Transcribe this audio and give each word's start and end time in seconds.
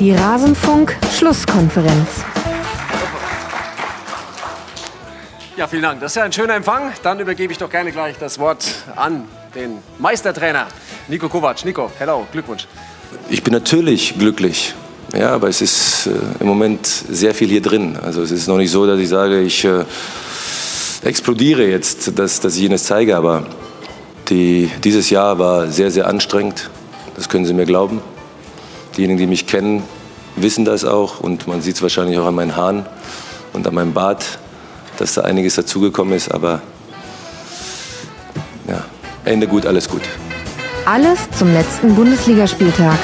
Die 0.00 0.12
Rasenfunk-Schlusskonferenz. 0.12 2.08
Ja, 5.56 5.66
vielen 5.66 5.82
Dank. 5.82 6.00
Das 6.00 6.12
ist 6.12 6.16
ja 6.16 6.22
ein 6.22 6.32
schöner 6.32 6.54
Empfang. 6.54 6.92
Dann 7.02 7.18
übergebe 7.18 7.52
ich 7.52 7.58
doch 7.58 7.68
gerne 7.68 7.90
gleich 7.90 8.16
das 8.16 8.38
Wort 8.38 8.64
an 8.94 9.24
den 9.56 9.78
Meistertrainer 9.98 10.68
Nico 11.08 11.28
Kovac. 11.28 11.64
Nico, 11.64 11.90
hello, 11.98 12.28
Glückwunsch. 12.30 12.68
Ich 13.28 13.42
bin 13.42 13.52
natürlich 13.52 14.16
glücklich. 14.16 14.72
Ja, 15.16 15.30
aber 15.30 15.48
es 15.48 15.60
ist 15.62 16.06
äh, 16.06 16.12
im 16.38 16.46
Moment 16.46 16.86
sehr 16.86 17.34
viel 17.34 17.48
hier 17.48 17.62
drin. 17.62 17.98
Also 18.00 18.22
es 18.22 18.30
ist 18.30 18.46
noch 18.46 18.58
nicht 18.58 18.70
so, 18.70 18.86
dass 18.86 19.00
ich 19.00 19.08
sage, 19.08 19.40
ich 19.40 19.64
äh, 19.64 19.84
explodiere 21.02 21.66
jetzt, 21.66 22.16
dass, 22.16 22.38
dass 22.38 22.54
ich 22.54 22.62
Ihnen 22.62 22.70
das 22.72 22.84
zeige. 22.84 23.16
Aber 23.16 23.46
die, 24.28 24.70
dieses 24.84 25.10
Jahr 25.10 25.40
war 25.40 25.66
sehr, 25.66 25.90
sehr 25.90 26.06
anstrengend. 26.06 26.70
Das 27.16 27.28
können 27.28 27.46
Sie 27.46 27.52
mir 27.52 27.66
glauben. 27.66 28.00
Diejenigen, 28.98 29.18
die 29.18 29.26
mich 29.26 29.46
kennen, 29.46 29.82
wissen 30.36 30.66
das 30.66 30.84
auch. 30.84 31.20
Und 31.20 31.46
man 31.46 31.62
sieht 31.62 31.76
es 31.76 31.82
wahrscheinlich 31.82 32.18
auch 32.18 32.26
an 32.26 32.34
meinen 32.34 32.54
Haaren 32.56 32.84
und 33.54 33.66
an 33.66 33.74
meinem 33.74 33.94
Bart 33.94 34.38
dass 34.98 35.14
da 35.14 35.22
einiges 35.22 35.54
dazugekommen 35.54 36.14
ist. 36.14 36.30
Aber 36.30 36.60
ja, 38.68 38.84
Ende 39.24 39.46
gut, 39.46 39.64
alles 39.64 39.88
gut. 39.88 40.02
Alles 40.84 41.18
zum 41.38 41.52
letzten 41.52 41.94
Bundesligaspieltag. 41.94 42.98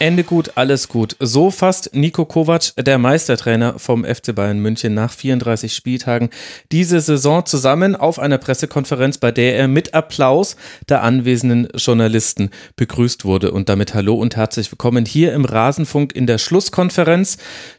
Ende 0.00 0.24
gut, 0.24 0.52
alles 0.56 0.88
gut. 0.88 1.16
So 1.20 1.52
fasst 1.52 1.90
Nico 1.94 2.24
Kovac, 2.24 2.72
der 2.76 2.98
Meistertrainer 2.98 3.78
vom 3.78 4.04
FC 4.04 4.34
Bayern 4.34 4.58
München, 4.58 4.92
nach 4.92 5.12
34 5.12 5.72
Spieltagen 5.72 6.30
diese 6.72 7.00
Saison 7.00 7.46
zusammen 7.46 7.94
auf 7.94 8.18
einer 8.18 8.38
Pressekonferenz, 8.38 9.18
bei 9.18 9.30
der 9.30 9.56
er 9.56 9.68
mit 9.68 9.94
Applaus 9.94 10.56
der 10.88 11.04
anwesenden 11.04 11.68
Journalisten 11.76 12.50
begrüßt 12.74 13.24
wurde. 13.24 13.52
Und 13.52 13.68
damit 13.68 13.94
hallo 13.94 14.14
und 14.14 14.34
herzlich 14.34 14.70
willkommen 14.72 15.06
hier 15.06 15.32
im 15.32 15.44
Rasenfunk 15.44 16.12
in 16.14 16.26
der 16.26 16.38
Schlusskonferenz. 16.38 17.38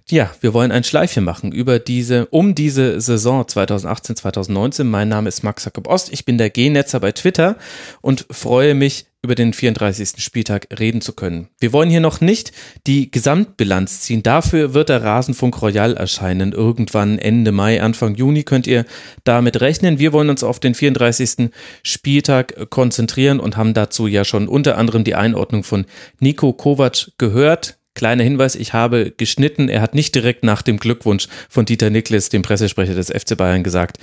Ja, 0.10 0.32
wir 0.40 0.54
wollen 0.54 0.72
ein 0.72 0.86
Schleifchen 0.86 1.26
machen 1.26 1.52
über 1.52 1.80
diese, 1.80 2.28
um 2.28 2.56
diese 2.56 3.02
Saison 3.02 3.46
2018, 3.46 4.16
2019. 4.16 4.88
Mein 4.88 5.10
Name 5.10 5.28
ist 5.28 5.44
Max 5.44 5.66
Jakob 5.66 5.88
Ost. 5.88 6.14
Ich 6.14 6.24
bin 6.24 6.38
der 6.38 6.50
G-Netzer 6.50 7.02
bei 7.02 7.12
Twitter 7.12 7.58
und 8.02 8.26
freue 8.30 8.74
mich 8.74 9.08
über 9.26 9.36
den 9.36 9.54
34. 9.54 10.24
Spieltag 10.24 10.68
reden 10.80 11.02
zu 11.02 11.14
können. 11.14 11.50
Wir 11.60 11.74
wollen 11.74 11.90
hier 11.90 12.00
noch 12.00 12.22
nicht 12.22 12.52
die 12.86 13.10
Gesamtbilanz 13.10 14.02
ziehen. 14.02 14.22
Dafür 14.22 14.76
wird 14.76 14.90
der 14.90 15.04
Rasenfunk 15.04 15.62
Royal 15.62 15.98
erscheinen. 15.98 16.54
Irgendwann 16.54 17.18
Ende 17.18 17.52
Mai, 17.52 17.82
Anfang 17.82 18.14
Juni 18.14 18.44
könnt 18.44 18.68
ihr 18.68 18.86
damit 19.24 19.60
rechnen. 19.62 19.98
Wir 19.98 20.14
wollen 20.14 20.30
uns 20.30 20.44
auf 20.44 20.60
den 20.60 20.76
34. 20.76 21.50
Spieltag 21.82 22.70
konzentrieren 22.70 23.40
und 23.40 23.58
haben 23.58 23.74
dazu 23.74 24.06
ja 24.06 24.24
schon 24.24 24.48
unter 24.48 24.78
anderem 24.78 25.04
die 25.04 25.16
Einordnung 25.16 25.64
von 25.64 25.86
Nico 26.20 26.54
Kovac 26.54 27.12
gehört. 27.18 27.80
Kleiner 27.96 28.24
Hinweis, 28.24 28.56
ich 28.56 28.74
habe 28.74 29.12
geschnitten. 29.18 29.70
Er 29.70 29.82
hat 29.82 29.96
nicht 29.96 30.14
direkt 30.14 30.44
nach 30.44 30.62
dem 30.62 30.78
Glückwunsch 30.78 31.28
von 31.50 31.66
Dieter 31.66 31.90
Niklas, 31.90 32.30
dem 32.30 32.44
Pressesprecher 32.44 32.94
des 32.94 33.10
FC 33.10 33.36
Bayern, 33.36 33.64
gesagt, 33.64 33.98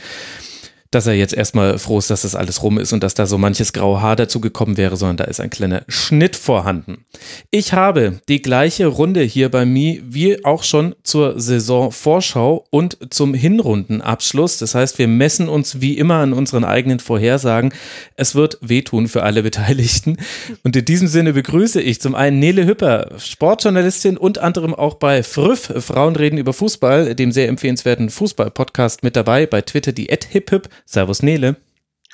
dass 0.92 1.06
er 1.06 1.14
jetzt 1.14 1.34
erstmal 1.34 1.78
froh 1.78 1.98
ist, 1.98 2.10
dass 2.10 2.22
das 2.22 2.34
alles 2.34 2.62
rum 2.62 2.78
ist 2.78 2.92
und 2.92 3.02
dass 3.02 3.14
da 3.14 3.26
so 3.26 3.38
manches 3.38 3.72
graue 3.72 4.00
Haar 4.00 4.14
dazu 4.14 4.40
gekommen 4.40 4.76
wäre, 4.76 4.96
sondern 4.96 5.16
da 5.16 5.24
ist 5.24 5.40
ein 5.40 5.50
kleiner 5.50 5.82
Schnitt 5.88 6.36
vorhanden. 6.36 7.04
Ich 7.50 7.72
habe 7.72 8.20
die 8.28 8.42
gleiche 8.42 8.86
Runde 8.86 9.22
hier 9.22 9.50
bei 9.50 9.64
mir 9.64 10.02
wie 10.04 10.44
auch 10.44 10.62
schon 10.62 10.94
zur 11.02 11.40
Saisonvorschau 11.40 12.66
und 12.70 12.98
zum 13.10 13.32
Hinrundenabschluss. 13.32 14.58
Das 14.58 14.74
heißt, 14.74 14.98
wir 14.98 15.08
messen 15.08 15.48
uns 15.48 15.80
wie 15.80 15.96
immer 15.96 16.16
an 16.16 16.34
unseren 16.34 16.64
eigenen 16.64 17.00
Vorhersagen. 17.00 17.72
Es 18.16 18.34
wird 18.34 18.58
wehtun 18.60 19.08
für 19.08 19.22
alle 19.22 19.42
Beteiligten. 19.42 20.18
Und 20.62 20.76
in 20.76 20.84
diesem 20.84 21.08
Sinne 21.08 21.32
begrüße 21.32 21.80
ich 21.80 22.02
zum 22.02 22.14
einen 22.14 22.38
Nele 22.38 22.66
Hüpper, 22.66 23.12
Sportjournalistin 23.18 24.18
und 24.18 24.38
anderem 24.38 24.74
auch 24.74 24.94
bei 24.94 25.22
Früff, 25.22 25.72
Frauen 25.78 26.16
reden 26.16 26.36
über 26.36 26.52
Fußball, 26.52 27.14
dem 27.14 27.32
sehr 27.32 27.48
empfehlenswerten 27.48 28.10
Fußball-Podcast 28.10 29.02
mit 29.02 29.16
dabei, 29.16 29.46
bei 29.46 29.62
Twitter 29.62 29.92
die 29.92 30.08
@hiphip 30.30 30.68
Servus 30.84 31.22
Nele. 31.22 31.56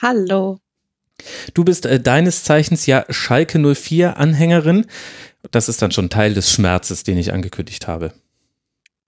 Hallo. 0.00 0.60
Du 1.54 1.64
bist 1.64 1.86
äh, 1.86 2.00
deines 2.00 2.44
Zeichens 2.44 2.86
ja 2.86 3.04
Schalke 3.08 3.58
04 3.58 4.16
Anhängerin. 4.16 4.86
Das 5.50 5.68
ist 5.68 5.82
dann 5.82 5.90
schon 5.90 6.10
Teil 6.10 6.34
des 6.34 6.52
Schmerzes, 6.52 7.04
den 7.04 7.18
ich 7.18 7.32
angekündigt 7.32 7.88
habe. 7.88 8.12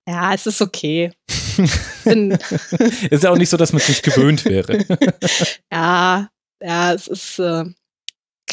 Ja, 0.08 0.34
es 0.34 0.46
ist 0.46 0.60
okay. 0.60 1.12
ist 2.04 3.22
ja 3.22 3.30
auch 3.30 3.36
nicht 3.36 3.50
so, 3.50 3.56
dass 3.56 3.72
man 3.72 3.80
es 3.80 3.88
nicht 3.88 4.02
gewöhnt 4.02 4.44
wäre. 4.44 4.84
ja, 5.72 6.28
ja, 6.60 6.92
es 6.92 7.06
ist, 7.06 7.38
äh, 7.38 7.64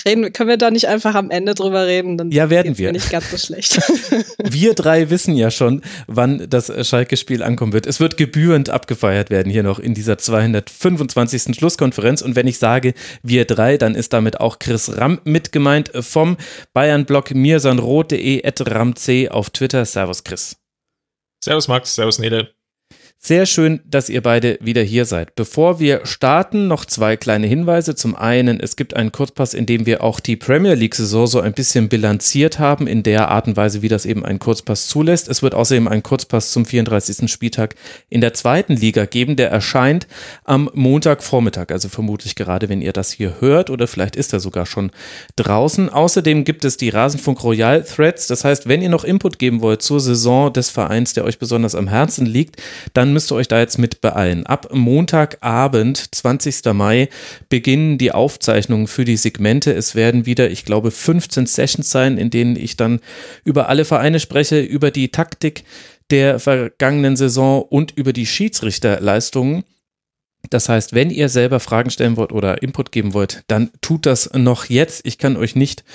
Reden, 0.05 0.31
können 0.33 0.49
wir 0.49 0.57
da 0.57 0.71
nicht 0.71 0.87
einfach 0.87 1.15
am 1.15 1.29
Ende 1.29 1.53
drüber 1.53 1.87
reden? 1.87 2.17
Dann 2.17 2.31
ja, 2.31 2.49
werden 2.49 2.77
wir. 2.77 2.91
Nicht 2.91 3.09
ganz 3.09 3.31
so 3.31 3.37
schlecht. 3.37 3.77
wir 4.43 4.73
drei 4.73 5.09
wissen 5.09 5.35
ja 5.35 5.51
schon, 5.51 5.81
wann 6.07 6.49
das 6.49 6.71
Schalke-Spiel 6.87 7.43
ankommen 7.43 7.73
wird. 7.73 7.87
Es 7.87 7.99
wird 7.99 8.17
gebührend 8.17 8.69
abgefeiert 8.69 9.29
werden 9.29 9.51
hier 9.51 9.63
noch 9.63 9.79
in 9.79 9.93
dieser 9.93 10.17
225. 10.17 11.55
Schlusskonferenz. 11.55 12.21
Und 12.21 12.35
wenn 12.35 12.47
ich 12.47 12.57
sage 12.57 12.93
wir 13.23 13.45
drei, 13.45 13.77
dann 13.77 13.95
ist 13.95 14.13
damit 14.13 14.39
auch 14.39 14.59
Chris 14.59 14.97
Ramm 14.97 15.19
mit 15.23 15.51
gemeint 15.51 15.91
vom 15.99 16.37
Bayern-Blog 16.73 17.33
mirsanrot.de 17.33 18.43
ramc 18.61 19.29
auf 19.29 19.49
Twitter. 19.49 19.85
Servus 19.85 20.23
Chris. 20.23 20.57
Servus 21.43 21.67
Max, 21.67 21.95
servus 21.95 22.19
Nele. 22.19 22.56
Sehr 23.19 23.47
schön, 23.47 23.81
dass 23.83 24.09
ihr 24.09 24.21
beide 24.21 24.59
wieder 24.61 24.83
hier 24.83 25.03
seid. 25.05 25.35
Bevor 25.35 25.79
wir 25.79 26.05
starten, 26.05 26.67
noch 26.67 26.85
zwei 26.85 27.17
kleine 27.17 27.47
Hinweise. 27.47 27.95
Zum 27.95 28.15
einen, 28.15 28.59
es 28.59 28.75
gibt 28.75 28.95
einen 28.95 29.11
Kurzpass, 29.11 29.55
in 29.55 29.65
dem 29.65 29.87
wir 29.87 30.03
auch 30.03 30.19
die 30.19 30.35
Premier 30.35 30.75
League-Saison 30.75 31.25
so 31.25 31.41
ein 31.41 31.53
bisschen 31.53 31.89
bilanziert 31.89 32.59
haben, 32.59 32.85
in 32.85 33.01
der 33.01 33.29
Art 33.29 33.47
und 33.47 33.57
Weise, 33.57 33.81
wie 33.81 33.87
das 33.87 34.05
eben 34.05 34.23
ein 34.23 34.37
Kurzpass 34.37 34.87
zulässt. 34.87 35.29
Es 35.29 35.41
wird 35.41 35.55
außerdem 35.55 35.87
einen 35.87 36.03
Kurzpass 36.03 36.51
zum 36.51 36.63
34. 36.65 37.29
Spieltag 37.29 37.75
in 38.07 38.21
der 38.21 38.35
zweiten 38.35 38.75
Liga 38.75 39.05
geben. 39.05 39.35
Der 39.35 39.49
erscheint 39.49 40.07
am 40.43 40.69
Montagvormittag, 40.73 41.71
also 41.71 41.89
vermutlich 41.89 42.35
gerade, 42.35 42.69
wenn 42.69 42.83
ihr 42.83 42.93
das 42.93 43.11
hier 43.11 43.41
hört 43.41 43.71
oder 43.71 43.87
vielleicht 43.87 44.15
ist 44.15 44.31
er 44.31 44.39
sogar 44.39 44.67
schon 44.67 44.91
draußen. 45.37 45.89
Außerdem 45.89 46.45
gibt 46.45 46.63
es 46.65 46.77
die 46.77 46.89
Rasenfunk 46.89 47.43
Royal 47.43 47.83
Threads. 47.83 48.27
Das 48.27 48.45
heißt, 48.45 48.69
wenn 48.69 48.83
ihr 48.83 48.89
noch 48.89 49.03
Input 49.03 49.39
geben 49.39 49.61
wollt 49.61 49.81
zur 49.81 49.99
Saison 49.99 50.53
des 50.53 50.69
Vereins, 50.69 51.13
der 51.13 51.25
euch 51.25 51.39
besonders 51.39 51.73
am 51.73 51.87
Herzen 51.87 52.27
liegt, 52.27 52.61
dann 52.93 53.06
dann 53.07 53.13
müsst 53.13 53.31
ihr 53.31 53.35
euch 53.35 53.47
da 53.47 53.59
jetzt 53.59 53.77
mit 53.77 54.01
beeilen. 54.01 54.45
Ab 54.45 54.67
Montagabend, 54.73 56.13
20. 56.13 56.73
Mai, 56.73 57.07
beginnen 57.47 57.97
die 57.97 58.11
Aufzeichnungen 58.11 58.87
für 58.87 59.05
die 59.05 59.15
Segmente. 59.15 59.71
Es 59.71 59.95
werden 59.95 60.25
wieder, 60.25 60.51
ich 60.51 60.65
glaube, 60.65 60.91
15 60.91 61.45
Sessions 61.45 61.89
sein, 61.89 62.17
in 62.17 62.29
denen 62.29 62.57
ich 62.57 62.75
dann 62.75 62.99
über 63.45 63.69
alle 63.69 63.85
Vereine 63.85 64.19
spreche, 64.19 64.59
über 64.59 64.91
die 64.91 65.07
Taktik 65.09 65.63
der 66.09 66.39
vergangenen 66.39 67.15
Saison 67.15 67.61
und 67.61 67.93
über 67.95 68.11
die 68.11 68.25
Schiedsrichterleistungen. 68.25 69.63
Das 70.49 70.67
heißt, 70.67 70.93
wenn 70.93 71.09
ihr 71.09 71.29
selber 71.29 71.61
Fragen 71.61 71.91
stellen 71.91 72.17
wollt 72.17 72.33
oder 72.33 72.61
Input 72.61 72.91
geben 72.91 73.13
wollt, 73.13 73.43
dann 73.47 73.71
tut 73.79 74.05
das 74.05 74.31
noch 74.33 74.65
jetzt. 74.65 75.05
Ich 75.05 75.17
kann 75.17 75.37
euch 75.37 75.55
nicht 75.55 75.85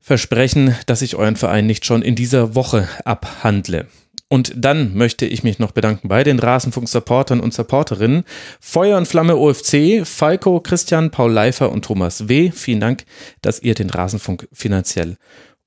versprechen, 0.00 0.74
dass 0.86 1.02
ich 1.02 1.14
euren 1.14 1.36
Verein 1.36 1.66
nicht 1.66 1.84
schon 1.84 2.02
in 2.02 2.16
dieser 2.16 2.56
Woche 2.56 2.88
abhandle. 3.04 3.86
Und 4.28 4.52
dann 4.56 4.94
möchte 4.94 5.24
ich 5.24 5.42
mich 5.42 5.58
noch 5.58 5.72
bedanken 5.72 6.08
bei 6.08 6.22
den 6.22 6.38
Rasenfunk-Supportern 6.38 7.40
und 7.40 7.54
Supporterinnen. 7.54 8.24
Feuer 8.60 8.98
und 8.98 9.08
Flamme 9.08 9.36
OFC, 9.36 10.06
Falco, 10.06 10.60
Christian, 10.60 11.10
Paul 11.10 11.32
Leifer 11.32 11.72
und 11.72 11.86
Thomas 11.86 12.28
W. 12.28 12.50
Vielen 12.50 12.80
Dank, 12.80 13.04
dass 13.40 13.62
ihr 13.62 13.74
den 13.74 13.88
Rasenfunk 13.88 14.46
finanziell 14.52 15.16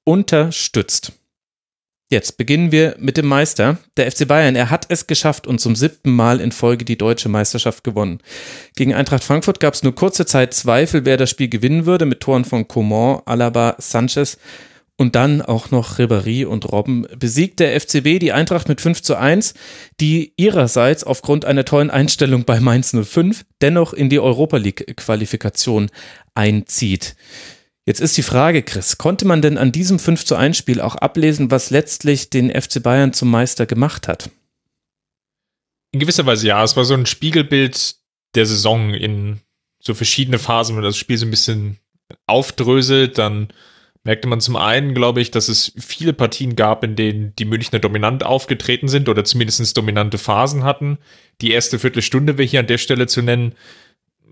unterstützt. 0.04 1.14
Jetzt 2.12 2.36
beginnen 2.36 2.74
wir 2.74 2.98
mit 3.00 3.16
dem 3.16 3.26
Meister. 3.26 3.78
Der 3.96 4.12
FC 4.12 4.28
Bayern, 4.28 4.58
er 4.58 4.70
hat 4.70 4.86
es 4.90 5.08
geschafft 5.08 5.48
und 5.48 5.62
zum 5.62 5.78
siebten 5.78 6.12
Mal 6.12 6.42
in 6.42 6.52
Folge 6.52 6.84
die 6.84 6.98
deutsche 6.98 7.30
Meisterschaft 7.30 7.86
gewonnen. 7.86 8.20
Gegen 8.76 8.94
Eintracht 8.94 9.24
Frankfurt 9.24 9.62
gab 9.62 9.74
es 9.74 9.82
nur 9.82 9.96
kurze 9.96 10.26
Zeit 10.26 10.54
Zweifel, 10.54 11.06
wer 11.06 11.16
das 11.16 11.30
Spiel 11.30 11.48
gewinnen 11.48 11.86
würde, 11.86 12.06
mit 12.06 12.20
Toren 12.20 12.44
von 12.44 12.68
Coman, 12.68 13.22
Alaba, 13.26 13.76
Sanchez 13.78 14.38
und 15.02 15.16
dann 15.16 15.42
auch 15.42 15.72
noch 15.72 15.98
Ribéry 15.98 16.46
und 16.46 16.72
Robben 16.72 17.08
besiegt 17.18 17.60
der 17.60 17.80
FCB 17.82 18.20
die 18.20 18.32
Eintracht 18.32 18.70
mit 18.70 18.80
5 18.82 19.02
zu 19.02 19.18
1, 19.18 19.56
die 20.00 20.34
ihrerseits 20.38 21.04
aufgrund 21.04 21.44
einer 21.44 21.66
tollen 21.66 21.90
Einstellung 21.90 22.46
bei 22.46 22.60
Mainz 22.60 22.96
05 22.96 23.44
dennoch 23.62 23.94
in 23.94 24.10
die 24.10 24.20
Europa 24.20 24.58
League 24.58 24.96
Qualifikation 24.98 25.90
einzieht. 26.36 27.16
Jetzt 27.88 28.00
ist 28.00 28.16
die 28.16 28.22
Frage, 28.22 28.62
Chris, 28.62 29.00
konnte 29.00 29.26
man 29.26 29.42
denn 29.42 29.58
an 29.58 29.72
diesem 29.72 29.98
5 29.98 30.24
zu 30.24 30.36
1 30.36 30.56
Spiel 30.56 30.80
auch 30.80 30.96
ablesen, 30.96 31.50
was 31.50 31.72
letztlich 31.72 32.30
den 32.30 32.52
FC 32.52 32.84
Bayern 32.84 33.12
zum 33.12 33.32
Meister 33.32 33.66
gemacht 33.66 34.08
hat? 34.08 34.30
In 35.92 36.00
gewisser 36.00 36.28
Weise 36.28 36.46
ja. 36.46 36.64
Es 36.64 36.78
war 36.78 36.86
so 36.86 36.94
ein 36.94 37.08
Spiegelbild 37.08 37.96
der 38.36 38.46
Saison 38.46 38.94
in 38.94 39.42
so 39.80 39.96
verschiedene 39.96 40.38
Phasen, 40.38 40.76
wenn 40.76 40.84
das 40.84 40.96
Spiel 40.96 41.18
so 41.18 41.26
ein 41.26 41.32
bisschen 41.32 41.80
aufdröselt, 42.28 43.18
dann 43.18 43.52
merkte 44.04 44.28
man 44.28 44.42
zum 44.42 44.56
einen, 44.56 44.94
glaube 44.94 45.22
ich, 45.22 45.32
dass 45.32 45.48
es 45.48 45.74
viele 45.78 46.14
Partien 46.14 46.56
gab, 46.56 46.84
in 46.84 46.96
denen 46.96 47.36
die 47.38 47.46
Münchner 47.46 47.80
dominant 47.80 48.26
aufgetreten 48.26 48.88
sind 48.88 49.10
oder 49.10 49.24
zumindest 49.24 49.78
dominante 49.78 50.18
Phasen 50.18 50.64
hatten. 50.64 50.98
Die 51.42 51.52
erste 51.52 51.78
Viertelstunde 51.78 52.38
wäre 52.38 52.48
hier 52.48 52.62
an 52.62 52.68
der 52.68 52.80
Stelle 52.80 53.08
zu 53.08 53.22
nennen. 53.22 53.54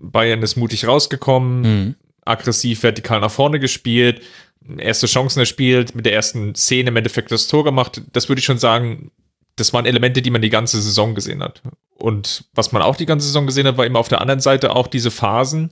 Bayern 0.00 0.42
ist 0.42 0.56
mutig 0.56 0.86
rausgekommen, 0.86 1.60
mhm. 1.60 1.94
aggressiv 2.24 2.82
vertikal 2.82 3.20
nach 3.20 3.30
vorne 3.30 3.60
gespielt, 3.60 4.22
erste 4.78 5.06
Chancen 5.06 5.40
erspielt, 5.40 5.94
mit 5.94 6.06
der 6.06 6.14
ersten 6.14 6.54
Szene 6.54 6.88
im 6.90 6.96
Endeffekt 6.96 7.30
das 7.30 7.46
Tor 7.46 7.64
gemacht. 7.64 8.02
Das 8.12 8.28
würde 8.28 8.40
ich 8.40 8.46
schon 8.46 8.58
sagen, 8.58 9.10
das 9.56 9.72
waren 9.72 9.86
Elemente, 9.86 10.22
die 10.22 10.30
man 10.30 10.42
die 10.42 10.50
ganze 10.50 10.80
Saison 10.80 11.14
gesehen 11.14 11.42
hat. 11.42 11.62
Und 11.94 12.44
was 12.54 12.72
man 12.72 12.82
auch 12.82 12.96
die 12.96 13.06
ganze 13.06 13.26
Saison 13.26 13.46
gesehen 13.46 13.66
hat, 13.66 13.76
war 13.76 13.86
immer 13.86 13.98
auf 13.98 14.08
der 14.08 14.20
anderen 14.20 14.40
Seite 14.40 14.74
auch 14.74 14.86
diese 14.86 15.10
Phasen. 15.10 15.70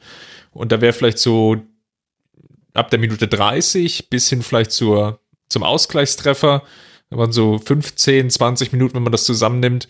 Und 0.52 0.72
da 0.72 0.80
wäre 0.80 0.92
vielleicht 0.92 1.18
so 1.18 1.56
ab 2.74 2.90
der 2.90 2.98
Minute 2.98 3.28
30 3.28 4.10
bis 4.10 4.28
hin 4.28 4.42
vielleicht 4.42 4.72
zur, 4.72 5.20
zum 5.48 5.62
Ausgleichstreffer, 5.62 6.62
wenn 7.10 7.18
man 7.18 7.32
so 7.32 7.58
15, 7.58 8.30
20 8.30 8.72
Minuten, 8.72 8.94
wenn 8.94 9.02
man 9.02 9.12
das 9.12 9.24
zusammennimmt, 9.24 9.88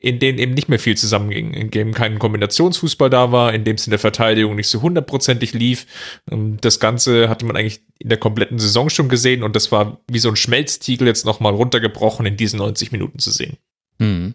in 0.00 0.18
denen 0.18 0.38
eben 0.38 0.54
nicht 0.54 0.68
mehr 0.68 0.78
viel 0.78 0.96
zusammenging, 0.96 1.52
in 1.52 1.70
dem 1.70 1.92
kein 1.92 2.18
Kombinationsfußball 2.18 3.10
da 3.10 3.32
war, 3.32 3.52
in 3.52 3.64
dem 3.64 3.76
es 3.76 3.86
in 3.86 3.90
der 3.90 3.98
Verteidigung 3.98 4.56
nicht 4.56 4.68
so 4.68 4.80
hundertprozentig 4.80 5.52
lief. 5.52 5.86
Ähm, 6.30 6.56
das 6.60 6.80
Ganze 6.80 7.28
hatte 7.28 7.44
man 7.44 7.56
eigentlich 7.56 7.82
in 7.98 8.08
der 8.08 8.18
kompletten 8.18 8.58
Saison 8.58 8.88
schon 8.88 9.10
gesehen 9.10 9.42
und 9.42 9.54
das 9.54 9.70
war 9.70 10.00
wie 10.10 10.18
so 10.18 10.30
ein 10.30 10.36
Schmelztiegel 10.36 11.06
jetzt 11.06 11.26
nochmal 11.26 11.52
runtergebrochen 11.54 12.24
in 12.24 12.38
diesen 12.38 12.58
90 12.58 12.92
Minuten 12.92 13.18
zu 13.18 13.30
sehen. 13.30 13.58
Hm. 13.98 14.34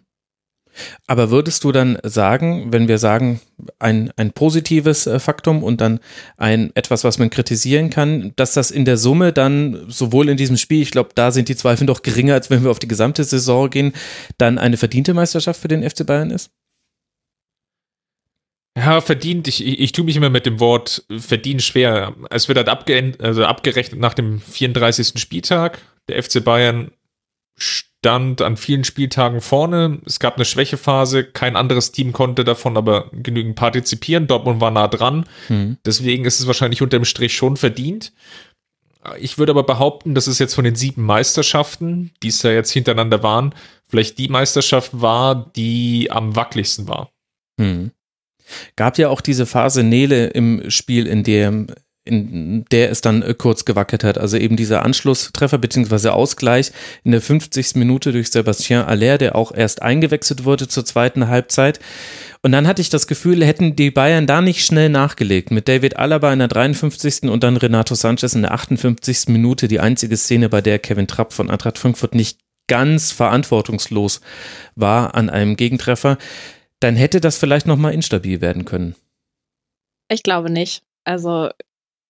Aber 1.06 1.30
würdest 1.30 1.64
du 1.64 1.72
dann 1.72 1.98
sagen, 2.02 2.72
wenn 2.72 2.88
wir 2.88 2.98
sagen, 2.98 3.40
ein, 3.78 4.12
ein 4.16 4.32
positives 4.32 5.06
äh, 5.06 5.18
Faktum 5.18 5.62
und 5.62 5.80
dann 5.80 6.00
ein 6.36 6.70
etwas, 6.74 7.04
was 7.04 7.18
man 7.18 7.30
kritisieren 7.30 7.90
kann, 7.90 8.32
dass 8.36 8.54
das 8.54 8.70
in 8.70 8.84
der 8.84 8.96
Summe 8.96 9.32
dann 9.32 9.86
sowohl 9.88 10.28
in 10.28 10.36
diesem 10.36 10.56
Spiel, 10.56 10.82
ich 10.82 10.90
glaube, 10.90 11.10
da 11.14 11.30
sind 11.30 11.48
die 11.48 11.56
Zweifel 11.56 11.86
doch 11.86 12.02
geringer, 12.02 12.34
als 12.34 12.50
wenn 12.50 12.62
wir 12.62 12.70
auf 12.70 12.78
die 12.78 12.88
gesamte 12.88 13.24
Saison 13.24 13.70
gehen, 13.70 13.92
dann 14.38 14.58
eine 14.58 14.76
verdiente 14.76 15.14
Meisterschaft 15.14 15.60
für 15.60 15.68
den 15.68 15.88
FC 15.88 16.06
Bayern 16.06 16.30
ist? 16.30 16.50
Ja, 18.76 19.00
verdient. 19.00 19.48
Ich, 19.48 19.66
ich, 19.66 19.80
ich 19.80 19.92
tue 19.92 20.04
mich 20.04 20.16
immer 20.16 20.28
mit 20.28 20.44
dem 20.44 20.60
Wort 20.60 21.04
verdient 21.16 21.62
schwer. 21.62 22.14
Es 22.28 22.46
wird 22.48 22.58
halt 22.58 22.68
abge 22.68 23.14
also 23.20 23.44
abgerechnet 23.44 24.00
nach 24.00 24.12
dem 24.12 24.40
34. 24.40 25.18
Spieltag. 25.18 25.80
Der 26.08 26.22
FC 26.22 26.44
Bayern 26.44 26.90
stand 28.06 28.40
an 28.40 28.56
vielen 28.56 28.84
Spieltagen 28.84 29.40
vorne. 29.40 29.98
Es 30.06 30.20
gab 30.20 30.36
eine 30.36 30.44
Schwächephase. 30.44 31.24
Kein 31.24 31.56
anderes 31.56 31.90
Team 31.90 32.12
konnte 32.12 32.44
davon 32.44 32.76
aber 32.76 33.10
genügend 33.10 33.56
partizipieren. 33.56 34.28
Dortmund 34.28 34.60
war 34.60 34.70
nah 34.70 34.86
dran. 34.86 35.26
Mhm. 35.48 35.78
Deswegen 35.84 36.24
ist 36.24 36.38
es 36.38 36.46
wahrscheinlich 36.46 36.82
unterm 36.82 37.04
Strich 37.04 37.34
schon 37.34 37.56
verdient. 37.56 38.12
Ich 39.18 39.38
würde 39.38 39.50
aber 39.50 39.64
behaupten, 39.64 40.14
dass 40.14 40.28
es 40.28 40.38
jetzt 40.38 40.54
von 40.54 40.62
den 40.62 40.76
sieben 40.76 41.02
Meisterschaften, 41.02 42.12
die 42.22 42.28
es 42.28 42.44
ja 42.44 42.52
jetzt 42.52 42.70
hintereinander 42.70 43.24
waren, 43.24 43.52
vielleicht 43.88 44.18
die 44.18 44.28
Meisterschaft 44.28 44.92
war, 44.92 45.50
die 45.56 46.08
am 46.12 46.36
wackeligsten 46.36 46.86
war. 46.86 47.10
Mhm. 47.56 47.90
Gab 48.76 48.98
ja 48.98 49.08
auch 49.08 49.20
diese 49.20 49.46
Phase 49.46 49.82
Nele 49.82 50.28
im 50.28 50.70
Spiel, 50.70 51.08
in 51.08 51.24
dem 51.24 51.66
in 52.06 52.64
der 52.70 52.90
es 52.90 53.00
dann 53.00 53.22
äh, 53.22 53.34
kurz 53.34 53.64
gewackelt 53.64 54.04
hat. 54.04 54.18
Also 54.18 54.36
eben 54.36 54.56
dieser 54.56 54.84
Anschlusstreffer 54.84 55.58
bzw. 55.58 56.08
Ausgleich 56.08 56.72
in 57.04 57.12
der 57.12 57.20
50. 57.20 57.74
Minute 57.74 58.12
durch 58.12 58.30
Sebastien 58.30 58.82
Aller, 58.82 59.18
der 59.18 59.36
auch 59.36 59.52
erst 59.52 59.82
eingewechselt 59.82 60.44
wurde 60.44 60.68
zur 60.68 60.84
zweiten 60.84 61.28
Halbzeit. 61.28 61.80
Und 62.42 62.52
dann 62.52 62.66
hatte 62.66 62.80
ich 62.80 62.88
das 62.90 63.06
Gefühl, 63.06 63.44
hätten 63.44 63.76
die 63.76 63.90
Bayern 63.90 64.26
da 64.26 64.40
nicht 64.40 64.64
schnell 64.64 64.88
nachgelegt. 64.88 65.50
Mit 65.50 65.68
David 65.68 65.96
Alaba 65.96 66.32
in 66.32 66.38
der 66.38 66.48
53. 66.48 67.24
und 67.24 67.42
dann 67.42 67.56
Renato 67.56 67.94
Sanchez 67.94 68.34
in 68.34 68.42
der 68.42 68.52
58. 68.52 69.28
Minute. 69.28 69.68
Die 69.68 69.80
einzige 69.80 70.16
Szene, 70.16 70.48
bei 70.48 70.60
der 70.60 70.78
Kevin 70.78 71.08
Trapp 71.08 71.32
von 71.32 71.50
Eintracht 71.50 71.78
Frankfurt 71.78 72.14
nicht 72.14 72.38
ganz 72.68 73.12
verantwortungslos 73.12 74.20
war 74.74 75.14
an 75.14 75.30
einem 75.30 75.56
Gegentreffer. 75.56 76.18
Dann 76.80 76.96
hätte 76.96 77.20
das 77.20 77.38
vielleicht 77.38 77.66
nochmal 77.66 77.94
instabil 77.94 78.40
werden 78.40 78.64
können. 78.64 78.94
Ich 80.08 80.22
glaube 80.22 80.50
nicht. 80.50 80.82
Also 81.04 81.50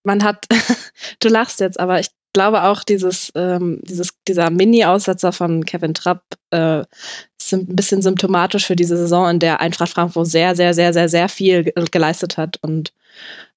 man 0.07 0.23
hat, 0.23 0.47
du 1.21 1.29
lachst 1.29 1.61
jetzt, 1.61 1.79
aber 1.79 2.01
ich 2.01 2.09
glaube 2.33 2.65
auch, 2.65 2.85
dieses, 2.85 3.33
ähm, 3.35 3.81
dieses, 3.83 4.11
dieser 4.29 4.51
Mini-Aussetzer 4.51 5.33
von 5.33 5.65
Kevin 5.65 5.95
Trapp 5.95 6.23
äh, 6.51 6.85
ist 7.39 7.55
ein 7.55 7.67
bisschen 7.67 8.03
symptomatisch 8.03 8.67
für 8.67 8.77
diese 8.77 8.97
Saison, 8.97 9.31
in 9.31 9.39
der 9.39 9.61
Eintracht 9.61 9.91
Frankfurt 9.91 10.27
sehr, 10.27 10.55
sehr, 10.55 10.75
sehr, 10.75 10.93
sehr, 10.93 11.09
sehr 11.09 11.29
viel 11.29 11.73
geleistet 11.91 12.37
hat. 12.37 12.59
Und 12.63 12.93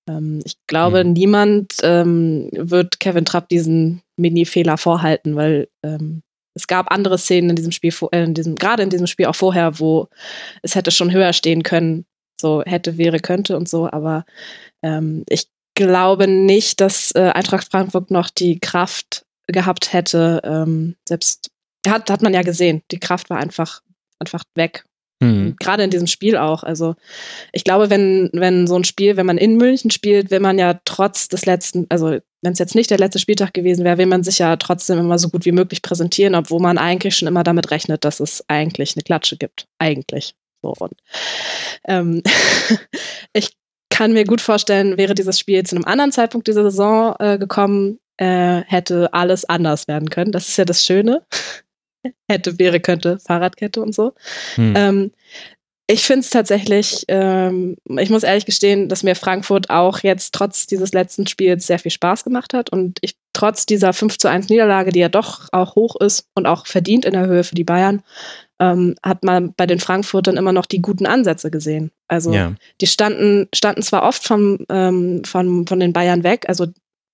ähm, 0.08 0.40
ich 0.46 0.56
glaube, 0.68 1.04
mhm. 1.04 1.14
niemand 1.14 1.74
ähm, 1.84 2.50
wird 2.54 3.00
Kevin 3.00 3.26
Trapp 3.26 3.50
diesen 3.50 4.02
Mini-Fehler 4.16 4.78
vorhalten, 4.78 5.36
weil 5.36 5.68
ähm, 5.84 6.22
es 6.54 6.68
gab 6.68 6.92
andere 6.92 7.18
Szenen 7.18 7.52
in 7.52 7.56
diesem 7.58 7.72
Spiel, 7.72 7.94
äh, 8.12 8.24
in 8.24 8.34
diesem, 8.34 8.56
gerade 8.56 8.84
in 8.84 8.90
diesem 8.90 9.08
Spiel 9.08 9.26
auch 9.26 9.36
vorher, 9.36 9.80
wo 9.80 10.08
es 10.62 10.76
hätte 10.76 10.92
schon 10.92 11.12
höher 11.12 11.34
stehen 11.34 11.64
können, 11.64 12.06
so 12.40 12.64
hätte, 12.66 12.98
wäre, 12.98 13.20
könnte 13.20 13.58
und 13.58 13.68
so, 13.68 13.92
aber 13.92 14.26
ähm, 14.84 15.24
ich 15.30 15.48
glaube 15.80 16.28
nicht, 16.28 16.82
dass 16.82 17.12
äh, 17.16 17.32
Eintracht 17.34 17.72
Frankfurt 17.72 18.12
noch 18.12 18.30
die 18.30 18.60
Kraft 18.60 19.26
gehabt 19.48 19.94
hätte. 19.94 20.42
Ähm, 20.44 20.96
selbst 21.08 21.50
hat, 21.88 22.10
hat 22.10 22.22
man 22.22 22.34
ja 22.34 22.42
gesehen, 22.42 22.84
die 22.92 23.00
Kraft 23.00 23.30
war 23.30 23.38
einfach, 23.38 23.82
einfach 24.20 24.44
weg. 24.56 24.84
Mhm. 25.22 25.56
Gerade 25.58 25.84
in 25.84 25.90
diesem 25.90 26.08
Spiel 26.08 26.36
auch. 26.36 26.64
Also 26.64 26.96
ich 27.54 27.64
glaube, 27.64 27.90
wenn, 27.90 28.30
wenn 28.34 28.68
so 28.68 28.76
ein 28.76 28.84
Spiel, 28.84 29.16
wenn 29.16 29.26
man 29.26 29.38
in 29.38 29.56
München 29.56 29.90
spielt, 29.90 30.32
will 30.32 30.42
man 30.42 30.60
ja 30.60 30.80
trotz 30.84 31.30
des 31.30 31.46
letzten, 31.46 31.86
also 31.88 32.18
wenn 32.42 32.54
es 32.54 32.60
jetzt 32.60 32.76
nicht 32.76 32.92
der 32.92 33.00
letzte 33.00 33.20
Spieltag 33.20 33.54
gewesen 33.54 33.86
wäre, 33.86 33.98
will 33.98 34.06
man 34.06 34.24
sich 34.24 34.40
ja 34.40 34.58
trotzdem 34.58 35.00
immer 35.00 35.18
so 35.18 35.30
gut 35.30 35.46
wie 35.46 35.54
möglich 35.54 35.82
präsentieren, 35.82 36.36
obwohl 36.36 36.60
man 36.60 36.78
eigentlich 36.78 37.16
schon 37.16 37.30
immer 37.30 37.44
damit 37.44 37.72
rechnet, 37.72 38.04
dass 38.04 38.20
es 38.20 38.44
eigentlich 38.50 38.96
eine 38.96 39.04
Klatsche 39.04 39.38
gibt. 39.38 39.66
Eigentlich. 39.78 40.36
So, 40.62 40.74
und 40.78 40.94
ähm, 41.88 42.22
ich 43.34 43.52
kann 44.00 44.14
mir 44.14 44.24
gut 44.24 44.40
vorstellen, 44.40 44.98
wäre 44.98 45.14
dieses 45.14 45.38
Spiel 45.38 45.62
zu 45.66 45.76
einem 45.76 45.84
anderen 45.84 46.14
Zeitpunkt 46.14 46.48
dieser 46.48 46.64
Saison 46.64 47.18
äh, 47.20 47.38
gekommen, 47.38 48.00
äh, 48.16 48.62
hätte 48.66 49.14
alles 49.14 49.44
anders 49.44 49.90
werden 49.90 50.10
können. 50.10 50.32
Das 50.32 50.48
ist 50.48 50.56
ja 50.56 50.64
das 50.64 50.86
Schöne. 50.86 51.22
hätte, 52.30 52.58
wäre, 52.58 52.80
könnte, 52.80 53.20
Fahrradkette 53.20 53.82
und 53.82 53.94
so. 53.94 54.14
Hm. 54.56 54.74
Ähm, 54.78 55.12
ich 55.86 56.06
finde 56.06 56.22
es 56.22 56.30
tatsächlich, 56.30 57.04
ähm, 57.10 57.76
ich 57.98 58.10
muss 58.10 58.24
ehrlich 58.24 58.46
gestehen, 58.46 58.88
dass 58.88 59.04
mir 59.04 59.16
Frankfurt 59.16 59.70
auch 59.70 60.00
jetzt 60.00 60.34
trotz 60.34 60.66
dieses 60.66 60.94
letzten 60.94 61.28
Spiels 61.28 61.68
sehr 61.68 61.80
viel 61.80 61.92
Spaß 61.92 62.24
gemacht 62.24 62.54
hat 62.54 62.70
und 62.70 63.00
ich 63.02 63.18
trotz 63.34 63.66
dieser 63.66 63.92
5 63.92 64.18
zu 64.18 64.30
1 64.30 64.48
Niederlage, 64.48 64.92
die 64.94 65.00
ja 65.00 65.10
doch 65.10 65.50
auch 65.52 65.76
hoch 65.76 66.00
ist 66.00 66.30
und 66.36 66.46
auch 66.46 66.68
verdient 66.68 67.04
in 67.04 67.14
der 67.14 67.28
Höhe 67.28 67.44
für 67.44 67.56
die 67.56 67.66
Bayern, 67.66 68.02
ähm, 68.60 68.96
hat 69.04 69.24
man 69.24 69.54
bei 69.56 69.66
den 69.66 69.80
Frankfurtern 69.80 70.38
immer 70.38 70.52
noch 70.52 70.66
die 70.66 70.82
guten 70.82 71.06
Ansätze 71.06 71.50
gesehen. 71.50 71.92
Also 72.08 72.34
ja. 72.34 72.54
die 72.82 72.88
standen, 72.88 73.48
standen 73.54 73.82
zwar 73.82 74.04
oft 74.04 74.24
vom, 74.24 74.60
ähm, 74.70 75.24
von, 75.26 75.66
von 75.68 75.80
den 75.80 75.94
Bayern 75.94 76.24
weg, 76.24 76.46
also 76.48 76.68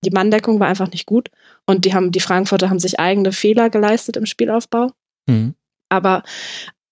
die 0.04 0.12
Manndeckung 0.12 0.60
war 0.60 0.68
einfach 0.68 0.92
nicht 0.92 1.06
gut 1.06 1.30
und 1.66 1.86
die 1.86 1.94
haben, 1.94 2.12
die 2.12 2.20
Frankfurter 2.20 2.70
haben 2.70 2.80
sich 2.80 3.00
eigene 3.00 3.32
Fehler 3.32 3.70
geleistet 3.70 4.18
im 4.18 4.26
Spielaufbau. 4.26 4.92
Mhm. 5.28 5.56
Aber 5.90 6.24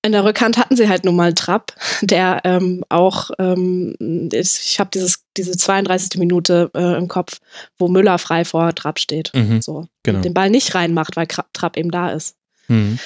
in 0.06 0.12
der 0.12 0.26
Rückhand 0.26 0.58
hatten 0.58 0.76
sie 0.76 0.90
halt 0.90 1.06
nun 1.06 1.16
mal 1.16 1.34
Trapp, 1.34 1.74
der 2.02 2.42
ähm, 2.44 2.84
auch, 2.90 3.32
ähm, 3.40 3.96
ist, 4.32 4.66
ich 4.66 4.80
habe 4.80 4.90
dieses 4.94 5.26
diese 5.38 5.56
32. 5.56 6.20
Minute 6.20 6.70
äh, 6.76 6.98
im 6.98 7.08
Kopf, 7.08 7.40
wo 7.78 7.88
Müller 7.88 8.18
frei 8.20 8.46
vor 8.46 8.76
Trapp 8.76 9.00
steht, 9.00 9.32
mhm, 9.34 9.62
so 9.62 9.88
genau. 10.04 10.20
den 10.20 10.34
Ball 10.34 10.50
nicht 10.50 10.76
reinmacht, 10.76 11.16
weil 11.16 11.28
Trapp 11.28 11.78
eben 11.78 11.90
da 11.90 12.12
ist. 12.12 12.36
Mhm. 12.68 13.00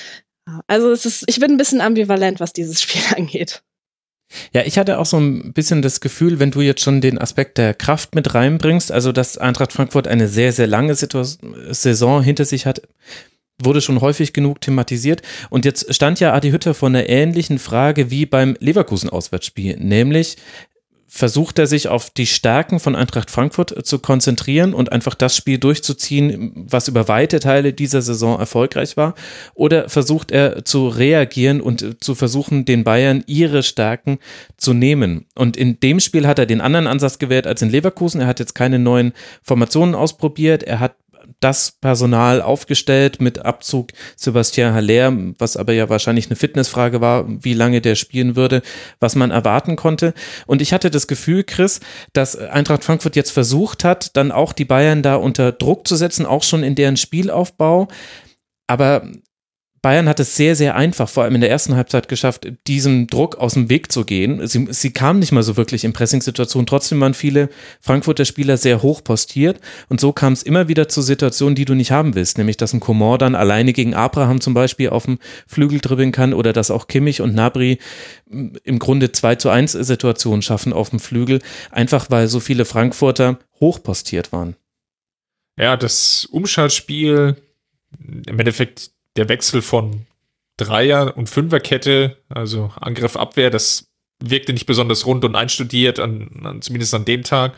Also 0.68 0.92
es 0.92 1.06
ist, 1.06 1.26
ich 1.28 1.40
bin 1.40 1.52
ein 1.52 1.58
bisschen 1.58 1.82
ambivalent, 1.82 2.40
was 2.40 2.54
dieses 2.54 2.82
Spiel 2.82 3.02
angeht. 3.16 3.64
Ja, 4.54 4.64
ich 4.64 4.78
hatte 4.78 5.00
auch 5.00 5.06
so 5.06 5.18
ein 5.18 5.54
bisschen 5.54 5.82
das 5.82 6.02
Gefühl, 6.02 6.40
wenn 6.40 6.52
du 6.52 6.60
jetzt 6.62 6.82
schon 6.82 7.00
den 7.00 7.18
Aspekt 7.18 7.58
der 7.58 7.74
Kraft 7.74 8.14
mit 8.14 8.34
reinbringst, 8.34 8.92
also 8.92 9.14
dass 9.14 9.38
Eintracht 9.38 9.72
Frankfurt 9.72 10.08
eine 10.08 10.28
sehr, 10.28 10.52
sehr 10.52 10.68
lange 10.68 10.96
Saison 10.96 12.22
hinter 12.22 12.44
sich 12.44 12.66
hat, 12.66 12.82
wurde 13.62 13.82
schon 13.82 14.02
häufig 14.02 14.34
genug 14.34 14.62
thematisiert. 14.62 15.22
Und 15.50 15.66
jetzt 15.66 15.94
stand 15.94 16.20
ja 16.20 16.34
Adi 16.34 16.52
Hütter 16.52 16.74
vor 16.74 16.90
einer 16.90 17.08
ähnlichen 17.08 17.58
Frage 17.58 18.12
wie 18.12 18.26
beim 18.26 18.58
Leverkusen-Auswärtsspiel, 18.60 19.78
nämlich 19.78 20.38
versucht 21.08 21.58
er 21.58 21.68
sich 21.68 21.88
auf 21.88 22.10
die 22.10 22.26
Stärken 22.26 22.80
von 22.80 22.96
Eintracht 22.96 23.32
Frankfurt 23.32 23.86
zu 23.86 24.00
konzentrieren 24.00 24.74
und 24.74 24.92
einfach 24.92 25.16
das 25.16 25.36
Spiel 25.36 25.58
durchzuziehen, 25.58 26.52
was 26.56 26.90
über 26.90 27.08
weite 27.08 27.40
Teile 27.40 27.72
dieser 27.72 28.02
Saison 28.02 28.38
erfolgreich 28.38 28.98
war? 28.98 29.16
Oder 29.54 29.88
versucht 29.88 30.32
er 30.32 30.66
zu 30.66 30.90
reagieren 30.90 31.62
und 31.62 32.04
zu 32.04 32.14
versuchen, 32.14 32.66
den 32.66 32.84
Bayern 32.84 33.24
ihre 33.26 33.64
Stärken 33.64 34.20
zu 34.58 34.74
nehmen? 34.74 35.26
Und 35.34 35.56
in 35.56 35.80
dem 35.80 36.02
Spiel 36.02 36.28
hat 36.28 36.40
er 36.40 36.46
den 36.46 36.62
anderen 36.62 36.88
Ansatz 36.88 37.20
gewählt 37.20 37.48
als 37.48 37.62
in 37.62 37.70
Leverkusen. 37.70 38.20
Er 38.20 38.28
hat 38.28 38.40
jetzt 38.40 38.54
keine 38.54 38.78
neuen 38.78 39.14
Formationen 39.42 39.96
ausprobiert. 39.96 40.64
Er 40.64 40.82
hat 40.82 40.96
das 41.40 41.72
Personal 41.72 42.42
aufgestellt 42.42 43.22
mit 43.22 43.40
Abzug 43.40 43.92
Sebastian 44.16 44.74
Haller, 44.74 45.14
was 45.38 45.56
aber 45.58 45.74
ja 45.74 45.90
wahrscheinlich 45.90 46.28
eine 46.28 46.36
Fitnessfrage 46.36 47.00
war, 47.02 47.26
wie 47.28 47.54
lange 47.54 47.82
der 47.82 47.96
spielen 47.96 48.36
würde, 48.36 48.62
was 49.00 49.16
man 49.16 49.32
erwarten 49.32 49.76
konnte. 49.76 50.14
Und 50.48 50.62
ich 50.62 50.74
hatte 50.74 50.90
das 50.90 51.08
Gefühl, 51.08 51.44
Chris, 51.44 51.80
dass 52.14 52.36
Eintracht 52.36 52.84
Frankfurt 52.84 53.16
jetzt 53.16 53.32
versucht 53.32 53.84
hat, 53.84 54.16
dann 54.18 54.32
auch 54.32 54.54
die 54.54 54.66
Bayern 54.66 55.04
da 55.04 55.16
unter 55.16 55.52
Druck 55.52 55.88
zu 55.88 55.96
setzen, 55.96 56.26
auch 56.26 56.44
schon 56.44 56.64
in 56.64 56.76
deren 56.76 56.98
Spielaufbau. 56.98 57.88
Aber 58.68 59.08
Bayern 59.82 60.10
hat 60.10 60.20
es 60.20 60.36
sehr, 60.36 60.56
sehr 60.56 60.76
einfach, 60.76 61.08
vor 61.08 61.24
allem 61.24 61.36
in 61.36 61.42
der 61.42 61.52
ersten 61.52 61.76
Halbzeit 61.76 62.08
geschafft, 62.08 62.48
diesem 62.68 63.08
Druck 63.08 63.36
aus 63.36 63.54
dem 63.54 63.70
Weg 63.70 63.92
zu 63.92 64.06
gehen. 64.06 64.46
Sie, 64.48 64.68
sie 64.70 64.92
kamen 64.92 65.20
nicht 65.20 65.32
mal 65.32 65.44
so 65.44 65.56
wirklich 65.56 65.84
in 65.84 65.94
Pressing-Situationen. 65.94 66.66
Trotzdem 66.66 67.00
waren 67.00 67.14
viele 67.14 67.50
Frankfurter 67.80 68.26
Spieler 68.26 68.58
sehr 68.58 68.82
hoch 68.82 69.04
postiert. 69.04 69.60
Und 69.88 70.00
so 70.00 70.12
kam 70.12 70.34
es 70.34 70.44
immer 70.44 70.68
wieder 70.68 70.90
zu 70.90 71.02
Situationen, 71.02 71.56
die 71.56 71.66
du 71.66 71.76
nicht 71.76 71.92
haben 71.92 72.16
willst. 72.16 72.38
Nämlich, 72.38 72.58
dass 72.58 72.74
ein 72.74 72.80
Komor 72.80 73.18
dann 73.18 73.36
alleine 73.36 73.72
gegen 73.72 73.94
Abraham 73.94 74.42
zum 74.42 74.54
Beispiel 74.54 74.90
auf 74.90 75.06
dem 75.06 75.20
Flügel 75.46 75.80
dribbeln 75.80 76.12
kann 76.12 76.34
oder 76.34 76.54
dass 76.54 76.72
auch 76.72 76.88
Kimmich 76.88 77.22
und 77.22 77.36
Nabri 77.36 77.78
im 78.30 78.80
Grunde 78.80 79.12
2 79.12 79.36
zu 79.36 79.50
1 79.50 79.74
Situationen 79.74 80.42
schaffen 80.42 80.74
auf 80.74 80.90
dem 80.90 81.00
Flügel. 81.00 81.40
Einfach 81.70 82.10
weil 82.10 82.28
so 82.28 82.40
viele 82.40 82.66
Frankfurter 82.66 83.38
hoch 83.60 83.82
postiert 83.84 84.32
waren. 84.32 84.56
Ja, 85.58 85.78
das 85.78 86.26
Umschaltspiel, 86.26 87.36
im 88.28 88.40
Endeffekt 88.40 88.92
der 89.18 89.30
Wechsel 89.30 89.62
von 89.62 90.06
Dreier- 90.58 91.16
und 91.18 91.30
Fünferkette, 91.30 92.18
also 92.30 92.72
Angriff, 92.80 93.16
Abwehr, 93.16 93.50
das 93.50 93.88
wirkte 94.20 94.54
nicht 94.54 94.66
besonders 94.66 95.06
rund 95.06 95.24
und 95.24 95.36
einstudiert, 95.36 96.00
an, 96.00 96.30
an, 96.44 96.62
zumindest 96.62 96.94
an 96.94 97.06
dem 97.06 97.24
Tag. 97.24 97.54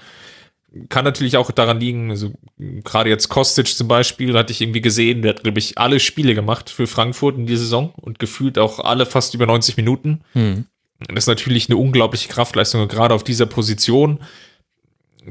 Kann 0.90 1.06
natürlich 1.06 1.38
auch 1.38 1.50
daran 1.52 1.80
liegen, 1.80 2.12
also 2.12 2.34
gerade 2.58 3.10
jetzt 3.10 3.30
Kostic 3.30 3.68
zum 3.68 3.88
Beispiel, 3.88 4.38
hatte 4.38 4.52
ich 4.52 4.62
irgendwie 4.62 4.82
gesehen, 4.82 5.22
der 5.22 5.36
hat, 5.36 5.44
glaube 5.44 5.60
ich, 5.60 5.78
alle 5.78 6.00
Spiele 6.00 6.36
gemacht 6.36 6.70
für 6.70 6.86
Frankfurt 6.86 7.38
in 7.38 7.48
dieser 7.48 7.64
Saison 7.64 7.94
und 7.96 8.20
gefühlt 8.20 8.60
auch 8.60 8.80
alle 8.80 9.06
fast 9.06 9.34
über 9.34 9.46
90 9.46 9.78
Minuten. 9.78 10.22
Hm. 10.34 10.66
Das 11.00 11.24
ist 11.24 11.28
natürlich 11.28 11.70
eine 11.70 11.78
unglaubliche 11.78 12.28
Kraftleistung, 12.28 12.88
gerade 12.88 13.16
auf 13.16 13.24
dieser 13.24 13.46
Position. 13.46 14.20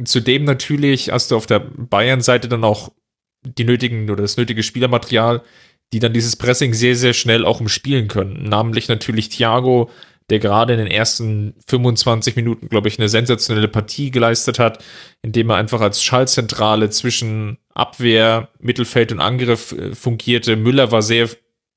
Zudem 0.05 0.45
natürlich 0.45 1.11
hast 1.11 1.31
du 1.31 1.37
auf 1.37 1.47
der 1.47 1.61
Bayern-Seite 1.61 2.49
dann 2.49 2.65
auch 2.65 2.91
die 3.43 3.65
nötigen 3.65 4.11
oder 4.11 4.23
das 4.23 4.37
nötige 4.37 4.63
Spielermaterial, 4.63 5.43
die 5.93 6.01
dann 6.01 6.13
dieses 6.13 6.37
Pressing 6.37 6.75
sehr, 6.75 6.97
sehr 6.97 7.15
schnell 7.15 7.45
auch 7.45 7.61
umspielen 7.61 8.09
können. 8.09 8.45
Namentlich 8.45 8.89
natürlich 8.89 9.29
Thiago, 9.31 9.91
der 10.31 10.39
gerade 10.39 10.75
in 10.75 10.79
den 10.79 10.89
ersten 10.89 11.55
25 11.67 12.37
Minuten, 12.37 12.69
glaube 12.69 12.89
ich, 12.89 12.99
eine 12.99 13.09
sensationelle 13.09 13.69
Partie 13.69 14.11
geleistet 14.11 14.59
hat, 14.59 14.85
indem 15.23 15.51
er 15.51 15.57
einfach 15.57 15.81
als 15.81 16.03
Schallzentrale 16.03 16.91
zwischen 16.91 17.59
Abwehr, 17.73 18.51
Mittelfeld 18.61 19.13
und 19.13 19.21
Angriff 19.21 19.73
äh, 19.73 19.95
fungierte. 19.95 20.57
Müller 20.57 20.93
war 20.93 21.01
sehr 21.01 21.31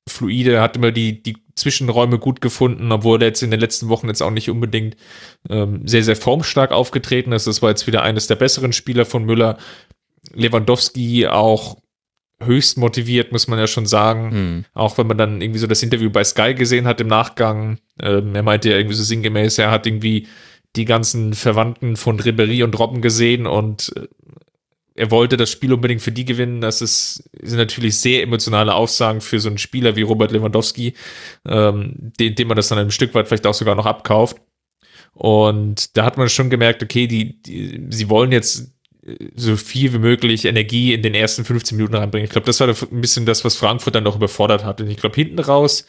fluide, 0.08 0.60
hat 0.60 0.76
immer 0.76 0.92
die, 0.92 1.22
die 1.22 1.36
Zwischenräume 1.54 2.18
gut 2.18 2.40
gefunden, 2.40 2.90
obwohl 2.92 3.22
er 3.22 3.28
jetzt 3.28 3.42
in 3.42 3.50
den 3.50 3.60
letzten 3.60 3.88
Wochen 3.88 4.08
jetzt 4.08 4.22
auch 4.22 4.30
nicht 4.30 4.50
unbedingt 4.50 4.96
ähm, 5.48 5.86
sehr, 5.86 6.02
sehr 6.02 6.16
formstark 6.16 6.72
aufgetreten 6.72 7.32
ist. 7.32 7.46
Das 7.46 7.62
war 7.62 7.70
jetzt 7.70 7.86
wieder 7.86 8.02
eines 8.02 8.26
der 8.26 8.36
besseren 8.36 8.72
Spieler 8.72 9.04
von 9.04 9.24
Müller. 9.24 9.58
Lewandowski 10.34 11.26
auch 11.26 11.76
höchst 12.44 12.78
motiviert, 12.78 13.32
muss 13.32 13.48
man 13.48 13.58
ja 13.58 13.66
schon 13.66 13.86
sagen. 13.86 14.30
Mhm. 14.32 14.64
Auch 14.74 14.98
wenn 14.98 15.06
man 15.06 15.18
dann 15.18 15.40
irgendwie 15.40 15.60
so 15.60 15.66
das 15.66 15.82
Interview 15.82 16.10
bei 16.10 16.24
Sky 16.24 16.54
gesehen 16.54 16.86
hat 16.86 17.00
im 17.00 17.08
Nachgang. 17.08 17.78
Ähm, 18.00 18.34
er 18.34 18.42
meinte 18.42 18.70
ja 18.70 18.76
irgendwie 18.76 18.96
so 18.96 19.04
sinngemäß, 19.04 19.58
er 19.58 19.70
hat 19.70 19.86
irgendwie 19.86 20.28
die 20.76 20.84
ganzen 20.84 21.34
Verwandten 21.34 21.96
von 21.96 22.18
Ribery 22.18 22.62
und 22.62 22.78
Robben 22.78 23.02
gesehen 23.02 23.46
und 23.46 23.92
äh, 23.96 24.08
er 24.94 25.10
wollte 25.10 25.36
das 25.36 25.50
Spiel 25.50 25.72
unbedingt 25.72 26.02
für 26.02 26.12
die 26.12 26.24
gewinnen. 26.24 26.60
Das 26.60 26.82
ist, 26.82 27.28
sind 27.40 27.58
natürlich 27.58 27.98
sehr 27.98 28.22
emotionale 28.22 28.74
Aussagen 28.74 29.20
für 29.20 29.40
so 29.40 29.48
einen 29.48 29.58
Spieler 29.58 29.96
wie 29.96 30.02
Robert 30.02 30.32
Lewandowski, 30.32 30.94
ähm, 31.46 32.12
dem, 32.20 32.34
dem 32.34 32.48
man 32.48 32.56
das 32.56 32.68
dann 32.68 32.78
ein 32.78 32.90
Stück 32.90 33.14
weit 33.14 33.28
vielleicht 33.28 33.46
auch 33.46 33.54
sogar 33.54 33.74
noch 33.74 33.86
abkauft. 33.86 34.36
Und 35.14 35.96
da 35.96 36.04
hat 36.04 36.16
man 36.16 36.28
schon 36.28 36.50
gemerkt, 36.50 36.82
okay, 36.82 37.06
die, 37.06 37.40
die 37.42 37.86
sie 37.90 38.08
wollen 38.08 38.32
jetzt 38.32 38.72
so 39.34 39.56
viel 39.56 39.92
wie 39.92 39.98
möglich 39.98 40.44
Energie 40.44 40.94
in 40.94 41.02
den 41.02 41.14
ersten 41.14 41.44
15 41.44 41.76
Minuten 41.76 41.96
reinbringen. 41.96 42.24
Ich 42.24 42.30
glaube, 42.30 42.46
das 42.46 42.60
war 42.60 42.68
ein 42.68 43.00
bisschen 43.00 43.26
das, 43.26 43.44
was 43.44 43.56
Frankfurt 43.56 43.94
dann 43.94 44.04
noch 44.04 44.16
überfordert 44.16 44.64
hat. 44.64 44.80
Und 44.80 44.88
ich 44.88 44.96
glaube, 44.96 45.16
hinten 45.16 45.40
raus, 45.40 45.86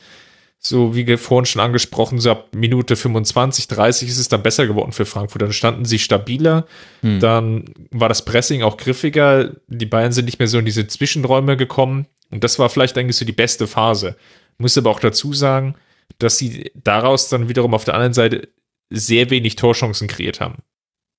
so 0.58 0.96
wie 0.96 1.18
vorhin 1.18 1.46
schon 1.46 1.62
angesprochen, 1.62 2.20
so 2.20 2.32
ab 2.32 2.50
Minute 2.56 2.96
25, 2.96 3.68
30 3.68 4.08
ist 4.10 4.18
es 4.18 4.30
dann 4.30 4.42
besser 4.42 4.66
geworden 4.66 4.94
für 4.94 5.06
Frankfurt. 5.06 5.42
Dann 5.42 5.54
standen 5.54 5.86
sie 5.86 6.00
stabiler, 6.00 6.66
hm. 7.02 7.20
dann 7.20 7.66
war 7.92 8.10
das 8.10 8.26
Pressing 8.26 8.64
auch 8.64 8.78
griffiger, 8.78 9.52
die 9.68 9.86
Bayern 9.86 10.14
sind 10.14 10.26
nicht 10.26 10.40
mehr 10.40 10.48
so 10.48 10.58
in 10.58 10.66
diese 10.66 10.88
Zwischenräume 10.88 11.58
gekommen. 11.58 12.08
Und 12.32 12.44
das 12.44 12.58
war 12.58 12.70
vielleicht 12.70 12.98
eigentlich 12.98 13.18
so 13.18 13.26
die 13.26 13.32
beste 13.32 13.68
Phase. 13.68 14.16
muss 14.58 14.78
aber 14.78 14.90
auch 14.90 15.00
dazu 15.00 15.34
sagen, 15.34 15.76
dass 16.18 16.38
sie 16.38 16.72
daraus 16.76 17.30
dann 17.30 17.50
wiederum 17.50 17.74
auf 17.74 17.84
der 17.84 17.94
anderen 17.94 18.14
Seite 18.14 18.50
sehr 18.90 19.30
wenig 19.30 19.56
Torchancen 19.56 20.08
kreiert 20.08 20.40
haben. 20.40 20.64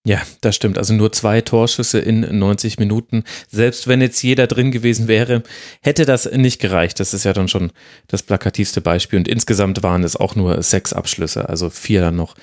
Ja, 0.06 0.20
das 0.42 0.54
stimmt. 0.54 0.76
Also 0.76 0.92
nur 0.92 1.12
zwei 1.12 1.40
Torschüsse 1.40 1.98
in 1.98 2.38
90 2.38 2.78
Minuten. 2.78 3.24
Selbst 3.50 3.88
wenn 3.88 4.02
jetzt 4.02 4.22
jeder 4.22 4.46
drin 4.46 4.70
gewesen 4.70 5.08
wäre, 5.08 5.42
hätte 5.80 6.04
das 6.04 6.30
nicht 6.30 6.60
gereicht. 6.60 7.00
Das 7.00 7.14
ist 7.14 7.24
ja 7.24 7.32
dann 7.32 7.48
schon 7.48 7.72
das 8.08 8.22
plakativste 8.22 8.82
Beispiel. 8.82 9.18
Und 9.18 9.28
insgesamt 9.28 9.82
waren 9.82 10.04
es 10.04 10.14
auch 10.14 10.36
nur 10.36 10.62
sechs 10.62 10.92
Abschlüsse, 10.92 11.48
also 11.48 11.70
vier 11.70 12.02
dann 12.02 12.16
noch 12.16 12.34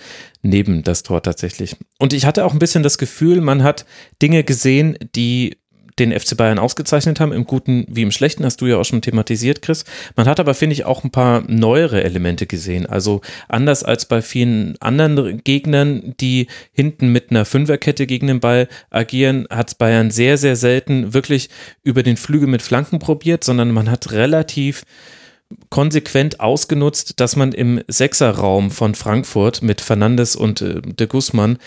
neben 0.41 0.81
das 0.81 1.03
Tor 1.03 1.21
tatsächlich. 1.21 1.75
Und 1.99 2.13
ich 2.13 2.25
hatte 2.25 2.45
auch 2.45 2.53
ein 2.53 2.59
bisschen 2.59 2.81
das 2.81 2.97
Gefühl, 2.97 3.41
man 3.41 3.61
hat 3.61 3.85
Dinge 4.23 4.43
gesehen, 4.43 4.97
die 5.15 5.57
den 6.01 6.17
FC 6.17 6.35
Bayern 6.35 6.59
ausgezeichnet 6.59 7.19
haben, 7.19 7.31
im 7.31 7.45
Guten 7.45 7.85
wie 7.87 8.01
im 8.01 8.11
Schlechten, 8.11 8.43
hast 8.43 8.61
du 8.61 8.67
ja 8.67 8.77
auch 8.77 8.83
schon 8.83 9.01
thematisiert, 9.01 9.61
Chris. 9.61 9.85
Man 10.15 10.27
hat 10.27 10.39
aber, 10.39 10.53
finde 10.53 10.73
ich, 10.73 10.85
auch 10.85 11.03
ein 11.03 11.11
paar 11.11 11.43
neuere 11.47 12.03
Elemente 12.03 12.47
gesehen. 12.47 12.85
Also 12.85 13.21
anders 13.47 13.83
als 13.83 14.05
bei 14.05 14.21
vielen 14.21 14.75
anderen 14.81 15.43
Gegnern, 15.43 16.13
die 16.19 16.47
hinten 16.73 17.11
mit 17.11 17.29
einer 17.29 17.45
Fünferkette 17.45 18.07
gegen 18.07 18.27
den 18.27 18.39
Ball 18.39 18.67
agieren, 18.89 19.47
hat 19.49 19.77
Bayern 19.77 20.11
sehr, 20.11 20.37
sehr 20.37 20.55
selten 20.55 21.13
wirklich 21.13 21.49
über 21.83 22.03
den 22.03 22.17
Flügel 22.17 22.47
mit 22.47 22.61
Flanken 22.61 22.99
probiert, 22.99 23.43
sondern 23.43 23.71
man 23.71 23.89
hat 23.89 24.11
relativ 24.11 24.83
konsequent 25.69 26.39
ausgenutzt, 26.39 27.19
dass 27.19 27.35
man 27.35 27.51
im 27.51 27.81
Sechserraum 27.87 28.71
von 28.71 28.95
Frankfurt 28.95 29.61
mit 29.61 29.81
Fernandes 29.81 30.35
und 30.35 30.61
äh, 30.61 30.81
de 30.81 31.07
Guzman, 31.07 31.57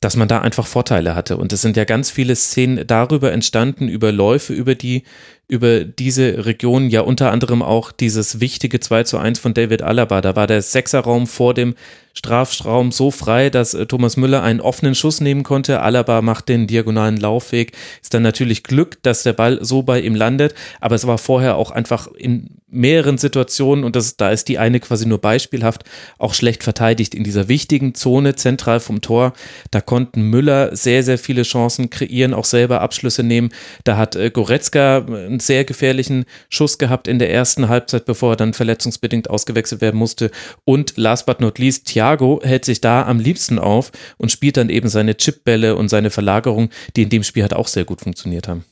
dass 0.00 0.16
man 0.16 0.28
da 0.28 0.40
einfach 0.40 0.66
Vorteile 0.66 1.14
hatte. 1.14 1.36
Und 1.36 1.52
es 1.52 1.62
sind 1.62 1.76
ja 1.76 1.84
ganz 1.84 2.10
viele 2.10 2.36
Szenen 2.36 2.86
darüber 2.86 3.32
entstanden, 3.32 3.88
über 3.88 4.12
Läufe, 4.12 4.52
über 4.52 4.74
die 4.74 5.04
über 5.52 5.84
diese 5.84 6.46
Region 6.46 6.88
ja 6.88 7.02
unter 7.02 7.30
anderem 7.30 7.62
auch 7.62 7.92
dieses 7.92 8.40
wichtige 8.40 8.80
2 8.80 9.04
zu 9.04 9.18
1 9.18 9.38
von 9.38 9.52
David 9.52 9.82
Alaba. 9.82 10.22
Da 10.22 10.34
war 10.34 10.46
der 10.46 10.62
Sechserraum 10.62 11.26
vor 11.26 11.52
dem 11.52 11.74
Strafraum 12.14 12.90
so 12.90 13.10
frei, 13.10 13.50
dass 13.50 13.74
äh, 13.74 13.84
Thomas 13.84 14.16
Müller 14.16 14.42
einen 14.42 14.62
offenen 14.62 14.94
Schuss 14.94 15.20
nehmen 15.20 15.42
konnte. 15.42 15.80
Alaba 15.80 16.22
macht 16.22 16.48
den 16.48 16.66
diagonalen 16.66 17.18
Laufweg. 17.18 17.72
Ist 18.00 18.14
dann 18.14 18.22
natürlich 18.22 18.62
Glück, 18.62 19.02
dass 19.02 19.24
der 19.24 19.34
Ball 19.34 19.58
so 19.62 19.82
bei 19.82 20.00
ihm 20.00 20.14
landet, 20.14 20.54
aber 20.80 20.94
es 20.94 21.06
war 21.06 21.18
vorher 21.18 21.56
auch 21.56 21.70
einfach 21.70 22.06
in 22.06 22.61
mehreren 22.72 23.18
Situationen 23.18 23.84
und 23.84 23.94
das, 23.94 24.16
da 24.16 24.30
ist 24.30 24.48
die 24.48 24.58
eine 24.58 24.80
quasi 24.80 25.06
nur 25.06 25.18
beispielhaft 25.18 25.84
auch 26.18 26.34
schlecht 26.34 26.64
verteidigt 26.64 27.14
in 27.14 27.22
dieser 27.24 27.48
wichtigen 27.48 27.94
Zone 27.94 28.34
zentral 28.34 28.80
vom 28.80 29.00
Tor. 29.00 29.34
Da 29.70 29.80
konnten 29.80 30.22
Müller 30.22 30.74
sehr, 30.74 31.02
sehr 31.02 31.18
viele 31.18 31.42
Chancen 31.42 31.90
kreieren, 31.90 32.34
auch 32.34 32.44
selber 32.44 32.80
Abschlüsse 32.80 33.22
nehmen. 33.22 33.50
Da 33.84 33.96
hat 33.96 34.16
äh, 34.16 34.30
Goretzka 34.30 34.98
einen 34.98 35.40
sehr 35.40 35.64
gefährlichen 35.64 36.24
Schuss 36.48 36.78
gehabt 36.78 37.08
in 37.08 37.18
der 37.18 37.30
ersten 37.30 37.68
Halbzeit, 37.68 38.04
bevor 38.04 38.32
er 38.32 38.36
dann 38.36 38.54
verletzungsbedingt 38.54 39.30
ausgewechselt 39.30 39.80
werden 39.80 39.98
musste. 39.98 40.30
Und 40.64 40.94
last 40.96 41.26
but 41.26 41.40
not 41.40 41.58
least, 41.58 41.86
Thiago 41.86 42.40
hält 42.42 42.64
sich 42.64 42.80
da 42.80 43.06
am 43.06 43.20
liebsten 43.20 43.58
auf 43.58 43.92
und 44.16 44.32
spielt 44.32 44.56
dann 44.56 44.70
eben 44.70 44.88
seine 44.88 45.16
Chipbälle 45.16 45.76
und 45.76 45.88
seine 45.88 46.10
Verlagerung, 46.10 46.70
die 46.96 47.02
in 47.02 47.10
dem 47.10 47.22
Spiel 47.22 47.42
halt 47.42 47.54
auch 47.54 47.68
sehr 47.68 47.84
gut 47.84 48.00
funktioniert 48.00 48.48
haben. 48.48 48.64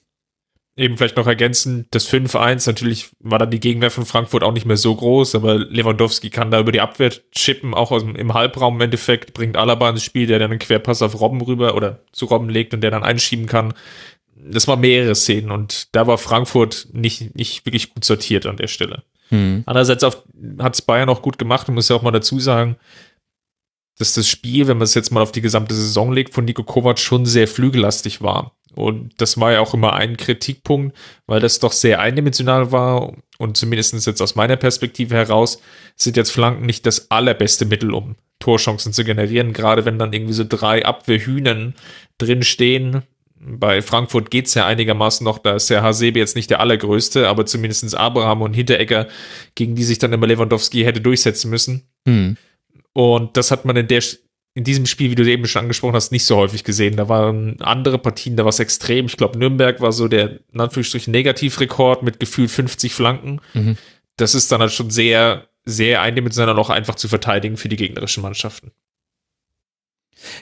Eben 0.81 0.97
vielleicht 0.97 1.17
noch 1.17 1.27
ergänzen, 1.27 1.87
das 1.91 2.09
5-1, 2.11 2.67
natürlich 2.67 3.11
war 3.21 3.39
dann 3.39 3.51
die 3.51 3.61
Gegenwehr 3.61 3.91
von 3.91 4.07
Frankfurt 4.07 4.43
auch 4.43 4.53
nicht 4.53 4.65
mehr 4.65 4.79
so 4.79 4.95
groß, 4.95 5.35
aber 5.35 5.59
Lewandowski 5.59 6.31
kann 6.31 6.51
da 6.51 6.59
über 6.59 6.73
die 6.73 6.81
Abwehr 6.81 7.13
chippen, 7.33 7.75
auch 7.75 7.91
aus 7.91 8.03
dem, 8.03 8.17
im 8.17 8.33
Halbraum 8.33 8.77
im 8.77 8.81
Endeffekt, 8.81 9.35
bringt 9.35 9.59
Alaba 9.59 9.91
ins 9.91 10.03
Spiel, 10.03 10.27
der 10.27 10.39
dann 10.39 10.51
einen 10.51 10.59
Querpass 10.59 11.03
auf 11.03 11.21
Robben 11.21 11.43
rüber 11.43 11.75
oder 11.75 12.01
zu 12.13 12.25
Robben 12.25 12.49
legt 12.49 12.73
und 12.73 12.81
der 12.81 12.91
dann 12.91 13.03
einschieben 13.03 13.47
kann 13.47 13.75
das 14.43 14.69
waren 14.69 14.81
mehrere 14.81 15.15
Szenen 15.15 15.51
und 15.51 15.95
da 15.95 16.07
war 16.07 16.19
Frankfurt 16.19 16.89
nicht, 16.93 17.35
nicht 17.35 17.67
wirklich 17.67 17.93
gut 17.93 18.05
sortiert 18.05 18.47
an 18.47 18.57
der 18.57 18.69
Stelle. 18.69 19.03
Hm. 19.29 19.63
Andererseits 19.67 20.05
hat 20.05 20.75
es 20.75 20.83
Bayern 20.83 21.09
auch 21.09 21.23
gut 21.23 21.39
gemacht 21.39 21.69
und 21.69 21.75
muss 21.75 21.89
ja 21.89 21.97
auch 21.97 22.03
mal 22.03 22.11
dazu 22.11 22.41
sagen, 22.41 22.77
dass 23.99 24.15
das 24.15 24.29
Spiel, 24.29 24.67
wenn 24.67 24.79
man 24.79 24.85
es 24.85 24.95
jetzt 24.95 25.11
mal 25.11 25.21
auf 25.21 25.33
die 25.33 25.43
gesamte 25.43 25.75
Saison 25.75 26.13
legt, 26.13 26.33
von 26.33 26.45
Nico 26.45 26.65
Kovac 26.65 26.99
schon 26.99 27.27
sehr 27.27 27.47
flügellastig 27.47 28.23
war. 28.23 28.57
Und 28.75 29.13
das 29.19 29.39
war 29.41 29.53
ja 29.53 29.61
auch 29.61 29.75
immer 29.75 29.95
ein 29.95 30.17
Kritikpunkt, 30.17 30.97
weil 31.27 31.41
das 31.41 31.59
doch 31.59 31.73
sehr 31.73 32.01
eindimensional 32.01 32.73
war. 32.73 33.15
Und 33.39 33.57
zumindest 33.57 34.07
jetzt 34.07 34.23
aus 34.23 34.35
meiner 34.35 34.57
Perspektive 34.57 35.15
heraus 35.15 35.61
sind 35.97 36.17
jetzt 36.17 36.31
Flanken 36.31 36.67
nicht 36.67 36.87
das 36.87 37.11
allerbeste 37.11 37.65
Mittel, 37.65 37.93
um 37.93 38.17
Torchancen 38.39 38.93
zu 38.93 39.05
generieren. 39.05 39.53
Gerade 39.53 39.85
wenn 39.85 39.99
dann 39.99 40.13
irgendwie 40.13 40.35
so 40.35 40.45
drei 40.49 40.85
Abwehrhühnen 40.85 41.75
drin 42.19 42.43
stehen, 42.43 43.03
bei 43.41 43.81
Frankfurt 43.81 44.31
geht's 44.31 44.53
ja 44.55 44.67
einigermaßen 44.67 45.25
noch, 45.25 45.39
da 45.39 45.57
ist 45.57 45.71
der 45.71 45.83
Hasebe 45.83 46.19
jetzt 46.19 46.37
nicht 46.37 46.51
der 46.51 46.61
allergrößte, 46.61 47.27
aber 47.27 47.47
zumindestens 47.47 47.95
Abraham 47.95 48.43
und 48.43 48.53
Hinteregger, 48.53 49.09
gegen 49.55 49.75
die 49.75 49.83
sich 49.83 49.99
dann 49.99 50.13
immer 50.13 50.27
Lewandowski 50.27 50.83
hätte 50.85 51.01
durchsetzen 51.01 51.51
müssen. 51.51 51.89
Mhm. 52.05 52.37
Und 52.93 53.37
das 53.37 53.51
hat 53.51 53.65
man 53.65 53.77
in 53.77 53.89
der 53.89 54.03
in 54.55 54.65
diesem 54.65 54.87
Spiel, 54.87 55.11
wie 55.11 55.15
du 55.15 55.25
eben 55.31 55.47
schon 55.47 55.63
angesprochen 55.63 55.95
hast, 55.95 56.11
nicht 56.11 56.25
so 56.25 56.37
häufig 56.37 56.65
gesehen. 56.65 56.97
Da 56.97 57.09
waren 57.09 57.61
andere 57.61 57.99
Partien, 57.99 58.37
da 58.37 58.45
war 58.45 58.51
es 58.51 58.59
extrem. 58.59 59.07
Ich 59.07 59.17
glaube, 59.17 59.39
Nürnberg 59.39 59.81
war 59.81 59.93
so 59.93 60.09
der, 60.09 60.41
in 60.53 60.61
Anführungsstrichen, 60.61 61.13
Negativrekord 61.13 62.03
mit 62.03 62.19
gefühlt 62.19 62.51
50 62.51 62.93
Flanken. 62.93 63.41
Mhm. 63.55 63.77
das 64.17 64.35
ist 64.35 64.53
dann 64.53 64.61
halt 64.61 64.73
schon 64.73 64.91
sehr, 64.91 65.49
sehr 65.65 66.03
eindimensional 66.03 66.59
auch 66.59 66.69
einfach 66.69 66.95
zu 66.95 67.09
verteidigen 67.09 67.57
für 67.57 67.69
die 67.69 67.77
gegnerischen 67.77 68.23
Mannschaften. 68.23 68.73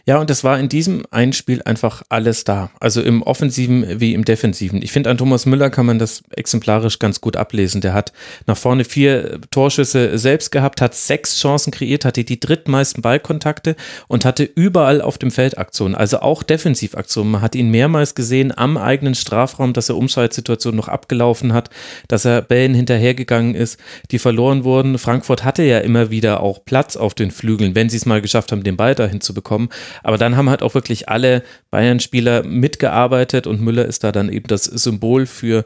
Ja, 0.06 0.18
und 0.18 0.30
es 0.30 0.44
war 0.44 0.58
in 0.58 0.68
diesem 0.68 1.04
einen 1.10 1.32
Spiel 1.32 1.62
einfach 1.64 2.02
alles 2.08 2.44
da. 2.44 2.70
Also 2.80 3.02
im 3.02 3.22
Offensiven 3.22 4.00
wie 4.00 4.14
im 4.14 4.24
Defensiven. 4.24 4.82
Ich 4.82 4.92
finde, 4.92 5.10
an 5.10 5.18
Thomas 5.18 5.46
Müller 5.46 5.70
kann 5.70 5.86
man 5.86 5.98
das 5.98 6.22
exemplarisch 6.30 6.98
ganz 6.98 7.20
gut 7.20 7.36
ablesen. 7.36 7.80
Der 7.80 7.94
hat 7.94 8.12
nach 8.46 8.56
vorne 8.56 8.84
vier 8.84 9.40
Torschüsse 9.50 10.18
selbst 10.18 10.50
gehabt, 10.50 10.80
hat 10.80 10.94
sechs 10.94 11.38
Chancen 11.38 11.70
kreiert, 11.70 12.04
hatte 12.04 12.24
die 12.24 12.40
drittmeisten 12.40 13.02
Ballkontakte 13.02 13.76
und 14.08 14.24
hatte 14.24 14.44
überall 14.44 15.00
auf 15.00 15.18
dem 15.18 15.30
Feld 15.30 15.58
Aktionen, 15.58 15.94
also 15.94 16.20
auch 16.20 16.42
Defensivaktionen. 16.42 17.32
Man 17.32 17.42
hat 17.42 17.54
ihn 17.54 17.70
mehrmals 17.70 18.14
gesehen 18.14 18.56
am 18.56 18.76
eigenen 18.76 19.14
Strafraum, 19.14 19.72
dass 19.72 19.88
er 19.88 19.96
Umschaltsituationen 19.96 20.76
noch 20.76 20.88
abgelaufen 20.88 21.52
hat, 21.52 21.70
dass 22.08 22.24
er 22.24 22.42
Bällen 22.42 22.74
hinterhergegangen 22.74 23.54
ist, 23.54 23.78
die 24.10 24.18
verloren 24.18 24.64
wurden. 24.64 24.98
Frankfurt 24.98 25.44
hatte 25.44 25.62
ja 25.62 25.78
immer 25.78 26.10
wieder 26.10 26.40
auch 26.42 26.64
Platz 26.64 26.96
auf 26.96 27.14
den 27.14 27.30
Flügeln, 27.30 27.74
wenn 27.74 27.88
sie 27.88 27.96
es 27.96 28.06
mal 28.06 28.20
geschafft 28.20 28.52
haben, 28.52 28.62
den 28.62 28.76
Ball 28.76 28.94
dahin 28.94 29.20
zu 29.20 29.34
bekommen. 29.34 29.67
Aber 30.02 30.18
dann 30.18 30.36
haben 30.36 30.50
halt 30.50 30.62
auch 30.62 30.74
wirklich 30.74 31.08
alle 31.08 31.42
Bayern-Spieler 31.70 32.42
mitgearbeitet 32.44 33.46
und 33.46 33.60
Müller 33.60 33.86
ist 33.86 34.04
da 34.04 34.12
dann 34.12 34.28
eben 34.28 34.46
das 34.46 34.64
Symbol 34.64 35.26
für 35.26 35.64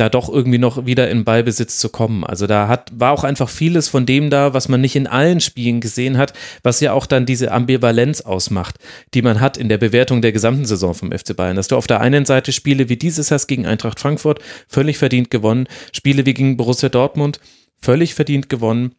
da 0.00 0.08
doch 0.08 0.30
irgendwie 0.30 0.58
noch 0.58 0.86
wieder 0.86 1.10
in 1.10 1.24
Ballbesitz 1.24 1.78
zu 1.78 1.90
kommen. 1.90 2.24
Also 2.24 2.46
da 2.46 2.68
hat, 2.68 2.90
war 2.94 3.12
auch 3.12 3.22
einfach 3.22 3.50
vieles 3.50 3.88
von 3.88 4.06
dem 4.06 4.30
da, 4.30 4.54
was 4.54 4.68
man 4.68 4.80
nicht 4.80 4.96
in 4.96 5.06
allen 5.06 5.40
Spielen 5.40 5.80
gesehen 5.80 6.16
hat, 6.16 6.32
was 6.62 6.80
ja 6.80 6.94
auch 6.94 7.04
dann 7.04 7.26
diese 7.26 7.52
Ambivalenz 7.52 8.22
ausmacht, 8.22 8.76
die 9.12 9.20
man 9.20 9.40
hat 9.40 9.58
in 9.58 9.68
der 9.68 9.78
Bewertung 9.78 10.22
der 10.22 10.32
gesamten 10.32 10.64
Saison 10.64 10.94
vom 10.94 11.12
FC 11.12 11.36
Bayern. 11.36 11.56
Dass 11.56 11.68
du 11.68 11.76
auf 11.76 11.86
der 11.86 12.00
einen 12.00 12.24
Seite 12.24 12.52
Spiele 12.52 12.88
wie 12.88 12.96
dieses 12.96 13.30
hast 13.30 13.46
gegen 13.46 13.66
Eintracht 13.66 14.00
Frankfurt 14.00 14.40
völlig 14.68 14.96
verdient 14.96 15.30
gewonnen, 15.30 15.68
Spiele 15.92 16.24
wie 16.24 16.34
gegen 16.34 16.56
Borussia 16.56 16.88
Dortmund 16.88 17.38
völlig 17.82 18.14
verdient 18.14 18.48
gewonnen 18.48 18.94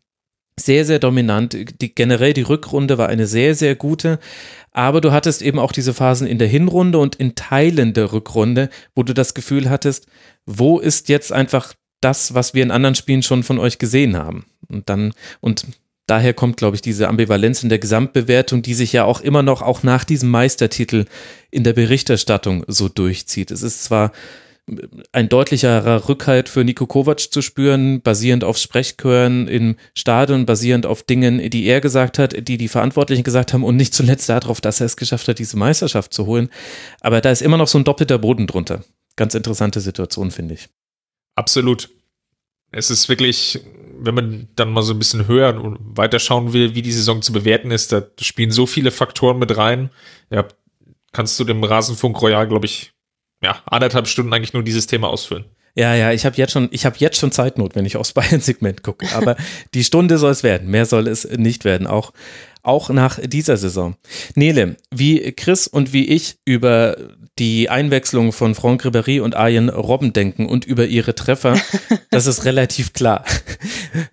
sehr, 0.60 0.86
sehr 0.86 1.00
dominant. 1.00 1.55
Die, 1.81 1.96
generell 1.96 2.34
die 2.34 2.41
Rückrunde 2.41 2.98
war 2.98 3.10
eine 3.10 3.27
sehr, 3.27 3.55
sehr 3.55 3.75
gute. 3.75 4.20
Aber 4.72 5.01
du 5.01 5.12
hattest 5.12 5.41
eben 5.41 5.60
auch 5.60 5.72
diese 5.72 5.93
Phasen 5.93 6.27
in 6.27 6.39
der 6.39 6.48
Hinrunde 6.48 6.98
und 6.98 7.15
in 7.15 7.36
Teilen 7.36 7.93
der 7.93 8.13
Rückrunde, 8.13 8.70
wo 8.96 9.03
du 9.03 9.13
das 9.13 9.34
Gefühl 9.34 9.70
hattest, 9.70 10.08
wo 10.46 10.79
ist 10.79 11.10
jetzt 11.10 11.31
einfach 11.31 11.74
das, 12.00 12.34
was 12.34 12.53
wir 12.53 12.63
in 12.63 12.72
anderen 12.72 12.96
Spielen 12.96 13.24
schon 13.24 13.43
von 13.43 13.60
euch 13.60 13.79
gesehen 13.79 14.17
haben? 14.17 14.46
Und 14.67 14.89
dann, 14.89 15.13
und 15.39 15.65
daher 16.08 16.34
kommt, 16.34 16.58
glaube 16.58 16.75
ich, 16.75 16.81
diese 16.81 17.08
Ambivalenz 17.08 17.63
in 17.63 17.70
der 17.70 17.79
Gesamtbewertung, 17.79 18.62
die 18.62 18.74
sich 18.74 18.93
ja 18.93 19.03
auch 19.03 19.22
immer 19.22 19.43
noch, 19.43 19.62
auch 19.62 19.84
nach 19.84 20.03
diesem 20.03 20.29
Meistertitel 20.29 21.05
in 21.51 21.63
der 21.63 21.74
Berichterstattung 21.74 22.63
so 22.67 22.89
durchzieht. 22.89 23.51
Es 23.51 23.62
ist 23.62 23.84
zwar 23.84 24.12
ein 25.11 25.27
deutlicherer 25.27 26.07
Rückhalt 26.07 26.47
für 26.47 26.63
Nico 26.63 26.85
Kovac 26.85 27.19
zu 27.19 27.41
spüren, 27.41 28.01
basierend 28.01 28.43
auf 28.43 28.57
Sprechchören 28.57 29.47
im 29.47 29.75
Stadion, 29.95 30.45
basierend 30.45 30.85
auf 30.85 31.03
Dingen, 31.03 31.49
die 31.49 31.65
er 31.65 31.81
gesagt 31.81 32.19
hat, 32.19 32.47
die 32.47 32.57
die 32.57 32.67
Verantwortlichen 32.67 33.23
gesagt 33.23 33.53
haben 33.53 33.63
und 33.63 33.75
nicht 33.75 33.93
zuletzt 33.93 34.29
darauf, 34.29 34.61
dass 34.61 34.79
er 34.79 34.85
es 34.85 34.97
geschafft 34.97 35.27
hat, 35.27 35.39
diese 35.39 35.57
Meisterschaft 35.57 36.13
zu 36.13 36.25
holen. 36.25 36.49
Aber 37.01 37.21
da 37.21 37.31
ist 37.31 37.41
immer 37.41 37.57
noch 37.57 37.67
so 37.67 37.77
ein 37.77 37.83
doppelter 37.83 38.17
Boden 38.17 38.47
drunter. 38.47 38.83
Ganz 39.15 39.35
interessante 39.35 39.81
Situation, 39.81 40.31
finde 40.31 40.53
ich. 40.53 40.69
Absolut. 41.35 41.89
Es 42.71 42.89
ist 42.89 43.09
wirklich, 43.09 43.59
wenn 43.99 44.15
man 44.15 44.47
dann 44.55 44.71
mal 44.71 44.83
so 44.83 44.93
ein 44.93 44.99
bisschen 44.99 45.27
höher 45.27 45.61
und 45.61 45.77
weiter 45.97 46.19
schauen 46.19 46.53
will, 46.53 46.75
wie 46.75 46.81
die 46.81 46.93
Saison 46.93 47.21
zu 47.21 47.33
bewerten 47.33 47.71
ist, 47.71 47.91
da 47.91 48.03
spielen 48.21 48.51
so 48.51 48.65
viele 48.65 48.91
Faktoren 48.91 49.39
mit 49.39 49.57
rein. 49.57 49.89
Ja, 50.29 50.47
kannst 51.11 51.37
du 51.39 51.43
dem 51.43 51.63
Rasenfunk 51.63 52.21
Royal, 52.21 52.47
glaube 52.47 52.67
ich, 52.67 52.93
ja, 53.41 53.62
anderthalb 53.65 54.07
Stunden 54.07 54.33
eigentlich 54.33 54.53
nur 54.53 54.63
dieses 54.63 54.88
Thema 54.88 55.10
ausfüllen. 55.10 55.45
Ja, 55.75 55.95
ja, 55.95 56.12
ich 56.12 56.25
habe 56.25 56.36
jetzt 56.36 56.51
schon, 56.51 56.67
ich 56.71 56.86
habe 56.86 56.98
jetzt 57.00 57.17
schon 57.17 57.31
Zeitnot, 57.31 57.75
wenn 57.75 57.86
ich 57.86 57.98
aufs 57.98 58.13
Bayern-Segment 58.13 58.83
gucke. 58.83 59.07
Aber 59.15 59.36
die 59.74 59.83
Stunde 59.83 60.17
soll 60.17 60.31
es 60.31 60.43
werden. 60.43 60.69
Mehr 60.69 60.86
soll 60.86 61.07
es 61.07 61.25
nicht 61.25 61.63
werden. 61.65 61.88
Auch, 61.88 62.12
auch 62.62 62.89
nach 62.89 63.19
dieser 63.24 63.57
Saison. 63.57 63.95
Nele, 64.36 64.75
wie 64.93 65.31
Chris 65.31 65.67
und 65.67 65.93
wie 65.93 66.07
ich 66.07 66.38
über 66.45 66.98
die 67.39 67.69
Einwechslung 67.69 68.33
von 68.33 68.53
Franck 68.53 68.85
Ribéry 68.85 69.22
und 69.22 69.35
Arjen 69.35 69.70
Robben 69.70 70.11
denken 70.11 70.48
und 70.48 70.65
über 70.65 70.85
ihre 70.85 71.15
Treffer, 71.15 71.59
das 72.11 72.27
ist 72.27 72.44
relativ 72.44 72.92
klar. 72.92 73.24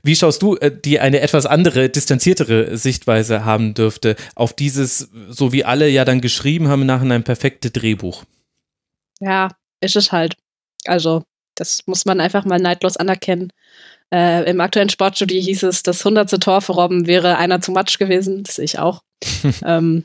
Wie 0.02 0.14
schaust 0.14 0.40
du, 0.40 0.56
äh, 0.56 0.70
die 0.72 1.00
eine 1.00 1.20
etwas 1.20 1.44
andere, 1.44 1.88
distanziertere 1.90 2.78
Sichtweise 2.78 3.44
haben 3.44 3.74
dürfte, 3.74 4.14
auf 4.36 4.54
dieses, 4.54 5.10
so 5.28 5.52
wie 5.52 5.64
alle 5.64 5.88
ja 5.88 6.04
dann 6.04 6.20
geschrieben 6.20 6.68
haben, 6.68 6.86
nach 6.86 7.02
einem 7.02 7.24
perfekte 7.24 7.70
Drehbuch? 7.70 8.24
Ja, 9.20 9.48
ist 9.80 9.96
es 9.96 10.12
halt. 10.12 10.36
Also, 10.86 11.24
das 11.54 11.86
muss 11.86 12.04
man 12.04 12.20
einfach 12.20 12.44
mal 12.44 12.58
neidlos 12.58 12.96
anerkennen. 12.96 13.52
Äh, 14.12 14.48
Im 14.50 14.60
aktuellen 14.60 14.88
Sportstudio 14.88 15.40
hieß 15.40 15.64
es, 15.64 15.82
das 15.82 16.00
100. 16.00 16.40
Tor 16.42 16.60
für 16.60 16.72
Robben 16.72 17.06
wäre 17.06 17.36
einer 17.36 17.60
zu 17.60 17.72
Matsch 17.72 17.98
gewesen. 17.98 18.44
Das 18.44 18.56
sehe 18.56 18.64
ich 18.64 18.78
auch. 18.78 19.02
ähm, 19.64 20.04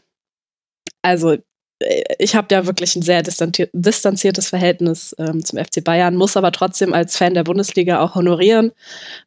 also, 1.02 1.38
ich 2.20 2.36
habe 2.36 2.48
ja 2.52 2.66
wirklich 2.66 2.96
ein 2.96 3.02
sehr 3.02 3.22
distanziertes 3.22 4.50
Verhältnis 4.50 5.16
ähm, 5.20 5.44
zum 5.44 5.60
FC 5.60 5.84
Bayern, 5.84 6.16
muss 6.16 6.38
aber 6.38 6.52
trotzdem 6.52 6.94
als 6.94 7.18
Fan 7.18 7.34
der 7.34 7.44
Bundesliga 7.44 8.02
auch 8.02 8.16
honorieren, 8.16 8.72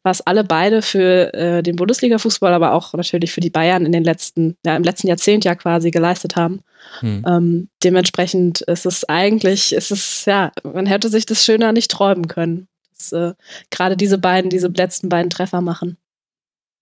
was 0.03 0.21
alle 0.21 0.43
beide 0.43 0.81
für 0.81 1.33
äh, 1.33 1.63
den 1.63 1.75
Bundesliga-Fußball, 1.75 2.53
aber 2.53 2.73
auch 2.73 2.93
natürlich 2.93 3.31
für 3.31 3.41
die 3.41 3.49
Bayern 3.49 3.85
in 3.85 3.91
den 3.91 4.03
letzten, 4.03 4.57
ja, 4.65 4.75
im 4.75 4.83
letzten 4.83 5.07
Jahrzehnt 5.07 5.45
ja 5.45 5.55
quasi 5.55 5.91
geleistet 5.91 6.35
haben. 6.35 6.61
Hm. 6.99 7.25
Ähm, 7.27 7.69
dementsprechend 7.83 8.61
ist 8.61 8.85
es 8.85 9.03
eigentlich, 9.07 9.73
ist 9.73 9.91
es, 9.91 10.25
ja, 10.25 10.51
man 10.63 10.85
hätte 10.85 11.09
sich 11.09 11.25
das 11.25 11.43
schöner 11.43 11.71
nicht 11.71 11.91
träumen 11.91 12.27
können. 12.27 12.67
Dass, 12.97 13.11
äh, 13.11 13.33
Gerade 13.69 13.97
diese 13.97 14.17
beiden, 14.17 14.49
diese 14.49 14.67
letzten 14.67 15.09
beiden 15.09 15.29
Treffer 15.29 15.61
machen. 15.61 15.97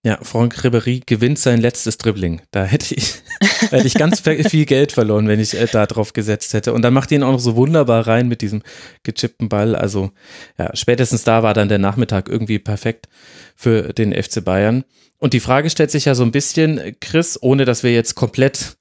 Ja, 0.05 0.19
Franck 0.21 0.63
Ribéry 0.63 1.01
gewinnt 1.03 1.39
sein 1.39 1.59
letztes 1.59 1.97
Dribbling. 1.97 2.39
Da 2.51 2.63
hätte 2.63 2.93
ich, 2.93 3.15
hätte 3.71 3.87
ich 3.87 3.95
ganz 3.95 4.19
viel 4.19 4.65
Geld 4.67 4.91
verloren, 4.91 5.27
wenn 5.27 5.39
ich 5.39 5.59
äh, 5.59 5.65
da 5.65 5.87
drauf 5.87 6.13
gesetzt 6.13 6.53
hätte. 6.53 6.73
Und 6.73 6.83
dann 6.83 6.93
macht 6.93 7.11
ihn 7.11 7.23
auch 7.23 7.31
noch 7.31 7.39
so 7.39 7.55
wunderbar 7.55 8.05
rein 8.05 8.27
mit 8.27 8.41
diesem 8.43 8.61
gechippten 9.01 9.49
Ball. 9.49 9.75
Also 9.75 10.11
ja, 10.59 10.69
spätestens 10.75 11.23
da 11.23 11.41
war 11.41 11.55
dann 11.55 11.69
der 11.69 11.79
Nachmittag 11.79 12.29
irgendwie 12.29 12.59
perfekt 12.59 13.09
für 13.55 13.93
den 13.93 14.13
FC 14.13 14.45
Bayern. 14.45 14.83
Und 15.17 15.33
die 15.33 15.39
Frage 15.39 15.71
stellt 15.71 15.89
sich 15.89 16.05
ja 16.05 16.13
so 16.13 16.21
ein 16.21 16.31
bisschen, 16.31 16.95
Chris, 17.01 17.39
ohne 17.41 17.65
dass 17.65 17.81
wir 17.81 17.91
jetzt 17.91 18.13
komplett 18.13 18.77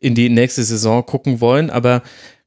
in 0.00 0.14
die 0.14 0.30
nächste 0.30 0.62
Saison 0.62 1.04
gucken 1.04 1.42
wollen, 1.42 1.68
aber 1.68 2.02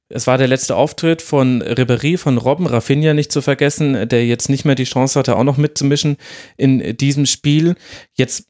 es 0.09 0.27
war 0.27 0.37
der 0.37 0.47
letzte 0.47 0.75
Auftritt 0.75 1.21
von 1.21 1.63
Ribéry, 1.63 2.17
von 2.17 2.37
Robben, 2.37 2.67
Rafinha 2.67 3.13
nicht 3.13 3.31
zu 3.31 3.41
vergessen, 3.41 4.07
der 4.07 4.25
jetzt 4.25 4.49
nicht 4.49 4.65
mehr 4.65 4.75
die 4.75 4.83
Chance 4.83 5.17
hatte, 5.17 5.35
auch 5.35 5.43
noch 5.43 5.57
mitzumischen 5.57 6.17
in 6.57 6.95
diesem 6.97 7.25
Spiel. 7.25 7.75
Jetzt 8.13 8.47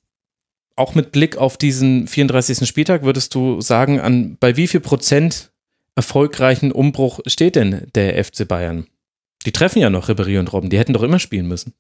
auch 0.76 0.96
mit 0.96 1.14
Blick 1.14 1.38
auf 1.38 1.58
diesen 1.58 2.08
34. 2.08 2.68
Spieltag 2.68 3.04
würdest 3.04 3.34
du 3.34 3.62
sagen, 3.62 4.02
an 4.02 4.38
bei 4.40 4.58
wie 4.58 4.68
viel 4.68 4.82
Prozent 4.82 5.52
erfolgreichen 5.96 6.74
Umbruch 6.74 7.22
steht 7.26 7.56
denn 7.56 7.88
der 7.96 8.22
FC 8.24 8.46
Bayern? 8.46 8.88
Die 9.46 9.54
treffen 9.54 9.80
ja 9.80 9.90
noch 9.90 10.10
Ribéry 10.10 10.40
und 10.40 10.52
Robben, 10.52 10.70
die 10.70 10.78
hätten 10.78 10.94
doch 10.94 11.04
immer 11.04 11.20
spielen 11.20 11.48
müssen. 11.48 11.74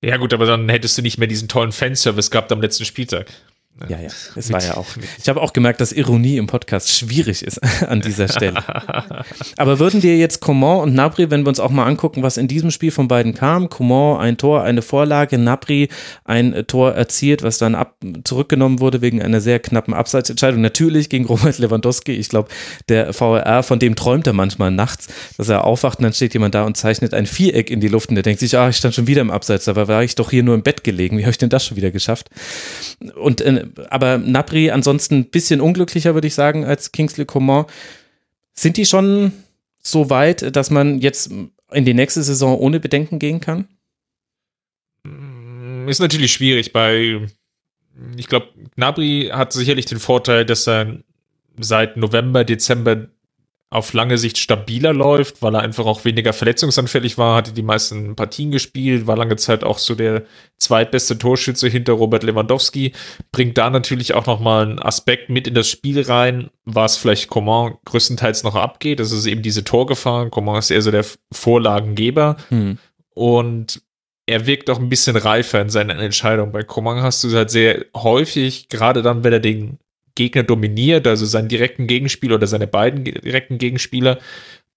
Ja 0.00 0.16
gut, 0.16 0.32
aber 0.32 0.46
dann 0.46 0.68
hättest 0.68 0.96
du 0.98 1.02
nicht 1.02 1.18
mehr 1.18 1.28
diesen 1.28 1.48
tollen 1.48 1.72
Fanservice 1.72 2.30
gehabt 2.30 2.50
am 2.50 2.60
letzten 2.60 2.84
Spieltag. 2.84 3.32
Ja, 3.86 4.00
ja, 4.00 4.08
es 4.34 4.52
war 4.52 4.62
ja 4.62 4.76
auch. 4.76 4.86
Ich 5.22 5.28
habe 5.28 5.40
auch 5.40 5.52
gemerkt, 5.52 5.80
dass 5.80 5.92
Ironie 5.92 6.36
im 6.36 6.46
Podcast 6.46 6.92
schwierig 6.92 7.42
ist 7.42 7.60
an 7.88 8.00
dieser 8.00 8.28
Stelle. 8.28 8.62
Aber 9.56 9.78
würden 9.78 10.00
dir 10.00 10.16
jetzt 10.16 10.40
Coman 10.40 10.80
und 10.80 10.94
Nabri, 10.94 11.30
wenn 11.30 11.44
wir 11.44 11.48
uns 11.48 11.60
auch 11.60 11.70
mal 11.70 11.86
angucken, 11.86 12.22
was 12.22 12.36
in 12.36 12.48
diesem 12.48 12.70
Spiel 12.70 12.90
von 12.90 13.06
beiden 13.06 13.34
kam, 13.34 13.68
Coman 13.70 14.20
ein 14.20 14.36
Tor, 14.36 14.62
eine 14.62 14.82
Vorlage, 14.82 15.38
Nabri 15.38 15.88
ein 16.24 16.64
Tor 16.66 16.94
erzielt, 16.94 17.42
was 17.42 17.58
dann 17.58 17.74
ab, 17.74 17.94
zurückgenommen 18.24 18.80
wurde 18.80 19.00
wegen 19.00 19.22
einer 19.22 19.40
sehr 19.40 19.60
knappen 19.60 19.94
Abseitsentscheidung. 19.94 20.60
Natürlich 20.60 21.08
gegen 21.08 21.26
Robert 21.26 21.58
Lewandowski. 21.58 22.12
Ich 22.12 22.28
glaube, 22.28 22.48
der 22.88 23.12
VRR, 23.12 23.62
von 23.62 23.78
dem 23.78 23.94
träumt 23.94 24.26
er 24.26 24.32
manchmal 24.32 24.70
nachts, 24.70 25.08
dass 25.36 25.48
er 25.48 25.64
aufwacht 25.64 25.98
und 25.98 26.04
dann 26.04 26.12
steht 26.12 26.34
jemand 26.34 26.54
da 26.54 26.64
und 26.64 26.76
zeichnet 26.76 27.14
ein 27.14 27.26
Viereck 27.26 27.70
in 27.70 27.80
die 27.80 27.88
Luft 27.88 28.08
und 28.08 28.16
der 28.16 28.22
denkt 28.22 28.40
sich, 28.40 28.56
ah, 28.58 28.68
ich 28.68 28.76
stand 28.76 28.94
schon 28.94 29.06
wieder 29.06 29.20
im 29.20 29.30
Abseits, 29.30 29.66
dabei 29.66 29.86
war 29.86 30.02
ich 30.02 30.16
doch 30.16 30.30
hier 30.30 30.42
nur 30.42 30.54
im 30.54 30.62
Bett 30.62 30.82
gelegen. 30.82 31.18
Wie 31.18 31.22
habe 31.22 31.30
ich 31.30 31.38
denn 31.38 31.48
das 31.48 31.64
schon 31.64 31.76
wieder 31.76 31.90
geschafft? 31.90 32.28
Und 33.14 33.40
äh, 33.40 33.67
aber 33.90 34.18
Napri 34.18 34.70
ansonsten 34.70 35.16
ein 35.16 35.30
bisschen 35.30 35.60
unglücklicher, 35.60 36.14
würde 36.14 36.26
ich 36.26 36.34
sagen, 36.34 36.64
als 36.64 36.92
Kingsley 36.92 37.24
Coman. 37.24 37.66
Sind 38.54 38.76
die 38.76 38.86
schon 38.86 39.32
so 39.82 40.10
weit, 40.10 40.54
dass 40.56 40.70
man 40.70 40.98
jetzt 40.98 41.30
in 41.72 41.84
die 41.84 41.94
nächste 41.94 42.22
Saison 42.22 42.58
ohne 42.58 42.80
Bedenken 42.80 43.18
gehen 43.18 43.40
kann? 43.40 43.68
Mm, 45.04 45.88
ist 45.88 46.00
natürlich 46.00 46.32
schwierig 46.32 46.72
bei, 46.72 47.26
ich 48.16 48.26
glaube, 48.26 48.48
Gnabry 48.76 49.30
hat 49.32 49.52
sicherlich 49.52 49.86
den 49.86 50.00
Vorteil, 50.00 50.44
dass 50.44 50.66
er 50.66 50.98
seit 51.58 51.96
November, 51.96 52.44
Dezember 52.44 53.08
auf 53.70 53.92
lange 53.92 54.16
Sicht 54.16 54.38
stabiler 54.38 54.94
läuft, 54.94 55.42
weil 55.42 55.54
er 55.54 55.60
einfach 55.60 55.84
auch 55.84 56.06
weniger 56.06 56.32
verletzungsanfällig 56.32 57.18
war, 57.18 57.36
hatte 57.36 57.52
die 57.52 57.62
meisten 57.62 58.16
Partien 58.16 58.50
gespielt, 58.50 59.06
war 59.06 59.16
lange 59.16 59.36
Zeit 59.36 59.62
auch 59.62 59.76
so 59.76 59.94
der 59.94 60.24
zweitbeste 60.56 61.18
Torschütze 61.18 61.68
hinter 61.68 61.92
Robert 61.92 62.22
Lewandowski, 62.22 62.92
bringt 63.30 63.58
da 63.58 63.68
natürlich 63.68 64.14
auch 64.14 64.24
nochmal 64.24 64.64
einen 64.64 64.78
Aspekt 64.78 65.28
mit 65.28 65.46
in 65.46 65.54
das 65.54 65.68
Spiel 65.68 66.00
rein, 66.00 66.48
was 66.64 66.96
vielleicht 66.96 67.28
Coman 67.28 67.74
größtenteils 67.84 68.42
noch 68.42 68.54
abgeht. 68.54 69.00
Das 69.00 69.12
ist 69.12 69.26
eben 69.26 69.42
diese 69.42 69.64
Torgefahr. 69.64 70.30
Coman 70.30 70.58
ist 70.58 70.70
eher 70.70 70.82
so 70.82 70.90
der 70.90 71.04
Vorlagengeber. 71.30 72.38
Hm. 72.48 72.78
Und 73.14 73.82
er 74.24 74.46
wirkt 74.46 74.70
auch 74.70 74.78
ein 74.78 74.88
bisschen 74.88 75.16
reifer 75.16 75.60
in 75.60 75.68
seinen 75.68 75.98
Entscheidungen. 75.98 76.52
Bei 76.52 76.62
Coman 76.62 77.02
hast 77.02 77.22
du 77.24 77.30
halt 77.32 77.50
sehr 77.50 77.84
häufig, 77.94 78.68
gerade 78.68 79.02
dann, 79.02 79.24
wenn 79.24 79.32
er 79.32 79.40
den 79.40 79.78
Gegner 80.18 80.42
dominiert, 80.42 81.06
also 81.06 81.24
seinen 81.24 81.48
direkten 81.48 81.86
Gegenspieler 81.86 82.34
oder 82.34 82.48
seine 82.48 82.66
beiden 82.66 83.04
direkten 83.04 83.56
Gegenspieler, 83.56 84.18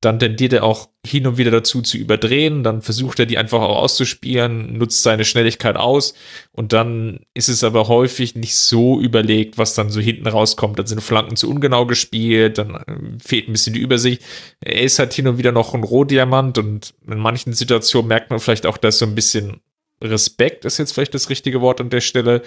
dann 0.01 0.19
tendiert 0.19 0.54
er 0.54 0.63
auch 0.63 0.89
hin 1.06 1.25
und 1.27 1.38
wieder 1.38 1.51
dazu 1.51 1.82
zu 1.82 1.97
überdrehen, 1.97 2.63
dann 2.63 2.82
versucht 2.82 3.19
er 3.19 3.25
die 3.25 3.38
einfach 3.38 3.60
auch 3.62 3.77
auszuspielen, 3.77 4.77
nutzt 4.77 5.01
seine 5.04 5.25
Schnelligkeit 5.25 5.77
aus 5.77 6.13
und 6.51 6.73
dann 6.73 7.21
ist 7.34 7.49
es 7.49 7.63
aber 7.63 7.88
häufig 7.88 8.36
nicht 8.36 8.56
so 8.56 8.99
überlegt, 8.99 9.58
was 9.58 9.73
dann 9.73 9.89
so 9.89 9.99
hinten 9.99 10.27
rauskommt. 10.27 10.77
Dann 10.77 10.88
sind 10.88 11.01
Flanken 11.01 11.36
zu 11.36 11.49
ungenau 11.49 11.86
gespielt, 11.86 12.58
dann 12.58 12.75
äh, 12.75 13.19
fehlt 13.23 13.47
ein 13.47 13.54
bisschen 13.54 13.73
die 13.73 13.80
Übersicht. 13.80 14.23
Er 14.60 14.82
ist 14.82 14.99
halt 14.99 15.13
hin 15.13 15.27
und 15.27 15.38
wieder 15.38 15.51
noch 15.51 15.73
ein 15.73 15.84
Rohdiamant 15.84 16.58
und 16.58 16.93
in 17.08 17.19
manchen 17.19 17.54
Situationen 17.54 18.08
merkt 18.08 18.30
man 18.30 18.39
vielleicht 18.39 18.65
auch, 18.65 18.77
dass 18.77 18.99
so 18.99 19.06
ein 19.06 19.15
bisschen 19.15 19.62
Respekt 20.01 20.65
ist 20.65 20.80
jetzt 20.80 20.93
vielleicht 20.93 21.13
das 21.13 21.30
richtige 21.30 21.62
Wort 21.62 21.80
an 21.80 21.89
der 21.89 22.01
Stelle, 22.01 22.41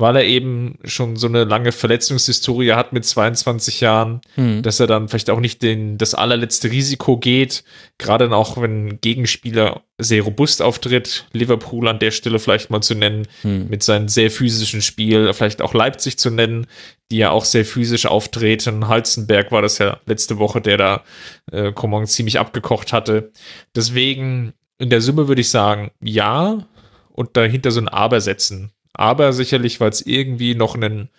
weil 0.00 0.16
er 0.16 0.24
eben 0.24 0.78
schon 0.84 1.16
so 1.16 1.26
eine 1.26 1.44
lange 1.44 1.72
Verletzungshistorie 1.72 2.72
hat 2.72 2.92
mit 2.92 3.04
22 3.04 3.80
Jahren, 3.80 4.22
mhm. 4.36 4.62
dass 4.62 4.80
er 4.80 4.86
dann 4.86 5.08
vielleicht 5.08 5.28
auch 5.28 5.40
nicht 5.40 5.62
den, 5.62 5.98
das 5.98 6.14
allerletzte 6.14 6.70
Risiko 6.70 7.18
geht, 7.18 7.64
gerade 7.98 8.24
dann 8.24 8.32
auch, 8.32 8.60
wenn 8.60 9.00
Gegenspieler 9.00 9.82
sehr 9.98 10.22
robust 10.22 10.62
auftritt, 10.62 11.26
Liverpool 11.32 11.86
an 11.86 11.98
der 11.98 12.10
Stelle 12.12 12.38
vielleicht 12.38 12.70
mal 12.70 12.80
zu 12.80 12.94
nennen, 12.94 13.28
mhm. 13.42 13.66
mit 13.68 13.82
seinem 13.82 14.08
sehr 14.08 14.30
physischen 14.30 14.80
Spiel, 14.80 15.32
vielleicht 15.34 15.60
auch 15.60 15.74
Leipzig 15.74 16.18
zu 16.18 16.30
nennen, 16.30 16.66
die 17.10 17.18
ja 17.18 17.30
auch 17.30 17.44
sehr 17.44 17.66
physisch 17.66 18.06
auftreten. 18.06 18.88
Halzenberg 18.88 19.52
war 19.52 19.60
das 19.60 19.78
ja 19.78 20.00
letzte 20.06 20.38
Woche, 20.38 20.62
der 20.62 20.78
da 20.78 21.04
äh, 21.52 21.72
Coman 21.72 22.06
ziemlich 22.06 22.38
abgekocht 22.38 22.94
hatte. 22.94 23.32
Deswegen 23.76 24.54
in 24.78 24.88
der 24.88 25.02
Summe 25.02 25.28
würde 25.28 25.42
ich 25.42 25.50
sagen, 25.50 25.90
ja, 26.00 26.66
und 27.10 27.36
dahinter 27.36 27.70
so 27.70 27.80
ein 27.80 27.88
Aber 27.88 28.22
setzen 28.22 28.72
aber 28.92 29.32
sicherlich, 29.32 29.80
weil 29.80 29.90
es 29.90 30.04
irgendwie 30.04 30.54
noch 30.54 30.74
einen, 30.74 31.10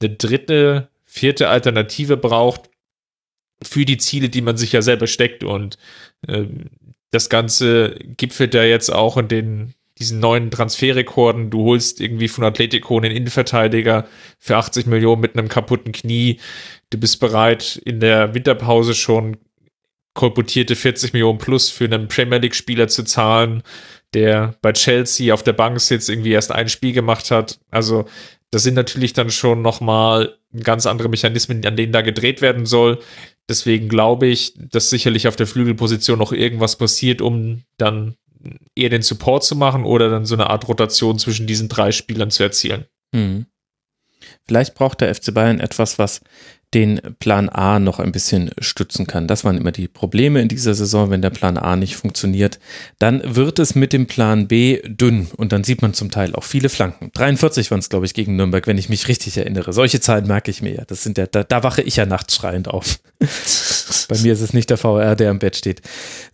eine 0.00 0.14
dritte, 0.14 0.88
vierte 1.04 1.48
Alternative 1.48 2.16
braucht 2.16 2.70
für 3.62 3.84
die 3.84 3.98
Ziele, 3.98 4.28
die 4.28 4.42
man 4.42 4.56
sich 4.56 4.72
ja 4.72 4.82
selber 4.82 5.06
steckt. 5.06 5.44
Und 5.44 5.76
äh, 6.26 6.46
das 7.10 7.28
Ganze 7.28 7.96
gipfelt 8.16 8.54
ja 8.54 8.64
jetzt 8.64 8.90
auch 8.90 9.16
in 9.16 9.28
den 9.28 9.74
diesen 9.98 10.18
neuen 10.18 10.50
Transferrekorden. 10.50 11.50
Du 11.50 11.64
holst 11.64 12.00
irgendwie 12.00 12.28
von 12.28 12.42
Atletico 12.42 12.96
einen 12.96 13.14
Innenverteidiger 13.14 14.08
für 14.38 14.56
80 14.56 14.86
Millionen 14.86 15.20
mit 15.20 15.36
einem 15.36 15.48
kaputten 15.48 15.92
Knie. 15.92 16.40
Du 16.88 16.98
bist 16.98 17.20
bereit, 17.20 17.80
in 17.84 18.00
der 18.00 18.34
Winterpause 18.34 18.94
schon 18.94 19.36
kolportierte 20.14 20.74
40 20.74 21.12
Millionen 21.12 21.38
plus 21.38 21.70
für 21.70 21.84
einen 21.84 22.08
Premier 22.08 22.38
League-Spieler 22.38 22.88
zu 22.88 23.04
zahlen 23.04 23.62
der 24.14 24.54
bei 24.62 24.72
Chelsea 24.72 25.32
auf 25.32 25.42
der 25.42 25.52
Bank 25.52 25.78
jetzt 25.88 26.08
irgendwie 26.08 26.32
erst 26.32 26.52
ein 26.52 26.68
Spiel 26.68 26.92
gemacht 26.92 27.30
hat. 27.30 27.60
Also 27.70 28.06
das 28.50 28.62
sind 28.64 28.74
natürlich 28.74 29.12
dann 29.12 29.30
schon 29.30 29.62
nochmal 29.62 30.36
ganz 30.62 30.86
andere 30.86 31.08
Mechanismen, 31.08 31.64
an 31.64 31.76
denen 31.76 31.92
da 31.92 32.02
gedreht 32.02 32.42
werden 32.42 32.66
soll. 32.66 32.98
Deswegen 33.48 33.88
glaube 33.88 34.26
ich, 34.26 34.54
dass 34.56 34.90
sicherlich 34.90 35.28
auf 35.28 35.36
der 35.36 35.46
Flügelposition 35.46 36.18
noch 36.18 36.32
irgendwas 36.32 36.76
passiert, 36.76 37.20
um 37.20 37.62
dann 37.78 38.16
eher 38.74 38.88
den 38.88 39.02
Support 39.02 39.44
zu 39.44 39.54
machen 39.54 39.84
oder 39.84 40.10
dann 40.10 40.26
so 40.26 40.34
eine 40.34 40.50
Art 40.50 40.66
Rotation 40.68 41.18
zwischen 41.18 41.46
diesen 41.46 41.68
drei 41.68 41.92
Spielern 41.92 42.30
zu 42.30 42.42
erzielen. 42.42 42.86
Hm. 43.14 43.46
Vielleicht 44.46 44.74
braucht 44.74 45.00
der 45.00 45.14
FC 45.14 45.32
Bayern 45.32 45.60
etwas, 45.60 45.98
was 45.98 46.20
den 46.74 47.00
Plan 47.18 47.48
A 47.48 47.80
noch 47.80 47.98
ein 47.98 48.12
bisschen 48.12 48.50
stützen 48.58 49.06
kann. 49.06 49.26
Das 49.26 49.44
waren 49.44 49.56
immer 49.56 49.72
die 49.72 49.88
Probleme 49.88 50.40
in 50.40 50.48
dieser 50.48 50.74
Saison, 50.74 51.10
wenn 51.10 51.20
der 51.20 51.30
Plan 51.30 51.58
A 51.58 51.74
nicht 51.74 51.96
funktioniert. 51.96 52.60
Dann 52.98 53.22
wird 53.24 53.58
es 53.58 53.74
mit 53.74 53.92
dem 53.92 54.06
Plan 54.06 54.46
B 54.46 54.80
dünn 54.86 55.28
und 55.36 55.52
dann 55.52 55.64
sieht 55.64 55.82
man 55.82 55.94
zum 55.94 56.10
Teil 56.10 56.34
auch 56.34 56.44
viele 56.44 56.68
Flanken. 56.68 57.10
43 57.12 57.70
waren 57.70 57.80
es, 57.80 57.88
glaube 57.88 58.06
ich, 58.06 58.14
gegen 58.14 58.36
Nürnberg, 58.36 58.66
wenn 58.68 58.78
ich 58.78 58.88
mich 58.88 59.08
richtig 59.08 59.36
erinnere. 59.36 59.72
Solche 59.72 60.00
Zahlen 60.00 60.26
merke 60.26 60.50
ich 60.50 60.62
mir 60.62 60.74
ja. 60.74 60.84
Das 60.86 61.02
sind 61.02 61.18
ja, 61.18 61.26
da, 61.26 61.42
da 61.42 61.62
wache 61.64 61.82
ich 61.82 61.96
ja 61.96 62.06
nachts 62.06 62.36
schreiend 62.36 62.68
auf. 62.68 63.00
Bei 64.08 64.18
mir 64.18 64.32
ist 64.32 64.40
es 64.40 64.52
nicht 64.52 64.70
der 64.70 64.76
VR, 64.76 65.16
der 65.16 65.30
am 65.30 65.40
Bett 65.40 65.56
steht, 65.56 65.82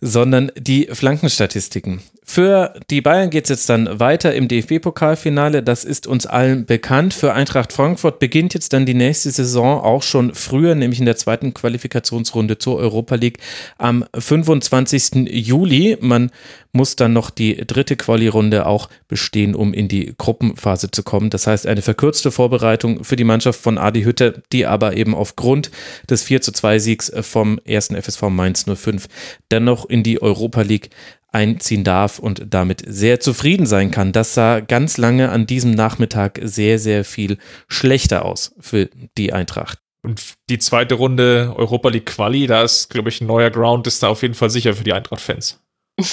sondern 0.01 0.51
die 0.57 0.87
Flankenstatistiken. 0.91 2.01
Für 2.29 2.73
die 2.89 2.99
Bayern 2.99 3.29
geht 3.29 3.45
es 3.45 3.49
jetzt 3.49 3.69
dann 3.69 4.01
weiter 4.01 4.35
im 4.35 4.49
DFB-Pokalfinale. 4.49 5.63
Das 5.63 5.85
ist 5.85 6.07
uns 6.07 6.25
allen 6.25 6.65
bekannt. 6.65 7.13
Für 7.13 7.33
Eintracht 7.33 7.71
Frankfurt 7.71 8.19
beginnt 8.19 8.53
jetzt 8.53 8.73
dann 8.73 8.85
die 8.85 8.93
nächste 8.93 9.31
Saison 9.31 9.79
auch 9.79 10.03
schon 10.03 10.26
früher, 10.33 10.75
nämlich 10.75 10.99
in 10.99 11.05
der 11.05 11.17
zweiten 11.17 11.53
Qualifikationsrunde 11.53 12.57
zur 12.57 12.77
Europa 12.77 13.15
League 13.15 13.39
am 13.77 14.05
25. 14.17 15.27
Juli. 15.29 15.97
Man 16.01 16.31
muss 16.71 16.95
dann 16.95 17.13
noch 17.13 17.29
die 17.29 17.57
dritte 17.65 17.95
Quali-Runde 17.95 18.65
auch 18.65 18.89
bestehen, 19.07 19.55
um 19.55 19.73
in 19.73 19.87
die 19.87 20.13
Gruppenphase 20.17 20.91
zu 20.91 21.03
kommen. 21.03 21.29
Das 21.29 21.47
heißt, 21.47 21.67
eine 21.67 21.81
verkürzte 21.81 22.31
Vorbereitung 22.31 23.03
für 23.03 23.15
die 23.15 23.23
Mannschaft 23.23 23.59
von 23.59 23.77
Adi 23.77 24.03
Hütte, 24.03 24.43
die 24.51 24.65
aber 24.65 24.95
eben 24.95 25.15
aufgrund 25.15 25.71
des 26.09 26.23
4 26.23 26.41
zu 26.41 26.51
2 26.51 26.79
Siegs 26.79 27.11
vom 27.21 27.59
ersten 27.65 28.01
FSV 28.01 28.23
Mainz 28.23 28.65
05 28.65 29.07
dennoch 29.51 29.89
in 29.89 30.03
die 30.03 30.21
Europa 30.21 30.61
League 30.61 30.89
einziehen 31.31 31.83
darf 31.83 32.19
und 32.19 32.45
damit 32.49 32.83
sehr 32.87 33.19
zufrieden 33.19 33.65
sein 33.65 33.91
kann. 33.91 34.11
Das 34.11 34.33
sah 34.33 34.59
ganz 34.59 34.97
lange 34.97 35.29
an 35.29 35.45
diesem 35.45 35.71
Nachmittag 35.71 36.39
sehr, 36.41 36.79
sehr 36.79 37.03
viel 37.03 37.37
schlechter 37.67 38.25
aus 38.25 38.55
für 38.59 38.89
die 39.17 39.33
Eintracht. 39.33 39.79
Und 40.07 40.35
die 40.49 40.57
zweite 40.57 40.95
Runde 40.95 41.53
Europa 41.57 41.89
League 41.89 42.05
Quali, 42.05 42.47
da 42.47 42.63
ist, 42.63 42.89
glaube 42.89 43.09
ich, 43.09 43.19
ein 43.19 43.27
neuer 43.27 43.49
Ground, 43.49 43.87
ist 43.87 44.01
da 44.01 44.07
auf 44.07 44.21
jeden 44.21 44.35
Fall 44.35 44.49
sicher 44.49 44.73
für 44.73 44.85
die 44.85 44.93
Eintracht-Fans. 44.93 45.59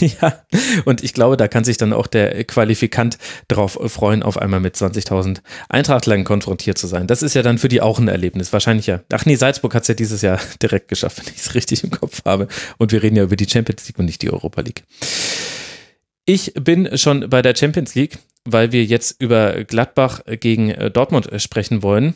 ja, 0.00 0.44
und 0.84 1.02
ich 1.02 1.12
glaube, 1.12 1.36
da 1.36 1.48
kann 1.48 1.64
sich 1.64 1.78
dann 1.78 1.92
auch 1.92 2.06
der 2.06 2.44
Qualifikant 2.44 3.18
darauf 3.48 3.76
freuen, 3.86 4.22
auf 4.22 4.38
einmal 4.38 4.60
mit 4.60 4.76
20.000 4.76 5.38
Eintrachtlern 5.68 6.22
konfrontiert 6.22 6.78
zu 6.78 6.86
sein. 6.86 7.08
Das 7.08 7.24
ist 7.24 7.34
ja 7.34 7.42
dann 7.42 7.58
für 7.58 7.66
die 7.66 7.80
auch 7.80 7.98
ein 7.98 8.06
Erlebnis. 8.06 8.52
Wahrscheinlich 8.52 8.86
ja. 8.86 9.00
Ach 9.12 9.26
nee, 9.26 9.34
Salzburg 9.34 9.74
hat 9.74 9.82
es 9.82 9.88
ja 9.88 9.94
dieses 9.94 10.22
Jahr 10.22 10.38
direkt 10.62 10.86
geschafft, 10.86 11.26
wenn 11.26 11.34
ich 11.34 11.40
es 11.40 11.56
richtig 11.56 11.82
im 11.82 11.90
Kopf 11.90 12.22
habe. 12.24 12.46
Und 12.78 12.92
wir 12.92 13.02
reden 13.02 13.16
ja 13.16 13.24
über 13.24 13.34
die 13.34 13.50
Champions 13.50 13.88
League 13.88 13.98
und 13.98 14.04
nicht 14.04 14.22
die 14.22 14.30
Europa 14.30 14.60
League. 14.60 14.84
Ich 16.24 16.54
bin 16.54 16.96
schon 16.96 17.28
bei 17.28 17.42
der 17.42 17.56
Champions 17.56 17.96
League, 17.96 18.18
weil 18.44 18.70
wir 18.70 18.84
jetzt 18.84 19.20
über 19.20 19.64
Gladbach 19.64 20.20
gegen 20.38 20.72
Dortmund 20.92 21.28
sprechen 21.38 21.82
wollen. 21.82 22.14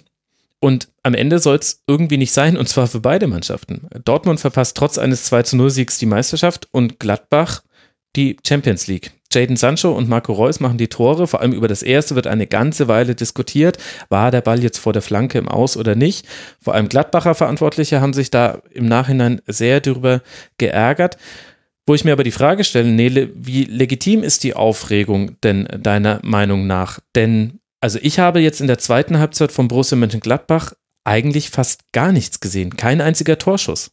Und 0.67 0.89
am 1.05 1.15
Ende 1.15 1.39
soll 1.39 1.59
es 1.59 1.85
irgendwie 1.87 2.17
nicht 2.17 2.33
sein, 2.33 2.57
und 2.57 2.69
zwar 2.69 2.89
für 2.89 2.99
beide 2.99 3.29
Mannschaften. 3.29 3.83
Dortmund 4.05 4.41
verpasst 4.41 4.77
trotz 4.77 4.99
eines 4.99 5.23
2 5.27 5.45
zu 5.45 5.57
0 5.57 5.71
Siegs 5.71 5.99
die 5.99 6.07
Meisterschaft 6.07 6.67
und 6.73 6.99
Gladbach 6.99 7.63
die 8.17 8.37
Champions 8.45 8.89
League. 8.89 9.13
Jaden 9.33 9.55
Sancho 9.57 9.93
und 9.93 10.09
Marco 10.09 10.33
Reus 10.33 10.59
machen 10.59 10.77
die 10.77 10.89
Tore. 10.89 11.29
Vor 11.29 11.41
allem 11.41 11.53
über 11.53 11.69
das 11.69 11.85
erste 11.85 12.17
wird 12.17 12.27
eine 12.27 12.49
ganze 12.49 12.89
Weile 12.89 13.15
diskutiert. 13.15 13.79
War 14.09 14.33
der 14.33 14.41
Ball 14.41 14.61
jetzt 14.61 14.79
vor 14.79 14.93
der 14.93 15.03
Flanke 15.03 15.39
im 15.39 15.47
Aus 15.47 15.77
oder 15.77 15.95
nicht? 15.95 16.27
Vor 16.61 16.75
allem 16.75 16.89
Gladbacher 16.89 17.37
Verantwortliche 17.37 18.01
haben 18.01 18.13
sich 18.13 18.33
da 18.33 18.61
im 18.73 18.87
Nachhinein 18.87 19.41
sehr 19.47 19.81
darüber 19.81 20.21
geärgert. 20.59 21.17
Wo 21.87 21.95
ich 21.95 22.05
mir 22.05 22.11
aber 22.11 22.25
die 22.25 22.33
Frage 22.33 22.65
stelle, 22.65 22.91
Nele, 22.91 23.31
wie 23.37 23.67
legitim 23.67 24.25
ist 24.25 24.43
die 24.43 24.55
Aufregung 24.55 25.41
denn 25.45 25.69
deiner 25.81 26.19
Meinung 26.25 26.67
nach? 26.67 26.99
Denn 27.15 27.61
also 27.81 27.99
ich 28.03 28.19
habe 28.19 28.41
jetzt 28.41 28.61
in 28.61 28.67
der 28.67 28.79
zweiten 28.79 29.19
Halbzeit 29.19 29.53
von 29.53 29.69
Borussia 29.69 29.97
Mönchengladbach 29.97 30.73
eigentlich 31.05 31.51
fast 31.51 31.93
gar 31.93 32.13
nichts 32.13 32.41
gesehen. 32.41 32.77
Kein 32.77 33.01
einziger 33.01 33.39
Torschuss. 33.39 33.93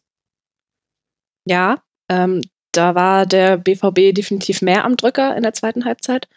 Ja, 1.45 1.83
ähm, 2.09 2.41
da 2.71 2.95
war 2.95 3.25
der 3.25 3.57
BVB 3.57 4.15
definitiv 4.15 4.61
mehr 4.61 4.83
am 4.83 4.97
Drücker 4.97 5.35
in 5.37 5.43
der 5.43 5.53
zweiten 5.53 5.85
Halbzeit. 5.85 6.27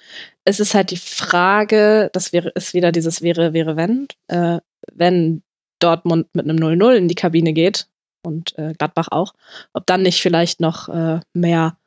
Es 0.44 0.61
ist 0.61 0.74
halt 0.74 0.90
die 0.90 0.98
Frage, 0.98 2.11
das 2.12 2.32
wäre, 2.32 2.50
ist 2.50 2.74
wieder 2.74 2.92
dieses 2.92 3.22
wäre, 3.22 3.54
wäre, 3.54 3.76
wenn, 3.76 4.06
äh, 4.28 4.59
wenn 4.92 5.42
Dortmund 5.78 6.28
mit 6.35 6.48
einem 6.48 6.59
0-0 6.59 6.94
in 6.94 7.09
die 7.09 7.14
Kabine 7.14 7.52
geht 7.52 7.88
und 8.22 8.56
äh, 8.59 8.74
Gladbach 8.76 9.09
auch, 9.11 9.35
ob 9.72 9.87
dann 9.87 10.02
nicht 10.02 10.20
vielleicht 10.20 10.61
noch 10.61 10.88
äh, 10.88 11.20
mehr, 11.32 11.78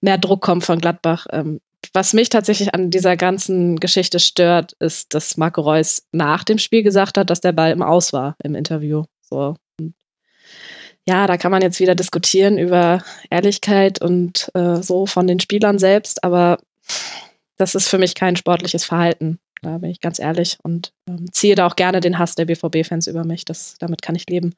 mehr 0.00 0.18
Druck 0.18 0.42
kommt 0.42 0.64
von 0.64 0.78
Gladbach. 0.78 1.26
Ähm, 1.32 1.60
was 1.92 2.12
mich 2.12 2.28
tatsächlich 2.28 2.74
an 2.74 2.90
dieser 2.90 3.16
ganzen 3.16 3.78
Geschichte 3.78 4.18
stört, 4.18 4.72
ist, 4.80 5.14
dass 5.14 5.36
Marco 5.36 5.60
Reus 5.60 6.06
nach 6.12 6.44
dem 6.44 6.58
Spiel 6.58 6.82
gesagt 6.82 7.16
hat, 7.16 7.30
dass 7.30 7.40
der 7.40 7.52
Ball 7.52 7.72
im 7.72 7.82
Aus 7.82 8.12
war 8.12 8.36
im 8.42 8.54
Interview. 8.54 9.04
So. 9.22 9.56
Ja, 11.08 11.26
da 11.26 11.36
kann 11.36 11.52
man 11.52 11.62
jetzt 11.62 11.78
wieder 11.78 11.94
diskutieren 11.94 12.58
über 12.58 13.02
Ehrlichkeit 13.30 14.00
und 14.02 14.50
äh, 14.54 14.82
so 14.82 15.06
von 15.06 15.26
den 15.26 15.38
Spielern 15.38 15.78
selbst, 15.78 16.24
aber 16.24 16.58
das 17.56 17.74
ist 17.74 17.88
für 17.88 17.98
mich 17.98 18.14
kein 18.14 18.36
sportliches 18.36 18.84
Verhalten. 18.84 19.38
Da 19.62 19.78
bin 19.78 19.90
ich 19.90 20.00
ganz 20.00 20.18
ehrlich 20.18 20.58
und 20.62 20.92
ähm, 21.08 21.32
ziehe 21.32 21.54
da 21.54 21.66
auch 21.66 21.76
gerne 21.76 22.00
den 22.00 22.18
Hass 22.18 22.34
der 22.34 22.44
BVB-Fans 22.44 23.06
über 23.06 23.24
mich. 23.24 23.44
Das, 23.44 23.76
damit 23.78 24.02
kann 24.02 24.14
ich 24.14 24.28
leben. 24.28 24.54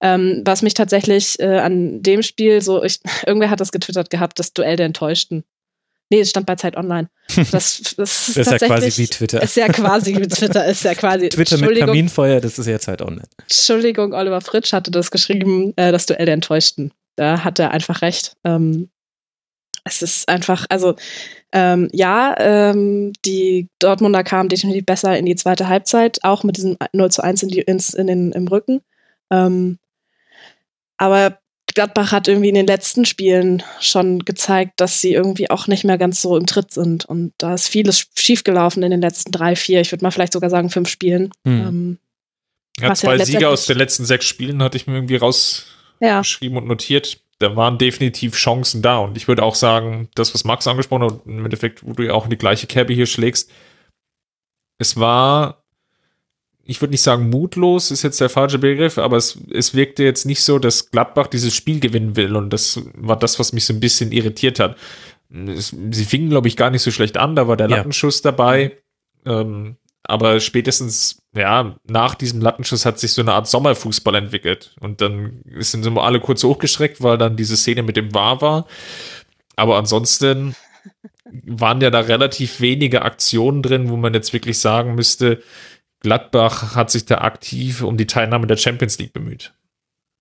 Ähm, 0.00 0.42
was 0.44 0.62
mich 0.62 0.74
tatsächlich 0.74 1.40
äh, 1.40 1.58
an 1.58 2.02
dem 2.02 2.22
Spiel 2.22 2.62
so, 2.62 2.82
ich, 2.84 3.00
irgendwer 3.26 3.50
hat 3.50 3.60
das 3.60 3.72
getwittert 3.72 4.10
gehabt, 4.10 4.38
das 4.38 4.52
Duell 4.52 4.76
der 4.76 4.86
Enttäuschten. 4.86 5.44
Nee, 6.08 6.20
es 6.20 6.30
stand 6.30 6.46
bei 6.46 6.54
Zeit 6.54 6.76
Online. 6.76 7.08
Das, 7.50 7.50
das 7.50 7.88
ist, 7.98 8.36
ist 8.36 8.50
ja 8.50 8.58
quasi 8.58 9.02
wie 9.02 9.06
Twitter. 9.08 9.42
Ist 9.42 9.56
ja 9.56 9.68
quasi 9.68 10.14
wie 10.16 10.28
Twitter, 10.28 10.64
ist 10.66 10.84
ja 10.84 10.94
quasi. 10.94 11.28
Twitter 11.30 11.58
mit 11.58 11.78
Kaminfeuer, 11.78 12.40
das 12.40 12.58
ist 12.58 12.66
ja 12.66 12.78
Zeit 12.78 13.02
Online. 13.02 13.26
Entschuldigung, 13.42 14.12
Oliver 14.12 14.40
Fritsch 14.40 14.72
hatte 14.72 14.90
das 14.90 15.10
geschrieben, 15.10 15.72
äh, 15.76 15.90
das 15.90 16.06
Duell 16.06 16.26
der 16.26 16.34
Enttäuschten. 16.34 16.92
Da 17.16 17.42
hat 17.42 17.58
er 17.58 17.72
einfach 17.72 18.02
recht. 18.02 18.36
Ähm, 18.44 18.88
es 19.84 20.02
ist 20.02 20.28
einfach, 20.28 20.66
also 20.68 20.96
ähm, 21.52 21.88
ja, 21.92 22.34
ähm, 22.38 23.12
die 23.24 23.68
Dortmunder 23.78 24.24
kamen 24.24 24.48
definitiv 24.48 24.84
besser 24.84 25.16
in 25.16 25.26
die 25.26 25.36
zweite 25.36 25.68
Halbzeit, 25.68 26.18
auch 26.22 26.44
mit 26.44 26.56
diesem 26.56 26.76
0 26.92 27.10
zu 27.10 27.22
1 27.22 27.44
in, 27.44 27.48
die, 27.48 27.60
ins, 27.60 27.94
in 27.94 28.06
den, 28.06 28.32
im 28.32 28.48
Rücken. 28.48 28.82
Ähm, 29.30 29.78
aber 30.98 31.38
Gladbach 31.76 32.10
hat 32.10 32.26
irgendwie 32.26 32.48
in 32.48 32.54
den 32.54 32.66
letzten 32.66 33.04
Spielen 33.04 33.62
schon 33.80 34.20
gezeigt, 34.20 34.80
dass 34.80 35.02
sie 35.02 35.12
irgendwie 35.12 35.50
auch 35.50 35.66
nicht 35.66 35.84
mehr 35.84 35.98
ganz 35.98 36.22
so 36.22 36.34
im 36.36 36.46
Tritt 36.46 36.72
sind. 36.72 37.04
Und 37.04 37.34
da 37.36 37.52
ist 37.52 37.68
vieles 37.68 38.08
schiefgelaufen 38.16 38.82
in 38.82 38.90
den 38.90 39.02
letzten 39.02 39.30
drei, 39.30 39.54
vier, 39.56 39.82
ich 39.82 39.92
würde 39.92 40.02
mal 40.02 40.10
vielleicht 40.10 40.32
sogar 40.32 40.48
sagen 40.48 40.70
fünf 40.70 40.88
Spielen. 40.88 41.32
Hm. 41.44 41.60
Ähm, 41.60 41.98
ja, 42.80 42.94
zwei 42.94 43.16
ja 43.16 43.26
Sieger 43.26 43.50
aus 43.50 43.66
den 43.66 43.76
letzten 43.76 44.06
sechs 44.06 44.24
Spielen 44.24 44.62
hatte 44.62 44.78
ich 44.78 44.86
mir 44.86 44.94
irgendwie 44.94 45.16
rausgeschrieben 45.16 46.56
ja. 46.56 46.62
und 46.62 46.66
notiert. 46.66 47.20
Da 47.40 47.54
waren 47.56 47.76
definitiv 47.76 48.36
Chancen 48.36 48.80
da. 48.80 48.96
Und 48.96 49.18
ich 49.18 49.28
würde 49.28 49.42
auch 49.42 49.54
sagen, 49.54 50.08
das, 50.14 50.32
was 50.32 50.44
Max 50.44 50.66
angesprochen 50.66 51.04
hat, 51.04 51.26
im 51.26 51.44
Endeffekt, 51.44 51.86
wo 51.86 51.92
du 51.92 52.04
ja 52.04 52.14
auch 52.14 52.24
in 52.24 52.30
die 52.30 52.38
gleiche 52.38 52.66
Kerbe 52.66 52.94
hier 52.94 53.06
schlägst, 53.06 53.50
es 54.78 54.98
war 54.98 55.62
ich 56.66 56.80
würde 56.80 56.90
nicht 56.92 57.02
sagen 57.02 57.30
mutlos, 57.30 57.90
ist 57.90 58.02
jetzt 58.02 58.20
der 58.20 58.28
falsche 58.28 58.58
Begriff, 58.58 58.98
aber 58.98 59.16
es, 59.16 59.38
es 59.52 59.74
wirkte 59.74 60.02
jetzt 60.02 60.26
nicht 60.26 60.42
so, 60.42 60.58
dass 60.58 60.90
Gladbach 60.90 61.28
dieses 61.28 61.54
Spiel 61.54 61.80
gewinnen 61.80 62.16
will 62.16 62.36
und 62.36 62.50
das 62.52 62.82
war 62.94 63.16
das, 63.16 63.38
was 63.38 63.52
mich 63.52 63.64
so 63.64 63.72
ein 63.72 63.80
bisschen 63.80 64.12
irritiert 64.12 64.58
hat. 64.58 64.76
Es, 65.30 65.74
sie 65.90 66.04
fingen, 66.04 66.28
glaube 66.28 66.48
ich, 66.48 66.56
gar 66.56 66.70
nicht 66.70 66.82
so 66.82 66.90
schlecht 66.90 67.16
an, 67.16 67.36
da 67.36 67.46
war 67.46 67.56
der 67.56 67.68
ja. 67.68 67.76
Lattenschuss 67.76 68.20
dabei, 68.20 68.76
ähm, 69.24 69.76
aber 70.02 70.40
spätestens, 70.40 71.22
ja, 71.34 71.76
nach 71.88 72.14
diesem 72.14 72.40
Lattenschuss 72.40 72.84
hat 72.84 72.98
sich 72.98 73.12
so 73.12 73.22
eine 73.22 73.32
Art 73.32 73.48
Sommerfußball 73.48 74.14
entwickelt 74.16 74.74
und 74.80 75.00
dann 75.00 75.42
sind 75.58 75.84
so 75.84 75.90
alle 76.00 76.20
kurz 76.20 76.42
hochgeschreckt, 76.42 77.02
weil 77.02 77.16
dann 77.16 77.36
diese 77.36 77.56
Szene 77.56 77.82
mit 77.82 77.96
dem 77.96 78.12
War 78.12 78.40
war, 78.40 78.66
aber 79.54 79.78
ansonsten 79.78 80.56
waren 81.44 81.80
ja 81.80 81.90
da 81.90 82.00
relativ 82.00 82.60
wenige 82.60 83.02
Aktionen 83.02 83.62
drin, 83.62 83.88
wo 83.88 83.96
man 83.96 84.14
jetzt 84.14 84.32
wirklich 84.32 84.58
sagen 84.58 84.94
müsste, 84.94 85.42
Gladbach 86.06 86.76
hat 86.76 86.88
sich 86.88 87.04
da 87.04 87.18
aktiv 87.18 87.82
um 87.82 87.96
die 87.96 88.06
Teilnahme 88.06 88.46
der 88.46 88.56
Champions 88.56 88.96
League 89.00 89.12
bemüht. 89.12 89.54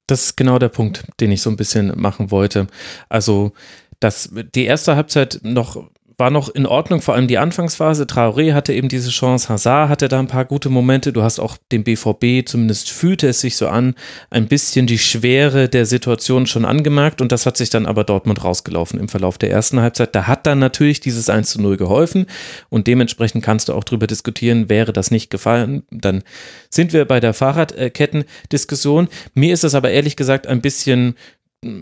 Das 0.07 0.23
ist 0.23 0.35
genau 0.35 0.57
der 0.57 0.69
Punkt, 0.69 1.05
den 1.19 1.31
ich 1.31 1.43
so 1.43 1.51
ein 1.51 1.57
bisschen 1.57 1.93
machen 1.95 2.31
wollte. 2.31 2.65
Also, 3.07 3.53
dass 3.99 4.31
die 4.33 4.65
erste 4.65 4.95
Halbzeit 4.95 5.41
noch 5.43 5.91
war 6.17 6.29
noch 6.29 6.49
in 6.49 6.65
Ordnung, 6.65 7.01
vor 7.01 7.15
allem 7.15 7.27
die 7.27 7.37
Anfangsphase. 7.37 8.05
Traoré 8.05 8.53
hatte 8.53 8.73
eben 8.73 8.87
diese 8.87 9.09
Chance, 9.09 9.49
Hazard 9.49 9.89
hatte 9.89 10.07
da 10.07 10.19
ein 10.19 10.27
paar 10.27 10.45
gute 10.45 10.69
Momente. 10.69 11.11
Du 11.11 11.23
hast 11.23 11.39
auch 11.39 11.57
dem 11.71 11.83
BVB, 11.83 12.47
zumindest 12.47 12.89
fühlte 12.89 13.27
es 13.27 13.41
sich 13.41 13.57
so 13.57 13.67
an, 13.67 13.95
ein 14.29 14.47
bisschen 14.47 14.87
die 14.87 14.97
Schwere 14.97 15.67
der 15.67 15.85
Situation 15.85 16.45
schon 16.47 16.65
angemerkt 16.65 17.21
und 17.21 17.31
das 17.31 17.45
hat 17.45 17.57
sich 17.57 17.69
dann 17.69 17.85
aber 17.85 18.03
Dortmund 18.03 18.43
rausgelaufen 18.43 18.99
im 18.99 19.09
Verlauf 19.09 19.37
der 19.37 19.51
ersten 19.51 19.81
Halbzeit. 19.81 20.15
Da 20.15 20.27
hat 20.27 20.45
dann 20.45 20.59
natürlich 20.59 21.01
dieses 21.01 21.29
1 21.29 21.49
zu 21.49 21.61
0 21.61 21.77
geholfen 21.77 22.27
und 22.69 22.87
dementsprechend 22.87 23.43
kannst 23.43 23.69
du 23.69 23.73
auch 23.73 23.83
drüber 23.83 24.07
diskutieren, 24.07 24.69
wäre 24.69 24.93
das 24.93 25.11
nicht 25.11 25.29
gefallen, 25.29 25.83
dann 25.91 26.23
sind 26.69 26.93
wir 26.93 27.05
bei 27.05 27.19
der 27.19 27.33
Fahrradketten-Diskussion. 27.33 29.09
Mir 29.33 29.53
ist 29.53 29.63
es 29.63 29.75
aber 29.75 29.91
ehrlich 29.91 30.15
gesagt 30.15 30.47
ein 30.47 30.61
bisschen 30.61 31.15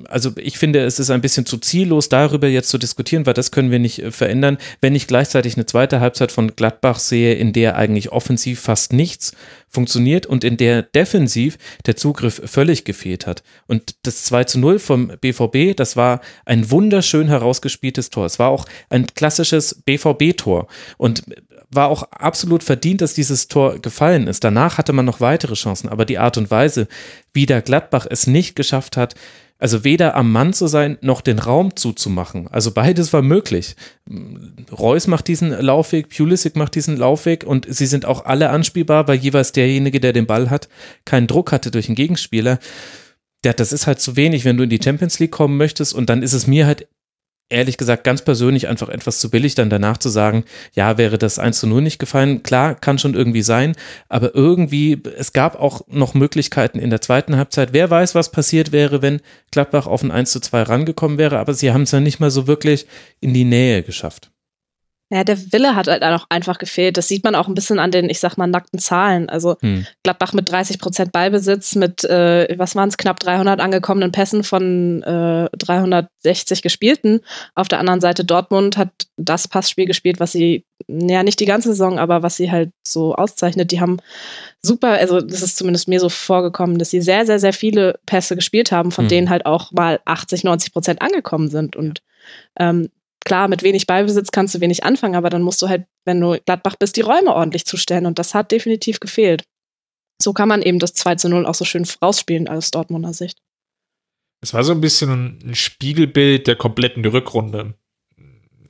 also 0.07 0.31
ich 0.37 0.57
finde, 0.57 0.79
es 0.79 0.99
ist 0.99 1.09
ein 1.09 1.21
bisschen 1.21 1.45
zu 1.45 1.57
ziellos, 1.57 2.09
darüber 2.09 2.47
jetzt 2.47 2.69
zu 2.69 2.77
diskutieren, 2.77 3.25
weil 3.25 3.33
das 3.33 3.51
können 3.51 3.71
wir 3.71 3.79
nicht 3.79 3.99
äh, 3.99 4.11
verändern, 4.11 4.57
wenn 4.81 4.95
ich 4.95 5.07
gleichzeitig 5.07 5.55
eine 5.55 5.65
zweite 5.65 5.99
Halbzeit 5.99 6.31
von 6.31 6.55
Gladbach 6.55 6.99
sehe, 6.99 7.33
in 7.33 7.53
der 7.53 7.75
eigentlich 7.75 8.11
offensiv 8.11 8.61
fast 8.61 8.93
nichts 8.93 9.33
funktioniert 9.69 10.25
und 10.25 10.43
in 10.43 10.57
der 10.57 10.83
defensiv 10.83 11.57
der 11.85 11.95
Zugriff 11.95 12.41
völlig 12.45 12.85
gefehlt 12.85 13.27
hat. 13.27 13.43
Und 13.67 13.95
das 14.03 14.23
2 14.25 14.43
zu 14.45 14.59
0 14.59 14.79
vom 14.79 15.11
BVB, 15.19 15.75
das 15.75 15.97
war 15.97 16.21
ein 16.45 16.69
wunderschön 16.69 17.27
herausgespieltes 17.27 18.09
Tor. 18.09 18.25
Es 18.25 18.39
war 18.39 18.49
auch 18.49 18.65
ein 18.89 19.07
klassisches 19.07 19.81
BVB-Tor 19.85 20.67
und 20.97 21.23
war 21.71 21.89
auch 21.89 22.03
absolut 22.11 22.63
verdient, 22.63 23.01
dass 23.01 23.15
dieses 23.15 23.47
Tor 23.47 23.79
gefallen 23.79 24.27
ist. 24.27 24.43
Danach 24.43 24.77
hatte 24.77 24.93
man 24.93 25.05
noch 25.05 25.21
weitere 25.21 25.55
Chancen, 25.55 25.89
aber 25.89 26.05
die 26.05 26.19
Art 26.19 26.37
und 26.37 26.51
Weise, 26.51 26.87
wie 27.33 27.47
der 27.47 27.61
Gladbach 27.61 28.05
es 28.09 28.27
nicht 28.27 28.55
geschafft 28.55 28.95
hat, 28.95 29.15
also 29.63 29.85
weder 29.85 30.17
am 30.17 30.29
Mann 30.29 30.51
zu 30.51 30.67
sein, 30.67 30.97
noch 30.99 31.21
den 31.21 31.39
Raum 31.39 31.77
zuzumachen. 31.77 32.49
Also 32.49 32.71
beides 32.71 33.13
war 33.13 33.21
möglich. 33.21 33.77
Reus 34.77 35.07
macht 35.07 35.29
diesen 35.29 35.51
Laufweg, 35.51 36.09
Pulisic 36.09 36.57
macht 36.57 36.75
diesen 36.75 36.97
Laufweg 36.97 37.45
und 37.45 37.65
sie 37.73 37.85
sind 37.85 38.03
auch 38.05 38.25
alle 38.25 38.49
anspielbar, 38.49 39.07
weil 39.07 39.19
jeweils 39.19 39.53
derjenige, 39.53 40.01
der 40.01 40.11
den 40.11 40.25
Ball 40.25 40.49
hat, 40.49 40.67
keinen 41.05 41.27
Druck 41.27 41.53
hatte 41.53 41.71
durch 41.71 41.87
einen 41.87 41.95
Gegenspieler. 41.95 42.59
Ja, 43.45 43.53
das 43.53 43.71
ist 43.71 43.87
halt 43.87 44.01
zu 44.01 44.17
wenig, 44.17 44.43
wenn 44.43 44.57
du 44.57 44.65
in 44.65 44.69
die 44.69 44.81
Champions 44.83 45.19
League 45.19 45.31
kommen 45.31 45.55
möchtest 45.55 45.93
und 45.93 46.09
dann 46.09 46.23
ist 46.23 46.33
es 46.33 46.45
mir 46.45 46.65
halt 46.65 46.89
ehrlich 47.49 47.77
gesagt 47.77 48.03
ganz 48.03 48.23
persönlich 48.23 48.67
einfach 48.67 48.89
etwas 48.89 49.19
zu 49.19 49.29
billig, 49.29 49.55
dann 49.55 49.69
danach 49.69 49.97
zu 49.97 50.09
sagen, 50.09 50.43
ja, 50.73 50.97
wäre 50.97 51.17
das 51.17 51.39
1 51.39 51.59
zu 51.59 51.67
0 51.67 51.81
nicht 51.81 51.99
gefallen. 51.99 52.43
Klar, 52.43 52.75
kann 52.75 52.97
schon 52.97 53.13
irgendwie 53.13 53.43
sein, 53.43 53.73
aber 54.09 54.35
irgendwie, 54.35 55.01
es 55.17 55.33
gab 55.33 55.59
auch 55.59 55.81
noch 55.87 56.13
Möglichkeiten 56.13 56.79
in 56.79 56.89
der 56.89 57.01
zweiten 57.01 57.37
Halbzeit. 57.37 57.73
Wer 57.73 57.89
weiß, 57.89 58.15
was 58.15 58.31
passiert 58.31 58.71
wäre, 58.71 59.01
wenn 59.01 59.21
Gladbach 59.51 59.87
auf 59.87 60.03
ein 60.03 60.11
1 60.11 60.31
zu 60.31 60.39
2 60.39 60.63
rangekommen 60.63 61.17
wäre, 61.17 61.39
aber 61.39 61.53
sie 61.53 61.71
haben 61.71 61.83
es 61.83 61.91
ja 61.91 61.99
nicht 61.99 62.19
mal 62.19 62.31
so 62.31 62.47
wirklich 62.47 62.87
in 63.19 63.33
die 63.33 63.45
Nähe 63.45 63.83
geschafft. 63.83 64.32
Ja, 65.13 65.23
der 65.23 65.37
Wille 65.53 65.75
hat 65.75 65.87
halt 65.87 66.03
auch 66.03 66.25
einfach 66.29 66.57
gefehlt. 66.57 66.97
Das 66.97 67.07
sieht 67.07 67.23
man 67.23 67.35
auch 67.35 67.47
ein 67.47 67.53
bisschen 67.53 67.77
an 67.77 67.91
den, 67.91 68.09
ich 68.09 68.19
sag 68.19 68.35
mal, 68.35 68.47
nackten 68.47 68.79
Zahlen. 68.79 69.29
Also 69.29 69.57
hm. 69.61 69.85
Gladbach 70.01 70.33
mit 70.33 70.49
30 70.49 70.79
Prozent 70.79 71.11
Ballbesitz, 71.11 71.75
mit, 71.75 72.03
äh, 72.03 72.57
was 72.57 72.75
waren 72.75 72.89
es, 72.89 72.97
knapp 72.97 73.19
300 73.19 73.59
angekommenen 73.59 74.11
Pässen 74.11 74.43
von 74.43 75.03
äh, 75.03 75.55
360 75.55 76.63
gespielten. 76.63 77.21
Auf 77.53 77.67
der 77.67 77.77
anderen 77.77 78.01
Seite 78.01 78.25
Dortmund 78.25 78.75
hat 78.75 78.89
das 79.15 79.47
Passspiel 79.47 79.85
gespielt, 79.85 80.19
was 80.19 80.31
sie, 80.31 80.65
ja, 80.87 81.21
nicht 81.21 81.39
die 81.39 81.45
ganze 81.45 81.69
Saison, 81.69 81.99
aber 81.99 82.23
was 82.23 82.35
sie 82.35 82.51
halt 82.51 82.71
so 82.83 83.13
auszeichnet. 83.13 83.69
Die 83.69 83.81
haben 83.81 83.97
super, 84.63 84.93
also 84.93 85.21
das 85.21 85.43
ist 85.43 85.57
zumindest 85.57 85.87
mir 85.87 85.99
so 85.99 86.09
vorgekommen, 86.09 86.79
dass 86.79 86.89
sie 86.89 87.01
sehr, 87.01 87.27
sehr, 87.27 87.37
sehr 87.37 87.53
viele 87.53 87.99
Pässe 88.07 88.35
gespielt 88.35 88.71
haben, 88.71 88.91
von 88.91 89.05
hm. 89.05 89.09
denen 89.09 89.29
halt 89.29 89.45
auch 89.45 89.71
mal 89.73 89.99
80, 90.05 90.43
90 90.43 90.73
Prozent 90.73 91.03
angekommen 91.03 91.49
sind. 91.49 91.75
Und 91.75 92.01
ähm, 92.57 92.89
klar, 93.25 93.47
mit 93.47 93.63
wenig 93.63 93.87
Ballbesitz 93.87 94.31
kannst 94.31 94.55
du 94.55 94.61
wenig 94.61 94.83
anfangen, 94.83 95.15
aber 95.15 95.29
dann 95.29 95.41
musst 95.41 95.61
du 95.61 95.69
halt, 95.69 95.85
wenn 96.05 96.19
du 96.19 96.37
Gladbach 96.45 96.75
bist, 96.77 96.95
die 96.95 97.01
Räume 97.01 97.33
ordentlich 97.33 97.65
zustellen. 97.65 98.05
Und 98.05 98.19
das 98.19 98.33
hat 98.33 98.51
definitiv 98.51 98.99
gefehlt. 98.99 99.43
So 100.21 100.33
kann 100.33 100.47
man 100.47 100.61
eben 100.61 100.79
das 100.79 100.93
2 100.93 101.15
zu 101.15 101.29
0 101.29 101.45
auch 101.45 101.55
so 101.55 101.65
schön 101.65 101.85
rausspielen 102.01 102.47
aus 102.47 102.71
Dortmunder 102.71 103.13
Sicht. 103.13 103.37
Es 104.41 104.53
war 104.53 104.63
so 104.63 104.73
ein 104.73 104.81
bisschen 104.81 105.39
ein 105.43 105.55
Spiegelbild 105.55 106.47
der 106.47 106.55
kompletten 106.55 107.05
Rückrunde. 107.05 107.75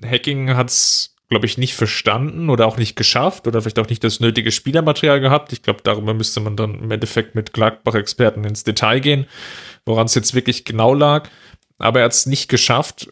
Hacking 0.03 0.55
hat 0.55 0.69
es, 0.69 1.15
glaube 1.29 1.45
ich, 1.45 1.57
nicht 1.57 1.73
verstanden 1.73 2.49
oder 2.49 2.67
auch 2.67 2.77
nicht 2.77 2.95
geschafft 2.95 3.47
oder 3.47 3.61
vielleicht 3.61 3.79
auch 3.79 3.89
nicht 3.89 4.03
das 4.03 4.19
nötige 4.19 4.51
Spielermaterial 4.51 5.19
gehabt. 5.19 5.51
Ich 5.51 5.63
glaube, 5.63 5.79
darüber 5.83 6.13
müsste 6.13 6.41
man 6.41 6.55
dann 6.55 6.75
im 6.75 6.91
Endeffekt 6.91 7.33
mit 7.33 7.53
Gladbach-Experten 7.53 8.43
ins 8.43 8.63
Detail 8.63 8.99
gehen, 8.99 9.25
woran 9.85 10.05
es 10.05 10.15
jetzt 10.15 10.35
wirklich 10.35 10.63
genau 10.63 10.93
lag. 10.93 11.29
Aber 11.79 11.99
er 11.99 12.05
hat 12.05 12.13
es 12.13 12.27
nicht 12.27 12.49
geschafft, 12.49 13.11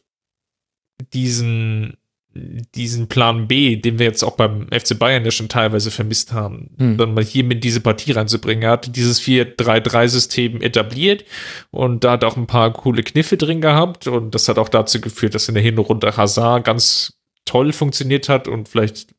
diesen, 1.13 1.97
diesen 2.33 3.07
Plan 3.07 3.47
B, 3.47 3.75
den 3.75 3.99
wir 3.99 4.05
jetzt 4.05 4.23
auch 4.23 4.35
beim 4.35 4.67
FC 4.71 4.97
Bayern 4.97 5.25
ja 5.25 5.31
schon 5.31 5.49
teilweise 5.49 5.91
vermisst 5.91 6.31
haben, 6.31 6.71
hm. 6.77 6.97
dann 6.97 7.13
mal 7.13 7.23
hier 7.23 7.43
mit 7.43 7.63
diese 7.63 7.81
Partie 7.81 8.13
reinzubringen. 8.13 8.63
Er 8.63 8.71
hat 8.71 8.95
dieses 8.95 9.21
4-3-3-System 9.21 10.61
etabliert 10.61 11.25
und 11.71 12.03
da 12.03 12.11
hat 12.11 12.23
auch 12.23 12.37
ein 12.37 12.47
paar 12.47 12.71
coole 12.73 13.03
Kniffe 13.03 13.37
drin 13.37 13.61
gehabt 13.61 14.07
und 14.07 14.33
das 14.33 14.47
hat 14.47 14.57
auch 14.57 14.69
dazu 14.69 15.01
geführt, 15.01 15.35
dass 15.35 15.47
in 15.47 15.55
der 15.55 15.63
Hinrunde 15.63 16.15
Hazard 16.15 16.63
ganz 16.63 17.13
toll 17.45 17.73
funktioniert 17.73 18.29
hat 18.29 18.47
und 18.47 18.69
vielleicht 18.69 19.13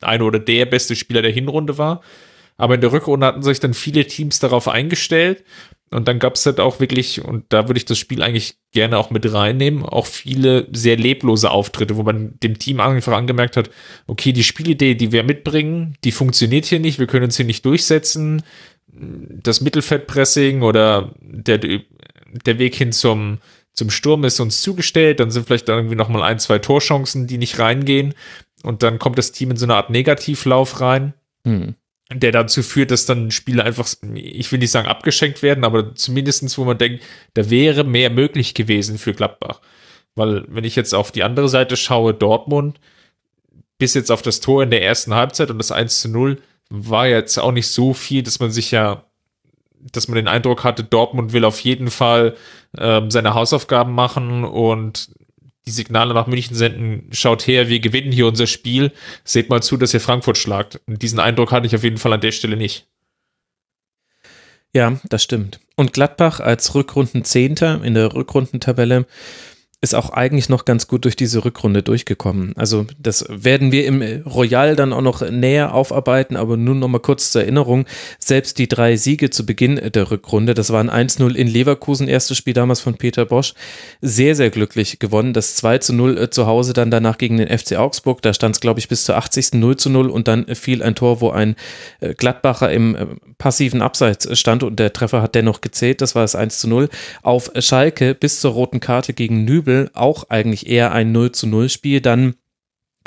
eine 0.00 0.24
oder 0.24 0.38
der 0.38 0.66
beste 0.66 0.96
Spieler 0.96 1.22
der 1.22 1.32
Hinrunde 1.32 1.78
war. 1.78 2.00
Aber 2.56 2.74
in 2.76 2.80
der 2.80 2.92
Rückrunde 2.92 3.26
hatten 3.26 3.42
sich 3.42 3.58
dann 3.58 3.74
viele 3.74 4.06
Teams 4.06 4.38
darauf 4.38 4.68
eingestellt 4.68 5.44
und 5.94 6.08
dann 6.08 6.18
gab 6.18 6.34
es 6.34 6.44
halt 6.44 6.58
auch 6.58 6.80
wirklich, 6.80 7.24
und 7.24 7.44
da 7.50 7.68
würde 7.68 7.78
ich 7.78 7.84
das 7.84 7.98
Spiel 7.98 8.20
eigentlich 8.20 8.56
gerne 8.72 8.98
auch 8.98 9.10
mit 9.10 9.32
reinnehmen, 9.32 9.84
auch 9.84 10.06
viele 10.06 10.66
sehr 10.72 10.96
leblose 10.96 11.52
Auftritte, 11.52 11.96
wo 11.96 12.02
man 12.02 12.34
dem 12.42 12.58
Team 12.58 12.80
einfach 12.80 13.12
angemerkt 13.12 13.56
hat, 13.56 13.70
okay, 14.08 14.32
die 14.32 14.42
Spielidee, 14.42 14.96
die 14.96 15.12
wir 15.12 15.22
mitbringen, 15.22 15.96
die 16.02 16.10
funktioniert 16.10 16.64
hier 16.64 16.80
nicht, 16.80 16.98
wir 16.98 17.06
können 17.06 17.26
uns 17.26 17.36
hier 17.36 17.46
nicht 17.46 17.64
durchsetzen. 17.64 18.42
Das 18.88 19.60
Mittelfeldpressing 19.60 20.62
oder 20.62 21.14
der, 21.20 21.58
der 21.58 22.58
Weg 22.58 22.74
hin 22.74 22.90
zum, 22.90 23.38
zum 23.72 23.90
Sturm 23.90 24.24
ist 24.24 24.40
uns 24.40 24.62
zugestellt, 24.62 25.20
dann 25.20 25.30
sind 25.30 25.46
vielleicht 25.46 25.68
irgendwie 25.68 25.94
nochmal 25.94 26.24
ein, 26.24 26.40
zwei 26.40 26.58
Torchancen, 26.58 27.28
die 27.28 27.38
nicht 27.38 27.60
reingehen. 27.60 28.14
Und 28.64 28.82
dann 28.82 28.98
kommt 28.98 29.16
das 29.16 29.30
Team 29.30 29.52
in 29.52 29.56
so 29.56 29.66
eine 29.66 29.76
Art 29.76 29.90
Negativlauf 29.90 30.80
rein. 30.80 31.14
Hm 31.46 31.76
der 32.12 32.32
dazu 32.32 32.62
führt, 32.62 32.90
dass 32.90 33.06
dann 33.06 33.30
Spiele 33.30 33.64
einfach, 33.64 33.88
ich 34.14 34.52
will 34.52 34.58
nicht 34.58 34.70
sagen 34.70 34.88
abgeschenkt 34.88 35.42
werden, 35.42 35.64
aber 35.64 35.94
zumindestens, 35.94 36.58
wo 36.58 36.64
man 36.64 36.78
denkt, 36.78 37.02
da 37.32 37.48
wäre 37.48 37.84
mehr 37.84 38.10
möglich 38.10 38.54
gewesen 38.54 38.98
für 38.98 39.14
Gladbach. 39.14 39.60
Weil, 40.14 40.44
wenn 40.48 40.64
ich 40.64 40.76
jetzt 40.76 40.94
auf 40.94 41.12
die 41.12 41.22
andere 41.22 41.48
Seite 41.48 41.76
schaue, 41.76 42.14
Dortmund, 42.14 42.78
bis 43.78 43.94
jetzt 43.94 44.12
auf 44.12 44.22
das 44.22 44.40
Tor 44.40 44.62
in 44.62 44.70
der 44.70 44.84
ersten 44.84 45.14
Halbzeit 45.14 45.50
und 45.50 45.58
das 45.58 45.72
1 45.72 46.02
zu 46.02 46.08
0, 46.08 46.40
war 46.70 47.06
jetzt 47.06 47.38
auch 47.38 47.52
nicht 47.52 47.68
so 47.68 47.94
viel, 47.94 48.22
dass 48.22 48.38
man 48.38 48.50
sich 48.50 48.70
ja, 48.70 49.04
dass 49.92 50.08
man 50.08 50.16
den 50.16 50.28
Eindruck 50.28 50.62
hatte, 50.62 50.84
Dortmund 50.84 51.32
will 51.32 51.44
auf 51.44 51.60
jeden 51.60 51.90
Fall 51.90 52.36
ähm, 52.78 53.10
seine 53.10 53.34
Hausaufgaben 53.34 53.92
machen 53.92 54.44
und 54.44 55.10
die 55.66 55.72
Signale 55.72 56.14
nach 56.14 56.26
München 56.26 56.54
senden, 56.54 57.08
schaut 57.12 57.46
her, 57.46 57.68
wir 57.68 57.80
gewinnen 57.80 58.12
hier 58.12 58.26
unser 58.26 58.46
Spiel, 58.46 58.92
seht 59.24 59.48
mal 59.48 59.62
zu, 59.62 59.76
dass 59.76 59.94
ihr 59.94 60.00
Frankfurt 60.00 60.38
schlagt. 60.38 60.80
Und 60.86 61.02
diesen 61.02 61.20
Eindruck 61.20 61.52
hatte 61.52 61.66
ich 61.66 61.74
auf 61.74 61.84
jeden 61.84 61.98
Fall 61.98 62.12
an 62.12 62.20
der 62.20 62.32
Stelle 62.32 62.56
nicht. 62.56 62.86
Ja, 64.74 65.00
das 65.08 65.22
stimmt. 65.22 65.60
Und 65.76 65.92
Gladbach 65.92 66.40
als 66.40 66.74
Rückrundenzehnter 66.74 67.82
in 67.84 67.94
der 67.94 68.12
Rückrundentabelle 68.12 69.06
ist 69.84 69.94
auch 69.94 70.10
eigentlich 70.10 70.48
noch 70.48 70.64
ganz 70.64 70.88
gut 70.88 71.04
durch 71.04 71.14
diese 71.14 71.44
Rückrunde 71.44 71.82
durchgekommen. 71.82 72.54
Also 72.56 72.86
das 72.98 73.26
werden 73.28 73.70
wir 73.70 73.86
im 73.86 74.02
Royal 74.26 74.76
dann 74.76 74.92
auch 74.92 75.02
noch 75.02 75.30
näher 75.30 75.74
aufarbeiten, 75.74 76.36
aber 76.36 76.56
nur 76.56 76.74
noch 76.74 76.88
mal 76.88 76.98
kurz 76.98 77.30
zur 77.30 77.42
Erinnerung. 77.42 77.84
Selbst 78.18 78.58
die 78.58 78.66
drei 78.66 78.96
Siege 78.96 79.28
zu 79.28 79.44
Beginn 79.44 79.76
der 79.76 80.10
Rückrunde, 80.10 80.54
das 80.54 80.70
waren 80.70 80.90
1-0 80.90 81.34
in 81.34 81.46
Leverkusen, 81.46 82.08
erstes 82.08 82.38
Spiel 82.38 82.54
damals 82.54 82.80
von 82.80 82.94
Peter 82.94 83.26
Bosch, 83.26 83.52
sehr, 84.00 84.34
sehr 84.34 84.48
glücklich 84.48 84.98
gewonnen. 84.98 85.34
Das 85.34 85.62
2-0 85.62 86.18
äh, 86.18 86.30
zu 86.30 86.46
Hause 86.46 86.72
dann 86.72 86.90
danach 86.90 87.18
gegen 87.18 87.36
den 87.36 87.56
FC 87.56 87.76
Augsburg, 87.76 88.22
da 88.22 88.32
stand 88.32 88.56
es 88.56 88.60
glaube 88.60 88.80
ich 88.80 88.88
bis 88.88 89.04
zur 89.04 89.16
80. 89.16 89.44
0-0 89.52 90.06
und 90.08 90.28
dann 90.28 90.46
fiel 90.54 90.82
ein 90.82 90.94
Tor, 90.94 91.20
wo 91.20 91.28
ein 91.30 91.56
äh, 92.00 92.14
Gladbacher 92.14 92.72
im 92.72 92.96
äh, 92.96 93.06
passiven 93.36 93.82
Abseits 93.82 94.38
stand 94.38 94.62
und 94.62 94.80
der 94.80 94.94
Treffer 94.94 95.20
hat 95.20 95.34
dennoch 95.34 95.60
gezählt, 95.60 96.00
das 96.00 96.14
war 96.14 96.22
das 96.22 96.36
1-0. 96.36 96.88
Auf 97.22 97.50
Schalke 97.58 98.14
bis 98.14 98.40
zur 98.40 98.52
roten 98.52 98.80
Karte 98.80 99.12
gegen 99.12 99.44
Nübel 99.44 99.73
Nübel 99.74 99.90
auch 99.94 100.24
eigentlich 100.28 100.68
eher 100.68 100.92
ein 100.92 101.12
0 101.12 101.32
zu 101.32 101.46
0 101.46 101.68
Spiel, 101.68 102.00
dann 102.00 102.34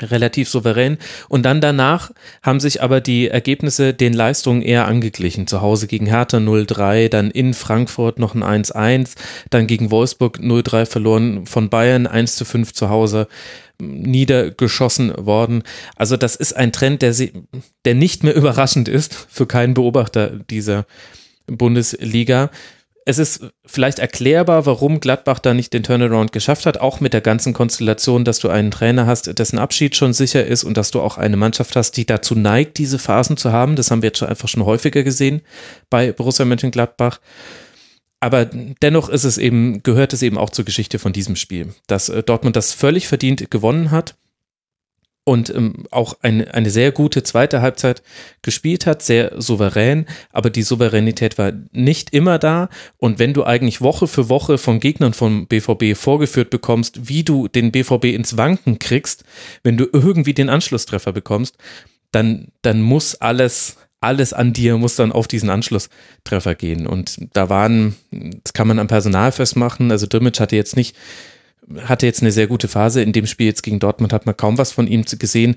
relativ 0.00 0.48
souverän. 0.48 0.96
Und 1.28 1.42
dann 1.42 1.60
danach 1.60 2.12
haben 2.42 2.60
sich 2.60 2.82
aber 2.82 3.00
die 3.00 3.28
Ergebnisse 3.28 3.94
den 3.94 4.12
Leistungen 4.12 4.62
eher 4.62 4.86
angeglichen. 4.86 5.48
Zu 5.48 5.60
Hause 5.60 5.88
gegen 5.88 6.06
Hertha 6.06 6.36
0-3, 6.36 7.08
dann 7.08 7.32
in 7.32 7.52
Frankfurt 7.52 8.20
noch 8.20 8.36
ein 8.36 8.44
1-1, 8.44 9.14
dann 9.50 9.66
gegen 9.66 9.90
Wolfsburg 9.90 10.38
0-3 10.38 10.86
verloren, 10.86 11.46
von 11.46 11.68
Bayern 11.68 12.06
1-5 12.06 12.74
zu 12.74 12.90
Hause 12.90 13.26
niedergeschossen 13.80 15.12
worden. 15.26 15.64
Also 15.96 16.16
das 16.16 16.36
ist 16.36 16.52
ein 16.52 16.70
Trend, 16.70 17.02
der, 17.02 17.12
sie, 17.12 17.32
der 17.84 17.94
nicht 17.94 18.22
mehr 18.22 18.34
überraschend 18.36 18.88
ist 18.88 19.14
für 19.14 19.46
keinen 19.46 19.74
Beobachter 19.74 20.30
dieser 20.48 20.86
Bundesliga 21.48 22.50
es 23.08 23.16
ist 23.16 23.40
vielleicht 23.64 24.00
erklärbar, 24.00 24.66
warum 24.66 25.00
Gladbach 25.00 25.38
da 25.38 25.54
nicht 25.54 25.72
den 25.72 25.82
Turnaround 25.82 26.30
geschafft 26.30 26.66
hat, 26.66 26.76
auch 26.76 27.00
mit 27.00 27.14
der 27.14 27.22
ganzen 27.22 27.54
Konstellation, 27.54 28.22
dass 28.22 28.38
du 28.38 28.50
einen 28.50 28.70
Trainer 28.70 29.06
hast, 29.06 29.38
dessen 29.38 29.58
Abschied 29.58 29.96
schon 29.96 30.12
sicher 30.12 30.44
ist 30.44 30.62
und 30.62 30.76
dass 30.76 30.90
du 30.90 31.00
auch 31.00 31.16
eine 31.16 31.38
Mannschaft 31.38 31.74
hast, 31.74 31.92
die 31.92 32.04
dazu 32.04 32.34
neigt, 32.34 32.76
diese 32.76 32.98
Phasen 32.98 33.38
zu 33.38 33.50
haben. 33.50 33.76
Das 33.76 33.90
haben 33.90 34.02
wir 34.02 34.08
jetzt 34.08 34.18
schon 34.18 34.28
einfach 34.28 34.48
schon 34.48 34.66
häufiger 34.66 35.04
gesehen 35.04 35.40
bei 35.88 36.12
Borussia 36.12 36.44
Mönchengladbach. 36.44 37.18
Aber 38.20 38.44
dennoch 38.44 39.08
ist 39.08 39.24
es 39.24 39.38
eben, 39.38 39.82
gehört 39.82 40.12
es 40.12 40.20
eben 40.20 40.36
auch 40.36 40.50
zur 40.50 40.66
Geschichte 40.66 40.98
von 40.98 41.14
diesem 41.14 41.34
Spiel, 41.34 41.72
dass 41.86 42.10
äh, 42.10 42.22
Dortmund 42.22 42.56
das 42.56 42.74
völlig 42.74 43.08
verdient 43.08 43.50
gewonnen 43.50 43.90
hat 43.90 44.16
und 45.28 45.50
ähm, 45.50 45.84
auch 45.90 46.16
eine, 46.22 46.54
eine 46.54 46.70
sehr 46.70 46.90
gute 46.90 47.22
zweite 47.22 47.60
Halbzeit 47.60 48.02
gespielt 48.40 48.86
hat, 48.86 49.02
sehr 49.02 49.32
souverän, 49.36 50.06
aber 50.32 50.48
die 50.48 50.62
Souveränität 50.62 51.36
war 51.36 51.52
nicht 51.70 52.14
immer 52.14 52.38
da. 52.38 52.70
Und 52.96 53.18
wenn 53.18 53.34
du 53.34 53.44
eigentlich 53.44 53.82
Woche 53.82 54.06
für 54.06 54.30
Woche 54.30 54.56
von 54.56 54.80
Gegnern 54.80 55.12
vom 55.12 55.46
BVB 55.46 55.94
vorgeführt 55.94 56.48
bekommst, 56.48 57.10
wie 57.10 57.24
du 57.24 57.46
den 57.46 57.72
BVB 57.72 58.06
ins 58.06 58.38
Wanken 58.38 58.78
kriegst, 58.78 59.24
wenn 59.62 59.76
du 59.76 59.86
irgendwie 59.92 60.32
den 60.32 60.48
Anschlusstreffer 60.48 61.12
bekommst, 61.12 61.58
dann, 62.10 62.48
dann 62.62 62.80
muss 62.80 63.14
alles, 63.16 63.76
alles 64.00 64.32
an 64.32 64.54
dir 64.54 64.78
muss 64.78 64.96
dann 64.96 65.12
auf 65.12 65.28
diesen 65.28 65.50
Anschlusstreffer 65.50 66.54
gehen. 66.54 66.86
Und 66.86 67.18
da 67.34 67.50
waren, 67.50 67.96
das 68.10 68.54
kann 68.54 68.66
man 68.66 68.78
am 68.78 68.88
Personal 68.88 69.30
festmachen, 69.30 69.90
also 69.90 70.06
Drimmitsch 70.06 70.40
hatte 70.40 70.56
jetzt 70.56 70.74
nicht 70.74 70.96
hatte 71.82 72.06
jetzt 72.06 72.22
eine 72.22 72.32
sehr 72.32 72.46
gute 72.46 72.68
Phase. 72.68 73.02
In 73.02 73.12
dem 73.12 73.26
Spiel 73.26 73.46
jetzt 73.46 73.62
gegen 73.62 73.80
Dortmund 73.80 74.12
hat 74.12 74.26
man 74.26 74.36
kaum 74.36 74.58
was 74.58 74.72
von 74.72 74.86
ihm 74.86 75.04
gesehen. 75.04 75.56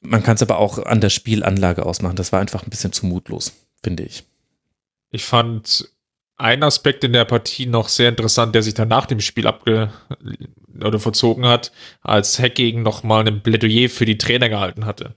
Man 0.00 0.22
kann 0.22 0.36
es 0.36 0.42
aber 0.42 0.58
auch 0.58 0.78
an 0.78 1.00
der 1.00 1.10
Spielanlage 1.10 1.84
ausmachen. 1.84 2.16
Das 2.16 2.32
war 2.32 2.40
einfach 2.40 2.62
ein 2.62 2.70
bisschen 2.70 2.92
zu 2.92 3.06
mutlos, 3.06 3.52
finde 3.82 4.04
ich. 4.04 4.24
Ich 5.10 5.24
fand 5.24 5.90
einen 6.36 6.62
Aspekt 6.62 7.02
in 7.04 7.12
der 7.12 7.24
Partie 7.24 7.66
noch 7.66 7.88
sehr 7.88 8.10
interessant, 8.10 8.54
der 8.54 8.62
sich 8.62 8.74
dann 8.74 8.88
nach 8.88 9.06
dem 9.06 9.20
Spiel 9.20 9.46
abge 9.46 9.90
oder 10.82 11.00
verzogen 11.00 11.46
hat, 11.46 11.72
als 12.02 12.38
Hacking 12.38 12.82
nochmal 12.82 13.26
ein 13.26 13.42
Plädoyer 13.42 13.88
für 13.88 14.04
die 14.04 14.18
Trainer 14.18 14.48
gehalten 14.48 14.84
hatte. 14.84 15.16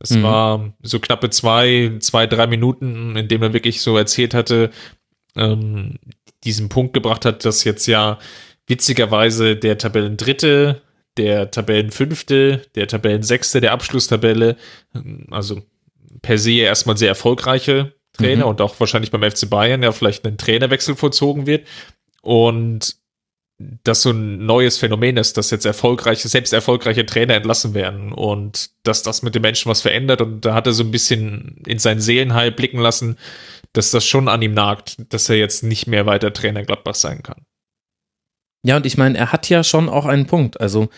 Es 0.00 0.10
mhm. 0.10 0.22
war 0.22 0.72
so 0.82 1.00
knappe 1.00 1.30
zwei, 1.30 1.96
zwei, 2.00 2.26
drei 2.26 2.46
Minuten, 2.46 3.16
in 3.16 3.28
dem 3.28 3.42
er 3.42 3.52
wirklich 3.52 3.80
so 3.80 3.96
erzählt 3.96 4.34
hatte, 4.34 4.70
ähm, 5.36 5.98
diesen 6.44 6.68
Punkt 6.68 6.94
gebracht 6.94 7.24
hat, 7.24 7.44
dass 7.44 7.64
jetzt 7.64 7.86
ja 7.86 8.18
witzigerweise 8.68 9.56
der 9.56 9.78
Tabellendritte, 9.78 10.82
der 11.16 11.50
Tabellenfünfte, 11.50 12.62
der 12.74 12.86
Tabellensechste 12.86 13.60
der 13.60 13.72
Abschlusstabelle, 13.72 14.56
also 15.30 15.62
per 16.22 16.38
se 16.38 16.52
erstmal 16.52 16.96
sehr 16.96 17.08
erfolgreiche 17.08 17.94
Trainer 18.12 18.44
mhm. 18.44 18.50
und 18.50 18.60
auch 18.60 18.78
wahrscheinlich 18.78 19.10
beim 19.10 19.28
FC 19.28 19.50
Bayern 19.50 19.82
ja 19.82 19.92
vielleicht 19.92 20.26
ein 20.26 20.38
Trainerwechsel 20.38 20.94
vollzogen 20.94 21.46
wird 21.46 21.66
und 22.22 22.96
dass 23.58 24.02
so 24.02 24.10
ein 24.10 24.46
neues 24.46 24.78
Phänomen 24.78 25.16
ist, 25.16 25.36
dass 25.36 25.50
jetzt 25.50 25.66
erfolgreiche, 25.66 26.28
selbst 26.28 26.52
erfolgreiche 26.52 27.04
Trainer 27.04 27.34
entlassen 27.34 27.74
werden 27.74 28.12
und 28.12 28.70
dass 28.84 29.02
das 29.02 29.22
mit 29.22 29.34
den 29.34 29.42
Menschen 29.42 29.68
was 29.68 29.80
verändert 29.80 30.20
und 30.20 30.44
da 30.44 30.54
hat 30.54 30.66
er 30.66 30.72
so 30.72 30.84
ein 30.84 30.92
bisschen 30.92 31.60
in 31.66 31.80
seinen 31.80 32.00
Seelenheil 32.00 32.52
blicken 32.52 32.78
lassen, 32.78 33.18
dass 33.72 33.90
das 33.90 34.06
schon 34.06 34.28
an 34.28 34.42
ihm 34.42 34.54
nagt, 34.54 34.96
dass 35.12 35.28
er 35.28 35.36
jetzt 35.36 35.64
nicht 35.64 35.88
mehr 35.88 36.06
weiter 36.06 36.32
Trainer 36.32 36.62
Gladbach 36.62 36.94
sein 36.94 37.22
kann. 37.24 37.44
Ja, 38.64 38.76
und 38.76 38.86
ich 38.86 38.98
meine, 38.98 39.16
er 39.16 39.30
hat 39.30 39.48
ja 39.48 39.62
schon 39.62 39.88
auch 39.88 40.04
einen 40.04 40.26
Punkt. 40.26 40.60
Also 40.60 40.88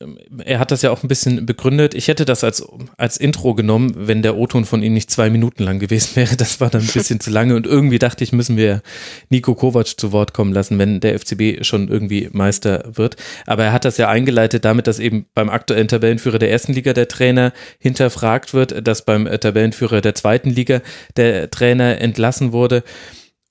ähm, 0.00 0.18
er 0.42 0.58
hat 0.58 0.70
das 0.70 0.80
ja 0.80 0.90
auch 0.90 1.02
ein 1.02 1.08
bisschen 1.08 1.44
begründet. 1.44 1.94
Ich 1.94 2.08
hätte 2.08 2.24
das 2.24 2.42
als, 2.44 2.66
als 2.96 3.18
Intro 3.18 3.54
genommen, 3.54 3.92
wenn 3.94 4.22
der 4.22 4.38
O-Ton 4.38 4.64
von 4.64 4.82
ihm 4.82 4.94
nicht 4.94 5.10
zwei 5.10 5.28
Minuten 5.28 5.62
lang 5.62 5.78
gewesen 5.80 6.12
wäre. 6.16 6.36
Das 6.36 6.60
war 6.60 6.70
dann 6.70 6.80
ein 6.80 6.86
bisschen 6.86 7.20
zu 7.20 7.30
lange 7.30 7.56
und 7.56 7.66
irgendwie 7.66 7.98
dachte 7.98 8.24
ich, 8.24 8.32
müssen 8.32 8.56
wir 8.56 8.80
Nico 9.28 9.54
Kovac 9.54 10.00
zu 10.00 10.12
Wort 10.12 10.32
kommen 10.32 10.54
lassen, 10.54 10.78
wenn 10.78 11.00
der 11.00 11.18
FCB 11.18 11.62
schon 11.62 11.88
irgendwie 11.88 12.30
Meister 12.32 12.84
wird. 12.94 13.16
Aber 13.46 13.64
er 13.64 13.72
hat 13.74 13.84
das 13.84 13.98
ja 13.98 14.08
eingeleitet 14.08 14.64
damit, 14.64 14.86
dass 14.86 14.98
eben 14.98 15.26
beim 15.34 15.50
aktuellen 15.50 15.88
Tabellenführer 15.88 16.38
der 16.38 16.50
ersten 16.50 16.72
Liga 16.72 16.94
der 16.94 17.08
Trainer 17.08 17.52
hinterfragt 17.78 18.54
wird, 18.54 18.86
dass 18.86 19.04
beim 19.04 19.26
Tabellenführer 19.26 20.00
der 20.00 20.14
zweiten 20.14 20.48
Liga 20.48 20.80
der 21.16 21.50
Trainer 21.50 22.00
entlassen 22.00 22.52
wurde. 22.52 22.82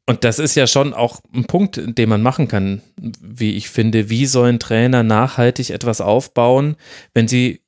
Und 0.10 0.24
das 0.24 0.40
ist 0.40 0.56
ja 0.56 0.66
schon 0.66 0.96
auch 0.96 1.20
ein 1.36 1.46
Punkt, 1.46 1.80
den 1.86 2.10
man 2.10 2.24
machen 2.24 2.48
kann, 2.48 2.82
wie 2.98 3.56
ich 3.56 3.70
finde. 3.70 4.10
Wie 4.10 4.26
sollen 4.26 4.58
Trainer 4.58 5.04
nachhaltig 5.04 5.70
etwas 5.70 6.02
aufbauen, 6.02 6.78
wenn 7.14 7.28
sie 7.28 7.62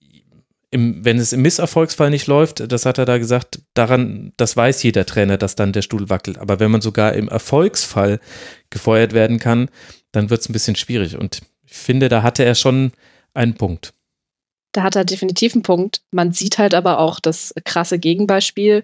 im, 0.72 1.06
wenn 1.06 1.20
es 1.20 1.34
im 1.34 1.44
Misserfolgsfall 1.44 2.10
nicht 2.10 2.26
läuft, 2.26 2.72
das 2.72 2.88
hat 2.88 2.98
er 2.98 3.06
da 3.06 3.20
gesagt, 3.20 3.60
daran, 3.76 4.34
das 4.38 4.58
weiß 4.58 4.82
jeder 4.82 5.06
Trainer, 5.06 5.38
dass 5.38 5.54
dann 5.54 5.72
der 5.72 5.84
Stuhl 5.84 6.10
wackelt. 6.10 6.40
Aber 6.40 6.60
wenn 6.60 6.72
man 6.72 6.82
sogar 6.82 7.14
im 7.14 7.30
Erfolgsfall 7.30 8.20
gefeuert 8.72 9.14
werden 9.14 9.38
kann, 9.38 9.70
dann 10.12 10.32
wird 10.32 10.42
es 10.42 10.50
ein 10.50 10.54
bisschen 10.54 10.76
schwierig. 10.76 11.20
Und 11.20 11.42
ich 11.68 11.76
finde, 11.76 12.10
da 12.10 12.24
hatte 12.24 12.44
er 12.44 12.56
schon 12.56 12.92
einen 13.36 13.54
Punkt. 13.54 13.94
Da 14.72 14.82
hat 14.82 14.96
er 14.96 15.06
definitiv 15.06 15.54
einen 15.54 15.62
Punkt. 15.62 16.02
Man 16.10 16.32
sieht 16.32 16.58
halt 16.58 16.74
aber 16.74 16.98
auch 16.98 17.20
das 17.20 17.54
krasse 17.66 18.00
Gegenbeispiel 18.00 18.84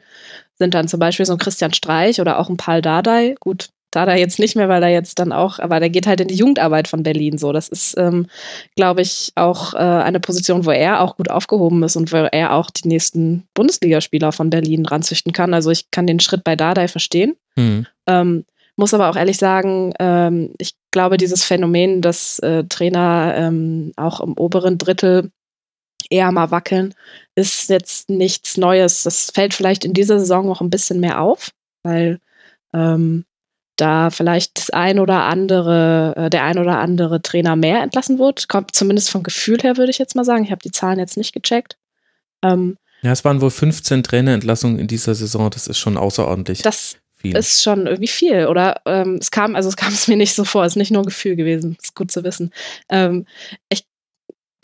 sind 0.59 0.73
dann 0.73 0.87
zum 0.87 0.99
Beispiel 0.99 1.25
so 1.25 1.33
ein 1.33 1.39
Christian 1.39 1.73
Streich 1.73 2.19
oder 2.19 2.39
auch 2.39 2.49
ein 2.49 2.57
Paul 2.57 2.81
Dardai. 2.81 3.35
Gut, 3.39 3.69
Dardai 3.91 4.19
jetzt 4.19 4.39
nicht 4.39 4.55
mehr, 4.55 4.67
weil 4.69 4.83
er 4.83 4.89
jetzt 4.89 5.17
dann 5.19 5.31
auch, 5.31 5.59
aber 5.59 5.79
der 5.79 5.89
geht 5.89 6.07
halt 6.07 6.19
in 6.19 6.27
die 6.27 6.35
Jugendarbeit 6.35 6.87
von 6.87 7.03
Berlin 7.03 7.37
so. 7.37 7.53
Das 7.53 7.69
ist, 7.69 7.97
ähm, 7.97 8.27
glaube 8.75 9.01
ich, 9.01 9.31
auch 9.35 9.73
äh, 9.73 9.77
eine 9.77 10.19
Position, 10.19 10.65
wo 10.65 10.71
er 10.71 11.01
auch 11.01 11.15
gut 11.15 11.29
aufgehoben 11.29 11.81
ist 11.83 11.95
und 11.95 12.11
wo 12.11 12.17
er 12.17 12.53
auch 12.53 12.69
die 12.69 12.87
nächsten 12.87 13.47
Bundesligaspieler 13.53 14.31
von 14.31 14.49
Berlin 14.49 14.85
ranzüchten 14.85 15.31
kann. 15.31 15.53
Also 15.53 15.71
ich 15.71 15.89
kann 15.89 16.05
den 16.05 16.19
Schritt 16.19 16.43
bei 16.43 16.55
Dardai 16.55 16.87
verstehen. 16.87 17.37
Mhm. 17.55 17.87
Ähm, 18.07 18.45
muss 18.75 18.93
aber 18.93 19.09
auch 19.09 19.15
ehrlich 19.15 19.37
sagen, 19.37 19.93
ähm, 19.99 20.53
ich 20.59 20.75
glaube, 20.91 21.17
dieses 21.17 21.43
Phänomen, 21.43 22.01
dass 22.01 22.39
äh, 22.39 22.65
Trainer 22.65 23.33
ähm, 23.35 23.93
auch 23.95 24.19
im 24.19 24.33
oberen 24.33 24.77
Drittel 24.77 25.31
eher 26.09 26.31
mal 26.31 26.51
wackeln, 26.51 26.93
ist 27.37 27.69
jetzt 27.69 28.09
nichts 28.09 28.57
Neues. 28.57 29.03
Das 29.03 29.29
fällt 29.31 29.53
vielleicht 29.53 29.85
in 29.85 29.93
dieser 29.93 30.19
Saison 30.19 30.47
noch 30.47 30.59
ein 30.59 30.71
bisschen 30.71 30.99
mehr 30.99 31.21
auf, 31.21 31.51
weil 31.83 32.19
ähm, 32.73 33.25
da 33.75 34.09
vielleicht 34.09 34.57
das 34.57 34.71
ein 34.71 34.97
oder 34.97 35.23
andere, 35.23 36.15
äh, 36.17 36.29
der 36.31 36.43
ein 36.43 36.57
oder 36.57 36.79
andere 36.79 37.21
Trainer 37.21 37.55
mehr 37.55 37.83
entlassen 37.83 38.17
wird. 38.17 38.49
Kommt 38.49 38.75
zumindest 38.75 39.11
vom 39.11 39.21
Gefühl 39.21 39.59
her, 39.61 39.77
würde 39.77 39.91
ich 39.91 39.99
jetzt 39.99 40.15
mal 40.15 40.25
sagen. 40.25 40.43
Ich 40.43 40.51
habe 40.51 40.63
die 40.63 40.71
Zahlen 40.71 40.97
jetzt 40.97 41.15
nicht 41.15 41.31
gecheckt. 41.31 41.77
Ähm, 42.43 42.77
ja, 43.03 43.11
es 43.11 43.23
waren 43.23 43.39
wohl 43.39 43.51
15 43.51 44.01
Trainerentlassungen 44.01 44.79
in 44.79 44.87
dieser 44.87 45.13
Saison. 45.13 45.51
Das 45.51 45.67
ist 45.67 45.77
schon 45.77 45.95
außerordentlich. 45.95 46.63
Das 46.63 46.97
viel. 47.13 47.37
ist 47.37 47.61
schon 47.61 47.85
irgendwie 47.85 48.07
viel. 48.07 48.47
Oder 48.47 48.81
ähm, 48.85 49.19
es 49.21 49.29
kam, 49.29 49.55
also 49.55 49.69
es 49.69 49.77
kam 49.77 49.89
es 49.93 50.07
mir 50.07 50.17
nicht 50.17 50.33
so 50.33 50.43
vor. 50.43 50.65
Es 50.65 50.73
ist 50.73 50.77
nicht 50.77 50.91
nur 50.91 51.03
ein 51.03 51.07
Gefühl 51.07 51.35
gewesen. 51.35 51.77
Ist 51.79 51.93
gut 51.93 52.11
zu 52.11 52.23
wissen. 52.23 52.51
Ähm, 52.89 53.27
ich 53.69 53.85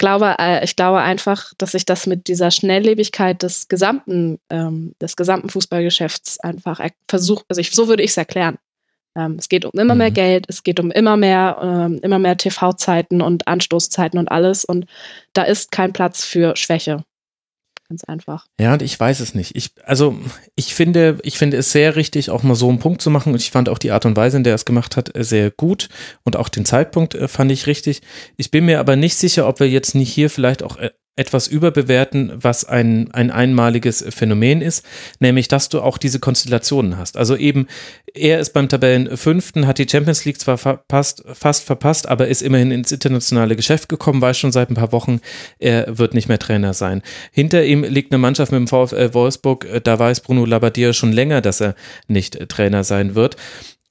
glaube, 0.04 0.36
äh, 0.38 0.66
ich 0.66 0.76
glaube 0.76 1.00
einfach, 1.00 1.54
dass 1.58 1.72
sich 1.72 1.86
das 1.86 2.08
mit 2.08 2.28
dieser 2.28 2.52
Schnelllebigkeit 2.52 3.42
des 3.42 3.70
gesamten, 3.70 4.38
ähm, 4.50 4.96
des 5.02 5.16
gesamten 5.16 5.48
Fußballgeschäfts 5.48 6.42
einfach 6.42 6.82
versucht, 7.08 7.46
also 7.48 7.62
ich, 7.62 7.72
so 7.72 7.88
würde 7.88 8.04
ich 8.04 8.12
es 8.12 8.18
erklären. 8.18 8.58
Ähm, 9.16 9.38
es 9.40 9.48
geht 9.48 9.64
um 9.64 9.72
immer 9.80 9.94
mhm. 9.94 10.00
mehr 10.00 10.12
Geld, 10.12 10.46
es 10.50 10.64
geht 10.64 10.82
um 10.82 10.92
immer 10.92 11.16
mehr, 11.16 11.58
ähm, 11.62 12.00
immer 12.04 12.20
mehr 12.20 12.36
TV-Zeiten 12.36 13.22
und 13.22 13.48
Anstoßzeiten 13.48 14.20
und 14.20 14.30
alles. 14.30 14.66
Und 14.66 14.88
da 15.32 15.44
ist 15.44 15.72
kein 15.72 15.94
Platz 15.94 16.26
für 16.26 16.58
Schwäche. 16.58 17.06
Ganz 17.90 18.04
einfach. 18.06 18.48
Ja, 18.60 18.74
und 18.74 18.82
ich 18.82 18.98
weiß 18.98 19.20
es 19.20 19.36
nicht. 19.36 19.56
Ich, 19.56 19.72
also 19.84 20.18
ich 20.56 20.74
finde, 20.74 21.18
ich 21.24 21.38
finde 21.38 21.58
es 21.58 21.72
sehr 21.72 21.96
richtig, 21.96 22.30
auch 22.30 22.42
mal 22.44 22.56
so 22.56 22.70
einen 22.70 22.80
Punkt 22.80 23.02
zu 23.02 23.10
machen. 23.10 23.34
Und 23.34 23.42
ich 23.42 23.52
fand 23.52 23.68
auch 23.68 23.78
die 23.78 23.92
Art 23.92 24.06
und 24.06 24.16
Weise, 24.16 24.38
in 24.38 24.44
der 24.44 24.54
er 24.54 24.56
es 24.56 24.66
gemacht 24.66 24.96
hat, 24.96 25.12
sehr 25.16 25.52
gut. 25.52 25.90
Und 26.24 26.38
auch 26.38 26.50
den 26.50 26.66
Zeitpunkt 26.66 27.14
äh, 27.14 27.28
fand 27.28 27.52
ich 27.52 27.68
richtig. 27.68 28.02
Ich 28.38 28.52
bin 28.52 28.66
mir 28.66 28.80
aber 28.80 28.96
nicht 28.96 29.16
sicher, 29.16 29.48
ob 29.48 29.60
wir 29.60 29.70
jetzt 29.70 29.96
nicht 29.96 30.14
hier 30.14 30.30
vielleicht 30.30 30.64
auch 30.64 30.78
äh, 30.78 30.92
etwas 31.16 31.48
überbewerten, 31.48 32.32
was 32.36 32.66
ein, 32.66 33.12
ein 33.12 33.30
einmaliges 33.30 34.04
Phänomen 34.10 34.62
ist, 34.62 34.84
nämlich, 35.20 35.48
dass 35.48 35.70
du 35.70 35.82
auch 35.82 36.00
diese 36.00 36.20
Konstellationen 36.20 36.98
hast. 36.98 37.18
Also 37.18 37.36
eben, 37.36 37.68
er 38.16 38.40
ist 38.40 38.52
beim 38.54 38.68
Tabellenfünften, 38.68 39.68
hat 39.68 39.78
die 39.78 39.88
Champions 39.88 40.26
League 40.26 40.40
zwar 40.40 40.58
verpasst, 40.58 41.24
fast 41.34 41.66
verpasst, 41.66 42.08
aber 42.10 42.28
ist 42.28 42.42
immerhin 42.42 42.72
ins 42.72 42.92
internationale 42.92 43.56
Geschäft 43.56 43.90
gekommen, 43.90 44.22
weiß 44.22 44.38
schon 44.38 44.52
seit 44.52 44.72
ein 44.72 44.76
paar 44.76 44.92
Wochen, 44.92 45.20
er 45.60 46.00
wird 46.00 46.16
nicht 46.16 46.30
mehr 46.30 46.40
Trainer 46.40 46.74
sein. 46.74 47.04
Hinter 47.32 47.64
ihm 47.64 47.84
liegt 47.84 48.12
eine 48.12 48.20
Mannschaft 48.20 48.52
mit 48.52 48.60
dem 48.60 48.68
VfL 48.68 49.14
Wolfsburg, 49.14 49.68
da 49.84 50.00
weiß 50.00 50.22
Bruno 50.22 50.46
Labbadia 50.46 50.94
schon 50.94 51.12
länger, 51.12 51.42
dass 51.42 51.62
er 51.62 51.76
nicht 52.08 52.50
Trainer 52.50 52.84
sein 52.84 53.14
wird 53.14 53.38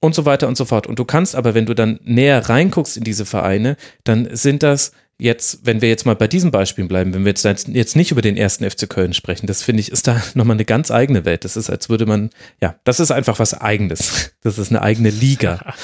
und 0.03 0.17
so 0.17 0.25
weiter 0.25 0.49
und 0.49 0.57
so 0.57 0.65
fort. 0.65 0.89
Und 0.89 0.99
du 0.99 1.05
kannst 1.05 1.37
aber, 1.37 1.55
wenn 1.55 1.67
du 1.67 1.75
dann 1.75 2.01
näher 2.03 2.49
reinguckst 2.49 2.97
in 2.97 3.05
diese 3.05 3.25
Vereine, 3.25 3.77
dann 4.03 4.29
sind 4.35 4.65
das 4.65 4.91
jetzt, 5.23 5.65
wenn 5.65 5.81
wir 5.81 5.89
jetzt 5.89 6.05
mal 6.05 6.17
bei 6.17 6.27
diesem 6.27 6.51
Beispiel 6.51 6.87
bleiben, 6.87 7.15
wenn 7.15 7.25
wir 7.25 7.31
jetzt, 7.31 7.45
jetzt 7.69 7.97
nicht 7.97 8.11
über 8.11 8.23
den 8.23 8.37
ersten 8.37 8.69
FC 8.69 8.89
Köln 8.89 9.15
sprechen, 9.15 9.47
das 9.47 9.63
finde 9.63 9.81
ich, 9.81 9.91
ist 9.91 10.07
da 10.07 10.21
nochmal 10.35 10.57
eine 10.57 10.65
ganz 10.65 10.91
eigene 10.91 11.25
Welt. 11.25 11.45
Das 11.45 11.57
ist, 11.57 11.71
als 11.71 11.89
würde 11.89 12.07
man, 12.07 12.31
ja, 12.61 12.75
das 12.85 13.01
ist 13.01 13.11
einfach 13.11 13.39
was 13.39 13.55
Eigenes. 13.55 14.31
Das 14.43 14.59
ist 14.59 14.71
eine 14.71 14.83
eigene 14.83 15.11
Liga. 15.11 15.75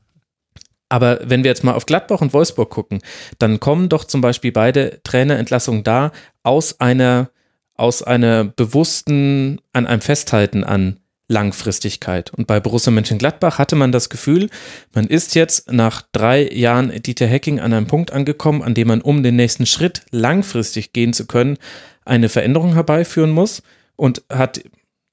Aber 0.88 1.20
wenn 1.24 1.44
wir 1.44 1.50
jetzt 1.50 1.62
mal 1.62 1.74
auf 1.74 1.84
Gladbach 1.84 2.22
und 2.22 2.32
Wolfsburg 2.32 2.70
gucken, 2.70 3.02
dann 3.38 3.60
kommen 3.60 3.90
doch 3.90 4.04
zum 4.04 4.22
Beispiel 4.22 4.50
beide 4.50 5.02
Trainerentlassungen 5.04 5.84
da 5.84 6.10
aus 6.42 6.80
einer, 6.80 7.30
aus 7.74 8.02
einer 8.02 8.44
bewussten, 8.44 9.60
an 9.74 9.86
einem 9.86 10.00
Festhalten 10.00 10.64
an 10.64 11.01
Langfristigkeit. 11.32 12.32
Und 12.32 12.46
bei 12.46 12.60
Borussia 12.60 12.92
Mönchengladbach 12.92 13.58
hatte 13.58 13.74
man 13.74 13.90
das 13.90 14.10
Gefühl, 14.10 14.50
man 14.92 15.06
ist 15.06 15.34
jetzt 15.34 15.72
nach 15.72 16.02
drei 16.12 16.48
Jahren 16.52 16.92
Dieter 17.02 17.26
Hecking 17.26 17.58
an 17.58 17.72
einem 17.72 17.86
Punkt 17.86 18.12
angekommen, 18.12 18.62
an 18.62 18.74
dem 18.74 18.88
man, 18.88 19.00
um 19.00 19.22
den 19.22 19.34
nächsten 19.34 19.66
Schritt 19.66 20.02
langfristig 20.10 20.92
gehen 20.92 21.12
zu 21.12 21.26
können, 21.26 21.56
eine 22.04 22.28
Veränderung 22.28 22.74
herbeiführen 22.74 23.30
muss 23.30 23.62
und 23.96 24.22
hat 24.28 24.60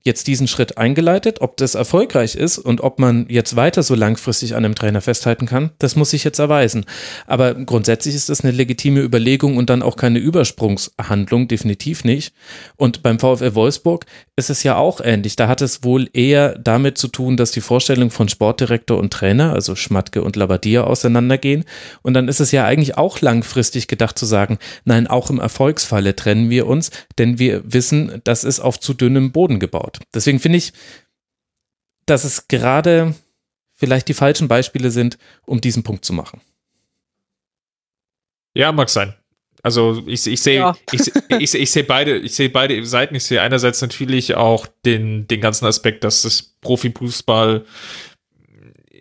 jetzt 0.03 0.27
diesen 0.27 0.47
Schritt 0.47 0.77
eingeleitet. 0.77 1.41
Ob 1.41 1.57
das 1.57 1.75
erfolgreich 1.75 2.35
ist 2.35 2.57
und 2.57 2.81
ob 2.81 2.99
man 2.99 3.25
jetzt 3.29 3.55
weiter 3.55 3.83
so 3.83 3.95
langfristig 3.95 4.55
an 4.55 4.63
einem 4.63 4.75
Trainer 4.75 5.01
festhalten 5.01 5.45
kann, 5.45 5.71
das 5.77 5.95
muss 5.95 6.11
sich 6.11 6.23
jetzt 6.23 6.39
erweisen. 6.39 6.85
Aber 7.27 7.53
grundsätzlich 7.53 8.15
ist 8.15 8.29
das 8.29 8.41
eine 8.41 8.51
legitime 8.51 9.01
Überlegung 9.01 9.57
und 9.57 9.69
dann 9.69 9.83
auch 9.83 9.97
keine 9.97 10.19
Übersprungshandlung, 10.19 11.47
definitiv 11.47 12.05
nicht. 12.05 12.33
Und 12.77 13.03
beim 13.03 13.19
VfL 13.19 13.55
Wolfsburg 13.55 14.05
ist 14.37 14.49
es 14.49 14.63
ja 14.63 14.77
auch 14.77 15.01
ähnlich. 15.01 15.35
Da 15.35 15.49
hat 15.49 15.61
es 15.61 15.83
wohl 15.83 16.09
eher 16.13 16.57
damit 16.57 16.97
zu 16.97 17.09
tun, 17.09 17.35
dass 17.35 17.51
die 17.51 17.61
Vorstellung 17.61 18.09
von 18.09 18.29
Sportdirektor 18.29 18.97
und 18.97 19.11
Trainer, 19.11 19.53
also 19.53 19.75
Schmatke 19.75 20.23
und 20.23 20.37
Labadia, 20.37 20.85
auseinandergehen. 20.85 21.65
Und 22.03 22.13
dann 22.13 22.29
ist 22.29 22.39
es 22.39 22.53
ja 22.53 22.65
eigentlich 22.65 22.97
auch 22.97 23.19
langfristig 23.19 23.87
gedacht 23.87 24.17
zu 24.17 24.25
sagen, 24.25 24.59
nein, 24.85 25.07
auch 25.07 25.29
im 25.29 25.39
Erfolgsfalle 25.39 26.15
trennen 26.15 26.49
wir 26.49 26.67
uns, 26.67 26.89
denn 27.17 27.37
wir 27.37 27.61
wissen, 27.65 28.21
das 28.23 28.45
ist 28.45 28.61
auf 28.61 28.79
zu 28.79 28.93
dünnem 28.93 29.33
Boden 29.33 29.59
gebaut 29.59 29.88
aufbaut. 29.89 29.99
Deswegen 30.13 30.39
finde 30.39 30.57
ich, 30.57 30.73
dass 32.05 32.23
es 32.23 32.47
gerade 32.47 33.15
vielleicht 33.75 34.07
die 34.07 34.13
falschen 34.13 34.47
Beispiele 34.47 34.91
sind, 34.91 35.17
um 35.45 35.61
diesen 35.61 35.83
Punkt 35.83 36.05
zu 36.05 36.13
machen. 36.13 36.41
Ja, 38.53 38.71
mag 38.71 38.89
sein. 38.89 39.13
Also 39.61 40.03
ich, 40.07 40.25
ich 40.25 40.41
sehe 40.41 40.59
ja. 40.59 40.75
ich, 40.91 41.11
ich, 41.37 41.53
ich 41.53 41.71
sehe 41.71 41.83
beide, 41.83 42.17
ich 42.17 42.33
sehe 42.33 42.49
beide 42.49 42.83
Seiten. 42.85 43.15
Ich 43.15 43.25
sehe 43.25 43.41
einerseits 43.41 43.81
natürlich 43.81 44.35
auch 44.35 44.67
den, 44.85 45.27
den 45.27 45.41
ganzen 45.41 45.65
Aspekt, 45.65 46.03
dass 46.03 46.21
das 46.21 46.41
Profifußball 46.61 47.65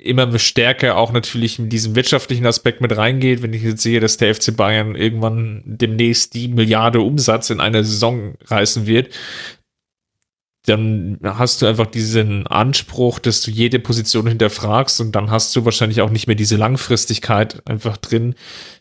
immer 0.02 0.38
stärker 0.38 0.96
auch 0.96 1.12
natürlich 1.12 1.58
in 1.58 1.68
diesen 1.68 1.96
wirtschaftlichen 1.96 2.46
Aspekt 2.46 2.80
mit 2.80 2.96
reingeht. 2.96 3.42
Wenn 3.42 3.52
ich 3.52 3.62
jetzt 3.62 3.82
sehe, 3.82 4.00
dass 4.00 4.16
der 4.16 4.34
FC 4.34 4.56
Bayern 4.56 4.94
irgendwann 4.94 5.62
demnächst 5.64 6.34
die 6.34 6.48
Milliarde 6.48 7.00
Umsatz 7.00 7.50
in 7.50 7.60
einer 7.60 7.84
Saison 7.84 8.34
reißen 8.46 8.86
wird, 8.86 9.12
dann 10.68 11.18
hast 11.22 11.62
du 11.62 11.66
einfach 11.66 11.86
diesen 11.86 12.46
Anspruch, 12.46 13.18
dass 13.18 13.40
du 13.42 13.50
jede 13.50 13.78
Position 13.78 14.26
hinterfragst 14.26 15.00
und 15.00 15.12
dann 15.12 15.30
hast 15.30 15.54
du 15.56 15.64
wahrscheinlich 15.64 16.00
auch 16.00 16.10
nicht 16.10 16.26
mehr 16.26 16.36
diese 16.36 16.56
Langfristigkeit 16.56 17.66
einfach 17.68 17.96
drin, 17.96 18.34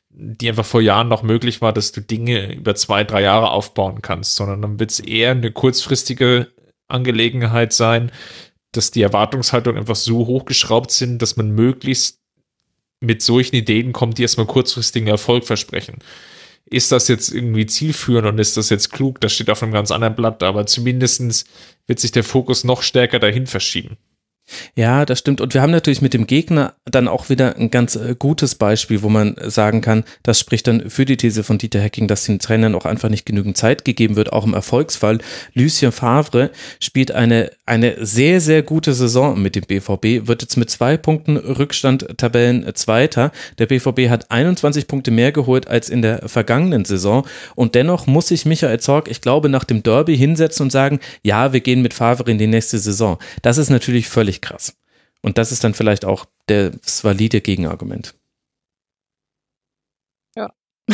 die 0.09 0.49
einfach 0.49 0.65
vor 0.65 0.81
Jahren 0.81 1.07
noch 1.07 1.23
möglich 1.23 1.61
war, 1.61 1.73
dass 1.73 1.91
du 1.91 2.01
Dinge 2.01 2.53
über 2.53 2.75
zwei, 2.75 3.03
drei 3.03 3.21
Jahre 3.21 3.51
aufbauen 3.51 4.01
kannst, 4.01 4.35
sondern 4.35 4.61
dann 4.61 4.79
wird 4.79 4.91
es 4.91 4.99
eher 4.99 5.31
eine 5.31 5.51
kurzfristige 5.51 6.47
Angelegenheit 6.87 7.73
sein, 7.73 8.11
dass 8.71 8.91
die 8.91 9.01
Erwartungshaltung 9.01 9.77
einfach 9.77 9.95
so 9.95 10.27
hochgeschraubt 10.27 10.91
sind, 10.91 11.21
dass 11.21 11.37
man 11.37 11.51
möglichst 11.51 12.19
mit 12.99 13.21
solchen 13.21 13.55
Ideen 13.55 13.93
kommt, 13.93 14.17
die 14.17 14.23
erstmal 14.23 14.47
kurzfristigen 14.47 15.07
Erfolg 15.07 15.45
versprechen 15.45 15.99
ist 16.69 16.91
das 16.91 17.07
jetzt 17.07 17.29
irgendwie 17.33 17.65
zielführend 17.65 18.27
und 18.27 18.39
ist 18.39 18.57
das 18.57 18.69
jetzt 18.69 18.91
klug? 18.91 19.21
Das 19.21 19.33
steht 19.33 19.49
auf 19.49 19.63
einem 19.63 19.71
ganz 19.71 19.91
anderen 19.91 20.15
Blatt, 20.15 20.43
aber 20.43 20.65
zumindestens 20.65 21.45
wird 21.87 21.99
sich 21.99 22.11
der 22.11 22.23
Fokus 22.23 22.63
noch 22.63 22.81
stärker 22.81 23.19
dahin 23.19 23.47
verschieben. 23.47 23.97
Ja, 24.75 25.05
das 25.05 25.19
stimmt. 25.19 25.41
Und 25.41 25.53
wir 25.53 25.61
haben 25.61 25.71
natürlich 25.71 26.01
mit 26.01 26.13
dem 26.13 26.25
Gegner 26.25 26.73
dann 26.85 27.07
auch 27.07 27.29
wieder 27.29 27.57
ein 27.57 27.69
ganz 27.69 27.95
äh, 27.95 28.15
gutes 28.17 28.55
Beispiel, 28.55 29.01
wo 29.01 29.09
man 29.09 29.35
sagen 29.43 29.81
kann, 29.81 30.03
das 30.23 30.39
spricht 30.39 30.67
dann 30.67 30.89
für 30.89 31.05
die 31.05 31.17
These 31.17 31.43
von 31.43 31.57
Dieter 31.57 31.81
Hecking, 31.81 32.07
dass 32.07 32.23
den 32.23 32.39
Trainern 32.39 32.75
auch 32.75 32.85
einfach 32.85 33.09
nicht 33.09 33.25
genügend 33.25 33.57
Zeit 33.57 33.83
gegeben 33.83 34.15
wird, 34.15 34.31
auch 34.31 34.45
im 34.45 34.53
Erfolgsfall. 34.53 35.19
Lucien 35.53 35.91
Favre 35.91 36.51
spielt 36.79 37.11
eine, 37.11 37.51
eine 37.65 38.05
sehr, 38.05 38.39
sehr 38.39 38.63
gute 38.63 38.93
Saison 38.93 39.41
mit 39.41 39.55
dem 39.55 39.63
BVB, 39.63 40.27
wird 40.27 40.41
jetzt 40.41 40.55
mit 40.55 40.69
zwei 40.69 40.95
Punkten 40.95 41.37
Rückstand 41.37 42.17
Tabellen 42.17 42.65
Zweiter. 42.75 43.31
Der 43.57 43.65
BVB 43.65 44.09
hat 44.09 44.31
21 44.31 44.87
Punkte 44.87 45.11
mehr 45.11 45.31
geholt 45.31 45.67
als 45.67 45.89
in 45.89 46.01
der 46.01 46.27
vergangenen 46.29 46.85
Saison. 46.85 47.25
Und 47.55 47.75
dennoch 47.75 48.07
muss 48.07 48.27
sich 48.27 48.45
Michael 48.45 48.79
Zorg, 48.79 49.09
ich 49.09 49.21
glaube, 49.21 49.49
nach 49.49 49.65
dem 49.65 49.83
Derby 49.83 50.17
hinsetzen 50.17 50.65
und 50.65 50.71
sagen, 50.71 50.99
ja, 51.23 51.51
wir 51.53 51.59
gehen 51.59 51.81
mit 51.81 51.93
Favre 51.93 52.31
in 52.31 52.37
die 52.37 52.47
nächste 52.47 52.79
Saison. 52.79 53.17
Das 53.41 53.57
ist 53.57 53.69
natürlich 53.69 54.07
völlig 54.07 54.36
richtig 54.37 54.41
krass. 54.41 54.77
Und 55.21 55.37
das 55.37 55.51
ist 55.51 55.63
dann 55.63 55.73
vielleicht 55.73 56.05
auch 56.05 56.25
das 56.45 57.03
valide 57.03 57.41
Gegenargument. 57.41 58.15
Ja. 60.35 60.53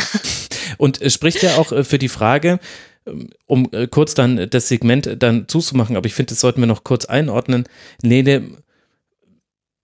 Und 0.77 1.01
es 1.01 1.13
spricht 1.13 1.43
ja 1.43 1.55
auch 1.55 1.71
äh, 1.71 1.83
für 1.83 1.99
die 1.99 2.09
Frage, 2.09 2.59
ähm, 3.05 3.29
um 3.45 3.69
äh, 3.71 3.87
kurz 3.87 4.15
dann 4.15 4.49
das 4.49 4.69
Segment 4.69 5.17
dann 5.19 5.47
zuzumachen, 5.47 5.97
aber 5.97 6.07
ich 6.07 6.13
finde, 6.13 6.31
das 6.31 6.39
sollten 6.39 6.61
wir 6.61 6.67
noch 6.67 6.83
kurz 6.83 7.05
einordnen. 7.05 7.65
Nele, 8.01 8.43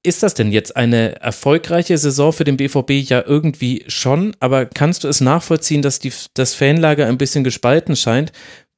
ist 0.02 0.24
das 0.24 0.34
denn 0.34 0.52
jetzt 0.52 0.78
eine 0.78 1.20
erfolgreiche 1.20 1.98
Saison 1.98 2.32
für 2.32 2.46
den 2.46 2.56
BVB? 2.56 2.92
Ja, 2.92 3.24
irgendwie 3.26 3.84
schon, 3.88 4.36
aber 4.40 4.66
kannst 4.66 5.04
du 5.04 5.10
es 5.10 5.20
nachvollziehen, 5.20 5.82
dass 5.82 6.00
die, 6.00 6.14
das 6.34 6.56
Fanlager 6.56 7.06
ein 7.06 7.18
bisschen 7.18 7.44
gespalten 7.44 7.98
scheint? 7.98 8.32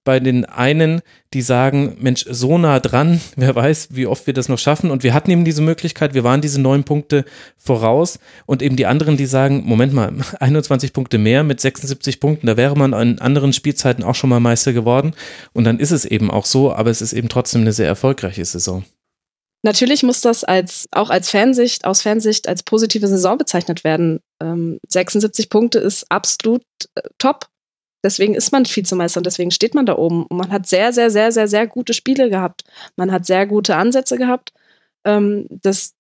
Bei 0.04 0.20
den 0.20 0.46
einen, 0.46 1.02
die 1.34 1.42
sagen, 1.42 1.98
Mensch, 2.00 2.26
so 2.30 2.58
nah 2.58 2.80
dran, 2.80 3.22
wer 3.36 3.56
weiß, 3.56 3.90
wie 3.92 4.08
oft 4.08 4.28
wir 4.28 4.34
das 4.34 4.50
noch 4.50 4.60
schaffen. 4.60 4.92
Und 4.92 5.04
wir 5.04 5.14
hatten 5.14 5.32
eben 5.32 5.46
diese 5.46 5.62
Möglichkeit, 5.62 6.14
wir 6.14 6.24
waren 6.24 6.42
diese 6.42 6.60
neun 6.60 6.84
Punkte 6.84 7.26
voraus. 7.58 8.20
Und 8.46 8.62
eben 8.62 8.76
die 8.76 8.86
anderen, 8.86 9.18
die 9.18 9.26
sagen, 9.26 9.64
Moment 9.66 9.94
mal, 9.94 10.14
21 10.40 10.94
Punkte 10.94 11.18
mehr 11.18 11.44
mit 11.44 11.62
76 11.62 12.20
Punkten, 12.20 12.48
da 12.48 12.58
wäre 12.58 12.76
man 12.76 12.94
an 12.94 13.20
anderen 13.20 13.54
Spielzeiten 13.54 14.04
auch 14.04 14.16
schon 14.16 14.30
mal 14.30 14.40
Meister 14.40 14.74
geworden. 14.74 15.14
Und 15.54 15.64
dann 15.64 15.80
ist 15.80 15.92
es 15.92 16.06
eben 16.06 16.32
auch 16.32 16.46
so, 16.46 16.74
aber 16.74 16.90
es 16.90 17.02
ist 17.02 17.14
eben 17.14 17.30
trotzdem 17.30 17.62
eine 17.62 17.74
sehr 17.74 17.88
erfolgreiche 17.88 18.46
Saison. 18.46 18.84
Natürlich 19.64 20.02
muss 20.02 20.22
das 20.22 20.44
als, 20.44 20.88
auch 20.92 21.12
als 21.12 21.30
Fansicht, 21.30 21.86
aus 21.86 22.02
Fansicht 22.02 22.48
als 22.48 22.64
positive 22.64 23.08
Saison 23.08 23.38
bezeichnet 23.38 23.84
werden. 23.84 24.20
Ähm, 24.42 24.80
76 24.88 25.50
Punkte 25.50 25.78
ist 25.78 26.06
absolut 26.10 26.64
äh, 26.96 27.02
top 27.20 27.51
Deswegen 28.04 28.34
ist 28.34 28.52
man 28.52 28.66
Vizemeister 28.66 29.20
und 29.20 29.26
deswegen 29.26 29.52
steht 29.52 29.76
man 29.76 29.86
da 29.86 29.98
oben. 29.98 30.26
Und 30.26 30.38
man 30.38 30.52
hat 30.52 30.68
sehr, 30.68 30.92
sehr, 30.92 31.12
sehr, 31.12 31.32
sehr, 31.32 31.48
sehr 31.48 31.68
gute 31.68 31.94
Spiele 31.94 32.30
gehabt. 32.30 32.64
Man 32.96 33.12
hat 33.12 33.26
sehr 33.26 33.46
gute 33.46 33.76
Ansätze 33.76 34.18
gehabt. 34.18 34.54
Ähm, 35.06 35.46
das, 35.50 35.94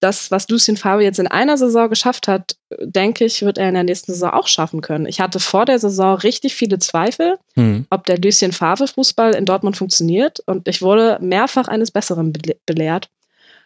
das, 0.00 0.30
was 0.30 0.48
Lucien 0.48 0.76
Favre 0.76 1.02
jetzt 1.02 1.18
in 1.18 1.26
einer 1.26 1.58
Saison 1.58 1.88
geschafft 1.88 2.28
hat, 2.28 2.56
denke 2.80 3.24
ich, 3.24 3.42
wird 3.42 3.58
er 3.58 3.68
in 3.68 3.74
der 3.74 3.84
nächsten 3.84 4.12
Saison 4.12 4.30
auch 4.30 4.48
schaffen 4.48 4.80
können. 4.80 5.06
Ich 5.06 5.20
hatte 5.20 5.40
vor 5.40 5.64
der 5.64 5.78
Saison 5.78 6.16
richtig 6.16 6.54
viele 6.54 6.78
Zweifel, 6.78 7.38
mhm. 7.54 7.86
ob 7.90 8.06
der 8.06 8.18
Lucien 8.18 8.52
Favre 8.52 8.86
Fußball 8.86 9.34
in 9.34 9.44
Dortmund 9.44 9.76
funktioniert. 9.76 10.40
Und 10.46 10.68
ich 10.68 10.80
wurde 10.80 11.18
mehrfach 11.20 11.68
eines 11.68 11.90
Besseren 11.90 12.32
belehrt. 12.66 13.10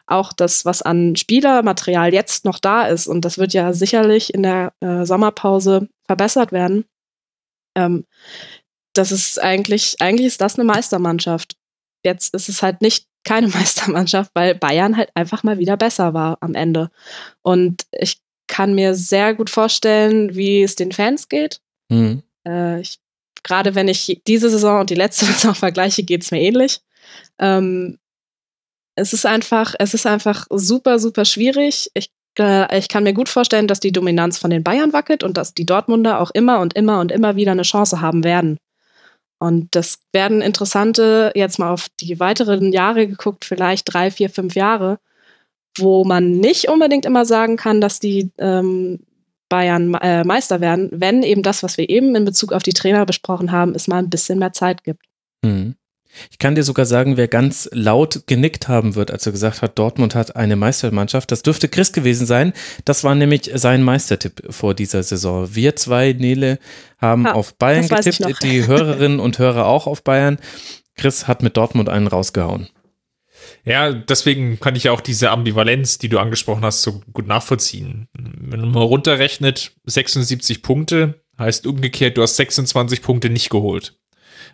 Auch 0.08 0.32
das, 0.32 0.64
was 0.64 0.82
an 0.82 1.16
Spielermaterial 1.16 2.12
jetzt 2.12 2.44
noch 2.44 2.60
da 2.60 2.86
ist, 2.86 3.08
und 3.08 3.24
das 3.24 3.38
wird 3.38 3.52
ja 3.52 3.72
sicherlich 3.72 4.32
in 4.32 4.44
der 4.44 4.72
äh, 4.80 5.04
Sommerpause 5.04 5.88
verbessert 6.06 6.52
werden, 6.52 6.84
ähm, 7.76 8.04
das 8.94 9.12
ist 9.12 9.40
eigentlich, 9.40 9.96
eigentlich 10.00 10.26
ist 10.26 10.40
das 10.40 10.58
eine 10.58 10.64
Meistermannschaft. 10.64 11.56
Jetzt 12.04 12.34
ist 12.34 12.48
es 12.48 12.62
halt 12.62 12.82
nicht 12.82 13.06
keine 13.24 13.48
Meistermannschaft, 13.48 14.30
weil 14.34 14.54
Bayern 14.54 14.96
halt 14.96 15.10
einfach 15.14 15.42
mal 15.42 15.58
wieder 15.58 15.76
besser 15.76 16.14
war 16.14 16.38
am 16.40 16.54
Ende. 16.54 16.90
Und 17.42 17.86
ich 17.90 18.18
kann 18.46 18.74
mir 18.74 18.94
sehr 18.94 19.34
gut 19.34 19.50
vorstellen, 19.50 20.36
wie 20.36 20.62
es 20.62 20.76
den 20.76 20.92
Fans 20.92 21.28
geht. 21.28 21.60
Mhm. 21.88 22.22
Äh, 22.46 22.80
ich, 22.80 22.98
Gerade 23.42 23.76
wenn 23.76 23.86
ich 23.86 24.22
diese 24.26 24.50
Saison 24.50 24.80
und 24.80 24.90
die 24.90 24.94
letzte 24.94 25.24
Saison 25.26 25.54
vergleiche, 25.54 26.04
geht 26.04 26.22
es 26.22 26.30
mir 26.30 26.40
ähnlich. 26.40 26.80
Ähm, 27.38 27.98
es 28.96 29.12
ist 29.12 29.26
einfach, 29.26 29.74
es 29.78 29.94
ist 29.94 30.06
einfach 30.06 30.46
super, 30.50 30.98
super 30.98 31.24
schwierig. 31.24 31.90
Ich, 31.94 32.10
ich 32.38 32.88
kann 32.88 33.04
mir 33.04 33.14
gut 33.14 33.28
vorstellen, 33.28 33.66
dass 33.66 33.80
die 33.80 33.92
Dominanz 33.92 34.38
von 34.38 34.50
den 34.50 34.62
Bayern 34.62 34.92
wackelt 34.92 35.22
und 35.22 35.36
dass 35.36 35.54
die 35.54 35.66
Dortmunder 35.66 36.20
auch 36.20 36.30
immer 36.32 36.60
und 36.60 36.74
immer 36.74 37.00
und 37.00 37.12
immer 37.12 37.36
wieder 37.36 37.52
eine 37.52 37.62
Chance 37.62 38.00
haben 38.00 38.24
werden. 38.24 38.58
Und 39.38 39.74
das 39.74 39.98
werden 40.12 40.40
interessante, 40.40 41.32
jetzt 41.34 41.58
mal 41.58 41.70
auf 41.70 41.88
die 42.00 42.18
weiteren 42.20 42.72
Jahre 42.72 43.06
geguckt, 43.06 43.44
vielleicht 43.44 43.92
drei, 43.92 44.10
vier, 44.10 44.30
fünf 44.30 44.54
Jahre, 44.54 44.98
wo 45.76 46.04
man 46.04 46.32
nicht 46.38 46.68
unbedingt 46.68 47.04
immer 47.04 47.26
sagen 47.26 47.56
kann, 47.56 47.80
dass 47.80 48.00
die 48.00 48.30
ähm, 48.38 49.00
Bayern 49.48 49.94
äh, 49.94 50.24
Meister 50.24 50.60
werden, 50.60 50.88
wenn 50.92 51.22
eben 51.22 51.42
das, 51.42 51.62
was 51.62 51.76
wir 51.76 51.88
eben 51.88 52.14
in 52.16 52.24
Bezug 52.24 52.52
auf 52.52 52.62
die 52.62 52.72
Trainer 52.72 53.04
besprochen 53.04 53.52
haben, 53.52 53.74
es 53.74 53.88
mal 53.88 53.98
ein 53.98 54.10
bisschen 54.10 54.38
mehr 54.38 54.52
Zeit 54.52 54.84
gibt. 54.84 55.04
Mhm. 55.44 55.76
Ich 56.30 56.38
kann 56.38 56.54
dir 56.54 56.62
sogar 56.62 56.86
sagen, 56.86 57.16
wer 57.16 57.28
ganz 57.28 57.68
laut 57.72 58.26
genickt 58.26 58.68
haben 58.68 58.94
wird, 58.94 59.10
als 59.10 59.26
er 59.26 59.32
gesagt 59.32 59.62
hat, 59.62 59.78
Dortmund 59.78 60.14
hat 60.14 60.36
eine 60.36 60.56
Meistermannschaft. 60.56 61.30
Das 61.32 61.42
dürfte 61.42 61.68
Chris 61.68 61.92
gewesen 61.92 62.26
sein. 62.26 62.52
Das 62.84 63.04
war 63.04 63.14
nämlich 63.14 63.50
sein 63.54 63.82
Meistertipp 63.82 64.42
vor 64.50 64.74
dieser 64.74 65.02
Saison. 65.02 65.54
Wir 65.54 65.76
zwei, 65.76 66.12
Nele, 66.12 66.58
haben 66.98 67.26
ha, 67.26 67.32
auf 67.32 67.54
Bayern 67.54 67.88
getippt, 67.88 68.42
die 68.42 68.66
Hörerinnen 68.66 69.20
und 69.20 69.38
Hörer 69.38 69.66
auch 69.66 69.86
auf 69.86 70.02
Bayern. 70.02 70.38
Chris 70.96 71.28
hat 71.28 71.42
mit 71.42 71.56
Dortmund 71.56 71.88
einen 71.88 72.06
rausgehauen. 72.06 72.68
Ja, 73.64 73.92
deswegen 73.92 74.60
kann 74.60 74.76
ich 74.76 74.84
ja 74.84 74.92
auch 74.92 75.00
diese 75.00 75.30
Ambivalenz, 75.30 75.98
die 75.98 76.08
du 76.08 76.18
angesprochen 76.18 76.64
hast, 76.64 76.82
so 76.82 77.00
gut 77.12 77.26
nachvollziehen. 77.26 78.08
Wenn 78.14 78.60
man 78.60 78.70
mal 78.70 78.82
runterrechnet, 78.82 79.72
76 79.84 80.62
Punkte 80.62 81.22
heißt 81.38 81.66
umgekehrt, 81.66 82.16
du 82.16 82.22
hast 82.22 82.36
26 82.36 83.02
Punkte 83.02 83.28
nicht 83.28 83.50
geholt. 83.50 83.98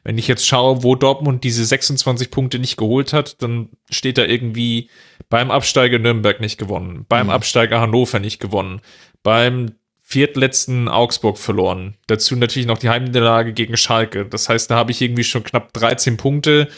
Wenn 0.05 0.19
ich 0.19 0.29
jetzt 0.29 0.47
schaue, 0.47 0.83
wo 0.83 0.97
Dortmund 0.97 1.45
diese 1.45 1.65
26 1.65 2.31
Punkte 2.31 2.59
nicht 2.59 2.77
geholt 2.77 3.13
hat, 3.13 3.41
dann 3.43 3.69
steht 3.91 4.19
da 4.19 4.25
irgendwie 4.25 4.91
beim 5.29 5.51
Absteiger 5.51 5.99
Nürnberg 5.99 6.41
nicht 6.41 6.59
gewonnen, 6.59 7.07
beim 7.09 7.27
mhm. 7.27 7.33
Absteiger 7.33 7.81
Hannover 7.81 8.19
nicht 8.19 8.41
gewonnen, 8.41 8.81
beim 9.23 9.73
viertletzten 10.01 10.89
Augsburg 10.89 11.39
verloren. 11.39 11.95
Dazu 12.07 12.37
natürlich 12.37 12.67
noch 12.67 12.79
die 12.79 12.91
Heimniederlage 12.91 13.55
gegen 13.55 13.77
Schalke. 13.77 14.27
Das 14.27 14.49
heißt, 14.49 14.71
da 14.71 14.77
habe 14.77 14.91
ich 14.91 15.01
irgendwie 15.01 15.25
schon 15.25 15.45
knapp 15.45 15.73
13 15.73 16.17
Punkte 16.19 16.69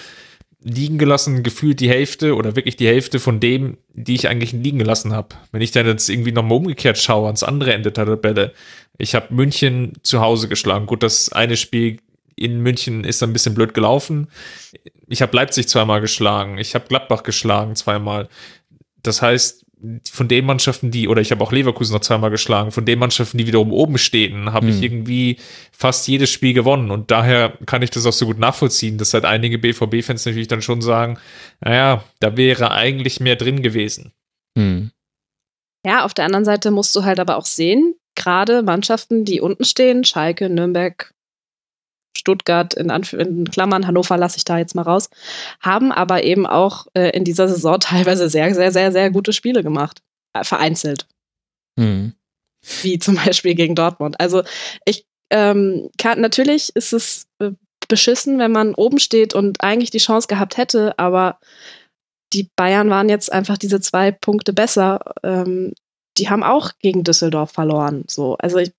liegen 0.65 0.97
gelassen, 0.97 1.43
gefühlt 1.43 1.79
die 1.81 1.91
Hälfte 1.91 2.35
oder 2.37 2.57
wirklich 2.57 2.77
die 2.77 2.87
Hälfte 2.87 3.21
von 3.21 3.39
dem, 3.39 3.77
die 3.93 4.15
ich 4.15 4.29
eigentlich 4.29 4.53
liegen 4.53 4.79
gelassen 4.79 5.13
habe. 5.13 5.37
Wenn 5.53 5.61
ich 5.61 5.73
dann 5.73 5.87
jetzt 5.87 6.09
irgendwie 6.09 6.33
nochmal 6.33 6.57
umgekehrt 6.57 6.97
schaue, 6.97 7.27
ans 7.27 7.43
andere 7.43 7.75
Ende 7.75 7.93
der 7.93 8.07
Tabelle, 8.07 8.55
ich 8.97 9.15
habe 9.15 9.35
München 9.35 9.93
zu 10.03 10.21
Hause 10.21 10.49
geschlagen. 10.49 10.87
Gut, 10.87 11.03
das 11.03 11.31
eine 11.31 11.57
Spiel 11.57 11.99
in 12.37 12.61
München 12.61 13.05
ist 13.05 13.23
ein 13.23 13.33
bisschen 13.33 13.55
blöd 13.55 13.75
gelaufen. 13.75 14.29
Ich 15.09 15.23
habe 15.23 15.37
Leipzig 15.37 15.69
zweimal 15.69 16.01
geschlagen, 16.01 16.59
ich 16.59 16.75
habe 16.75 16.87
Gladbach 16.89 17.23
geschlagen 17.23 17.77
zweimal. 17.77 18.29
Das 19.03 19.23
heißt, 19.23 19.65
von 20.11 20.29
den 20.29 20.47
Mannschaften, 20.47 20.91
die, 20.91 21.09
oder 21.09 21.21
ich 21.21 21.31
habe 21.31 21.43
auch 21.43 21.53
Leverkusen 21.53 21.93
noch 21.93 22.01
zweimal 22.01 22.31
geschlagen, 22.31 22.71
von 22.71 22.85
den 22.85 22.99
Mannschaften, 22.99 23.39
die 23.39 23.47
wiederum 23.47 23.73
oben 23.73 23.99
stehen, 23.99 24.53
habe 24.53 24.69
hm. 24.69 24.75
ich 24.75 24.83
irgendwie 24.83 25.37
fast 25.73 26.09
jedes 26.09 26.31
Spiel 26.31 26.55
gewonnen. 26.55 26.91
Und 26.91 27.11
daher 27.11 27.59
kann 27.67 27.83
ich 27.83 27.91
das 27.91 28.07
auch 28.07 28.13
so 28.13 28.27
gut 28.27 28.39
nachvollziehen, 28.39 28.99
dass 28.99 29.15
halt 29.15 29.25
einige 29.25 29.59
BVB-Fans 29.59 30.25
natürlich 30.25 30.49
dann 30.49 30.63
schon 30.63 30.81
sagen, 30.81 31.19
naja, 31.61 32.05
da 32.21 32.37
wäre 32.37 32.71
eigentlich 32.71 33.21
mehr 33.21 33.37
drin 33.37 33.63
gewesen. 33.63 34.13
Hm. 34.57 34.91
Ja, 35.85 36.05
auf 36.05 36.15
der 36.15 36.25
anderen 36.25 36.47
Seite 36.47 36.71
musst 36.71 36.97
du 36.97 37.05
halt 37.05 37.21
aber 37.21 37.37
auch 37.37 37.45
sehen, 37.45 37.95
gerade 38.15 38.63
Mannschaften, 38.63 39.25
die 39.25 39.41
unten 39.41 39.65
stehen, 39.65 40.05
Schalke, 40.05 40.49
Nürnberg, 40.49 41.13
Stuttgart, 42.17 42.75
in, 42.75 42.91
Anf 42.91 43.13
in 43.13 43.45
Klammern, 43.51 43.87
Hannover 43.87 44.17
lasse 44.17 44.37
ich 44.37 44.45
da 44.45 44.59
jetzt 44.59 44.75
mal 44.75 44.83
raus, 44.83 45.11
haben 45.61 45.93
aber 45.93 46.25
eben 46.25 46.47
auch 46.47 46.87
äh, 46.95 47.11
in 47.11 47.25
dieser 47.25 47.49
Saison 47.49 47.79
teilweise 47.81 48.29
sehr, 48.29 48.55
sehr, 48.55 48.73
sehr, 48.73 48.93
sehr 48.93 49.11
gute 49.11 49.33
Spiele 49.33 49.63
gemacht. 49.63 50.03
Äh, 50.35 50.45
vereinzelt. 50.45 51.07
Mhm. 51.77 52.13
Wie 52.83 52.99
zum 52.99 53.15
Beispiel 53.17 53.55
gegen 53.55 53.75
Dortmund. 53.75 54.19
Also 54.21 54.43
ich 54.85 55.07
ähm, 55.31 55.91
kann, 55.99 56.21
natürlich 56.21 56.75
ist 56.75 56.93
es 56.93 57.27
äh, 57.39 57.53
beschissen, 57.89 58.39
wenn 58.39 58.53
man 58.53 58.75
oben 58.75 58.99
steht 58.99 59.35
und 59.35 59.63
eigentlich 59.63 59.91
die 59.91 59.99
Chance 59.99 60.29
gehabt 60.29 60.57
hätte, 60.57 60.99
aber 60.99 61.39
die 62.33 62.51
Bayern 62.57 62.91
waren 62.91 63.09
jetzt 63.09 63.33
einfach 63.33 63.59
diese 63.59 63.81
zwei 63.81 64.11
Punkte 64.11 64.53
besser. 64.53 65.15
Ähm, 65.23 65.73
die 66.19 66.31
haben 66.31 66.43
auch 66.43 66.73
gegen 66.81 67.05
Düsseldorf 67.05 67.53
verloren. 67.53 68.05
So, 68.09 68.37
also 68.39 68.59
ich, 68.59 68.73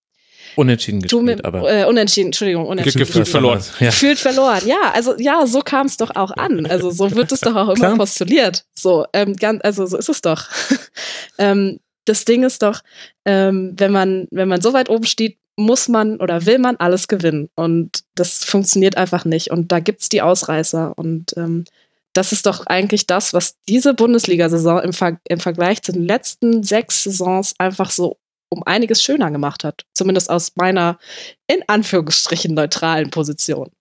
Unentschieden 0.56 1.02
gespielt, 1.02 1.24
mit, 1.24 1.46
aber. 1.46 1.72
Äh, 1.72 1.86
unentschieden, 1.86 2.28
Entschuldigung, 2.28 2.66
unentschieden. 2.66 3.06
Gefühlt 3.06 3.28
verloren. 3.28 3.62
Ja. 3.80 3.88
Gefühlt 3.88 4.20
verloren, 4.20 4.62
ja. 4.66 4.92
Also, 4.94 5.16
ja, 5.18 5.46
so 5.48 5.62
kam 5.62 5.88
es 5.88 5.98
doch 5.98 6.16
auch 6.16 6.32
an. 6.32 6.66
Also, 6.66 6.92
so 6.92 7.12
wird 7.16 7.32
es 7.32 7.42
doch 7.42 7.56
auch 7.56 7.68
immer 7.68 7.76
Klar. 7.76 7.98
postuliert. 7.98 8.66
So, 8.74 9.06
ähm, 9.14 9.36
ganz, 9.36 9.62
also, 9.64 9.86
so 9.86 9.98
ist 9.98 10.10
es 10.10 10.22
doch. 10.22 10.46
ähm, 11.38 11.80
das 12.06 12.26
Ding 12.26 12.44
ist 12.44 12.62
doch, 12.62 12.82
ähm, 13.26 13.74
wenn 13.78 13.92
man, 13.92 14.28
wenn 14.32 14.48
man 14.48 14.62
so 14.62 14.74
weit 14.74 14.90
oben 14.90 15.06
steht, 15.06 15.38
muss 15.58 15.88
man 15.88 16.18
oder 16.18 16.46
will 16.46 16.60
man 16.60 16.76
alles 16.78 17.08
gewinnen. 17.08 17.50
Und 17.56 18.04
das 18.16 18.44
funktioniert 18.44 18.98
einfach 18.98 19.26
nicht. 19.26 19.52
Und 19.52 19.72
da 19.72 19.80
gibt's 19.80 20.10
die 20.10 20.22
Ausreißer. 20.22 20.94
Und 20.98 21.36
ähm, 21.38 21.66
das 22.14 22.32
ist 22.32 22.46
doch 22.46 22.66
eigentlich 22.68 23.08
das, 23.08 23.34
was 23.34 23.56
diese 23.68 23.94
Bundesliga-Saison 23.94 24.82
im, 24.82 24.94
Ver 24.94 25.20
im 25.28 25.40
Vergleich 25.40 25.82
zu 25.82 25.92
den 25.92 26.06
letzten 26.06 26.64
sechs 26.64 27.04
Saisons 27.04 27.56
einfach 27.58 27.92
so 27.92 28.18
um 28.50 28.64
einiges 28.64 29.04
schöner 29.04 29.32
gemacht 29.32 29.64
hat. 29.64 29.86
Zumindest 29.94 30.30
aus 30.30 30.54
meiner 30.56 31.00
in 31.48 31.62
Anführungsstrichen 31.68 32.54
neutralen 32.54 33.10
Position. 33.10 33.72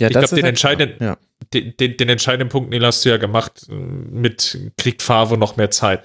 Ja, 0.00 0.08
ich 0.08 0.12
glaube, 0.12 0.28
den, 0.28 0.36
halt 0.36 0.44
entscheidenden, 0.46 1.04
ja. 1.04 1.18
den, 1.52 1.76
den, 1.76 1.96
den, 1.96 2.08
entscheidenden 2.08 2.48
Punkt, 2.48 2.70
Neil, 2.70 2.84
hast 2.86 3.04
du 3.04 3.10
ja 3.10 3.18
gemacht, 3.18 3.66
mit 3.68 4.58
kriegt 4.78 5.02
Favre 5.02 5.36
noch 5.36 5.56
mehr 5.56 5.70
Zeit. 5.70 6.04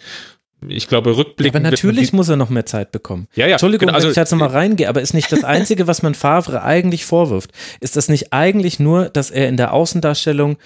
Ich 0.68 0.88
glaube, 0.88 1.16
rückblickend. 1.16 1.56
aber 1.56 1.72
natürlich 1.72 2.12
muss 2.12 2.28
er 2.28 2.36
noch 2.36 2.50
mehr 2.50 2.66
Zeit 2.66 2.92
bekommen. 2.92 3.28
Ja, 3.36 3.46
ja. 3.46 3.54
Entschuldigung, 3.54 3.88
genau, 3.88 3.96
also, 3.96 4.08
wenn 4.08 4.12
ich 4.12 4.18
jetzt 4.18 4.32
nochmal 4.32 4.50
reingehe, 4.50 4.90
aber 4.90 5.02
ist 5.02 5.14
nicht 5.14 5.32
das 5.32 5.44
Einzige, 5.44 5.88
was 5.88 6.02
man 6.02 6.16
Favre 6.16 6.64
eigentlich 6.64 7.06
vorwirft. 7.06 7.52
Ist 7.80 7.96
das 7.96 8.10
nicht 8.10 8.34
eigentlich 8.34 8.80
nur, 8.80 9.10
dass 9.10 9.32
er 9.32 9.48
in 9.48 9.58
der 9.58 9.74
Außendarstellung 9.74 10.58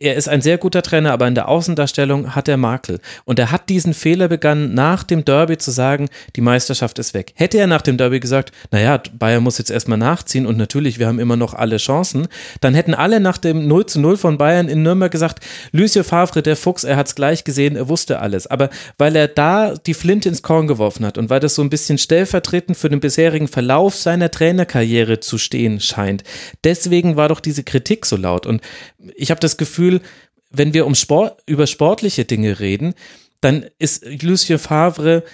er 0.00 0.14
ist 0.14 0.28
ein 0.28 0.42
sehr 0.42 0.58
guter 0.58 0.82
Trainer, 0.82 1.12
aber 1.12 1.26
in 1.26 1.34
der 1.34 1.48
Außendarstellung 1.48 2.36
hat 2.36 2.46
er 2.46 2.56
Makel. 2.56 3.00
Und 3.24 3.40
er 3.40 3.50
hat 3.50 3.68
diesen 3.68 3.94
Fehler 3.94 4.28
begangen, 4.28 4.72
nach 4.72 5.02
dem 5.02 5.24
Derby 5.24 5.58
zu 5.58 5.72
sagen, 5.72 6.08
die 6.36 6.40
Meisterschaft 6.40 7.00
ist 7.00 7.14
weg. 7.14 7.32
Hätte 7.34 7.58
er 7.58 7.66
nach 7.66 7.82
dem 7.82 7.96
Derby 7.96 8.20
gesagt, 8.20 8.52
naja, 8.70 9.02
Bayern 9.18 9.42
muss 9.42 9.58
jetzt 9.58 9.72
erstmal 9.72 9.98
nachziehen 9.98 10.46
und 10.46 10.56
natürlich, 10.56 11.00
wir 11.00 11.08
haben 11.08 11.18
immer 11.18 11.36
noch 11.36 11.52
alle 11.52 11.78
Chancen, 11.78 12.28
dann 12.60 12.74
hätten 12.74 12.94
alle 12.94 13.18
nach 13.18 13.38
dem 13.38 13.66
0 13.66 13.86
zu 13.86 14.00
0 14.00 14.16
von 14.16 14.38
Bayern 14.38 14.68
in 14.68 14.84
Nürnberg 14.84 15.10
gesagt, 15.10 15.44
Lucien 15.72 16.04
Favre, 16.04 16.42
der 16.42 16.54
Fuchs, 16.54 16.84
er 16.84 16.96
hat 16.96 17.08
es 17.08 17.16
gleich 17.16 17.42
gesehen, 17.42 17.74
er 17.74 17.88
wusste 17.88 18.20
alles. 18.20 18.46
Aber 18.46 18.70
weil 18.98 19.16
er 19.16 19.26
da 19.26 19.74
die 19.74 19.94
Flinte 19.94 20.28
ins 20.28 20.42
Korn 20.42 20.68
geworfen 20.68 21.04
hat 21.04 21.18
und 21.18 21.28
weil 21.28 21.40
das 21.40 21.56
so 21.56 21.62
ein 21.62 21.70
bisschen 21.70 21.98
stellvertretend 21.98 22.78
für 22.78 22.88
den 22.88 23.00
bisherigen 23.00 23.48
Verlauf 23.48 23.96
seiner 23.96 24.30
Trainerkarriere 24.30 25.18
zu 25.18 25.38
stehen 25.38 25.80
scheint, 25.80 26.22
deswegen 26.62 27.16
war 27.16 27.28
doch 27.28 27.40
diese 27.40 27.64
Kritik 27.64 28.06
so 28.06 28.16
laut. 28.16 28.46
Und 28.46 28.62
ich 29.16 29.32
habe 29.32 29.40
das 29.40 29.56
Gefühl, 29.56 29.87
wenn 30.50 30.74
wir 30.74 30.86
um 30.86 30.94
Sport, 30.94 31.42
über 31.46 31.66
sportliche 31.66 32.24
Dinge 32.24 32.60
reden, 32.60 32.94
dann 33.40 33.66
ist 33.78 34.04
Lucien 34.22 34.58
Favre 34.58 35.24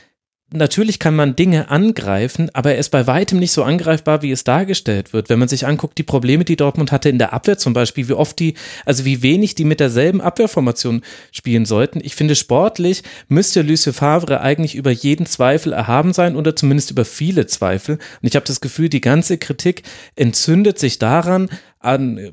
natürlich 0.55 0.99
kann 0.99 1.17
man 1.17 1.37
Dinge 1.37 1.71
angreifen, 1.71 2.49
aber 2.53 2.73
er 2.73 2.79
ist 2.79 2.91
bei 2.91 3.07
weitem 3.07 3.39
nicht 3.39 3.53
so 3.53 3.63
angreifbar, 3.65 4.23
wie 4.23 4.31
es 4.31 4.45
dargestellt 4.45 5.13
wird. 5.13 5.29
Wenn 5.29 5.39
man 5.39 5.49
sich 5.49 5.67
anguckt, 5.67 5.99
die 5.99 6.03
Probleme, 6.03 6.45
die 6.45 6.57
Dortmund 6.57 6.93
hatte 6.93 7.09
in 7.09 7.19
der 7.19 7.33
Abwehr 7.33 7.59
zum 7.59 7.73
Beispiel, 7.73 8.09
wie 8.09 8.15
oft 8.15 8.39
die, 8.39 8.55
also 8.85 9.05
wie 9.05 9.23
wenig 9.23 9.55
die 9.55 9.65
mit 9.65 9.81
derselben 9.81 10.21
Abwehrformation 10.21 11.03
spielen 11.33 11.67
sollten. 11.67 12.01
Ich 12.03 12.15
finde, 12.15 12.37
sportlich 12.37 13.03
müsste 13.29 13.63
Lucien 13.63 13.93
Favre 13.93 14.41
eigentlich 14.41 14.75
über 14.75 14.91
jeden 14.91 15.27
Zweifel 15.27 15.73
erhaben 15.73 16.13
sein 16.13 16.37
oder 16.37 16.55
zumindest 16.55 16.91
über 16.91 17.05
viele 17.05 17.47
Zweifel. 17.47 17.97
Und 18.23 18.29
ich 18.29 18.37
habe 18.37 18.47
das 18.47 18.61
Gefühl, 18.61 18.89
die 18.89 19.01
ganze 19.01 19.39
Kritik 19.39 19.83
entzündet 20.15 20.79
sich 20.79 20.99
daran, 20.99 21.49
an, 21.81 22.33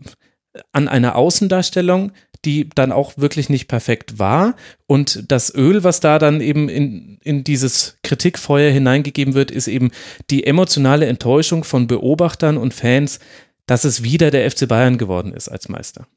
an 0.71 0.87
einer 0.87 1.15
Außendarstellung, 1.15 2.11
die 2.43 2.69
dann 2.69 2.91
auch 2.91 3.17
wirklich 3.17 3.49
nicht 3.49 3.67
perfekt 3.67 4.19
war. 4.19 4.55
Und 4.87 5.31
das 5.31 5.53
Öl, 5.53 5.83
was 5.83 5.99
da 5.99 6.19
dann 6.19 6.41
eben 6.41 6.69
in, 6.69 7.19
in 7.23 7.43
dieses 7.43 7.97
Kritikfeuer 8.03 8.71
hineingegeben 8.71 9.33
wird, 9.33 9.51
ist 9.51 9.67
eben 9.67 9.91
die 10.29 10.45
emotionale 10.45 11.05
Enttäuschung 11.05 11.63
von 11.63 11.87
Beobachtern 11.87 12.57
und 12.57 12.73
Fans, 12.73 13.19
dass 13.67 13.85
es 13.85 14.03
wieder 14.03 14.31
der 14.31 14.49
FC 14.49 14.67
Bayern 14.67 14.97
geworden 14.97 15.33
ist 15.33 15.49
als 15.49 15.69
Meister. 15.69 16.07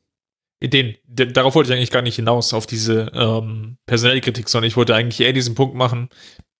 Den, 0.62 0.94
den, 1.06 1.32
darauf 1.34 1.54
wollte 1.54 1.70
ich 1.70 1.76
eigentlich 1.76 1.90
gar 1.90 2.02
nicht 2.02 2.16
hinaus, 2.16 2.54
auf 2.54 2.66
diese 2.66 3.12
ähm, 3.14 3.76
personelle 3.86 4.22
Kritik, 4.22 4.48
sondern 4.48 4.68
ich 4.68 4.76
wollte 4.76 4.94
eigentlich 4.94 5.20
eher 5.20 5.34
diesen 5.34 5.54
Punkt 5.54 5.74
machen, 5.74 6.08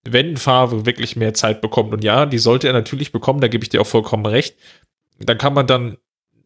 wenn 0.07 0.37
Favre 0.37 0.85
wirklich 0.85 1.15
mehr 1.15 1.33
Zeit 1.33 1.61
bekommt, 1.61 1.91
und 1.91 2.03
ja, 2.03 2.27
die 2.27 2.37
sollte 2.37 2.67
er 2.67 2.73
natürlich 2.73 3.11
bekommen, 3.11 3.41
da 3.41 3.47
gebe 3.47 3.63
ich 3.63 3.69
dir 3.69 3.81
auch 3.81 3.87
vollkommen 3.87 4.27
recht, 4.27 4.55
dann 5.19 5.39
kann 5.39 5.55
man 5.55 5.65
dann 5.65 5.97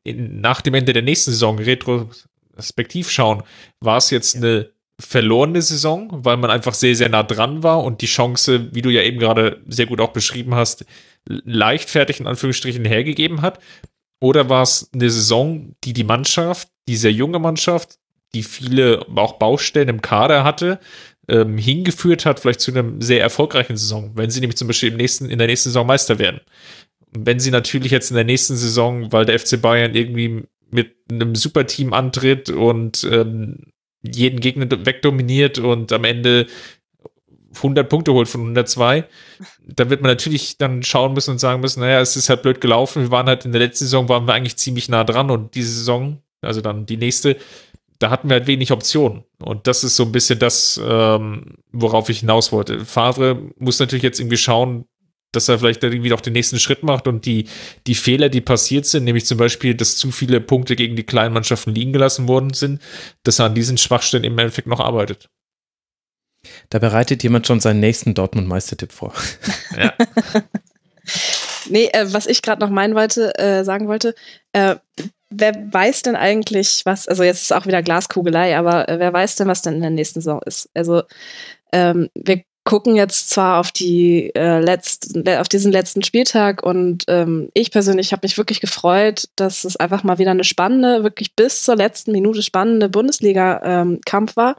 in, 0.10 0.42
nach 0.42 0.62
dem 0.62 0.74
Ende 0.74 0.94
der 0.94 1.04
nächsten 1.04 1.32
Saison 1.32 1.58
retro, 1.60 2.10
retrospektiv 2.60 3.10
schauen, 3.10 3.44
war 3.80 3.98
es 3.98 4.10
jetzt 4.10 4.36
eine 4.36 4.70
verlorene 5.00 5.62
Saison, 5.62 6.10
weil 6.12 6.36
man 6.36 6.52
einfach 6.52 6.74
sehr, 6.74 6.94
sehr 6.94 7.08
nah 7.08 7.24
dran 7.24 7.64
war 7.64 7.84
und 7.84 8.02
die 8.02 8.06
Chance, 8.06 8.68
wie 8.74 8.82
du 8.82 8.90
ja 8.90 9.02
eben 9.02 9.18
gerade 9.18 9.62
sehr 9.68 9.86
gut 9.86 10.02
auch 10.02 10.12
beschrieben 10.12 10.56
hast, 10.56 10.86
leichtfertig 11.26 12.20
in 12.20 12.28
Anführungsstrichen 12.28 12.84
hergegeben 12.84 13.42
hat? 13.42 13.60
Oder 14.20 14.50
war 14.50 14.64
es 14.64 14.90
eine 14.94 15.10
Saison, 15.10 15.76
die 15.86 15.94
die 15.94 16.04
Mannschaft, 16.04 16.68
die 16.90 16.98
sehr 16.98 17.14
junge 17.14 17.40
Mannschaft, 17.40 17.98
die 18.34 18.44
viele 18.44 19.06
auch 19.16 19.40
Baustellen 19.40 19.88
im 19.88 20.02
Kader 20.02 20.44
hatte, 20.44 20.80
ähm, 21.30 21.58
hingeführt 21.58 22.26
hat, 22.26 22.42
vielleicht 22.42 22.60
zu 22.60 22.72
einer 22.72 22.84
sehr 23.00 23.22
erfolgreichen 23.22 23.78
Saison, 23.78 24.12
wenn 24.16 24.30
sie 24.30 24.42
nämlich 24.42 24.58
zum 24.58 24.68
Beispiel 24.68 24.90
im 24.90 24.98
nächsten, 24.98 25.30
in 25.30 25.38
der 25.38 25.48
nächsten 25.48 25.70
Saison 25.70 25.88
Meister 25.88 26.20
werden. 26.20 26.42
Wenn 27.12 27.40
sie 27.40 27.52
natürlich 27.52 27.92
jetzt 27.92 28.12
in 28.12 28.16
der 28.16 28.26
nächsten 28.26 28.56
Saison, 28.56 29.12
weil 29.12 29.26
der 29.26 29.40
FC 29.40 29.62
Bayern 29.62 29.96
irgendwie 29.96 30.44
mit 30.72 30.96
einem 31.12 31.36
Superteam 31.36 31.94
antritt 31.94 32.50
und 32.50 33.08
ähm, 33.10 33.72
jeden 34.02 34.40
Gegner 34.40 34.68
wegdominiert 34.86 35.58
und 35.58 35.92
am 35.92 36.04
Ende 36.04 36.48
100 37.56 37.90
Punkte 37.90 38.14
holt 38.14 38.28
von 38.28 38.42
102, 38.42 39.06
dann 39.66 39.90
wird 39.90 40.02
man 40.02 40.12
natürlich 40.12 40.58
dann 40.58 40.84
schauen 40.84 41.14
müssen 41.14 41.32
und 41.32 41.40
sagen 41.40 41.62
müssen, 41.62 41.82
naja, 41.82 42.00
es 42.00 42.16
ist 42.16 42.30
halt 42.30 42.44
blöd 42.44 42.62
gelaufen. 42.62 43.04
Wir 43.04 43.12
waren 43.12 43.28
halt 43.28 43.46
in 43.46 43.52
der 43.52 43.62
letzten 43.62 43.86
Saison, 43.86 44.08
waren 44.08 44.28
wir 44.28 44.34
eigentlich 44.34 44.58
ziemlich 44.58 44.90
nah 44.90 45.04
dran 45.04 45.32
und 45.32 45.56
diese 45.56 45.72
Saison, 45.72 46.22
also 46.42 46.62
dann 46.62 46.86
die 46.86 46.98
nächste, 46.98 47.38
da 47.98 48.10
hatten 48.10 48.30
wir 48.30 48.36
halt 48.36 48.48
wenig 48.48 48.72
Optionen. 48.72 49.24
Und 49.44 49.68
das 49.68 49.84
ist 49.84 49.96
so 49.96 50.04
ein 50.04 50.12
bisschen 50.12 50.40
das, 50.40 50.80
ähm, 50.84 51.56
worauf 51.72 52.10
ich 52.10 52.20
hinaus 52.20 52.52
wollte. 52.52 52.86
Favre 52.86 53.52
muss 53.58 53.80
natürlich 53.80 54.04
jetzt 54.04 54.20
irgendwie 54.20 54.38
schauen, 54.38 54.86
dass 55.32 55.48
er 55.48 55.60
vielleicht 55.60 55.84
irgendwie 55.84 56.10
noch 56.10 56.22
den 56.22 56.34
nächsten 56.34 56.60
Schritt 56.60 56.84
macht 56.84 57.08
und 57.08 57.26
die, 57.26 57.48
die 57.88 57.96
Fehler, 57.96 58.30
die 58.30 58.42
passiert 58.42 58.86
sind, 58.86 59.04
nämlich 59.04 59.26
zum 59.26 59.38
Beispiel, 59.38 59.76
dass 59.76 59.98
zu 59.98 60.12
viele 60.12 60.42
Punkte 60.42 60.76
gegen 60.76 60.96
die 60.96 61.04
kleinen 61.04 61.34
Mannschaften 61.34 61.74
liegen 61.74 61.94
gelassen 61.94 62.28
worden 62.28 62.54
sind, 62.54 62.82
dass 63.24 63.40
er 63.40 63.46
an 63.46 63.56
diesen 63.56 63.78
Schwachstellen 63.78 64.24
im 64.24 64.38
Endeffekt 64.38 64.68
noch 64.68 64.80
arbeitet. 64.80 65.30
Da 66.70 66.80
bereitet 66.80 67.22
jemand 67.24 67.48
schon 67.48 67.60
seinen 67.60 67.80
nächsten 67.80 68.14
Dortmund-Meistertipp 68.14 68.92
vor. 68.92 69.14
Ja. 69.78 69.94
nee, 71.70 71.90
äh, 71.94 72.12
was 72.12 72.28
ich 72.28 72.42
gerade 72.42 72.62
noch 72.62 72.70
meinen 72.70 72.96
wollte, 72.96 73.38
äh, 73.38 73.64
sagen 73.64 73.88
wollte, 73.88 74.16
äh, 74.54 74.78
wer 75.30 75.54
weiß 75.72 76.04
denn 76.04 76.16
eigentlich, 76.16 76.82
was, 76.86 77.08
also 77.08 77.24
jetzt 77.24 77.42
ist 77.42 77.54
auch 77.54 77.66
wieder 77.66 77.84
Glaskugelei, 77.84 78.58
aber 78.58 78.90
äh, 78.90 79.00
wer 79.00 79.14
weiß 79.14 79.36
denn, 79.36 79.48
was 79.48 79.62
denn 79.62 79.76
in 79.76 79.82
der 79.82 79.90
nächsten 79.90 80.22
Saison 80.22 80.42
ist? 80.46 80.70
Also 80.74 81.04
ähm, 81.72 82.10
wir 82.16 82.44
gucken 82.70 82.96
jetzt 82.96 83.32
zwar 83.32 83.60
auf 83.60 83.72
die 83.72 84.30
äh, 84.36 84.60
letzten, 84.60 85.28
auf 85.28 85.50
diesen 85.50 85.72
letzten 85.72 86.04
Spieltag 86.04 86.62
und 86.62 87.04
ähm, 87.08 87.50
ich 87.56 87.72
persönlich 87.72 88.12
habe 88.12 88.20
mich 88.26 88.38
wirklich 88.38 88.62
gefreut, 88.62 89.28
dass 89.36 89.64
es 89.64 89.76
einfach 89.76 90.04
mal 90.04 90.20
wieder 90.20 90.30
eine 90.30 90.44
spannende, 90.44 91.04
wirklich 91.04 91.36
bis 91.36 91.64
zur 91.64 91.76
letzten 91.76 92.12
Minute 92.12 92.44
spannende 92.44 92.88
Bundesliga-Kampf 92.88 94.32
ähm, 94.34 94.36
war 94.36 94.56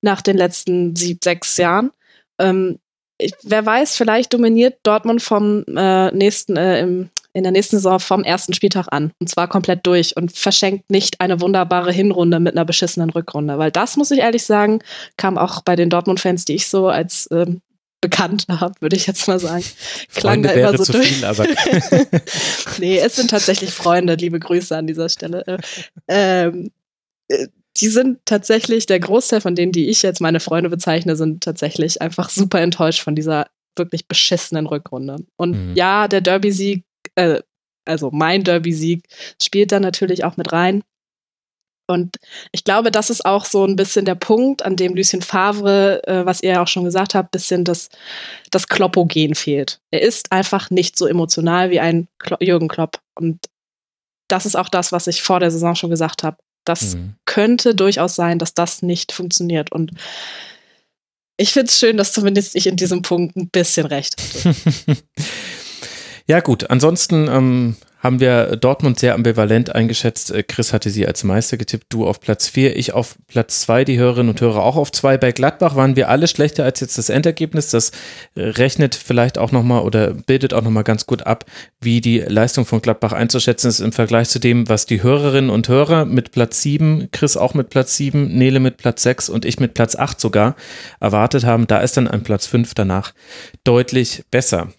nach 0.00 0.22
den 0.22 0.38
letzten 0.38 0.96
sieben, 0.96 1.20
sechs 1.22 1.58
Jahren. 1.58 1.90
Ähm, 2.38 2.78
ich, 3.18 3.34
wer 3.42 3.66
weiß, 3.66 3.98
vielleicht 3.98 4.32
dominiert 4.32 4.78
Dortmund 4.82 5.20
vom 5.20 5.62
äh, 5.76 6.10
nächsten 6.10 6.56
äh, 6.56 6.80
im, 6.80 7.10
in 7.34 7.42
der 7.42 7.52
nächsten 7.52 7.76
Saison 7.76 7.98
vom 7.98 8.24
ersten 8.24 8.52
Spieltag 8.52 8.88
an. 8.90 9.12
Und 9.18 9.28
zwar 9.28 9.48
komplett 9.48 9.86
durch 9.86 10.16
und 10.16 10.36
verschenkt 10.36 10.90
nicht 10.90 11.20
eine 11.20 11.40
wunderbare 11.40 11.92
Hinrunde 11.92 12.40
mit 12.40 12.54
einer 12.54 12.64
beschissenen 12.64 13.10
Rückrunde. 13.10 13.58
Weil 13.58 13.70
das, 13.70 13.96
muss 13.96 14.10
ich 14.10 14.18
ehrlich 14.18 14.44
sagen, 14.44 14.80
kam 15.16 15.38
auch 15.38 15.62
bei 15.62 15.76
den 15.76 15.90
Dortmund-Fans, 15.90 16.44
die 16.44 16.54
ich 16.54 16.68
so 16.68 16.88
als 16.88 17.28
ähm, 17.32 17.62
bekannt 18.02 18.46
habe, 18.50 18.74
würde 18.80 18.96
ich 18.96 19.06
jetzt 19.06 19.26
mal 19.28 19.38
sagen. 19.38 19.64
Klang 20.14 20.44
Freunde 20.44 20.48
da 20.48 20.54
immer 20.54 20.84
so 20.84 20.92
durch. 20.92 21.08
Viel, 21.08 21.24
aber 21.24 21.46
nee, 22.78 22.98
es 22.98 23.16
sind 23.16 23.30
tatsächlich 23.30 23.70
Freunde. 23.70 24.14
Liebe 24.14 24.38
Grüße 24.38 24.76
an 24.76 24.86
dieser 24.86 25.08
Stelle. 25.08 25.44
Äh, 25.46 25.58
ähm, 26.08 26.70
äh, 27.28 27.48
die 27.78 27.88
sind 27.88 28.18
tatsächlich, 28.26 28.84
der 28.84 29.00
Großteil 29.00 29.40
von 29.40 29.54
denen, 29.54 29.72
die 29.72 29.88
ich 29.88 30.02
jetzt 30.02 30.20
meine 30.20 30.40
Freunde 30.40 30.68
bezeichne, 30.68 31.16
sind 31.16 31.42
tatsächlich 31.42 32.02
einfach 32.02 32.28
super 32.28 32.60
enttäuscht 32.60 33.00
von 33.00 33.14
dieser 33.14 33.46
wirklich 33.76 34.06
beschissenen 34.06 34.66
Rückrunde. 34.66 35.24
Und 35.36 35.52
mhm. 35.52 35.74
ja, 35.74 36.06
der 36.06 36.20
Derby-Sieg 36.20 36.84
äh, 37.16 37.40
also 37.84 38.10
mein 38.12 38.44
Derby-Sieg, 38.44 39.04
spielt 39.40 39.72
da 39.72 39.80
natürlich 39.80 40.24
auch 40.24 40.36
mit 40.36 40.52
rein. 40.52 40.82
Und 41.88 42.16
ich 42.52 42.64
glaube, 42.64 42.90
das 42.90 43.10
ist 43.10 43.24
auch 43.24 43.44
so 43.44 43.64
ein 43.64 43.76
bisschen 43.76 44.04
der 44.04 44.14
Punkt, 44.14 44.64
an 44.64 44.76
dem 44.76 44.94
Lucien 44.94 45.20
Favre, 45.20 46.02
äh, 46.06 46.24
was 46.24 46.42
ihr 46.42 46.52
ja 46.52 46.62
auch 46.62 46.68
schon 46.68 46.84
gesagt 46.84 47.14
habt, 47.14 47.32
bisschen 47.32 47.64
das, 47.64 47.88
das 48.50 48.68
Kloppogen 48.68 49.34
fehlt. 49.34 49.80
Er 49.90 50.00
ist 50.00 50.32
einfach 50.32 50.70
nicht 50.70 50.96
so 50.96 51.06
emotional 51.06 51.70
wie 51.70 51.80
ein 51.80 52.08
Klo 52.18 52.36
Jürgen 52.40 52.68
Klopp. 52.68 53.00
Und 53.14 53.40
das 54.28 54.46
ist 54.46 54.56
auch 54.56 54.68
das, 54.68 54.92
was 54.92 55.06
ich 55.06 55.22
vor 55.22 55.40
der 55.40 55.50
Saison 55.50 55.74
schon 55.74 55.90
gesagt 55.90 56.22
habe. 56.22 56.38
Das 56.64 56.94
mhm. 56.94 57.16
könnte 57.26 57.74
durchaus 57.74 58.14
sein, 58.14 58.38
dass 58.38 58.54
das 58.54 58.82
nicht 58.82 59.12
funktioniert. 59.12 59.72
Und 59.72 59.90
ich 61.36 61.52
finde 61.52 61.66
es 61.66 61.78
schön, 61.78 61.96
dass 61.96 62.12
zumindest 62.12 62.54
ich 62.54 62.68
in 62.68 62.76
diesem 62.76 63.02
Punkt 63.02 63.36
ein 63.36 63.50
bisschen 63.50 63.86
recht 63.86 64.16
hatte. 64.16 64.54
Ja, 66.26 66.40
gut. 66.40 66.70
Ansonsten 66.70 67.28
ähm, 67.28 67.76
haben 68.02 68.18
wir 68.18 68.56
Dortmund 68.56 68.98
sehr 68.98 69.14
ambivalent 69.14 69.74
eingeschätzt. 69.74 70.32
Äh, 70.32 70.42
Chris 70.42 70.72
hatte 70.72 70.90
sie 70.90 71.06
als 71.06 71.22
Meister 71.22 71.56
getippt, 71.56 71.86
du 71.88 72.06
auf 72.06 72.20
Platz 72.20 72.48
4, 72.48 72.76
ich 72.76 72.92
auf 72.92 73.16
Platz 73.28 73.60
2, 73.60 73.84
die 73.84 73.98
Hörerinnen 73.98 74.30
und 74.30 74.40
Hörer 74.40 74.62
auch 74.62 74.76
auf 74.76 74.90
2. 74.90 75.18
Bei 75.18 75.30
Gladbach 75.30 75.76
waren 75.76 75.94
wir 75.94 76.08
alle 76.08 76.26
schlechter 76.26 76.64
als 76.64 76.80
jetzt 76.80 76.98
das 76.98 77.08
Endergebnis. 77.08 77.70
Das 77.70 77.92
rechnet 78.36 78.96
vielleicht 78.96 79.38
auch 79.38 79.52
nochmal 79.52 79.82
oder 79.82 80.14
bildet 80.14 80.52
auch 80.52 80.62
nochmal 80.62 80.82
ganz 80.82 81.06
gut 81.06 81.26
ab, 81.26 81.44
wie 81.80 82.00
die 82.00 82.18
Leistung 82.18 82.66
von 82.66 82.82
Gladbach 82.82 83.12
einzuschätzen 83.12 83.68
ist 83.68 83.80
im 83.80 83.92
Vergleich 83.92 84.28
zu 84.28 84.40
dem, 84.40 84.68
was 84.68 84.86
die 84.86 85.02
Hörerinnen 85.02 85.50
und 85.50 85.68
Hörer 85.68 86.04
mit 86.04 86.32
Platz 86.32 86.60
7, 86.62 87.08
Chris 87.12 87.36
auch 87.36 87.54
mit 87.54 87.70
Platz 87.70 87.96
7, 87.96 88.36
Nele 88.36 88.58
mit 88.58 88.78
Platz 88.78 89.04
6 89.04 89.28
und 89.28 89.44
ich 89.44 89.60
mit 89.60 89.74
Platz 89.74 89.94
8 89.94 90.20
sogar 90.20 90.56
erwartet 90.98 91.44
haben. 91.44 91.68
Da 91.68 91.78
ist 91.78 91.96
dann 91.96 92.08
ein 92.08 92.24
Platz 92.24 92.46
5 92.46 92.74
danach 92.74 93.12
deutlich 93.62 94.24
besser. 94.32 94.72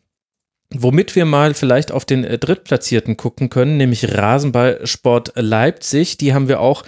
Womit 0.75 1.15
wir 1.15 1.25
mal 1.25 1.53
vielleicht 1.53 1.91
auf 1.91 2.05
den 2.05 2.23
äh, 2.23 2.37
Drittplatzierten 2.37 3.17
gucken 3.17 3.49
können, 3.49 3.77
nämlich 3.77 4.15
Rasenballsport 4.15 5.33
Leipzig. 5.35 6.17
Die 6.17 6.33
haben 6.33 6.47
wir 6.47 6.59
auch 6.59 6.83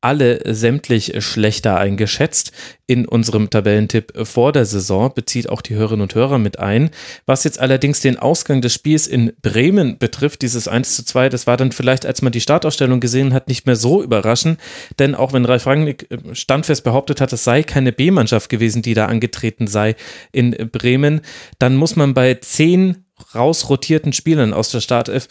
alle 0.00 0.40
sämtlich 0.54 1.12
schlechter 1.24 1.76
eingeschätzt 1.76 2.52
in 2.86 3.04
unserem 3.04 3.50
Tabellentipp 3.50 4.12
vor 4.26 4.52
der 4.52 4.64
Saison, 4.64 5.12
bezieht 5.12 5.48
auch 5.48 5.60
die 5.60 5.74
Hörerinnen 5.74 6.02
und 6.02 6.14
Hörer 6.14 6.38
mit 6.38 6.60
ein. 6.60 6.90
Was 7.26 7.42
jetzt 7.42 7.58
allerdings 7.58 8.00
den 8.00 8.16
Ausgang 8.16 8.60
des 8.60 8.72
Spiels 8.74 9.08
in 9.08 9.32
Bremen 9.42 9.98
betrifft, 9.98 10.42
dieses 10.42 10.68
1 10.68 10.94
zu 10.94 11.04
2, 11.04 11.28
das 11.30 11.48
war 11.48 11.56
dann 11.56 11.72
vielleicht, 11.72 12.06
als 12.06 12.22
man 12.22 12.30
die 12.30 12.40
Startausstellung 12.40 13.00
gesehen 13.00 13.34
hat, 13.34 13.48
nicht 13.48 13.66
mehr 13.66 13.74
so 13.74 14.00
überraschend, 14.00 14.60
denn 15.00 15.16
auch 15.16 15.32
wenn 15.32 15.44
Ralf 15.44 15.66
Rangnick 15.66 16.06
äh, 16.10 16.34
standfest 16.34 16.84
behauptet 16.84 17.20
hat, 17.20 17.32
es 17.32 17.42
sei 17.42 17.64
keine 17.64 17.92
B-Mannschaft 17.92 18.50
gewesen, 18.50 18.82
die 18.82 18.94
da 18.94 19.06
angetreten 19.06 19.66
sei 19.66 19.96
in 20.30 20.52
Bremen, 20.70 21.22
dann 21.58 21.74
muss 21.74 21.96
man 21.96 22.14
bei 22.14 22.34
zehn 22.34 23.04
rausrotierten 23.34 24.12
Spielern 24.12 24.52
aus 24.52 24.70
der 24.70 24.80
Startelf 24.80 25.28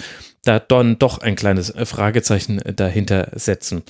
da 0.47 0.59
dann 0.59 0.97
doch 0.97 1.19
ein 1.19 1.35
kleines 1.35 1.69
äh, 1.69 1.85
Fragezeichen 1.85 2.59
äh, 2.61 2.73
dahinter 2.73 3.29
setzen. 3.35 3.83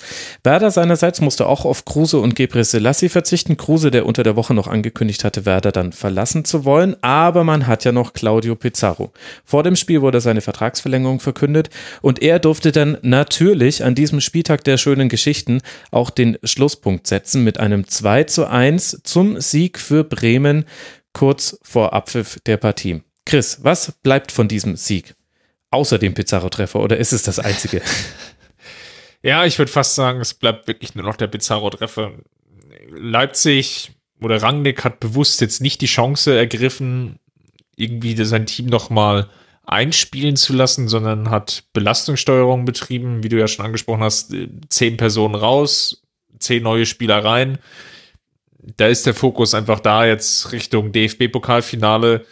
Werder 0.44 0.72
seinerseits 0.72 1.22
musste 1.22 1.48
auch 1.48 1.66
auf 1.66 1.86
Kruse 1.86 2.20
und 2.20 2.36
Gebre 2.36 2.64
Selassie 2.64 3.10
verzichten. 3.10 3.58
Kruse, 3.58 3.92
der 3.92 4.06
unter 4.06 4.24
der 4.24 4.36
Woche 4.36 4.54
noch 4.54 4.68
angekündigt 4.68 5.24
hatte, 5.24 5.46
Werder 5.46 5.72
dann 5.72 5.94
verlassen 5.94 6.46
zu 6.46 6.66
wollen, 6.66 6.96
aber 7.02 7.44
man 7.44 7.68
hat 7.68 7.86
ja 7.86 7.92
noch 7.92 8.14
Claudio 8.14 8.56
Pizarro. 8.56 9.12
Vor 9.46 9.64
dem 9.64 9.76
Spiel 9.76 10.02
wurde 10.02 10.22
seine 10.22 10.42
Vertragsverlängerung 10.42 11.20
verkündet 11.20 11.70
und 12.02 12.22
er 12.22 12.40
durfte 12.40 12.72
dann 12.72 12.98
natürlich 13.02 13.84
an 13.84 13.96
diesem 13.96 14.22
Spieltag 14.22 14.64
der 14.64 14.78
schönen 14.78 15.10
Geschichten 15.10 15.62
auch 15.92 16.10
den 16.10 16.38
Schlusspunkt 16.44 17.08
setzen 17.08 17.44
mit 17.44 17.60
einem 17.60 17.88
2 17.88 18.24
zu 18.24 18.48
1 18.48 19.02
zum 19.04 19.40
Sieg 19.40 19.80
für 19.80 20.04
Bremen 20.04 20.66
kurz 21.14 21.60
vor 21.64 21.94
Abpfiff 21.94 22.40
der 22.46 22.58
Partie. 22.58 23.02
Chris, 23.28 23.60
was 23.62 23.92
bleibt 23.92 24.32
von 24.32 24.48
diesem 24.48 24.78
Sieg? 24.78 25.14
Außer 25.70 26.00
dem 26.00 26.14
Pizarro-Treffer 26.14 26.80
oder 26.80 26.96
ist 26.96 27.12
es 27.12 27.24
das 27.24 27.40
einzige? 27.40 27.82
ja, 29.22 29.46
ich 29.46 29.60
würde 29.60 29.70
fast 29.70 29.96
sagen, 29.96 30.22
es 30.22 30.34
bleibt 30.34 30.70
wirklich 30.70 30.96
nur 30.96 31.04
noch 31.04 31.18
der 31.18 31.28
Pizarro-Treffer. 31.28 32.14
Leipzig 32.90 33.92
oder 34.22 34.42
Rangnick 34.42 34.86
hat 34.86 35.02
bewusst 35.02 35.42
jetzt 35.42 35.60
nicht 35.60 35.82
die 35.82 35.88
Chance 35.88 36.38
ergriffen, 36.38 37.20
irgendwie 37.76 38.16
sein 38.24 38.46
Team 38.46 38.68
nochmal 38.68 39.30
einspielen 39.66 40.38
zu 40.38 40.54
lassen, 40.54 40.88
sondern 40.88 41.30
hat 41.30 41.66
Belastungssteuerung 41.74 42.64
betrieben, 42.64 43.24
wie 43.24 43.30
du 43.30 43.38
ja 43.38 43.50
schon 43.50 43.66
angesprochen 43.66 44.04
hast, 44.04 44.34
zehn 44.70 44.96
Personen 44.96 45.36
raus, 45.36 46.02
zehn 46.40 46.64
neue 46.64 46.86
Spieler 46.86 47.26
rein. 47.26 47.58
Da 48.78 48.88
ist 48.88 49.06
der 49.06 49.14
Fokus 49.14 49.54
einfach 49.54 49.82
da 49.82 50.06
jetzt 50.06 50.54
Richtung 50.54 50.94
DFB-Pokalfinale 50.94 52.26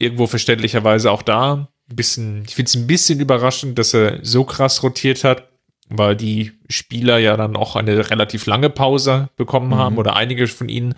irgendwo 0.00 0.26
verständlicherweise 0.26 1.12
auch 1.12 1.22
da. 1.22 1.68
Ein 1.88 1.96
bisschen, 1.96 2.44
ich 2.46 2.54
finde 2.54 2.68
es 2.68 2.74
ein 2.74 2.86
bisschen 2.86 3.20
überraschend, 3.20 3.78
dass 3.78 3.94
er 3.94 4.18
so 4.22 4.44
krass 4.44 4.82
rotiert 4.82 5.22
hat, 5.22 5.48
weil 5.88 6.16
die 6.16 6.52
Spieler 6.68 7.18
ja 7.18 7.36
dann 7.36 7.56
auch 7.56 7.76
eine 7.76 8.10
relativ 8.10 8.46
lange 8.46 8.70
Pause 8.70 9.28
bekommen 9.36 9.68
mhm. 9.68 9.76
haben 9.76 9.98
oder 9.98 10.16
einige 10.16 10.46
von 10.48 10.68
ihnen 10.68 10.94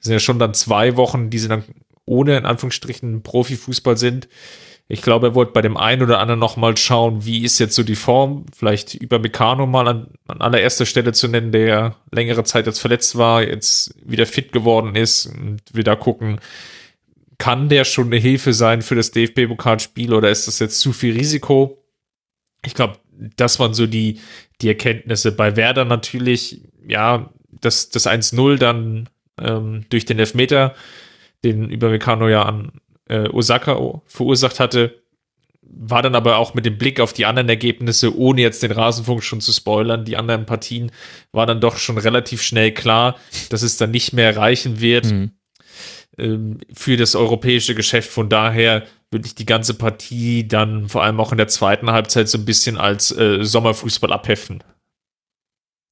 sind 0.00 0.12
ja 0.12 0.18
schon 0.18 0.38
dann 0.38 0.54
zwei 0.54 0.96
Wochen, 0.96 1.30
die 1.30 1.38
sie 1.38 1.48
dann 1.48 1.64
ohne 2.04 2.36
in 2.36 2.46
Anführungsstrichen 2.46 3.22
Profifußball 3.22 3.96
sind. 3.96 4.28
Ich 4.88 5.02
glaube, 5.02 5.28
er 5.28 5.34
wollte 5.34 5.52
bei 5.52 5.62
dem 5.62 5.76
einen 5.76 6.02
oder 6.02 6.20
anderen 6.20 6.38
nochmal 6.38 6.76
schauen, 6.76 7.24
wie 7.24 7.42
ist 7.42 7.58
jetzt 7.58 7.74
so 7.74 7.82
die 7.82 7.96
Form. 7.96 8.46
Vielleicht 8.56 8.94
über 8.94 9.18
Meccano 9.18 9.66
mal 9.66 9.88
an, 9.88 10.06
an 10.28 10.40
allererster 10.40 10.86
Stelle 10.86 11.12
zu 11.12 11.26
nennen, 11.26 11.50
der 11.50 11.96
längere 12.12 12.44
Zeit 12.44 12.66
jetzt 12.66 12.78
verletzt 12.78 13.18
war, 13.18 13.42
jetzt 13.42 13.94
wieder 14.04 14.26
fit 14.26 14.52
geworden 14.52 14.94
ist 14.94 15.26
und 15.26 15.62
wieder 15.72 15.96
gucken, 15.96 16.38
kann 17.38 17.68
der 17.68 17.84
schon 17.84 18.06
eine 18.06 18.16
Hilfe 18.16 18.52
sein 18.52 18.82
für 18.82 18.94
das 18.94 19.10
DFB-Pokalspiel 19.10 20.12
oder 20.14 20.30
ist 20.30 20.46
das 20.46 20.58
jetzt 20.58 20.80
zu 20.80 20.92
viel 20.92 21.14
Risiko? 21.14 21.82
Ich 22.64 22.74
glaube, 22.74 22.98
das 23.36 23.58
waren 23.58 23.74
so 23.74 23.86
die, 23.86 24.20
die 24.60 24.68
Erkenntnisse. 24.68 25.32
Bei 25.32 25.56
Werder 25.56 25.84
natürlich, 25.84 26.62
ja, 26.86 27.30
das, 27.60 27.90
das 27.90 28.06
1-0 28.06 28.56
dann 28.56 29.08
ähm, 29.40 29.84
durch 29.88 30.04
den 30.04 30.18
Elfmeter, 30.18 30.74
den 31.44 31.70
Übermecano 31.70 32.28
ja 32.28 32.42
an 32.42 32.72
äh, 33.08 33.28
Osaka 33.28 34.02
verursacht 34.06 34.60
hatte, 34.60 35.02
war 35.68 36.02
dann 36.02 36.14
aber 36.14 36.38
auch 36.38 36.54
mit 36.54 36.64
dem 36.64 36.78
Blick 36.78 37.00
auf 37.00 37.12
die 37.12 37.26
anderen 37.26 37.48
Ergebnisse, 37.48 38.16
ohne 38.16 38.40
jetzt 38.40 38.62
den 38.62 38.72
Rasenfunk 38.72 39.22
schon 39.22 39.40
zu 39.40 39.52
spoilern, 39.52 40.04
die 40.04 40.16
anderen 40.16 40.46
Partien, 40.46 40.92
war 41.32 41.46
dann 41.46 41.60
doch 41.60 41.76
schon 41.76 41.98
relativ 41.98 42.42
schnell 42.42 42.72
klar, 42.72 43.16
dass 43.50 43.62
es 43.62 43.76
dann 43.76 43.90
nicht 43.90 44.12
mehr 44.12 44.36
reichen 44.36 44.80
wird 44.80 45.06
mhm. 45.06 45.32
Ähm, 46.18 46.58
für 46.72 46.96
das 46.96 47.14
europäische 47.14 47.74
Geschäft. 47.74 48.10
Von 48.10 48.28
daher 48.28 48.84
würde 49.10 49.26
ich 49.26 49.34
die 49.34 49.46
ganze 49.46 49.74
Partie 49.74 50.46
dann 50.46 50.88
vor 50.88 51.02
allem 51.04 51.20
auch 51.20 51.32
in 51.32 51.38
der 51.38 51.48
zweiten 51.48 51.90
Halbzeit 51.90 52.28
so 52.28 52.38
ein 52.38 52.44
bisschen 52.44 52.76
als 52.76 53.16
äh, 53.16 53.44
Sommerfußball 53.44 54.12
abheften. 54.12 54.62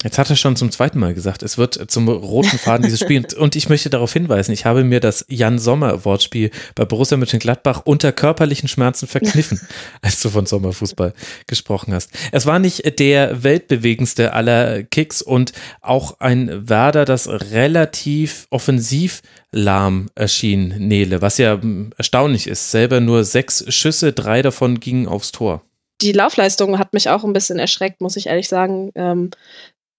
Jetzt 0.05 0.19
hat 0.19 0.29
er 0.29 0.37
schon 0.37 0.55
zum 0.55 0.71
zweiten 0.71 0.99
Mal 0.99 1.15
gesagt, 1.15 1.43
es 1.43 1.57
wird 1.57 1.91
zum 1.91 2.09
roten 2.09 2.59
Faden 2.59 2.85
dieses 2.85 3.01
Spiels. 3.01 3.33
Und 3.35 3.57
ich 3.57 3.71
möchte 3.71 3.89
darauf 3.89 4.13
hinweisen, 4.13 4.53
ich 4.53 4.67
habe 4.67 4.85
mir 4.85 5.01
das 5.01 5.25
Jan 5.29 5.59
Sommer 5.59 6.05
Wortspiel 6.05 6.51
bei 6.75 6.85
Borussia 6.85 7.17
Mönchengladbach 7.17 7.83
unter 7.87 8.13
körperlichen 8.13 8.69
Schmerzen 8.69 9.07
verkniffen, 9.07 9.59
als 10.03 10.21
du 10.21 10.29
von 10.29 10.45
Sommerfußball 10.45 11.15
gesprochen 11.47 11.95
hast. 11.95 12.11
Es 12.33 12.45
war 12.45 12.59
nicht 12.59 13.01
der 13.01 13.43
weltbewegendste 13.43 14.35
aller 14.35 14.83
Kicks 14.83 15.23
und 15.23 15.53
auch 15.81 16.21
ein 16.21 16.69
Werder, 16.69 17.07
das 17.07 17.27
relativ 17.27 18.47
offensiv 18.51 19.23
lahm 19.53 20.11
erschien, 20.15 20.75
Nele, 20.77 21.23
was 21.23 21.39
ja 21.39 21.59
erstaunlich 21.97 22.47
ist. 22.47 22.71
Selber 22.71 23.01
nur 23.01 23.25
sechs 23.25 23.65
Schüsse, 23.75 24.13
drei 24.13 24.43
davon 24.43 24.81
gingen 24.81 25.09
aufs 25.09 25.33
Tor 25.33 25.63
die 26.01 26.13
Laufleistung 26.13 26.79
hat 26.79 26.93
mich 26.93 27.09
auch 27.09 27.25
ein 27.25 27.33
bisschen 27.33 27.59
erschreckt, 27.59 28.01
muss 28.01 28.17
ich 28.17 28.27
ehrlich 28.27 28.49
sagen. 28.49 28.93
Ähm, 28.95 29.31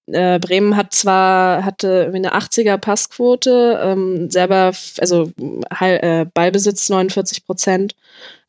äh, 0.08 0.40
Bremen 0.40 0.76
hat 0.76 0.94
zwar 0.94 1.66
hatte 1.66 2.12
eine 2.14 2.36
80er 2.36 2.78
Passquote, 2.78 3.80
ähm, 3.82 4.30
selber 4.30 4.72
also 5.00 5.32
äh, 5.80 6.26
Ballbesitz 6.34 6.90
49 6.90 7.46
Prozent, 7.46 7.96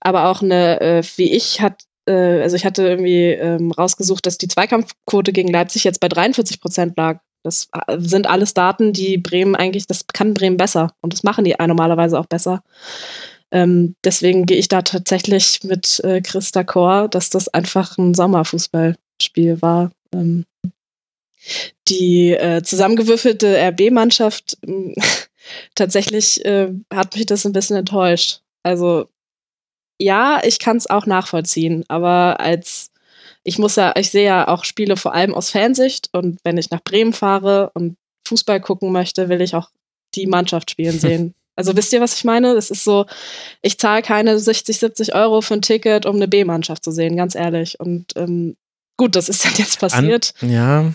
aber 0.01 0.29
auch 0.29 0.43
eine, 0.43 0.81
äh, 0.81 1.03
wie 1.17 1.33
ich 1.33 1.61
hat, 1.61 1.83
äh, 2.07 2.43
also 2.43 2.57
ich 2.57 2.65
hatte 2.67 2.87
irgendwie 2.87 3.29
ähm, 3.29 3.71
rausgesucht, 3.73 4.27
dass 4.27 4.39
die 4.39 4.49
Zweikampfquote 4.49 5.33
gegen 5.33 5.53
Leipzig 5.53 5.85
jetzt 5.85 6.01
bei 6.01 6.09
43 6.09 6.61
Prozent 6.61 6.97
lag. 6.97 7.21
Das 7.43 7.69
äh, 7.73 7.99
sind 8.01 8.27
alles 8.27 8.53
Daten, 8.55 8.93
die 8.93 9.19
Bremen 9.19 9.57
eigentlich, 9.57 9.87
das 9.87 10.07
kann 10.13 10.35
Bremen 10.35 10.57
besser 10.59 10.93
und 11.01 11.13
das 11.13 11.23
machen 11.23 11.45
die 11.45 11.55
normalerweise 11.59 12.19
auch 12.19 12.27
besser. 12.27 12.63
Ähm, 13.53 13.95
deswegen 14.05 14.45
gehe 14.45 14.59
ich 14.59 14.69
da 14.69 14.83
tatsächlich 14.83 15.61
mit 15.63 16.01
äh, 16.05 16.21
Chris 16.21 16.51
D'accord, 16.53 17.09
dass 17.09 17.31
das 17.31 17.49
einfach 17.49 17.97
ein 17.97 18.13
Sommerfußballspiel 18.13 19.63
war. 19.63 19.93
Ähm, 20.13 20.45
die 21.89 22.33
äh, 22.33 22.63
zusammengewürfelte 22.63 23.57
RB-Mannschaft, 23.69 24.59
tatsächlich 25.75 26.45
äh, 26.45 26.73
hat 26.93 27.15
mich 27.15 27.27
das 27.27 27.45
ein 27.45 27.53
bisschen 27.53 27.77
enttäuscht. 27.77 28.41
Also 28.63 29.07
ja, 29.99 30.43
ich 30.45 30.59
kann 30.59 30.77
es 30.77 30.91
auch 30.91 31.07
nachvollziehen, 31.07 31.85
aber 31.89 32.41
als 32.41 32.91
ich 33.45 33.59
muss 33.59 33.77
ja, 33.77 33.95
ich 33.97 34.11
sehe 34.11 34.25
ja 34.25 34.49
auch 34.49 34.65
Spiele 34.65 34.97
vor 34.97 35.15
allem 35.15 35.35
aus 35.35 35.51
Fansicht 35.51 36.09
und 36.13 36.41
wenn 36.43 36.59
ich 36.59 36.71
nach 36.71 36.83
Bremen 36.83 37.13
fahre 37.13 37.71
und 37.75 37.97
Fußball 38.27 38.61
gucken 38.61 38.91
möchte, 38.91 39.29
will 39.29 39.41
ich 39.41 39.55
auch 39.55 39.71
die 40.15 40.27
Mannschaft 40.27 40.71
spielen 40.71 40.99
sehen. 40.99 41.35
Also 41.59 41.75
wisst 41.75 41.95
ihr, 41.95 42.03
was 42.03 42.15
ich 42.15 42.25
meine? 42.25 42.55
Das 42.55 42.71
ist 42.71 42.85
so, 42.85 43.07
ich 43.63 43.79
zahle 43.79 44.03
keine 44.03 44.39
60, 44.39 44.77
70 44.77 45.15
Euro 45.15 45.41
für 45.41 45.55
ein 45.55 45.63
Ticket, 45.63 46.05
um 46.05 46.17
eine 46.17 46.29
B-Mannschaft 46.29 46.85
zu 46.85 46.91
sehen, 46.91 47.17
ganz 47.17 47.35
ehrlich. 47.35 47.81
Und 47.81 48.15
ähm, 48.15 48.59
Gut, 48.97 49.15
das 49.15 49.29
ist 49.29 49.45
halt 49.45 49.59
jetzt 49.59 49.79
passiert. 49.79 50.33
An, 50.41 50.51
ja. 50.51 50.93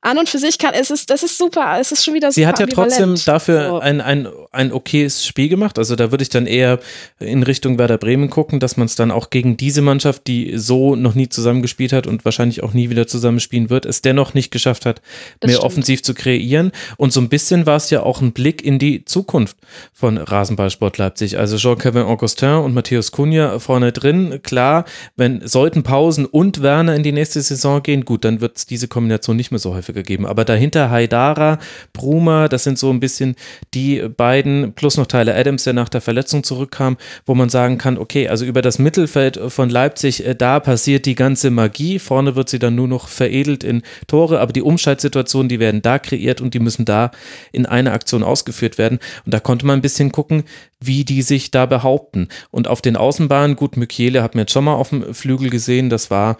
An 0.00 0.18
und 0.18 0.28
für 0.28 0.38
sich 0.38 0.58
kann 0.58 0.74
es 0.74 0.90
ist, 0.90 1.10
das 1.10 1.22
ist 1.22 1.38
super. 1.38 1.78
Es 1.80 1.92
ist 1.92 2.04
schon 2.04 2.14
wieder 2.14 2.30
Sie 2.30 2.46
hat 2.46 2.58
ja 2.58 2.66
trotzdem 2.66 3.14
dafür 3.24 3.68
so. 3.68 3.78
ein, 3.78 4.00
ein, 4.00 4.28
ein 4.52 4.72
okayes 4.72 5.24
Spiel 5.24 5.48
gemacht. 5.48 5.78
Also 5.78 5.96
da 5.96 6.10
würde 6.10 6.22
ich 6.22 6.28
dann 6.28 6.46
eher 6.46 6.78
in 7.18 7.42
Richtung 7.42 7.78
Werder 7.78 7.98
Bremen 7.98 8.30
gucken, 8.30 8.60
dass 8.60 8.76
man 8.76 8.86
es 8.86 8.96
dann 8.96 9.10
auch 9.10 9.30
gegen 9.30 9.56
diese 9.56 9.82
Mannschaft, 9.82 10.26
die 10.26 10.58
so 10.58 10.96
noch 10.96 11.14
nie 11.14 11.28
zusammengespielt 11.28 11.92
hat 11.92 12.06
und 12.06 12.24
wahrscheinlich 12.24 12.62
auch 12.62 12.74
nie 12.74 12.90
wieder 12.90 13.06
zusammenspielen 13.06 13.70
wird, 13.70 13.86
es 13.86 14.02
dennoch 14.02 14.34
nicht 14.34 14.50
geschafft 14.50 14.84
hat, 14.84 15.00
das 15.40 15.48
mehr 15.48 15.56
stimmt. 15.56 15.66
offensiv 15.66 16.02
zu 16.02 16.14
kreieren. 16.14 16.72
Und 16.96 17.12
so 17.12 17.20
ein 17.20 17.28
bisschen 17.28 17.66
war 17.66 17.76
es 17.76 17.90
ja 17.90 18.02
auch 18.02 18.20
ein 18.20 18.32
Blick 18.32 18.64
in 18.64 18.78
die 18.78 19.04
Zukunft 19.04 19.56
von 19.92 20.18
Rasenballsport 20.18 20.98
Leipzig. 20.98 21.38
Also 21.38 21.56
Jean-Kevin 21.56 22.02
Augustin 22.02 22.48
und 22.48 22.74
Matthäus 22.74 23.12
Cunha 23.12 23.58
vorne 23.58 23.92
drin. 23.92 24.40
Klar, 24.42 24.84
wenn 25.16 25.46
sollten 25.46 25.82
Pausen 25.82 26.26
und 26.26 26.62
Werner 26.62 26.94
in 26.94 27.02
die 27.02 27.12
nächste 27.12 27.28
nächste 27.28 27.42
Saison 27.42 27.82
gehen, 27.82 28.04
gut, 28.04 28.24
dann 28.24 28.40
wird 28.40 28.56
es 28.56 28.66
diese 28.66 28.88
Kombination 28.88 29.36
nicht 29.36 29.50
mehr 29.50 29.58
so 29.58 29.67
häufiger 29.74 30.02
geben. 30.02 30.26
Aber 30.26 30.44
dahinter 30.44 30.90
Haidara, 30.90 31.58
Bruma, 31.92 32.48
das 32.48 32.64
sind 32.64 32.78
so 32.78 32.90
ein 32.90 33.00
bisschen 33.00 33.36
die 33.74 34.08
beiden, 34.08 34.72
plus 34.74 34.96
noch 34.96 35.06
Tyler 35.06 35.36
Adams, 35.36 35.64
der 35.64 35.72
nach 35.72 35.88
der 35.88 36.00
Verletzung 36.00 36.42
zurückkam, 36.42 36.96
wo 37.26 37.34
man 37.34 37.48
sagen 37.48 37.78
kann, 37.78 37.98
okay, 37.98 38.28
also 38.28 38.44
über 38.44 38.62
das 38.62 38.78
Mittelfeld 38.78 39.38
von 39.48 39.70
Leipzig, 39.70 40.26
äh, 40.26 40.34
da 40.34 40.60
passiert 40.60 41.06
die 41.06 41.14
ganze 41.14 41.50
Magie. 41.50 41.98
Vorne 41.98 42.36
wird 42.36 42.48
sie 42.48 42.58
dann 42.58 42.74
nur 42.74 42.88
noch 42.88 43.08
veredelt 43.08 43.64
in 43.64 43.82
Tore, 44.06 44.40
aber 44.40 44.52
die 44.52 44.62
Umschaltsituationen, 44.62 45.48
die 45.48 45.60
werden 45.60 45.82
da 45.82 45.98
kreiert 45.98 46.40
und 46.40 46.54
die 46.54 46.60
müssen 46.60 46.84
da 46.84 47.10
in 47.52 47.66
einer 47.66 47.92
Aktion 47.92 48.22
ausgeführt 48.22 48.78
werden. 48.78 48.98
Und 49.24 49.34
da 49.34 49.40
konnte 49.40 49.66
man 49.66 49.78
ein 49.78 49.82
bisschen 49.82 50.12
gucken, 50.12 50.44
wie 50.80 51.04
die 51.04 51.22
sich 51.22 51.50
da 51.50 51.66
behaupten. 51.66 52.28
Und 52.50 52.68
auf 52.68 52.82
den 52.82 52.96
Außenbahnen, 52.96 53.56
gut, 53.56 53.76
Mykiele 53.76 54.22
hat 54.22 54.34
mir 54.34 54.42
jetzt 54.42 54.52
schon 54.52 54.64
mal 54.64 54.74
auf 54.74 54.90
dem 54.90 55.14
Flügel 55.14 55.50
gesehen, 55.50 55.90
das 55.90 56.10
war 56.10 56.36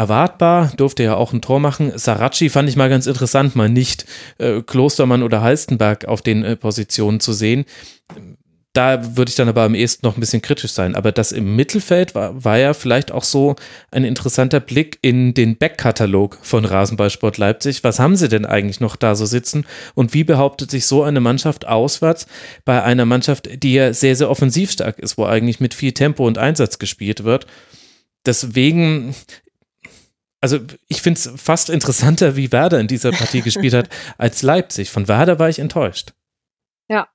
erwartbar, 0.00 0.72
durfte 0.78 1.02
ja 1.02 1.14
auch 1.14 1.34
ein 1.34 1.42
Tor 1.42 1.60
machen. 1.60 1.92
Saracchi 1.94 2.48
fand 2.48 2.70
ich 2.70 2.76
mal 2.76 2.88
ganz 2.88 3.06
interessant, 3.06 3.54
mal 3.54 3.68
nicht 3.68 4.06
äh, 4.38 4.62
Klostermann 4.62 5.22
oder 5.22 5.42
Halstenberg 5.42 6.06
auf 6.06 6.22
den 6.22 6.42
äh, 6.42 6.56
Positionen 6.56 7.20
zu 7.20 7.34
sehen. 7.34 7.66
Da 8.72 9.16
würde 9.16 9.28
ich 9.28 9.34
dann 9.34 9.48
aber 9.50 9.62
am 9.62 9.74
ehesten 9.74 10.06
noch 10.06 10.16
ein 10.16 10.20
bisschen 10.20 10.40
kritisch 10.40 10.72
sein. 10.72 10.94
Aber 10.94 11.12
das 11.12 11.32
im 11.32 11.54
Mittelfeld 11.54 12.14
war, 12.14 12.42
war 12.42 12.56
ja 12.56 12.72
vielleicht 12.72 13.12
auch 13.12 13.24
so 13.24 13.56
ein 13.90 14.04
interessanter 14.04 14.60
Blick 14.60 14.98
in 15.02 15.34
den 15.34 15.58
Backkatalog 15.58 16.38
von 16.40 16.64
Rasenballsport 16.64 17.36
Leipzig. 17.36 17.84
Was 17.84 17.98
haben 17.98 18.16
sie 18.16 18.30
denn 18.30 18.46
eigentlich 18.46 18.80
noch 18.80 18.96
da 18.96 19.14
so 19.16 19.26
sitzen? 19.26 19.66
Und 19.94 20.14
wie 20.14 20.24
behauptet 20.24 20.70
sich 20.70 20.86
so 20.86 21.02
eine 21.02 21.20
Mannschaft 21.20 21.66
auswärts 21.66 22.26
bei 22.64 22.82
einer 22.82 23.04
Mannschaft, 23.04 23.50
die 23.62 23.74
ja 23.74 23.92
sehr, 23.92 24.16
sehr 24.16 24.30
offensiv 24.30 24.70
stark 24.70 24.98
ist, 24.98 25.18
wo 25.18 25.26
eigentlich 25.26 25.60
mit 25.60 25.74
viel 25.74 25.92
Tempo 25.92 26.26
und 26.26 26.38
Einsatz 26.38 26.78
gespielt 26.78 27.24
wird? 27.24 27.46
Deswegen 28.24 29.14
also 30.40 30.58
ich 30.88 31.02
finde 31.02 31.18
es 31.18 31.30
fast 31.36 31.70
interessanter, 31.70 32.36
wie 32.36 32.52
Werder 32.52 32.80
in 32.80 32.86
dieser 32.86 33.12
Partie 33.12 33.42
gespielt 33.42 33.74
hat, 33.74 33.88
als 34.18 34.42
Leipzig. 34.42 34.90
Von 34.90 35.08
Werder 35.08 35.38
war 35.38 35.48
ich 35.48 35.58
enttäuscht. 35.58 36.12
Ja. 36.88 37.08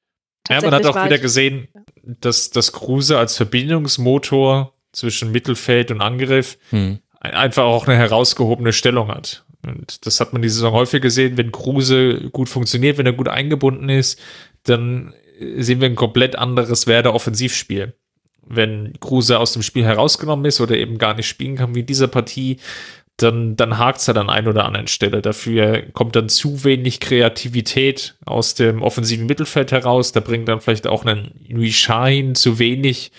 Ja, 0.50 0.62
man 0.62 0.74
hat 0.74 0.86
auch 0.86 1.06
wieder 1.06 1.18
gesehen, 1.18 1.68
dass 2.04 2.52
das 2.52 2.72
Kruse 2.72 3.18
als 3.18 3.36
Verbindungsmotor 3.36 4.74
zwischen 4.92 5.32
Mittelfeld 5.32 5.92
und 5.92 6.02
Angriff 6.02 6.58
hm. 6.70 7.00
einfach 7.20 7.64
auch 7.64 7.88
eine 7.88 7.98
herausgehobene 7.98 8.72
Stellung 8.72 9.08
hat. 9.08 9.44
Und 9.66 10.06
das 10.06 10.20
hat 10.20 10.34
man 10.34 10.44
die 10.44 10.50
Saison 10.50 10.74
häufig 10.74 11.02
gesehen, 11.02 11.38
wenn 11.38 11.52
Kruse 11.52 12.30
gut 12.32 12.50
funktioniert, 12.50 13.00
wenn 13.00 13.08
er 13.08 13.14
gut 13.14 13.28
eingebunden 13.28 13.90
ist, 13.90 14.22
dann 14.64 15.14
sehen 15.58 15.82
wir 15.82 15.90
ein 15.90 15.96
komplett 15.96 16.38
anderes 16.38 16.88
Werder 16.88 17.14
Offensivspiel. 17.14 17.94
Wenn 18.48 18.94
Kruse 19.00 19.40
aus 19.40 19.54
dem 19.54 19.64
Spiel 19.64 19.84
herausgenommen 19.84 20.46
ist 20.46 20.62
oder 20.62 20.78
eben 20.78 21.00
gar 21.00 21.16
nicht 21.16 21.28
spielen 21.28 21.56
kann 21.56 21.74
wie 21.74 21.80
in 21.80 21.86
dieser 21.88 22.08
Partie, 22.08 22.58
dann, 23.18 23.56
dann 23.56 23.78
hakt 23.78 24.00
es 24.00 24.08
halt 24.10 24.18
an 24.18 24.30
ein 24.30 24.48
oder 24.48 24.66
anderen 24.66 24.88
Stelle. 24.88 25.22
Dafür 25.22 25.84
kommt 25.94 26.18
dann 26.18 26.28
zu 26.28 26.66
wenig 26.66 27.00
Kreativität 27.00 28.16
aus 28.26 28.56
dem 28.56 28.82
offensiven 28.82 29.26
Mittelfeld 29.26 29.72
heraus. 29.72 30.12
Da 30.12 30.20
bringt 30.20 30.50
dann 30.50 30.60
vielleicht 30.60 30.86
auch 30.86 31.06
ein 31.06 31.32
Nui 31.48 31.72
Shahin 31.72 32.36
zu 32.36 32.60
wenig 32.60 33.14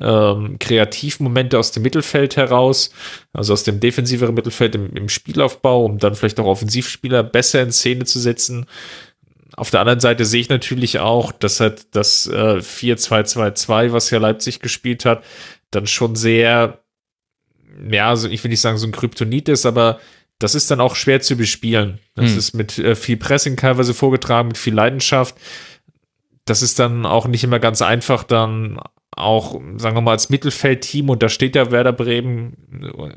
ähm, 0.00 0.58
Kreativmomente 0.58 1.58
aus 1.58 1.70
dem 1.70 1.82
Mittelfeld 1.82 2.36
heraus, 2.36 2.92
also 3.34 3.52
aus 3.52 3.62
dem 3.62 3.78
defensiveren 3.78 4.34
Mittelfeld 4.34 4.74
im, 4.74 4.94
im 4.94 5.10
Spielaufbau, 5.10 5.84
um 5.84 5.98
dann 5.98 6.14
vielleicht 6.14 6.40
auch 6.40 6.46
Offensivspieler 6.46 7.22
besser 7.22 7.60
in 7.60 7.72
Szene 7.72 8.06
zu 8.06 8.20
setzen. 8.20 8.64
Auf 9.54 9.70
der 9.70 9.80
anderen 9.80 10.00
Seite 10.00 10.24
sehe 10.24 10.40
ich 10.40 10.48
natürlich 10.48 10.98
auch, 10.98 11.30
dass 11.30 11.60
halt 11.60 11.94
das 11.94 12.26
äh, 12.26 12.60
4-2-2-2, 12.60 13.92
was 13.92 14.08
ja 14.08 14.18
Leipzig 14.18 14.60
gespielt 14.60 15.04
hat, 15.04 15.22
dann 15.70 15.86
schon 15.86 16.16
sehr 16.16 16.81
ja, 17.90 18.08
also 18.08 18.28
ich 18.28 18.42
will 18.42 18.50
nicht 18.50 18.60
sagen, 18.60 18.78
so 18.78 18.86
ein 18.86 18.92
Kryptonit 18.92 19.48
ist, 19.48 19.66
aber 19.66 20.00
das 20.38 20.54
ist 20.54 20.70
dann 20.70 20.80
auch 20.80 20.96
schwer 20.96 21.20
zu 21.20 21.36
bespielen. 21.36 21.98
Das 22.14 22.30
hm. 22.30 22.38
ist 22.38 22.54
mit 22.54 22.78
äh, 22.78 22.94
viel 22.94 23.16
Pressing 23.16 23.56
teilweise 23.56 23.94
vorgetragen, 23.94 24.48
mit 24.48 24.58
viel 24.58 24.74
Leidenschaft. 24.74 25.36
Das 26.44 26.62
ist 26.62 26.78
dann 26.78 27.06
auch 27.06 27.26
nicht 27.26 27.44
immer 27.44 27.60
ganz 27.60 27.82
einfach, 27.82 28.24
dann 28.24 28.80
auch, 29.14 29.60
sagen 29.76 29.96
wir 29.96 30.00
mal, 30.00 30.12
als 30.12 30.30
Mittelfeldteam, 30.30 31.10
und 31.10 31.22
da 31.22 31.28
steht 31.28 31.54
ja 31.54 31.70
Werder 31.70 31.92
Bremen, 31.92 32.56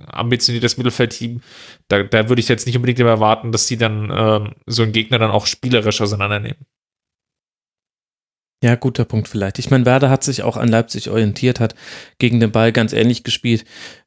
ambitioniertes 0.08 0.78
Mittelfeldteam, 0.78 1.42
da, 1.88 2.04
da 2.04 2.30
würde 2.30 2.42
ich 2.42 2.50
jetzt 2.50 2.66
nicht 2.66 2.76
unbedingt 2.76 3.00
immer 3.00 3.12
erwarten, 3.12 3.52
dass 3.52 3.68
sie 3.68 3.78
dann 3.78 4.10
äh, 4.10 4.52
so 4.68 4.84
einen 4.84 4.92
Gegner 4.92 5.20
dann 5.20 5.32
auch 5.32 5.48
spielerisch 5.48 6.02
auseinandernehmen. 6.02 6.66
Ja, 8.64 8.76
guter 8.76 9.06
Punkt 9.06 9.28
vielleicht. 9.28 9.60
Ich 9.60 9.70
meine, 9.70 9.86
Werder 9.86 10.10
hat 10.10 10.24
sich 10.24 10.44
auch 10.44 10.58
an 10.58 10.68
Leipzig 10.68 11.10
orientiert, 11.10 11.60
hat 11.60 11.76
gegen 12.20 12.40
den 12.40 12.52
Ball 12.52 12.72
ganz 12.72 12.94
ähnlich 12.94 13.24
gespielt 13.24 13.64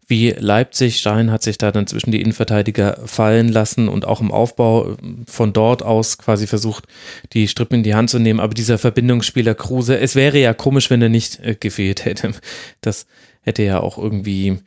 wie 0.09 0.31
Leipzig. 0.31 0.99
Stein 0.99 1.31
hat 1.31 1.43
sich 1.43 1.59
da 1.59 1.71
dann 1.71 1.87
zwischen 1.87 2.11
die 2.11 2.21
Innenverteidiger 2.21 2.99
fallen 3.05 3.49
lassen 3.49 3.89
und 3.89 4.07
auch 4.07 4.21
im 4.21 4.33
Aufbau 4.33 4.97
von 5.27 5.53
dort 5.53 5.83
aus 5.83 6.19
quasi 6.19 6.47
versucht, 6.47 6.87
die 7.35 7.47
Strippen 7.47 7.77
in 7.77 7.83
die 7.83 7.95
Hand 7.95 8.11
zu 8.11 8.19
nehmen. 8.19 8.41
Aber 8.41 8.55
dieser 8.55 8.79
Verbindungsspieler 8.79 9.55
Kruse, 9.55 9.99
es 9.99 10.15
wäre 10.15 10.39
ja 10.39 10.55
komisch, 10.55 10.91
wenn 10.91 11.03
er 11.03 11.11
nicht 11.11 11.41
äh, 11.41 11.55
gefehlt 11.55 12.05
hätte. 12.07 12.33
Das 12.81 13.07
hätte 13.43 13.63
ja 13.63 13.81
auch 13.81 13.99
irgendwie 13.99 14.59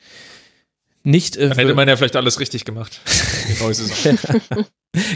nicht. 1.04 1.38
Äh, 1.38 1.49
Dann 1.49 1.58
hätte 1.58 1.76
man 1.76 1.88
ja 1.88 1.95
vielleicht 1.95 2.16
alles 2.16 2.39
richtig 2.39 2.66
gemacht. 2.66 3.02
Die 3.49 3.64
neue 3.64 3.74
Saison. 3.74 4.18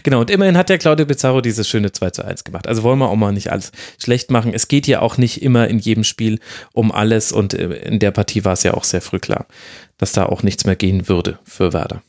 Genau, 0.03 0.21
und 0.21 0.29
immerhin 0.29 0.57
hat 0.57 0.69
der 0.69 0.77
Claudio 0.77 1.05
Pizarro 1.05 1.41
dieses 1.41 1.67
schöne 1.67 1.91
2 1.91 2.11
zu 2.11 2.23
1 2.23 2.45
gemacht. 2.45 2.65
Also 2.65 2.83
wollen 2.83 2.97
wir 2.97 3.09
auch 3.09 3.15
mal 3.17 3.33
nicht 3.33 3.51
alles 3.51 3.73
schlecht 4.01 4.31
machen. 4.31 4.53
Es 4.53 4.69
geht 4.69 4.87
ja 4.87 5.01
auch 5.01 5.17
nicht 5.17 5.41
immer 5.41 5.67
in 5.67 5.79
jedem 5.79 6.05
Spiel 6.05 6.39
um 6.71 6.93
alles 6.93 7.33
und 7.33 7.53
äh, 7.53 7.73
in 7.79 7.99
der 7.99 8.11
Partie 8.11 8.45
war 8.45 8.53
es 8.53 8.63
ja 8.63 8.73
auch 8.73 8.85
sehr 8.85 9.01
früh 9.01 9.19
klar, 9.19 9.47
dass 9.97 10.13
da 10.13 10.27
auch 10.27 10.43
nichts 10.43 10.65
mehr 10.65 10.77
gehen 10.77 11.09
würde 11.09 11.39
für 11.43 11.73
Werder. 11.73 12.01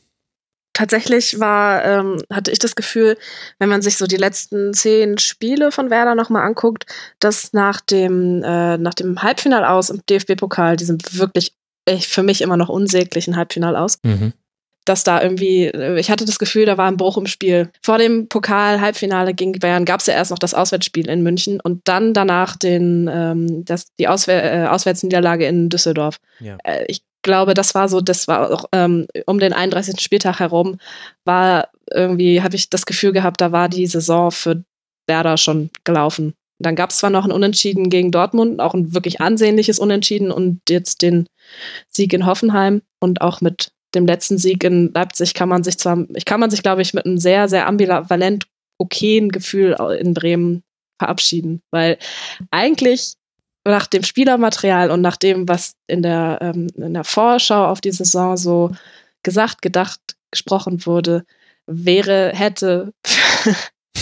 Tatsächlich 0.77 1.39
war, 1.39 1.83
ähm, 1.83 2.21
hatte 2.31 2.51
ich 2.51 2.59
das 2.59 2.75
Gefühl, 2.75 3.17
wenn 3.57 3.67
man 3.67 3.81
sich 3.81 3.97
so 3.97 4.05
die 4.05 4.15
letzten 4.15 4.75
zehn 4.75 5.17
Spiele 5.17 5.71
von 5.71 5.89
Werder 5.89 6.13
nochmal 6.13 6.45
anguckt, 6.45 6.85
dass 7.19 7.51
nach 7.51 7.81
dem, 7.81 8.43
äh, 8.43 8.77
nach 8.77 8.93
dem 8.93 9.23
Halbfinal 9.23 9.65
aus 9.65 9.89
im 9.89 10.01
DFB-Pokal, 10.07 10.77
diesem 10.77 10.99
wirklich 11.13 11.56
echt 11.87 12.05
für 12.05 12.23
mich 12.23 12.41
immer 12.41 12.57
noch 12.57 12.69
unsäglichen 12.69 13.35
Halbfinal 13.35 13.75
aus, 13.75 13.99
mhm 14.03 14.33
dass 14.87 15.03
da 15.03 15.21
irgendwie, 15.21 15.65
äh, 15.65 15.99
ich 15.99 16.09
hatte 16.09 16.25
das 16.25 16.39
Gefühl, 16.39 16.65
da 16.65 16.77
war 16.77 16.87
ein 16.87 16.97
Bruch 16.97 17.17
im 17.17 17.27
Spiel. 17.27 17.69
Vor 17.81 17.97
dem 17.97 18.27
Pokal-Halbfinale 18.27 19.33
gegen 19.33 19.53
Bayern 19.53 19.85
gab 19.85 19.99
es 19.99 20.07
ja 20.07 20.13
erst 20.13 20.31
noch 20.31 20.39
das 20.39 20.53
Auswärtsspiel 20.53 21.09
in 21.09 21.23
München 21.23 21.59
und 21.59 21.87
dann 21.87 22.13
danach 22.13 22.55
den, 22.55 23.09
ähm, 23.11 23.65
das, 23.65 23.93
die 23.95 24.07
Auswär 24.07 24.65
äh, 24.65 24.67
Auswärtsniederlage 24.67 25.45
in 25.45 25.69
Düsseldorf. 25.69 26.19
Ja. 26.39 26.57
Äh, 26.63 26.85
ich 26.87 27.01
glaube, 27.21 27.53
das 27.53 27.75
war 27.75 27.89
so, 27.89 28.01
das 28.01 28.27
war 28.27 28.51
auch 28.51 28.65
ähm, 28.71 29.07
um 29.25 29.39
den 29.39 29.53
31. 29.53 29.99
Spieltag 29.99 30.39
herum, 30.39 30.79
war 31.25 31.69
irgendwie, 31.91 32.41
habe 32.41 32.55
ich 32.55 32.69
das 32.69 32.85
Gefühl 32.85 33.11
gehabt, 33.11 33.41
da 33.41 33.51
war 33.51 33.69
die 33.69 33.87
Saison 33.87 34.31
für 34.31 34.63
Werder 35.07 35.37
schon 35.37 35.69
gelaufen. 35.83 36.33
Dann 36.59 36.75
gab 36.75 36.89
es 36.89 36.97
zwar 36.97 37.09
noch 37.09 37.25
ein 37.25 37.31
Unentschieden 37.31 37.89
gegen 37.89 38.11
Dortmund, 38.11 38.59
auch 38.59 38.73
ein 38.73 38.93
wirklich 38.93 39.21
ansehnliches 39.21 39.79
Unentschieden 39.79 40.31
und 40.31 40.61
jetzt 40.69 41.01
den 41.01 41.27
Sieg 41.89 42.13
in 42.13 42.25
Hoffenheim. 42.25 42.81
Und 42.99 43.21
auch 43.21 43.41
mit 43.41 43.71
dem 43.93 44.05
letzten 44.05 44.37
Sieg 44.37 44.63
in 44.63 44.91
Leipzig 44.93 45.33
kann 45.33 45.49
man 45.49 45.63
sich 45.63 45.77
zwar, 45.77 46.05
ich 46.15 46.25
kann 46.25 46.39
man 46.39 46.49
sich, 46.49 46.63
glaube 46.63 46.81
ich, 46.81 46.93
mit 46.93 47.05
einem 47.05 47.17
sehr, 47.17 47.47
sehr 47.47 47.67
ambivalent 47.67 48.45
okayen 48.79 49.29
Gefühl 49.29 49.75
in 49.99 50.13
Bremen 50.13 50.63
verabschieden, 50.99 51.61
weil 51.71 51.97
eigentlich 52.51 53.13
nach 53.65 53.87
dem 53.87 54.03
Spielermaterial 54.03 54.91
und 54.91 55.01
nach 55.01 55.17
dem, 55.17 55.47
was 55.47 55.73
in 55.87 56.01
der, 56.01 56.39
ähm, 56.41 56.67
in 56.75 56.93
der 56.93 57.03
Vorschau 57.03 57.65
auf 57.65 57.81
die 57.81 57.91
Saison 57.91 58.37
so 58.37 58.71
gesagt, 59.23 59.61
gedacht, 59.61 59.99
gesprochen 60.31 60.85
wurde, 60.85 61.23
wäre, 61.65 62.31
hätte, 62.33 62.93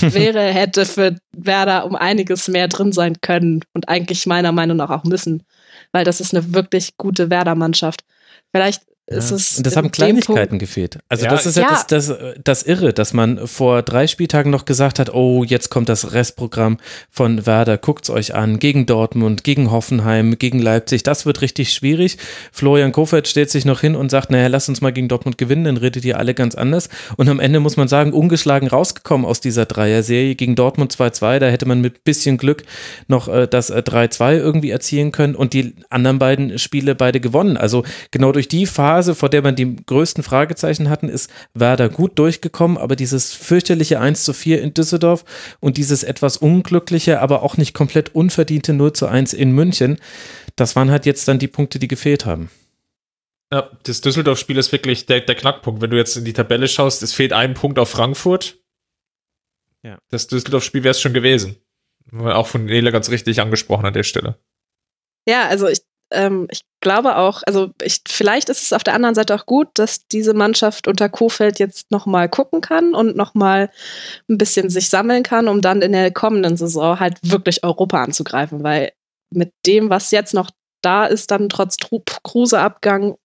wäre, 0.01 0.41
hätte 0.41 0.85
für 0.85 1.15
Werder 1.31 1.85
um 1.85 1.95
einiges 1.95 2.47
mehr 2.47 2.67
drin 2.67 2.91
sein 2.91 3.17
können 3.21 3.61
und 3.73 3.89
eigentlich 3.89 4.25
meiner 4.25 4.51
Meinung 4.51 4.77
nach 4.77 4.89
auch 4.89 5.03
müssen, 5.03 5.43
weil 5.91 6.03
das 6.03 6.21
ist 6.21 6.33
eine 6.33 6.53
wirklich 6.53 6.97
gute 6.97 7.29
Werder-Mannschaft. 7.29 8.03
Vielleicht 8.51 8.83
ja. 9.07 9.17
Und 9.17 9.65
das 9.67 9.77
haben 9.77 9.91
Kleinigkeiten 9.91 10.57
gefehlt. 10.57 10.97
Also 11.09 11.25
ja, 11.25 11.31
das 11.31 11.45
ist 11.45 11.57
ja, 11.57 11.63
ja, 11.63 11.83
Das, 11.87 12.07
das, 12.07 12.17
das 12.43 12.63
Irre, 12.63 12.91
dass 12.91 13.13
man 13.13 13.47
vor 13.47 13.83
drei 13.83 14.07
Spieltagen 14.07 14.51
noch 14.51 14.65
gesagt 14.65 14.97
hat, 14.97 15.13
oh, 15.13 15.43
jetzt 15.43 15.69
kommt 15.69 15.89
das 15.89 16.13
Restprogramm 16.13 16.77
von 17.11 17.45
Werder, 17.45 17.77
guckt's 17.77 18.09
euch 18.09 18.33
an, 18.33 18.57
gegen 18.57 18.87
Dortmund, 18.87 19.43
gegen 19.43 19.69
Hoffenheim, 19.69 20.39
gegen 20.39 20.57
Leipzig, 20.57 21.03
das 21.03 21.27
wird 21.27 21.41
richtig 21.41 21.71
schwierig. 21.71 22.17
Florian 22.51 22.91
Kofeld 22.91 23.27
stellt 23.27 23.51
sich 23.51 23.63
noch 23.63 23.81
hin 23.81 23.95
und 23.95 24.09
sagt, 24.09 24.31
naja, 24.31 24.47
lass 24.47 24.69
uns 24.69 24.81
mal 24.81 24.91
gegen 24.91 25.07
Dortmund 25.07 25.37
gewinnen, 25.37 25.65
dann 25.65 25.77
redet 25.77 26.03
ihr 26.03 26.17
alle 26.17 26.33
ganz 26.33 26.55
anders. 26.55 26.89
Und 27.15 27.29
am 27.29 27.39
Ende 27.39 27.59
muss 27.59 27.77
man 27.77 27.87
sagen, 27.87 28.11
ungeschlagen 28.11 28.67
rausgekommen 28.67 29.27
aus 29.27 29.39
dieser 29.39 29.67
Dreier-Serie. 29.67 30.33
Gegen 30.33 30.55
Dortmund 30.55 30.91
2-2, 30.91 31.37
da 31.37 31.47
hätte 31.47 31.67
man 31.67 31.79
mit 31.79 32.05
bisschen 32.05 32.37
Glück 32.37 32.63
noch 33.07 33.27
äh, 33.27 33.47
das 33.47 33.69
äh, 33.69 33.83
3-2 33.85 34.37
irgendwie 34.37 34.71
erzielen 34.71 35.11
können 35.11 35.35
und 35.35 35.53
die 35.53 35.75
anderen 35.91 36.17
beiden 36.17 36.57
Spiele 36.57 36.95
beide 36.95 37.19
gewonnen. 37.19 37.55
Also 37.55 37.83
genau 38.09 38.31
durch 38.31 38.47
die 38.47 38.65
Phase 38.65 38.94
Phase, 38.95 39.13
vor 39.13 39.27
der 39.27 39.41
man 39.41 39.57
die 39.57 39.75
größten 39.75 40.23
Fragezeichen 40.23 40.89
hatten, 40.89 41.09
ist 41.09 41.29
Werder 41.53 41.89
gut 41.89 42.17
durchgekommen, 42.17 42.77
aber 42.77 42.95
dieses 42.95 43.33
fürchterliche 43.33 43.99
1 43.99 44.23
zu 44.23 44.31
4 44.31 44.61
in 44.61 44.73
Düsseldorf 44.73 45.25
und 45.59 45.75
dieses 45.75 46.03
etwas 46.03 46.37
unglückliche, 46.37 47.19
aber 47.19 47.43
auch 47.43 47.57
nicht 47.57 47.73
komplett 47.73 48.15
unverdiente 48.15 48.71
0 48.71 48.93
zu 48.93 49.07
1 49.07 49.33
in 49.33 49.51
München, 49.51 49.97
das 50.55 50.77
waren 50.77 50.91
halt 50.91 51.05
jetzt 51.05 51.27
dann 51.27 51.39
die 51.39 51.49
Punkte, 51.49 51.77
die 51.77 51.89
gefehlt 51.89 52.25
haben. 52.25 52.49
Ja, 53.51 53.69
das 53.83 53.99
Düsseldorf-Spiel 53.99 54.57
ist 54.57 54.71
wirklich 54.71 55.05
der, 55.07 55.19
der 55.19 55.35
Knackpunkt. 55.35 55.81
Wenn 55.81 55.89
du 55.89 55.97
jetzt 55.97 56.15
in 56.15 56.23
die 56.23 56.33
Tabelle 56.33 56.69
schaust, 56.69 57.03
es 57.03 57.11
fehlt 57.11 57.33
ein 57.33 57.53
Punkt 57.53 57.77
auf 57.77 57.89
Frankfurt. 57.89 58.59
Ja. 59.83 59.97
Das 60.09 60.27
Düsseldorf-Spiel 60.27 60.85
wäre 60.85 60.91
es 60.91 61.01
schon 61.01 61.13
gewesen. 61.13 61.57
Auch 62.13 62.47
von 62.47 62.63
Nele 62.63 62.93
ganz 62.93 63.09
richtig 63.09 63.41
angesprochen 63.41 63.85
an 63.85 63.93
der 63.93 64.03
Stelle. 64.03 64.39
Ja, 65.27 65.49
also 65.49 65.67
ich 65.67 65.81
ähm, 66.11 66.47
ich 66.51 66.61
glaube 66.81 67.17
auch, 67.17 67.41
also 67.45 67.71
ich, 67.81 68.01
vielleicht 68.07 68.49
ist 68.49 68.61
es 68.61 68.73
auf 68.73 68.83
der 68.83 68.93
anderen 68.93 69.15
Seite 69.15 69.35
auch 69.35 69.45
gut, 69.45 69.69
dass 69.73 70.07
diese 70.07 70.33
Mannschaft 70.33 70.87
unter 70.87 71.09
Kofeld 71.09 71.59
jetzt 71.59 71.91
nochmal 71.91 72.29
gucken 72.29 72.61
kann 72.61 72.93
und 72.93 73.15
nochmal 73.15 73.71
ein 74.29 74.37
bisschen 74.37 74.69
sich 74.69 74.89
sammeln 74.89 75.23
kann, 75.23 75.47
um 75.47 75.61
dann 75.61 75.81
in 75.81 75.93
der 75.93 76.11
kommenden 76.11 76.57
Saison 76.57 76.99
halt 76.99 77.17
wirklich 77.23 77.63
Europa 77.63 78.03
anzugreifen, 78.03 78.63
weil 78.63 78.91
mit 79.31 79.51
dem, 79.65 79.89
was 79.89 80.11
jetzt 80.11 80.33
noch 80.33 80.51
da 80.81 81.05
ist, 81.05 81.31
dann 81.31 81.49
trotz 81.49 81.77
Kruse-Abgang 82.23 83.15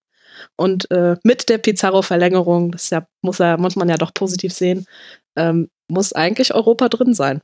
und 0.57 0.91
äh, 0.91 1.17
mit 1.23 1.49
der 1.49 1.59
Pizarro-Verlängerung, 1.59 2.73
das 2.73 2.91
ja, 2.91 3.07
muss, 3.21 3.39
ja, 3.39 3.57
muss 3.59 3.77
man 3.77 3.89
ja 3.89 3.97
doch 3.97 4.15
positiv 4.15 4.55
sehen, 4.55 4.87
ähm, 5.37 5.69
muss 5.89 6.13
eigentlich 6.13 6.55
Europa 6.55 6.89
drin 6.89 7.15
sein. 7.15 7.43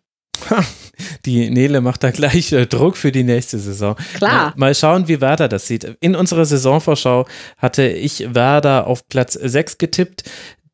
Die 1.24 1.50
Nele 1.50 1.80
macht 1.80 2.02
da 2.02 2.10
gleich 2.10 2.52
äh, 2.52 2.66
Druck 2.66 2.96
für 2.96 3.12
die 3.12 3.24
nächste 3.24 3.58
Saison. 3.58 3.96
Klar. 4.14 4.50
Mal, 4.50 4.52
mal, 4.56 4.74
schauen, 4.74 5.08
wie 5.08 5.20
Werder 5.20 5.48
das 5.48 5.66
sieht. 5.66 5.96
In 6.00 6.16
unserer 6.16 6.44
Saisonvorschau 6.44 7.26
hatte 7.58 7.86
ich 7.86 8.34
Werder 8.34 8.86
auf 8.86 9.08
Platz 9.08 9.34
6 9.34 9.78
getippt 9.78 10.24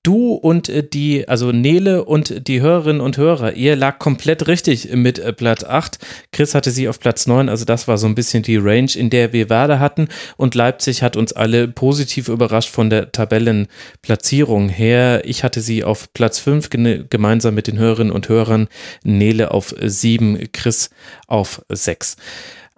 du 0.03 0.35
und 0.35 0.69
äh, 0.69 0.83
die, 0.83 1.29
also 1.29 1.53
Nele 1.53 2.05
und 2.05 2.49
die 2.49 2.61
Hörerinnen 2.61 3.01
und 3.01 3.17
Hörer, 3.17 3.55
ihr 3.55 3.77
lag 3.77 3.99
komplett 3.99 4.47
richtig 4.49 4.93
mit 4.95 5.19
äh, 5.19 5.33
Platz 5.33 5.65
8. 5.65 5.99
Chris 6.33 6.55
hatte 6.55 6.71
sie 6.71 6.89
auf 6.89 6.99
Platz 7.01 7.27
9, 7.27 7.49
also 7.49 7.65
das 7.65 7.89
war 7.89 7.99
so 7.99 8.07
ein 8.07 8.15
bisschen 8.15 8.43
die 8.43 8.57
Range, 8.57 8.91
in 8.95 9.11
der 9.11 9.33
wir 9.33 9.49
Werder 9.49 9.79
hatten. 9.81 10.09
Und 10.37 10.55
Leipzig 10.55 11.03
hat 11.03 11.17
uns 11.17 11.33
alle 11.33 11.69
positiv 11.69 12.29
überrascht 12.29 12.71
von 12.71 12.91
der 12.91 13.13
Tabellenplatzierung 13.13 14.69
her. 14.69 15.23
Ich 15.25 15.45
hatte 15.45 15.61
sie 15.61 15.85
auf 15.85 16.13
Platz 16.13 16.39
5 16.39 16.71
gemeinsam 16.71 17.55
mit 17.55 17.67
den 17.67 17.79
Hörerinnen 17.79 18.13
und 18.13 18.29
Hörern, 18.29 18.69
Nele 19.05 19.51
auf 19.51 19.75
7, 19.81 20.49
Chris 20.53 20.91
auf 21.27 21.63
6. 21.69 22.17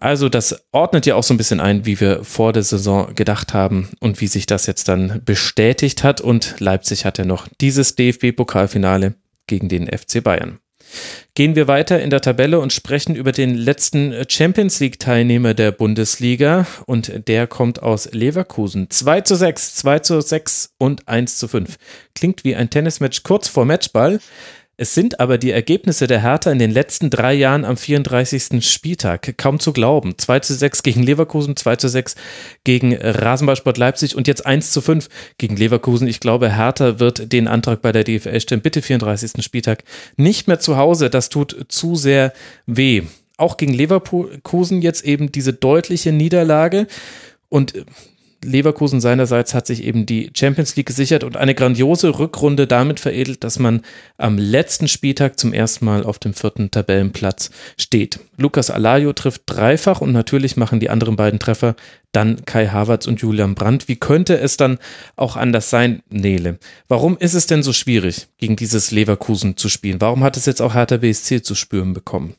Also 0.04 0.28
das 0.28 0.66
ordnet 0.70 1.06
ja 1.06 1.14
auch 1.14 1.22
so 1.22 1.32
ein 1.32 1.38
bisschen 1.38 1.60
ein, 1.60 1.86
wie 1.86 1.98
wir 1.98 2.24
vor 2.24 2.52
der 2.52 2.62
Saison 2.62 3.14
gedacht 3.14 3.54
haben 3.54 3.88
und 4.00 4.20
wie 4.20 4.26
sich 4.26 4.44
das 4.44 4.66
jetzt 4.66 4.86
dann 4.86 5.22
bestätigt 5.24 6.04
hat. 6.04 6.20
Und 6.20 6.56
Leipzig 6.58 7.06
hat 7.06 7.16
ja 7.16 7.24
noch 7.24 7.48
dieses 7.62 7.96
DFB-Pokalfinale 7.96 9.14
gegen 9.46 9.70
den 9.70 9.86
FC 9.86 10.22
Bayern. 10.22 10.58
Gehen 11.32 11.56
wir 11.56 11.68
weiter 11.68 12.02
in 12.02 12.10
der 12.10 12.20
Tabelle 12.20 12.60
und 12.60 12.70
sprechen 12.74 13.16
über 13.16 13.32
den 13.32 13.54
letzten 13.54 14.12
Champions 14.28 14.78
League-Teilnehmer 14.78 15.54
der 15.54 15.72
Bundesliga 15.72 16.66
und 16.84 17.26
der 17.26 17.46
kommt 17.46 17.82
aus 17.82 18.12
Leverkusen. 18.12 18.90
2 18.90 19.22
zu 19.22 19.36
6, 19.36 19.76
2 19.76 19.98
zu 20.00 20.20
6 20.20 20.74
und 20.76 21.08
1 21.08 21.38
zu 21.38 21.48
5. 21.48 21.76
Klingt 22.14 22.44
wie 22.44 22.54
ein 22.54 22.68
Tennismatch 22.68 23.22
kurz 23.22 23.48
vor 23.48 23.64
Matchball. 23.64 24.20
Es 24.76 24.92
sind 24.92 25.20
aber 25.20 25.38
die 25.38 25.52
Ergebnisse 25.52 26.08
der 26.08 26.22
Hertha 26.22 26.50
in 26.50 26.58
den 26.58 26.72
letzten 26.72 27.08
drei 27.08 27.32
Jahren 27.32 27.64
am 27.64 27.76
34. 27.76 28.60
Spieltag 28.68 29.38
kaum 29.38 29.60
zu 29.60 29.72
glauben. 29.72 30.18
2 30.18 30.40
zu 30.40 30.54
6 30.54 30.82
gegen 30.82 31.04
Leverkusen, 31.04 31.54
2 31.54 31.76
zu 31.76 31.88
6 31.88 32.16
gegen 32.64 32.92
Rasenballsport 32.96 33.78
Leipzig 33.78 34.16
und 34.16 34.26
jetzt 34.26 34.44
1 34.44 34.72
zu 34.72 34.80
5 34.80 35.08
gegen 35.38 35.56
Leverkusen. 35.56 36.08
Ich 36.08 36.18
glaube, 36.18 36.56
Hertha 36.56 36.98
wird 36.98 37.32
den 37.32 37.46
Antrag 37.46 37.82
bei 37.82 37.92
der 37.92 38.02
DFL 38.02 38.40
stellen. 38.40 38.62
Bitte 38.62 38.82
34. 38.82 39.44
Spieltag 39.44 39.84
nicht 40.16 40.48
mehr 40.48 40.58
zu 40.58 40.76
Hause. 40.76 41.08
Das 41.08 41.28
tut 41.28 41.66
zu 41.68 41.94
sehr 41.94 42.32
weh. 42.66 43.02
Auch 43.36 43.56
gegen 43.56 43.74
Leverkusen 43.74 44.82
jetzt 44.82 45.04
eben 45.04 45.30
diese 45.30 45.52
deutliche 45.52 46.10
Niederlage 46.10 46.88
und 47.48 47.74
Leverkusen 48.44 49.00
seinerseits 49.00 49.54
hat 49.54 49.66
sich 49.66 49.82
eben 49.82 50.06
die 50.06 50.30
Champions 50.34 50.76
League 50.76 50.86
gesichert 50.86 51.24
und 51.24 51.36
eine 51.36 51.54
grandiose 51.54 52.18
Rückrunde 52.18 52.66
damit 52.66 53.00
veredelt, 53.00 53.42
dass 53.44 53.58
man 53.58 53.82
am 54.16 54.38
letzten 54.38 54.88
Spieltag 54.88 55.38
zum 55.38 55.52
ersten 55.52 55.84
Mal 55.84 56.04
auf 56.04 56.18
dem 56.18 56.34
vierten 56.34 56.70
Tabellenplatz 56.70 57.50
steht. 57.78 58.20
Lukas 58.36 58.70
Alayo 58.70 59.12
trifft 59.12 59.42
dreifach 59.46 60.00
und 60.00 60.12
natürlich 60.12 60.56
machen 60.56 60.80
die 60.80 60.90
anderen 60.90 61.16
beiden 61.16 61.38
Treffer 61.40 61.74
dann 62.12 62.44
Kai 62.44 62.68
Havertz 62.68 63.06
und 63.06 63.20
Julian 63.20 63.54
Brandt. 63.54 63.88
Wie 63.88 63.96
könnte 63.96 64.38
es 64.38 64.56
dann 64.56 64.78
auch 65.16 65.36
anders 65.36 65.70
sein, 65.70 66.02
Nele? 66.10 66.58
Warum 66.88 67.18
ist 67.18 67.34
es 67.34 67.46
denn 67.46 67.62
so 67.62 67.72
schwierig, 67.72 68.28
gegen 68.38 68.56
dieses 68.56 68.90
Leverkusen 68.90 69.56
zu 69.56 69.68
spielen? 69.68 70.00
Warum 70.00 70.22
hat 70.22 70.36
es 70.36 70.46
jetzt 70.46 70.62
auch 70.62 70.74
Hertha 70.74 70.98
BSC 70.98 71.42
zu 71.42 71.54
spüren 71.54 71.92
bekommen? 71.92 72.36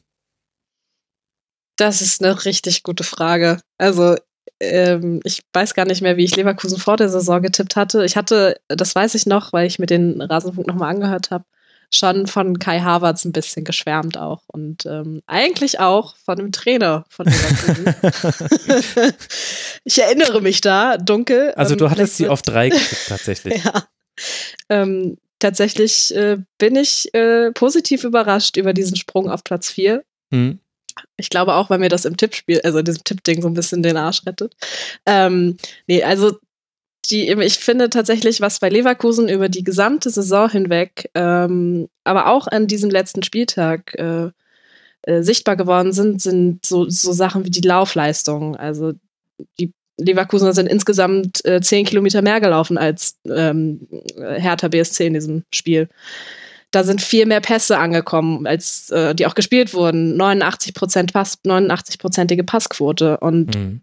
Das 1.78 2.02
ist 2.02 2.24
eine 2.24 2.46
richtig 2.46 2.84
gute 2.84 3.04
Frage. 3.04 3.60
Also 3.78 4.16
ähm, 4.60 5.20
ich 5.24 5.44
weiß 5.54 5.74
gar 5.74 5.86
nicht 5.86 6.02
mehr, 6.02 6.18
wie 6.18 6.24
ich 6.24 6.36
Leverkusen 6.36 6.80
vor 6.80 6.98
der 6.98 7.10
Saison 7.10 7.42
getippt 7.42 7.76
hatte. 7.76 8.06
Ich 8.06 8.16
hatte, 8.16 8.60
das 8.68 8.96
weiß 8.96 9.16
ich 9.16 9.26
noch, 9.26 9.54
weil 9.54 9.68
ich 9.68 9.80
mir 9.80 9.86
den 9.86 10.22
Rasenfunk 10.22 10.68
nochmal 10.68 10.92
angehört 10.92 11.32
habe, 11.32 11.46
schon 11.94 12.28
von 12.28 12.60
Kai 12.60 12.80
Havertz 12.80 13.26
ein 13.26 13.32
bisschen 13.32 13.64
geschwärmt 13.64 14.18
auch. 14.18 14.44
Und 14.48 14.86
ähm, 14.86 15.22
eigentlich 15.28 15.80
auch 15.80 16.16
von 16.18 16.38
dem 16.38 16.52
Trainer 16.52 17.06
von 17.10 17.28
Leverkusen. 17.28 19.14
ich 19.84 20.02
erinnere 20.02 20.42
mich 20.42 20.62
da 20.62 20.98
dunkel. 20.98 21.54
Also 21.56 21.76
du 21.76 21.90
hattest 21.90 22.18
sie 22.18 22.28
auf 22.28 22.42
drei 22.42 22.70
getippt 22.70 23.08
tatsächlich. 23.08 23.64
ja. 23.64 23.84
Ähm, 24.70 25.18
tatsächlich 25.40 26.16
äh, 26.16 26.38
bin 26.58 26.76
ich 26.76 27.14
äh, 27.14 27.52
positiv 27.52 28.04
überrascht 28.04 28.58
über 28.58 28.74
diesen 28.74 28.96
Sprung 28.96 29.30
auf 29.30 29.44
Platz 29.44 29.70
4. 29.70 30.04
Hm. 30.32 30.60
Ich 31.18 31.30
glaube 31.30 31.54
auch, 31.56 31.70
weil 31.70 31.80
mir 31.80 31.90
das 31.90 32.06
im 32.06 32.18
Tippspiel, 32.18 32.62
also 32.64 32.80
in 32.80 32.86
diesem 32.86 33.04
Tippding 33.04 33.42
so 33.42 33.48
ein 33.48 33.54
bisschen 33.54 33.84
den 33.84 33.98
Arsch 33.98 34.26
rettet. 34.26 34.56
Ähm, 35.06 35.58
nee, 35.88 36.04
also 36.04 36.38
die, 37.10 37.30
ich 37.30 37.58
finde 37.58 37.90
tatsächlich, 37.90 38.42
was 38.42 38.60
bei 38.60 38.70
Leverkusen 38.70 39.30
über 39.30 39.50
die 39.50 39.64
gesamte 39.64 40.10
Saison 40.10 40.50
hinweg, 40.50 41.10
ähm, 41.14 41.88
aber 42.04 42.28
auch 42.28 42.48
an 42.48 42.68
diesem 42.68 42.90
letzten 42.90 43.24
Spieltag 43.24 43.94
äh, 43.96 44.32
äh, 45.04 45.22
sichtbar 45.22 45.56
geworden 45.56 45.94
sind, 45.94 46.22
sind 46.22 46.66
so, 46.66 46.90
so 46.90 47.14
Sachen 47.14 47.46
wie 47.46 47.52
die 47.52 47.62
Laufleistung. 47.62 48.56
Also 48.56 48.94
die 49.60 49.72
Leverkusener 49.98 50.54
sind 50.54 50.68
insgesamt 50.68 51.46
äh, 51.46 51.62
zehn 51.62 51.86
Kilometer 51.86 52.22
mehr 52.22 52.42
gelaufen 52.42 52.78
als 52.78 53.18
ähm, 53.30 53.88
Hertha 54.18 54.68
BSC 54.68 55.08
in 55.08 55.14
diesem 55.14 55.44
Spiel 55.54 55.90
da 56.76 56.84
sind 56.84 57.02
viel 57.02 57.26
mehr 57.26 57.40
Pässe 57.40 57.78
angekommen, 57.78 58.46
als 58.46 58.90
äh, 58.90 59.16
die 59.16 59.26
auch 59.26 59.36
gespielt 59.36 59.74
wurden. 59.74 60.18
89 60.18 60.74
Prozent 60.74 61.14
Pass, 61.14 61.40
89-prozentige 61.46 62.44
Passquote. 62.44 63.18
Und 63.18 63.56
mhm. 63.56 63.82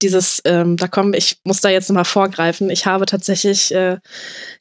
dieses, 0.00 0.40
ähm, 0.44 0.76
da 0.76 0.86
kommen, 0.86 1.14
ich 1.14 1.40
muss 1.42 1.60
da 1.60 1.68
jetzt 1.68 1.88
nochmal 1.88 2.04
vorgreifen. 2.04 2.70
Ich 2.70 2.86
habe 2.86 3.06
tatsächlich 3.06 3.74
äh, 3.74 3.98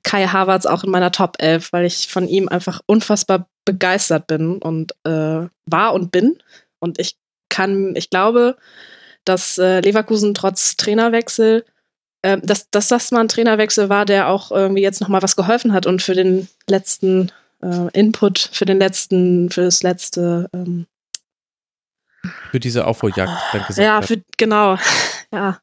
Kai 0.02 0.26
Havertz 0.26 0.66
auch 0.66 0.84
in 0.84 0.90
meiner 0.90 1.12
Top 1.12 1.36
11, 1.38 1.72
weil 1.72 1.86
ich 1.86 2.08
von 2.08 2.28
ihm 2.28 2.50
einfach 2.50 2.82
unfassbar 2.88 3.48
begeistert 3.64 4.26
bin 4.26 4.58
und 4.58 4.94
äh, 5.04 5.48
war 5.68 5.94
und 5.94 6.12
bin. 6.12 6.42
Und 6.80 7.00
ich 7.00 7.16
kann, 7.50 7.96
ich 7.96 8.10
glaube, 8.10 8.58
dass 9.24 9.60
äh, 9.60 9.82
Leverkusen 9.82 10.34
trotz 10.34 10.78
Trainerwechsel 10.78 11.64
äh, 12.22 12.38
dass, 12.42 12.70
dass 12.70 12.88
das 12.88 13.12
mal 13.12 13.22
ein 13.22 13.28
Trainerwechsel 13.28 13.90
war, 13.90 14.06
der 14.06 14.28
auch 14.28 14.52
irgendwie 14.52 14.82
jetzt 14.82 15.02
nochmal 15.02 15.22
was 15.22 15.36
geholfen 15.36 15.74
hat 15.74 15.86
und 15.86 16.02
für 16.02 16.16
den 16.16 16.48
letzten 16.68 17.32
äh, 17.62 17.90
Input, 17.94 18.50
für 18.52 18.66
den 18.66 18.80
letzten, 18.80 19.50
für 19.50 19.62
das 19.62 19.84
letzte 19.84 20.50
ähm, 20.54 20.86
für 22.52 22.60
diese 22.60 22.86
Aufholjagd 22.86 23.32
dann 23.54 23.66
gesagt 23.66 23.86
Ja, 23.86 24.02
für, 24.02 24.22
genau. 24.38 24.78
Ja. 25.32 25.60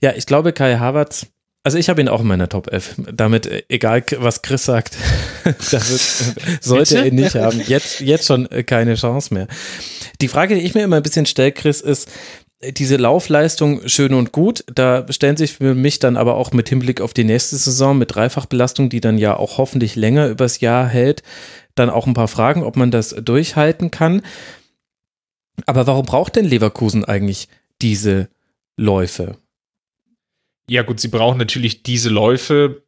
Ja, 0.00 0.12
ich 0.14 0.26
glaube, 0.26 0.52
Kai 0.52 0.76
Havertz, 0.76 1.26
also 1.64 1.78
ich 1.78 1.88
habe 1.88 2.00
ihn 2.00 2.08
auch 2.08 2.20
in 2.20 2.26
meiner 2.26 2.48
Top 2.48 2.70
11. 2.70 2.96
Damit, 3.12 3.46
äh, 3.46 3.62
egal 3.68 4.04
was 4.18 4.42
Chris 4.42 4.64
sagt, 4.64 4.96
das 5.44 6.34
sollte 6.60 6.98
er 6.98 7.06
ihn 7.06 7.16
nicht 7.16 7.34
haben. 7.34 7.60
Jetzt, 7.60 8.00
jetzt 8.00 8.26
schon 8.26 8.50
äh, 8.50 8.62
keine 8.62 8.94
Chance 8.94 9.34
mehr. 9.34 9.48
Die 10.20 10.28
Frage, 10.28 10.54
die 10.54 10.60
ich 10.60 10.74
mir 10.74 10.84
immer 10.84 10.96
ein 10.96 11.02
bisschen 11.02 11.26
stelle, 11.26 11.52
Chris, 11.52 11.80
ist, 11.80 12.10
diese 12.60 12.96
Laufleistung 12.96 13.86
schön 13.88 14.14
und 14.14 14.32
gut. 14.32 14.64
Da 14.66 15.06
stellen 15.12 15.36
sich 15.36 15.52
für 15.52 15.74
mich 15.74 15.98
dann 15.98 16.16
aber 16.16 16.34
auch 16.34 16.52
mit 16.52 16.68
Hinblick 16.68 17.00
auf 17.00 17.14
die 17.14 17.24
nächste 17.24 17.56
Saison 17.56 17.96
mit 17.96 18.14
Dreifachbelastung, 18.14 18.90
die 18.90 19.00
dann 19.00 19.18
ja 19.18 19.36
auch 19.36 19.58
hoffentlich 19.58 19.94
länger 19.96 20.28
übers 20.28 20.60
Jahr 20.60 20.88
hält, 20.88 21.22
dann 21.74 21.90
auch 21.90 22.06
ein 22.06 22.14
paar 22.14 22.28
Fragen, 22.28 22.64
ob 22.64 22.76
man 22.76 22.90
das 22.90 23.10
durchhalten 23.10 23.90
kann. 23.90 24.22
Aber 25.66 25.86
warum 25.86 26.06
braucht 26.06 26.36
denn 26.36 26.44
Leverkusen 26.44 27.04
eigentlich 27.04 27.48
diese 27.80 28.28
Läufe? 28.76 29.36
Ja, 30.68 30.82
gut, 30.82 31.00
sie 31.00 31.08
brauchen 31.08 31.38
natürlich 31.38 31.82
diese 31.82 32.10
Läufe, 32.10 32.82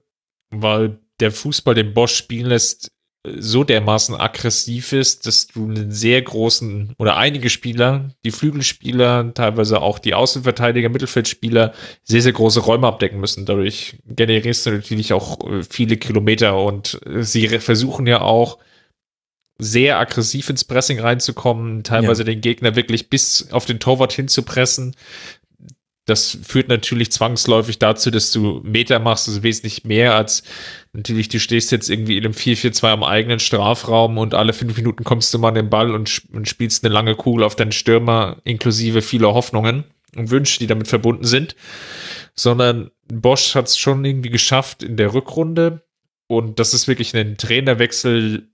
weil 0.51 0.99
der 1.21 1.33
Fußball, 1.33 1.75
den 1.75 1.95
Bosch 1.95 2.14
spielen 2.14 2.47
lässt, 2.47 2.91
so 3.27 3.64
dermaßen 3.64 4.14
aggressiv 4.14 4.93
ist, 4.95 5.27
dass 5.27 5.47
du 5.47 5.64
einen 5.64 5.91
sehr 5.91 6.23
großen 6.23 6.95
oder 6.99 7.16
einige 7.16 7.51
Spieler, 7.51 8.11
die 8.25 8.31
Flügelspieler, 8.31 9.35
teilweise 9.35 9.83
auch 9.83 9.99
die 9.99 10.14
Außenverteidiger, 10.14 10.89
Mittelfeldspieler, 10.89 11.75
sehr, 12.03 12.23
sehr 12.23 12.33
große 12.33 12.61
Räume 12.61 12.87
abdecken 12.87 13.21
müssen. 13.21 13.45
Dadurch 13.45 13.99
generierst 14.07 14.64
du 14.64 14.71
natürlich 14.71 15.12
auch 15.12 15.39
äh, 15.47 15.62
viele 15.62 15.99
Kilometer 15.99 16.59
und 16.59 16.99
äh, 17.05 17.23
sie 17.23 17.47
versuchen 17.59 18.07
ja 18.07 18.23
auch 18.23 18.59
sehr 19.59 19.99
aggressiv 19.99 20.49
ins 20.49 20.64
Pressing 20.64 21.01
reinzukommen, 21.01 21.85
teilweise 21.85 22.23
ja. 22.23 22.27
den 22.27 22.41
Gegner 22.41 22.77
wirklich 22.77 23.11
bis 23.11 23.53
auf 23.53 23.66
den 23.66 23.79
Torwart 23.79 24.12
hinzupressen. 24.12 24.97
Das 26.11 26.39
führt 26.43 26.69
natürlich 26.69 27.13
zwangsläufig 27.13 27.79
dazu, 27.79 28.11
dass 28.11 28.33
du 28.33 28.61
Meter 28.65 28.99
machst, 28.99 29.29
also 29.29 29.45
wesentlich 29.45 29.85
mehr 29.85 30.15
als 30.15 30.43
natürlich, 30.93 31.29
du 31.29 31.39
stehst 31.39 31.71
jetzt 31.71 31.89
irgendwie 31.89 32.17
in 32.19 32.25
einem 32.25 32.35
4-4-2 32.35 32.89
am 32.89 33.05
eigenen 33.05 33.39
Strafraum 33.39 34.19
und 34.19 34.35
alle 34.35 34.53
fünf 34.53 34.77
Minuten 34.77 35.05
kommst 35.05 35.33
du 35.33 35.39
mal 35.39 35.49
an 35.49 35.55
den 35.55 35.71
Ball 35.71 35.95
und, 35.95 36.23
und 36.33 36.49
spielst 36.49 36.85
eine 36.85 36.93
lange 36.93 37.15
Kugel 37.15 37.45
auf 37.45 37.55
deinen 37.55 37.71
Stürmer, 37.71 38.39
inklusive 38.43 39.03
vieler 39.03 39.35
Hoffnungen 39.35 39.85
und 40.17 40.31
Wünsche, 40.31 40.59
die 40.59 40.67
damit 40.67 40.89
verbunden 40.89 41.25
sind. 41.25 41.55
Sondern 42.35 42.91
Bosch 43.07 43.55
hat 43.55 43.69
es 43.69 43.79
schon 43.79 44.05
irgendwie 44.05 44.31
geschafft 44.31 44.83
in 44.83 44.97
der 44.97 45.15
Rückrunde. 45.15 45.87
Und 46.27 46.59
das 46.59 46.75
ist 46.75 46.89
wirklich 46.89 47.15
ein 47.17 47.37
Trainerwechsel, 47.37 48.51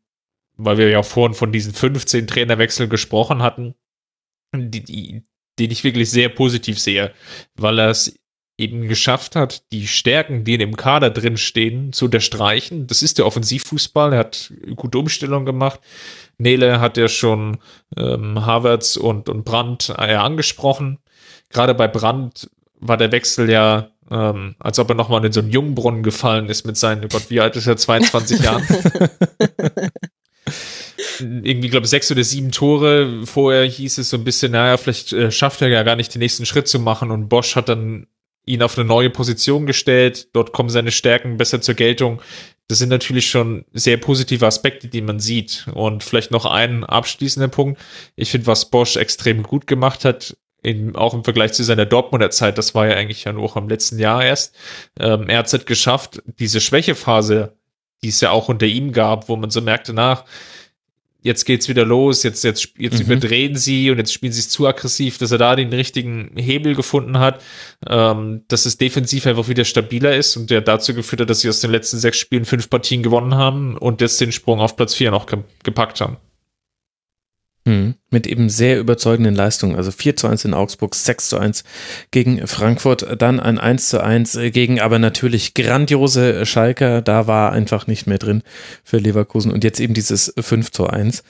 weil 0.57 0.79
wir 0.79 0.91
ja 0.91 1.03
vorhin 1.03 1.35
von 1.35 1.53
diesen 1.53 1.73
15 1.73 2.27
Trainerwechseln 2.27 2.91
gesprochen 2.91 3.43
hatten, 3.43 3.75
die, 4.55 4.83
die, 4.83 5.27
den 5.59 5.71
ich 5.71 5.85
wirklich 5.85 6.11
sehr 6.11 6.29
positiv 6.29 6.79
sehe, 6.79 7.13
weil 7.57 7.79
er 7.79 7.91
es 7.91 8.19
eben 8.59 8.89
geschafft 8.89 9.37
hat, 9.37 9.71
die 9.73 9.87
Stärken, 9.87 10.45
die 10.45 10.55
in 10.55 10.61
dem 10.61 10.77
Kader 10.77 11.11
drin 11.11 11.37
stehen, 11.37 11.93
zu 11.93 12.07
unterstreichen. 12.07 12.87
Das 12.87 13.03
ist 13.03 13.19
der 13.19 13.27
Offensivfußball. 13.27 14.15
Er 14.15 14.21
hat 14.21 14.53
gute 14.77 14.99
Umstellung 14.99 15.45
gemacht. 15.45 15.81
Nele 16.39 16.81
hat 16.81 16.97
ja 16.97 17.09
schon 17.09 17.59
ähm, 17.97 18.45
Havertz 18.47 18.97
und, 18.97 19.29
und 19.29 19.45
Brandt 19.45 19.93
äh, 19.99 20.15
angesprochen. 20.15 20.99
Gerade 21.51 21.75
bei 21.75 21.89
Brandt 21.89 22.51
war 22.81 22.97
der 22.97 23.13
Wechsel 23.13 23.51
ja, 23.51 23.91
ähm, 24.11 24.55
als 24.59 24.79
ob 24.79 24.89
er 24.89 24.95
nochmal 24.95 25.25
in 25.25 25.33
so 25.33 25.41
einen 25.41 25.51
Jungbrunnen 25.51 26.03
gefallen 26.03 26.49
ist 26.49 26.67
mit 26.67 26.77
seinen, 26.77 27.05
oh 27.05 27.09
Gott, 27.09 27.29
wie 27.29 27.41
alt 27.41 27.57
ist 27.57 27.67
er, 27.67 27.77
22 27.77 28.41
Jahren? 28.41 28.67
irgendwie, 31.19 31.69
glaube 31.69 31.85
ich, 31.85 31.91
sechs 31.91 32.11
oder 32.11 32.25
sieben 32.25 32.53
Tore. 32.53 33.27
Vorher 33.27 33.65
hieß 33.65 33.99
es 33.99 34.11
so 34.11 34.17
ein 34.17 34.25
bisschen, 34.25 34.53
naja, 34.53 34.77
vielleicht 34.77 35.13
äh, 35.13 35.31
schafft 35.31 35.63
er 35.63 35.69
ja 35.69 35.83
gar 35.83 35.97
nicht 35.97 36.15
den 36.15 36.21
nächsten 36.21 36.47
Schritt 36.47 36.69
zu 36.69 36.79
machen. 36.79 37.11
Und 37.11 37.29
Bosch 37.29 37.57
hat 37.57 37.69
dann 37.69 38.07
ihn 38.47 38.63
auf 38.63 38.79
eine 38.79 38.87
neue 38.87 39.11
Position 39.11 39.67
gestellt. 39.67 40.29
Dort 40.33 40.53
kommen 40.53 40.71
seine 40.71 40.93
Stärken 40.93 41.37
besser 41.37 41.61
zur 41.61 41.75
Geltung. 41.75 42.23
Das 42.69 42.79
sind 42.79 42.89
natürlich 42.89 43.29
schon 43.29 43.65
sehr 43.73 43.97
positive 43.97 44.47
Aspekte, 44.47 44.89
die 44.89 45.03
man 45.03 45.21
sieht. 45.21 45.67
Und 45.75 46.03
vielleicht 46.03 46.31
noch 46.31 46.47
ein 46.47 46.85
abschließender 46.85 47.49
Punkt. 47.49 47.81
Ich 48.15 48.31
finde, 48.31 48.47
was 48.47 48.71
Bosch 48.71 48.97
extrem 48.97 49.43
gut 49.43 49.67
gemacht 49.67 50.05
hat, 50.05 50.37
in, 50.63 50.97
auch 50.97 51.15
im 51.15 51.23
Vergleich 51.23 51.53
zu 51.53 51.63
seiner 51.63 51.87
Dortmunder 51.87 52.31
Zeit, 52.31 52.59
das 52.59 52.75
war 52.75 52.89
ja 52.89 52.95
eigentlich 52.95 53.23
ja 53.23 53.33
nur 53.33 53.57
im 53.57 53.69
letzten 53.69 54.01
Jahr 54.01 54.25
erst. 54.25 54.55
Ähm, 54.99 55.29
er 55.29 55.39
hat 55.39 55.47
es 55.47 55.53
halt 55.53 55.67
geschafft, 55.67 56.23
diese 56.41 56.61
Schwächephase, 56.61 57.57
die 58.03 58.09
es 58.09 58.21
ja 58.21 58.31
auch 58.31 58.49
unter 58.49 58.67
ihm 58.67 58.93
gab, 58.93 59.29
wo 59.29 59.37
man 59.37 59.51
so 59.51 59.61
merkte, 59.61 59.93
nach, 59.93 60.25
jetzt 61.27 61.45
geht's 61.45 61.69
wieder 61.69 61.85
los, 61.85 62.23
jetzt, 62.23 62.45
jetzt, 62.45 62.71
jetzt 62.79 63.01
mhm. 63.01 63.07
überdrehen 63.07 63.57
sie 63.57 63.91
und 63.91 63.99
jetzt 63.99 64.13
spielen 64.13 64.33
sie 64.33 64.41
es 64.41 64.49
zu 64.49 64.67
aggressiv, 64.67 65.19
dass 65.19 65.33
er 65.33 65.39
da 65.39 65.57
den 65.57 65.73
richtigen 65.73 66.31
Hebel 66.37 66.77
gefunden 66.77 67.19
hat, 67.19 67.43
ähm, 67.89 68.43
dass 68.47 68.65
es 68.65 68.79
defensiv 68.79 69.27
einfach 69.27 69.49
wieder 69.49 69.65
stabiler 69.65 70.17
ist 70.17 70.37
und 70.37 70.51
der 70.51 70.61
dazu 70.61 70.95
geführt 70.95 71.23
hat, 71.23 71.31
dass 71.31 71.41
sie 71.41 71.49
aus 71.49 71.61
den 71.61 71.73
letzten 71.73 71.99
sechs 71.99 72.19
Spielen 72.19 72.45
fünf 72.45 72.71
Partien 72.71 73.03
gewonnen 73.03 73.35
haben 73.35 73.77
und 73.77 74.01
jetzt 74.01 74.21
den 74.21 74.31
Sprung 74.31 74.61
auf 74.61 74.77
Platz 74.77 74.95
vier 74.95 75.11
noch 75.11 75.27
ge 75.27 75.41
gepackt 75.65 76.01
haben. 76.01 76.17
Mhm. 77.65 77.97
Mit 78.11 78.27
eben 78.29 78.49
sehr 78.49 78.79
überzeugenden 78.79 79.35
Leistungen. 79.35 79.75
Also 79.75 79.91
4 79.91 80.15
zu 80.17 80.29
1 80.29 80.45
in 80.45 80.55
Augsburg, 80.55 80.95
6 80.95 81.29
zu 81.29 81.39
1 81.39 81.65
gegen 82.13 82.47
Frankfurt, 82.47 83.21
dann 83.21 83.41
ein 83.41 83.59
1 83.59 83.89
zu 83.89 84.03
1 84.03 84.39
gegen 84.53 84.81
aber 84.81 85.01
natürlich 85.01 85.55
grandiose 85.55 86.47
Schalker. 86.47 87.03
Da 87.03 87.27
war 87.27 87.53
einfach 87.53 87.89
nicht 87.89 88.07
mehr 88.07 88.19
drin 88.19 88.43
für 88.85 88.99
Leverkusen 88.99 89.51
und 89.51 89.65
jetzt 89.65 89.81
eben 89.81 89.93
dieses 89.93 90.33
5 90.39 90.71
zu 90.71 90.87
1. 90.87 91.25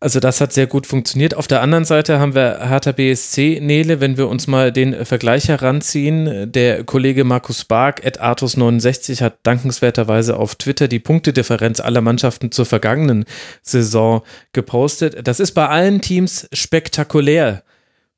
Also 0.00 0.18
das 0.18 0.40
hat 0.40 0.54
sehr 0.54 0.66
gut 0.66 0.86
funktioniert. 0.86 1.34
Auf 1.34 1.46
der 1.46 1.60
anderen 1.60 1.84
Seite 1.84 2.18
haben 2.18 2.34
wir 2.34 2.58
Hertha 2.68 2.92
BSC, 2.92 3.60
Nele, 3.60 4.00
wenn 4.00 4.16
wir 4.16 4.28
uns 4.28 4.46
mal 4.46 4.72
den 4.72 5.04
Vergleich 5.04 5.48
heranziehen. 5.48 6.50
Der 6.50 6.84
Kollege 6.84 7.24
Markus 7.24 7.66
Bark, 7.66 8.04
at 8.04 8.22
Artus69, 8.22 9.20
hat 9.20 9.36
dankenswerterweise 9.42 10.38
auf 10.38 10.54
Twitter 10.54 10.88
die 10.88 11.00
Punktedifferenz 11.00 11.80
aller 11.80 12.00
Mannschaften 12.00 12.50
zur 12.50 12.64
vergangenen 12.64 13.26
Saison 13.62 14.22
gepostet. 14.54 15.26
Das 15.28 15.38
ist 15.38 15.52
bei 15.52 15.68
allen 15.68 16.00
Teams 16.00 16.13
Teams 16.14 16.48
spektakulär, 16.52 17.64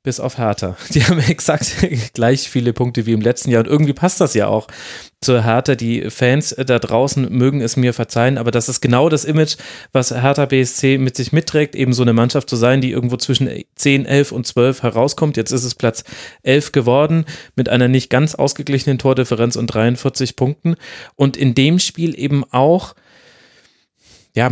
bis 0.03 0.19
auf 0.19 0.37
Hertha. 0.37 0.77
Die 0.93 1.03
haben 1.03 1.17
exakt 1.17 1.77
gleich 2.13 2.47
viele 2.47 2.71
Punkte 2.71 3.07
wie 3.07 3.13
im 3.13 3.21
letzten 3.21 3.49
Jahr 3.49 3.61
und 3.61 3.67
irgendwie 3.67 3.93
passt 3.93 4.21
das 4.21 4.35
ja 4.35 4.45
auch 4.45 4.67
zur 5.19 5.43
Hertha. 5.43 5.73
Die 5.73 6.11
Fans 6.11 6.55
da 6.55 6.77
draußen 6.77 7.27
mögen 7.35 7.59
es 7.59 7.75
mir 7.75 7.95
verzeihen, 7.95 8.37
aber 8.37 8.51
das 8.51 8.69
ist 8.69 8.81
genau 8.81 9.09
das 9.09 9.25
Image, 9.25 9.55
was 9.93 10.11
Hertha 10.11 10.45
BSC 10.45 10.99
mit 10.99 11.15
sich 11.15 11.31
mitträgt, 11.31 11.73
eben 11.73 11.91
so 11.91 12.03
eine 12.03 12.13
Mannschaft 12.13 12.51
zu 12.51 12.55
sein, 12.55 12.81
die 12.81 12.91
irgendwo 12.91 13.17
zwischen 13.17 13.49
10, 13.73 14.05
11 14.05 14.31
und 14.31 14.45
12 14.45 14.83
herauskommt. 14.83 15.35
Jetzt 15.35 15.51
ist 15.51 15.63
es 15.63 15.73
Platz 15.73 16.03
11 16.43 16.71
geworden 16.71 17.25
mit 17.55 17.67
einer 17.67 17.87
nicht 17.87 18.11
ganz 18.11 18.35
ausgeglichenen 18.35 18.99
Tordifferenz 18.99 19.55
und 19.55 19.65
43 19.65 20.35
Punkten 20.35 20.75
und 21.15 21.35
in 21.35 21.55
dem 21.55 21.79
Spiel 21.79 22.13
eben 22.15 22.43
auch 22.51 22.93
ja, 24.37 24.51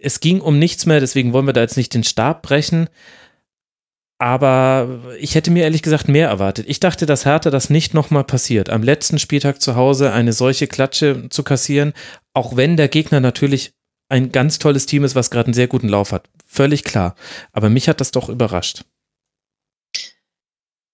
es 0.00 0.20
ging 0.20 0.40
um 0.40 0.58
nichts 0.58 0.86
mehr, 0.86 1.00
deswegen 1.00 1.32
wollen 1.32 1.46
wir 1.46 1.52
da 1.52 1.60
jetzt 1.60 1.76
nicht 1.76 1.94
den 1.94 2.04
Stab 2.04 2.42
brechen. 2.42 2.88
Aber 4.20 5.14
ich 5.20 5.36
hätte 5.36 5.52
mir 5.52 5.62
ehrlich 5.62 5.82
gesagt 5.82 6.08
mehr 6.08 6.28
erwartet. 6.28 6.66
Ich 6.68 6.80
dachte, 6.80 7.06
dass 7.06 7.24
Hertha 7.24 7.50
das 7.50 7.70
nicht 7.70 7.94
nochmal 7.94 8.24
passiert. 8.24 8.68
Am 8.68 8.82
letzten 8.82 9.20
Spieltag 9.20 9.62
zu 9.62 9.76
Hause 9.76 10.12
eine 10.12 10.32
solche 10.32 10.66
Klatsche 10.66 11.28
zu 11.30 11.44
kassieren, 11.44 11.92
auch 12.34 12.56
wenn 12.56 12.76
der 12.76 12.88
Gegner 12.88 13.20
natürlich 13.20 13.72
ein 14.08 14.32
ganz 14.32 14.58
tolles 14.58 14.86
Team 14.86 15.04
ist, 15.04 15.14
was 15.14 15.30
gerade 15.30 15.46
einen 15.46 15.54
sehr 15.54 15.68
guten 15.68 15.88
Lauf 15.88 16.10
hat. 16.10 16.28
Völlig 16.46 16.82
klar. 16.82 17.14
Aber 17.52 17.68
mich 17.68 17.88
hat 17.88 18.00
das 18.00 18.10
doch 18.10 18.28
überrascht. 18.28 18.84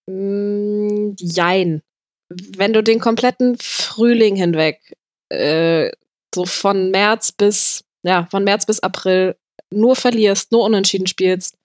Mm, 0.07 1.12
jein. 1.16 1.80
Wenn 2.28 2.74
du 2.74 2.82
den 2.82 3.00
kompletten 3.00 3.57
Frühling 3.59 4.36
hinweg, 4.36 4.96
äh, 5.30 5.90
so 6.34 6.44
von 6.44 6.90
März 6.90 7.32
bis 7.32 7.84
ja, 8.05 8.28
von 8.30 8.44
März 8.44 8.66
bis 8.66 8.80
April 8.80 9.36
nur 9.70 9.96
verlierst, 9.96 10.52
nur 10.52 10.62
unentschieden 10.62 11.07
spielst, 11.07 11.57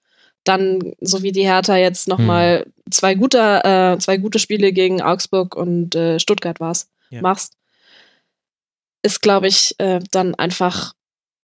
dann, 0.43 0.93
so 1.01 1.21
wie 1.21 1.31
die 1.31 1.45
Hertha 1.45 1.77
jetzt 1.77 2.07
nochmal 2.07 2.63
hm. 2.63 2.91
zwei 2.91 3.13
gute, 3.13 3.63
äh, 3.63 3.99
zwei 3.99 4.17
gute 4.17 4.39
Spiele 4.39 4.71
gegen 4.71 5.01
Augsburg 5.01 5.55
und 5.55 5.95
äh, 5.95 6.19
Stuttgart 6.19 6.59
war's, 6.59 6.89
ja. 7.09 7.21
machst, 7.21 7.53
ist, 9.03 9.21
glaube 9.21 9.47
ich, 9.47 9.75
äh, 9.77 9.99
dann 10.11 10.35
einfach, 10.35 10.93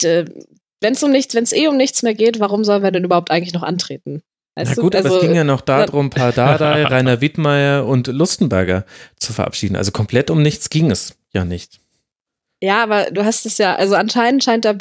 wenn 0.02 0.44
es 0.82 1.04
um 1.04 1.12
nichts, 1.12 1.36
wenn 1.36 1.44
es 1.44 1.54
eh 1.54 1.68
um 1.68 1.78
nichts 1.78 2.04
mehr 2.04 2.14
geht, 2.14 2.40
warum 2.40 2.64
sollen 2.64 2.84
wir 2.84 2.92
denn 2.92 3.04
überhaupt 3.04 3.32
eigentlich 3.32 3.54
noch 3.54 3.64
antreten? 3.64 4.24
Weißt 4.56 4.78
Na 4.78 4.82
gut, 4.82 4.96
also, 4.96 5.10
aber 5.10 5.18
es 5.18 5.22
ging 5.22 5.36
ja 5.36 5.44
noch 5.44 5.62
darum, 5.62 6.10
Pardadei, 6.10 6.84
Rainer 6.86 7.20
Wittmeier 7.20 7.86
und 7.86 8.08
Lustenberger 8.08 8.86
zu 9.18 9.34
verabschieden. 9.34 9.76
Also 9.76 9.92
komplett 9.92 10.30
um 10.30 10.42
nichts 10.42 10.70
ging 10.70 10.92
es 10.92 11.18
ja 11.34 11.44
nicht. 11.44 11.82
Ja, 12.66 12.82
aber 12.82 13.12
du 13.12 13.24
hast 13.24 13.46
es 13.46 13.60
ja, 13.60 13.76
also 13.76 13.94
anscheinend 13.94 14.44
scheint 14.44 14.66
da 14.66 14.74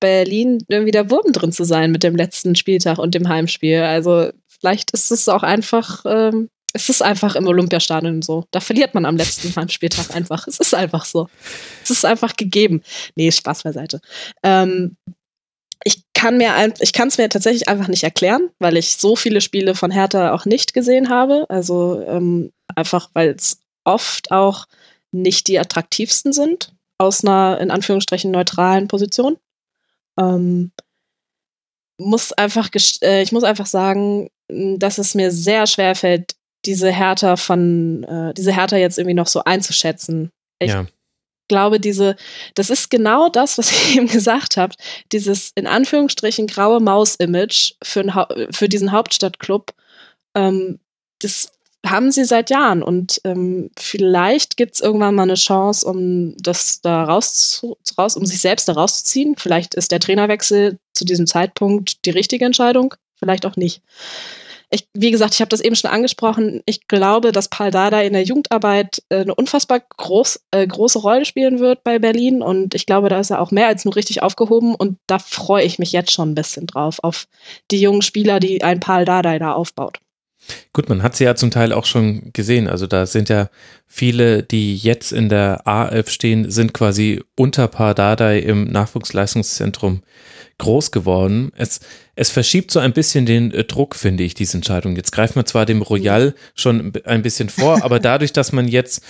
Berlin 0.00 0.64
irgendwie 0.66 0.92
der 0.92 1.10
Wurm 1.10 1.30
drin 1.30 1.52
zu 1.52 1.64
sein 1.64 1.92
mit 1.92 2.02
dem 2.02 2.16
letzten 2.16 2.54
Spieltag 2.54 2.96
und 2.96 3.14
dem 3.14 3.28
Heimspiel. 3.28 3.82
Also 3.82 4.30
vielleicht 4.46 4.92
ist 4.92 5.10
es 5.10 5.28
auch 5.28 5.42
einfach, 5.42 6.06
ähm, 6.06 6.48
es 6.72 6.88
ist 6.88 7.02
einfach 7.02 7.36
im 7.36 7.46
Olympiastadion 7.46 8.22
so. 8.22 8.46
Da 8.50 8.60
verliert 8.60 8.94
man 8.94 9.04
am 9.04 9.18
letzten 9.18 9.54
Heimspieltag 9.54 10.16
einfach. 10.16 10.46
Es 10.46 10.58
ist 10.58 10.74
einfach 10.74 11.04
so. 11.04 11.28
Es 11.84 11.90
ist 11.90 12.06
einfach 12.06 12.34
gegeben. 12.34 12.82
Nee, 13.14 13.30
Spaß 13.30 13.62
beiseite. 13.64 14.00
Ähm, 14.42 14.96
ich 15.84 16.04
kann 16.14 16.38
mir 16.38 16.54
es 16.80 17.18
mir 17.18 17.28
tatsächlich 17.28 17.68
einfach 17.68 17.88
nicht 17.88 18.04
erklären, 18.04 18.48
weil 18.58 18.78
ich 18.78 18.96
so 18.96 19.16
viele 19.16 19.42
Spiele 19.42 19.74
von 19.74 19.90
Hertha 19.90 20.32
auch 20.32 20.46
nicht 20.46 20.72
gesehen 20.72 21.10
habe. 21.10 21.44
Also 21.50 22.02
ähm, 22.06 22.52
einfach, 22.74 23.10
weil 23.12 23.34
es 23.36 23.60
oft 23.84 24.30
auch 24.30 24.64
nicht 25.12 25.46
die 25.48 25.58
attraktivsten 25.58 26.32
sind 26.32 26.72
aus 26.98 27.24
einer 27.24 27.58
in 27.60 27.70
Anführungsstrichen 27.70 28.30
neutralen 28.30 28.88
Position. 28.88 29.38
Ähm, 30.18 30.72
muss 31.98 32.32
einfach, 32.32 32.70
äh, 33.02 33.22
ich 33.22 33.32
muss 33.32 33.44
einfach 33.44 33.66
sagen, 33.66 34.28
dass 34.48 34.98
es 34.98 35.14
mir 35.14 35.30
sehr 35.30 35.66
schwer 35.66 35.94
fällt, 35.94 36.36
diese 36.64 36.90
Härter 36.90 37.36
von, 37.36 38.04
äh, 38.04 38.34
diese 38.34 38.52
Härter 38.52 38.78
jetzt 38.78 38.98
irgendwie 38.98 39.14
noch 39.14 39.26
so 39.26 39.44
einzuschätzen. 39.44 40.30
Ich 40.58 40.70
ja. 40.70 40.86
glaube, 41.48 41.80
diese, 41.80 42.16
das 42.54 42.70
ist 42.70 42.90
genau 42.90 43.28
das, 43.28 43.58
was 43.58 43.72
ihr 43.94 43.96
eben 43.96 44.08
gesagt 44.08 44.56
habt, 44.56 44.76
dieses 45.12 45.52
in 45.54 45.66
Anführungsstrichen 45.66 46.46
graue 46.46 46.80
Maus-Image 46.80 47.74
für, 47.82 48.48
für 48.50 48.68
diesen 48.68 48.92
Hauptstadtclub, 48.92 49.72
ähm, 50.34 50.78
das 51.20 51.52
haben 51.86 52.10
sie 52.10 52.24
seit 52.24 52.50
Jahren 52.50 52.82
und 52.82 53.20
ähm, 53.24 53.70
vielleicht 53.78 54.56
gibt 54.56 54.74
es 54.74 54.80
irgendwann 54.80 55.14
mal 55.14 55.22
eine 55.22 55.34
Chance, 55.34 55.86
um 55.86 56.36
das 56.36 56.80
da 56.80 57.04
raus, 57.04 57.64
raus, 57.96 58.16
um 58.16 58.26
sich 58.26 58.40
selbst 58.40 58.68
da 58.68 58.72
rauszuziehen. 58.72 59.36
Vielleicht 59.38 59.74
ist 59.74 59.92
der 59.92 60.00
Trainerwechsel 60.00 60.78
zu 60.92 61.04
diesem 61.04 61.26
Zeitpunkt 61.26 62.04
die 62.04 62.10
richtige 62.10 62.44
Entscheidung, 62.44 62.94
vielleicht 63.16 63.46
auch 63.46 63.56
nicht. 63.56 63.82
Ich, 64.70 64.86
wie 64.92 65.10
gesagt, 65.10 65.32
ich 65.32 65.40
habe 65.40 65.48
das 65.48 65.62
eben 65.62 65.76
schon 65.76 65.90
angesprochen. 65.90 66.62
Ich 66.66 66.88
glaube, 66.88 67.32
dass 67.32 67.48
Paul 67.48 67.70
Dada 67.70 68.02
in 68.02 68.12
der 68.12 68.24
Jugendarbeit 68.24 69.02
äh, 69.08 69.20
eine 69.20 69.34
unfassbar 69.34 69.80
groß, 69.80 70.40
äh, 70.50 70.66
große 70.66 70.98
Rolle 70.98 71.24
spielen 71.24 71.58
wird 71.58 71.82
bei 71.84 71.98
Berlin. 71.98 72.42
Und 72.42 72.74
ich 72.74 72.84
glaube, 72.84 73.08
da 73.08 73.18
ist 73.18 73.30
er 73.30 73.40
auch 73.40 73.50
mehr 73.50 73.68
als 73.68 73.86
nur 73.86 73.96
richtig 73.96 74.22
aufgehoben. 74.22 74.74
Und 74.74 74.98
da 75.06 75.18
freue 75.18 75.64
ich 75.64 75.78
mich 75.78 75.92
jetzt 75.92 76.12
schon 76.12 76.32
ein 76.32 76.34
bisschen 76.34 76.66
drauf, 76.66 76.98
auf 77.02 77.28
die 77.70 77.80
jungen 77.80 78.02
Spieler, 78.02 78.40
die 78.40 78.62
ein 78.62 78.80
Paul 78.80 79.06
Dada 79.06 79.38
da 79.38 79.52
aufbaut. 79.54 80.00
Gut, 80.72 80.88
man 80.88 81.02
hat 81.02 81.16
sie 81.16 81.24
ja 81.24 81.34
zum 81.34 81.50
Teil 81.50 81.72
auch 81.72 81.84
schon 81.84 82.32
gesehen. 82.32 82.68
Also 82.68 82.86
da 82.86 83.06
sind 83.06 83.28
ja 83.28 83.50
viele, 83.86 84.42
die 84.42 84.76
jetzt 84.76 85.12
in 85.12 85.28
der 85.28 85.66
A11 85.66 86.10
stehen, 86.10 86.50
sind 86.50 86.74
quasi 86.74 87.22
unter 87.36 87.68
Pardadei 87.68 88.38
im 88.38 88.64
Nachwuchsleistungszentrum 88.64 90.02
groß 90.58 90.90
geworden. 90.90 91.52
Es, 91.56 91.80
es 92.16 92.30
verschiebt 92.30 92.70
so 92.70 92.80
ein 92.80 92.92
bisschen 92.92 93.26
den 93.26 93.52
äh, 93.52 93.64
Druck, 93.64 93.94
finde 93.94 94.24
ich, 94.24 94.34
diese 94.34 94.58
Entscheidung. 94.58 94.96
Jetzt 94.96 95.12
greift 95.12 95.36
man 95.36 95.46
zwar 95.46 95.66
dem 95.66 95.82
Royal 95.82 96.34
schon 96.54 96.92
ein 97.04 97.22
bisschen 97.22 97.48
vor, 97.48 97.84
aber 97.84 98.00
dadurch, 98.00 98.32
dass 98.32 98.52
man 98.52 98.68
jetzt 98.68 99.02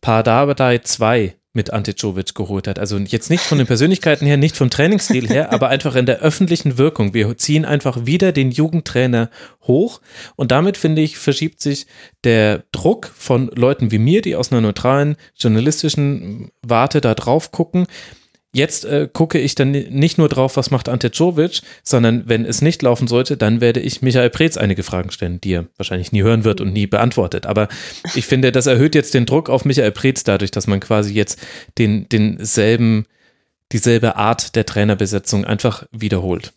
Pardadei 0.00 0.78
2 0.78 1.34
mit 1.54 1.72
Ante 1.72 1.92
Jovic 1.92 2.34
geholt 2.34 2.68
hat. 2.68 2.78
Also 2.78 2.98
jetzt 2.98 3.30
nicht 3.30 3.42
von 3.42 3.58
den 3.58 3.66
Persönlichkeiten 3.66 4.26
her, 4.26 4.36
nicht 4.36 4.56
vom 4.56 4.70
Trainingsstil 4.70 5.28
her, 5.28 5.52
aber 5.52 5.68
einfach 5.68 5.94
in 5.94 6.04
der 6.04 6.18
öffentlichen 6.18 6.76
Wirkung. 6.76 7.14
Wir 7.14 7.38
ziehen 7.38 7.64
einfach 7.64 8.04
wieder 8.04 8.32
den 8.32 8.50
Jugendtrainer 8.50 9.30
hoch 9.62 10.00
und 10.36 10.50
damit 10.50 10.76
finde 10.76 11.00
ich, 11.00 11.16
verschiebt 11.16 11.62
sich 11.62 11.86
der 12.24 12.64
Druck 12.72 13.10
von 13.16 13.48
Leuten 13.54 13.90
wie 13.92 13.98
mir, 13.98 14.20
die 14.20 14.36
aus 14.36 14.52
einer 14.52 14.60
neutralen 14.60 15.16
journalistischen 15.36 16.50
Warte 16.62 17.00
da 17.00 17.14
drauf 17.14 17.52
gucken, 17.52 17.86
Jetzt 18.54 18.84
äh, 18.84 19.08
gucke 19.12 19.38
ich 19.38 19.56
dann 19.56 19.72
nicht 19.72 20.16
nur 20.16 20.28
drauf, 20.28 20.56
was 20.56 20.70
macht 20.70 20.88
Ante 20.88 21.10
Czovic, 21.10 21.60
sondern 21.82 22.28
wenn 22.28 22.44
es 22.44 22.62
nicht 22.62 22.82
laufen 22.82 23.08
sollte, 23.08 23.36
dann 23.36 23.60
werde 23.60 23.80
ich 23.80 24.00
Michael 24.00 24.30
Preetz 24.30 24.56
einige 24.56 24.84
Fragen 24.84 25.10
stellen, 25.10 25.40
die 25.40 25.54
er 25.54 25.66
wahrscheinlich 25.76 26.12
nie 26.12 26.22
hören 26.22 26.44
wird 26.44 26.60
und 26.60 26.72
nie 26.72 26.86
beantwortet. 26.86 27.46
Aber 27.46 27.66
ich 28.14 28.26
finde, 28.26 28.52
das 28.52 28.66
erhöht 28.66 28.94
jetzt 28.94 29.12
den 29.12 29.26
Druck 29.26 29.50
auf 29.50 29.64
Michael 29.64 29.90
Preetz 29.90 30.22
dadurch, 30.22 30.52
dass 30.52 30.68
man 30.68 30.78
quasi 30.78 31.12
jetzt 31.12 31.44
den, 31.78 32.08
denselben, 32.08 33.06
dieselbe 33.72 34.14
Art 34.14 34.54
der 34.54 34.64
Trainerbesetzung 34.64 35.44
einfach 35.44 35.84
wiederholt 35.90 36.52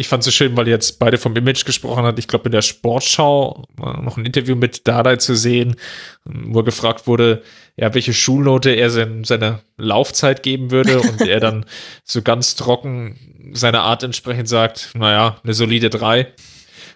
ich 0.00 0.08
fand 0.08 0.20
es 0.20 0.26
so 0.26 0.30
schön, 0.30 0.56
weil 0.56 0.66
jetzt 0.66 0.98
beide 0.98 1.18
vom 1.18 1.36
Image 1.36 1.64
gesprochen 1.66 2.04
hat. 2.04 2.18
Ich 2.18 2.26
glaube, 2.26 2.46
in 2.46 2.52
der 2.52 2.62
Sportschau 2.62 3.64
noch 3.76 4.16
ein 4.16 4.24
Interview 4.24 4.56
mit 4.56 4.88
Dardai 4.88 5.16
zu 5.16 5.34
sehen, 5.34 5.76
wo 6.24 6.60
er 6.60 6.64
gefragt 6.64 7.06
wurde, 7.06 7.42
ja, 7.80 7.94
welche 7.94 8.12
Schulnote 8.12 8.72
er 8.72 8.90
sein, 8.90 9.24
seiner 9.24 9.62
Laufzeit 9.78 10.42
geben 10.42 10.70
würde 10.70 11.00
und 11.00 11.22
er 11.22 11.40
dann 11.40 11.64
so 12.04 12.20
ganz 12.20 12.54
trocken 12.54 13.52
seiner 13.54 13.80
Art 13.80 14.02
entsprechend 14.02 14.50
sagt, 14.50 14.90
naja, 14.94 15.40
eine 15.42 15.54
solide 15.54 15.88
drei. 15.88 16.30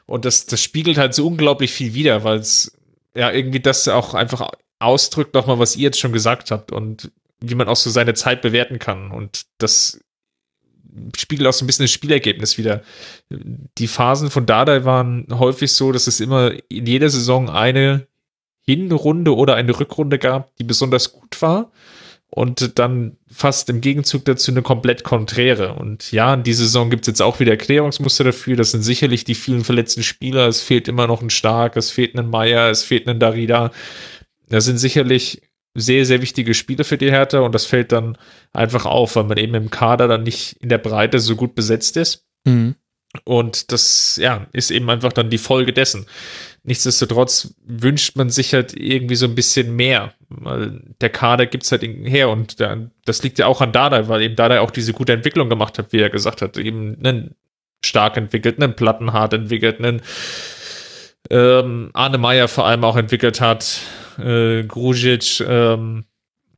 Und 0.05 0.27
das, 0.27 0.45
das 0.45 0.63
spiegelt 0.63 0.99
halt 0.99 1.15
so 1.15 1.27
unglaublich 1.27 1.73
viel 1.73 1.95
wider, 1.95 2.23
weil 2.23 2.37
es 2.39 2.77
ja 3.15 3.31
irgendwie 3.31 3.61
das 3.61 3.89
auch 3.89 4.13
einfach 4.13 4.51
ausdrückt, 4.79 5.33
nochmal, 5.33 5.59
was 5.59 5.75
ihr 5.75 5.85
jetzt 5.85 6.01
schon 6.01 6.13
gesagt 6.13 6.51
habt 6.51 6.71
und 6.71 7.11
wie 7.41 7.55
man 7.55 7.69
auch 7.69 7.77
so 7.77 7.89
seine 7.89 8.13
Zeit 8.13 8.43
bewerten 8.43 8.79
kann. 8.79 9.11
Und 9.11 9.47
das 9.57 10.05
spiegelt 11.17 11.49
auch 11.49 11.55
so 11.55 11.65
ein 11.65 11.67
bisschen 11.67 11.85
das 11.85 11.93
Spielergebnis 11.93 12.59
wieder. 12.59 12.83
Die 13.31 13.89
Phasen 13.89 14.29
von 14.29 14.45
Dardai 14.45 14.85
waren 14.85 15.29
häufig 15.31 15.73
so, 15.73 15.93
dass 15.93 16.09
es 16.09 16.21
immer 16.21 16.53
in 16.69 16.85
jeder 16.85 17.09
Saison 17.09 17.49
eine 17.49 18.07
Hinrunde 18.67 19.37
oder 19.37 19.55
eine 19.55 19.79
Rückrunde 19.79 20.19
gab, 20.19 20.55
die 20.57 20.65
besonders 20.65 21.13
gut 21.13 21.41
war. 21.43 21.71
und 22.37 22.81
dann 22.81 23.17
fast 23.31 23.71
im 23.71 23.81
Gegenzug 23.81 24.25
dazu 24.25 24.51
eine 24.51 24.63
komplett 24.63 25.05
konträre. 25.05 25.75
Und 25.75 26.11
ja, 26.11 26.35
in 26.35 26.43
dieser 26.43 26.65
Saison 26.65 26.91
gibt 26.91 27.03
es 27.03 27.07
jetzt 27.07 27.23
auch 27.23 27.39
wieder 27.39 27.53
Erklärungsmuster 27.53 28.25
dafür. 28.25 28.57
Das 28.57 28.73
sind 28.73 28.83
sicherlich 28.83 29.23
die 29.23 29.37
vielen 29.37 29.63
verletzten 29.63 30.03
Spieler. 30.03 30.49
Es 30.49 30.61
fehlt 30.61 30.89
immer 30.89 31.07
noch 31.07 31.23
ein 31.23 31.31
Stark, 31.31 31.77
es 31.77 31.93
fehlt 31.93 32.17
ein 32.19 32.29
Meier, 32.29 32.71
es 32.71 32.83
fehlt 32.83 33.07
ein 33.09 33.21
Darida. 33.21 33.71
Das 34.49 34.65
sind 34.65 34.79
sicherlich 34.79 35.43
sehr, 35.75 36.05
sehr 36.07 36.23
wichtige 36.23 36.55
Spiele 36.55 36.83
für 36.83 36.99
die 36.99 37.11
Hertha 37.11 37.39
und 37.41 37.55
das 37.55 37.67
fällt 37.67 37.93
dann 37.93 38.19
einfach 38.53 38.85
auf, 38.85 39.15
weil 39.15 39.25
man 39.25 39.39
eben 39.39 39.55
im 39.55 39.71
Kader 39.71 40.09
dann 40.09 40.25
nicht 40.25 40.57
in 40.61 40.69
der 40.69 40.79
Breite 40.79 41.21
so 41.21 41.37
gut 41.37 41.55
besetzt 41.55 41.97
ist. 41.97 42.25
Mhm. 42.45 42.75
Und 43.23 43.71
das, 43.71 44.19
ja, 44.21 44.47
ist 44.53 44.71
eben 44.71 44.91
einfach 44.91 45.13
dann 45.13 45.31
die 45.31 45.39
Folge 45.39 45.73
dessen. 45.73 46.07
Nichtsdestotrotz 46.65 47.55
wünscht 47.65 48.17
man 48.17 48.31
sich 48.31 48.55
halt 48.55 48.75
irgendwie 48.75 49.15
so 49.15 49.27
ein 49.27 49.35
bisschen 49.35 49.77
mehr, 49.77 50.15
weil 50.29 50.81
der 51.01 51.11
Kader 51.11 51.47
gibt's 51.47 51.71
halt 51.71 51.83
her 51.83 52.31
und 52.31 52.59
der, 52.59 52.91
das 53.05 53.23
liegt 53.23 53.39
ja 53.39 53.47
auch 53.47 53.61
an 53.61 53.73
Dada, 53.73 54.09
weil 54.09 54.23
eben 54.23 54.35
Dada 54.35 54.61
auch 54.61 54.71
diese 54.71 54.93
gute 54.93 55.13
Entwicklung 55.13 55.49
gemacht 55.49 55.79
hat, 55.79 55.93
wie 55.93 56.01
er 56.01 56.11
gesagt 56.11 56.43
hat, 56.43 56.57
eben 56.57 56.97
einen 56.99 57.35
stark 57.85 58.17
entwickelt, 58.17 58.61
einen 58.61 58.75
Plattenhart 58.75 59.35
entwickelt, 59.35 59.79
einen 59.79 60.01
ähm, 61.31 61.91
Arne 61.93 62.19
Meyer 62.19 62.49
vor 62.49 62.67
allem 62.67 62.85
auch 62.85 62.97
entwickelt 62.97 63.41
hat, 63.41 63.81
äh, 64.19 64.65
Grujic, 64.65 65.41
ähm, 65.47 66.05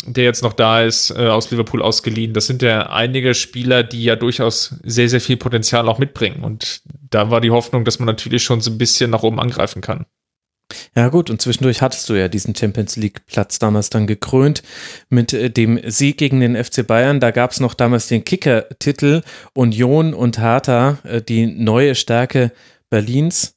der 0.07 0.25
jetzt 0.25 0.43
noch 0.43 0.53
da 0.53 0.83
ist, 0.83 1.11
äh, 1.11 1.29
aus 1.29 1.51
Liverpool 1.51 1.83
ausgeliehen. 1.83 2.33
Das 2.33 2.47
sind 2.47 2.63
ja 2.63 2.91
einige 2.91 3.35
Spieler, 3.35 3.83
die 3.83 4.05
ja 4.05 4.17
durchaus 4.17 4.77
sehr, 4.85 5.09
sehr 5.09 5.21
viel 5.21 5.37
Potenzial 5.37 5.89
auch 5.89 5.99
mitbringen. 5.99 6.45
Und 6.45 6.83
da 7.11 7.31
war 7.31 7.41
die 7.41 7.51
Hoffnung, 7.51 7.85
dass 7.85 7.99
man 7.99 8.07
natürlich 8.07 8.43
schon 8.43 8.61
so 8.61 8.71
ein 8.71 8.79
bisschen 8.79 9.11
nach 9.11 9.23
oben 9.23 9.41
angreifen 9.41 9.81
kann. 9.81 10.07
Ja 10.97 11.09
gut, 11.09 11.31
und 11.31 11.41
zwischendurch 11.41 11.81
hattest 11.81 12.09
du 12.09 12.15
ja 12.15 12.29
diesen 12.29 12.57
Champions 12.57 12.97
League-Platz 12.97 13.59
damals 13.59 13.91
dann 13.91 14.07
gekrönt 14.07 14.63
mit 15.09 15.33
äh, 15.33 15.51
dem 15.51 15.81
Sieg 15.85 16.19
gegen 16.19 16.41
den 16.41 16.63
FC 16.63 16.87
Bayern. 16.87 17.21
Da 17.21 17.31
gab 17.31 17.53
es 17.53 17.61
noch 17.61 17.75
damals 17.75 18.09
den 18.09 18.25
Kicker-Titel 18.25 19.23
Union 19.55 20.15
und 20.15 20.39
Hertha, 20.39 20.99
äh, 21.05 21.23
die 21.23 21.47
neue 21.47 21.95
Stärke 21.95 22.53
Berlins. 22.91 23.56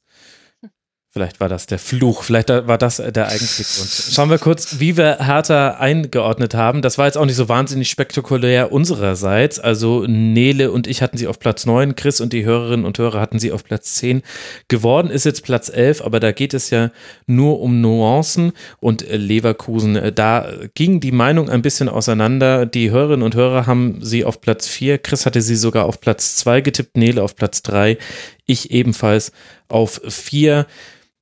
Vielleicht 1.12 1.40
war 1.40 1.48
das 1.48 1.66
der 1.66 1.80
Fluch, 1.80 2.22
vielleicht 2.22 2.50
war 2.50 2.78
das 2.78 2.98
der 2.98 3.26
eigentliche 3.26 3.64
Grund. 3.64 3.90
Schauen 4.12 4.30
wir 4.30 4.38
kurz, 4.38 4.78
wie 4.78 4.96
wir 4.96 5.18
Hertha 5.18 5.70
eingeordnet 5.70 6.54
haben. 6.54 6.82
Das 6.82 6.98
war 6.98 7.06
jetzt 7.06 7.18
auch 7.18 7.24
nicht 7.24 7.34
so 7.34 7.48
wahnsinnig 7.48 7.90
spektakulär 7.90 8.70
unsererseits. 8.70 9.58
Also 9.58 10.04
Nele 10.06 10.70
und 10.70 10.86
ich 10.86 11.02
hatten 11.02 11.18
sie 11.18 11.26
auf 11.26 11.40
Platz 11.40 11.66
9, 11.66 11.96
Chris 11.96 12.20
und 12.20 12.32
die 12.32 12.44
Hörerinnen 12.44 12.86
und 12.86 12.96
Hörer 12.96 13.20
hatten 13.20 13.40
sie 13.40 13.50
auf 13.50 13.64
Platz 13.64 13.94
10. 13.94 14.22
Geworden 14.68 15.10
ist 15.10 15.24
jetzt 15.24 15.42
Platz 15.42 15.68
11, 15.68 16.00
aber 16.02 16.20
da 16.20 16.30
geht 16.30 16.54
es 16.54 16.70
ja 16.70 16.92
nur 17.26 17.58
um 17.58 17.80
Nuancen 17.80 18.52
und 18.78 19.04
Leverkusen. 19.10 20.12
Da 20.14 20.46
ging 20.76 21.00
die 21.00 21.10
Meinung 21.10 21.50
ein 21.50 21.62
bisschen 21.62 21.88
auseinander. 21.88 22.66
Die 22.66 22.92
Hörerinnen 22.92 23.24
und 23.24 23.34
Hörer 23.34 23.66
haben 23.66 23.98
sie 24.00 24.24
auf 24.24 24.40
Platz 24.40 24.68
4, 24.68 24.98
Chris 24.98 25.26
hatte 25.26 25.42
sie 25.42 25.56
sogar 25.56 25.86
auf 25.86 26.00
Platz 26.00 26.36
2 26.36 26.60
getippt, 26.60 26.96
Nele 26.96 27.24
auf 27.24 27.34
Platz 27.34 27.62
3, 27.62 27.98
ich 28.50 28.70
ebenfalls 28.70 29.32
auf 29.68 30.00
4. 30.06 30.66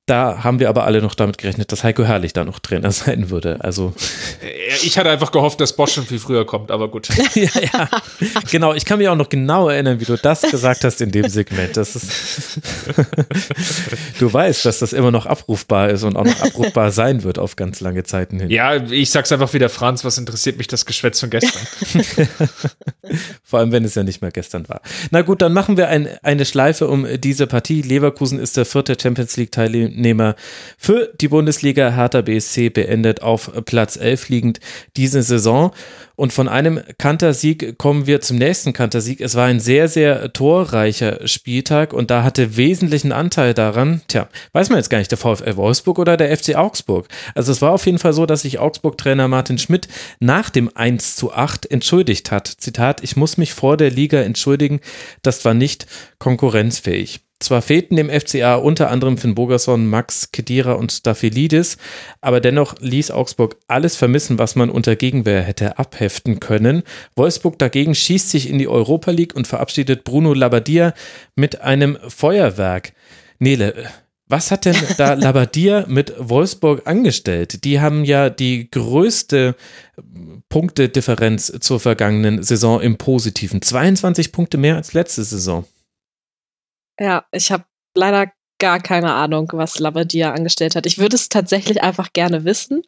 Da 0.09 0.43
haben 0.43 0.59
wir 0.59 0.69
aber 0.69 0.85
alle 0.85 1.03
noch 1.03 1.13
damit 1.13 1.37
gerechnet, 1.37 1.71
dass 1.71 1.83
Heiko 1.83 2.03
Herrlich 2.03 2.33
da 2.33 2.43
noch 2.43 2.57
Trainer 2.57 2.91
sein 2.91 3.29
würde. 3.29 3.63
Also 3.63 3.93
ich 4.83 4.97
hatte 4.97 5.11
einfach 5.11 5.31
gehofft, 5.31 5.61
dass 5.61 5.73
Bosch 5.73 5.93
schon 5.93 6.05
viel 6.05 6.17
früher 6.17 6.47
kommt, 6.47 6.71
aber 6.71 6.89
gut. 6.89 7.09
ja, 7.35 7.49
ja, 7.61 7.89
genau. 8.49 8.73
Ich 8.73 8.85
kann 8.85 8.97
mich 8.97 9.07
auch 9.07 9.15
noch 9.15 9.29
genau 9.29 9.69
erinnern, 9.69 9.99
wie 9.99 10.05
du 10.05 10.17
das 10.17 10.41
gesagt 10.41 10.83
hast 10.83 11.01
in 11.01 11.11
dem 11.11 11.29
Segment. 11.29 11.77
Das 11.77 11.95
ist 11.95 12.59
du 14.19 14.33
weißt, 14.33 14.65
dass 14.65 14.79
das 14.79 14.93
immer 14.93 15.11
noch 15.11 15.27
abrufbar 15.27 15.89
ist 15.91 16.01
und 16.01 16.15
auch 16.15 16.25
noch 16.25 16.41
abrufbar 16.41 16.91
sein 16.91 17.21
wird 17.21 17.37
auf 17.37 17.55
ganz 17.55 17.79
lange 17.79 18.03
Zeiten 18.03 18.39
hin. 18.39 18.49
Ja, 18.49 18.77
ich 18.77 19.11
sag's 19.11 19.31
einfach 19.31 19.53
wieder, 19.53 19.69
Franz. 19.69 20.03
Was 20.03 20.17
interessiert 20.17 20.57
mich 20.57 20.65
das 20.65 20.87
Geschwätz 20.87 21.19
von 21.19 21.29
gestern? 21.29 21.61
Vor 23.43 23.59
allem, 23.59 23.71
wenn 23.71 23.85
es 23.85 23.93
ja 23.93 24.01
nicht 24.01 24.23
mehr 24.23 24.31
gestern 24.31 24.67
war. 24.69 24.81
Na 25.11 25.21
gut, 25.21 25.43
dann 25.43 25.53
machen 25.53 25.77
wir 25.77 25.87
ein, 25.89 26.09
eine 26.23 26.45
Schleife 26.45 26.87
um 26.87 27.05
diese 27.19 27.45
Partie. 27.45 27.83
Leverkusen 27.83 28.39
ist 28.39 28.57
der 28.57 28.65
vierte 28.65 28.97
Champions 28.99 29.37
League 29.37 29.51
Teilnehmer 29.99 30.35
für 30.77 31.11
die 31.19 31.27
Bundesliga. 31.27 31.91
Hertha 31.91 32.21
BSC 32.21 32.69
beendet 32.69 33.21
auf 33.21 33.51
Platz 33.65 33.97
11 33.97 34.29
liegend 34.29 34.59
diese 34.95 35.21
Saison. 35.21 35.71
Und 36.15 36.33
von 36.33 36.49
einem 36.49 36.81
Kantersieg 36.97 37.77
kommen 37.77 38.05
wir 38.05 38.19
zum 38.19 38.37
nächsten 38.37 38.73
Kantersieg. 38.73 39.21
Es 39.21 39.35
war 39.35 39.45
ein 39.45 39.59
sehr, 39.61 39.87
sehr 39.87 40.33
torreicher 40.33 41.25
Spieltag 41.27 41.93
und 41.93 42.11
da 42.11 42.23
hatte 42.23 42.57
wesentlichen 42.57 43.13
Anteil 43.13 43.53
daran, 43.53 44.01
tja, 44.09 44.27
weiß 44.51 44.69
man 44.69 44.79
jetzt 44.79 44.89
gar 44.89 44.97
nicht, 44.97 45.11
der 45.11 45.17
VfL 45.17 45.55
Wolfsburg 45.55 45.97
oder 45.97 46.17
der 46.17 46.35
FC 46.35 46.55
Augsburg. 46.55 47.07
Also 47.35 47.53
es 47.53 47.61
war 47.61 47.71
auf 47.71 47.85
jeden 47.85 47.99
Fall 47.99 48.11
so, 48.11 48.25
dass 48.25 48.41
sich 48.41 48.59
Augsburg-Trainer 48.59 49.29
Martin 49.29 49.57
Schmidt 49.57 49.87
nach 50.19 50.49
dem 50.49 50.69
1 50.75 51.15
zu 51.15 51.31
8 51.31 51.71
entschuldigt 51.71 52.31
hat. 52.31 52.47
Zitat, 52.47 53.01
ich 53.01 53.15
muss 53.15 53.37
mich 53.37 53.53
vor 53.53 53.77
der 53.77 53.91
Liga 53.91 54.19
entschuldigen, 54.19 54.81
das 55.21 55.45
war 55.45 55.53
nicht 55.53 55.87
konkurrenzfähig. 56.17 57.21
Zwar 57.39 57.61
fehlten 57.61 57.95
dem 57.95 58.09
FCA 58.09 58.55
unter 58.55 58.89
anderem 58.89 59.17
Finn 59.17 59.33
Bogerson, 59.33 59.87
Max 59.87 60.33
Kedira 60.33 60.73
und 60.73 60.91
Staphylidis, 60.91 61.77
aber 62.19 62.41
dennoch 62.41 62.75
ließ 62.81 63.11
Augsburg 63.11 63.55
alles 63.67 63.95
vermissen, 63.95 64.37
was 64.37 64.55
man 64.55 64.69
unter 64.69 64.97
Gegenwehr 64.97 65.41
hätte 65.41 65.79
abheften 65.79 66.41
können. 66.41 66.83
Wolfsburg 67.15 67.57
dagegen 67.57 67.95
schießt 67.95 68.29
sich 68.29 68.49
in 68.49 68.59
die 68.59 68.67
Europa 68.67 69.11
League 69.11 69.35
und 69.35 69.47
verabschiedet 69.47 70.03
Bruno 70.03 70.33
Labbadia 70.33 70.93
mit 71.35 71.61
einem 71.61 71.97
Feuerwerk. 72.09 72.91
Nele, 73.39 73.89
was 74.27 74.51
hat 74.51 74.65
denn 74.65 74.75
da 74.97 75.13
Labbadia 75.15 75.85
mit 75.87 76.13
Wolfsburg 76.19 76.85
angestellt? 76.87 77.63
Die 77.63 77.79
haben 77.79 78.03
ja 78.03 78.29
die 78.29 78.69
größte 78.69 79.55
Punktedifferenz 80.49 81.53
zur 81.61 81.79
vergangenen 81.79 82.43
Saison 82.43 82.81
im 82.81 82.97
Positiven. 82.97 83.61
22 83.61 84.33
Punkte 84.33 84.57
mehr 84.57 84.75
als 84.75 84.91
letzte 84.91 85.23
Saison. 85.23 85.65
Ja, 86.99 87.25
ich 87.31 87.51
habe 87.51 87.63
leider 87.95 88.31
gar 88.59 88.79
keine 88.79 89.13
Ahnung, 89.13 89.49
was 89.53 89.79
Labadia 89.79 90.33
angestellt 90.33 90.75
hat. 90.75 90.85
Ich 90.85 90.97
würde 90.97 91.15
es 91.15 91.29
tatsächlich 91.29 91.81
einfach 91.81 92.13
gerne 92.13 92.43
wissen. 92.43 92.83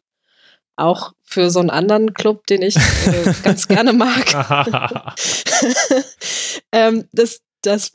Auch 0.76 1.12
für 1.22 1.50
so 1.50 1.60
einen 1.60 1.70
anderen 1.70 2.14
Club, 2.14 2.46
den 2.46 2.62
ich 2.62 2.76
äh, 2.76 3.32
ganz 3.42 3.68
gerne 3.68 3.92
mag. 3.92 4.24
ähm, 6.72 7.08
das, 7.12 7.40
das, 7.62 7.92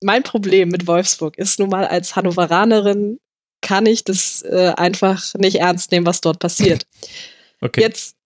mein 0.00 0.22
Problem 0.22 0.68
mit 0.68 0.86
Wolfsburg 0.86 1.36
ist 1.38 1.58
nun 1.58 1.68
mal 1.68 1.86
als 1.86 2.16
Hannoveranerin 2.16 3.18
kann 3.60 3.86
ich 3.86 4.04
das 4.04 4.42
äh, 4.42 4.72
einfach 4.76 5.34
nicht 5.34 5.56
ernst 5.56 5.92
nehmen, 5.92 6.06
was 6.06 6.20
dort 6.20 6.38
passiert. 6.38 6.86
Okay. 7.60 7.82
Jetzt 7.82 8.16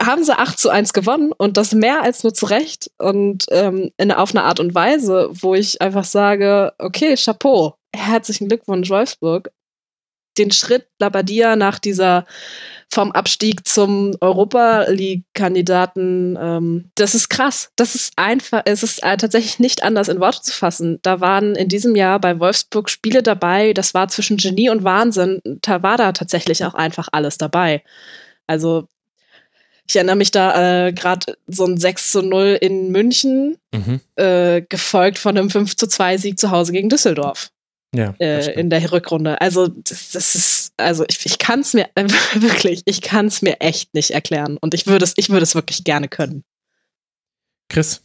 haben 0.00 0.24
sie 0.24 0.36
8 0.36 0.58
zu 0.58 0.70
1 0.70 0.92
gewonnen 0.92 1.32
und 1.36 1.56
das 1.56 1.72
mehr 1.72 2.02
als 2.02 2.22
nur 2.22 2.34
zu 2.34 2.46
Recht 2.46 2.90
und 2.98 3.46
ähm, 3.50 3.90
in, 3.96 4.12
auf 4.12 4.30
eine 4.30 4.44
Art 4.44 4.60
und 4.60 4.74
Weise, 4.74 5.30
wo 5.32 5.54
ich 5.54 5.80
einfach 5.80 6.04
sage, 6.04 6.74
okay, 6.78 7.14
Chapeau, 7.16 7.76
herzlichen 7.94 8.48
Glückwunsch 8.48 8.90
Wolfsburg. 8.90 9.50
Den 10.36 10.50
Schritt 10.50 10.86
Labadia 11.00 11.56
nach 11.56 11.78
dieser 11.78 12.26
vom 12.92 13.10
Abstieg 13.12 13.66
zum 13.66 14.14
Europa 14.20 14.84
League-Kandidaten, 14.88 16.38
ähm, 16.38 16.90
das 16.94 17.14
ist 17.14 17.30
krass. 17.30 17.70
Das 17.76 17.94
ist 17.94 18.12
einfach, 18.16 18.62
es 18.66 18.82
ist 18.82 19.02
äh, 19.02 19.16
tatsächlich 19.16 19.58
nicht 19.58 19.82
anders 19.82 20.08
in 20.08 20.20
Worte 20.20 20.42
zu 20.42 20.52
fassen. 20.52 20.98
Da 21.02 21.20
waren 21.20 21.56
in 21.56 21.68
diesem 21.68 21.96
Jahr 21.96 22.20
bei 22.20 22.38
Wolfsburg 22.38 22.90
Spiele 22.90 23.22
dabei, 23.22 23.72
das 23.72 23.94
war 23.94 24.08
zwischen 24.08 24.36
Genie 24.36 24.68
und 24.68 24.84
Wahnsinn. 24.84 25.40
Da 25.62 25.82
war 25.82 25.96
da 25.96 26.12
tatsächlich 26.12 26.64
auch 26.66 26.74
einfach 26.74 27.08
alles 27.12 27.38
dabei. 27.38 27.82
Also 28.46 28.88
ich 29.88 29.96
erinnere 29.96 30.16
mich 30.16 30.30
da 30.30 30.86
äh, 30.86 30.92
gerade 30.92 31.36
so 31.46 31.64
ein 31.64 31.78
6 31.78 32.12
zu 32.12 32.22
0 32.22 32.58
in 32.60 32.90
München, 32.90 33.56
mhm. 33.72 34.00
äh, 34.16 34.62
gefolgt 34.62 35.18
von 35.18 35.36
einem 35.36 35.50
5 35.50 35.76
zu 35.76 35.86
2 35.86 36.18
Sieg 36.18 36.38
zu 36.38 36.50
Hause 36.50 36.72
gegen 36.72 36.88
Düsseldorf. 36.88 37.50
Ja, 37.94 38.14
äh, 38.18 38.52
in 38.58 38.68
der 38.68 38.92
Rückrunde. 38.92 39.40
Also, 39.40 39.68
das, 39.68 40.10
das 40.10 40.34
ist, 40.34 40.72
also 40.76 41.04
ich, 41.08 41.24
ich 41.24 41.38
kann 41.38 41.60
es 41.60 41.72
mir 41.72 41.88
äh, 41.94 42.06
wirklich, 42.34 42.82
ich 42.84 43.00
kann 43.00 43.26
es 43.26 43.42
mir 43.42 43.60
echt 43.60 43.94
nicht 43.94 44.10
erklären. 44.10 44.58
Und 44.60 44.74
ich 44.74 44.86
würde 44.86 45.04
es, 45.04 45.14
ich 45.16 45.30
würde 45.30 45.44
es 45.44 45.54
wirklich 45.54 45.84
gerne 45.84 46.08
können. 46.08 46.44
Chris? 47.68 48.02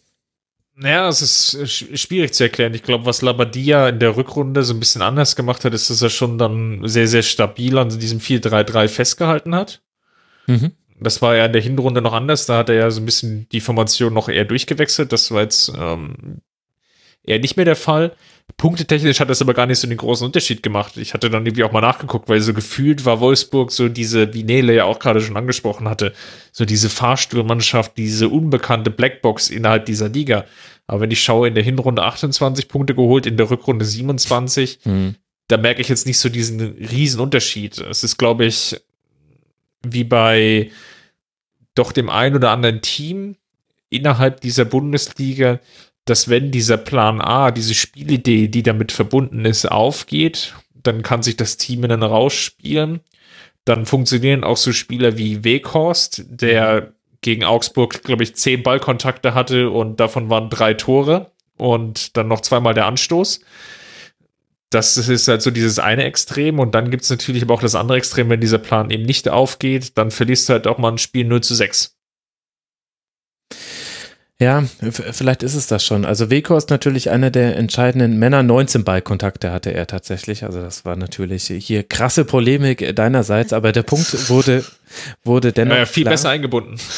Naja, 0.75 1.09
es 1.09 1.21
ist 1.21 1.99
schwierig 1.99 2.33
zu 2.33 2.43
erklären. 2.43 2.73
Ich 2.73 2.83
glaube, 2.83 3.05
was 3.05 3.21
Labadia 3.21 3.89
in 3.89 3.99
der 3.99 4.15
Rückrunde 4.15 4.63
so 4.63 4.73
ein 4.73 4.79
bisschen 4.79 5.01
anders 5.01 5.35
gemacht 5.35 5.65
hat, 5.65 5.73
ist, 5.73 5.89
dass 5.89 6.01
er 6.01 6.09
schon 6.09 6.37
dann 6.37 6.87
sehr, 6.87 7.07
sehr 7.07 7.21
stabil 7.21 7.77
an 7.77 7.89
diesem 7.89 8.19
4-3-3 8.19 8.87
festgehalten 8.87 9.53
hat. 9.53 9.81
Mhm. 10.47 10.71
Das 11.01 11.21
war 11.21 11.35
ja 11.35 11.45
in 11.45 11.53
der 11.53 11.61
Hinrunde 11.61 12.01
noch 12.01 12.13
anders. 12.13 12.45
Da 12.45 12.57
hat 12.57 12.69
er 12.69 12.75
ja 12.75 12.91
so 12.91 13.01
ein 13.01 13.05
bisschen 13.05 13.47
die 13.51 13.61
Formation 13.61 14.13
noch 14.13 14.29
eher 14.29 14.45
durchgewechselt. 14.45 15.11
Das 15.11 15.31
war 15.31 15.41
jetzt 15.41 15.71
ähm, 15.77 16.41
eher 17.23 17.39
nicht 17.39 17.57
mehr 17.57 17.65
der 17.65 17.75
Fall. 17.75 18.15
Punktetechnisch 18.57 19.19
hat 19.19 19.29
das 19.29 19.41
aber 19.41 19.53
gar 19.53 19.65
nicht 19.65 19.79
so 19.79 19.87
den 19.87 19.97
großen 19.97 20.25
Unterschied 20.25 20.61
gemacht. 20.61 20.97
Ich 20.97 21.13
hatte 21.13 21.29
dann 21.29 21.45
irgendwie 21.45 21.63
auch 21.63 21.71
mal 21.71 21.81
nachgeguckt, 21.81 22.29
weil 22.29 22.41
so 22.41 22.53
gefühlt 22.53 23.05
war 23.05 23.19
Wolfsburg 23.19 23.71
so 23.71 23.89
diese, 23.89 24.33
wie 24.33 24.43
Nele 24.43 24.75
ja 24.75 24.83
auch 24.85 24.99
gerade 24.99 25.21
schon 25.21 25.37
angesprochen 25.37 25.89
hatte, 25.89 26.13
so 26.51 26.65
diese 26.65 26.89
Fahrstuhlmannschaft, 26.89 27.97
diese 27.97 28.29
unbekannte 28.29 28.91
Blackbox 28.91 29.49
innerhalb 29.49 29.85
dieser 29.85 30.09
Liga. 30.09 30.45
Aber 30.85 31.01
wenn 31.01 31.11
ich 31.11 31.23
schaue, 31.23 31.47
in 31.47 31.55
der 31.55 31.63
Hinrunde 31.63 32.03
28 32.03 32.67
Punkte 32.67 32.93
geholt, 32.93 33.25
in 33.25 33.37
der 33.37 33.49
Rückrunde 33.49 33.85
27, 33.85 34.79
mhm. 34.83 35.15
da 35.47 35.57
merke 35.57 35.81
ich 35.81 35.89
jetzt 35.89 36.05
nicht 36.05 36.19
so 36.19 36.29
diesen 36.29 36.59
riesen 36.59 37.21
Unterschied. 37.21 37.79
Es 37.79 38.03
ist, 38.03 38.17
glaube 38.17 38.45
ich, 38.45 38.75
wie 39.83 40.03
bei 40.03 40.69
doch 41.75 41.91
dem 41.91 42.09
einen 42.09 42.35
oder 42.35 42.51
anderen 42.51 42.81
Team 42.81 43.35
innerhalb 43.89 44.41
dieser 44.41 44.65
Bundesliga, 44.65 45.59
dass 46.05 46.29
wenn 46.29 46.51
dieser 46.51 46.77
Plan 46.77 47.21
A, 47.21 47.51
diese 47.51 47.75
Spielidee, 47.75 48.47
die 48.47 48.63
damit 48.63 48.91
verbunden 48.91 49.45
ist, 49.45 49.69
aufgeht, 49.69 50.55
dann 50.73 51.03
kann 51.03 51.23
sich 51.23 51.37
das 51.37 51.57
Team 51.57 51.83
dann 51.83 52.03
rausspielen. 52.03 53.01
Dann 53.65 53.85
funktionieren 53.85 54.43
auch 54.43 54.57
so 54.57 54.73
Spieler 54.73 55.17
wie 55.17 55.43
Weghorst, 55.43 56.23
der 56.27 56.93
gegen 57.21 57.43
Augsburg, 57.43 58.03
glaube 58.03 58.23
ich, 58.23 58.35
zehn 58.35 58.63
Ballkontakte 58.63 59.35
hatte 59.35 59.69
und 59.69 59.99
davon 59.99 60.29
waren 60.29 60.49
drei 60.49 60.73
Tore 60.73 61.31
und 61.57 62.17
dann 62.17 62.27
noch 62.27 62.41
zweimal 62.41 62.73
der 62.73 62.87
Anstoß. 62.87 63.41
Das 64.71 64.97
ist 64.97 65.27
halt 65.27 65.41
so 65.41 65.51
dieses 65.51 65.79
eine 65.79 66.05
Extrem 66.05 66.57
und 66.57 66.73
dann 66.73 66.89
gibt 66.89 67.03
es 67.03 67.09
natürlich 67.09 67.43
aber 67.43 67.53
auch 67.53 67.61
das 67.61 67.75
andere 67.75 67.97
Extrem, 67.97 68.29
wenn 68.29 68.41
dieser 68.41 68.57
Plan 68.57 68.89
eben 68.89 69.03
nicht 69.03 69.29
aufgeht, 69.29 69.97
dann 69.97 70.11
verlierst 70.11 70.49
du 70.49 70.53
halt 70.53 70.65
auch 70.65 70.77
mal 70.77 70.93
ein 70.93 70.97
Spiel 70.97 71.25
0 71.25 71.41
zu 71.41 71.53
6. 71.53 71.95
Ja, 74.41 74.63
vielleicht 74.89 75.43
ist 75.43 75.53
es 75.53 75.67
das 75.67 75.85
schon. 75.85 76.03
Also 76.03 76.31
Weko 76.31 76.57
ist 76.57 76.71
natürlich 76.71 77.11
einer 77.11 77.29
der 77.29 77.57
entscheidenden 77.57 78.17
Männer. 78.17 78.41
19 78.41 78.83
Ballkontakte 78.83 79.51
hatte 79.51 79.71
er 79.71 79.85
tatsächlich. 79.85 80.43
Also 80.43 80.63
das 80.63 80.83
war 80.83 80.95
natürlich 80.95 81.45
hier 81.45 81.83
krasse 81.83 82.25
Polemik 82.25 82.95
deinerseits, 82.95 83.53
aber 83.53 83.71
der 83.71 83.83
Punkt 83.83 84.29
wurde, 84.29 84.65
wurde 85.23 85.51
dennoch. 85.51 85.75
Ja, 85.75 85.85
viel 85.85 86.05
klar. 86.05 86.13
besser 86.13 86.29
eingebunden. 86.29 86.79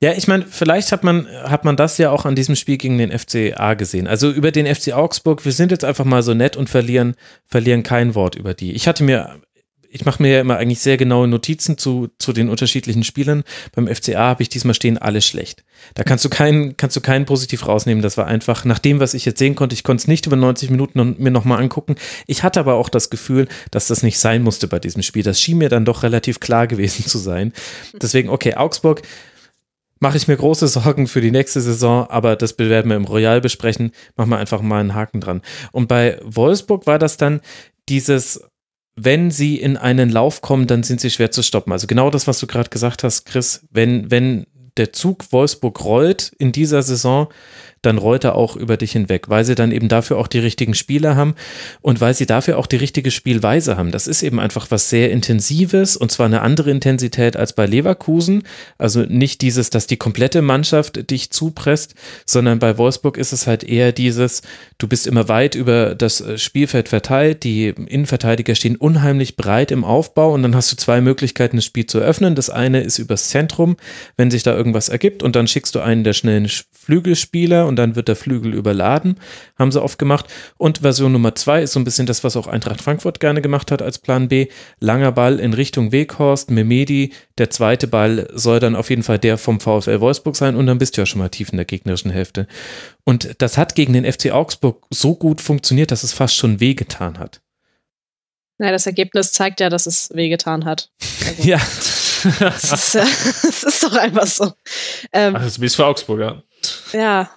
Ja, 0.00 0.12
ich 0.12 0.28
meine, 0.28 0.46
vielleicht 0.48 0.92
hat 0.92 1.04
man, 1.04 1.26
hat 1.28 1.64
man 1.64 1.76
das 1.76 1.98
ja 1.98 2.10
auch 2.10 2.24
an 2.24 2.34
diesem 2.34 2.56
Spiel 2.56 2.78
gegen 2.78 2.98
den 2.98 3.16
FCA 3.16 3.74
gesehen. 3.74 4.06
Also 4.06 4.30
über 4.30 4.50
den 4.50 4.72
FC 4.72 4.92
Augsburg, 4.92 5.44
wir 5.44 5.52
sind 5.52 5.70
jetzt 5.70 5.84
einfach 5.84 6.04
mal 6.04 6.22
so 6.22 6.34
nett 6.34 6.56
und 6.56 6.70
verlieren, 6.70 7.14
verlieren 7.46 7.82
kein 7.82 8.14
Wort 8.14 8.34
über 8.34 8.54
die. 8.54 8.72
Ich 8.72 8.88
hatte 8.88 9.04
mir 9.04 9.40
ich 9.94 10.06
mache 10.06 10.22
mir 10.22 10.32
ja 10.32 10.40
immer 10.40 10.56
eigentlich 10.56 10.80
sehr 10.80 10.96
genaue 10.96 11.28
Notizen 11.28 11.76
zu, 11.76 12.08
zu 12.18 12.32
den 12.32 12.48
unterschiedlichen 12.48 13.04
Spielern. 13.04 13.44
Beim 13.74 13.86
FCA 13.86 14.20
habe 14.20 14.42
ich 14.42 14.48
diesmal 14.48 14.74
stehen, 14.74 14.96
alles 14.96 15.26
schlecht. 15.26 15.64
Da 15.92 16.02
kannst 16.02 16.24
du 16.24 16.30
keinen, 16.30 16.78
kannst 16.78 16.96
du 16.96 17.02
keinen 17.02 17.26
positiv 17.26 17.68
rausnehmen. 17.68 18.02
Das 18.02 18.16
war 18.16 18.26
einfach, 18.26 18.64
nach 18.64 18.78
dem, 18.78 19.00
was 19.00 19.12
ich 19.12 19.26
jetzt 19.26 19.38
sehen 19.38 19.54
konnte, 19.54 19.74
ich 19.74 19.84
konnte 19.84 20.00
es 20.00 20.08
nicht 20.08 20.24
über 20.24 20.36
90 20.36 20.70
Minuten 20.70 21.16
mir 21.18 21.30
nochmal 21.30 21.60
angucken. 21.60 21.96
Ich 22.26 22.42
hatte 22.42 22.58
aber 22.58 22.74
auch 22.74 22.88
das 22.88 23.10
Gefühl, 23.10 23.48
dass 23.70 23.86
das 23.86 24.02
nicht 24.02 24.18
sein 24.18 24.42
musste 24.42 24.66
bei 24.66 24.78
diesem 24.78 25.02
Spiel. 25.02 25.24
Das 25.24 25.42
schien 25.42 25.58
mir 25.58 25.68
dann 25.68 25.84
doch 25.84 26.02
relativ 26.02 26.40
klar 26.40 26.66
gewesen 26.66 27.04
zu 27.06 27.18
sein. 27.18 27.52
Deswegen, 28.00 28.30
okay, 28.30 28.54
Augsburg, 28.54 29.02
mache 30.02 30.16
ich 30.16 30.26
mir 30.26 30.36
große 30.36 30.66
Sorgen 30.66 31.06
für 31.06 31.20
die 31.20 31.30
nächste 31.30 31.60
Saison, 31.60 32.08
aber 32.10 32.34
das 32.34 32.58
werden 32.58 32.90
wir 32.90 32.96
im 32.96 33.04
Royal 33.04 33.40
besprechen. 33.40 33.92
Machen 34.16 34.30
wir 34.30 34.38
einfach 34.38 34.60
mal 34.60 34.80
einen 34.80 34.94
Haken 34.94 35.20
dran. 35.20 35.42
Und 35.70 35.86
bei 35.86 36.18
Wolfsburg 36.24 36.88
war 36.88 36.98
das 36.98 37.16
dann 37.16 37.40
dieses, 37.88 38.42
wenn 38.96 39.30
sie 39.30 39.60
in 39.60 39.76
einen 39.76 40.10
Lauf 40.10 40.40
kommen, 40.40 40.66
dann 40.66 40.82
sind 40.82 41.00
sie 41.00 41.10
schwer 41.10 41.30
zu 41.30 41.42
stoppen. 41.42 41.72
Also 41.72 41.86
genau 41.86 42.10
das, 42.10 42.26
was 42.26 42.40
du 42.40 42.48
gerade 42.48 42.68
gesagt 42.68 43.04
hast, 43.04 43.26
Chris, 43.26 43.64
wenn, 43.70 44.10
wenn 44.10 44.46
der 44.76 44.92
Zug 44.92 45.32
Wolfsburg 45.32 45.84
rollt 45.84 46.32
in 46.36 46.50
dieser 46.50 46.82
Saison, 46.82 47.28
dann 47.82 47.98
rollt 47.98 48.24
er 48.24 48.36
auch 48.36 48.56
über 48.56 48.76
dich 48.76 48.92
hinweg, 48.92 49.28
weil 49.28 49.44
sie 49.44 49.54
dann 49.54 49.72
eben 49.72 49.88
dafür 49.88 50.18
auch 50.18 50.28
die 50.28 50.38
richtigen 50.38 50.74
Spieler 50.74 51.16
haben 51.16 51.34
und 51.80 52.00
weil 52.00 52.14
sie 52.14 52.26
dafür 52.26 52.58
auch 52.58 52.66
die 52.66 52.76
richtige 52.76 53.10
Spielweise 53.10 53.76
haben. 53.76 53.90
Das 53.90 54.06
ist 54.06 54.22
eben 54.22 54.38
einfach 54.40 54.70
was 54.70 54.88
sehr 54.88 55.10
Intensives 55.10 55.96
und 55.96 56.12
zwar 56.12 56.26
eine 56.26 56.42
andere 56.42 56.70
Intensität 56.70 57.36
als 57.36 57.52
bei 57.52 57.66
Leverkusen. 57.66 58.44
Also 58.78 59.02
nicht 59.02 59.40
dieses, 59.40 59.70
dass 59.70 59.88
die 59.88 59.96
komplette 59.96 60.42
Mannschaft 60.42 61.10
dich 61.10 61.30
zupresst, 61.30 61.94
sondern 62.24 62.60
bei 62.60 62.78
Wolfsburg 62.78 63.18
ist 63.18 63.32
es 63.32 63.48
halt 63.48 63.64
eher 63.64 63.90
dieses, 63.90 64.42
du 64.78 64.86
bist 64.86 65.08
immer 65.08 65.28
weit 65.28 65.56
über 65.56 65.96
das 65.96 66.24
Spielfeld 66.36 66.88
verteilt, 66.88 67.42
die 67.42 67.68
Innenverteidiger 67.68 68.54
stehen 68.54 68.76
unheimlich 68.76 69.36
breit 69.36 69.72
im 69.72 69.84
Aufbau 69.84 70.32
und 70.32 70.44
dann 70.44 70.54
hast 70.54 70.70
du 70.70 70.76
zwei 70.76 71.00
Möglichkeiten, 71.00 71.56
das 71.56 71.64
Spiel 71.64 71.86
zu 71.86 71.98
öffnen. 71.98 72.36
Das 72.36 72.48
eine 72.48 72.82
ist 72.82 72.98
übers 72.98 73.28
Zentrum, 73.28 73.76
wenn 74.16 74.30
sich 74.30 74.44
da 74.44 74.54
irgendwas 74.54 74.88
ergibt 74.88 75.24
und 75.24 75.34
dann 75.34 75.48
schickst 75.48 75.74
du 75.74 75.80
einen 75.80 76.04
der 76.04 76.12
schnellen 76.12 76.48
Flügelspieler 76.48 77.66
und 77.72 77.76
dann 77.76 77.96
wird 77.96 78.08
der 78.08 78.16
Flügel 78.16 78.52
überladen, 78.52 79.18
haben 79.58 79.72
sie 79.72 79.82
oft 79.82 79.98
gemacht. 79.98 80.26
Und 80.58 80.78
Version 80.78 81.12
Nummer 81.12 81.34
zwei 81.34 81.62
ist 81.62 81.72
so 81.72 81.80
ein 81.80 81.84
bisschen 81.84 82.06
das, 82.06 82.22
was 82.22 82.36
auch 82.36 82.46
Eintracht 82.46 82.82
Frankfurt 82.82 83.18
gerne 83.18 83.40
gemacht 83.40 83.70
hat 83.70 83.80
als 83.80 83.98
Plan 83.98 84.28
B. 84.28 84.48
Langer 84.78 85.12
Ball 85.12 85.40
in 85.40 85.54
Richtung 85.54 85.90
Weghorst, 85.90 86.50
Memedi. 86.50 87.12
Der 87.38 87.48
zweite 87.48 87.86
Ball 87.86 88.28
soll 88.34 88.60
dann 88.60 88.76
auf 88.76 88.90
jeden 88.90 89.02
Fall 89.02 89.18
der 89.18 89.38
vom 89.38 89.58
VfL 89.58 90.00
Wolfsburg 90.00 90.36
sein 90.36 90.54
und 90.54 90.66
dann 90.66 90.76
bist 90.76 90.96
du 90.96 91.00
ja 91.00 91.06
schon 91.06 91.20
mal 91.20 91.30
tief 91.30 91.48
in 91.50 91.56
der 91.56 91.64
gegnerischen 91.64 92.10
Hälfte. 92.10 92.46
Und 93.04 93.36
das 93.38 93.56
hat 93.56 93.74
gegen 93.74 93.94
den 93.94 94.10
FC 94.10 94.30
Augsburg 94.30 94.84
so 94.90 95.16
gut 95.16 95.40
funktioniert, 95.40 95.90
dass 95.90 96.02
es 96.02 96.12
fast 96.12 96.36
schon 96.36 96.60
wehgetan 96.60 97.18
hat. 97.18 97.40
Ja, 98.58 98.70
das 98.70 98.86
Ergebnis 98.86 99.32
zeigt 99.32 99.60
ja, 99.60 99.70
dass 99.70 99.86
es 99.86 100.10
wehgetan 100.14 100.64
hat. 100.64 100.90
Also, 101.24 101.48
ja. 101.48 101.60
Es 102.56 102.72
ist, 102.72 102.94
ja, 102.94 103.02
es 103.48 103.62
ist 103.62 103.82
doch 103.84 103.94
einfach 103.94 104.26
so. 104.26 104.52
Ähm, 105.12 105.36
also, 105.36 105.60
wie 105.60 105.66
es 105.66 105.76
für 105.76 105.86
Augsburger. 105.86 106.24
Ja, 106.26 106.42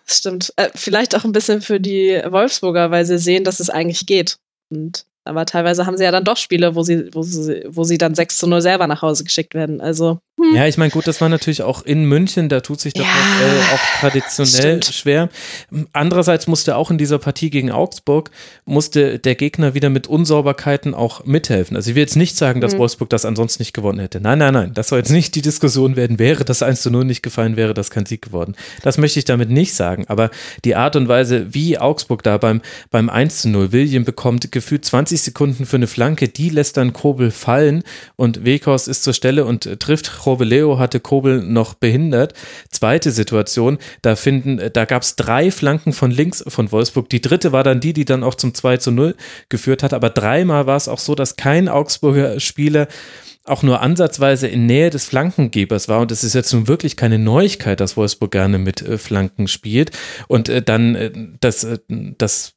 stimmt. 0.06 0.54
Äh, 0.56 0.70
vielleicht 0.76 1.16
auch 1.16 1.24
ein 1.24 1.32
bisschen 1.32 1.62
für 1.62 1.80
die 1.80 2.22
Wolfsburger, 2.28 2.92
weil 2.92 3.06
sie 3.06 3.18
sehen, 3.18 3.44
dass 3.44 3.60
es 3.60 3.70
eigentlich 3.70 4.06
geht. 4.06 4.38
Und 4.70 5.06
aber 5.28 5.46
teilweise 5.46 5.88
haben 5.88 5.98
sie 5.98 6.04
ja 6.04 6.12
dann 6.12 6.24
doch 6.24 6.38
Spiele, 6.38 6.76
wo 6.76 6.84
sie, 6.84 7.10
wo 7.14 7.24
sie, 7.24 7.64
wo 7.68 7.84
sie 7.84 7.98
dann 7.98 8.14
6 8.14 8.38
zu 8.38 8.48
0 8.48 8.62
selber 8.62 8.86
nach 8.86 9.02
Hause 9.02 9.24
geschickt 9.24 9.56
werden. 9.56 9.82
Also. 9.82 10.20
Hm. 10.38 10.54
Ja, 10.54 10.68
ich 10.68 10.78
meine, 10.78 10.92
gut, 10.92 11.08
das 11.08 11.22
war 11.22 11.30
natürlich 11.30 11.62
auch 11.62 11.84
in 11.84 12.04
München, 12.06 12.50
da 12.50 12.60
tut 12.60 12.82
sich 12.82 12.94
das 12.94 13.06
ja, 13.06 13.10
auch, 13.10 13.42
äh, 13.42 13.76
auch 13.76 14.00
traditionell 14.02 14.84
stimmt. 14.84 14.86
schwer. 14.86 15.30
Andererseits 15.94 16.48
musste 16.48 16.76
auch 16.76 16.92
in 16.92 16.98
dieser 16.98 17.20
Partie 17.20 17.50
gegen 17.50 17.72
Augsburg, 17.72 18.32
musste 18.66 19.18
der 19.18 19.36
Gegner 19.36 19.76
wieder 19.76 19.90
mit 19.90 20.08
Unsauberkeiten 20.08 20.94
auch 20.94 21.24
mithelfen. 21.24 21.78
Also 21.78 21.90
ich 21.90 21.96
will 21.96 22.02
jetzt 22.02 22.18
nicht 22.18 22.36
sagen, 22.36 22.60
dass 22.60 22.74
mhm. 22.74 22.80
Wolfsburg 22.80 23.10
das 23.10 23.24
ansonsten 23.24 23.62
nicht 23.62 23.74
gewonnen 23.74 24.00
hätte. 24.00 24.20
Nein, 24.20 24.40
nein, 24.40 24.54
nein, 24.54 24.74
das 24.74 24.90
soll 24.90 25.00
jetzt 25.00 25.12
nicht 25.12 25.36
die 25.36 25.42
Diskussion 25.42 25.96
werden, 25.96 26.20
wäre 26.20 26.44
das 26.44 26.62
1 26.62 26.82
zu 26.82 26.92
0 26.92 27.06
nicht 27.06 27.24
gefallen, 27.24 27.56
wäre 27.56 27.74
das 27.74 27.90
kein 27.90 28.06
Sieg 28.06 28.22
geworden. 28.22 28.56
Das 28.82 28.98
möchte 28.98 29.20
ich 29.20 29.26
damit 29.26 29.50
nicht 29.50 29.74
sagen, 29.74 30.04
aber 30.08 30.32
die 30.66 30.76
Art 30.76 30.98
und 30.98 31.08
Weise, 31.08 31.54
wie 31.54 31.78
Augsburg 31.78 32.24
da 32.24 32.38
beim, 32.38 32.62
beim 32.92 33.10
1 33.10 33.44
zu 33.44 33.50
0, 33.50 33.72
William 33.72 34.04
bekommt 34.04 34.52
gefühlt 34.52 34.84
20 34.84 35.22
Sekunden 35.22 35.66
für 35.66 35.78
eine 35.78 35.88
Flanke, 35.88 36.28
die 36.28 36.50
lässt 36.50 36.76
dann 36.76 36.92
Kobel 36.92 37.32
fallen 37.32 37.84
und 38.18 38.44
Weghorst 38.44 38.90
ist 38.90 39.04
zur 39.04 39.14
Stelle 39.14 39.46
und 39.46 39.66
äh, 39.66 39.78
trifft 39.78 40.25
Joveleo 40.26 40.80
hatte 40.80 41.00
Kobel 41.00 41.42
noch 41.42 41.74
behindert. 41.74 42.34
Zweite 42.70 43.12
Situation, 43.12 43.78
da 44.02 44.16
finden, 44.16 44.60
da 44.74 44.86
gab 44.86 45.04
es 45.04 45.16
drei 45.16 45.52
Flanken 45.52 45.94
von 45.94 46.12
links 46.12 46.44
von 46.48 46.72
Wolfsburg. 46.72 47.10
Die 47.10 47.22
dritte 47.22 47.52
war 47.52 47.64
dann 47.64 47.80
die, 47.80 47.94
die 47.94 48.06
dann 48.06 48.24
auch 48.24 48.36
zum 48.36 48.54
2 48.54 48.78
zu 48.78 48.92
0 48.92 49.16
geführt 49.50 49.84
hat. 49.84 49.94
Aber 49.94 50.10
dreimal 50.10 50.68
war 50.68 50.78
es 50.78 50.88
auch 50.88 51.00
so, 51.00 51.16
dass 51.16 51.36
kein 51.36 51.70
Augsburger 51.70 52.40
Spieler 52.40 52.88
auch 53.46 53.62
nur 53.62 53.82
ansatzweise 53.82 54.48
in 54.48 54.66
Nähe 54.66 54.90
des 54.90 55.06
Flankengebers 55.06 55.88
war. 55.88 56.02
Und 56.02 56.12
es 56.12 56.24
ist 56.24 56.34
jetzt 56.34 56.52
nun 56.52 56.68
wirklich 56.68 56.98
keine 56.98 57.20
Neuigkeit, 57.20 57.80
dass 57.80 57.96
Wolfsburg 57.96 58.32
gerne 58.32 58.58
mit 58.58 58.82
äh, 58.82 58.98
Flanken 58.98 59.48
spielt. 59.48 59.92
Und 60.28 60.50
äh, 60.50 60.62
dann 60.62 60.96
äh, 60.96 61.12
das, 61.40 61.64
äh, 61.64 61.78
das 61.88 62.56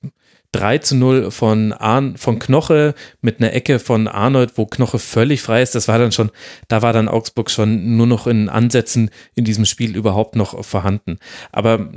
3 0.52 0.78
zu 0.78 0.96
0 0.96 1.30
von, 1.30 1.72
Arn, 1.72 2.16
von 2.16 2.38
Knoche 2.38 2.94
mit 3.20 3.40
einer 3.40 3.52
Ecke 3.52 3.78
von 3.78 4.08
Arnold, 4.08 4.56
wo 4.56 4.66
Knoche 4.66 4.98
völlig 4.98 5.42
frei 5.42 5.62
ist. 5.62 5.74
Das 5.74 5.88
war 5.88 5.98
dann 5.98 6.12
schon, 6.12 6.30
da 6.68 6.80
war 6.80 6.92
dann 6.92 7.08
Augsburg 7.08 7.50
schon 7.50 7.96
nur 7.96 8.06
noch 8.06 8.26
in 8.26 8.48
Ansätzen 8.48 9.10
in 9.34 9.44
diesem 9.44 9.66
Spiel 9.66 9.94
überhaupt 9.94 10.36
noch 10.36 10.64
vorhanden. 10.64 11.18
Aber 11.52 11.90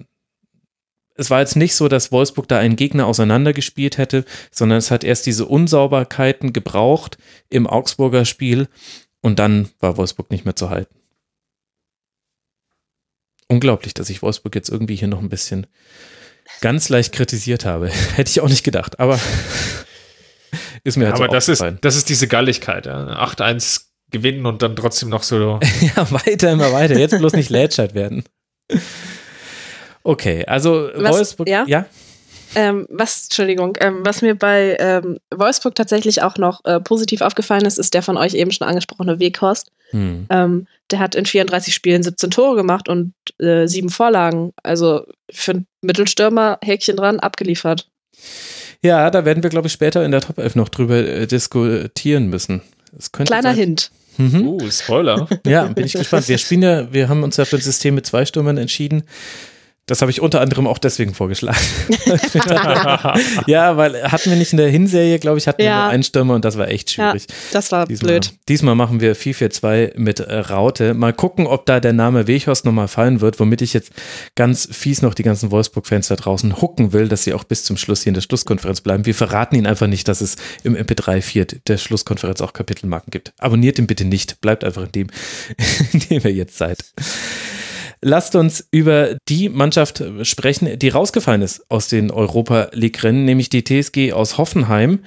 es 1.15 1.29
war 1.29 1.39
jetzt 1.39 1.55
nicht 1.55 1.75
so, 1.75 1.87
dass 1.87 2.11
Wolfsburg 2.11 2.47
da 2.47 2.57
einen 2.57 2.75
Gegner 2.75 3.05
auseinandergespielt 3.05 3.97
hätte, 3.97 4.25
sondern 4.51 4.79
es 4.79 4.91
hat 4.91 5.03
erst 5.03 5.25
diese 5.25 5.45
Unsauberkeiten 5.45 6.51
gebraucht 6.51 7.17
im 7.49 7.67
Augsburger 7.67 8.25
Spiel 8.25 8.67
und 9.21 9.39
dann 9.39 9.69
war 9.79 9.97
Wolfsburg 9.97 10.31
nicht 10.31 10.45
mehr 10.45 10.55
zu 10.55 10.69
halten. 10.69 10.95
Unglaublich, 13.47 13.93
dass 13.93 14.09
ich 14.09 14.21
Wolfsburg 14.21 14.55
jetzt 14.55 14.69
irgendwie 14.69 14.95
hier 14.95 15.09
noch 15.09 15.19
ein 15.19 15.29
bisschen 15.29 15.67
ganz 16.61 16.89
leicht 16.89 17.11
kritisiert 17.13 17.65
habe. 17.65 17.89
Hätte 18.15 18.29
ich 18.29 18.41
auch 18.41 18.49
nicht 18.49 18.63
gedacht, 18.63 18.99
aber 18.99 19.19
ist 20.83 20.97
mir 20.97 21.05
halt 21.05 21.15
Aber 21.15 21.25
so 21.25 21.31
das 21.31 21.49
ist, 21.49 21.63
das 21.81 21.95
ist 21.95 22.09
diese 22.09 22.27
Galligkeit. 22.27 22.85
Ja. 22.85 23.23
8-1 23.23 23.85
gewinnen 24.11 24.45
und 24.45 24.61
dann 24.61 24.75
trotzdem 24.75 25.09
noch 25.09 25.23
so. 25.23 25.59
ja, 25.95 26.11
weiter, 26.11 26.51
immer 26.51 26.71
weiter. 26.71 26.97
Jetzt 26.97 27.17
bloß 27.17 27.33
nicht 27.33 27.49
Lätschert 27.49 27.93
werden. 27.93 28.23
Okay, 30.03 30.45
also 30.45 30.89
Was, 30.95 31.15
Wolfsburg, 31.15 31.49
ja? 31.49 31.65
ja? 31.67 31.85
Ähm, 32.53 32.85
was, 32.89 33.23
Entschuldigung, 33.23 33.77
ähm, 33.79 33.99
was 34.03 34.21
mir 34.21 34.35
bei 34.35 34.75
ähm, 34.79 35.19
Wolfsburg 35.33 35.73
tatsächlich 35.75 36.21
auch 36.21 36.37
noch 36.37 36.65
äh, 36.65 36.81
positiv 36.81 37.21
aufgefallen 37.21 37.65
ist, 37.65 37.77
ist 37.77 37.93
der 37.93 38.01
von 38.01 38.17
euch 38.17 38.33
eben 38.33 38.51
schon 38.51 38.67
angesprochene 38.67 39.19
Weghorst. 39.19 39.71
Hm. 39.91 40.27
Der 40.91 40.99
hat 40.99 41.15
in 41.15 41.25
34 41.25 41.73
Spielen 41.73 42.03
17 42.03 42.31
Tore 42.31 42.55
gemacht 42.55 42.89
und 42.89 43.13
äh, 43.39 43.67
sieben 43.67 43.89
Vorlagen. 43.89 44.51
Also 44.63 45.05
für 45.31 45.51
einen 45.51 45.67
Mittelstürmer 45.81 46.59
Häkchen 46.61 46.97
dran, 46.97 47.19
abgeliefert. 47.19 47.89
Ja, 48.83 49.09
da 49.09 49.25
werden 49.25 49.43
wir, 49.43 49.49
glaube 49.49 49.67
ich, 49.67 49.73
später 49.73 50.03
in 50.03 50.11
der 50.11 50.21
Top 50.21 50.37
11 50.37 50.55
noch 50.55 50.69
drüber 50.69 50.97
äh, 50.97 51.27
diskutieren 51.27 52.27
müssen. 52.27 52.61
Kleiner 53.11 53.41
sein. 53.49 53.55
Hint. 53.55 53.91
Mhm. 54.17 54.47
Uh, 54.47 54.69
Spoiler. 54.69 55.27
Ja, 55.45 55.65
bin 55.65 55.85
ich 55.85 55.93
gespannt. 55.93 56.27
Wir 56.27 56.37
spielen 56.37 56.63
ja, 56.63 56.91
wir 56.91 57.07
haben 57.07 57.23
uns 57.23 57.37
ja 57.37 57.45
für 57.45 57.55
ein 57.57 57.61
System 57.61 57.95
mit 57.95 58.05
zwei 58.05 58.25
Stürmern 58.25 58.57
entschieden. 58.57 59.03
Das 59.87 60.01
habe 60.01 60.11
ich 60.11 60.21
unter 60.21 60.39
anderem 60.41 60.67
auch 60.67 60.77
deswegen 60.77 61.13
vorgeschlagen. 61.13 61.57
ja, 63.47 63.75
weil 63.77 64.03
hatten 64.03 64.29
wir 64.29 64.37
nicht 64.37 64.53
in 64.53 64.57
der 64.57 64.69
Hinserie, 64.69 65.19
glaube 65.19 65.39
ich, 65.39 65.47
hatten 65.47 65.61
ja. 65.61 65.67
wir 65.67 65.75
nur 65.83 65.89
einen 65.89 66.03
Stürmer 66.03 66.35
und 66.35 66.45
das 66.45 66.57
war 66.57 66.69
echt 66.69 66.91
schwierig. 66.91 67.25
Ja, 67.27 67.35
das 67.51 67.71
war 67.71 67.87
diesmal, 67.87 68.11
blöd. 68.11 68.31
Diesmal 68.47 68.75
machen 68.75 69.01
wir 69.01 69.15
4-4-2 69.15 69.97
mit 69.97 70.19
äh, 70.19 70.37
Raute. 70.37 70.93
Mal 70.93 71.13
gucken, 71.13 71.47
ob 71.47 71.65
da 71.65 71.79
der 71.79 71.93
Name 71.93 72.27
Weghorst 72.27 72.63
nochmal 72.63 72.87
fallen 72.87 73.21
wird, 73.21 73.39
womit 73.39 73.61
ich 73.61 73.73
jetzt 73.73 73.91
ganz 74.35 74.67
fies 74.71 75.01
noch 75.01 75.15
die 75.15 75.23
ganzen 75.23 75.51
Wolfsburg-Fans 75.51 76.07
da 76.07 76.15
draußen 76.15 76.61
hucken 76.61 76.93
will, 76.93 77.07
dass 77.07 77.23
sie 77.23 77.33
auch 77.33 77.43
bis 77.43 77.63
zum 77.63 77.75
Schluss 77.75 78.03
hier 78.03 78.11
in 78.11 78.15
der 78.15 78.21
Schlusskonferenz 78.21 78.81
bleiben. 78.81 79.05
Wir 79.05 79.15
verraten 79.15 79.55
ihnen 79.55 79.67
einfach 79.67 79.87
nicht, 79.87 80.07
dass 80.07 80.21
es 80.21 80.35
im 80.63 80.75
MP3-4 80.75 81.61
der 81.67 81.77
Schlusskonferenz 81.77 82.39
auch 82.41 82.53
Kapitelmarken 82.53 83.09
gibt. 83.11 83.33
Abonniert 83.39 83.79
ihn 83.79 83.87
bitte 83.87 84.05
nicht. 84.05 84.41
Bleibt 84.41 84.63
einfach 84.63 84.83
in 84.83 84.91
dem, 84.91 85.07
in 85.91 85.99
dem 85.99 86.21
ihr 86.23 86.33
jetzt 86.33 86.57
seid. 86.57 86.77
Lasst 88.03 88.35
uns 88.35 88.67
über 88.71 89.15
die 89.29 89.47
Mannschaft 89.49 90.03
sprechen, 90.23 90.79
die 90.79 90.89
rausgefallen 90.89 91.43
ist 91.43 91.69
aus 91.69 91.87
den 91.87 92.09
Europa 92.09 92.69
League-Rennen, 92.73 93.25
nämlich 93.25 93.49
die 93.49 93.63
TSG 93.63 94.13
aus 94.13 94.39
Hoffenheim. 94.39 95.01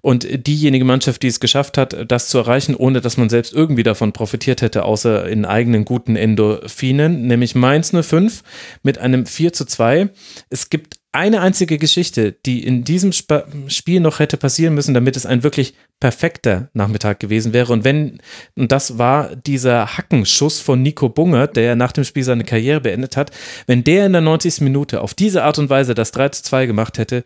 Und 0.00 0.46
diejenige 0.46 0.84
Mannschaft, 0.84 1.24
die 1.24 1.26
es 1.26 1.40
geschafft 1.40 1.76
hat, 1.76 2.08
das 2.08 2.28
zu 2.28 2.38
erreichen, 2.38 2.76
ohne 2.76 3.00
dass 3.00 3.16
man 3.16 3.28
selbst 3.28 3.52
irgendwie 3.52 3.82
davon 3.82 4.12
profitiert 4.12 4.62
hätte, 4.62 4.84
außer 4.84 5.28
in 5.28 5.44
eigenen 5.44 5.84
guten 5.84 6.14
Endorphinen, 6.14 7.26
nämlich 7.26 7.56
Mainz 7.56 7.90
05 7.90 8.44
mit 8.84 8.98
einem 8.98 9.26
4 9.26 9.52
zu 9.52 9.64
2. 9.64 10.10
Es 10.48 10.70
gibt 10.70 10.98
eine 11.16 11.40
einzige 11.40 11.78
Geschichte, 11.78 12.32
die 12.32 12.62
in 12.64 12.84
diesem 12.84 13.10
Sp 13.16 13.48
Spiel 13.68 14.00
noch 14.00 14.18
hätte 14.18 14.36
passieren 14.36 14.74
müssen, 14.74 14.94
damit 14.94 15.16
es 15.16 15.26
ein 15.26 15.42
wirklich 15.42 15.74
perfekter 15.98 16.68
Nachmittag 16.74 17.20
gewesen 17.20 17.52
wäre. 17.52 17.72
Und 17.72 17.84
wenn, 17.84 18.18
und 18.54 18.70
das 18.70 18.98
war 18.98 19.34
dieser 19.34 19.96
Hackenschuss 19.96 20.60
von 20.60 20.82
Nico 20.82 21.08
Bunger, 21.08 21.46
der 21.46 21.74
nach 21.74 21.92
dem 21.92 22.04
Spiel 22.04 22.22
seine 22.22 22.44
Karriere 22.44 22.82
beendet 22.82 23.16
hat, 23.16 23.30
wenn 23.66 23.82
der 23.82 24.06
in 24.06 24.12
der 24.12 24.20
90. 24.20 24.60
Minute 24.60 25.00
auf 25.00 25.14
diese 25.14 25.42
Art 25.42 25.58
und 25.58 25.70
Weise 25.70 25.94
das 25.94 26.12
3 26.12 26.28
zu 26.28 26.42
2 26.42 26.66
gemacht 26.66 26.98
hätte, 26.98 27.24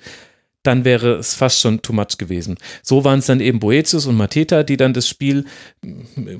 dann 0.62 0.84
wäre 0.84 1.14
es 1.14 1.34
fast 1.34 1.60
schon 1.60 1.80
too 1.80 1.92
much 1.92 2.18
gewesen. 2.18 2.58
So 2.82 3.04
waren 3.04 3.20
es 3.20 3.26
dann 3.26 3.40
eben 3.40 3.60
Boetius 3.60 4.06
und 4.06 4.16
Mateta, 4.16 4.62
die 4.62 4.76
dann 4.76 4.92
das 4.92 5.08
Spiel 5.08 5.46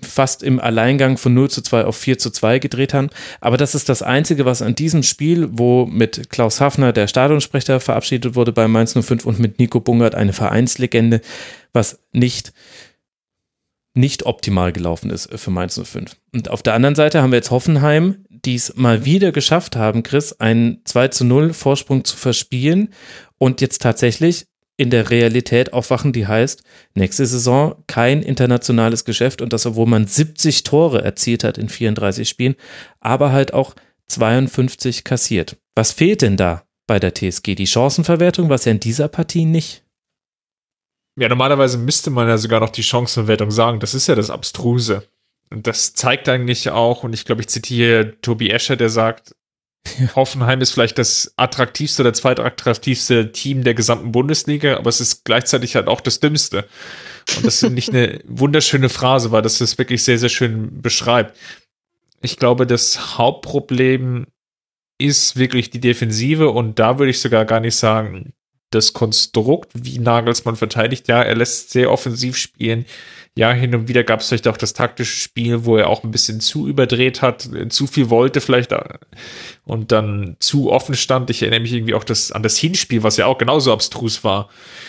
fast 0.03 0.43
im 0.43 0.61
Alleingang 0.61 1.17
von 1.17 1.33
0 1.33 1.51
zu 1.51 1.63
2 1.63 1.85
auf 1.85 1.97
4 1.97 2.19
zu 2.19 2.31
2 2.31 2.59
gedreht 2.59 2.93
haben. 2.93 3.09
Aber 3.41 3.57
das 3.57 3.75
ist 3.75 3.89
das 3.89 4.03
Einzige, 4.03 4.45
was 4.45 4.61
an 4.63 4.75
diesem 4.75 5.03
Spiel, 5.03 5.49
wo 5.53 5.87
mit 5.87 6.31
Klaus 6.31 6.61
Hafner 6.61 6.93
der 6.93 7.07
Stadionsprecher 7.07 7.81
verabschiedet 7.81 8.35
wurde 8.35 8.53
bei 8.53 8.69
Mainz 8.69 8.93
05 8.93 9.25
und 9.25 9.39
mit 9.39 9.59
Nico 9.59 9.81
Bungert 9.81 10.15
eine 10.15 10.33
Vereinslegende, 10.33 11.23
was 11.73 11.99
nicht 12.13 12.53
nicht 13.95 14.25
optimal 14.25 14.73
gelaufen 14.73 15.11
ist 15.11 15.29
für 15.39 15.51
Mainz 15.51 15.81
05. 15.83 16.17
Und 16.33 16.49
auf 16.49 16.63
der 16.63 16.75
anderen 16.75 16.95
Seite 16.95 17.23
haben 17.23 17.33
wir 17.33 17.39
jetzt 17.39 17.51
Hoffenheim, 17.51 18.25
die 18.45 18.55
es 18.55 18.77
mal 18.77 19.05
wieder 19.05 19.33
geschafft 19.33 19.77
haben, 19.77 20.03
Chris, 20.03 20.33
einen 20.35 20.81
2 20.85 21.09
zu 21.09 21.25
0 21.25 21.53
Vorsprung 21.53 22.05
zu 22.05 22.17
verspielen 22.17 22.93
und 23.39 23.61
jetzt 23.61 23.83
tatsächlich 23.83 24.47
in 24.77 24.89
der 24.89 25.11
Realität 25.11 25.75
aufwachen, 25.75 26.13
die 26.13 26.27
heißt, 26.27 26.63
nächste 26.95 27.27
Saison 27.27 27.85
kein 27.87 28.23
internationales 28.23 29.05
Geschäft 29.05 29.43
und 29.43 29.53
das, 29.53 29.67
obwohl 29.67 29.87
man 29.87 30.07
70 30.07 30.63
Tore 30.63 31.05
erzielt 31.05 31.45
hat 31.45 31.59
in 31.59 31.69
34 31.69 32.27
Spielen, 32.27 32.55
aber 32.99 33.31
halt 33.31 33.53
auch 33.53 33.75
52 34.09 35.05
kassiert. 35.05 35.59
Was 35.75 35.93
fehlt 35.93 36.23
denn 36.23 36.39
da 36.39 36.65
bei 36.87 36.99
der 36.99 37.15
TSG? 37.15 37.55
Die 37.55 37.67
Chancenverwertung, 37.67 38.49
was 38.49 38.65
ja 38.65 38.73
in 38.73 38.81
dieser 38.81 39.09
Partie 39.09 39.45
nicht. 39.45 39.85
Ja, 41.19 41.29
normalerweise 41.29 41.77
müsste 41.77 42.11
man 42.11 42.29
ja 42.29 42.39
sogar 42.39 42.61
noch 42.61 42.71
die 42.71 42.83
Chancenverwertung 42.83 43.51
sagen. 43.51 43.81
Das 43.81 43.93
ist 43.93 44.07
ja 44.07 44.15
das 44.15 44.31
Abstruse. 44.31 45.07
Das 45.51 45.95
zeigt 45.95 46.29
eigentlich 46.29 46.71
auch, 46.71 47.03
und 47.03 47.13
ich 47.13 47.25
glaube, 47.25 47.41
ich 47.41 47.49
zitiere 47.49 48.21
Tobi 48.23 48.51
Escher, 48.51 48.77
der 48.77 48.89
sagt, 48.89 49.35
Hoffenheim 50.15 50.61
ist 50.61 50.73
vielleicht 50.73 50.99
das 50.99 51.33
attraktivste 51.37 52.03
oder 52.03 52.13
zweitattraktivste 52.13 53.33
Team 53.33 53.65
der 53.65 53.75
gesamten 53.75 54.13
Bundesliga, 54.13 54.77
aber 54.77 54.89
es 54.89 55.01
ist 55.01 55.25
gleichzeitig 55.25 55.75
halt 55.77 55.89
auch 55.89 56.01
das 56.01 56.21
dümmste. 56.21 56.69
Und 57.37 57.47
das 57.47 57.63
ist 57.63 57.71
nicht 57.71 57.91
eine 57.91 58.21
wunderschöne 58.27 58.89
Phrase, 58.89 59.33
weil 59.33 59.43
das 59.43 59.59
das 59.59 59.79
wirklich 59.79 60.05
sehr, 60.05 60.19
sehr 60.19 60.29
schön 60.29 60.81
beschreibt. 60.83 61.37
Ich 62.23 62.37
glaube, 62.37 62.67
das 62.67 63.19
Hauptproblem 63.19 64.27
ist 64.99 65.37
wirklich 65.37 65.71
die 65.71 65.81
Defensive 65.81 66.51
und 66.51 66.79
da 66.79 66.99
würde 66.99 67.11
ich 67.11 67.21
sogar 67.21 67.47
gar 67.47 67.61
nicht 67.61 67.77
sagen, 67.77 68.35
das 68.71 68.93
Konstrukt, 68.93 69.73
wie 69.75 69.99
Nagelsmann 69.99 70.57
verteidigt. 70.57 71.09
Ja, 71.09 71.23
er 71.23 71.35
lässt 71.35 71.71
sehr 71.71 71.91
offensiv 71.91 72.37
spielen 72.37 72.85
ja, 73.37 73.53
hin 73.53 73.75
und 73.75 73.89
wieder 73.89 74.03
gab 74.03 74.21
es 74.21 74.29
vielleicht 74.29 74.49
auch 74.49 74.57
das 74.57 74.73
taktische 74.73 75.19
Spiel, 75.19 75.65
wo 75.65 75.77
er 75.77 75.89
auch 75.89 76.03
ein 76.03 76.11
bisschen 76.11 76.41
zu 76.41 76.67
überdreht 76.67 77.23
hat, 77.23 77.49
zu 77.69 77.87
viel 77.87 78.11
wollte 78.11 78.41
vielleicht 78.41 78.73
äh, 78.73 78.99
und 79.65 79.93
dann 79.93 80.37
zu 80.41 80.71
offen 80.71 80.97
stand. 80.97 81.31
Ich 81.31 81.43
erinnere 81.43 81.61
mich 81.61 81.73
irgendwie 81.73 81.95
auch 81.95 82.03
das, 82.03 82.33
an 82.33 82.43
das 82.43 82.57
Hinspiel, 82.57 83.05
was 83.05 83.17
ja 83.19 83.27
auch 83.27 83.39
genauso 83.39 83.73
abstrus 83.73 84.25
war. 84.25 84.49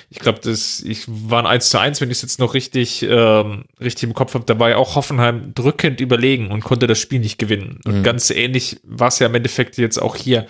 Ich 0.09 0.19
glaube, 0.19 0.39
das 0.41 0.81
ich 0.81 1.03
war 1.07 1.43
ein 1.43 1.45
1 1.45 1.69
zu 1.69 1.79
1, 1.79 2.01
wenn 2.01 2.09
ich 2.09 2.17
es 2.17 2.23
jetzt 2.23 2.39
noch 2.39 2.55
richtig, 2.55 3.03
ähm, 3.07 3.65
richtig 3.79 4.03
im 4.03 4.15
Kopf 4.15 4.33
habe. 4.33 4.45
Da 4.45 4.57
war 4.57 4.71
ja 4.71 4.77
auch 4.77 4.95
Hoffenheim 4.95 5.53
drückend 5.53 6.01
überlegen 6.01 6.49
und 6.49 6.63
konnte 6.63 6.87
das 6.87 6.97
Spiel 6.97 7.19
nicht 7.19 7.37
gewinnen. 7.37 7.79
Und 7.85 7.99
mhm. 7.99 8.03
ganz 8.03 8.31
ähnlich 8.31 8.79
war 8.83 9.09
es 9.09 9.19
ja 9.19 9.27
im 9.27 9.35
Endeffekt 9.35 9.77
jetzt 9.77 10.01
auch 10.01 10.15
hier. 10.15 10.47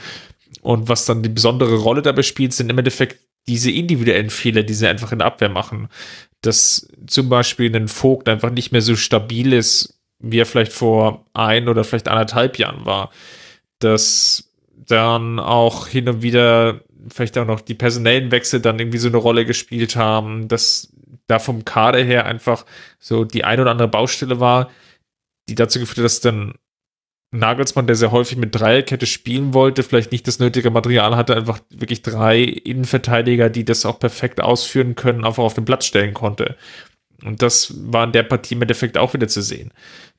Und 0.62 0.88
was 0.88 1.06
dann 1.06 1.24
die 1.24 1.30
besondere 1.30 1.76
Rolle 1.76 2.02
dabei 2.02 2.24
spielt, 2.24 2.54
sind 2.54 2.70
im 2.70 2.78
Endeffekt 2.78 3.20
diese 3.48 3.72
individuellen 3.72 4.30
Fehler, 4.30 4.64
die 4.64 4.74
sie 4.74 4.88
einfach 4.88 5.12
in 5.12 5.20
der 5.20 5.28
Abwehr 5.28 5.50
machen 5.50 5.90
dass 6.42 6.88
zum 7.08 7.30
Beispiel 7.30 7.76
ein 7.76 7.88
Vogt 7.88 8.28
einfach 8.28 8.50
nicht 8.50 8.72
mehr 8.72 8.82
so 8.82 8.96
stabil 8.96 9.54
ist, 9.54 10.00
wie 10.20 10.40
er 10.40 10.46
vielleicht 10.46 10.74
vor 10.74 11.26
ein 11.34 11.68
oder 11.68 11.84
vielleicht 11.84 12.08
anderthalb 12.08 12.58
Jahren 12.58 12.86
war. 12.86 13.12
Dass 13.80 14.52
dann 14.76 15.40
auch 15.40 15.88
hin 15.88 16.10
und 16.10 16.22
wieder 16.22 16.82
vielleicht 17.10 17.38
auch 17.38 17.46
noch 17.46 17.62
die 17.62 17.74
personellen 17.74 18.32
Wechsel 18.32 18.60
dann 18.60 18.80
irgendwie 18.80 18.98
so 18.98 19.08
eine 19.08 19.18
Rolle 19.18 19.46
gespielt 19.46 19.96
haben, 19.96 20.48
dass 20.48 20.92
da 21.28 21.40
vom 21.40 21.66
Kader 21.66 22.04
her 22.04 22.26
einfach 22.26 22.66
so 23.00 23.24
die 23.24 23.44
ein 23.44 23.60
oder 23.60 23.72
andere 23.72 23.88
Baustelle 23.88 24.40
war, 24.40 24.70
die 25.50 25.56
dazu 25.56 25.80
geführt 25.80 26.00
hat, 26.00 26.06
dass 26.06 26.20
dann 26.20 26.56
Nagelsmann, 27.32 27.88
der 27.88 27.96
sehr 27.96 28.12
häufig 28.12 28.38
mit 28.38 28.54
Dreierkette 28.54 29.06
spielen 29.06 29.54
wollte, 29.54 29.84
vielleicht 29.84 30.12
nicht 30.12 30.28
das 30.28 30.40
nötige 30.40 30.70
Material 30.70 31.16
hatte, 31.16 31.36
einfach 31.36 31.60
wirklich 31.70 32.02
drei 32.02 32.42
Innenverteidiger, 32.42 33.50
die 33.50 33.64
das 33.64 33.86
auch 33.86 34.00
perfekt 34.00 34.42
ausführen 34.42 34.96
können, 34.96 35.24
einfach 35.24 35.44
auf 35.44 35.54
den 35.54 35.64
Platz 35.64 35.86
stellen 35.86 36.14
konnte. 36.14 36.58
Und 37.24 37.42
das 37.42 37.74
war 37.92 38.04
in 38.04 38.12
der 38.12 38.24
Partie 38.24 38.56
im 38.56 38.62
Endeffekt 38.62 38.98
auch 38.98 39.14
wieder 39.14 39.30
zu 39.30 39.42
sehen. 39.42 39.72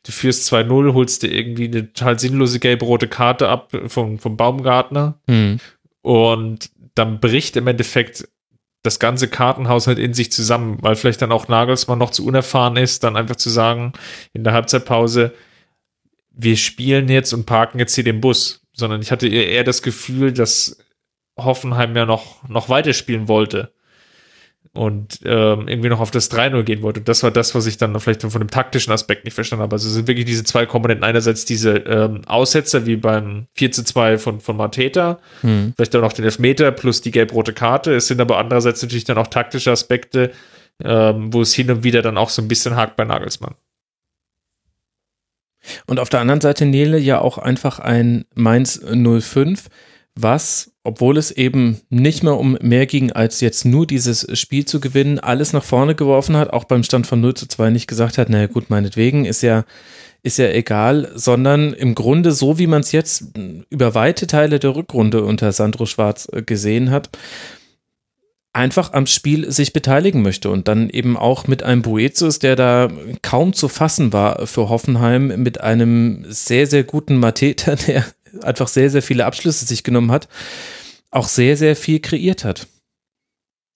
Du 0.05 0.13
führst 0.13 0.51
2-0, 0.53 0.95
holst 0.95 1.23
dir 1.23 1.33
irgendwie 1.33 1.67
eine 1.67 1.93
total 1.93 2.19
sinnlose 2.19 2.59
gelb-rote 2.59 3.09
Karte 3.09 3.49
ab 3.49 3.73
vom, 3.87 4.19
vom 4.19 4.37
Baumgartner 4.37 5.19
mhm. 5.27 5.59
und 6.01 6.71
dann 6.95 7.21
bricht 7.21 7.57
im 7.57 7.67
Endeffekt 7.67 8.29
das 8.83 8.99
ganze 8.99 9.29
Kartenhaus 9.29 9.87
halt 9.87 9.99
in 9.99 10.15
sich 10.15 10.33
zusammen, 10.33 10.79
weil 10.81 10.97
vielleicht 10.97 11.23
dann 11.23 11.31
auch 11.31 11.47
Nagelsmann 11.47 11.99
noch 11.99 12.11
zu 12.11 12.27
unerfahren 12.27 12.77
ist, 12.77 13.05
dann 13.05 13.17
einfach 13.17 13.37
zu 13.37 13.51
sagen 13.51 13.93
in 14.33 14.45
der 14.45 14.55
Halbzeitpause, 14.55 15.33
wir 16.35 16.57
spielen 16.57 17.09
jetzt 17.09 17.33
und 17.33 17.47
parken 17.47 17.79
jetzt 17.79 17.95
hier 17.95 18.05
den 18.05 18.21
Bus, 18.21 18.67
sondern 18.73 19.03
ich 19.03 19.11
hatte 19.11 19.29
eher 19.29 19.65
das 19.65 19.83
Gefühl, 19.83 20.33
dass 20.33 20.79
Hoffenheim 21.37 21.97
ja 21.97 22.07
noch, 22.07 22.47
noch 22.49 22.69
weiterspielen 22.69 23.29
wollte 23.29 23.73
und 24.75 25.21
ähm, 25.25 25.69
irgendwie 25.69 25.91
noch 25.91 26.01
auf 26.01 26.11
das 26.11 26.31
3-0 26.31 26.63
gehen 26.63 26.83
wollte. 26.83 27.01
Und 27.01 27.09
das 27.09 27.23
war 27.23 27.31
das, 27.31 27.55
was 27.55 27.67
ich 27.67 27.77
dann 27.77 27.99
vielleicht 28.01 28.23
von 28.23 28.31
dem 28.31 28.49
taktischen 28.49 28.93
Aspekt 28.93 29.25
nicht 29.25 29.35
verstanden 29.35 29.65
habe. 29.65 29.75
Also 29.75 29.89
es 29.89 29.95
sind 29.95 30.09
wirklich 30.09 30.25
diese 30.25 30.45
zwei 30.45 30.65
Komponenten. 30.65 31.05
Einerseits 31.05 31.45
diese 31.45 31.77
ähm, 31.79 32.23
Aussetzer 32.27 32.87
wie 32.87 32.97
beim 32.97 33.49
4 33.55 33.73
zu 33.73 33.85
2 33.85 34.17
von, 34.17 34.41
von 34.41 34.57
Mateta, 34.57 35.19
hm. 35.43 35.75
vielleicht 35.77 35.95
auch 35.95 36.01
noch 36.01 36.15
den 36.15 36.25
Elfmeter 36.25 36.73
plus 36.73 37.03
die 37.03 37.11
gelb-rote 37.11 37.53
Karte. 37.53 37.95
Es 37.95 38.07
sind 38.07 38.21
aber 38.21 38.39
andererseits 38.39 38.83
natürlich 38.83 39.05
dann 39.05 39.19
auch 39.19 39.27
taktische 39.27 39.71
Aspekte, 39.71 40.33
ähm, 40.83 41.33
wo 41.35 41.43
es 41.43 41.53
hin 41.53 41.71
und 41.71 41.85
wieder 41.85 42.01
dann 42.01 42.17
auch 42.17 42.31
so 42.31 42.41
ein 42.41 42.49
bisschen 42.49 42.75
hakt 42.75 42.97
bei 42.97 43.05
Nagelsmann. 43.05 43.55
Und 45.87 46.01
auf 46.01 46.09
der 46.09 46.21
anderen 46.21 46.41
Seite 46.41 46.67
Nele 46.67 46.99
ja 46.99 47.21
auch 47.21 47.39
einfach 47.39 47.79
ein 47.79 48.25
Mainz 48.35 48.81
05, 48.85 49.69
was, 50.15 50.73
obwohl 50.85 51.17
es 51.17 51.31
eben 51.31 51.81
nicht 51.89 52.23
mehr 52.23 52.37
um 52.37 52.59
mehr 52.61 52.87
ging, 52.87 53.13
als 53.13 53.41
jetzt 53.41 53.65
nur 53.65 53.87
dieses 53.87 54.27
Spiel 54.39 54.65
zu 54.65 54.81
gewinnen, 54.81 55.19
alles 55.19 55.53
nach 55.53 55.65
vorne 55.65 55.95
geworfen 55.95 56.37
hat, 56.37 56.53
auch 56.53 56.65
beim 56.65 56.83
Stand 56.83 57.07
von 57.07 57.21
0 57.21 57.35
zu 57.35 57.47
2 57.47 57.71
nicht 57.71 57.87
gesagt 57.87 58.19
hat, 58.19 58.29
naja 58.29 58.47
gut, 58.47 58.69
meinetwegen, 58.69 59.25
ist 59.25 59.43
ja, 59.43 59.65
ist 60.23 60.39
ja 60.39 60.51
egal, 60.51 61.11
sondern 61.15 61.73
im 61.73 61.95
Grunde 61.95 62.33
so, 62.33 62.59
wie 62.59 62.67
man 62.67 62.81
es 62.81 62.93
jetzt 62.93 63.25
über 63.71 63.95
weite 63.95 64.27
Teile 64.27 64.59
der 64.59 64.77
Rückrunde 64.77 65.25
unter 65.25 65.53
Sandro 65.53 65.87
Schwarz 65.87 66.29
äh, 66.33 66.43
gesehen 66.43 66.91
hat, 66.91 67.11
einfach 68.53 68.93
am 68.93 69.07
Spiel 69.07 69.51
sich 69.51 69.73
beteiligen 69.73 70.23
möchte 70.23 70.51
und 70.51 70.69
dann 70.69 70.91
eben 70.91 71.17
auch 71.17 71.47
mit 71.47 71.63
einem 71.63 71.83
Boetius, 71.83 72.39
der 72.39 72.57
da 72.57 72.91
kaum 73.23 73.55
zu 73.55 73.69
fassen 73.69 74.13
war 74.13 74.47
für 74.47 74.69
Hoffenheim, 74.69 75.43
mit 75.43 75.61
einem 75.61 76.25
sehr, 76.29 76.67
sehr 76.67 76.85
guten 76.85 77.17
Mateta, 77.17 77.75
der 77.87 78.05
einfach 78.43 78.69
sehr, 78.69 78.91
sehr 78.91 79.03
viele 79.03 79.25
Abschlüsse 79.25 79.65
sich 79.65 79.85
genommen 79.85 80.11
hat, 80.11 80.29
auch 81.11 81.29
sehr, 81.29 81.57
sehr 81.57 81.77
viel 81.77 82.01
kreiert 82.01 82.45
hat. 82.45 82.67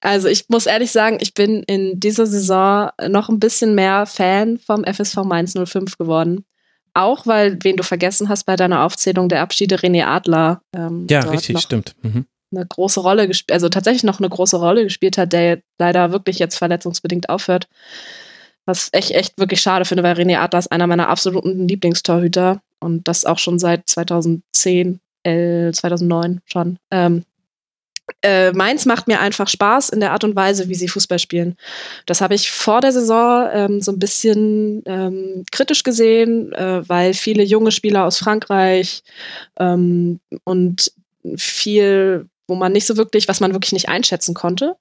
Also 0.00 0.28
ich 0.28 0.48
muss 0.48 0.66
ehrlich 0.66 0.92
sagen, 0.92 1.18
ich 1.20 1.34
bin 1.34 1.62
in 1.62 1.98
dieser 1.98 2.26
Saison 2.26 2.90
noch 3.08 3.28
ein 3.28 3.40
bisschen 3.40 3.74
mehr 3.74 4.06
Fan 4.06 4.58
vom 4.58 4.84
FSV 4.84 5.24
Mainz 5.24 5.54
05 5.54 5.96
geworden. 5.96 6.44
auch, 6.92 7.26
weil, 7.26 7.58
wen 7.62 7.76
du 7.76 7.82
vergessen 7.82 8.28
hast 8.28 8.44
bei 8.44 8.56
deiner 8.56 8.82
Aufzählung 8.84 9.28
der 9.28 9.42
Abschiede, 9.42 9.76
René 9.76 10.04
Adler. 10.04 10.62
Ähm, 10.74 11.06
ja, 11.10 11.20
richtig, 11.20 11.58
stimmt. 11.58 11.94
Mhm. 12.02 12.26
Eine 12.56 12.66
große 12.66 13.00
Rolle 13.00 13.28
gespielt, 13.28 13.52
also 13.54 13.68
tatsächlich 13.68 14.02
noch 14.02 14.18
eine 14.18 14.28
große 14.28 14.56
Rolle 14.56 14.84
gespielt 14.84 15.18
hat, 15.18 15.32
der 15.32 15.60
leider 15.78 16.12
wirklich 16.12 16.38
jetzt 16.38 16.56
verletzungsbedingt 16.56 17.28
aufhört. 17.28 17.68
Was 18.64 18.90
ich 18.92 19.14
echt 19.14 19.38
wirklich 19.38 19.60
schade 19.60 19.84
finde, 19.84 20.02
weil 20.02 20.16
René 20.16 20.38
Adler 20.38 20.58
ist 20.58 20.72
einer 20.72 20.86
meiner 20.86 21.08
absoluten 21.08 21.68
Lieblingstorhüter 21.68 22.60
und 22.80 23.06
das 23.06 23.24
auch 23.24 23.38
schon 23.38 23.58
seit 23.58 23.88
2010, 23.88 25.00
äh, 25.22 25.70
2009 25.70 26.40
schon. 26.46 26.78
Ähm, 26.90 27.24
äh, 28.22 28.52
Mainz 28.52 28.86
macht 28.86 29.08
mir 29.08 29.20
einfach 29.20 29.48
Spaß 29.48 29.90
in 29.90 30.00
der 30.00 30.12
Art 30.12 30.24
und 30.24 30.36
Weise, 30.36 30.68
wie 30.68 30.74
sie 30.74 30.88
Fußball 30.88 31.18
spielen. 31.18 31.56
Das 32.06 32.20
habe 32.20 32.34
ich 32.34 32.50
vor 32.50 32.80
der 32.80 32.92
Saison 32.92 33.48
ähm, 33.52 33.80
so 33.80 33.92
ein 33.92 33.98
bisschen 33.98 34.82
ähm, 34.86 35.44
kritisch 35.50 35.82
gesehen, 35.82 36.52
äh, 36.52 36.88
weil 36.88 37.14
viele 37.14 37.42
junge 37.42 37.72
Spieler 37.72 38.04
aus 38.04 38.18
Frankreich 38.18 39.02
ähm, 39.58 40.20
und 40.44 40.92
viel, 41.36 42.28
wo 42.48 42.54
man 42.54 42.72
nicht 42.72 42.86
so 42.86 42.96
wirklich, 42.96 43.28
was 43.28 43.40
man 43.40 43.52
wirklich 43.52 43.72
nicht 43.72 43.88
einschätzen 43.88 44.34
konnte. 44.34 44.76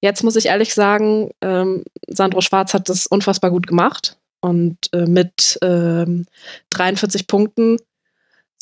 Jetzt 0.00 0.24
muss 0.24 0.36
ich 0.36 0.46
ehrlich 0.46 0.74
sagen, 0.74 1.30
ähm, 1.42 1.84
Sandro 2.06 2.40
Schwarz 2.40 2.72
hat 2.72 2.88
das 2.88 3.06
unfassbar 3.06 3.50
gut 3.50 3.66
gemacht 3.66 4.16
und 4.40 4.76
äh, 4.92 5.06
mit 5.06 5.58
43 5.60 7.20
ähm, 7.20 7.26
Punkten 7.26 7.76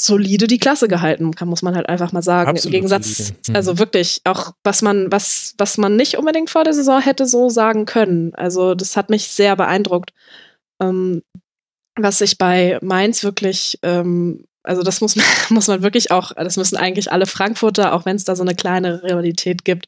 solide 0.00 0.46
die 0.46 0.58
Klasse 0.58 0.86
gehalten, 0.86 1.34
kann, 1.34 1.48
muss 1.48 1.62
man 1.62 1.74
halt 1.74 1.88
einfach 1.88 2.12
mal 2.12 2.22
sagen. 2.22 2.50
Absolut 2.50 2.66
Im 2.66 2.72
Gegensatz, 2.72 3.32
mhm. 3.48 3.56
also 3.56 3.78
wirklich, 3.78 4.20
auch 4.24 4.52
was 4.62 4.80
man, 4.80 5.10
was, 5.10 5.54
was 5.58 5.76
man 5.76 5.96
nicht 5.96 6.16
unbedingt 6.16 6.50
vor 6.50 6.64
der 6.64 6.72
Saison 6.72 7.00
hätte 7.00 7.26
so 7.26 7.48
sagen 7.48 7.84
können. 7.84 8.32
Also, 8.34 8.74
das 8.74 8.96
hat 8.96 9.10
mich 9.10 9.28
sehr 9.28 9.56
beeindruckt. 9.56 10.12
Ähm, 10.80 11.22
was 11.96 12.18
sich 12.18 12.38
bei 12.38 12.78
Mainz 12.80 13.24
wirklich, 13.24 13.78
ähm, 13.82 14.44
also 14.68 14.82
das 14.82 15.00
muss 15.00 15.16
man, 15.16 15.24
muss 15.50 15.66
man 15.66 15.82
wirklich 15.82 16.10
auch, 16.10 16.32
das 16.32 16.56
müssen 16.56 16.76
eigentlich 16.76 17.10
alle 17.10 17.26
Frankfurter, 17.26 17.94
auch 17.94 18.04
wenn 18.04 18.16
es 18.16 18.24
da 18.24 18.36
so 18.36 18.42
eine 18.42 18.54
kleine 18.54 19.02
Rivalität 19.02 19.64
gibt, 19.64 19.86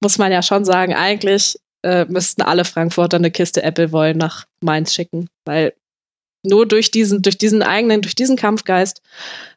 muss 0.00 0.18
man 0.18 0.32
ja 0.32 0.42
schon 0.42 0.64
sagen, 0.64 0.94
eigentlich 0.94 1.58
äh, 1.82 2.04
müssten 2.04 2.42
alle 2.42 2.64
Frankfurter 2.64 3.16
eine 3.16 3.30
Kiste 3.30 3.64
Appleboy 3.64 4.14
nach 4.14 4.46
Mainz 4.60 4.94
schicken, 4.94 5.28
weil 5.44 5.74
nur 6.42 6.66
durch 6.66 6.90
diesen, 6.90 7.22
durch 7.22 7.38
diesen 7.38 7.62
eigenen, 7.62 8.02
durch 8.02 8.14
diesen 8.14 8.36
Kampfgeist 8.36 9.02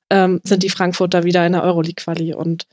ähm, 0.10 0.42
sind 0.44 0.64
die 0.64 0.70
Frankfurter 0.70 1.24
wieder 1.24 1.46
in 1.46 1.54
der 1.54 1.64
Euroleague-Quali. 1.64 2.34
Und 2.34 2.68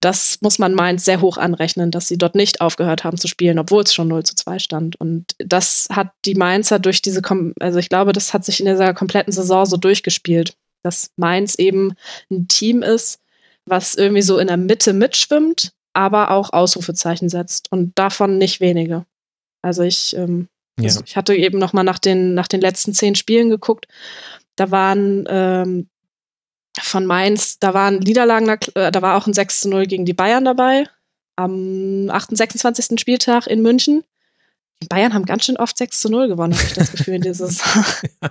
das 0.00 0.38
muss 0.40 0.58
man 0.58 0.74
Mainz 0.74 1.04
sehr 1.04 1.20
hoch 1.20 1.36
anrechnen, 1.36 1.90
dass 1.90 2.08
sie 2.08 2.16
dort 2.16 2.34
nicht 2.34 2.60
aufgehört 2.60 3.04
haben 3.04 3.18
zu 3.18 3.28
spielen, 3.28 3.58
obwohl 3.58 3.82
es 3.82 3.92
schon 3.92 4.08
0 4.08 4.24
zu 4.24 4.34
2 4.36 4.58
stand. 4.58 4.96
Und 4.96 5.34
das 5.38 5.88
hat 5.90 6.12
die 6.24 6.34
Mainzer 6.34 6.78
durch 6.78 7.02
diese, 7.02 7.20
also 7.60 7.78
ich 7.78 7.88
glaube, 7.88 8.12
das 8.12 8.32
hat 8.32 8.44
sich 8.44 8.60
in 8.60 8.66
dieser 8.66 8.94
kompletten 8.94 9.32
Saison 9.32 9.66
so 9.66 9.76
durchgespielt, 9.76 10.54
dass 10.82 11.10
Mainz 11.16 11.54
eben 11.56 11.94
ein 12.30 12.48
Team 12.48 12.82
ist, 12.82 13.20
was 13.64 13.94
irgendwie 13.94 14.22
so 14.22 14.38
in 14.38 14.48
der 14.48 14.56
Mitte 14.56 14.92
mitschwimmt, 14.92 15.72
aber 15.92 16.30
auch 16.30 16.52
Ausrufezeichen 16.52 17.28
setzt. 17.28 17.70
Und 17.70 17.98
davon 17.98 18.38
nicht 18.38 18.60
wenige. 18.60 19.06
Also 19.62 19.82
ich, 19.82 20.16
ähm, 20.16 20.48
ja. 20.78 20.86
also 20.86 21.02
ich 21.04 21.16
hatte 21.16 21.34
eben 21.34 21.58
noch 21.58 21.72
mal 21.72 21.84
nach 21.84 21.98
den, 21.98 22.34
nach 22.34 22.48
den 22.48 22.60
letzten 22.60 22.94
zehn 22.94 23.14
Spielen 23.14 23.50
geguckt. 23.50 23.86
Da 24.56 24.70
waren 24.70 25.24
ähm, 25.28 25.88
von 26.80 27.06
Mainz, 27.06 27.58
da 27.58 27.74
waren 27.74 27.98
Niederlagen, 27.98 28.48
äh, 28.74 28.90
da 28.90 29.02
war 29.02 29.16
auch 29.16 29.26
ein 29.26 29.34
6 29.34 29.60
zu 29.60 29.68
0 29.68 29.86
gegen 29.86 30.04
die 30.04 30.14
Bayern 30.14 30.44
dabei. 30.44 30.86
Am 31.36 32.10
28. 32.10 33.00
Spieltag 33.00 33.46
in 33.46 33.62
München. 33.62 34.04
Bayern 34.88 35.14
haben 35.14 35.24
ganz 35.24 35.44
schön 35.44 35.56
oft 35.56 35.76
6 35.76 36.00
zu 36.00 36.08
0 36.10 36.28
gewonnen, 36.28 36.54
habe 36.54 36.64
ich 36.66 36.74
das 36.74 36.92
Gefühl 36.92 37.14
in 37.14 37.22
dieser 37.22 37.46
Saison. 37.48 37.84
ja. 38.22 38.30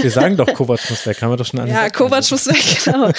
Wir 0.00 0.10
sagen 0.10 0.36
doch, 0.36 0.52
Kovac 0.52 0.80
muss 0.90 1.06
weg, 1.06 1.20
haben 1.22 1.30
wir 1.30 1.36
doch 1.36 1.46
schon 1.46 1.60
an 1.60 1.68
Ja, 1.68 1.90
Kovac 1.90 2.30
muss 2.30 2.46
weg, 2.46 2.84
genau. 2.84 3.10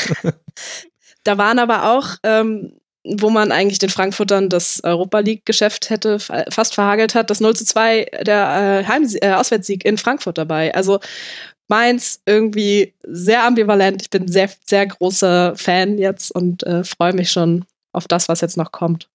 da 1.23 1.37
waren 1.37 1.59
aber 1.59 1.91
auch, 1.91 2.15
ähm, 2.23 2.73
wo 3.03 3.29
man 3.29 3.51
eigentlich 3.51 3.79
den 3.79 3.89
Frankfurtern 3.89 4.49
das 4.49 4.81
Europa 4.83 5.19
League-Geschäft 5.19 5.89
hätte 5.89 6.19
fast 6.19 6.75
verhagelt 6.75 7.15
hat, 7.15 7.29
das 7.29 7.39
0 7.39 7.55
zu 7.55 7.65
2 7.65 8.05
der 8.21 8.83
äh, 8.83 8.87
Heim 8.87 9.07
äh, 9.21 9.33
Auswärtssieg 9.33 9.85
in 9.85 9.97
Frankfurt 9.97 10.37
dabei. 10.37 10.73
Also 10.73 10.99
Meins 11.69 12.19
irgendwie 12.25 12.95
sehr 13.03 13.43
ambivalent. 13.43 14.01
Ich 14.01 14.09
bin 14.09 14.27
sehr, 14.27 14.49
sehr 14.65 14.87
großer 14.87 15.55
Fan 15.55 15.99
jetzt 15.99 16.31
und 16.31 16.63
äh, 16.63 16.83
freue 16.83 17.13
mich 17.13 17.31
schon 17.31 17.63
auf 17.93 18.07
das, 18.07 18.27
was 18.27 18.41
jetzt 18.41 18.57
noch 18.57 18.71
kommt. 18.71 19.07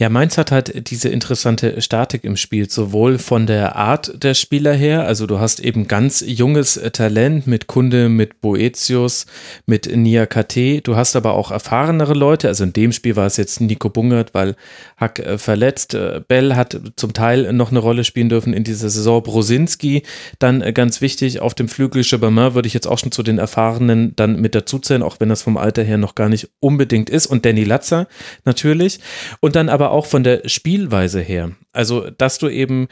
Ja, 0.00 0.08
Mainz 0.10 0.38
hat 0.38 0.52
halt 0.52 0.90
diese 0.90 1.08
interessante 1.08 1.82
Statik 1.82 2.22
im 2.22 2.36
Spiel, 2.36 2.70
sowohl 2.70 3.18
von 3.18 3.48
der 3.48 3.74
Art 3.74 4.22
der 4.22 4.34
Spieler 4.34 4.72
her, 4.72 5.04
also 5.06 5.26
du 5.26 5.40
hast 5.40 5.58
eben 5.58 5.88
ganz 5.88 6.22
junges 6.24 6.80
Talent 6.92 7.48
mit 7.48 7.66
Kunde, 7.66 8.08
mit 8.08 8.40
Boetius, 8.40 9.26
mit 9.66 9.92
Nia 9.92 10.26
KT, 10.26 10.86
du 10.86 10.94
hast 10.94 11.16
aber 11.16 11.34
auch 11.34 11.50
erfahrenere 11.50 12.14
Leute, 12.14 12.46
also 12.46 12.62
in 12.62 12.72
dem 12.72 12.92
Spiel 12.92 13.16
war 13.16 13.26
es 13.26 13.38
jetzt 13.38 13.60
Nico 13.60 13.88
Bungert, 13.88 14.34
weil 14.34 14.54
Hack 14.98 15.18
äh, 15.18 15.36
verletzt, 15.36 15.94
äh, 15.94 16.20
Bell 16.28 16.54
hat 16.54 16.80
zum 16.94 17.12
Teil 17.12 17.52
noch 17.52 17.72
eine 17.72 17.80
Rolle 17.80 18.04
spielen 18.04 18.28
dürfen 18.28 18.52
in 18.52 18.62
dieser 18.62 18.90
Saison, 18.90 19.20
Brosinski, 19.20 20.04
dann 20.38 20.62
äh, 20.62 20.72
ganz 20.72 21.00
wichtig, 21.00 21.40
auf 21.40 21.54
dem 21.54 21.68
Flügel 21.68 22.04
Chebermin 22.04 22.54
würde 22.54 22.68
ich 22.68 22.74
jetzt 22.74 22.86
auch 22.86 23.00
schon 23.00 23.10
zu 23.10 23.24
den 23.24 23.38
Erfahrenen 23.38 24.14
dann 24.14 24.40
mit 24.40 24.54
dazuzählen, 24.54 25.02
auch 25.02 25.18
wenn 25.18 25.28
das 25.28 25.42
vom 25.42 25.56
Alter 25.56 25.82
her 25.82 25.98
noch 25.98 26.14
gar 26.14 26.28
nicht 26.28 26.50
unbedingt 26.60 27.10
ist. 27.10 27.26
Und 27.26 27.44
Danny 27.44 27.64
Latzer 27.64 28.06
natürlich. 28.44 29.00
Und 29.40 29.56
dann 29.56 29.68
aber 29.68 29.87
auch 29.90 30.06
von 30.06 30.24
der 30.24 30.48
Spielweise 30.48 31.20
her. 31.20 31.52
Also, 31.72 32.10
dass 32.10 32.38
du 32.38 32.48
eben 32.48 32.88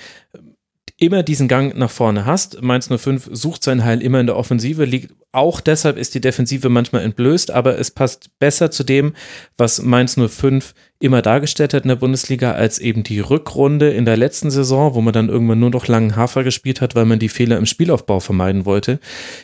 immer 0.99 1.23
diesen 1.23 1.49
Gang 1.49 1.77
nach 1.77 1.91
vorne 1.91 2.25
hast. 2.25 2.63
Mainz 2.63 2.89
05 2.89 3.29
sucht 3.31 3.63
sein 3.63 3.85
Heil 3.85 4.03
immer 4.03 4.21
in 4.21 4.27
der 4.27 4.37
Offensive, 4.37 4.85
liegt 4.85 5.13
auch 5.31 5.61
deshalb 5.61 5.99
ist 5.99 6.15
die 6.15 6.23
Defensive 6.23 6.71
manchmal 6.71 7.03
entblößt, 7.03 7.51
aber 7.51 7.79
es 7.79 7.91
passt 7.91 8.31
besser 8.39 8.71
zu 8.71 8.85
dem, 8.85 9.13
was 9.59 9.83
Mainz 9.83 10.17
05 10.17 10.73
immer 10.99 11.21
dargestellt 11.21 11.75
hat 11.75 11.83
in 11.83 11.91
der 11.91 11.97
Bundesliga, 11.97 12.53
als 12.53 12.79
eben 12.79 13.03
die 13.03 13.21
Rückrunde 13.21 13.91
in 13.91 14.07
der 14.07 14.17
letzten 14.17 14.51
Saison, 14.51 14.95
wo 14.95 15.03
man 15.03 15.13
dann 15.13 15.29
irgendwann 15.29 15.59
nur 15.59 15.69
noch 15.69 15.89
langen 15.89 16.17
Hafer 16.17 16.43
gespielt 16.43 16.81
hat, 16.81 16.95
weil 16.95 17.05
man 17.05 17.19
die 17.19 17.29
Fehler 17.29 17.59
im 17.59 17.67
Spielaufbau 17.67 18.21
vermeiden 18.21 18.65
wollte. 18.65 18.99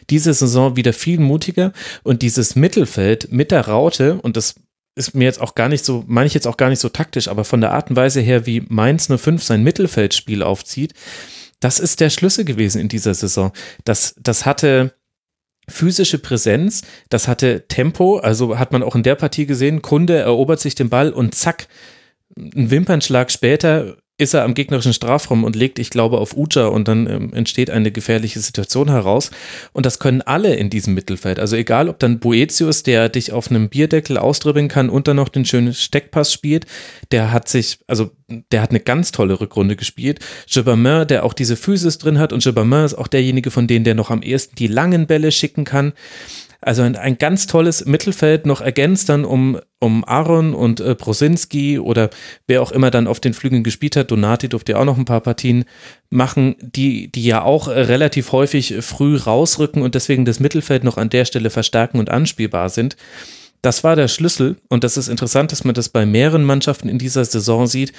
Diese 0.09 0.33
Saison 0.33 0.77
wieder 0.77 0.95
viel 0.95 1.21
mutiger 1.21 1.75
und 2.03 2.23
dieses 2.23 2.57
Mittelfeld 2.57 3.31
mit 3.31 3.51
der 3.51 3.69
Raute, 3.69 4.19
und 4.23 4.39
das 4.39 4.55
ist 4.95 5.15
mir 5.15 5.25
jetzt 5.25 5.41
auch 5.41 5.55
gar 5.55 5.69
nicht 5.69 5.85
so, 5.85 6.05
meine 6.07 6.27
ich 6.27 6.35
jetzt 6.35 6.47
auch 6.47 6.57
gar 6.57 6.69
nicht 6.69 6.81
so 6.81 6.89
taktisch, 6.89 7.29
aber 7.29 7.45
von 7.45 7.61
der 7.61 7.73
Art 7.73 7.91
und 7.91 7.97
Weise 7.97 8.21
her, 8.21 8.47
wie 8.47 8.65
Mainz 8.69 9.09
05 9.09 9.43
sein 9.43 9.63
Mittelfeldspiel 9.63 10.43
aufzieht, 10.43 10.95
das 11.61 11.79
ist 11.79 12.01
der 12.01 12.11
Schlüssel 12.11 12.45
gewesen 12.45 12.81
in 12.81 12.89
dieser 12.89 13.15
Saison. 13.15 13.53
Das, 13.85 14.15
das 14.21 14.45
hatte 14.45 14.95
physische 15.69 16.19
Präsenz, 16.19 16.83
das 17.09 17.29
hatte 17.29 17.67
Tempo, 17.69 18.19
also 18.19 18.59
hat 18.59 18.73
man 18.73 18.83
auch 18.83 18.97
in 18.97 19.03
der 19.03 19.15
Partie 19.15 19.47
gesehen, 19.47 19.81
Kunde 19.81 20.19
erobert 20.19 20.61
sich 20.61 20.75
den 20.75 20.91
Ball 20.91 21.13
und 21.13 21.35
zack, 21.35 21.69
ein 22.37 22.71
Wimpernschlag 22.71 23.31
später 23.31 23.97
ist 24.23 24.35
er 24.35 24.45
am 24.45 24.55
gegnerischen 24.55 24.93
Strafraum 24.93 25.45
und 25.45 25.57
legt, 25.57 25.79
ich 25.79 25.91
glaube, 25.91 26.19
auf 26.19 26.37
Uja 26.37 26.67
und 26.67 26.89
dann 26.89 27.07
ähm, 27.07 27.35
entsteht 27.35 27.71
eine 27.71 27.93
gefährliche 27.93 28.41
Situation 28.41 28.89
heraus. 28.89 29.31
Und 29.73 29.87
das 29.87 29.99
können 29.99 30.23
alle 30.23 30.55
in 30.55 30.71
diesem 30.71 30.95
Mittelfeld. 30.95 31.39
Also 31.39 31.57
egal, 31.57 31.89
ob 31.89 31.99
dann 31.99 32.19
Boetius, 32.19 32.83
der 32.83 33.09
dich 33.09 33.33
auf 33.33 33.51
einem 33.51 33.69
Bierdeckel 33.69 34.19
ausdribbeln 34.19 34.69
kann 34.69 34.91
und 34.91 35.09
dann 35.09 35.17
noch 35.17 35.29
den 35.29 35.45
schönen 35.45 35.75
Steckpass 35.75 36.33
spielt, 36.33 36.67
der 37.11 37.33
hat 37.33 37.49
sich, 37.49 37.79
also 37.87 38.11
der 38.51 38.63
hat 38.63 38.71
eine 38.71 38.81
ganz 38.81 39.13
tolle 39.13 39.41
Rückrunde 39.41 39.77
gespielt. 39.77 40.21
Gibbermin, 40.47 41.07
der 41.07 41.25
auch 41.25 41.35
diese 41.35 41.57
Physis 41.57 41.99
drin 41.99 42.19
hat 42.19 42.33
und 42.33 42.43
Gibbermin 42.43 42.85
ist 42.85 42.95
auch 42.95 43.09
derjenige 43.09 43.51
von 43.51 43.67
denen, 43.67 43.85
der 43.85 43.95
noch 43.95 44.11
am 44.11 44.23
ehesten 44.23 44.57
die 44.57 44.67
langen 44.67 45.07
Bälle 45.07 45.33
schicken 45.33 45.65
kann. 45.65 45.93
Also 46.65 46.83
ein, 46.83 46.95
ein 46.95 47.19
ganz 47.19 47.49
tolles 47.49 47.85
Mittelfeld 47.87 48.47
noch 48.47 48.61
ergänzt 48.61 49.09
dann 49.09 49.25
um, 49.25 49.59
um 49.81 50.05
Aaron 50.05 50.55
und 50.55 50.79
äh, 50.79 50.95
Brosinski 50.95 51.81
oder 51.81 52.09
wer 52.47 52.63
auch 52.63 52.71
immer 52.71 52.93
dann 52.93 53.09
auf 53.09 53.19
den 53.19 53.35
Flügeln 53.35 53.65
gespielt 53.65 53.97
hat. 53.97 54.13
Donati 54.13 54.49
durfte 54.49 54.73
ja 54.73 54.79
auch 54.79 54.85
noch 54.85 54.97
ein 54.97 55.05
paar 55.05 55.21
Partien 55.21 55.65
machen, 56.09 56.55
die, 56.61 57.11
die 57.11 57.25
ja 57.25 57.43
auch 57.43 57.67
äh, 57.67 57.81
relativ 57.81 58.31
häufig 58.31 58.77
früh 58.81 59.17
rausrücken 59.17 59.83
und 59.83 59.97
deswegen 59.97 60.25
das 60.25 60.39
Mittelfeld 60.39 60.85
noch 60.85 60.99
an 60.99 61.11
der 61.11 61.25
Stelle 61.25 61.51
verstärken 61.51 61.99
und 61.99 62.11
anspielbar 62.11 62.69
sind. 62.69 62.97
Das 63.61 63.83
war 63.83 63.97
der 63.97 64.09
Schlüssel 64.09 64.57
und 64.69 64.85
das 64.85 64.97
ist 64.97 65.09
interessant, 65.09 65.51
dass 65.51 65.65
man 65.65 65.75
das 65.75 65.89
bei 65.89 66.07
mehreren 66.07 66.45
Mannschaften 66.45 66.89
in 66.89 66.99
dieser 66.99 67.25
Saison 67.25 67.67
sieht 67.67 67.93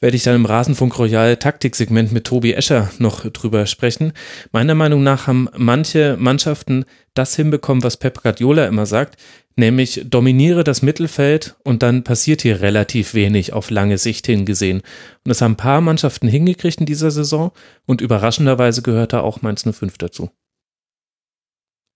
werde 0.00 0.16
ich 0.16 0.24
dann 0.24 0.36
im 0.36 0.46
Rasenfunk 0.46 0.98
Royal 0.98 1.36
Taktiksegment 1.36 2.12
mit 2.12 2.24
Tobi 2.24 2.52
Escher 2.52 2.90
noch 2.98 3.24
drüber 3.30 3.66
sprechen. 3.66 4.12
Meiner 4.52 4.74
Meinung 4.74 5.02
nach 5.02 5.26
haben 5.26 5.48
manche 5.56 6.16
Mannschaften 6.18 6.84
das 7.14 7.34
hinbekommen, 7.34 7.82
was 7.82 7.96
Pep 7.96 8.22
Guardiola 8.22 8.66
immer 8.66 8.86
sagt, 8.86 9.16
nämlich 9.56 10.02
dominiere 10.04 10.64
das 10.64 10.82
Mittelfeld 10.82 11.56
und 11.64 11.82
dann 11.82 12.04
passiert 12.04 12.42
hier 12.42 12.60
relativ 12.60 13.14
wenig 13.14 13.52
auf 13.52 13.70
lange 13.70 13.98
Sicht 13.98 14.26
hingesehen. 14.26 14.80
Und 14.80 15.28
das 15.28 15.40
haben 15.40 15.52
ein 15.52 15.56
paar 15.56 15.80
Mannschaften 15.80 16.28
hingekriegt 16.28 16.80
in 16.80 16.86
dieser 16.86 17.10
Saison 17.10 17.52
und 17.86 18.00
überraschenderweise 18.00 18.82
gehört 18.82 19.14
da 19.14 19.20
auch 19.20 19.42
Mainz 19.42 19.64
05 19.64 19.96
dazu. 19.98 20.30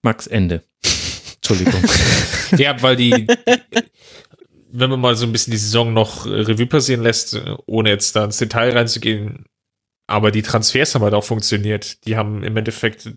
Max 0.03 0.27
Ende. 0.27 0.63
Entschuldigung. 1.37 1.83
ja, 2.57 2.81
weil 2.83 2.97
die, 2.97 3.27
wenn 4.73 4.91
man 4.91 5.01
mal 5.01 5.17
so 5.17 5.27
ein 5.27 5.33
bisschen 5.33 5.53
die 5.53 5.59
Saison 5.59 5.93
noch 5.93 6.27
Revue 6.27 6.67
passieren 6.67 7.03
lässt, 7.03 7.41
ohne 7.67 7.91
jetzt 7.91 8.17
da 8.17 8.25
ins 8.25 8.39
Detail 8.39 8.73
reinzugehen, 8.73 9.47
aber 10.07 10.31
die 10.31 10.43
Transfers 10.43 10.95
haben 10.95 11.03
halt 11.03 11.15
auch 11.15 11.25
funktioniert. 11.25 12.05
Die 12.07 12.17
haben 12.17 12.43
im 12.43 12.57
Endeffekt 12.57 13.09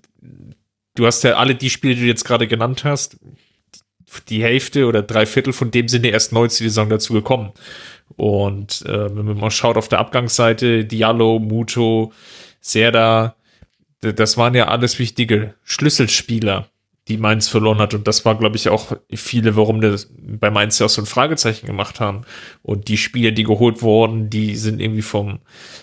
du 0.95 1.05
hast 1.05 1.23
ja 1.23 1.33
alle 1.33 1.55
die 1.55 1.69
Spiele, 1.69 1.95
die 1.95 2.01
du 2.01 2.07
jetzt 2.07 2.25
gerade 2.25 2.47
genannt 2.47 2.83
hast, 2.83 3.17
die 4.29 4.43
Hälfte 4.43 4.85
oder 4.85 5.01
drei 5.01 5.25
Viertel 5.25 5.53
von 5.53 5.71
dem 5.71 5.87
sind 5.87 6.05
ja 6.05 6.11
erst 6.11 6.33
neu 6.33 6.47
zu 6.47 6.63
Saison 6.63 6.89
dazu 6.89 7.13
gekommen. 7.13 7.51
Und 8.15 8.83
äh, 8.85 9.15
wenn 9.15 9.25
man 9.25 9.37
mal 9.37 9.49
schaut 9.49 9.77
auf 9.77 9.87
der 9.87 9.99
Abgangsseite, 9.99 10.85
Diallo, 10.85 11.39
Muto, 11.39 12.13
Serda, 12.61 13.35
das 14.01 14.37
waren 14.37 14.53
ja 14.53 14.67
alles 14.67 14.99
wichtige 14.99 15.55
Schlüsselspieler, 15.63 16.67
die 17.07 17.17
Mainz 17.17 17.49
verloren 17.49 17.79
hat. 17.79 17.93
Und 17.93 18.07
das 18.07 18.23
war, 18.25 18.37
glaube 18.37 18.55
ich, 18.55 18.69
auch 18.69 18.93
viele, 19.13 19.55
warum 19.55 19.81
das 19.81 20.11
bei 20.17 20.49
Mainz 20.49 20.79
ja 20.79 20.85
auch 20.85 20.89
so 20.89 21.01
ein 21.01 21.05
Fragezeichen 21.05 21.65
gemacht 21.65 21.99
haben. 21.99 22.21
Und 22.61 22.87
die 22.87 22.97
Spieler, 22.97 23.31
die 23.31 23.43
geholt 23.43 23.81
wurden, 23.81 24.29
die 24.29 24.55
sind 24.55 24.79
irgendwie 24.79 25.01
vom 25.01 25.39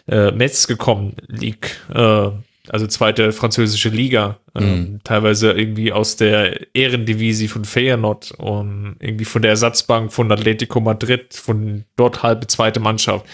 äh, 0.08 0.30
Metz 0.32 0.66
gekommen, 0.66 1.16
League, 1.28 1.78
äh, 1.92 2.30
also 2.68 2.86
zweite 2.86 3.32
französische 3.32 3.88
Liga, 3.88 4.38
ähm, 4.54 4.64
mhm. 4.64 5.00
teilweise 5.02 5.52
irgendwie 5.52 5.92
aus 5.92 6.16
der 6.16 6.74
Ehrendivisie 6.74 7.48
von 7.48 7.64
Feyenoord 7.64 8.32
und 8.32 8.96
irgendwie 9.00 9.24
von 9.24 9.42
der 9.42 9.52
Ersatzbank 9.52 10.12
von 10.12 10.30
Atletico 10.30 10.80
Madrid, 10.80 11.34
von 11.34 11.84
dort 11.96 12.22
halbe 12.22 12.46
zweite 12.46 12.78
Mannschaft. 12.78 13.26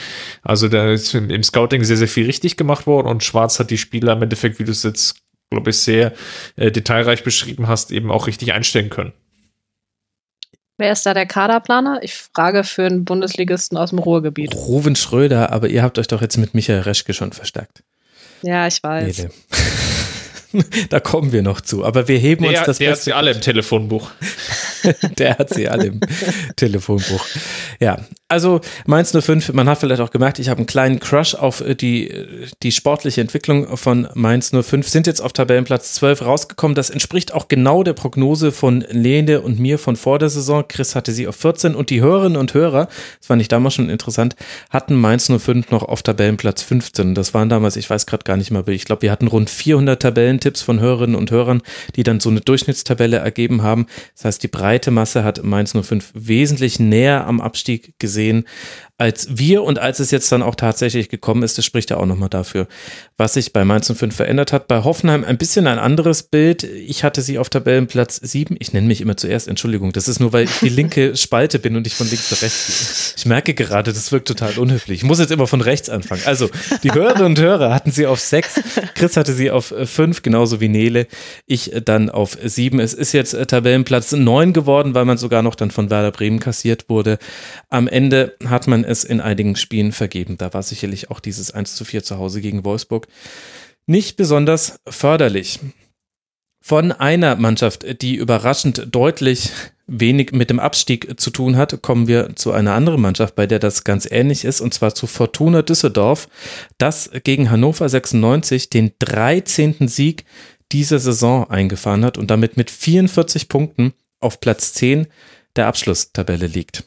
Also 0.43 0.69
da 0.69 0.91
ist 0.91 1.15
im 1.15 1.43
Scouting 1.43 1.85
sehr, 1.85 1.99
sehr 1.99 2.09
viel 2.09 2.27
richtig 2.27 2.57
gemacht 2.57 2.87
worden 2.87 3.09
und 3.09 3.25
Schwarz 3.25 3.59
hat 3.59 3.71
die 3.71 3.79
Spieler 3.79 4.15
im 4.15 4.23
Endeffekt, 4.23 4.59
wie 4.59 4.65
du 4.65 4.73
es 4.73 4.85
jetzt, 4.85 5.21
glaube 5.57 5.71
ich, 5.71 5.79
sehr 5.79 6.13
äh, 6.57 6.71
detailreich 6.71 7.25
beschrieben 7.25 7.67
hast, 7.67 7.91
eben 7.91 8.11
auch 8.11 8.27
richtig 8.27 8.53
einstellen 8.53 8.91
können. 8.91 9.13
Wer 10.79 10.93
ist 10.93 11.07
da 11.07 11.15
der 11.15 11.25
Kaderplaner? 11.25 12.01
Ich 12.03 12.15
frage 12.15 12.63
für 12.63 12.85
einen 12.85 13.07
Bundesligisten 13.07 13.79
aus 13.79 13.91
dem 13.91 13.99
Ruhrgebiet. 13.99 14.55
Ruven 14.55 14.95
Schröder, 14.95 15.51
aber 15.51 15.69
ihr 15.69 15.83
habt 15.83 15.99
euch 15.99 16.07
doch 16.07 16.21
jetzt 16.21 16.37
mit 16.37 16.53
Michael 16.53 16.81
Reschke 16.81 17.15
schon 17.15 17.33
verstärkt. 17.33 17.83
Ja, 18.43 18.67
ich 18.67 18.83
weiß. 18.83 19.19
Nele. 19.19 19.31
da 20.91 21.01
kommen 21.01 21.33
wir 21.33 21.41
noch 21.41 21.63
zu. 21.63 21.85
Aber 21.85 22.09
wir 22.09 22.19
heben 22.19 22.43
der, 22.43 22.59
uns 22.59 22.67
das 22.67 22.79
Der 22.79 22.93
hat 22.93 23.01
sie 23.01 23.15
alle 23.15 23.31
im 23.31 23.41
Telefonbuch. 23.41 24.11
der 25.19 25.39
hat 25.39 25.53
sie 25.53 25.69
alle 25.69 25.87
im 25.87 26.01
Telefonbuch. 26.57 27.25
Ja, 27.81 27.99
also 28.29 28.61
Mainz 28.87 29.13
05, 29.13 29.53
man 29.53 29.69
hat 29.69 29.79
vielleicht 29.79 30.01
auch 30.01 30.11
gemerkt, 30.11 30.41
ich 30.41 30.49
habe 30.49 30.59
einen 30.59 30.67
kleinen 30.67 30.99
Crush 30.99 31.37
auf 31.37 31.61
äh, 31.61 31.77
die, 31.77 32.11
äh, 32.11 32.47
die 32.63 32.73
sportliche 32.73 33.21
Entwicklung 33.21 33.77
von 33.77 34.09
Mainz 34.15 34.51
05, 34.51 34.89
sind 34.89 35.07
jetzt 35.07 35.21
auf 35.21 35.33
Tabellenplatz 35.33 35.95
12 35.95 36.23
rausgekommen. 36.23 36.75
Das 36.75 36.91
entspricht 36.91 37.33
auch 37.33 37.47
genau 37.47 37.85
der 37.85 37.93
Prognose 37.93 38.51
von 38.51 38.85
Lene 38.91 39.43
und 39.43 39.61
mir 39.61 39.79
von 39.79 39.95
vor 39.95 40.19
der 40.19 40.29
Saison. 40.29 40.65
Chris 40.67 40.97
hatte 40.97 41.13
sie 41.13 41.29
auf 41.29 41.37
14 41.37 41.75
und 41.77 41.91
die 41.91 42.01
Hörerinnen 42.01 42.37
und 42.37 42.53
Hörer, 42.53 42.87
das 43.19 43.29
fand 43.29 43.41
ich 43.43 43.49
damals 43.49 43.75
schon 43.75 43.89
interessant, 43.89 44.35
hatten 44.71 44.95
Mainz 44.97 45.31
05 45.31 45.71
noch 45.71 45.85
auf 45.85 46.03
Tabellenplatz 46.03 46.63
15. 46.63 47.15
Das 47.15 47.33
waren 47.33 47.49
damals, 47.49 47.77
ich 47.77 47.89
weiß 47.89 48.07
gerade 48.07 48.25
gar 48.25 48.37
nicht 48.37 48.51
mehr, 48.51 48.67
ich 48.67 48.85
glaube, 48.85 49.03
wir 49.03 49.13
hatten 49.13 49.29
rund 49.29 49.51
400 49.51 50.03
Tabellentipps 50.03 50.63
von 50.63 50.81
Hörerinnen 50.81 51.15
und 51.15 51.31
Hörern, 51.31 51.63
die 51.95 52.03
dann 52.03 52.19
so 52.19 52.31
eine 52.31 52.41
Durchschnittstabelle 52.41 53.19
ergeben 53.19 53.63
haben. 53.63 53.87
Das 54.15 54.25
heißt, 54.25 54.43
die 54.43 54.49
breite 54.49 54.76
Masse 54.91 55.25
hat 55.25 55.43
Mainz 55.43 55.73
05 55.73 56.13
wesentlich 56.15 56.79
näher 56.79 57.27
am 57.27 57.41
Abstieg 57.41 57.99
gesehen 57.99 58.45
als 58.99 59.37
wir 59.37 59.63
und 59.63 59.79
als 59.79 60.01
es 60.01 60.11
jetzt 60.11 60.33
dann 60.33 60.43
auch 60.43 60.55
tatsächlich 60.55 61.11
gekommen 61.11 61.43
ist, 61.43 61.59
das 61.59 61.67
spricht 61.67 61.91
ja 61.91 61.99
auch 61.99 62.07
nochmal 62.07 62.31
dafür, 62.31 62.67
was 63.19 63.35
sich 63.35 63.53
bei 63.53 63.63
Mainz 63.63 63.93
05 63.95 64.17
verändert 64.17 64.55
hat. 64.55 64.69
Bei 64.69 64.85
Hoffenheim 64.85 65.23
ein 65.23 65.37
bisschen 65.37 65.67
ein 65.67 65.79
anderes 65.79 66.23
Bild. 66.23 66.65
Ich 66.65 67.05
hatte 67.05 67.21
sie 67.21 67.39
auf 67.39 67.51
Tabellenplatz 67.51 68.17
7. 68.17 68.57
Ich 68.59 68.73
nenne 68.73 68.87
mich 68.87 69.03
immer 69.03 69.19
zuerst, 69.19 69.49
Entschuldigung, 69.49 69.93
das 69.93 70.09
ist 70.09 70.19
nur, 70.19 70.33
weil 70.33 70.45
ich 70.45 70.61
die 70.61 70.71
linke 70.71 71.15
Spalte 71.17 71.59
bin 71.59 71.77
und 71.77 71.87
ich 71.87 71.95
von 71.95 72.09
links 72.09 72.31
nach 72.31 72.41
rechts 72.41 72.67
gehe. 72.67 73.15
Ich 73.19 73.27
merke 73.27 73.53
gerade, 73.53 73.93
das 73.93 74.13
wirkt 74.13 74.29
total 74.29 74.59
unhöflich. 74.59 75.01
Ich 75.01 75.05
muss 75.05 75.19
jetzt 75.19 75.31
immer 75.31 75.47
von 75.47 75.61
rechts 75.61 75.91
anfangen. 75.91 76.23
Also, 76.25 76.49
die 76.83 76.91
Hörerinnen 76.91 77.27
und 77.27 77.39
Hörer 77.39 77.75
hatten 77.75 77.91
sie 77.91 78.07
auf 78.07 78.21
6, 78.21 78.61
Chris 78.95 79.19
hatte 79.19 79.35
sie 79.35 79.51
auf 79.51 79.75
5, 79.85 80.23
genauso 80.23 80.63
wie 80.63 80.69
Nele. 80.69 81.07
Ich 81.47 81.71
dann 81.85 82.09
auf 82.09 82.39
7. 82.43 82.81
Es 82.81 82.95
ist 82.95 83.13
jetzt 83.13 83.37
Tabellenplatz 83.49 84.13
9 84.13 84.55
geworden, 84.55 84.95
weil 84.95 85.05
man 85.05 85.19
sogar 85.19 85.43
noch 85.43 85.55
dann 85.55 85.71
von 85.71 85.91
Werder 85.91 86.13
Bremen 86.13 86.41
kassiert 86.41 86.89
wurde. 86.89 87.19
Am 87.69 87.89
Ende 87.89 88.37
hat 88.49 88.67
man 88.67 88.86
es 88.87 89.05
in 89.05 89.21
einigen 89.21 89.57
Spielen 89.57 89.93
vergeben. 89.93 90.39
Da 90.39 90.55
war 90.55 90.63
sicherlich 90.63 91.11
auch 91.11 91.21
dieses 91.21 91.51
1 91.51 91.75
zu 91.75 91.85
4 91.85 92.03
zu 92.03 92.19
Hause 92.19 92.41
gegen 92.41 92.65
Wolfsburg 92.65 93.09
nicht 93.87 94.17
besonders 94.17 94.81
förderlich. 94.89 95.61
Von 96.63 96.91
einer 96.91 97.37
Mannschaft, 97.37 98.03
die 98.03 98.17
überraschend 98.17 98.89
deutlich 98.91 99.53
wenig 99.87 100.33
mit 100.33 100.51
dem 100.51 100.59
Abstieg 100.59 101.21
zu 101.21 101.31
tun 101.31 101.57
hat, 101.57 101.81
kommen 101.81 102.09
wir 102.09 102.35
zu 102.35 102.51
einer 102.51 102.75
anderen 102.75 103.01
Mannschaft, 103.01 103.37
bei 103.37 103.47
der 103.47 103.61
das 103.61 103.85
ganz 103.85 104.09
ähnlich 104.11 104.45
ist, 104.45 104.61
und 104.61 104.75
zwar 104.75 104.93
zu 104.93 105.07
Fortuna 105.07 105.63
Düsseldorf, 105.63 106.29
das 106.79 107.11
gegen 107.23 107.51
Hannover 107.51 107.89
96 107.89 108.69
den 108.69 108.93
13. 108.99 109.87
Sieg 109.87 110.25
dieser 110.73 110.99
Saison 110.99 111.49
eingefahren 111.49 112.05
hat 112.05 112.19
und 112.19 112.33
damit 112.33 112.57
mit 112.57 112.73
44 112.73 113.49
Punkten 113.49 113.93
auf 114.19 114.41
Platz 114.41 114.73
10 114.73 115.07
der 115.55 115.69
Abschlusstabelle 115.69 116.49
liegt. 116.49 116.83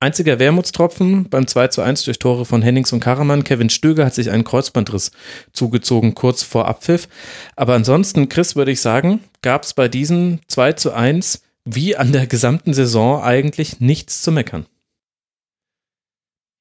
Einziger 0.00 0.38
Wermutstropfen 0.38 1.28
beim 1.28 1.48
2 1.48 1.68
zu 1.68 1.82
1 1.82 2.04
durch 2.04 2.20
Tore 2.20 2.44
von 2.44 2.62
Hennings 2.62 2.92
und 2.92 3.00
Karaman. 3.00 3.42
Kevin 3.42 3.68
Stöger 3.68 4.06
hat 4.06 4.14
sich 4.14 4.30
einen 4.30 4.44
Kreuzbandriss 4.44 5.10
zugezogen 5.52 6.14
kurz 6.14 6.44
vor 6.44 6.68
Abpfiff. 6.68 7.08
Aber 7.56 7.74
ansonsten, 7.74 8.28
Chris, 8.28 8.54
würde 8.54 8.70
ich 8.70 8.80
sagen, 8.80 9.24
gab 9.42 9.64
es 9.64 9.74
bei 9.74 9.88
diesem 9.88 10.38
2 10.46 10.74
zu 10.74 10.92
1 10.92 11.42
wie 11.64 11.96
an 11.96 12.12
der 12.12 12.28
gesamten 12.28 12.74
Saison 12.74 13.22
eigentlich 13.22 13.80
nichts 13.80 14.22
zu 14.22 14.30
meckern. 14.30 14.66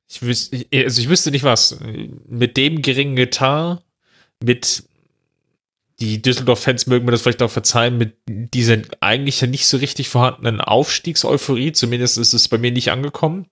Ich 0.09 0.21
wüsste, 0.21 0.65
also 0.73 1.01
ich 1.01 1.09
wüsste 1.09 1.29
nicht 1.31 1.43
was. 1.43 1.77
Mit 2.27 2.57
dem 2.57 2.81
geringen 2.81 3.17
Etat, 3.17 3.83
mit 4.43 4.83
die 5.99 6.21
Düsseldorf-Fans 6.21 6.87
mögen 6.87 7.05
mir 7.05 7.11
das 7.11 7.23
vielleicht 7.23 7.41
auch 7.41 7.49
verzeihen, 7.49 7.97
mit 7.97 8.17
dieser 8.27 8.77
eigentlich 8.99 9.41
ja 9.41 9.47
nicht 9.47 9.67
so 9.67 9.77
richtig 9.77 10.09
vorhandenen 10.09 10.61
Aufstiegseuphorie, 10.61 11.71
zumindest 11.71 12.17
ist 12.17 12.33
es 12.33 12.47
bei 12.47 12.57
mir 12.57 12.71
nicht 12.71 12.91
angekommen, 12.91 13.47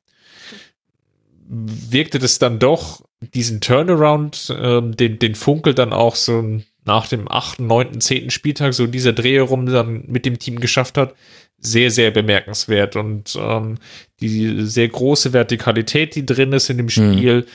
wirkte 1.48 2.20
das 2.20 2.40
dann 2.40 2.60
doch 2.60 3.04
diesen 3.20 3.62
Turnaround, 3.62 4.56
ähm, 4.60 4.96
den, 4.96 5.20
den 5.20 5.36
Funkel 5.36 5.74
dann 5.74 5.94
auch 5.94 6.16
so 6.16 6.60
nach 6.86 7.08
dem 7.08 7.30
achten, 7.30 7.68
neunten, 7.68 8.00
zehnten 8.00 8.30
Spieltag, 8.30 8.74
so 8.74 8.86
dieser 8.86 9.14
Dreh 9.14 9.36
herum 9.36 9.66
dann 9.66 10.04
mit 10.08 10.26
dem 10.26 10.38
Team 10.38 10.60
geschafft 10.60 10.98
hat, 10.98 11.16
sehr, 11.58 11.90
sehr 11.90 12.12
bemerkenswert. 12.12 12.96
Und 12.96 13.36
ähm, 13.40 13.78
die 14.20 14.66
sehr 14.66 14.88
große 14.88 15.34
Vertikalität, 15.34 16.16
die 16.16 16.26
drin 16.26 16.54
ist 16.54 16.70
in 16.70 16.78
dem 16.78 16.90
Spiel, 16.90 17.48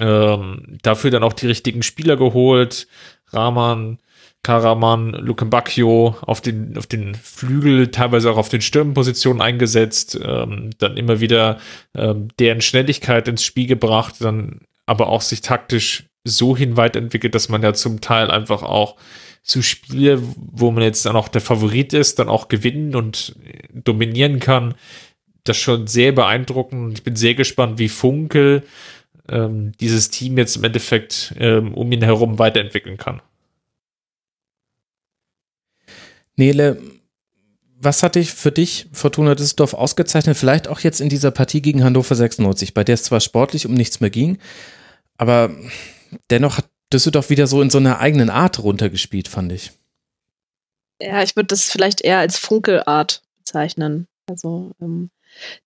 mhm. 0.00 0.06
ähm, 0.06 0.78
dafür 0.82 1.10
dann 1.10 1.22
auch 1.22 1.34
die 1.34 1.46
richtigen 1.46 1.82
Spieler 1.82 2.16
geholt. 2.16 2.88
Rahman, 3.32 3.98
Karaman, 4.44 5.14
Lukembacchio 5.14 6.16
auf 6.20 6.40
den, 6.40 6.78
auf 6.78 6.86
den 6.86 7.16
Flügel, 7.16 7.90
teilweise 7.90 8.30
auch 8.30 8.36
auf 8.36 8.50
den 8.50 8.60
Stürmenpositionen 8.60 9.42
eingesetzt, 9.42 10.16
ähm, 10.22 10.70
dann 10.78 10.96
immer 10.96 11.18
wieder 11.20 11.58
ähm, 11.96 12.28
deren 12.38 12.60
Schnelligkeit 12.60 13.26
ins 13.26 13.42
Spiel 13.42 13.66
gebracht, 13.66 14.16
dann 14.20 14.60
aber 14.86 15.08
auch 15.08 15.22
sich 15.22 15.40
taktisch 15.40 16.04
so 16.24 16.56
hin 16.56 16.76
weiterentwickelt, 16.76 17.34
dass 17.34 17.48
man 17.48 17.62
ja 17.62 17.74
zum 17.74 18.00
Teil 18.00 18.30
einfach 18.30 18.62
auch 18.62 18.96
zu 19.42 19.62
Spiele, 19.62 20.22
wo 20.36 20.70
man 20.70 20.82
jetzt 20.82 21.04
dann 21.06 21.16
auch 21.16 21.28
der 21.28 21.40
Favorit 21.40 21.92
ist, 21.92 22.18
dann 22.18 22.28
auch 22.28 22.48
gewinnen 22.48 22.94
und 22.94 23.36
dominieren 23.72 24.40
kann. 24.40 24.74
Das 25.44 25.56
schon 25.56 25.86
sehr 25.86 26.12
beeindruckend. 26.12 26.94
Ich 26.94 27.02
bin 27.02 27.16
sehr 27.16 27.34
gespannt, 27.34 27.78
wie 27.78 27.88
Funkel 27.88 28.62
ähm, 29.28 29.72
dieses 29.80 30.10
Team 30.10 30.38
jetzt 30.38 30.56
im 30.56 30.64
Endeffekt 30.64 31.34
ähm, 31.38 31.74
um 31.74 31.90
ihn 31.92 32.02
herum 32.02 32.38
weiterentwickeln 32.38 32.96
kann. 32.96 33.20
Nele, 36.36 36.80
was 37.84 38.02
hat 38.02 38.14
dich 38.14 38.32
für 38.32 38.50
dich 38.50 38.86
Fortuna 38.92 39.34
Düsseldorf 39.34 39.74
ausgezeichnet? 39.74 40.36
Vielleicht 40.36 40.68
auch 40.68 40.80
jetzt 40.80 41.00
in 41.00 41.08
dieser 41.08 41.30
Partie 41.30 41.62
gegen 41.62 41.84
Hannover 41.84 42.14
96, 42.14 42.74
bei 42.74 42.82
der 42.82 42.94
es 42.94 43.04
zwar 43.04 43.20
sportlich 43.20 43.66
um 43.66 43.74
nichts 43.74 44.00
mehr 44.00 44.10
ging, 44.10 44.38
aber 45.16 45.50
dennoch 46.30 46.58
hat 46.58 46.68
Düsseldorf 46.92 47.30
wieder 47.30 47.46
so 47.46 47.60
in 47.60 47.70
so 47.70 47.78
einer 47.78 48.00
eigenen 48.00 48.30
Art 48.30 48.62
runtergespielt, 48.62 49.28
fand 49.28 49.52
ich. 49.52 49.72
Ja, 51.00 51.22
ich 51.22 51.36
würde 51.36 51.48
das 51.48 51.70
vielleicht 51.70 52.02
eher 52.02 52.18
als 52.18 52.38
Funkelart 52.38 53.22
bezeichnen. 53.38 54.06
Also 54.28 54.70
ähm, 54.80 55.10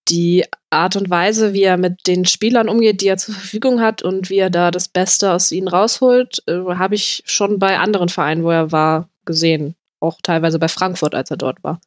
die 0.08 0.44
Art 0.70 0.96
und 0.96 1.10
Weise, 1.10 1.52
wie 1.52 1.62
er 1.62 1.76
mit 1.76 2.06
den 2.06 2.24
Spielern 2.24 2.68
umgeht, 2.68 3.02
die 3.02 3.08
er 3.08 3.18
zur 3.18 3.34
Verfügung 3.34 3.80
hat 3.80 4.02
und 4.02 4.30
wie 4.30 4.38
er 4.38 4.50
da 4.50 4.70
das 4.70 4.88
Beste 4.88 5.32
aus 5.32 5.52
ihnen 5.52 5.68
rausholt, 5.68 6.42
äh, 6.46 6.60
habe 6.74 6.94
ich 6.94 7.22
schon 7.26 7.58
bei 7.58 7.78
anderen 7.78 8.08
Vereinen, 8.08 8.42
wo 8.42 8.50
er 8.50 8.72
war, 8.72 9.08
gesehen 9.26 9.74
auch 10.00 10.18
teilweise 10.22 10.58
bei 10.58 10.68
Frankfurt, 10.68 11.14
als 11.14 11.30
er 11.30 11.36
dort 11.36 11.62
war. 11.64 11.80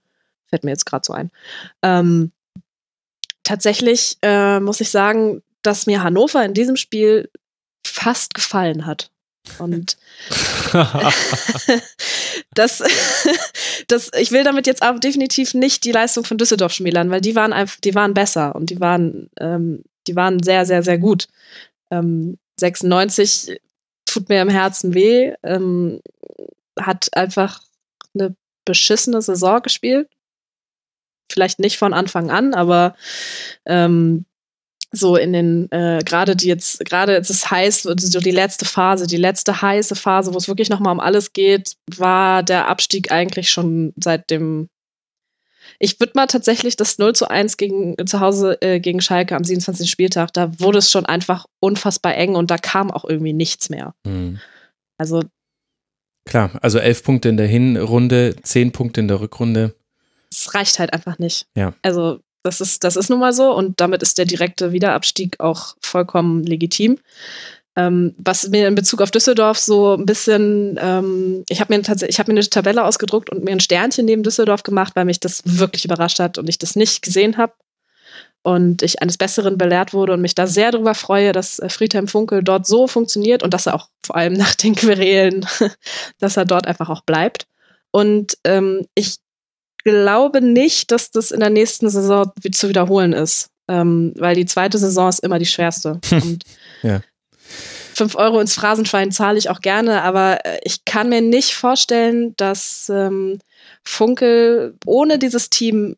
Fällt 0.47 0.63
mir 0.63 0.71
jetzt 0.71 0.85
gerade 0.85 1.05
so 1.05 1.13
ein. 1.13 1.31
Ähm, 1.81 2.31
tatsächlich 3.43 4.17
äh, 4.21 4.59
muss 4.59 4.81
ich 4.81 4.89
sagen, 4.89 5.41
dass 5.61 5.87
mir 5.87 6.03
Hannover 6.03 6.43
in 6.43 6.53
diesem 6.53 6.75
Spiel 6.75 7.29
fast 7.85 8.33
gefallen 8.33 8.85
hat. 8.85 9.11
Und 9.57 9.97
das, 12.53 12.83
das, 13.87 14.11
ich 14.17 14.31
will 14.31 14.43
damit 14.43 14.67
jetzt 14.67 14.83
aber 14.83 14.99
definitiv 14.99 15.53
nicht 15.53 15.83
die 15.83 15.91
Leistung 15.91 16.23
von 16.23 16.37
Düsseldorf 16.37 16.73
schmälern, 16.73 17.09
weil 17.09 17.21
die 17.21 17.35
waren 17.35 17.51
einfach, 17.51 17.79
die 17.79 17.95
waren 17.95 18.13
besser 18.13 18.55
und 18.55 18.69
die 18.69 18.79
waren, 18.79 19.29
ähm, 19.39 19.83
die 20.07 20.15
waren 20.15 20.41
sehr, 20.43 20.65
sehr, 20.65 20.83
sehr 20.83 20.97
gut. 20.97 21.27
Ähm, 21.89 22.37
96 22.59 23.59
tut 24.05 24.29
mir 24.29 24.41
im 24.41 24.49
Herzen 24.49 24.93
weh, 24.93 25.33
ähm, 25.43 26.01
hat 26.79 27.09
einfach 27.13 27.61
beschissene 28.65 29.21
Saison 29.21 29.61
gespielt. 29.61 30.09
Vielleicht 31.31 31.59
nicht 31.59 31.77
von 31.77 31.93
Anfang 31.93 32.29
an, 32.29 32.53
aber 32.53 32.95
ähm, 33.65 34.25
so 34.91 35.15
in 35.15 35.31
den, 35.31 35.71
äh, 35.71 36.01
gerade 36.05 36.35
die 36.35 36.47
jetzt, 36.47 36.83
gerade 36.83 37.13
jetzt 37.13 37.29
ist 37.29 37.49
heiß, 37.49 37.83
so 37.83 38.19
die 38.19 38.31
letzte 38.31 38.65
Phase, 38.65 39.07
die 39.07 39.17
letzte 39.17 39.61
heiße 39.61 39.95
Phase, 39.95 40.33
wo 40.33 40.37
es 40.37 40.49
wirklich 40.49 40.69
nochmal 40.69 40.91
um 40.91 40.99
alles 40.99 41.31
geht, 41.31 41.77
war 41.95 42.43
der 42.43 42.67
Abstieg 42.67 43.11
eigentlich 43.11 43.49
schon 43.49 43.93
seit 43.95 44.29
dem 44.29 44.67
ich 45.79 45.99
würde 45.99 46.13
mal 46.15 46.27
tatsächlich 46.27 46.75
das 46.75 46.97
0 46.97 47.15
zu 47.15 47.29
1 47.29 47.57
gegen, 47.57 47.95
zu 48.05 48.19
Hause 48.19 48.61
äh, 48.61 48.79
gegen 48.79 49.01
Schalke 49.01 49.35
am 49.35 49.43
27. 49.43 49.89
Spieltag, 49.89 50.31
da 50.33 50.59
wurde 50.59 50.77
es 50.77 50.91
schon 50.91 51.05
einfach 51.05 51.45
unfassbar 51.59 52.15
eng 52.15 52.35
und 52.35 52.51
da 52.51 52.57
kam 52.57 52.91
auch 52.91 53.05
irgendwie 53.05 53.33
nichts 53.33 53.69
mehr. 53.69 53.93
Mhm. 54.05 54.39
Also. 54.97 55.23
Klar, 56.25 56.51
also 56.61 56.79
elf 56.79 57.03
Punkte 57.03 57.29
in 57.29 57.37
der 57.37 57.47
Hinrunde, 57.47 58.35
zehn 58.43 58.71
Punkte 58.71 59.01
in 59.01 59.07
der 59.07 59.19
Rückrunde. 59.19 59.75
Es 60.31 60.53
reicht 60.53 60.79
halt 60.79 60.93
einfach 60.93 61.19
nicht. 61.19 61.47
Ja. 61.55 61.73
Also, 61.81 62.19
das 62.43 62.61
ist, 62.61 62.83
das 62.83 62.95
ist 62.95 63.09
nun 63.09 63.19
mal 63.19 63.33
so 63.33 63.53
und 63.53 63.79
damit 63.81 64.01
ist 64.01 64.17
der 64.17 64.25
direkte 64.25 64.71
Wiederabstieg 64.71 65.39
auch 65.39 65.75
vollkommen 65.81 66.43
legitim. 66.43 66.97
Ähm, 67.75 68.15
was 68.17 68.49
mir 68.49 68.67
in 68.67 68.75
Bezug 68.75 69.01
auf 69.01 69.11
Düsseldorf 69.11 69.57
so 69.57 69.93
ein 69.93 70.05
bisschen, 70.05 70.77
ähm, 70.81 71.43
ich 71.47 71.61
habe 71.61 71.73
mir, 71.73 71.81
ich 71.81 72.19
hab 72.19 72.27
mir 72.27 72.33
eine 72.33 72.41
Tabelle 72.41 72.83
ausgedruckt 72.83 73.29
und 73.29 73.43
mir 73.43 73.51
ein 73.51 73.61
Sternchen 73.61 74.05
neben 74.05 74.23
Düsseldorf 74.23 74.63
gemacht, 74.63 74.95
weil 74.95 75.05
mich 75.05 75.21
das 75.21 75.41
wirklich 75.45 75.85
überrascht 75.85 76.19
hat 76.19 76.37
und 76.37 76.49
ich 76.49 76.57
das 76.57 76.75
nicht 76.75 77.01
gesehen 77.01 77.37
habe. 77.37 77.53
Und 78.43 78.81
ich 78.81 79.01
eines 79.01 79.17
Besseren 79.17 79.57
belehrt 79.57 79.93
wurde 79.93 80.13
und 80.13 80.21
mich 80.21 80.33
da 80.33 80.47
sehr 80.47 80.71
darüber 80.71 80.95
freue, 80.95 81.31
dass 81.31 81.59
äh, 81.59 81.69
Friedhelm 81.69 82.07
Funkel 82.07 82.43
dort 82.43 82.65
so 82.65 82.87
funktioniert 82.87 83.43
und 83.43 83.53
dass 83.53 83.67
er 83.67 83.75
auch 83.75 83.87
vor 84.03 84.15
allem 84.15 84.33
nach 84.37 84.55
den 84.55 84.75
Querelen, 84.75 85.45
dass 86.19 86.37
er 86.37 86.45
dort 86.45 86.67
einfach 86.67 86.89
auch 86.89 87.01
bleibt. 87.01 87.45
Und 87.91 88.37
ähm, 88.43 88.87
ich 88.95 89.17
glaube 89.83 90.41
nicht, 90.41 90.91
dass 90.91 91.11
das 91.11 91.31
in 91.31 91.39
der 91.39 91.49
nächsten 91.49 91.89
Saison 91.89 92.31
zu 92.51 92.69
wiederholen 92.69 93.13
ist, 93.13 93.49
ähm, 93.67 94.13
weil 94.17 94.35
die 94.35 94.45
zweite 94.45 94.77
Saison 94.77 95.09
ist 95.09 95.19
immer 95.19 95.39
die 95.39 95.45
schwerste. 95.45 95.99
Und 96.11 96.43
ja. 96.83 97.01
Fünf 97.93 98.15
Euro 98.15 98.39
ins 98.39 98.55
Phrasenschwein 98.55 99.11
zahle 99.11 99.37
ich 99.37 99.49
auch 99.49 99.59
gerne, 99.59 100.01
aber 100.01 100.45
äh, 100.45 100.59
ich 100.63 100.85
kann 100.85 101.09
mir 101.09 101.21
nicht 101.21 101.53
vorstellen, 101.53 102.33
dass 102.37 102.89
ähm, 102.89 103.39
Funkel 103.83 104.75
ohne 104.85 105.19
dieses 105.19 105.49
Team 105.49 105.97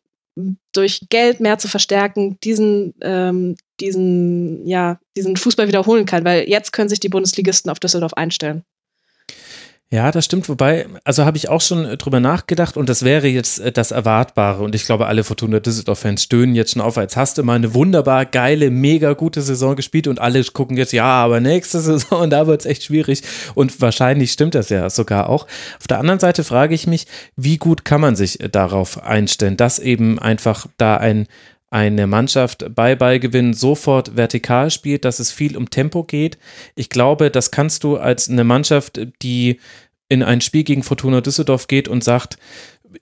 durch 0.72 1.06
Geld 1.10 1.40
mehr 1.40 1.58
zu 1.58 1.68
verstärken, 1.68 2.38
diesen, 2.42 2.94
ähm, 3.00 3.56
diesen, 3.80 4.66
ja, 4.66 4.98
diesen 5.16 5.36
Fußball 5.36 5.68
wiederholen 5.68 6.06
kann, 6.06 6.24
weil 6.24 6.48
jetzt 6.48 6.72
können 6.72 6.88
sich 6.88 7.00
die 7.00 7.08
Bundesligisten 7.08 7.70
auf 7.70 7.78
Düsseldorf 7.78 8.14
einstellen. 8.14 8.64
Ja, 9.92 10.10
das 10.10 10.24
stimmt. 10.24 10.48
Wobei, 10.48 10.86
also 11.04 11.24
habe 11.24 11.36
ich 11.36 11.48
auch 11.48 11.60
schon 11.60 11.84
äh, 11.84 11.96
drüber 11.96 12.18
nachgedacht 12.18 12.76
und 12.76 12.88
das 12.88 13.04
wäre 13.04 13.28
jetzt 13.28 13.60
äh, 13.60 13.70
das 13.70 13.92
Erwartbare. 13.92 14.64
Und 14.64 14.74
ich 14.74 14.86
glaube, 14.86 15.06
alle 15.06 15.22
Fortuna 15.22 15.60
Düsseldorf-Fans 15.60 16.24
stöhnen 16.24 16.56
jetzt 16.56 16.72
schon 16.72 16.82
auf, 16.82 16.98
als 16.98 17.16
hast 17.16 17.38
du 17.38 17.44
mal 17.44 17.54
eine 17.54 17.74
wunderbar 17.74 18.26
geile, 18.26 18.70
mega 18.70 19.12
gute 19.12 19.40
Saison 19.40 19.76
gespielt 19.76 20.08
und 20.08 20.18
alle 20.20 20.42
gucken 20.44 20.76
jetzt, 20.76 20.92
ja, 20.92 21.04
aber 21.04 21.38
nächste 21.38 21.80
Saison, 21.80 22.28
da 22.28 22.46
wird 22.48 22.62
es 22.62 22.66
echt 22.66 22.84
schwierig. 22.84 23.22
Und 23.54 23.80
wahrscheinlich 23.80 24.32
stimmt 24.32 24.56
das 24.56 24.68
ja 24.68 24.90
sogar 24.90 25.28
auch. 25.28 25.46
Auf 25.78 25.86
der 25.88 26.00
anderen 26.00 26.18
Seite 26.18 26.42
frage 26.42 26.74
ich 26.74 26.86
mich, 26.86 27.06
wie 27.36 27.58
gut 27.58 27.84
kann 27.84 28.00
man 28.00 28.16
sich 28.16 28.40
äh, 28.40 28.48
darauf 28.48 29.00
einstellen, 29.02 29.56
dass 29.56 29.78
eben 29.78 30.18
einfach 30.18 30.66
da 30.76 30.96
ein 30.96 31.28
eine 31.74 32.06
Mannschaft 32.06 32.72
bei 32.72 32.94
Ballgewinn 32.94 33.52
sofort 33.52 34.16
vertikal 34.16 34.70
spielt, 34.70 35.04
dass 35.04 35.18
es 35.18 35.32
viel 35.32 35.56
um 35.56 35.70
Tempo 35.70 36.04
geht. 36.04 36.38
Ich 36.76 36.88
glaube, 36.88 37.32
das 37.32 37.50
kannst 37.50 37.82
du 37.82 37.96
als 37.96 38.30
eine 38.30 38.44
Mannschaft, 38.44 39.00
die 39.22 39.58
in 40.08 40.22
ein 40.22 40.40
Spiel 40.40 40.62
gegen 40.62 40.84
Fortuna 40.84 41.20
Düsseldorf 41.20 41.66
geht 41.66 41.88
und 41.88 42.04
sagt, 42.04 42.38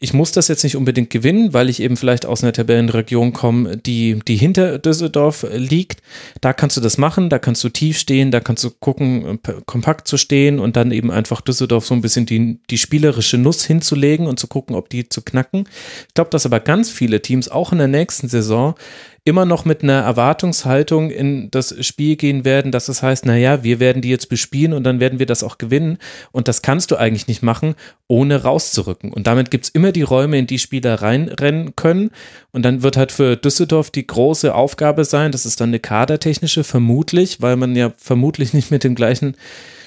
ich 0.00 0.12
muss 0.12 0.32
das 0.32 0.48
jetzt 0.48 0.64
nicht 0.64 0.76
unbedingt 0.76 1.10
gewinnen, 1.10 1.52
weil 1.52 1.68
ich 1.68 1.80
eben 1.80 1.96
vielleicht 1.96 2.26
aus 2.26 2.42
einer 2.42 2.52
Tabellenregion 2.52 3.32
komme, 3.32 3.76
die, 3.76 4.18
die 4.26 4.36
hinter 4.36 4.78
Düsseldorf 4.78 5.46
liegt. 5.52 6.02
Da 6.40 6.52
kannst 6.52 6.76
du 6.76 6.80
das 6.80 6.98
machen, 6.98 7.28
da 7.28 7.38
kannst 7.38 7.62
du 7.64 7.68
tief 7.68 7.98
stehen, 7.98 8.30
da 8.30 8.40
kannst 8.40 8.64
du 8.64 8.70
gucken, 8.70 9.38
kompakt 9.66 10.08
zu 10.08 10.16
stehen 10.16 10.58
und 10.58 10.76
dann 10.76 10.92
eben 10.92 11.10
einfach 11.10 11.40
Düsseldorf 11.40 11.86
so 11.86 11.94
ein 11.94 12.00
bisschen 12.00 12.26
die, 12.26 12.58
die 12.70 12.78
spielerische 12.78 13.38
Nuss 13.38 13.64
hinzulegen 13.64 14.26
und 14.26 14.38
zu 14.38 14.46
gucken, 14.46 14.76
ob 14.76 14.88
die 14.88 15.08
zu 15.08 15.22
knacken. 15.22 15.68
Ich 16.08 16.14
glaube, 16.14 16.30
dass 16.30 16.46
aber 16.46 16.60
ganz 16.60 16.90
viele 16.90 17.22
Teams 17.22 17.48
auch 17.48 17.72
in 17.72 17.78
der 17.78 17.88
nächsten 17.88 18.28
Saison 18.28 18.74
immer 19.24 19.44
noch 19.44 19.64
mit 19.64 19.82
einer 19.82 20.00
Erwartungshaltung 20.00 21.10
in 21.10 21.50
das 21.50 21.74
Spiel 21.86 22.16
gehen 22.16 22.44
werden, 22.44 22.72
dass 22.72 22.88
es 22.88 23.02
heißt, 23.02 23.24
naja, 23.24 23.62
wir 23.62 23.78
werden 23.78 24.02
die 24.02 24.08
jetzt 24.08 24.28
bespielen 24.28 24.72
und 24.72 24.82
dann 24.82 24.98
werden 24.98 25.20
wir 25.20 25.26
das 25.26 25.44
auch 25.44 25.58
gewinnen. 25.58 25.98
Und 26.32 26.48
das 26.48 26.62
kannst 26.62 26.90
du 26.90 26.96
eigentlich 26.96 27.28
nicht 27.28 27.42
machen, 27.42 27.76
ohne 28.08 28.42
rauszurücken. 28.42 29.12
Und 29.12 29.28
damit 29.28 29.52
gibt 29.52 29.64
es 29.64 29.70
immer 29.70 29.92
die 29.92 30.02
Räume, 30.02 30.38
in 30.38 30.48
die 30.48 30.58
Spieler 30.58 31.02
reinrennen 31.02 31.76
können. 31.76 32.10
Und 32.50 32.64
dann 32.64 32.82
wird 32.82 32.96
halt 32.96 33.12
für 33.12 33.36
Düsseldorf 33.36 33.90
die 33.90 34.06
große 34.06 34.52
Aufgabe 34.52 35.04
sein, 35.04 35.30
das 35.30 35.46
ist 35.46 35.60
dann 35.60 35.70
eine 35.70 35.78
kadertechnische, 35.78 36.64
vermutlich, 36.64 37.40
weil 37.40 37.56
man 37.56 37.76
ja 37.76 37.92
vermutlich 37.96 38.54
nicht 38.54 38.72
mit 38.72 38.82
den 38.82 38.96
gleichen 38.96 39.36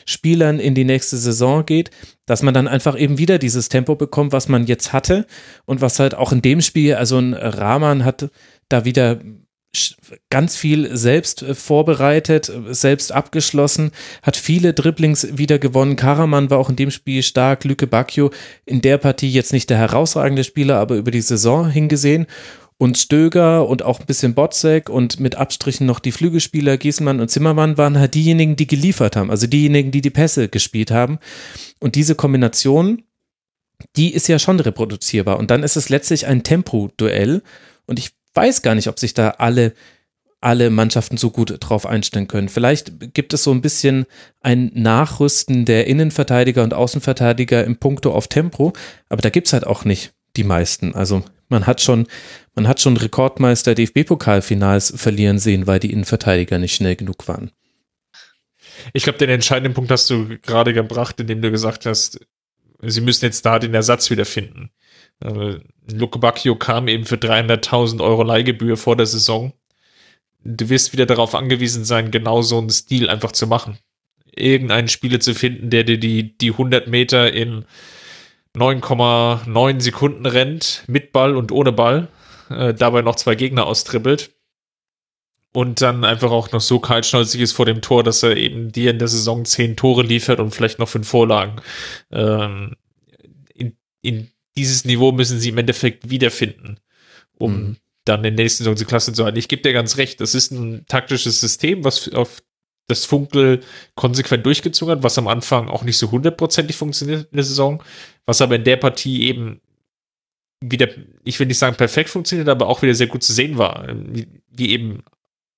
Spielern 0.06 0.60
in 0.60 0.76
die 0.76 0.84
nächste 0.86 1.18
Saison 1.18 1.66
geht, 1.66 1.90
dass 2.28 2.44
man 2.44 2.54
dann 2.54 2.68
einfach 2.68 2.98
eben 2.98 3.18
wieder 3.18 3.40
dieses 3.40 3.70
Tempo 3.70 3.96
bekommt, 3.96 4.32
was 4.32 4.48
man 4.48 4.66
jetzt 4.68 4.94
hatte 4.94 5.26
und 5.66 5.82
was 5.82 6.00
halt 6.00 6.14
auch 6.14 6.32
in 6.32 6.44
dem 6.44 6.62
Spiel, 6.62 6.94
also 6.96 7.18
ein 7.18 7.34
Rahman 7.34 8.06
hat 8.06 8.30
da 8.70 8.86
wieder 8.86 9.20
ganz 10.30 10.56
viel 10.56 10.96
selbst 10.96 11.42
äh, 11.42 11.56
vorbereitet, 11.56 12.52
selbst 12.70 13.12
abgeschlossen, 13.12 13.92
hat 14.22 14.38
viele 14.38 14.74
Dribblings 14.74 15.38
wieder 15.38 15.60
gewonnen. 15.60 15.96
Karaman 15.96 16.50
war 16.50 16.58
auch 16.58 16.70
in 16.70 16.76
dem 16.76 16.92
Spiel 16.92 17.24
stark, 17.24 17.64
Lüke 17.64 17.88
Bacchio 17.88 18.32
in 18.66 18.82
der 18.82 18.98
Partie 18.98 19.30
jetzt 19.30 19.54
nicht 19.54 19.70
der 19.70 19.78
herausragende 19.78 20.44
Spieler, 20.44 20.78
aber 20.78 20.96
über 20.96 21.12
die 21.12 21.22
Saison 21.22 21.70
hingesehen. 21.70 22.28
Und 22.78 22.98
Stöger 22.98 23.70
und 23.70 23.84
auch 23.84 24.02
ein 24.02 24.06
bisschen 24.06 24.34
Botzek 24.34 24.90
und 24.90 25.22
mit 25.22 25.36
Abstrichen 25.36 25.88
noch 25.88 26.00
die 26.02 26.12
Flügelspieler 26.12 26.76
Gießmann 26.76 27.22
und 27.22 27.30
Zimmermann 27.30 27.78
waren 27.78 27.98
halt 27.98 28.16
diejenigen, 28.16 28.58
die 28.58 28.68
geliefert 28.68 29.16
haben, 29.16 29.32
also 29.32 29.48
diejenigen, 29.48 29.92
die 29.92 30.02
die 30.02 30.10
Pässe 30.10 30.50
gespielt 30.50 30.92
haben. 30.92 31.20
Und 31.80 31.96
diese 31.96 32.16
Kombination, 32.16 33.04
die 33.96 34.14
ist 34.14 34.28
ja 34.28 34.40
schon 34.40 34.60
reproduzierbar. 34.60 35.40
Und 35.40 35.52
dann 35.52 35.64
ist 35.64 35.78
es 35.78 35.88
letztlich 35.88 36.28
ein 36.28 36.44
Tempo-Duell. 36.44 37.44
Und 37.86 37.98
ich 37.98 38.12
weiß 38.36 38.62
gar 38.62 38.76
nicht, 38.76 38.88
ob 38.88 39.00
sich 39.00 39.14
da 39.14 39.32
alle 39.32 39.74
alle 40.46 40.70
Mannschaften 40.70 41.18
so 41.18 41.32
gut 41.32 41.58
drauf 41.60 41.88
einstellen 41.88 42.28
können. 42.28 42.50
Vielleicht 42.50 43.16
gibt 43.16 43.34
es 43.34 43.44
so 43.44 43.52
ein 43.52 43.62
bisschen 43.62 44.06
ein 44.42 44.70
Nachrüsten 44.76 45.66
der 45.66 45.88
Innenverteidiger 45.88 46.64
und 46.64 46.76
Außenverteidiger 46.76 47.64
im 47.64 47.78
Punkto 47.78 48.14
auf 48.14 48.28
Tempo, 48.28 48.74
aber 49.10 49.24
da 49.24 49.32
gibt 49.32 49.48
es 49.48 49.54
halt 49.54 49.66
auch 49.66 49.86
nicht 49.86 50.14
die 50.36 50.44
meisten. 50.44 50.94
Also 50.94 51.24
man 51.50 51.66
hat 51.66 51.82
schon, 51.82 52.06
man 52.54 52.68
hat 52.68 52.80
schon 52.80 52.96
Rekordmeister 52.96 53.74
DFB-Pokalfinals 53.74 54.94
verlieren 54.96 55.40
sehen, 55.40 55.66
weil 55.66 55.80
die 55.80 55.92
Innenverteidiger 55.92 56.60
nicht 56.60 56.76
schnell 56.76 56.96
genug 56.96 57.28
waren. 57.28 57.52
Ich 58.94 59.04
glaube, 59.04 59.18
den 59.18 59.30
entscheidenden 59.30 59.74
Punkt 59.74 59.90
hast 59.90 60.10
du 60.12 60.38
gerade 60.44 60.74
gebracht, 60.74 61.20
indem 61.20 61.42
du 61.42 61.50
gesagt 61.50 61.88
hast, 61.88 62.20
sie 62.82 63.02
müssen 63.02 63.26
jetzt 63.26 63.46
da 63.48 63.58
den 63.58 63.74
Ersatz 63.74 64.12
wiederfinden. 64.12 64.70
Also, 65.20 65.60
Luke 65.92 66.20
Bacchio 66.20 66.56
kam 66.56 66.88
eben 66.88 67.06
für 67.06 67.16
300.000 67.16 68.04
Euro 68.04 68.24
Leihgebühr 68.24 68.78
vor 68.78 68.96
der 68.96 69.06
Saison. 69.06 69.54
Du 70.44 70.70
wirst 70.70 70.94
wieder 70.94 71.06
darauf 71.06 71.36
angewiesen 71.36 71.86
sein, 71.86 72.12
genau 72.12 72.42
so 72.42 72.58
einen 72.58 72.70
Stil 72.70 73.10
einfach 73.10 73.32
zu 73.32 73.48
machen. 73.48 73.78
Irgendeinen 74.36 74.88
Spieler 74.88 75.20
zu 75.20 75.34
finden, 75.34 75.70
der 75.70 75.84
dir 75.84 75.98
die, 75.98 76.38
die 76.38 76.52
100 76.52 76.88
Meter 76.88 77.32
in 77.32 77.66
9,9 78.56 79.82
Sekunden 79.82 80.26
rennt, 80.26 80.84
mit 80.88 81.12
Ball 81.12 81.36
und 81.36 81.52
ohne 81.52 81.72
Ball, 81.72 82.10
äh, 82.50 82.74
dabei 82.74 83.02
noch 83.02 83.16
zwei 83.16 83.36
Gegner 83.36 83.66
austribbelt 83.66 84.36
und 85.56 85.82
dann 85.82 86.04
einfach 86.04 86.32
auch 86.32 86.52
noch 86.52 86.60
so 86.60 86.80
kaltschnäuzig 86.80 87.40
ist 87.40 87.54
vor 87.54 87.66
dem 87.66 87.82
Tor, 87.82 88.04
dass 88.04 88.24
er 88.24 88.36
eben 88.36 88.74
dir 88.74 88.92
in 88.92 89.00
der 89.00 89.08
Saison 89.08 89.46
zehn 89.46 89.78
Tore 89.78 90.04
liefert 90.04 90.40
und 90.40 90.52
vielleicht 90.54 90.80
noch 90.80 90.90
fünf 90.90 91.08
Vorlagen. 91.08 91.62
Ähm, 92.12 92.76
in, 93.54 93.78
in 94.02 94.30
dieses 94.58 94.86
Niveau 94.86 95.12
müssen 95.12 95.40
sie 95.40 95.50
im 95.50 95.58
Endeffekt 95.58 96.10
wiederfinden, 96.10 96.80
um 97.38 97.54
mhm. 97.54 97.78
dann 98.06 98.24
in 98.24 98.36
der 98.36 98.46
nächsten 98.46 98.64
Saison 98.64 98.76
die 98.76 98.86
Klasse 98.86 99.14
zu 99.14 99.24
halten. 99.26 99.38
Ich 99.38 99.48
gebe 99.48 99.62
dir 99.62 99.74
ganz 99.74 99.98
recht, 99.98 100.22
das 100.22 100.36
ist 100.36 100.52
ein 100.52 100.86
taktisches 100.88 101.40
System, 101.42 101.84
was 101.84 102.12
auf 102.14 102.42
das 102.88 103.06
Funkel 103.06 103.62
konsequent 103.96 104.46
durchgezogen 104.46 104.96
hat, 104.96 105.04
was 105.04 105.18
am 105.18 105.28
Anfang 105.28 105.70
auch 105.70 105.84
nicht 105.84 105.98
so 105.98 106.12
hundertprozentig 106.12 106.76
funktioniert 106.76 107.28
in 107.32 107.38
der 107.38 107.44
Saison, 107.44 107.82
was 108.26 108.42
aber 108.42 108.56
in 108.56 108.64
der 108.64 108.78
Partie 108.78 109.24
eben 109.24 109.62
wieder, 110.62 110.88
ich 111.24 111.40
will 111.40 111.48
nicht 111.48 111.58
sagen 111.58 111.76
perfekt 111.76 112.10
funktioniert, 112.10 112.48
aber 112.48 112.68
auch 112.68 112.82
wieder 112.82 112.94
sehr 112.94 113.08
gut 113.08 113.24
zu 113.24 113.34
sehen 113.34 113.58
war. 113.58 113.88
Wie, 114.08 114.28
wie 114.50 114.70
eben 114.72 115.04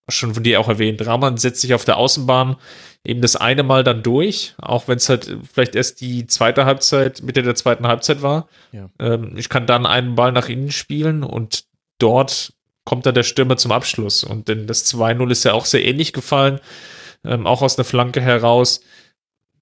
schon 0.09 0.33
von 0.33 0.43
dir 0.43 0.59
auch 0.59 0.69
erwähnt, 0.69 1.05
Rahman 1.05 1.37
setzt 1.37 1.61
sich 1.61 1.73
auf 1.73 1.85
der 1.85 1.97
Außenbahn 1.97 2.55
eben 3.03 3.21
das 3.21 3.35
eine 3.35 3.63
Mal 3.63 3.83
dann 3.83 4.03
durch, 4.03 4.55
auch 4.57 4.87
wenn 4.87 4.97
es 4.97 5.09
halt 5.09 5.37
vielleicht 5.51 5.75
erst 5.75 6.01
die 6.01 6.27
zweite 6.27 6.65
Halbzeit, 6.65 7.21
Mitte 7.23 7.43
der 7.43 7.55
zweiten 7.55 7.87
Halbzeit 7.87 8.21
war. 8.21 8.47
Ja. 8.71 8.89
Ähm, 8.99 9.35
ich 9.37 9.49
kann 9.49 9.65
dann 9.65 9.85
einen 9.85 10.15
Ball 10.15 10.31
nach 10.31 10.49
innen 10.49 10.71
spielen 10.71 11.23
und 11.23 11.65
dort 11.99 12.53
kommt 12.85 13.05
dann 13.05 13.15
der 13.15 13.23
Stürmer 13.23 13.57
zum 13.57 13.73
Abschluss. 13.73 14.23
Und 14.23 14.47
denn 14.47 14.65
das 14.65 14.85
2-0 14.93 15.29
ist 15.29 15.43
ja 15.43 15.51
auch 15.51 15.65
sehr 15.65 15.83
ähnlich 15.83 16.13
gefallen, 16.13 16.61
ähm, 17.25 17.45
auch 17.45 17.61
aus 17.61 17.77
einer 17.77 17.83
Flanke 17.83 18.21
heraus. 18.21 18.79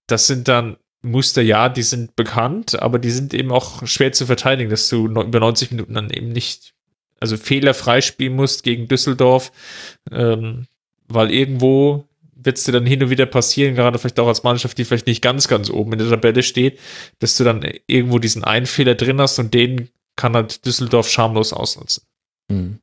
Das 0.05 0.27
sind 0.27 0.47
dann 0.47 0.77
Muster, 1.01 1.41
ja, 1.41 1.69
die 1.69 1.81
sind 1.81 2.15
bekannt, 2.15 2.79
aber 2.79 2.99
die 2.99 3.09
sind 3.09 3.33
eben 3.33 3.51
auch 3.51 3.85
schwer 3.87 4.11
zu 4.11 4.27
verteidigen, 4.27 4.69
dass 4.69 4.89
du 4.89 5.07
über 5.07 5.39
90 5.39 5.71
Minuten 5.71 5.95
dann 5.95 6.11
eben 6.11 6.29
nicht, 6.29 6.74
also 7.19 7.37
fehlerfrei 7.37 8.01
spielen 8.01 8.35
musst 8.35 8.63
gegen 8.63 8.87
Düsseldorf, 8.87 9.51
ähm, 10.11 10.67
weil 11.07 11.31
irgendwo 11.31 12.05
wird 12.35 12.57
es 12.57 12.63
dir 12.63 12.71
dann 12.71 12.85
hin 12.85 13.01
und 13.03 13.09
wieder 13.09 13.25
passieren, 13.25 13.75
gerade 13.75 13.97
vielleicht 13.97 14.19
auch 14.19 14.27
als 14.27 14.43
Mannschaft, 14.43 14.77
die 14.77 14.85
vielleicht 14.85 15.07
nicht 15.07 15.21
ganz, 15.21 15.47
ganz 15.47 15.69
oben 15.69 15.93
in 15.93 15.99
der 15.99 16.09
Tabelle 16.09 16.43
steht, 16.43 16.79
dass 17.19 17.37
du 17.37 17.43
dann 17.43 17.67
irgendwo 17.87 18.19
diesen 18.19 18.43
einen 18.43 18.67
Fehler 18.67 18.95
drin 18.95 19.19
hast 19.19 19.39
und 19.39 19.53
den 19.53 19.89
kann 20.15 20.35
halt 20.35 20.65
Düsseldorf 20.65 21.09
schamlos 21.09 21.53
ausnutzen. 21.53 22.03
Mhm. 22.49 22.79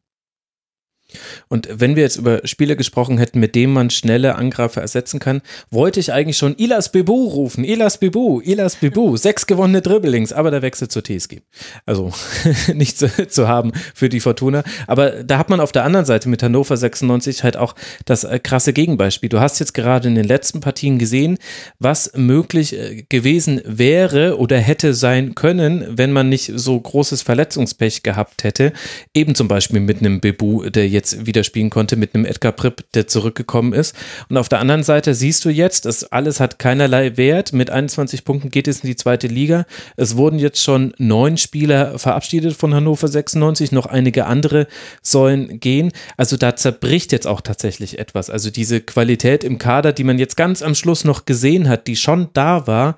Und 1.48 1.68
wenn 1.70 1.96
wir 1.96 2.02
jetzt 2.02 2.16
über 2.16 2.40
Spieler 2.44 2.76
gesprochen 2.76 3.18
hätten, 3.18 3.40
mit 3.40 3.54
denen 3.54 3.72
man 3.72 3.90
schnelle 3.90 4.36
Angreifer 4.36 4.80
ersetzen 4.80 5.20
kann, 5.20 5.42
wollte 5.70 6.00
ich 6.00 6.12
eigentlich 6.12 6.36
schon 6.36 6.54
Ilas 6.56 6.92
Bebu 6.92 7.28
rufen. 7.28 7.64
Ilas 7.64 7.98
Bebu, 7.98 8.40
Ilas 8.40 8.76
Bebu. 8.76 9.16
Sechs 9.22 9.46
gewonnene 9.46 9.82
Dribblings, 9.82 10.32
aber 10.32 10.50
der 10.50 10.62
Wechsel 10.62 10.88
zur 10.88 11.02
TSG. 11.04 11.40
Also 11.86 12.12
nicht 12.74 12.98
zu, 12.98 13.08
zu, 13.28 13.48
haben 13.48 13.72
für 13.94 14.08
die 14.08 14.20
Fortuna. 14.20 14.62
Aber 14.86 15.22
da 15.24 15.38
hat 15.38 15.50
man 15.50 15.60
auf 15.60 15.72
der 15.72 15.84
anderen 15.84 16.06
Seite 16.06 16.28
mit 16.28 16.42
Hannover 16.42 16.76
96 16.76 17.42
halt 17.42 17.56
auch 17.56 17.74
das 18.04 18.24
äh, 18.24 18.38
krasse 18.38 18.72
Gegenbeispiel. 18.72 19.28
Du 19.28 19.40
hast 19.40 19.58
jetzt 19.58 19.74
gerade 19.74 20.08
in 20.08 20.14
den 20.14 20.24
letzten 20.24 20.60
Partien 20.60 20.98
gesehen, 20.98 21.38
was 21.78 22.12
möglich 22.14 22.78
äh, 22.78 23.04
gewesen 23.08 23.60
wäre 23.64 24.38
oder 24.38 24.58
hätte 24.58 24.94
sein 24.94 25.34
können, 25.34 25.84
wenn 25.88 26.12
man 26.12 26.28
nicht 26.28 26.52
so 26.54 26.78
großes 26.78 27.22
Verletzungspech 27.22 28.02
gehabt 28.02 28.44
hätte. 28.44 28.72
Eben 29.14 29.34
zum 29.34 29.48
Beispiel 29.48 29.80
mit 29.80 29.98
einem 29.98 30.20
Bebu, 30.20 30.68
der 30.70 30.88
jetzt 30.88 31.01
jetzt 31.02 31.26
wieder 31.26 31.42
spielen 31.42 31.68
konnte 31.68 31.96
mit 31.96 32.14
einem 32.14 32.24
Edgar 32.24 32.52
Pripp, 32.52 32.84
der 32.94 33.08
zurückgekommen 33.08 33.72
ist. 33.72 33.96
Und 34.28 34.36
auf 34.36 34.48
der 34.48 34.60
anderen 34.60 34.84
Seite 34.84 35.14
siehst 35.14 35.44
du 35.44 35.50
jetzt, 35.50 35.84
das 35.84 36.04
alles 36.12 36.38
hat 36.38 36.60
keinerlei 36.60 37.16
Wert. 37.16 37.52
Mit 37.52 37.70
21 37.70 38.24
Punkten 38.24 38.50
geht 38.50 38.68
es 38.68 38.80
in 38.80 38.86
die 38.86 38.96
zweite 38.96 39.26
Liga. 39.26 39.66
Es 39.96 40.16
wurden 40.16 40.38
jetzt 40.38 40.62
schon 40.62 40.94
neun 40.98 41.36
Spieler 41.36 41.98
verabschiedet 41.98 42.54
von 42.54 42.72
Hannover 42.72 43.08
96, 43.08 43.72
noch 43.72 43.86
einige 43.86 44.26
andere 44.26 44.68
sollen 45.02 45.58
gehen. 45.58 45.90
Also 46.16 46.36
da 46.36 46.54
zerbricht 46.54 47.10
jetzt 47.10 47.26
auch 47.26 47.40
tatsächlich 47.40 47.98
etwas. 47.98 48.30
Also 48.30 48.50
diese 48.50 48.80
Qualität 48.80 49.42
im 49.42 49.58
Kader, 49.58 49.92
die 49.92 50.04
man 50.04 50.18
jetzt 50.18 50.36
ganz 50.36 50.62
am 50.62 50.76
Schluss 50.76 51.04
noch 51.04 51.24
gesehen 51.24 51.68
hat, 51.68 51.88
die 51.88 51.96
schon 51.96 52.28
da 52.32 52.68
war, 52.68 52.96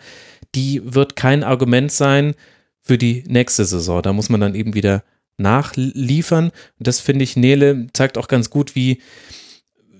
die 0.54 0.82
wird 0.84 1.16
kein 1.16 1.42
Argument 1.42 1.90
sein 1.90 2.34
für 2.82 2.98
die 2.98 3.24
nächste 3.26 3.64
Saison. 3.64 4.02
Da 4.02 4.12
muss 4.12 4.28
man 4.28 4.40
dann 4.40 4.54
eben 4.54 4.74
wieder 4.74 5.02
nachliefern. 5.36 6.52
Das 6.78 7.00
finde 7.00 7.24
ich, 7.24 7.36
Nele 7.36 7.86
zeigt 7.92 8.18
auch 8.18 8.28
ganz 8.28 8.50
gut, 8.50 8.74
wie, 8.74 9.00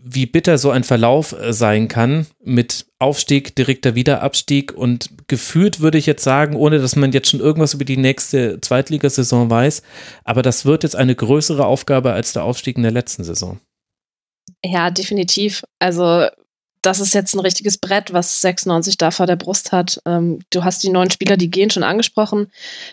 wie 0.05 0.27
bitter 0.27 0.59
so 0.59 0.71
ein 0.71 0.85
Verlauf 0.85 1.33
äh, 1.33 1.53
sein 1.53 1.89
kann 1.89 2.27
mit 2.43 2.87
Aufstieg, 2.99 3.55
direkter 3.57 3.95
Wiederabstieg 3.95 4.73
und 4.73 5.11
gefühlt 5.29 5.81
würde 5.81 5.99
ich 5.99 6.07
jetzt 6.07 6.25
sagen, 6.25 6.57
ohne 6.57 6.79
dass 6.79 6.97
man 6.97 7.13
jetzt 7.13 7.31
schon 7.31 7.41
irgendwas 7.41 7.75
über 7.75 7.85
die 7.85 7.97
nächste 7.97 8.61
Zweitligasaison 8.61 9.51
weiß, 9.51 9.83
aber 10.25 10.43
das 10.43 10.65
wird 10.65 10.83
jetzt 10.83 10.97
eine 10.97 11.15
größere 11.15 11.67
Aufgabe 11.67 12.13
als 12.13 12.33
der 12.33 12.45
Aufstieg 12.45 12.77
in 12.77 12.83
der 12.83 12.93
letzten 12.93 13.25
Saison. 13.25 13.61
Ja, 14.65 14.91
definitiv. 14.91 15.65
Also 15.79 16.27
das 16.85 17.01
ist 17.01 17.15
jetzt 17.15 17.35
ein 17.35 17.41
richtiges 17.41 17.79
Brett, 17.79 18.13
was 18.13 18.41
96 18.43 18.99
da 18.99 19.11
vor 19.11 19.27
der 19.27 19.37
Brust 19.37 19.73
hat. 19.73 20.01
Ähm, 20.05 20.41
du 20.51 20.65
hast 20.65 20.83
die 20.83 20.91
neuen 20.91 21.11
Spieler, 21.11 21.37
die 21.37 21.51
gehen, 21.51 21.71
schon 21.71 21.83
angesprochen. 21.83 22.51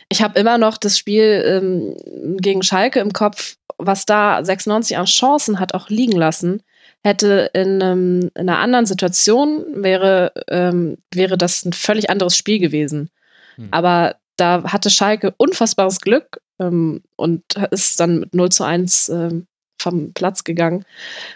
Ich 0.10 0.22
habe 0.22 0.40
immer 0.40 0.58
noch 0.58 0.78
das 0.78 0.98
Spiel 0.98 1.44
ähm, 1.46 2.38
gegen 2.38 2.64
Schalke 2.64 3.00
im 3.00 3.12
Kopf, 3.12 3.58
was 3.78 4.06
da 4.06 4.44
96 4.44 4.98
an 4.98 5.06
Chancen 5.06 5.60
hat 5.60 5.74
auch 5.74 5.90
liegen 5.90 6.18
lassen. 6.18 6.64
Hätte 7.04 7.50
in, 7.54 7.82
ähm, 7.82 8.30
in 8.36 8.50
einer 8.50 8.60
anderen 8.60 8.86
Situation 8.86 9.66
wäre, 9.84 10.32
ähm, 10.48 10.98
wäre 11.14 11.38
das 11.38 11.66
ein 11.66 11.74
völlig 11.74 12.10
anderes 12.10 12.38
Spiel 12.38 12.60
gewesen. 12.60 13.10
Hm. 13.56 13.70
Aber 13.72 14.16
da 14.38 14.64
hatte 14.64 14.90
Schalke 14.90 15.34
unfassbares 15.38 16.00
Glück 16.00 16.42
ähm, 16.60 17.04
und 17.18 17.44
ist 17.72 18.00
dann 18.00 18.22
mit 18.22 18.34
0 18.34 18.50
zu 18.52 18.64
1 18.64 19.10
ähm, 19.10 19.48
vom 19.78 20.14
Platz 20.14 20.44
gegangen. 20.44 20.86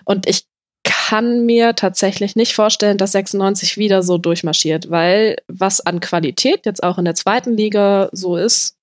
Und 0.05 0.27
ich 0.29 0.45
kann 0.85 1.45
mir 1.45 1.75
tatsächlich 1.75 2.35
nicht 2.35 2.53
vorstellen, 2.55 2.97
dass 2.97 3.11
96 3.11 3.77
wieder 3.77 4.03
so 4.03 4.17
durchmarschiert, 4.17 4.89
weil 4.89 5.37
was 5.47 5.81
an 5.81 5.99
Qualität 5.99 6.65
jetzt 6.65 6.83
auch 6.83 6.97
in 6.97 7.05
der 7.05 7.15
zweiten 7.15 7.57
Liga 7.57 8.09
so 8.13 8.37
ist, 8.37 8.77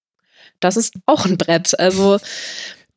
das 0.61 0.77
ist 0.77 0.95
auch 1.07 1.25
ein 1.25 1.39
Brett. 1.39 1.79
Also 1.79 2.19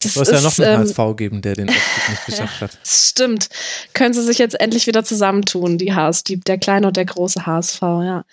das 0.01 0.13
soll 0.15 0.23
es 0.23 0.29
ja 0.31 0.41
noch 0.41 0.59
einen 0.59 0.81
ähm, 0.81 0.87
HSV 0.89 1.17
geben, 1.17 1.41
der 1.41 1.55
den 1.55 1.69
Aufstieg 1.69 2.09
nicht 2.09 2.25
geschafft 2.25 2.61
hat. 2.61 2.77
Stimmt. 2.83 3.49
Können 3.93 4.13
sie 4.13 4.23
sich 4.23 4.39
jetzt 4.39 4.59
endlich 4.59 4.87
wieder 4.87 5.03
zusammentun, 5.03 5.77
die 5.77 5.93
HS, 5.93 6.23
die, 6.23 6.39
der 6.39 6.57
kleine 6.57 6.87
und 6.87 6.97
der 6.97 7.05
große 7.05 7.45
HSV, 7.45 7.81
ja. 7.81 8.25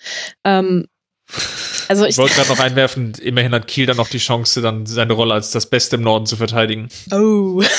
Ähm, 0.43 0.87
also 1.87 2.03
ich, 2.03 2.11
ich 2.11 2.17
wollte 2.17 2.35
gerade 2.35 2.49
noch 2.49 2.59
einwerfen, 2.59 3.13
immerhin 3.21 3.53
hat 3.53 3.67
Kiel 3.67 3.85
dann 3.85 3.97
noch 3.97 4.09
die 4.09 4.17
Chance, 4.17 4.61
dann 4.61 4.85
seine 4.85 5.13
Rolle 5.13 5.35
als 5.35 5.51
das 5.51 5.67
Beste 5.67 5.95
im 5.95 6.01
Norden 6.01 6.25
zu 6.25 6.35
verteidigen. 6.35 6.89
Oh. 7.11 7.63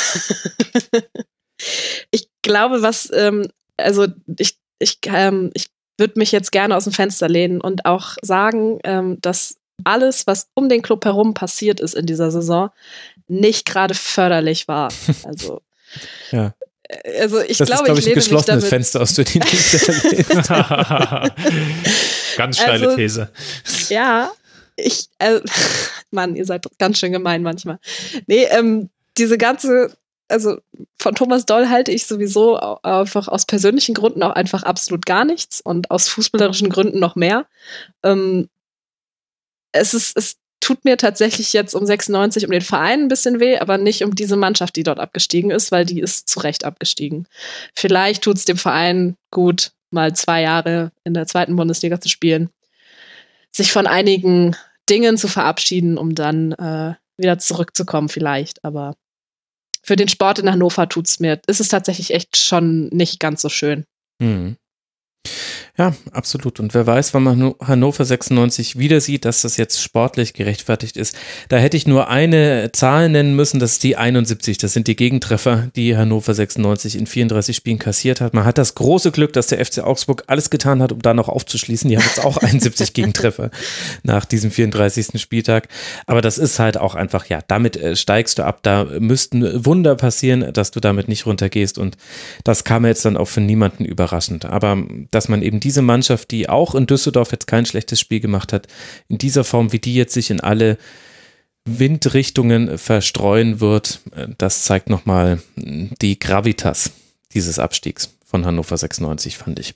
ich 2.15 2.29
glaube, 2.43 2.83
was, 2.83 3.11
ähm, 3.13 3.49
also 3.77 4.07
ich, 4.39 4.57
ich, 4.79 5.01
ähm, 5.07 5.51
ich 5.55 5.67
würde 5.99 6.15
mich 6.17 6.31
jetzt 6.31 6.53
gerne 6.53 6.77
aus 6.77 6.85
dem 6.85 6.93
Fenster 6.93 7.29
lehnen 7.29 7.61
und 7.61 7.87
auch 7.87 8.15
sagen, 8.23 8.79
ähm, 8.85 9.21
dass 9.21 9.57
alles, 9.83 10.29
was 10.29 10.47
um 10.55 10.69
den 10.69 10.83
Club 10.83 11.05
herum 11.05 11.35
passiert 11.35 11.81
ist 11.81 11.95
in 11.95 12.07
dieser 12.07 12.31
Saison, 12.31 12.71
nicht 13.27 13.67
gerade 13.67 13.95
förderlich 13.95 14.69
war. 14.69 14.93
Also 15.25 15.61
ja. 16.31 16.55
Äh, 16.85 17.21
also 17.21 17.41
ich 17.41 17.59
das 17.59 17.67
glaube, 17.67 17.83
ist, 17.83 17.87
glaube 17.87 18.01
ich, 18.01 18.07
ich 18.07 18.13
ein 18.13 18.17
geschlossenes 18.17 18.69
Fenster, 18.69 19.01
aus 19.01 19.15
dem 19.15 19.25
Ganz 22.37 22.59
steile 22.59 22.85
also, 22.85 22.97
These. 22.97 23.31
Ja, 23.89 24.31
ich, 24.77 25.09
äh, 25.19 25.41
Mann, 26.13 26.37
ihr 26.37 26.45
seid 26.45 26.67
ganz 26.79 26.99
schön 26.99 27.11
gemein 27.13 27.43
manchmal. 27.43 27.81
Nee, 28.27 28.45
ähm, 28.51 28.91
diese 29.17 29.39
ganze 29.39 29.97
also 30.29 30.59
von 30.99 31.15
Thomas 31.15 31.47
Doll 31.47 31.69
halte 31.69 31.93
ich 31.93 32.07
sowieso 32.07 32.57
einfach 32.83 33.29
aus 33.29 33.47
persönlichen 33.47 33.95
Gründen 33.95 34.23
auch 34.23 34.33
einfach 34.33 34.63
absolut 34.63 35.07
gar 35.07 35.25
nichts 35.25 35.61
und 35.61 35.91
aus 35.91 36.09
fußballerischen 36.09 36.71
Gründen 36.71 36.99
noch 36.99 37.15
mehr. 37.15 37.47
Ähm, 38.03 38.49
es 39.73 39.93
ist, 39.93 40.17
es 40.17 40.37
tut 40.61 40.85
mir 40.85 40.97
tatsächlich 40.97 41.53
jetzt 41.53 41.75
um 41.75 41.85
96 41.85 42.47
um 42.47 42.51
den 42.51 42.63
Verein 42.63 43.03
ein 43.03 43.09
bisschen 43.09 43.39
weh, 43.39 43.59
aber 43.59 43.77
nicht 43.77 44.03
um 44.03 44.15
diese 44.15 44.37
Mannschaft, 44.37 44.77
die 44.77 44.83
dort 44.83 44.99
abgestiegen 44.99 45.51
ist, 45.51 45.71
weil 45.73 45.85
die 45.85 46.01
ist 46.01 46.29
zu 46.29 46.41
Recht 46.41 46.65
abgestiegen. 46.65 47.27
Vielleicht 47.75 48.23
tut 48.23 48.39
es 48.39 48.47
dem 48.47 48.57
Verein 48.57 49.17
gut, 49.31 49.73
mal 49.91 50.15
zwei 50.15 50.41
Jahre 50.41 50.91
in 51.05 51.13
der 51.13 51.27
zweiten 51.27 51.57
Bundesliga 51.57 52.01
zu 52.01 52.09
spielen, 52.09 52.49
sich 53.53 53.73
von 53.73 53.87
einigen 53.87 54.57
Dingen 54.89 55.19
zu 55.19 55.29
verabschieden, 55.29 55.99
um 55.99 56.15
dann 56.15 56.53
äh, 56.53 56.95
wieder 57.19 57.39
zurückzukommen, 57.39 58.09
vielleicht. 58.09 58.65
Aber 58.65 58.97
für 59.85 59.97
den 59.97 60.09
Sport 60.09 60.39
in 60.39 60.51
Hannover 60.51 60.89
tut's 60.89 61.21
mir, 61.21 61.41
ist 61.47 61.61
es 61.61 61.69
tatsächlich 61.69 62.13
echt 62.13 62.37
schon 62.37 62.89
nicht 62.89 63.21
ganz 63.21 63.43
so 63.43 63.49
schön. 63.49 63.85
Mhm. 64.19 64.57
Ja, 65.77 65.93
absolut. 66.13 66.61
Und 66.61 66.73
wer 66.73 66.87
weiß, 66.87 67.15
wann 67.15 67.25
man 67.25 67.55
Hannover 67.61 68.05
96 68.05 68.79
wieder 68.79 69.01
sieht, 69.01 69.25
dass 69.25 69.43
das 69.43 69.57
jetzt 69.57 69.83
sportlich 69.83 70.33
gerechtfertigt 70.33 70.97
ist. 70.97 71.17
Da 71.49 71.57
hätte 71.57 71.77
ich 71.77 71.89
nur 71.89 72.09
eine 72.09 72.71
Zahl 72.71 73.09
nennen 73.09 73.35
müssen, 73.35 73.59
das 73.59 73.73
ist 73.73 73.83
die 73.83 73.97
71. 73.97 74.57
Das 74.59 74.73
sind 74.73 74.87
die 74.87 74.95
Gegentreffer, 74.95 75.71
die 75.75 75.97
Hannover 75.97 76.33
96 76.33 76.97
in 76.97 77.09
34 77.09 77.57
Spielen 77.57 77.81
kassiert 77.81 78.21
hat. 78.21 78.35
Man 78.35 78.45
hat 78.45 78.57
das 78.57 78.77
große 78.77 79.11
Glück, 79.11 79.33
dass 79.33 79.49
der 79.49 79.65
FC 79.65 79.81
Augsburg 79.81 80.23
alles 80.29 80.49
getan 80.49 80.81
hat, 80.81 80.93
um 80.93 81.03
da 81.03 81.13
noch 81.13 81.29
aufzuschließen. 81.29 81.91
Die 81.91 81.97
haben 81.97 82.05
jetzt 82.05 82.25
auch 82.25 82.37
71 82.45 82.93
Gegentreffer 82.93 83.51
nach 84.05 84.27
diesem 84.27 84.53
34. 84.53 85.21
Spieltag. 85.21 85.67
Aber 86.07 86.23
das 86.23 86.39
ist 86.39 86.61
halt 86.61 86.77
auch 86.77 86.95
einfach, 86.95 87.27
ja, 87.27 87.41
damit 87.49 87.77
äh, 87.77 87.97
steigst 87.97 88.39
du 88.39 88.45
ab. 88.45 88.61
Da 88.63 88.85
müssten 89.01 89.65
Wunder 89.67 89.97
passieren, 89.97 90.53
dass 90.53 90.71
du 90.71 90.79
damit 90.79 91.09
nicht 91.09 91.27
runtergehst. 91.27 91.79
Und 91.79 91.97
das 92.45 92.63
kam 92.63 92.87
jetzt 92.87 93.05
dann 93.05 93.17
auch 93.17 93.27
für 93.27 93.41
niemanden 93.41 93.85
überraschend. 93.85 94.45
Aber 94.45 94.81
dass 95.11 95.29
man 95.29 95.43
eben 95.43 95.64
diese 95.65 95.83
Mannschaft, 95.83 96.31
die 96.31 96.49
auch 96.49 96.75
in 96.75 96.87
Düsseldorf 96.87 97.33
jetzt 97.33 97.47
kein 97.47 97.67
schlechtes 97.67 97.99
Spiel 97.99 98.21
gemacht 98.21 98.53
hat, 98.53 98.69
in 99.09 99.19
dieser 99.19 99.45
Form, 99.45 99.73
wie 99.73 99.79
die 99.79 99.95
jetzt 99.95 100.15
sich 100.15 100.31
in 100.31 100.41
alle 100.41 100.79
Windrichtungen 101.65 102.79
verstreuen 102.79 103.61
wird, 103.61 104.01
äh, 104.15 104.29
das 104.39 104.65
zeigt 104.65 104.91
nochmal 104.91 105.43
die 105.57 106.19
Gravitas 106.19 106.91
dieses 107.33 107.59
Abstiegs 107.59 108.15
von 108.25 108.45
Hannover 108.45 108.77
96, 108.77 109.39
fand 109.39 109.59
ich. 109.59 109.75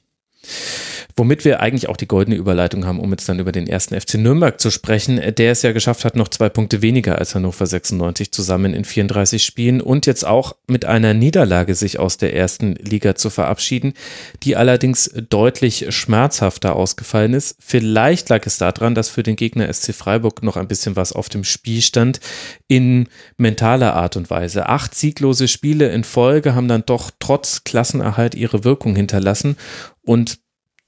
Womit 1.16 1.44
wir 1.44 1.60
eigentlich 1.60 1.88
auch 1.88 1.96
die 1.96 2.06
goldene 2.06 2.36
Überleitung 2.36 2.86
haben, 2.86 3.00
um 3.00 3.10
jetzt 3.10 3.28
dann 3.28 3.40
über 3.40 3.52
den 3.52 3.66
ersten 3.66 3.98
FC 3.98 4.14
Nürnberg 4.14 4.60
zu 4.60 4.70
sprechen, 4.70 5.20
der 5.34 5.52
es 5.52 5.62
ja 5.62 5.72
geschafft 5.72 6.04
hat, 6.04 6.14
noch 6.14 6.28
zwei 6.28 6.48
Punkte 6.48 6.80
weniger 6.80 7.18
als 7.18 7.34
Hannover 7.34 7.66
96 7.66 8.30
zusammen 8.30 8.72
in 8.72 8.84
34 8.84 9.42
Spielen 9.42 9.80
und 9.80 10.06
jetzt 10.06 10.24
auch 10.24 10.54
mit 10.68 10.84
einer 10.84 11.14
Niederlage 11.14 11.74
sich 11.74 11.98
aus 11.98 12.18
der 12.18 12.34
ersten 12.34 12.74
Liga 12.76 13.14
zu 13.16 13.30
verabschieden, 13.30 13.94
die 14.42 14.56
allerdings 14.56 15.10
deutlich 15.28 15.86
schmerzhafter 15.88 16.76
ausgefallen 16.76 17.34
ist. 17.34 17.56
Vielleicht 17.58 18.28
lag 18.28 18.46
es 18.46 18.58
daran, 18.58 18.94
dass 18.94 19.08
für 19.08 19.22
den 19.22 19.36
Gegner 19.36 19.72
SC 19.72 19.94
Freiburg 19.94 20.42
noch 20.42 20.56
ein 20.56 20.68
bisschen 20.68 20.94
was 20.94 21.12
auf 21.12 21.28
dem 21.28 21.44
Spiel 21.44 21.82
stand 21.82 22.20
in 22.68 23.08
mentaler 23.36 23.94
Art 23.94 24.16
und 24.16 24.30
Weise. 24.30 24.68
Acht 24.68 24.94
sieglose 24.94 25.48
Spiele 25.48 25.90
in 25.90 26.04
Folge 26.04 26.54
haben 26.54 26.68
dann 26.68 26.84
doch 26.86 27.10
trotz 27.18 27.64
Klassenerhalt 27.64 28.34
ihre 28.34 28.64
Wirkung 28.64 28.94
hinterlassen 28.94 29.56
und 30.02 30.38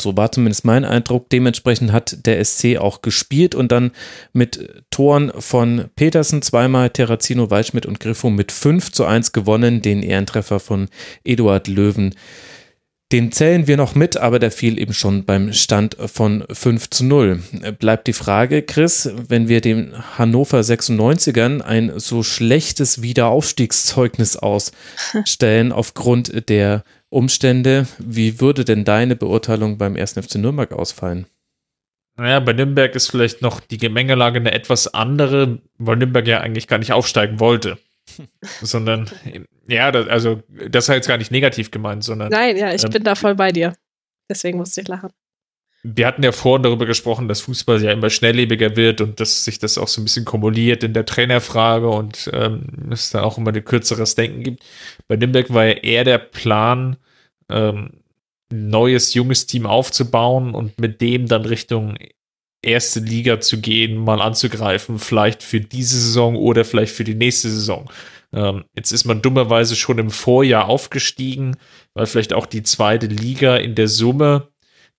So 0.00 0.16
war 0.16 0.32
zumindest 0.32 0.64
mein 0.64 0.84
Eindruck. 0.84 1.28
Dementsprechend 1.30 1.92
hat 1.92 2.26
der 2.26 2.44
SC 2.44 2.78
auch 2.78 3.02
gespielt 3.02 3.54
und 3.54 3.72
dann 3.72 3.92
mit 4.32 4.84
Toren 4.90 5.32
von 5.38 5.86
Petersen 5.96 6.42
zweimal, 6.42 6.90
Terrazino, 6.90 7.50
Waldschmidt 7.50 7.86
und 7.86 8.00
Griffo 8.00 8.30
mit 8.30 8.52
5 8.52 8.92
zu 8.92 9.04
1 9.04 9.32
gewonnen. 9.32 9.82
Den 9.82 10.02
Ehrentreffer 10.02 10.60
von 10.60 10.88
Eduard 11.24 11.68
Löwen 11.68 12.14
den 13.12 13.32
zählen 13.32 13.66
wir 13.66 13.76
noch 13.76 13.96
mit, 13.96 14.16
aber 14.16 14.38
der 14.38 14.52
fiel 14.52 14.78
eben 14.78 14.92
schon 14.92 15.24
beim 15.24 15.52
Stand 15.52 15.96
von 15.98 16.44
5 16.48 16.90
zu 16.90 17.04
0. 17.04 17.42
Bleibt 17.80 18.06
die 18.06 18.12
Frage, 18.12 18.62
Chris, 18.62 19.10
wenn 19.26 19.48
wir 19.48 19.60
den 19.60 19.94
Hannover 20.16 20.60
96ern 20.60 21.60
ein 21.60 21.92
so 21.96 22.22
schlechtes 22.22 23.02
Wiederaufstiegszeugnis 23.02 24.36
ausstellen 24.36 25.72
aufgrund 25.72 26.48
der 26.48 26.84
Umstände, 27.10 27.86
wie 27.98 28.40
würde 28.40 28.64
denn 28.64 28.84
deine 28.84 29.16
Beurteilung 29.16 29.78
beim 29.78 29.96
1. 29.96 30.12
FC 30.12 30.36
Nürnberg 30.36 30.72
ausfallen? 30.72 31.26
Naja, 32.16 32.40
bei 32.40 32.52
Nürnberg 32.52 32.94
ist 32.94 33.10
vielleicht 33.10 33.42
noch 33.42 33.60
die 33.60 33.78
Gemengelage 33.78 34.38
eine 34.38 34.52
etwas 34.52 34.92
andere, 34.94 35.60
weil 35.78 35.96
Nürnberg 35.96 36.26
ja 36.26 36.40
eigentlich 36.40 36.68
gar 36.68 36.78
nicht 36.78 36.92
aufsteigen 36.92 37.40
wollte. 37.40 37.78
sondern, 38.62 39.10
ja, 39.66 39.90
das, 39.92 40.08
also 40.08 40.42
das 40.68 40.88
war 40.88 40.96
jetzt 40.96 41.06
gar 41.08 41.18
nicht 41.18 41.30
negativ 41.30 41.70
gemeint, 41.70 42.04
sondern. 42.04 42.30
Nein, 42.30 42.56
ja, 42.56 42.72
ich 42.72 42.84
ähm, 42.84 42.90
bin 42.90 43.04
da 43.04 43.14
voll 43.14 43.34
bei 43.34 43.52
dir. 43.52 43.74
Deswegen 44.28 44.58
musste 44.58 44.80
ich 44.80 44.88
lachen. 44.88 45.10
Wir 45.82 46.06
hatten 46.06 46.22
ja 46.22 46.32
vorhin 46.32 46.62
darüber 46.62 46.84
gesprochen, 46.84 47.26
dass 47.26 47.40
Fußball 47.40 47.82
ja 47.82 47.90
immer 47.92 48.10
schnelllebiger 48.10 48.76
wird 48.76 49.00
und 49.00 49.18
dass 49.18 49.44
sich 49.44 49.58
das 49.58 49.78
auch 49.78 49.88
so 49.88 50.00
ein 50.00 50.04
bisschen 50.04 50.26
kumuliert 50.26 50.84
in 50.84 50.92
der 50.92 51.06
Trainerfrage 51.06 51.88
und 51.88 52.30
ähm, 52.34 52.66
es 52.90 53.10
da 53.10 53.22
auch 53.22 53.38
immer 53.38 53.52
ein 53.52 53.64
kürzeres 53.64 54.14
Denken 54.14 54.42
gibt. 54.42 54.62
Bei 55.08 55.16
Nürnberg 55.16 55.52
war 55.54 55.64
ja 55.64 55.72
eher 55.72 56.04
der 56.04 56.18
Plan, 56.18 56.96
ähm, 57.48 58.00
neues, 58.52 59.14
junges 59.14 59.46
Team 59.46 59.66
aufzubauen 59.66 60.54
und 60.54 60.78
mit 60.78 61.00
dem 61.00 61.26
dann 61.26 61.44
Richtung 61.46 61.96
erste 62.62 63.00
Liga 63.00 63.40
zu 63.40 63.60
gehen, 63.60 63.96
mal 63.96 64.20
anzugreifen, 64.20 64.98
vielleicht 64.98 65.42
für 65.42 65.60
diese 65.60 65.98
Saison 65.98 66.36
oder 66.36 66.64
vielleicht 66.64 66.94
für 66.94 67.04
die 67.04 67.14
nächste 67.14 67.48
Saison. 67.48 67.90
Ähm, 68.32 68.64
jetzt 68.76 68.92
ist 68.92 69.04
man 69.04 69.22
dummerweise 69.22 69.76
schon 69.76 69.98
im 69.98 70.10
Vorjahr 70.10 70.68
aufgestiegen, 70.68 71.56
weil 71.94 72.06
vielleicht 72.06 72.32
auch 72.32 72.46
die 72.46 72.62
zweite 72.62 73.06
Liga 73.06 73.56
in 73.56 73.74
der 73.74 73.88
Summe 73.88 74.48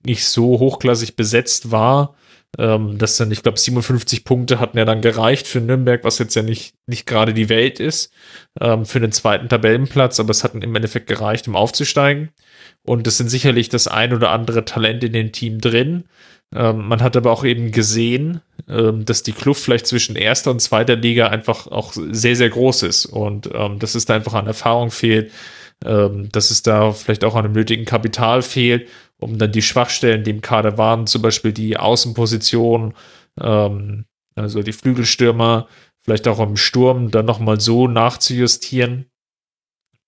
nicht 0.06 0.26
so 0.26 0.60
hochklassig 0.60 1.16
besetzt 1.16 1.72
war. 1.72 2.16
Ähm, 2.58 2.98
das 2.98 3.18
dann, 3.18 3.32
ich 3.32 3.44
glaube, 3.44 3.60
57 3.60 4.26
Punkte 4.26 4.60
hatten 4.60 4.78
ja 4.78 4.86
dann 4.86 5.02
gereicht 5.02 5.48
für 5.48 5.62
Nürnberg, 5.62 6.04
was 6.04 6.20
jetzt 6.20 6.36
ja 6.36 6.42
nicht, 6.42 6.76
nicht 6.86 7.06
gerade 7.06 7.34
die 7.34 7.50
Welt 7.50 7.80
ist, 7.80 8.12
ähm, 8.60 8.86
für 8.86 9.00
den 9.00 9.14
zweiten 9.14 9.48
Tabellenplatz, 9.48 10.20
aber 10.20 10.32
es 10.32 10.44
hat 10.44 10.54
im 10.56 10.76
Endeffekt 10.76 11.08
gereicht, 11.08 11.48
um 11.48 11.56
aufzusteigen. 11.56 12.30
Und 12.84 13.08
es 13.08 13.18
sind 13.18 13.30
sicherlich 13.30 13.70
das 13.70 13.88
ein 13.88 14.14
oder 14.14 14.32
andere 14.32 14.66
Talent 14.66 15.04
in 15.04 15.14
dem 15.14 15.32
Team 15.32 15.62
drin. 15.62 16.06
Ähm, 16.54 16.88
man 16.88 17.02
hat 17.02 17.16
aber 17.16 17.32
auch 17.32 17.46
eben 17.46 17.72
gesehen, 17.72 18.42
ähm, 18.68 19.06
dass 19.06 19.24
die 19.24 19.32
Kluft 19.32 19.64
vielleicht 19.64 19.88
zwischen 19.88 20.16
erster 20.16 20.52
und 20.52 20.62
zweiter 20.62 20.98
Liga 20.98 21.28
einfach 21.28 21.68
auch 21.68 21.94
sehr, 21.94 22.36
sehr 22.36 22.50
groß 22.50 22.84
ist 22.84 23.06
und 23.06 23.50
ähm, 23.54 23.80
dass 23.80 23.96
es 23.96 24.06
da 24.06 24.16
einfach 24.16 24.34
an 24.34 24.48
Erfahrung 24.48 24.92
fehlt, 24.92 25.32
ähm, 25.86 26.30
dass 26.32 26.52
es 26.52 26.62
da 26.62 26.92
vielleicht 26.92 27.24
auch 27.24 27.36
an 27.36 27.46
einem 27.46 27.54
nötigen 27.54 27.86
Kapital 27.86 28.42
fehlt, 28.42 28.90
um 29.22 29.38
dann 29.38 29.52
die 29.52 29.62
Schwachstellen, 29.62 30.24
die 30.24 30.32
im 30.32 30.42
Kader 30.42 30.78
waren, 30.78 31.08
zum 31.08 31.22
Beispiel 31.22 31.54
die 31.54 31.78
Außenposition, 31.78 32.94
ähm, 33.40 34.06
also 34.36 34.64
die 34.64 34.74
Flügelstürmer, 34.74 35.68
vielleicht 36.04 36.28
auch 36.28 36.40
im 36.40 36.58
Sturm, 36.58 37.12
dann 37.12 37.26
nochmal 37.26 37.60
so 37.60 37.88
nachzujustieren, 37.88 39.06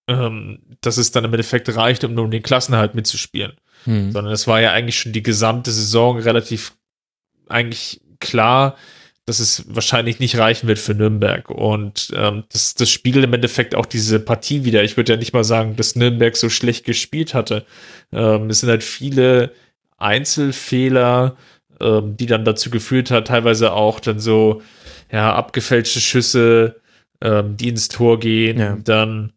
ähm, 0.10 0.60
dass 0.82 0.98
es 0.98 1.12
dann 1.12 1.26
im 1.26 1.34
Endeffekt 1.34 1.74
reicht, 1.76 2.04
um 2.04 2.16
nur 2.16 2.30
den 2.30 2.42
Klassenhalt 2.42 2.96
mitzuspielen. 2.96 3.54
Hm. 3.86 4.12
Sondern 4.12 4.34
es 4.34 4.48
war 4.48 4.60
ja 4.60 4.72
eigentlich 4.72 5.00
schon 5.00 5.14
die 5.14 5.24
gesamte 5.24 5.72
Saison 5.72 6.18
relativ 6.18 6.76
eigentlich 7.48 8.02
klar, 8.20 8.78
dass 9.26 9.40
es 9.40 9.64
wahrscheinlich 9.68 10.20
nicht 10.20 10.38
reichen 10.38 10.68
wird 10.68 10.80
für 10.80 10.94
Nürnberg. 10.94 11.50
Und 11.50 12.12
ähm, 12.16 12.44
das, 12.52 12.76
das 12.76 12.90
spiegelt 12.90 13.24
im 13.24 13.34
Endeffekt 13.34 13.74
auch 13.74 13.86
diese 13.86 14.20
Partie 14.20 14.66
wieder. 14.66 14.84
Ich 14.84 14.98
würde 14.98 15.14
ja 15.14 15.18
nicht 15.18 15.34
mal 15.34 15.46
sagen, 15.46 15.76
dass 15.76 15.96
Nürnberg 15.96 16.36
so 16.36 16.50
schlecht 16.50 16.86
gespielt 16.86 17.34
hatte. 17.34 17.66
Ähm, 18.12 18.50
es 18.50 18.60
sind 18.60 18.70
halt 18.70 18.84
viele 18.84 19.52
Einzelfehler, 19.98 21.38
ähm, 21.80 22.18
die 22.18 22.26
dann 22.26 22.44
dazu 22.44 22.70
geführt 22.70 23.12
hat, 23.12 23.28
teilweise 23.28 23.72
auch 23.74 24.00
dann 24.00 24.20
so 24.20 24.62
ja 25.12 25.34
abgefälschte 25.34 26.02
Schüsse, 26.02 26.82
ähm, 27.22 27.56
die 27.56 27.70
ins 27.70 27.88
Tor 27.88 28.20
gehen, 28.20 28.60
ja. 28.60 28.78
dann 28.84 29.32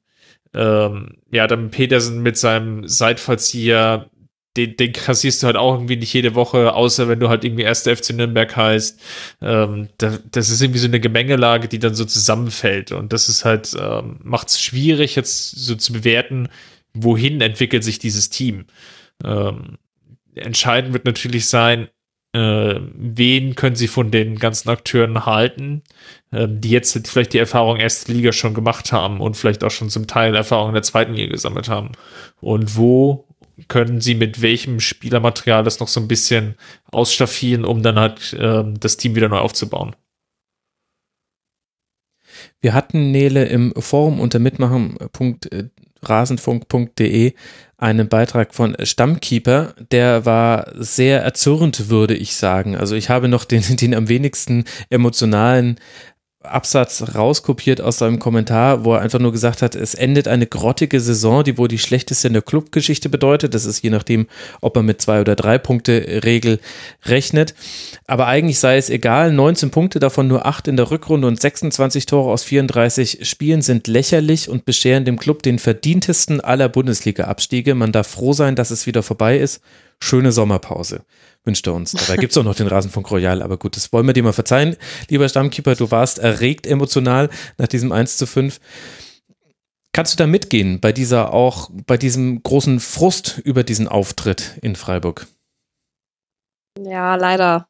ähm, 0.54 1.18
ja 1.30 1.46
dann 1.46 1.70
Petersen 1.70 2.22
mit 2.22 2.36
seinem 2.36 2.88
Seitfallzieher 2.88 4.10
den, 4.56 4.76
den 4.76 4.92
kassierst 4.92 5.42
du 5.42 5.46
halt 5.46 5.56
auch 5.56 5.74
irgendwie 5.74 5.96
nicht 5.96 6.12
jede 6.12 6.34
Woche, 6.34 6.74
außer 6.74 7.08
wenn 7.08 7.20
du 7.20 7.28
halt 7.28 7.44
irgendwie 7.44 7.64
erste 7.64 7.94
FC 7.94 8.10
Nürnberg 8.10 8.56
heißt. 8.56 9.00
Ähm, 9.42 9.88
da, 9.98 10.18
das 10.30 10.50
ist 10.50 10.62
irgendwie 10.62 10.78
so 10.78 10.88
eine 10.88 11.00
Gemengelage, 11.00 11.68
die 11.68 11.78
dann 11.78 11.94
so 11.94 12.04
zusammenfällt. 12.04 12.92
Und 12.92 13.12
das 13.12 13.28
ist 13.28 13.44
halt, 13.44 13.76
ähm, 13.78 14.18
macht 14.22 14.48
es 14.48 14.60
schwierig, 14.60 15.16
jetzt 15.16 15.50
so 15.50 15.74
zu 15.74 15.92
bewerten, 15.92 16.48
wohin 16.94 17.40
entwickelt 17.40 17.84
sich 17.84 17.98
dieses 17.98 18.30
Team. 18.30 18.64
Ähm, 19.22 19.78
entscheidend 20.34 20.92
wird 20.92 21.04
natürlich 21.04 21.48
sein, 21.48 21.88
äh, 22.32 22.80
wen 22.94 23.54
können 23.54 23.76
sie 23.76 23.88
von 23.88 24.10
den 24.10 24.38
ganzen 24.38 24.68
Akteuren 24.68 25.26
halten, 25.26 25.82
äh, 26.32 26.46
die 26.48 26.70
jetzt 26.70 27.08
vielleicht 27.08 27.32
die 27.32 27.38
Erfahrung 27.38 27.76
erste 27.78 28.12
Liga 28.12 28.32
schon 28.32 28.54
gemacht 28.54 28.92
haben 28.92 29.20
und 29.20 29.36
vielleicht 29.36 29.64
auch 29.64 29.70
schon 29.70 29.90
zum 29.90 30.06
Teil 30.06 30.34
Erfahrung 30.34 30.68
in 30.68 30.74
der 30.74 30.82
zweiten 30.82 31.14
Liga 31.14 31.32
gesammelt 31.32 31.68
haben. 31.68 31.92
Und 32.40 32.76
wo 32.76 33.26
können 33.68 34.00
sie 34.00 34.14
mit 34.14 34.40
welchem 34.42 34.80
Spielermaterial 34.80 35.64
das 35.64 35.80
noch 35.80 35.88
so 35.88 36.00
ein 36.00 36.08
bisschen 36.08 36.56
ausstaffieren, 36.90 37.64
um 37.64 37.82
dann 37.82 37.98
halt 37.98 38.32
äh, 38.34 38.64
das 38.78 38.96
Team 38.96 39.14
wieder 39.14 39.28
neu 39.28 39.38
aufzubauen. 39.38 39.96
Wir 42.60 42.74
hatten 42.74 43.12
Nele 43.12 43.46
im 43.46 43.72
Forum 43.76 44.20
unter 44.20 44.38
mitmachen.rasenfunk.de 44.38 47.32
einen 47.78 48.08
Beitrag 48.08 48.54
von 48.54 48.74
Stammkeeper, 48.82 49.74
der 49.90 50.24
war 50.24 50.72
sehr 50.74 51.22
erzürnt, 51.22 51.90
würde 51.90 52.14
ich 52.14 52.34
sagen. 52.34 52.74
Also 52.74 52.94
ich 52.94 53.10
habe 53.10 53.28
noch 53.28 53.44
den, 53.44 53.62
den 53.76 53.94
am 53.94 54.08
wenigsten 54.08 54.64
emotionalen 54.88 55.78
Absatz 56.50 57.14
rauskopiert 57.14 57.80
aus 57.80 57.98
seinem 57.98 58.18
Kommentar, 58.18 58.84
wo 58.84 58.94
er 58.94 59.00
einfach 59.00 59.18
nur 59.18 59.32
gesagt 59.32 59.62
hat, 59.62 59.74
es 59.74 59.94
endet 59.94 60.28
eine 60.28 60.46
grottige 60.46 61.00
Saison, 61.00 61.44
die 61.44 61.58
wohl 61.58 61.68
die 61.68 61.78
schlechteste 61.78 62.28
in 62.28 62.32
der 62.32 62.42
Clubgeschichte 62.42 63.08
bedeutet. 63.08 63.54
Das 63.54 63.64
ist 63.64 63.82
je 63.82 63.90
nachdem, 63.90 64.26
ob 64.60 64.74
man 64.76 64.86
mit 64.86 65.00
zwei 65.00 65.20
oder 65.20 65.36
drei 65.36 65.58
Punkte 65.58 66.22
Regel 66.24 66.60
rechnet. 67.04 67.54
Aber 68.06 68.26
eigentlich 68.26 68.58
sei 68.58 68.76
es 68.76 68.90
egal. 68.90 69.32
19 69.32 69.70
Punkte, 69.70 69.98
davon 69.98 70.28
nur 70.28 70.46
acht 70.46 70.68
in 70.68 70.76
der 70.76 70.90
Rückrunde 70.90 71.28
und 71.28 71.40
26 71.40 72.06
Tore 72.06 72.32
aus 72.32 72.44
34 72.44 73.28
Spielen 73.28 73.62
sind 73.62 73.86
lächerlich 73.86 74.48
und 74.48 74.64
bescheren 74.64 75.04
dem 75.04 75.18
Club 75.18 75.42
den 75.42 75.58
verdientesten 75.58 76.40
aller 76.40 76.68
Bundesliga-Abstiege. 76.68 77.74
Man 77.74 77.92
darf 77.92 78.08
froh 78.08 78.32
sein, 78.32 78.56
dass 78.56 78.70
es 78.70 78.86
wieder 78.86 79.02
vorbei 79.02 79.38
ist. 79.38 79.60
Schöne 79.98 80.32
Sommerpause 80.32 81.02
wünscht 81.46 81.66
er 81.66 81.74
uns. 81.74 81.92
Dabei 81.92 82.16
gibt 82.16 82.32
es 82.32 82.38
auch 82.38 82.42
noch 82.42 82.54
den 82.54 82.66
Rasenfunk 82.66 83.10
Royal, 83.10 83.42
aber 83.42 83.56
gut, 83.56 83.76
das 83.76 83.92
wollen 83.92 84.06
wir 84.06 84.12
dir 84.12 84.22
mal 84.22 84.32
verzeihen. 84.32 84.76
Lieber 85.08 85.28
Stammkeeper, 85.28 85.74
du 85.74 85.90
warst 85.90 86.18
erregt 86.18 86.66
emotional 86.66 87.30
nach 87.56 87.68
diesem 87.68 87.92
1 87.92 88.18
zu 88.18 88.26
5. 88.26 88.60
Kannst 89.92 90.12
du 90.12 90.16
da 90.18 90.26
mitgehen 90.26 90.80
bei 90.80 90.92
dieser 90.92 91.32
auch, 91.32 91.70
bei 91.86 91.96
diesem 91.96 92.42
großen 92.42 92.80
Frust 92.80 93.40
über 93.44 93.64
diesen 93.64 93.88
Auftritt 93.88 94.58
in 94.60 94.76
Freiburg? 94.76 95.26
Ja, 96.78 97.14
leider. 97.14 97.68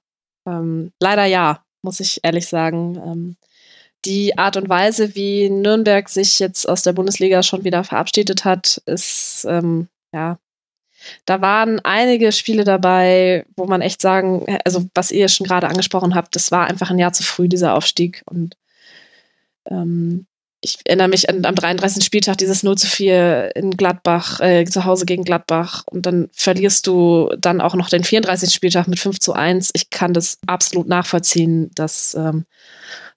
Ähm, 0.49 0.91
leider 1.01 1.25
ja, 1.27 1.63
muss 1.83 2.01
ich 2.01 2.21
ehrlich 2.25 2.49
sagen. 2.49 2.97
Ähm, 2.97 3.37
die 4.05 4.39
Art 4.39 4.57
und 4.57 4.69
Weise, 4.69 5.15
wie 5.15 5.51
Nürnberg 5.51 6.09
sich 6.09 6.39
jetzt 6.39 6.69
aus 6.69 6.83
der 6.83 6.93
Bundesliga 6.93 7.43
schon 7.43 7.65
wieder 7.65 7.85
verabschiedet 7.85 8.45
hat, 8.45 8.83
ist 8.87 9.47
ähm, 9.49 9.89
ja 10.13 10.39
da 11.25 11.41
waren 11.41 11.81
einige 11.85 12.33
Spiele 12.33 12.65
dabei, 12.65 13.45
wo 13.57 13.67
man 13.67 13.81
echt 13.81 14.01
sagen, 14.01 14.47
also 14.65 14.87
was 14.95 15.11
ihr 15.11 15.29
schon 15.29 15.47
gerade 15.47 15.69
angesprochen 15.69 16.15
habt, 16.15 16.37
das 16.37 16.51
war 16.51 16.67
einfach 16.67 16.91
ein 16.91 16.99
Jahr 16.99 17.13
zu 17.13 17.23
früh, 17.23 17.49
dieser 17.49 17.75
Aufstieg. 17.75 18.23
Und 18.27 18.57
ähm, 19.71 20.27
ich 20.61 20.79
erinnere 20.85 21.09
mich 21.09 21.29
an, 21.29 21.45
am 21.45 21.55
33. 21.55 22.05
Spieltag 22.05 22.39
dieses 22.39 22.63
0 22.63 22.77
zu 22.77 22.87
4 22.87 23.55
in 23.55 23.71
Gladbach, 23.73 24.41
äh, 24.41 24.65
zu 24.65 24.85
Hause 24.85 25.07
gegen 25.07 25.25
Gladbach. 25.25 25.85
Und 25.87 26.07
dann 26.07 26.29
verlierst 26.33 26.87
du 26.87 27.31
dann 27.39 27.61
auch 27.61 27.75
noch 27.75 27.89
den 27.89 28.05
34. 28.05 28.53
Spieltag 28.53 28.89
mit 28.89 28.99
5 28.99 29.21
zu 29.21 29.33
1. 29.33 29.71
Ich 29.75 29.91
kann 29.91 30.13
das 30.13 30.39
absolut 30.47 30.89
nachvollziehen, 30.89 31.71
dass 31.75 32.15
ähm, 32.15 32.47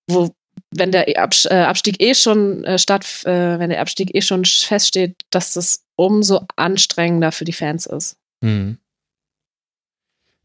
wo, 0.07 0.29
wenn 0.71 0.91
der 0.91 1.07
äh, 1.07 1.15
Abstieg 1.15 2.01
eh 2.01 2.13
schon 2.13 2.63
äh, 2.63 2.77
statt, 2.77 3.05
äh, 3.25 3.59
wenn 3.59 3.69
der 3.69 3.81
Abstieg 3.81 4.15
eh 4.15 4.21
schon 4.21 4.45
feststeht, 4.45 5.15
dass 5.29 5.53
das 5.53 5.83
umso 5.95 6.45
anstrengender 6.55 7.31
für 7.31 7.45
die 7.45 7.53
Fans 7.53 7.85
ist. 7.85 8.17
Mhm. 8.41 8.77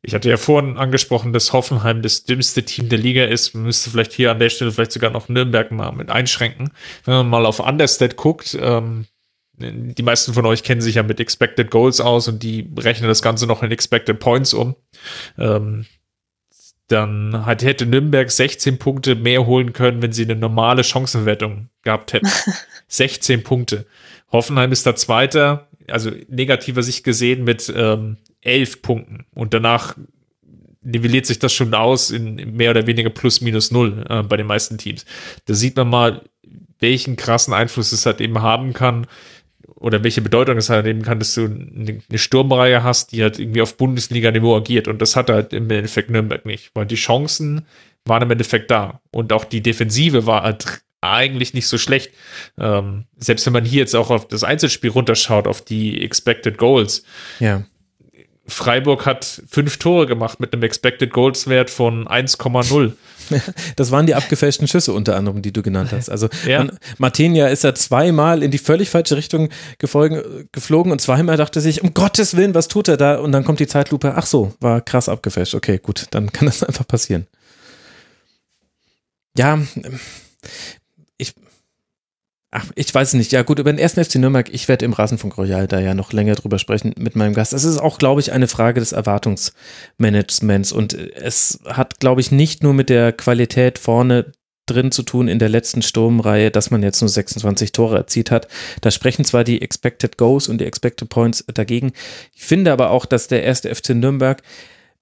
Ich 0.07 0.15
hatte 0.15 0.29
ja 0.29 0.37
vorhin 0.37 0.77
angesprochen, 0.77 1.33
dass 1.33 1.55
Hoffenheim 1.55 2.03
das 2.03 2.25
dümmste 2.25 2.63
Team 2.63 2.91
der 2.91 2.99
Liga 2.99 3.25
ist. 3.25 3.55
Man 3.55 3.65
müsste 3.65 3.89
vielleicht 3.89 4.13
hier 4.13 4.31
an 4.31 4.39
der 4.39 4.51
Stelle 4.51 4.71
vielleicht 4.71 4.93
sogar 4.93 5.11
noch 5.11 5.31
Nürnberg 5.31 5.71
mal 5.71 5.93
mit 5.93 6.11
einschränken. 6.11 6.73
Wenn 7.05 7.15
man 7.15 7.29
mal 7.29 7.47
auf 7.47 7.59
Understat 7.59 8.17
guckt, 8.17 8.57
ähm, 8.61 9.07
die 9.57 10.03
meisten 10.03 10.35
von 10.35 10.45
euch 10.47 10.63
kennen 10.63 10.83
sich 10.83 10.97
ja 10.97 11.03
mit 11.03 11.21
Expected 11.21 11.71
Goals 11.71 12.01
aus 12.01 12.29
und 12.29 12.43
die 12.43 12.71
rechnen 12.79 13.09
das 13.09 13.23
Ganze 13.23 13.47
noch 13.47 13.63
in 13.63 13.71
Expected 13.71 14.19
Points 14.19 14.53
um. 14.53 14.75
Ähm, 15.39 15.87
dann 16.89 17.47
hat, 17.47 17.63
hätte 17.63 17.87
Nürnberg 17.87 18.31
16 18.31 18.79
Punkte 18.79 19.15
mehr 19.15 19.47
holen 19.47 19.73
können, 19.73 20.03
wenn 20.03 20.13
sie 20.13 20.25
eine 20.25 20.37
normale 20.37 20.85
Chancenwertung 20.85 21.69
gehabt 21.83 22.13
hätten. 22.13 22.29
16 22.89 23.43
Punkte. 23.43 23.87
Hoffenheim 24.31 24.73
ist 24.73 24.87
da 24.87 24.95
Zweiter, 24.95 25.69
also 25.89 26.11
negativer 26.29 26.83
Sicht 26.83 27.05
gesehen 27.05 27.45
mit 27.45 27.73
ähm, 27.75 28.19
11 28.43 28.83
Punkten. 28.83 29.27
Und 29.35 29.55
danach 29.55 29.97
nivelliert 30.83 31.27
sich 31.27 31.39
das 31.39 31.53
schon 31.53 31.73
aus 31.75 32.11
in 32.11 32.57
mehr 32.57 32.71
oder 32.71 32.87
weniger 32.87 33.11
plus 33.11 33.41
minus 33.41 33.71
null 33.71 34.05
äh, 34.09 34.23
bei 34.23 34.37
den 34.37 34.47
meisten 34.47 34.77
Teams. 34.77 35.07
Da 35.47 35.55
sieht 35.55 35.77
man 35.77 35.89
mal, 35.89 36.23
welchen 36.79 37.17
krassen 37.17 37.55
Einfluss 37.55 37.93
es 37.93 38.05
halt 38.05 38.21
eben 38.21 38.43
haben 38.43 38.75
kann, 38.75 39.07
oder 39.85 40.03
welche 40.03 40.23
Bedeutung 40.23 40.57
es 40.57 40.71
halt 40.71 40.87
eben 40.87 41.03
kann, 41.03 41.19
dass 41.19 41.35
du 41.35 41.45
eine 41.45 42.19
Sturmreihe 42.19 42.83
hast, 42.83 43.13
die 43.13 43.23
halt 43.23 43.39
irgendwie 43.39 43.61
auf 43.61 43.77
Bundesliga-Niveau 43.77 44.57
agiert. 44.57 44.89
Und 44.89 45.03
das 45.03 45.15
hat 45.15 45.29
halt 45.29 45.53
im 45.53 45.71
Endeffekt 45.71 46.09
Nürnberg 46.09 46.47
nicht, 46.47 46.71
weil 46.73 46.87
die 46.87 46.95
Chancen 46.95 47.67
waren 48.07 48.23
im 48.23 48.31
Endeffekt 48.31 48.71
da. 48.71 49.03
Und 49.11 49.31
auch 49.35 49.45
die 49.45 49.61
Defensive 49.61 50.25
war 50.25 50.43
halt 50.43 50.83
eigentlich 51.03 51.53
nicht 51.53 51.69
so 51.69 51.77
schlecht. 51.77 52.13
Ähm, 52.59 53.05
selbst 53.19 53.45
wenn 53.45 53.53
man 53.53 53.67
hier 53.67 53.81
jetzt 53.81 53.95
auch 53.95 54.09
auf 54.09 54.27
das 54.27 54.43
Einzelspiel 54.43 54.89
runterschaut, 54.89 55.47
auf 55.47 55.61
die 55.61 56.03
Expected 56.03 56.57
Goals. 56.57 57.05
Ja. 57.39 57.65
Freiburg 58.47 59.07
hat 59.07 59.43
fünf 59.49 59.79
Tore 59.79 60.07
gemacht 60.07 60.39
mit 60.39 60.53
einem 60.53 60.63
Expected 60.63 61.13
Goals 61.13 61.49
Wert 61.49 61.71
von 61.71 62.07
1,0. 62.07 62.93
Das 63.77 63.91
waren 63.91 64.07
die 64.07 64.15
abgefälschten 64.15 64.69
Schüsse 64.69 64.93
unter 64.93 65.17
anderem, 65.17 65.41
die 65.41 65.51
du 65.51 65.63
genannt 65.63 65.93
hast. 65.93 66.11
Also 66.11 66.29
ja. 66.47 66.67
Martinia 66.99 67.49
ist 67.49 67.65
ja 67.65 67.75
zweimal 67.75 68.43
in 68.43 68.51
die 68.51 68.59
völlig 68.59 68.91
falsche 68.91 69.17
Richtung 69.17 69.49
gefolgen, 69.79 70.47
geflogen 70.53 70.93
und 70.93 71.01
zweimal 71.01 71.39
dachte 71.39 71.63
sich, 71.63 71.83
um 71.83 71.95
Gottes 71.95 72.37
Willen, 72.37 72.55
was 72.55 72.69
tut 72.69 72.87
er 72.87 72.99
da? 72.99 73.17
Und 73.17 73.33
dann 73.33 73.45
kommt 73.45 73.61
die 73.61 73.67
Zeitlupe, 73.67 74.13
ach 74.15 74.27
so, 74.27 74.53
war 74.61 74.83
krass 74.83 75.09
abgefälscht. 75.09 75.55
Okay, 75.55 75.81
gut, 75.83 76.07
dann 76.11 76.33
kann 76.33 76.47
das 76.47 76.63
einfach 76.65 76.87
passieren. 76.87 77.27
Ja, 79.39 79.59
Ach, 82.57 82.67
ich 82.77 82.95
weiß 82.95 83.15
nicht. 83.15 83.33
Ja, 83.33 83.43
gut, 83.43 83.59
über 83.59 83.73
den 83.73 83.81
ersten 83.81 84.05
FC 84.05 84.15
Nürnberg, 84.15 84.49
ich 84.55 84.69
werde 84.69 84.85
im 84.85 84.93
Rasenfunk 84.93 85.37
Royal 85.37 85.67
da 85.67 85.81
ja 85.81 85.93
noch 85.93 86.13
länger 86.13 86.37
drüber 86.37 86.61
sprechen 86.61 86.95
mit 86.97 87.17
meinem 87.17 87.35
Gast. 87.35 87.53
Es 87.53 87.65
ist 87.65 87.79
auch, 87.79 87.99
glaube 87.99 88.21
ich, 88.21 88.31
eine 88.31 88.47
Frage 88.47 88.79
des 88.79 88.93
Erwartungsmanagements 88.93 90.71
und 90.71 90.95
es 90.95 91.59
hat, 91.67 91.99
glaube 91.99 92.21
ich, 92.21 92.31
nicht 92.31 92.63
nur 92.63 92.73
mit 92.73 92.91
der 92.91 93.11
Qualität 93.11 93.81
vorne 93.81 94.31
drin 94.67 94.93
zu 94.93 95.03
tun 95.03 95.27
in 95.27 95.41
der 95.41 95.49
letzten 95.49 95.83
Sturmreihe, 95.83 96.53
dass 96.53 96.71
man 96.71 96.85
jetzt 96.85 97.01
nur 97.01 97.09
26 97.09 97.73
Tore 97.73 97.97
erzielt 97.97 98.31
hat. 98.31 98.47
Da 98.83 98.93
sprechen 98.93 99.25
zwar 99.25 99.43
die 99.43 99.61
Expected 99.61 100.17
Goals 100.17 100.47
und 100.47 100.61
die 100.61 100.65
Expected 100.65 101.09
Points 101.09 101.45
dagegen. 101.53 101.91
Ich 102.37 102.45
finde 102.45 102.71
aber 102.71 102.91
auch, 102.91 103.05
dass 103.05 103.27
der 103.27 103.43
erste 103.43 103.75
FC 103.75 103.91
Nürnberg 103.97 104.41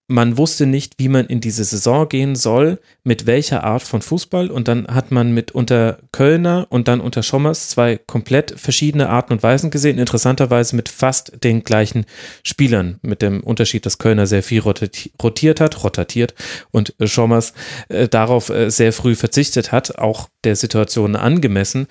man 0.09 0.37
wusste 0.37 0.67
nicht, 0.67 0.95
wie 0.99 1.09
man 1.09 1.27
in 1.27 1.41
diese 1.41 1.65
Saison 1.65 2.09
gehen 2.09 2.37
soll, 2.37 2.81
mit 3.05 3.27
welcher 3.27 3.65
Art 3.65 3.83
von 3.83 4.03
Fußball. 4.03 4.51
Und 4.51 4.69
dann 4.69 4.87
hat 4.89 5.11
man 5.11 5.33
mit 5.33 5.53
unter 5.53 5.99
Kölner 6.13 6.67
und 6.71 6.89
dann 6.89 7.01
unter 7.01 7.23
Schommers 7.23 7.69
zwei 7.69 7.97
komplett 7.99 8.59
verschiedene 8.59 9.09
Arten 9.09 9.33
und 9.33 9.43
Weisen 9.43 9.71
gesehen. 9.71 9.99
Interessanterweise 9.99 10.77
mit 10.77 10.89
fast 10.89 11.45
den 11.45 11.63
gleichen 11.63 12.05
Spielern, 12.43 12.99
mit 13.03 13.23
dem 13.23 13.43
Unterschied, 13.43 13.87
dass 13.87 13.99
Kölner 13.99 14.27
sehr 14.27 14.43
viel 14.43 14.61
rotiert 14.61 15.61
hat, 15.61 15.83
rotatiert 15.83 16.35
und 16.71 16.95
Schommers 17.03 17.55
äh, 17.89 18.09
darauf 18.09 18.51
äh, 18.51 18.71
sehr 18.71 18.93
früh 18.93 19.15
verzichtet 19.15 19.73
hat, 19.73 19.99
auch 19.99 20.29
der 20.45 20.57
Situation 20.57 21.17
angemessen. 21.17 21.87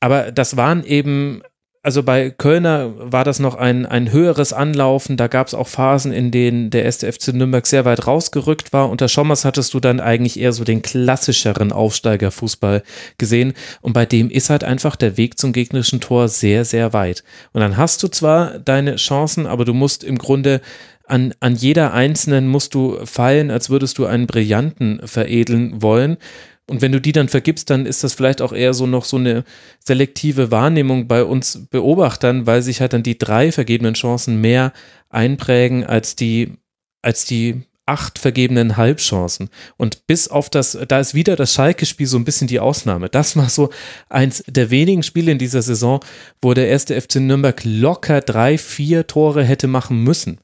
Aber 0.00 0.32
das 0.32 0.56
waren 0.56 0.84
eben 0.84 1.42
also 1.84 2.04
bei 2.04 2.30
Kölner 2.30 2.92
war 2.96 3.24
das 3.24 3.40
noch 3.40 3.56
ein, 3.56 3.86
ein 3.86 4.12
höheres 4.12 4.52
Anlaufen. 4.52 5.16
Da 5.16 5.26
gab 5.26 5.48
es 5.48 5.54
auch 5.54 5.66
Phasen, 5.66 6.12
in 6.12 6.30
denen 6.30 6.70
der 6.70 6.86
SDFC 6.86 7.32
Nürnberg 7.32 7.66
sehr 7.66 7.84
weit 7.84 8.06
rausgerückt 8.06 8.72
war. 8.72 8.88
Unter 8.88 9.08
Schommers 9.08 9.44
hattest 9.44 9.74
du 9.74 9.80
dann 9.80 9.98
eigentlich 9.98 10.38
eher 10.38 10.52
so 10.52 10.62
den 10.62 10.82
klassischeren 10.82 11.72
Aufsteigerfußball 11.72 12.84
gesehen. 13.18 13.54
Und 13.80 13.94
bei 13.94 14.06
dem 14.06 14.30
ist 14.30 14.48
halt 14.48 14.62
einfach 14.62 14.94
der 14.94 15.16
Weg 15.16 15.40
zum 15.40 15.52
gegnerischen 15.52 16.00
Tor 16.00 16.28
sehr, 16.28 16.64
sehr 16.64 16.92
weit. 16.92 17.24
Und 17.52 17.62
dann 17.62 17.76
hast 17.76 18.00
du 18.04 18.08
zwar 18.08 18.60
deine 18.60 18.94
Chancen, 18.94 19.48
aber 19.48 19.64
du 19.64 19.74
musst 19.74 20.04
im 20.04 20.18
Grunde 20.18 20.60
an, 21.04 21.34
an 21.40 21.56
jeder 21.56 21.92
einzelnen 21.92 22.46
musst 22.46 22.74
du 22.74 23.04
fallen, 23.04 23.50
als 23.50 23.70
würdest 23.70 23.98
du 23.98 24.06
einen 24.06 24.28
Brillanten 24.28 25.00
veredeln 25.04 25.82
wollen. 25.82 26.16
Und 26.68 26.80
wenn 26.80 26.92
du 26.92 27.00
die 27.00 27.12
dann 27.12 27.28
vergibst, 27.28 27.70
dann 27.70 27.86
ist 27.86 28.04
das 28.04 28.14
vielleicht 28.14 28.40
auch 28.40 28.52
eher 28.52 28.72
so 28.72 28.86
noch 28.86 29.04
so 29.04 29.16
eine 29.16 29.44
selektive 29.84 30.50
Wahrnehmung 30.50 31.08
bei 31.08 31.24
uns 31.24 31.66
Beobachtern, 31.70 32.46
weil 32.46 32.62
sich 32.62 32.80
halt 32.80 32.92
dann 32.92 33.02
die 33.02 33.18
drei 33.18 33.50
vergebenen 33.52 33.94
Chancen 33.94 34.40
mehr 34.40 34.72
einprägen 35.10 35.84
als 35.84 36.14
die, 36.16 36.52
als 37.02 37.24
die 37.24 37.62
acht 37.84 38.18
vergebenen 38.18 38.76
Halbchancen. 38.76 39.50
Und 39.76 40.06
bis 40.06 40.28
auf 40.28 40.48
das, 40.48 40.78
da 40.86 41.00
ist 41.00 41.14
wieder 41.14 41.34
das 41.34 41.52
Schalke-Spiel 41.52 42.06
so 42.06 42.16
ein 42.16 42.24
bisschen 42.24 42.46
die 42.46 42.60
Ausnahme. 42.60 43.08
Das 43.08 43.36
war 43.36 43.48
so 43.48 43.70
eins 44.08 44.44
der 44.46 44.70
wenigen 44.70 45.02
Spiele 45.02 45.32
in 45.32 45.38
dieser 45.38 45.62
Saison, 45.62 46.00
wo 46.40 46.54
der 46.54 46.68
erste 46.68 46.98
FC 47.00 47.16
Nürnberg 47.16 47.60
locker 47.64 48.20
drei, 48.20 48.56
vier 48.56 49.08
Tore 49.08 49.42
hätte 49.42 49.66
machen 49.66 50.02
müssen. 50.04 50.38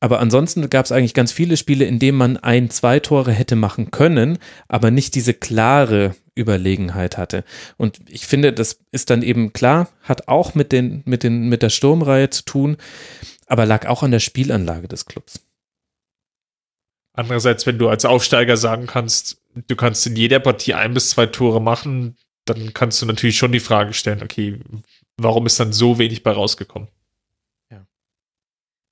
Aber 0.00 0.20
ansonsten 0.20 0.70
gab 0.70 0.84
es 0.84 0.92
eigentlich 0.92 1.14
ganz 1.14 1.32
viele 1.32 1.56
Spiele, 1.56 1.84
in 1.84 1.98
denen 1.98 2.18
man 2.18 2.36
ein, 2.36 2.70
zwei 2.70 3.00
Tore 3.00 3.32
hätte 3.32 3.56
machen 3.56 3.90
können, 3.90 4.38
aber 4.68 4.90
nicht 4.90 5.14
diese 5.16 5.34
klare 5.34 6.14
Überlegenheit 6.36 7.18
hatte. 7.18 7.44
Und 7.76 7.98
ich 8.08 8.26
finde, 8.26 8.52
das 8.52 8.78
ist 8.92 9.10
dann 9.10 9.22
eben 9.22 9.52
klar, 9.52 9.88
hat 10.02 10.28
auch 10.28 10.54
mit, 10.54 10.70
den, 10.70 11.02
mit, 11.04 11.24
den, 11.24 11.48
mit 11.48 11.62
der 11.62 11.70
Sturmreihe 11.70 12.30
zu 12.30 12.44
tun, 12.44 12.76
aber 13.46 13.66
lag 13.66 13.86
auch 13.86 14.04
an 14.04 14.12
der 14.12 14.20
Spielanlage 14.20 14.86
des 14.86 15.06
Clubs. 15.06 15.40
Andererseits, 17.12 17.66
wenn 17.66 17.78
du 17.78 17.88
als 17.88 18.04
Aufsteiger 18.04 18.56
sagen 18.56 18.86
kannst, 18.86 19.42
du 19.66 19.74
kannst 19.74 20.06
in 20.06 20.14
jeder 20.14 20.38
Partie 20.38 20.74
ein 20.74 20.94
bis 20.94 21.10
zwei 21.10 21.26
Tore 21.26 21.60
machen, 21.60 22.16
dann 22.44 22.72
kannst 22.72 23.02
du 23.02 23.06
natürlich 23.06 23.36
schon 23.36 23.50
die 23.50 23.58
Frage 23.58 23.92
stellen, 23.92 24.22
okay, 24.22 24.60
warum 25.16 25.44
ist 25.46 25.58
dann 25.58 25.72
so 25.72 25.98
wenig 25.98 26.22
bei 26.22 26.30
rausgekommen? 26.30 26.88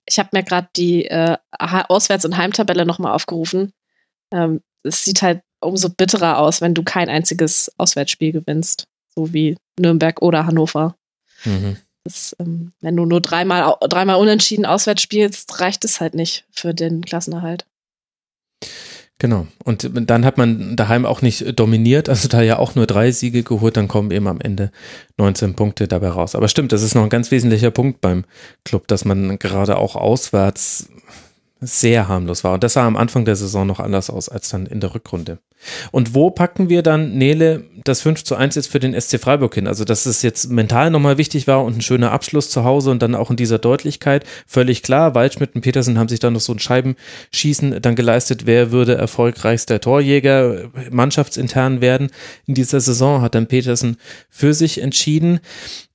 Ich 0.07 0.19
habe 0.19 0.31
mir 0.33 0.43
gerade 0.43 0.69
die 0.77 1.07
äh, 1.07 1.37
Auswärts- 1.59 2.25
und 2.25 2.37
Heimtabelle 2.37 2.87
nochmal 2.87 3.13
aufgerufen. 3.13 3.73
Ähm, 4.33 4.63
es 4.83 5.05
sieht 5.05 5.23
halt 5.23 5.43
umso 5.61 5.89
bitterer 5.89 6.39
aus, 6.39 6.61
wenn 6.61 6.75
du 6.75 6.83
kein 6.85 7.09
einziges 7.09 7.73
Auswärtsspiel 7.77 8.33
gewinnst, 8.33 8.87
so 9.15 9.33
wie 9.33 9.57
Nürnberg 9.79 10.23
oder 10.23 10.47
Hannover. 10.47 10.97
Mhm. 11.45 11.77
Das, 12.05 12.37
ähm, 12.39 12.73
wenn 12.81 12.97
du 12.97 13.05
nur 13.05 13.21
dreimal, 13.21 13.77
dreimal 13.81 14.17
unentschieden 14.17 14.65
auswärts 14.65 15.03
spielst, 15.03 15.61
reicht 15.61 15.85
es 15.85 16.01
halt 16.01 16.15
nicht 16.15 16.47
für 16.51 16.73
den 16.73 17.05
Klassenerhalt. 17.05 17.67
Genau. 19.19 19.47
Und 19.65 19.91
dann 19.95 20.27
hat 20.27 20.37
man 20.37 20.77
daheim 20.77 21.07
auch 21.07 21.23
nicht 21.23 21.59
dominiert, 21.59 22.11
also 22.11 22.29
da 22.29 22.43
ja 22.43 22.59
auch 22.59 22.75
nur 22.75 22.87
drei 22.87 23.11
Siege 23.13 23.43
geholt, 23.43 23.79
dann 23.79 23.89
kommen 23.89 24.11
eben 24.11 24.29
am 24.29 24.43
Ende 24.43 24.71
19 25.17 25.55
Punkte 25.55 25.89
dabei 25.89 26.09
raus. 26.09 26.35
Aber 26.35 26.49
stimmt, 26.49 26.73
das 26.73 26.83
ist 26.83 26.95
noch 26.95 27.03
ein 27.03 27.09
ganz 27.09 27.31
wesentlicher 27.31 27.71
Punkt 27.71 28.03
beim 28.03 28.25
Club, 28.65 28.87
dass 28.89 29.07
man 29.07 29.39
gerade 29.39 29.79
auch 29.79 29.97
auswärts 29.97 30.91
sehr 31.61 32.07
harmlos 32.07 32.45
war. 32.45 32.55
Und 32.55 32.65
das 32.65 32.75
sah 32.75 32.87
am 32.87 32.97
Anfang 32.97 33.25
der 33.25 33.37
Saison 33.37 33.67
noch 33.67 33.81
anders 33.81 34.11
aus 34.11 34.29
als 34.29 34.51
dann 34.51 34.67
in 34.67 34.81
der 34.81 34.95
Rückrunde. 34.95 35.39
Und 35.91 36.15
wo 36.15 36.31
packen 36.31 36.69
wir 36.69 36.83
dann, 36.83 37.17
Nele, 37.17 37.65
das 37.85 38.03
5 38.03 38.25
zu 38.25 38.37
1 38.37 38.57
jetzt 38.57 38.71
für 38.71 38.79
den 38.79 38.99
SC 38.99 39.19
Freiburg 39.19 39.55
hin? 39.55 39.67
Also, 39.67 39.85
dass 39.85 40.05
es 40.05 40.21
jetzt 40.21 40.51
mental 40.51 40.91
nochmal 40.91 41.17
wichtig 41.17 41.47
war 41.47 41.65
und 41.65 41.79
ein 41.79 41.81
schöner 41.81 42.13
Abschluss 42.13 42.51
zu 42.51 42.65
Hause 42.65 42.91
und 42.91 43.01
dann 43.01 43.15
auch 43.15 43.31
in 43.31 43.37
dieser 43.37 43.59
Deutlichkeit. 43.59 44.25
Völlig 44.47 44.83
klar, 44.83 45.15
Waldschmidt 45.15 45.55
und 45.55 45.63
Petersen 45.63 45.99
haben 45.99 46.09
sich 46.09 46.21
dann 46.21 46.35
noch 46.35 46.41
so 46.41 46.53
ein 46.53 46.59
Scheibenschießen 46.59 47.81
dann 47.81 47.97
geleistet. 47.97 48.45
Wer 48.45 48.71
würde 48.71 48.97
erfolgreichster 48.97 49.81
Torjäger 49.81 50.71
mannschaftsintern 50.91 51.81
werden 51.81 52.11
in 52.47 52.55
dieser 52.55 52.81
Saison? 52.81 53.23
Hat 53.23 53.35
dann 53.35 53.47
Petersen 53.47 53.97
für 54.29 54.53
sich 54.53 54.83
entschieden. 54.83 55.41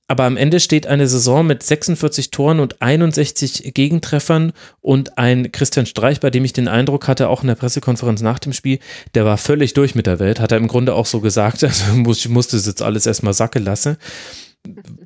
Aber 0.08 0.24
am 0.24 0.36
Ende 0.36 0.60
steht 0.60 0.86
eine 0.86 1.06
Saison 1.06 1.46
mit 1.46 1.62
46 1.62 2.30
Toren 2.30 2.60
und 2.60 2.82
61 2.82 3.72
Gegentreffern 3.72 4.52
und 4.80 5.16
ein 5.16 5.52
Christian 5.52 5.86
Streich, 5.86 6.20
bei 6.20 6.30
dem 6.30 6.44
ich 6.44 6.52
den 6.52 6.68
Eindruck 6.68 7.08
hatte, 7.08 7.28
auch 7.28 7.42
in 7.42 7.48
der 7.48 7.54
Pressekonferenz 7.54 8.20
nach 8.20 8.38
dem 8.38 8.52
Spiel, 8.52 8.78
der 9.14 9.24
war 9.24 9.38
völlig 9.38 9.74
durch 9.74 9.94
mit 9.94 10.06
der 10.06 10.18
Welt, 10.18 10.40
hat 10.40 10.52
er 10.52 10.58
im 10.58 10.68
Grunde 10.68 10.94
auch 10.94 11.06
so 11.06 11.20
gesagt, 11.20 11.64
also 11.64 12.10
ich 12.10 12.28
musste 12.28 12.56
es 12.56 12.66
jetzt 12.66 12.82
alles 12.82 13.06
erstmal 13.06 13.32
sacke 13.32 13.58
lassen. 13.58 13.96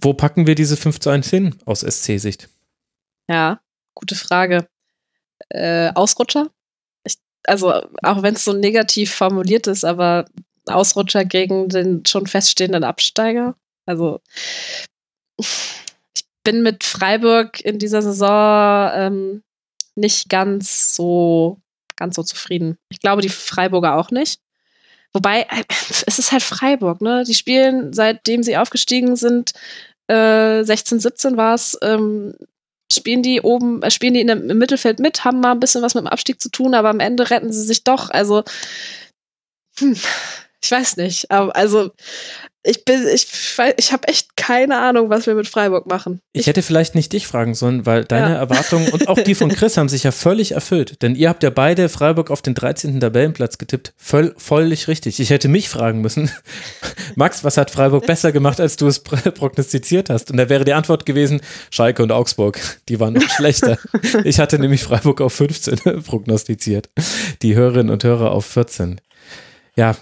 Wo 0.01 0.13
packen 0.13 0.47
wir 0.47 0.55
diese 0.55 0.77
5 0.77 1.01
zu 1.01 1.11
1 1.11 1.31
hin 1.31 1.55
aus 1.65 1.81
SC-Sicht? 1.81 2.49
Ja, 3.29 3.61
gute 3.95 4.15
Frage. 4.15 4.67
Äh, 5.49 5.91
Ausrutscher? 5.95 6.51
Ich, 7.05 7.17
also, 7.45 7.73
auch 8.03 8.23
wenn 8.23 8.35
es 8.35 8.45
so 8.45 8.53
negativ 8.53 9.15
formuliert 9.15 9.67
ist, 9.67 9.85
aber 9.85 10.27
Ausrutscher 10.67 11.25
gegen 11.25 11.69
den 11.69 12.05
schon 12.07 12.27
feststehenden 12.27 12.85
Absteiger? 12.85 13.57
Also 13.87 14.21
ich 15.39 16.25
bin 16.45 16.63
mit 16.63 16.85
Freiburg 16.85 17.61
in 17.61 17.79
dieser 17.79 18.03
Saison 18.03 18.91
ähm, 18.95 19.43
nicht 19.95 20.29
ganz 20.29 20.95
so 20.95 21.59
ganz 21.97 22.17
so 22.17 22.23
zufrieden. 22.23 22.77
Ich 22.91 23.01
glaube, 23.01 23.23
die 23.23 23.29
Freiburger 23.29 23.97
auch 23.97 24.11
nicht. 24.11 24.41
Wobei, 25.13 25.43
äh, 25.43 25.65
es 26.07 26.19
ist 26.19 26.33
halt 26.33 26.43
Freiburg, 26.43 27.01
ne? 27.01 27.25
Die 27.27 27.35
spielen, 27.35 27.93
seitdem 27.93 28.43
sie 28.43 28.57
aufgestiegen 28.57 29.17
sind, 29.17 29.53
äh, 30.09 30.63
16, 30.63 31.01
17 31.01 31.37
war 31.37 31.55
es, 31.55 31.79
ähm, 31.83 32.35
spielen 32.93 33.23
die 33.23 33.41
oben, 33.41 33.83
äh, 33.83 33.91
spielen 33.91 34.15
die 34.15 34.21
in 34.21 34.29
dem, 34.29 34.51
im 34.51 34.59
Mittelfeld 34.59 35.01
mit, 35.01 35.25
haben 35.25 35.41
mal 35.41 35.53
ein 35.53 35.61
bisschen 35.61 35.83
was 35.83 35.95
mit 35.95 36.05
dem 36.05 36.09
Abstieg 36.09 36.41
zu 36.41 36.51
tun, 36.51 36.75
aber 36.75 36.91
am 36.91 37.01
Ende 37.01 37.31
retten 37.31 37.53
sie 37.53 37.65
sich 37.65 37.83
doch. 37.83 38.11
Also, 38.11 38.45
hm, 39.79 39.97
ich 40.63 40.71
weiß 40.71 40.97
nicht. 40.99 41.31
Also, 41.31 41.93
ich 42.67 42.85
bin, 42.85 43.07
ich, 43.13 43.29
ich 43.77 43.93
habe 43.93 44.09
echt 44.09 44.37
keine 44.37 44.79
Ahnung, 44.79 45.09
was 45.09 45.27
wir 45.27 45.35
mit 45.35 45.49
Freiburg 45.49 45.87
machen. 45.87 46.21
Ich, 46.33 46.43
ich 46.43 46.47
hätte 46.47 46.63
vielleicht 46.63 46.95
nicht 46.95 47.13
dich 47.13 47.27
fragen 47.27 47.55
sollen, 47.55 47.87
weil 47.87 48.05
deine 48.05 48.35
ja. 48.35 48.37
Erwartungen 48.37 48.89
und 48.89 49.09
auch 49.09 49.19
die 49.19 49.35
von 49.35 49.49
Chris 49.51 49.77
haben 49.77 49.89
sich 49.89 50.03
ja 50.03 50.11
völlig 50.11 50.53
erfüllt. 50.53 51.03
Denn 51.03 51.15
ihr 51.15 51.29
habt 51.29 51.43
ja 51.43 51.51
beide 51.51 51.89
Freiburg 51.89 52.31
auf 52.31 52.43
den 52.43 52.55
13. 52.55 53.01
Tabellenplatz 53.01 53.59
getippt. 53.59 53.95
Voll, 53.97 54.35
völlig 54.37 54.89
richtig. 54.89 55.21
Ich 55.21 55.31
hätte 55.31 55.49
mich 55.49 55.69
fragen 55.69 56.01
müssen, 56.01 56.31
Max, 57.15 57.45
was 57.45 57.57
hat 57.57 57.71
Freiburg 57.71 58.07
besser 58.07 58.33
gemacht, 58.33 58.61
als 58.61 58.77
du 58.77 58.89
es 58.89 59.01
prognostiziert 59.01 60.11
hast? 60.11 60.31
Und 60.31 60.37
da 60.37 60.49
wäre 60.49 60.65
die 60.65 60.75
Antwort 60.75 61.07
gewesen, 61.07 61.41
Schalke 61.71 62.03
und 62.03 62.13
Augsburg. 62.13 62.61
Die 62.89 62.99
waren 62.99 63.15
noch 63.15 63.31
schlechter. 63.31 63.79
ich 64.25 64.41
hatte 64.41 64.59
nämlich 64.59 64.83
Freiburg 64.83 65.21
auf 65.21 65.33
15 65.35 66.03
prognostiziert. 66.05 66.91
Die 67.43 67.55
Hörerinnen 67.55 67.91
und 67.91 68.03
Hörer 68.05 68.33
auf 68.33 68.47
14. 68.47 69.01
Ja, 69.77 69.95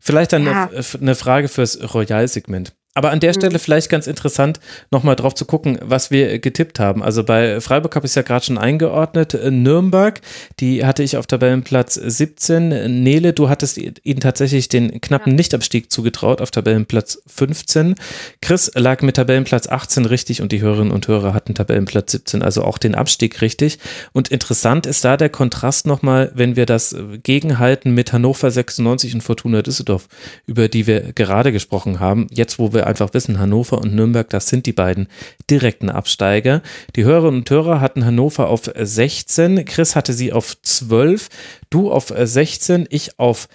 Vielleicht 0.00 0.32
dann 0.32 0.44
ja. 0.44 0.68
eine, 0.68 0.84
eine 1.00 1.14
Frage 1.14 1.48
fürs 1.48 1.94
Royal-Segment. 1.94 2.74
Aber 2.96 3.10
an 3.10 3.20
der 3.20 3.30
mhm. 3.30 3.34
Stelle 3.34 3.58
vielleicht 3.58 3.90
ganz 3.90 4.06
interessant, 4.06 4.58
nochmal 4.90 5.16
drauf 5.16 5.34
zu 5.34 5.44
gucken, 5.44 5.78
was 5.82 6.10
wir 6.10 6.38
getippt 6.38 6.80
haben. 6.80 7.02
Also 7.02 7.24
bei 7.24 7.60
Freiburg 7.60 7.94
habe 7.94 8.06
ich 8.06 8.12
es 8.12 8.14
ja 8.14 8.22
gerade 8.22 8.46
schon 8.46 8.56
eingeordnet. 8.56 9.38
Nürnberg, 9.50 10.22
die 10.60 10.86
hatte 10.86 11.02
ich 11.02 11.18
auf 11.18 11.26
Tabellenplatz 11.26 11.94
17. 11.94 13.02
Nele, 13.02 13.34
du 13.34 13.50
hattest 13.50 13.76
ihnen 13.76 14.20
tatsächlich 14.20 14.70
den 14.70 15.02
knappen. 15.02 15.34
Nichtabstieg 15.34 15.92
zugetraut 15.92 16.40
auf 16.40 16.50
Tabellenplatz 16.50 17.20
15. 17.26 17.96
Chris 18.40 18.70
lag 18.74 19.02
mit 19.02 19.16
Tabellenplatz 19.16 19.68
18 19.68 20.06
richtig 20.06 20.40
und 20.40 20.50
die 20.50 20.62
Hörerinnen 20.62 20.92
und 20.92 21.06
Hörer 21.06 21.34
hatten 21.34 21.54
Tabellenplatz 21.54 22.12
17, 22.12 22.40
also 22.40 22.64
auch 22.64 22.78
den 22.78 22.94
Abstieg 22.94 23.42
richtig. 23.42 23.78
Und 24.12 24.28
interessant 24.28 24.86
ist 24.86 25.04
da 25.04 25.18
der 25.18 25.28
Kontrast 25.28 25.86
nochmal, 25.86 26.32
wenn 26.34 26.56
wir 26.56 26.64
das 26.64 26.96
gegenhalten 27.22 27.92
mit 27.92 28.14
Hannover 28.14 28.50
96 28.50 29.14
und 29.14 29.20
Fortuna 29.20 29.60
Düsseldorf, 29.60 30.08
über 30.46 30.68
die 30.68 30.86
wir 30.86 31.12
gerade 31.12 31.52
gesprochen 31.52 32.00
haben. 32.00 32.28
Jetzt, 32.30 32.58
wo 32.58 32.72
wir 32.72 32.85
einfach 32.86 33.14
wissen, 33.14 33.38
Hannover 33.38 33.78
und 33.78 33.94
Nürnberg, 33.94 34.28
das 34.30 34.48
sind 34.48 34.66
die 34.66 34.72
beiden 34.72 35.08
direkten 35.50 35.90
Absteiger. 35.90 36.62
Die 36.96 37.04
Hörerinnen 37.04 37.40
und 37.40 37.50
Hörer 37.50 37.80
hatten 37.80 38.04
Hannover 38.04 38.48
auf 38.48 38.70
16, 38.74 39.64
Chris 39.64 39.96
hatte 39.96 40.12
sie 40.12 40.32
auf 40.32 40.60
12, 40.62 41.28
du 41.70 41.90
auf 41.90 42.12
16, 42.16 42.86
ich 42.90 43.18
auf 43.18 43.48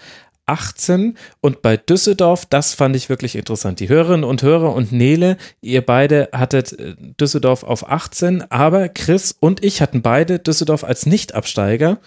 18 0.51 1.17
und 1.39 1.61
bei 1.61 1.77
Düsseldorf, 1.77 2.45
das 2.45 2.73
fand 2.73 2.95
ich 2.95 3.09
wirklich 3.09 3.35
interessant. 3.35 3.79
Die 3.79 3.89
Hörerinnen 3.89 4.25
und 4.25 4.43
Hörer 4.43 4.73
und 4.75 4.91
Nele, 4.91 5.37
ihr 5.61 5.85
beide 5.85 6.29
hattet 6.33 6.73
äh, 6.73 6.95
Düsseldorf 7.19 7.63
auf 7.63 7.89
18, 7.89 8.51
aber 8.51 8.89
Chris 8.89 9.35
und 9.39 9.63
ich 9.63 9.81
hatten 9.81 10.01
beide 10.01 10.39
Düsseldorf 10.39 10.83
als 10.83 11.05
Nichtabsteiger. 11.05 11.99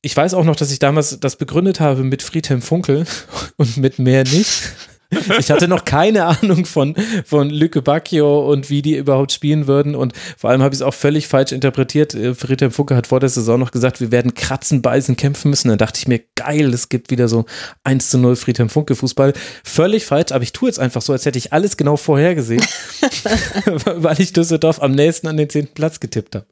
Ich 0.00 0.16
weiß 0.16 0.34
auch 0.34 0.44
noch, 0.44 0.54
dass 0.54 0.70
ich 0.70 0.78
damals 0.78 1.18
das 1.18 1.36
begründet 1.36 1.80
habe 1.80 2.04
mit 2.04 2.22
Friedhelm 2.22 2.62
Funkel 2.62 3.04
und 3.56 3.76
mit 3.78 3.98
mehr 3.98 4.22
nicht. 4.22 4.72
Ich 5.38 5.50
hatte 5.50 5.68
noch 5.68 5.84
keine 5.84 6.24
Ahnung 6.24 6.66
von, 6.66 6.94
von 7.24 7.50
Lücke 7.50 7.82
Bacchio 7.82 8.50
und 8.50 8.70
wie 8.70 8.82
die 8.82 8.96
überhaupt 8.96 9.32
spielen 9.32 9.66
würden. 9.66 9.94
Und 9.94 10.12
vor 10.36 10.50
allem 10.50 10.62
habe 10.62 10.74
ich 10.74 10.80
es 10.80 10.82
auch 10.82 10.94
völlig 10.94 11.28
falsch 11.28 11.52
interpretiert. 11.52 12.14
Äh, 12.14 12.34
Friedhelm 12.34 12.70
Funke 12.70 12.94
hat 12.96 13.06
vor 13.06 13.20
der 13.20 13.28
Saison 13.28 13.58
noch 13.58 13.70
gesagt, 13.70 14.00
wir 14.00 14.10
werden 14.10 14.34
kratzen, 14.34 14.82
beißen, 14.82 15.16
kämpfen 15.16 15.50
müssen. 15.50 15.68
Dann 15.68 15.78
dachte 15.78 15.98
ich 15.98 16.08
mir, 16.08 16.20
geil, 16.34 16.72
es 16.74 16.88
gibt 16.88 17.10
wieder 17.10 17.28
so 17.28 17.46
1 17.84 18.10
zu 18.10 18.18
0 18.18 18.36
Friedhelm 18.36 18.68
Funke 18.68 18.94
Fußball. 18.94 19.32
Völlig 19.64 20.04
falsch, 20.04 20.32
aber 20.32 20.42
ich 20.42 20.52
tue 20.52 20.68
jetzt 20.68 20.78
einfach 20.78 21.02
so, 21.02 21.12
als 21.12 21.24
hätte 21.24 21.38
ich 21.38 21.52
alles 21.52 21.76
genau 21.76 21.96
vorhergesehen, 21.96 22.62
weil 23.84 24.20
ich 24.20 24.32
Düsseldorf 24.32 24.82
am 24.82 24.92
nächsten 24.92 25.26
an 25.26 25.36
den 25.36 25.48
zehnten 25.48 25.74
Platz 25.74 26.00
getippt 26.00 26.34
habe. 26.34 26.46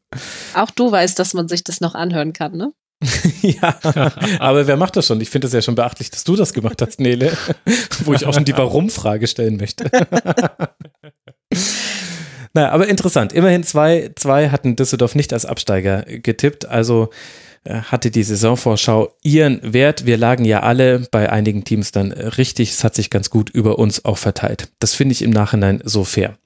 Auch 0.54 0.70
du 0.70 0.90
weißt, 0.90 1.18
dass 1.18 1.34
man 1.34 1.48
sich 1.48 1.64
das 1.64 1.80
noch 1.80 1.94
anhören 1.94 2.32
kann, 2.32 2.56
ne? 2.56 2.72
ja, 3.42 3.78
aber 4.38 4.66
wer 4.66 4.76
macht 4.76 4.96
das 4.96 5.06
schon? 5.06 5.20
Ich 5.20 5.28
finde 5.28 5.46
es 5.48 5.52
ja 5.52 5.60
schon 5.60 5.74
beachtlich, 5.74 6.10
dass 6.10 6.24
du 6.24 6.34
das 6.34 6.54
gemacht 6.54 6.80
hast, 6.80 6.98
Nele, 6.98 7.36
wo 8.04 8.14
ich 8.14 8.24
auch 8.24 8.32
schon 8.32 8.44
die 8.46 8.56
Warum-Frage 8.56 9.26
stellen 9.26 9.56
möchte. 9.58 9.90
naja, 12.54 12.70
aber 12.70 12.88
interessant. 12.88 13.34
Immerhin 13.34 13.64
zwei, 13.64 14.12
zwei 14.16 14.48
hatten 14.48 14.76
Düsseldorf 14.76 15.14
nicht 15.14 15.34
als 15.34 15.44
Absteiger 15.44 16.04
getippt, 16.06 16.66
also 16.66 17.10
äh, 17.64 17.82
hatte 17.82 18.10
die 18.10 18.22
Saisonvorschau 18.22 19.14
ihren 19.22 19.60
Wert. 19.74 20.06
Wir 20.06 20.16
lagen 20.16 20.46
ja 20.46 20.60
alle 20.60 21.00
bei 21.10 21.30
einigen 21.30 21.64
Teams 21.64 21.92
dann 21.92 22.12
richtig. 22.12 22.70
Es 22.70 22.82
hat 22.82 22.94
sich 22.94 23.10
ganz 23.10 23.28
gut 23.28 23.50
über 23.50 23.78
uns 23.78 24.06
auch 24.06 24.18
verteilt. 24.18 24.70
Das 24.78 24.94
finde 24.94 25.12
ich 25.12 25.20
im 25.20 25.30
Nachhinein 25.30 25.82
so 25.84 26.04
fair. 26.04 26.38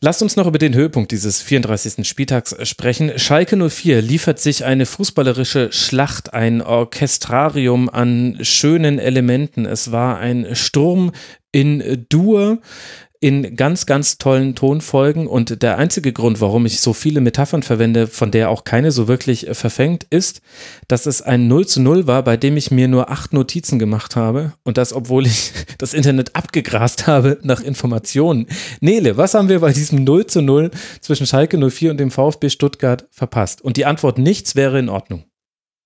Lasst 0.00 0.22
uns 0.22 0.36
noch 0.36 0.46
über 0.46 0.58
den 0.58 0.76
Höhepunkt 0.76 1.10
dieses 1.10 1.42
34. 1.42 2.06
Spieltags 2.06 2.54
sprechen. 2.68 3.18
Schalke 3.18 3.56
04 3.56 4.00
liefert 4.00 4.38
sich 4.38 4.64
eine 4.64 4.86
fußballerische 4.86 5.72
Schlacht, 5.72 6.34
ein 6.34 6.62
Orchestrarium 6.62 7.88
an 7.88 8.38
schönen 8.42 9.00
Elementen. 9.00 9.66
Es 9.66 9.90
war 9.90 10.18
ein 10.18 10.54
Sturm 10.54 11.10
in 11.50 12.06
Dur 12.08 12.58
in 13.20 13.56
ganz, 13.56 13.86
ganz 13.86 14.18
tollen 14.18 14.54
Tonfolgen. 14.54 15.26
Und 15.26 15.62
der 15.62 15.78
einzige 15.78 16.12
Grund, 16.12 16.40
warum 16.40 16.66
ich 16.66 16.80
so 16.80 16.92
viele 16.92 17.20
Metaphern 17.20 17.62
verwende, 17.62 18.06
von 18.06 18.30
der 18.30 18.50
auch 18.50 18.64
keine 18.64 18.92
so 18.92 19.08
wirklich 19.08 19.48
äh, 19.48 19.54
verfängt, 19.54 20.06
ist, 20.10 20.40
dass 20.86 21.06
es 21.06 21.22
ein 21.22 21.48
0 21.48 21.66
zu 21.66 21.80
0 21.80 22.06
war, 22.06 22.22
bei 22.22 22.36
dem 22.36 22.56
ich 22.56 22.70
mir 22.70 22.86
nur 22.86 23.10
acht 23.10 23.32
Notizen 23.32 23.78
gemacht 23.78 24.16
habe. 24.16 24.52
Und 24.62 24.78
das, 24.78 24.92
obwohl 24.92 25.26
ich 25.26 25.52
das 25.78 25.94
Internet 25.94 26.36
abgegrast 26.36 27.06
habe 27.06 27.38
nach 27.42 27.60
Informationen. 27.60 28.46
Nele, 28.80 29.16
was 29.16 29.34
haben 29.34 29.48
wir 29.48 29.60
bei 29.60 29.72
diesem 29.72 30.04
0 30.04 30.26
zu 30.26 30.40
0 30.40 30.70
zwischen 31.00 31.26
Schalke 31.26 31.58
04 31.58 31.90
und 31.90 31.98
dem 31.98 32.10
VfB 32.10 32.50
Stuttgart 32.50 33.08
verpasst? 33.10 33.62
Und 33.62 33.76
die 33.76 33.86
Antwort 33.86 34.18
nichts 34.18 34.54
wäre 34.54 34.78
in 34.78 34.88
Ordnung. 34.88 35.24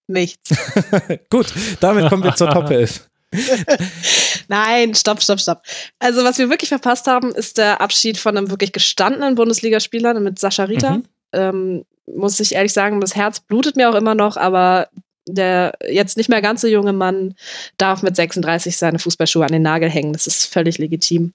Nichts. 0.07 0.55
Gut, 1.31 1.55
damit 1.81 2.09
kommen 2.09 2.25
wir 2.25 2.35
zur 2.35 2.51
Top 2.51 2.71
11. 2.71 3.09
Nein, 4.49 4.95
stopp, 4.95 5.23
stopp, 5.23 5.41
stopp. 5.41 5.63
Also, 5.99 6.25
was 6.25 6.39
wir 6.39 6.51
wirklich 6.51 6.69
verpasst 6.69 7.07
haben, 7.07 7.35
ist 7.35 7.59
der 7.59 7.81
Abschied 7.81 8.19
von 8.19 8.37
einem 8.37 8.51
wirklich 8.51 8.73
gestandenen 8.73 9.35
Bundesligaspieler 9.35 10.19
mit 10.21 10.39
Sascha 10.39 10.65
Rita. 10.65 10.99
Mhm. 10.99 11.05
Ähm, 11.33 11.85
muss 12.07 12.41
ich 12.41 12.55
ehrlich 12.55 12.73
sagen, 12.73 13.01
das 13.01 13.17
Herz 13.17 13.41
blutet 13.41 13.77
mir 13.77 13.89
auch 13.89 13.95
immer 13.95 14.15
noch, 14.15 14.37
aber 14.37 14.89
der 15.27 15.73
jetzt 15.89 16.17
nicht 16.17 16.29
mehr 16.29 16.43
ganz 16.43 16.61
so 16.61 16.69
junge 16.69 16.93
Mann 16.93 17.35
darf 17.79 18.03
mit 18.03 18.17
36 18.17 18.77
seine 18.77 18.99
Fußballschuhe 18.99 19.45
an 19.45 19.53
den 19.53 19.63
Nagel 19.63 19.89
hängen. 19.89 20.13
Das 20.13 20.27
ist 20.27 20.47
völlig 20.47 20.79
legitim. 20.79 21.33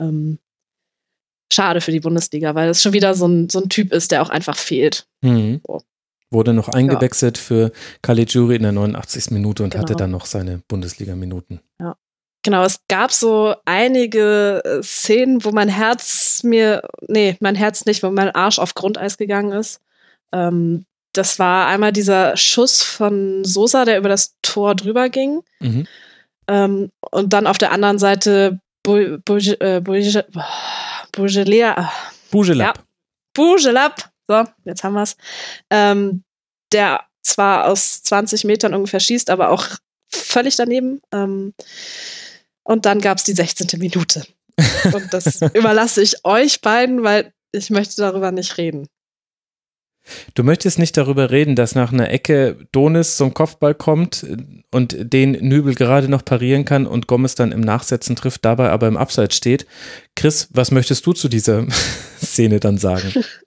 Ähm, 0.00 0.38
schade 1.52 1.80
für 1.80 1.92
die 1.92 2.00
Bundesliga, 2.00 2.54
weil 2.54 2.70
es 2.70 2.82
schon 2.82 2.92
wieder 2.92 3.14
so 3.14 3.26
ein, 3.26 3.48
so 3.48 3.60
ein 3.60 3.68
Typ 3.68 3.92
ist, 3.92 4.10
der 4.10 4.22
auch 4.22 4.30
einfach 4.30 4.56
fehlt. 4.56 5.06
Mhm. 5.20 5.60
So. 5.66 5.82
Wurde 6.32 6.52
noch 6.54 6.68
eingewechselt 6.68 7.38
ja. 7.38 7.42
für 7.42 7.72
Caligiuri 8.02 8.56
in 8.56 8.62
der 8.62 8.72
89. 8.72 9.30
Minute 9.30 9.62
und 9.62 9.70
genau. 9.70 9.82
hatte 9.82 9.94
dann 9.94 10.10
noch 10.10 10.26
seine 10.26 10.62
Bundesliga-Minuten. 10.68 11.60
Ja. 11.78 11.96
Genau, 12.44 12.64
es 12.64 12.80
gab 12.88 13.12
so 13.12 13.54
einige 13.64 14.62
äh, 14.64 14.82
Szenen, 14.82 15.44
wo 15.44 15.52
mein 15.52 15.68
Herz 15.68 16.42
mir, 16.42 16.82
nee, 17.06 17.36
mein 17.40 17.54
Herz 17.54 17.84
nicht, 17.86 18.02
wo 18.02 18.10
mein 18.10 18.34
Arsch 18.34 18.58
auf 18.58 18.74
Grundeis 18.74 19.16
gegangen 19.16 19.52
ist. 19.52 19.80
Ähm, 20.32 20.84
das 21.12 21.38
war 21.38 21.68
einmal 21.68 21.92
dieser 21.92 22.36
Schuss 22.36 22.82
von 22.82 23.44
Sosa, 23.44 23.84
der 23.84 23.98
über 23.98 24.08
das 24.08 24.34
Tor 24.42 24.74
drüber 24.74 25.08
ging. 25.08 25.42
Mhm. 25.60 25.86
Ähm, 26.48 26.90
und 27.10 27.32
dann 27.32 27.46
auf 27.46 27.58
der 27.58 27.70
anderen 27.70 27.98
Seite 27.98 28.58
Bougelab. 32.30 32.82
Bougelab. 33.34 34.11
So, 34.32 34.50
jetzt 34.64 34.82
haben 34.82 34.94
wir 34.94 35.02
es. 35.02 35.16
Ähm, 35.68 36.24
der 36.72 37.04
zwar 37.22 37.66
aus 37.66 38.02
20 38.02 38.44
Metern 38.44 38.74
ungefähr 38.74 38.98
schießt, 38.98 39.28
aber 39.28 39.50
auch 39.50 39.66
völlig 40.08 40.56
daneben. 40.56 41.02
Ähm, 41.12 41.52
und 42.62 42.86
dann 42.86 43.00
gab 43.00 43.18
es 43.18 43.24
die 43.24 43.34
16. 43.34 43.78
Minute. 43.78 44.24
Und 44.92 45.12
das 45.12 45.40
überlasse 45.54 46.02
ich 46.02 46.24
euch 46.24 46.60
beiden, 46.60 47.02
weil 47.02 47.32
ich 47.52 47.70
möchte 47.70 47.96
darüber 47.96 48.30
nicht 48.32 48.58
reden. 48.58 48.86
Du 50.34 50.42
möchtest 50.42 50.78
nicht 50.78 50.96
darüber 50.96 51.30
reden, 51.30 51.54
dass 51.54 51.74
nach 51.74 51.92
einer 51.92 52.10
Ecke 52.10 52.66
Donis 52.72 53.16
zum 53.16 53.34
Kopfball 53.34 53.74
kommt 53.74 54.26
und 54.70 54.96
den 54.98 55.32
Nübel 55.32 55.74
gerade 55.74 56.08
noch 56.08 56.24
parieren 56.24 56.64
kann 56.64 56.86
und 56.86 57.06
Gomez 57.06 57.34
dann 57.34 57.52
im 57.52 57.60
Nachsetzen 57.60 58.16
trifft, 58.16 58.44
dabei 58.44 58.70
aber 58.70 58.88
im 58.88 58.96
Abseits 58.96 59.36
steht. 59.36 59.66
Chris, 60.16 60.48
was 60.50 60.70
möchtest 60.70 61.06
du 61.06 61.12
zu 61.12 61.28
dieser 61.28 61.66
Szene 62.22 62.58
dann 62.58 62.78
sagen? 62.78 63.12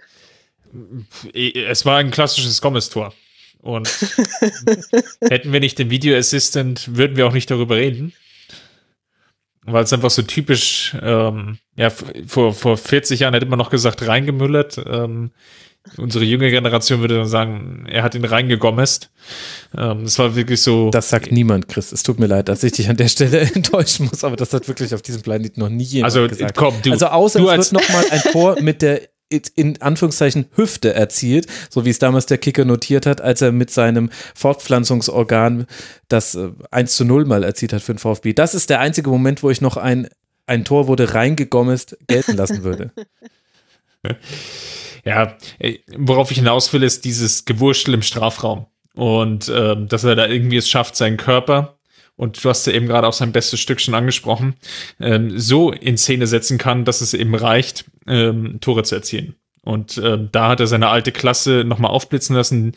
Es 1.34 1.86
war 1.86 1.98
ein 1.98 2.12
klassisches 2.12 2.62
Gomez-Tor. 2.62 3.14
Und 3.62 3.88
hätten 5.22 5.52
wir 5.52 5.60
nicht 5.60 5.80
den 5.80 5.90
Video 5.90 6.16
Assistant, 6.18 6.96
würden 6.96 7.18
wir 7.18 7.28
auch 7.28 7.34
nicht 7.34 7.50
darüber 7.50 7.76
reden. 7.78 8.14
Weil 9.64 9.84
es 9.84 9.94
einfach 9.94 10.12
so 10.12 10.22
typisch, 10.22 10.96
ähm, 11.02 11.58
ja, 11.76 11.90
vor, 11.90 12.54
vor 12.54 12.78
40 12.78 13.22
Jahren 13.22 13.34
hätte 13.34 13.48
man 13.48 13.58
noch 13.58 13.72
gesagt, 13.72 14.08
reingemüllert. 14.08 14.78
Ähm, 14.86 15.32
Unsere 15.98 16.26
junge 16.26 16.50
Generation 16.50 17.02
würde 17.02 17.16
dann 17.16 17.28
sagen, 17.28 17.86
er 17.88 18.02
hat 18.02 18.16
ihn 18.16 18.26
reingegomest. 18.26 19.12
Ähm, 19.78 20.04
das 20.04 20.18
war 20.18 20.36
wirklich 20.36 20.62
so. 20.62 20.90
Das 20.90 21.10
sagt 21.10 21.32
niemand, 21.32 21.68
Chris. 21.68 21.92
Es 21.92 22.02
tut 22.02 22.20
mir 22.20 22.26
leid, 22.26 22.50
dass 22.50 22.64
ich 22.64 22.72
dich 22.72 22.90
an 22.90 22.98
der 22.98 23.08
Stelle 23.08 23.40
enttäuschen 23.54 24.08
muss, 24.08 24.24
aber 24.24 24.36
das 24.36 24.52
hat 24.52 24.68
wirklich 24.68 24.94
auf 24.96 25.04
diesem 25.04 25.22
Planeten 25.22 25.60
noch 25.60 25.70
nie 25.70 25.84
jemand 25.84 26.16
also, 26.16 26.28
gesagt. 26.28 26.58
Komm, 26.58 26.74
du, 26.82 26.92
also 26.92 27.08
außer 27.08 27.40
du 27.40 27.50
es 27.50 27.72
wird 27.72 27.84
nochmal 27.84 28.06
ein 28.10 28.22
Tor 28.32 28.60
mit 28.62 28.82
der 28.82 29.02
in 29.56 29.82
Anführungszeichen 29.82 30.46
Hüfte 30.56 30.94
erzielt, 30.94 31.48
so 31.70 31.86
wie 31.86 31.90
es 31.90 32.00
damals 32.00 32.26
der 32.26 32.38
Kicker 32.38 32.66
notiert 32.66 33.06
hat, 33.06 33.22
als 33.22 33.42
er 33.42 33.52
mit 33.52 33.72
seinem 33.72 34.10
Fortpflanzungsorgan 34.34 35.66
das 36.08 36.38
1 36.72 36.92
äh, 36.92 36.94
zu 36.94 37.06
0 37.06 37.26
mal 37.26 37.44
erzielt 37.44 37.74
hat 37.74 37.82
für 37.82 37.94
den 37.94 38.00
VfB. 38.00 38.34
Das 38.34 38.56
ist 38.56 38.70
der 38.70 38.80
einzige 38.80 39.10
Moment, 39.10 39.44
wo 39.44 39.50
ich 39.50 39.62
noch 39.62 39.78
ein, 39.78 40.08
ein 40.48 40.66
Tor 40.66 40.88
wurde 40.88 41.14
reingegommest 41.14 41.98
gelten 42.08 42.36
lassen 42.36 42.64
würde. 42.64 42.92
Ja, 45.06 45.38
äh, 45.60 45.78
worauf 45.96 46.32
ich 46.32 46.38
hinaus 46.40 46.74
will, 46.74 46.82
ist 46.82 47.06
dieses 47.06 47.46
Gewurschtel 47.46 47.94
im 47.94 48.02
Strafraum. 48.02 48.66
Und 48.96 49.48
äh, 49.50 49.76
dass 49.86 50.04
er 50.04 50.16
da 50.16 50.26
irgendwie 50.26 50.58
es 50.58 50.68
schafft, 50.68 50.96
seinen 50.96 51.18
Körper, 51.18 51.75
und 52.16 52.44
du 52.44 52.50
hast 52.50 52.66
ja 52.68 52.74
eben 52.74 52.88
gerade 52.88 53.08
auch 53.08 53.14
sein 53.14 53.32
bestes 53.32 53.60
Stück 53.60 53.82
schon 53.82 53.94
angesprochen, 53.94 54.56
ähm, 55.00 55.38
so 55.38 55.72
in 55.72 55.98
Szene 55.98 56.28
setzen 56.28 56.58
kann, 56.58 56.86
dass 56.86 57.02
es 57.02 57.14
eben 57.14 57.36
reicht, 57.36 57.86
ähm, 58.08 58.60
Tore 58.62 58.84
zu 58.84 58.96
erzielen. 58.96 59.36
Und 59.62 60.00
ähm, 60.04 60.30
da 60.32 60.50
hat 60.50 60.60
er 60.60 60.68
seine 60.68 60.90
alte 60.90 61.12
Klasse 61.12 61.64
nochmal 61.66 61.92
aufblitzen 61.92 62.36
lassen, 62.36 62.74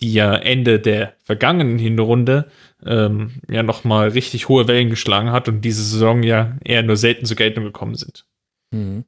die 0.00 0.12
ja 0.12 0.34
Ende 0.34 0.78
der 0.78 1.14
vergangenen 1.24 1.78
Hinrunde 1.78 2.50
ähm, 2.86 3.42
ja 3.50 3.62
nochmal 3.64 4.10
richtig 4.10 4.48
hohe 4.48 4.68
Wellen 4.68 4.90
geschlagen 4.90 5.32
hat 5.32 5.48
und 5.48 5.62
diese 5.62 5.82
Saison 5.82 6.22
ja 6.22 6.56
eher 6.64 6.84
nur 6.84 6.96
selten 6.96 7.26
zur 7.26 7.36
Geltung 7.36 7.64
gekommen 7.64 7.96
sind. 7.96 8.24
Mhm. 8.70 9.04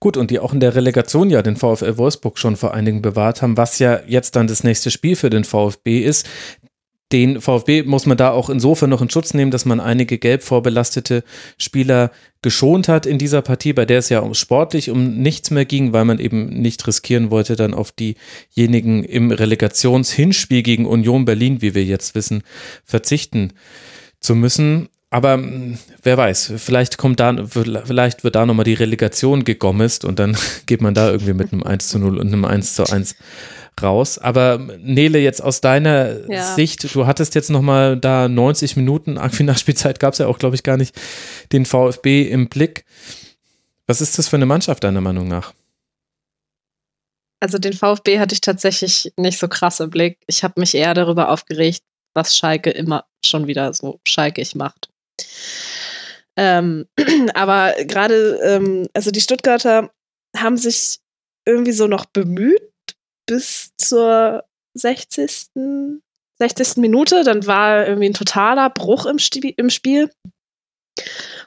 Gut, 0.00 0.16
und 0.16 0.30
die 0.30 0.40
auch 0.40 0.52
in 0.52 0.60
der 0.60 0.74
Relegation 0.74 1.30
ja 1.30 1.40
den 1.40 1.56
VfL 1.56 1.96
Wolfsburg 1.96 2.36
schon 2.38 2.56
vor 2.56 2.74
einigen 2.74 3.00
bewahrt 3.00 3.42
haben, 3.42 3.56
was 3.56 3.78
ja 3.78 4.00
jetzt 4.06 4.34
dann 4.34 4.48
das 4.48 4.64
nächste 4.64 4.90
Spiel 4.90 5.14
für 5.14 5.30
den 5.30 5.44
VfB 5.44 6.00
ist. 6.00 6.28
Den 7.12 7.42
VfB 7.42 7.82
muss 7.82 8.06
man 8.06 8.16
da 8.16 8.30
auch 8.30 8.48
insofern 8.48 8.88
noch 8.88 9.02
in 9.02 9.10
Schutz 9.10 9.34
nehmen, 9.34 9.50
dass 9.50 9.66
man 9.66 9.80
einige 9.80 10.16
gelb 10.16 10.42
vorbelastete 10.42 11.24
Spieler 11.58 12.10
geschont 12.40 12.88
hat 12.88 13.04
in 13.04 13.18
dieser 13.18 13.42
Partie, 13.42 13.74
bei 13.74 13.84
der 13.84 13.98
es 13.98 14.08
ja 14.08 14.20
um 14.20 14.32
sportlich 14.32 14.90
um 14.90 15.18
nichts 15.18 15.50
mehr 15.50 15.66
ging, 15.66 15.92
weil 15.92 16.06
man 16.06 16.18
eben 16.18 16.46
nicht 16.46 16.86
riskieren 16.86 17.30
wollte, 17.30 17.54
dann 17.54 17.74
auf 17.74 17.92
diejenigen 17.92 19.04
im 19.04 19.30
Relegationshinspiel 19.30 20.62
gegen 20.62 20.86
Union 20.86 21.26
Berlin, 21.26 21.60
wie 21.60 21.74
wir 21.74 21.84
jetzt 21.84 22.14
wissen, 22.14 22.42
verzichten 22.84 23.52
zu 24.18 24.34
müssen. 24.34 24.88
Aber 25.12 25.34
hm, 25.34 25.78
wer 26.02 26.16
weiß, 26.16 26.54
vielleicht 26.56 26.96
kommt 26.96 27.20
da, 27.20 27.36
vielleicht 27.46 28.24
wird 28.24 28.34
da 28.34 28.46
nochmal 28.46 28.64
die 28.64 28.72
Relegation 28.72 29.44
gegommest 29.44 30.06
und 30.06 30.18
dann 30.18 30.36
geht 30.66 30.80
man 30.80 30.94
da 30.94 31.10
irgendwie 31.10 31.34
mit 31.34 31.52
einem 31.52 31.62
1 31.62 31.88
zu 31.88 31.98
0 31.98 32.18
und 32.18 32.28
einem 32.28 32.46
1 32.46 32.74
zu 32.74 32.90
1 32.90 33.16
raus. 33.80 34.16
Aber 34.16 34.56
Nele, 34.78 35.18
jetzt 35.18 35.42
aus 35.42 35.60
deiner 35.60 36.30
ja. 36.30 36.54
Sicht, 36.54 36.94
du 36.94 37.06
hattest 37.06 37.34
jetzt 37.34 37.50
nochmal 37.50 37.98
da 37.98 38.26
90 38.26 38.76
Minuten, 38.76 39.16
irgendwie 39.16 39.42
nach 39.42 39.58
Spielzeit 39.58 40.00
gab 40.00 40.14
es 40.14 40.18
ja 40.18 40.28
auch, 40.28 40.38
glaube 40.38 40.56
ich, 40.56 40.62
gar 40.62 40.78
nicht 40.78 40.98
den 41.52 41.66
VfB 41.66 42.22
im 42.22 42.48
Blick. 42.48 42.86
Was 43.86 44.00
ist 44.00 44.18
das 44.18 44.28
für 44.28 44.36
eine 44.36 44.46
Mannschaft 44.46 44.82
deiner 44.82 45.02
Meinung 45.02 45.28
nach? 45.28 45.52
Also 47.38 47.58
den 47.58 47.74
VfB 47.74 48.18
hatte 48.18 48.34
ich 48.34 48.40
tatsächlich 48.40 49.12
nicht 49.18 49.38
so 49.38 49.46
krass 49.46 49.80
im 49.80 49.90
Blick. 49.90 50.16
Ich 50.26 50.42
habe 50.42 50.58
mich 50.58 50.74
eher 50.74 50.94
darüber 50.94 51.28
aufgeregt, 51.28 51.82
was 52.14 52.34
Schalke 52.34 52.70
immer 52.70 53.04
schon 53.26 53.46
wieder 53.46 53.74
so 53.74 54.00
schalkig 54.06 54.54
macht. 54.54 54.91
Ähm, 56.36 56.86
aber 57.34 57.74
gerade, 57.84 58.38
ähm, 58.42 58.88
also 58.94 59.10
die 59.10 59.20
Stuttgarter 59.20 59.90
haben 60.36 60.56
sich 60.56 61.00
irgendwie 61.46 61.72
so 61.72 61.86
noch 61.86 62.06
bemüht 62.06 62.62
bis 63.26 63.70
zur 63.76 64.44
60. 64.74 65.48
60. 66.38 66.76
Minute. 66.78 67.24
Dann 67.24 67.46
war 67.46 67.86
irgendwie 67.86 68.08
ein 68.08 68.14
totaler 68.14 68.70
Bruch 68.70 69.06
im, 69.06 69.18
Sti 69.18 69.54
im 69.56 69.70
Spiel. 69.70 70.10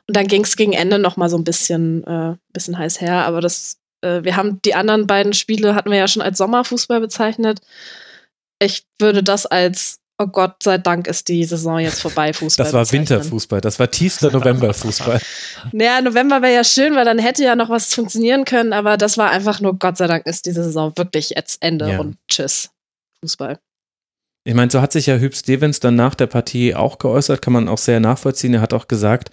Und 0.07 0.15
dann 0.15 0.27
ging 0.27 0.43
es 0.43 0.56
gegen 0.56 0.73
Ende 0.73 0.99
noch 0.99 1.18
mal 1.18 1.30
so 1.30 1.38
ein 1.38 1.43
bisschen, 1.43 2.03
äh, 2.06 2.35
bisschen 2.53 2.77
heiß 2.77 3.02
her. 3.02 3.26
Aber 3.26 3.41
das, 3.41 3.77
äh, 4.02 4.23
wir 4.23 4.35
haben 4.35 4.61
die 4.64 4.76
anderen 4.76 5.07
beiden 5.07 5.34
Spiele 5.34 5.76
hatten 5.76 5.91
wir 5.91 5.97
ja 5.97 6.07
schon 6.07 6.22
als 6.22 6.38
Sommerfußball 6.38 6.99
bezeichnet. 6.99 7.60
Ich 8.60 8.85
würde 8.99 9.23
das 9.23 9.45
als 9.45 9.99
oh 10.18 10.28
Gott 10.28 10.64
sei 10.64 10.78
Dank 10.78 11.08
ist 11.08 11.28
die 11.28 11.44
Saison 11.44 11.80
jetzt 11.80 12.02
vorbei, 12.02 12.34
Fußball. 12.34 12.64
Das 12.64 12.74
war 12.74 12.90
Winterfußball, 12.92 13.62
das 13.62 13.80
war 13.80 13.90
tiefster 13.90 14.32
Novemberfußball. 14.34 15.20
naja, 15.72 16.02
November 16.02 16.42
wäre 16.42 16.54
ja 16.54 16.64
schön, 16.64 16.96
weil 16.96 17.06
dann 17.06 17.20
hätte 17.20 17.44
ja 17.44 17.56
noch 17.56 17.70
was 17.70 17.94
funktionieren 17.94 18.46
können, 18.46 18.74
aber 18.74 18.98
das 18.98 19.18
war 19.18 19.30
einfach 19.30 19.60
nur, 19.62 19.78
Gott 19.78 19.98
sei 19.98 20.08
Dank 20.08 20.26
ist 20.26 20.46
diese 20.46 20.64
Saison 20.64 20.94
wirklich 20.96 21.32
jetzt 21.32 21.62
Ende 21.62 21.92
ja. 21.92 22.00
und 22.00 22.18
tschüss, 22.30 22.70
Fußball. 23.22 23.60
Ich 24.48 24.54
meine, 24.54 24.70
so 24.70 24.80
hat 24.80 24.92
sich 24.92 25.08
ja 25.08 25.18
Hüb 25.18 25.36
Stevens 25.36 25.80
dann 25.80 25.96
nach 25.96 26.14
der 26.14 26.28
Partie 26.28 26.76
auch 26.76 27.00
geäußert, 27.00 27.42
kann 27.42 27.54
man 27.54 27.68
auch 27.68 27.80
sehr 27.80 28.00
nachvollziehen. 28.00 28.54
Er 28.54 28.62
hat 28.62 28.74
auch 28.74 28.88
gesagt, 28.88 29.32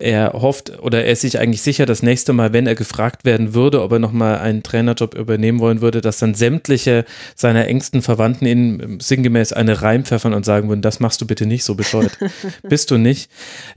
er 0.00 0.32
hofft 0.32 0.80
oder 0.80 1.04
er 1.04 1.12
ist 1.12 1.20
sich 1.20 1.38
eigentlich 1.38 1.62
sicher, 1.62 1.86
das 1.86 2.02
nächste 2.02 2.32
Mal, 2.32 2.52
wenn 2.52 2.66
er 2.66 2.74
gefragt 2.74 3.24
werden 3.24 3.54
würde, 3.54 3.82
ob 3.82 3.92
er 3.92 3.98
nochmal 3.98 4.38
einen 4.38 4.62
Trainerjob 4.62 5.14
übernehmen 5.14 5.60
wollen 5.60 5.80
würde, 5.80 6.00
dass 6.00 6.18
dann 6.18 6.34
sämtliche 6.34 7.04
seiner 7.34 7.66
engsten 7.68 8.02
Verwandten 8.02 8.46
ihn 8.46 8.98
sinngemäß 9.00 9.52
eine 9.52 9.82
Reim 9.82 10.04
pfeffern 10.04 10.34
und 10.34 10.44
sagen 10.44 10.68
würden, 10.68 10.82
das 10.82 11.00
machst 11.00 11.20
du 11.20 11.26
bitte 11.26 11.46
nicht, 11.46 11.64
so 11.64 11.74
bescheuert 11.74 12.18
bist 12.62 12.90
du 12.90 12.98
nicht. 12.98 13.30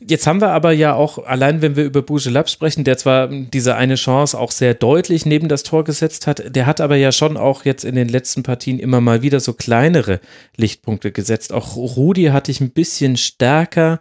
Jetzt 0.06 0.26
haben 0.26 0.42
wir 0.42 0.52
aber 0.52 0.72
ja 0.72 0.94
auch, 0.94 1.26
allein 1.26 1.62
wenn 1.62 1.76
wir 1.76 1.84
über 1.84 2.02
Bougelab 2.02 2.50
sprechen, 2.50 2.84
der 2.84 2.98
zwar 2.98 3.28
diese 3.28 3.76
eine 3.76 3.96
Chance 3.96 4.40
auch 4.40 4.52
sehr 4.52 4.74
deutlich 4.74 5.26
neben 5.26 5.50
das 5.50 5.64
Tor 5.64 5.84
gesetzt 5.84 6.28
hat, 6.28 6.56
der 6.56 6.66
hat 6.66 6.82
aber 6.82 6.96
ja 6.96 7.12
schon 7.12 7.38
auch 7.38 7.66
jetzt 7.66 7.84
in 7.84 7.96
den 7.96 8.08
letzten 8.08 8.44
Partien 8.44 8.80
immer 8.80 9.02
mal 9.02 9.22
wieder 9.22 9.40
so 9.40 9.54
kleinere 9.54 10.20
Lichtpunkte 10.58 11.12
gesetzt. 11.12 11.54
Auch 11.54 11.76
Rudi 11.76 12.26
hatte 12.26 12.52
ich 12.52 12.62
ein 12.62 12.72
bisschen 12.72 13.18
stärker 13.18 14.00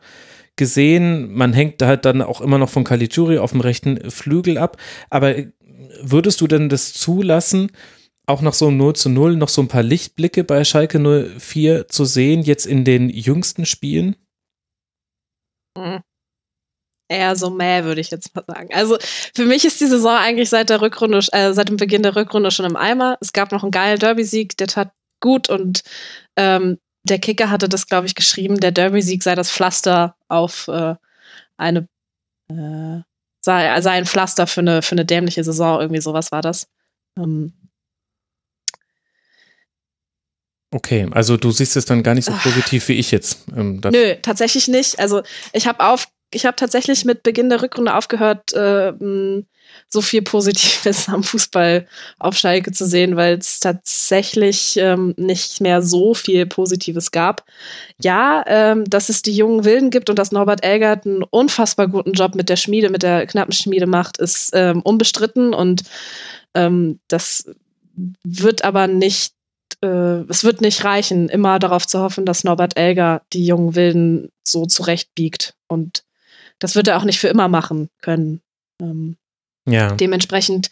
gesehen. 0.57 1.33
Man 1.33 1.53
hängt 1.53 1.83
halt 1.83 2.05
dann 2.05 2.23
auch 2.23 2.41
immer 2.41 2.59
noch 2.59 2.69
von 2.69 2.85
Caligiuri 2.85 3.39
auf 3.39 3.53
dem 3.53 3.61
rechten 3.61 4.11
Flügel 4.11 4.59
ab. 4.59 4.77
Aber 5.11 5.35
würdest 6.01 6.41
du 6.41 6.47
denn 6.47 6.69
das 6.69 6.93
zulassen, 6.93 7.71
auch 8.27 8.41
nach 8.41 8.55
so 8.55 8.69
einem 8.69 8.77
0 8.77 8.95
zu 8.95 9.09
0 9.09 9.37
noch 9.37 9.49
so 9.49 9.63
ein 9.63 9.69
paar 9.69 9.83
Lichtblicke 9.83 10.45
bei 10.45 10.65
Schalke 10.65 10.99
04 11.39 11.89
zu 11.89 12.05
sehen, 12.05 12.43
jetzt 12.43 12.67
in 12.67 12.85
den 12.85 13.09
jüngsten 13.09 13.67
Spielen? 13.67 14.17
Mhm. 15.77 16.01
Eher 17.09 17.37
so 17.37 17.51
mäh, 17.51 17.85
würde 17.85 18.01
ich 18.01 18.11
jetzt 18.11 18.35
mal 18.35 18.45
sagen. 18.47 18.69
Also 18.73 18.97
für 19.35 19.45
mich 19.45 19.65
ist 19.65 19.81
die 19.81 19.87
Saison 19.87 20.17
eigentlich 20.17 20.49
seit 20.49 20.71
der 20.71 20.81
Rückrunde, 20.81 21.19
äh, 21.33 21.53
seit 21.53 21.69
dem 21.69 21.77
Beginn 21.77 22.03
der 22.03 22.17
Rückrunde 22.17 22.51
schon 22.51 22.65
im 22.65 22.77
Eimer. 22.77 23.19
Es 23.21 23.33
gab 23.33 23.53
noch 23.53 23.63
einen 23.63 23.71
geilen 23.71 23.99
Derby-Sieg, 23.99 24.57
der 24.57 24.69
tat 24.69 24.93
gut 25.21 25.51
und 25.51 25.83
ähm, 26.37 26.79
der 27.05 27.19
Kicker 27.19 27.51
hatte 27.51 27.69
das, 27.69 27.87
glaube 27.87 28.07
ich, 28.07 28.15
geschrieben, 28.15 28.61
der 28.61 28.73
Derby-Sieg 28.73 29.23
sei 29.23 29.35
das 29.35 29.51
Pflaster 29.51 30.15
auf 30.29 30.69
äh, 30.69 30.95
eine, 31.57 31.89
äh, 32.49 33.03
sei, 33.41 33.81
sei 33.81 33.91
ein 33.93 34.07
Pflaster 34.07 34.47
für 34.47 34.61
eine, 34.61 34.83
für 34.83 34.93
eine 34.93 35.05
dämliche 35.05 35.43
Saison, 35.45 35.81
irgendwie 35.81 36.01
sowas 36.01 36.33
war 36.33 36.43
das. 36.43 36.69
Ähm. 37.19 37.53
Okay, 40.71 41.09
also 41.11 41.37
du 41.37 41.51
siehst 41.51 41.77
es 41.77 41.85
dann 41.85 42.03
gar 42.03 42.15
nicht 42.15 42.25
so 42.25 42.33
positiv 42.33 42.89
wie 42.89 42.95
ich 42.95 43.11
jetzt. 43.11 43.47
Ähm, 43.55 43.81
Nö, 43.85 44.15
tatsächlich 44.23 44.69
nicht. 44.69 44.99
Also 44.99 45.23
ich 45.53 45.67
habe 45.67 45.85
auf, 45.85 46.09
ich 46.31 46.47
habe 46.47 46.57
tatsächlich 46.57 47.05
mit 47.05 47.23
Beginn 47.23 47.51
der 47.51 47.61
Rückrunde 47.61 47.95
aufgehört, 47.95 48.55
äh, 48.55 48.93
so 49.93 50.01
viel 50.01 50.23
Positives 50.23 51.09
am 51.11 51.23
Fußball 51.23 51.87
auf 52.19 52.37
Schalke 52.37 52.73
zu 52.73 52.87
sehen, 52.87 53.17
weil 53.17 53.39
es 53.39 53.61
tatsächlich 53.61 54.77
ähm, 54.79 55.15
nicht 55.17 55.61
mehr 55.61 55.83
so 55.83 56.15
viel 56.15 56.47
Positives 56.47 57.11
gab. 57.11 57.45
Ja, 58.01 58.43
ähm, 58.47 58.85
dass 58.85 59.09
es 59.09 59.23
die 59.23 59.37
jungen 59.37 59.65
Wilden 59.65 59.91
gibt 59.91 60.09
und 60.09 60.19
dass 60.19 60.33
Norbert 60.33 60.65
Elgert 60.65 61.07
einen 61.07 61.23
unfassbar 61.23 61.89
guten 61.89 62.13
Job 62.13 62.35
mit 62.35 62.49
der 62.49 62.57
Schmiede, 62.57 62.89
mit 62.89 63.03
der 63.03 63.27
knappen 63.27 63.53
Schmiede 63.53 63.87
macht, 63.87 64.17
ist 64.17 64.51
ähm, 64.55 64.81
unbestritten 64.83 65.53
und 65.53 65.83
ähm, 66.55 66.99
das 67.09 67.51
wird 68.25 68.65
aber 68.65 68.87
nicht 68.87 69.35
äh, 69.83 70.23
es 70.29 70.45
wird 70.45 70.63
nicht 70.63 70.85
reichen, 70.85 71.29
immer 71.29 71.59
darauf 71.59 71.87
zu 71.87 72.01
hoffen, 72.01 72.25
dass 72.25 72.45
Norbert 72.45 72.77
Elger 72.79 73.23
die 73.33 73.45
jungen 73.45 73.75
Wilden 73.75 74.31
so 74.43 74.65
zurechtbiegt. 74.65 75.55
Und 75.69 76.05
das 76.59 76.75
wird 76.75 76.89
er 76.89 76.97
auch 76.97 77.05
nicht 77.05 77.19
für 77.19 77.29
immer 77.29 77.49
machen 77.49 77.89
können. 78.01 78.41
Ähm, 78.81 79.17
ja. 79.67 79.93
Dementsprechend 79.93 80.71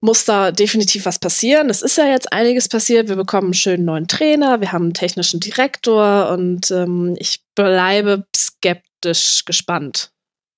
muss 0.00 0.24
da 0.24 0.52
definitiv 0.52 1.06
was 1.06 1.18
passieren. 1.18 1.70
Es 1.70 1.82
ist 1.82 1.98
ja 1.98 2.06
jetzt 2.06 2.32
einiges 2.32 2.68
passiert. 2.68 3.08
Wir 3.08 3.16
bekommen 3.16 3.48
einen 3.48 3.54
schönen 3.54 3.84
neuen 3.84 4.06
Trainer, 4.06 4.60
wir 4.60 4.72
haben 4.72 4.84
einen 4.84 4.94
technischen 4.94 5.40
Direktor 5.40 6.30
und 6.30 6.70
ähm, 6.70 7.16
ich 7.18 7.40
bleibe 7.54 8.24
skeptisch 8.36 9.44
gespannt. 9.44 10.10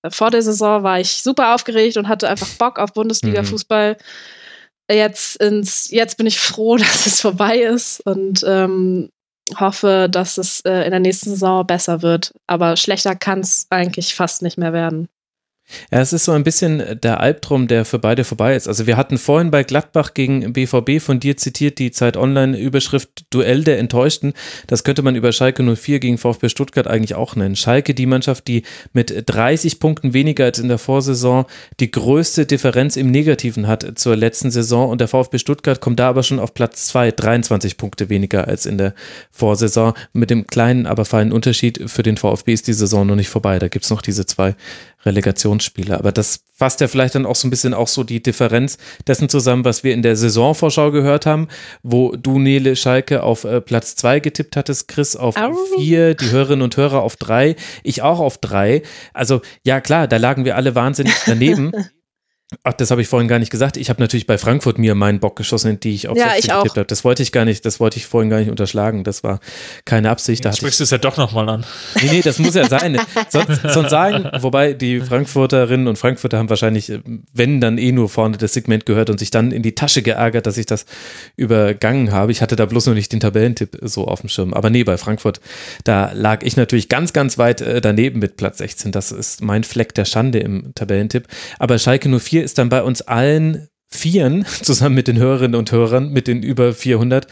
Vor 0.09 0.31
der 0.31 0.43
Saison 0.43 0.83
war 0.83 1.01
ich 1.01 1.23
super 1.23 1.55
aufgeregt 1.55 1.97
und 1.97 2.09
hatte 2.09 2.29
einfach 2.29 2.49
Bock 2.59 2.79
auf 2.79 2.93
Bundesliga-Fußball. 2.95 3.93
Mhm. 3.93 4.95
Jetzt, 4.95 5.37
ins, 5.37 5.91
jetzt 5.91 6.17
bin 6.17 6.27
ich 6.27 6.39
froh, 6.39 6.77
dass 6.79 7.07
es 7.07 7.21
vorbei 7.21 7.59
ist 7.59 8.01
und 8.07 8.45
ähm, 8.47 9.11
hoffe, 9.59 10.09
dass 10.11 10.39
es 10.39 10.61
äh, 10.61 10.85
in 10.85 10.91
der 10.91 11.01
nächsten 11.01 11.31
Saison 11.31 11.67
besser 11.67 12.03
wird. 12.03 12.33
Aber 12.47 12.77
schlechter 12.77 13.15
kann 13.15 13.41
es 13.41 13.67
eigentlich 13.71 14.15
fast 14.15 14.43
nicht 14.43 14.59
mehr 14.59 14.73
werden. 14.73 15.09
Ja, 15.91 16.01
es 16.01 16.13
ist 16.13 16.25
so 16.25 16.33
ein 16.33 16.45
bisschen 16.45 17.01
der 17.01 17.21
Albtraum, 17.21 17.69
der 17.69 17.85
für 17.85 17.99
beide 17.99 18.25
vorbei 18.25 18.55
ist. 18.55 18.69
Also 18.69 18.87
wir 18.87 18.97
hatten 18.97 19.19
vorhin 19.19 19.51
bei 19.51 19.63
Gladbach 19.63 20.15
gegen 20.15 20.53
BVB 20.53 21.01
von 21.01 21.21
dir 21.21 21.37
zitiert 21.37 21.79
die 21.79 21.91
Zeit 21.91 22.17
Online-Überschrift 22.17 23.25
Duell 23.31 23.65
der 23.65 23.79
Enttäuschten. 23.79 24.33
Das 24.67 24.85
könnte 24.85 25.03
man 25.03 25.17
über 25.17 25.33
Schalke 25.33 25.63
04 25.63 26.01
gegen 26.01 26.19
VfB 26.19 26.49
Stuttgart 26.49 26.87
eigentlich 26.87 27.15
auch 27.15 27.37
nennen. 27.37 27.57
Schalke, 27.57 27.95
die 27.95 28.07
Mannschaft, 28.07 28.49
die 28.49 28.63
mit 28.93 29.25
30 29.27 29.81
Punkten 29.81 30.15
weniger 30.15 30.45
als 30.45 30.59
in 30.59 30.69
der 30.69 30.79
Vorsaison 30.79 31.47
die 31.81 31.91
größte 31.91 32.47
Differenz 32.47 32.97
im 32.97 33.11
Negativen 33.11 33.67
hat 33.67 33.99
zur 33.99 34.17
letzten 34.17 34.51
Saison 34.51 34.91
und 34.91 35.01
der 35.01 35.09
VfB 35.09 35.39
Stuttgart 35.39 35.81
kommt 35.81 36.01
da 36.01 36.09
aber 36.09 36.23
schon 36.23 36.39
auf 36.39 36.55
Platz 36.55 36.87
2, 36.87 37.13
23 37.13 37.77
Punkte 37.77 38.09
weniger 38.09 38.49
als 38.49 38.67
in 38.67 38.79
der 38.79 38.95
Vorsaison. 39.31 39.95
Mit 40.13 40.31
dem 40.31 40.47
kleinen, 40.47 40.87
aber 40.87 41.05
feinen 41.05 41.33
Unterschied 41.33 41.91
für 41.91 42.03
den 42.03 42.17
VfB 42.17 42.53
ist 42.53 42.67
die 42.67 42.73
Saison 42.73 43.07
noch 43.07 43.17
nicht 43.17 43.29
vorbei. 43.29 43.59
Da 43.59 43.69
gibt 43.69 43.85
es 43.85 43.91
noch 43.91 44.03
diese 44.03 44.27
zwei 44.27 44.55
Relegationsspiele. 45.05 45.99
Aber 45.99 46.13
das 46.13 46.45
fasst 46.55 46.81
ja 46.81 46.89
vielleicht 46.89 47.15
dann 47.15 47.27
auch 47.27 47.37
so 47.37 47.47
ein 47.47 47.51
bisschen 47.51 47.73
auch 47.73 47.89
so 47.89 48.05
die 48.05 48.23
Differenz 48.23 48.77
dessen 49.07 49.29
zusammen, 49.29 49.65
was 49.65 49.83
wir 49.83 49.95
in 49.95 50.03
der 50.03 50.17
Saisonvorschau 50.17 50.91
gehört 50.91 51.27
haben, 51.27 51.49
wo 51.83 52.15
du 52.17 52.39
Nele 52.39 52.77
Schalke 52.77 53.23
auf 53.23 53.45
äh, 53.45 53.61
Platz 53.61 53.97
zwei 53.97 54.21
getippt 54.21 54.57
hattest, 54.57 54.89
Chris 54.89 55.17
auf 55.17 55.37
Au. 55.37 55.55
vier, 55.77 56.15
die 56.15 56.31
Hörerinnen 56.31 56.63
und 56.63 56.77
Hörer 56.77 57.03
auf 57.03 57.17
drei, 57.17 57.57
ich 57.83 58.03
auch 58.03 58.21
auf 58.21 58.39
drei. 58.39 58.83
Also 59.15 59.41
ja 59.65 59.81
klar, 59.81 60.07
da 60.07 60.19
lagen 60.19 60.45
wir 60.45 60.57
alle 60.57 60.75
wahnsinnig 60.75 61.15
daneben. 61.27 61.73
Ach, 62.65 62.73
das 62.73 62.91
habe 62.91 63.01
ich 63.01 63.07
vorhin 63.07 63.29
gar 63.29 63.39
nicht 63.39 63.51
gesagt. 63.51 63.77
Ich 63.77 63.91
habe 63.91 64.01
natürlich 64.01 64.27
bei 64.27 64.37
Frankfurt 64.37 64.77
mir 64.77 64.97
meinen 64.97 65.21
Bock 65.21 65.37
geschossen, 65.37 65.79
die 65.79 65.95
ich 65.95 66.09
auf 66.09 66.19
Ja, 66.19 66.31
60 66.31 66.45
ich 66.45 66.57
getippt 66.57 66.77
habe. 66.79 66.87
Das 66.87 67.05
wollte 67.05 67.23
ich 67.23 67.31
gar 67.31 67.45
nicht, 67.45 67.65
das 67.65 67.79
wollte 67.79 67.99
ich 67.99 68.07
vorhin 68.07 68.29
gar 68.29 68.41
nicht 68.41 68.51
unterschlagen. 68.51 69.05
Das 69.05 69.23
war 69.23 69.39
keine 69.85 70.11
Absicht. 70.11 70.45
Da 70.45 70.53
sprichst 70.53 70.81
du 70.81 70.85
es 70.85 70.91
ja 70.91 70.99
doch 70.99 71.17
nochmal 71.17 71.49
an. 71.49 71.65
Nee, 72.03 72.09
nee, 72.11 72.23
das 72.23 72.41
muss 72.41 72.57
ja 72.57 72.69
sein. 72.69 73.01
Sonst, 73.29 73.63
sonst 73.73 73.91
sagen, 73.91 74.29
wobei 74.43 74.73
die 74.73 75.01
Frankfurterinnen 75.01 75.87
und 75.87 75.97
Frankfurter 75.97 76.39
haben 76.39 76.51
wahrscheinlich, 76.51 76.93
wenn 77.33 77.61
dann 77.61 77.79
eh 77.79 77.93
nur 77.93 78.09
vorne 78.09 78.37
das 78.37 78.53
Segment 78.53 78.85
gehört 78.85 79.11
und 79.11 79.19
sich 79.19 79.31
dann 79.31 79.53
in 79.53 79.63
die 79.63 79.77
Tasche 79.77 80.03
geärgert, 80.03 80.47
dass 80.47 80.57
ich 80.57 80.67
das 80.67 80.87
übergangen 81.37 82.11
habe. 82.11 82.33
Ich 82.33 82.43
hatte 82.43 82.57
da 82.57 82.67
bloß 82.67 82.87
noch 82.87 82.95
nicht 82.95 83.13
den 83.13 83.21
Tabellentipp 83.21 83.79
so 83.83 84.09
auf 84.09 84.23
dem 84.23 84.29
Schirm. 84.29 84.55
Aber 84.55 84.71
nee, 84.71 84.83
bei 84.83 84.99
Frankfurt, 84.99 85.41
da 85.85 86.11
lag 86.15 86.43
ich 86.43 86.57
natürlich 86.57 86.89
ganz, 86.89 87.13
ganz 87.13 87.39
weit 87.39 87.61
äh, 87.61 87.81
daneben 87.81 88.19
mit 88.19 88.37
Platz 88.37 88.59
16. 88.59 88.91
Das 88.91 89.13
ist 89.13 89.41
mein 89.41 89.63
Fleck 89.63 89.95
der 89.95 90.05
Schande 90.05 90.41
im 90.41 90.75
Tabellentipp. 90.75 91.29
Aber 91.61 91.79
Schalke 91.79 92.09
04 92.41 92.45
ist 92.45 92.59
dann 92.59 92.69
bei 92.69 92.83
uns 92.83 93.03
allen 93.03 93.69
Vieren, 93.89 94.47
zusammen 94.63 94.95
mit 94.95 95.09
den 95.09 95.19
Hörerinnen 95.19 95.59
und 95.59 95.73
Hörern, 95.73 96.11
mit 96.11 96.27
den 96.27 96.43
über 96.43 96.73
400, 96.73 97.27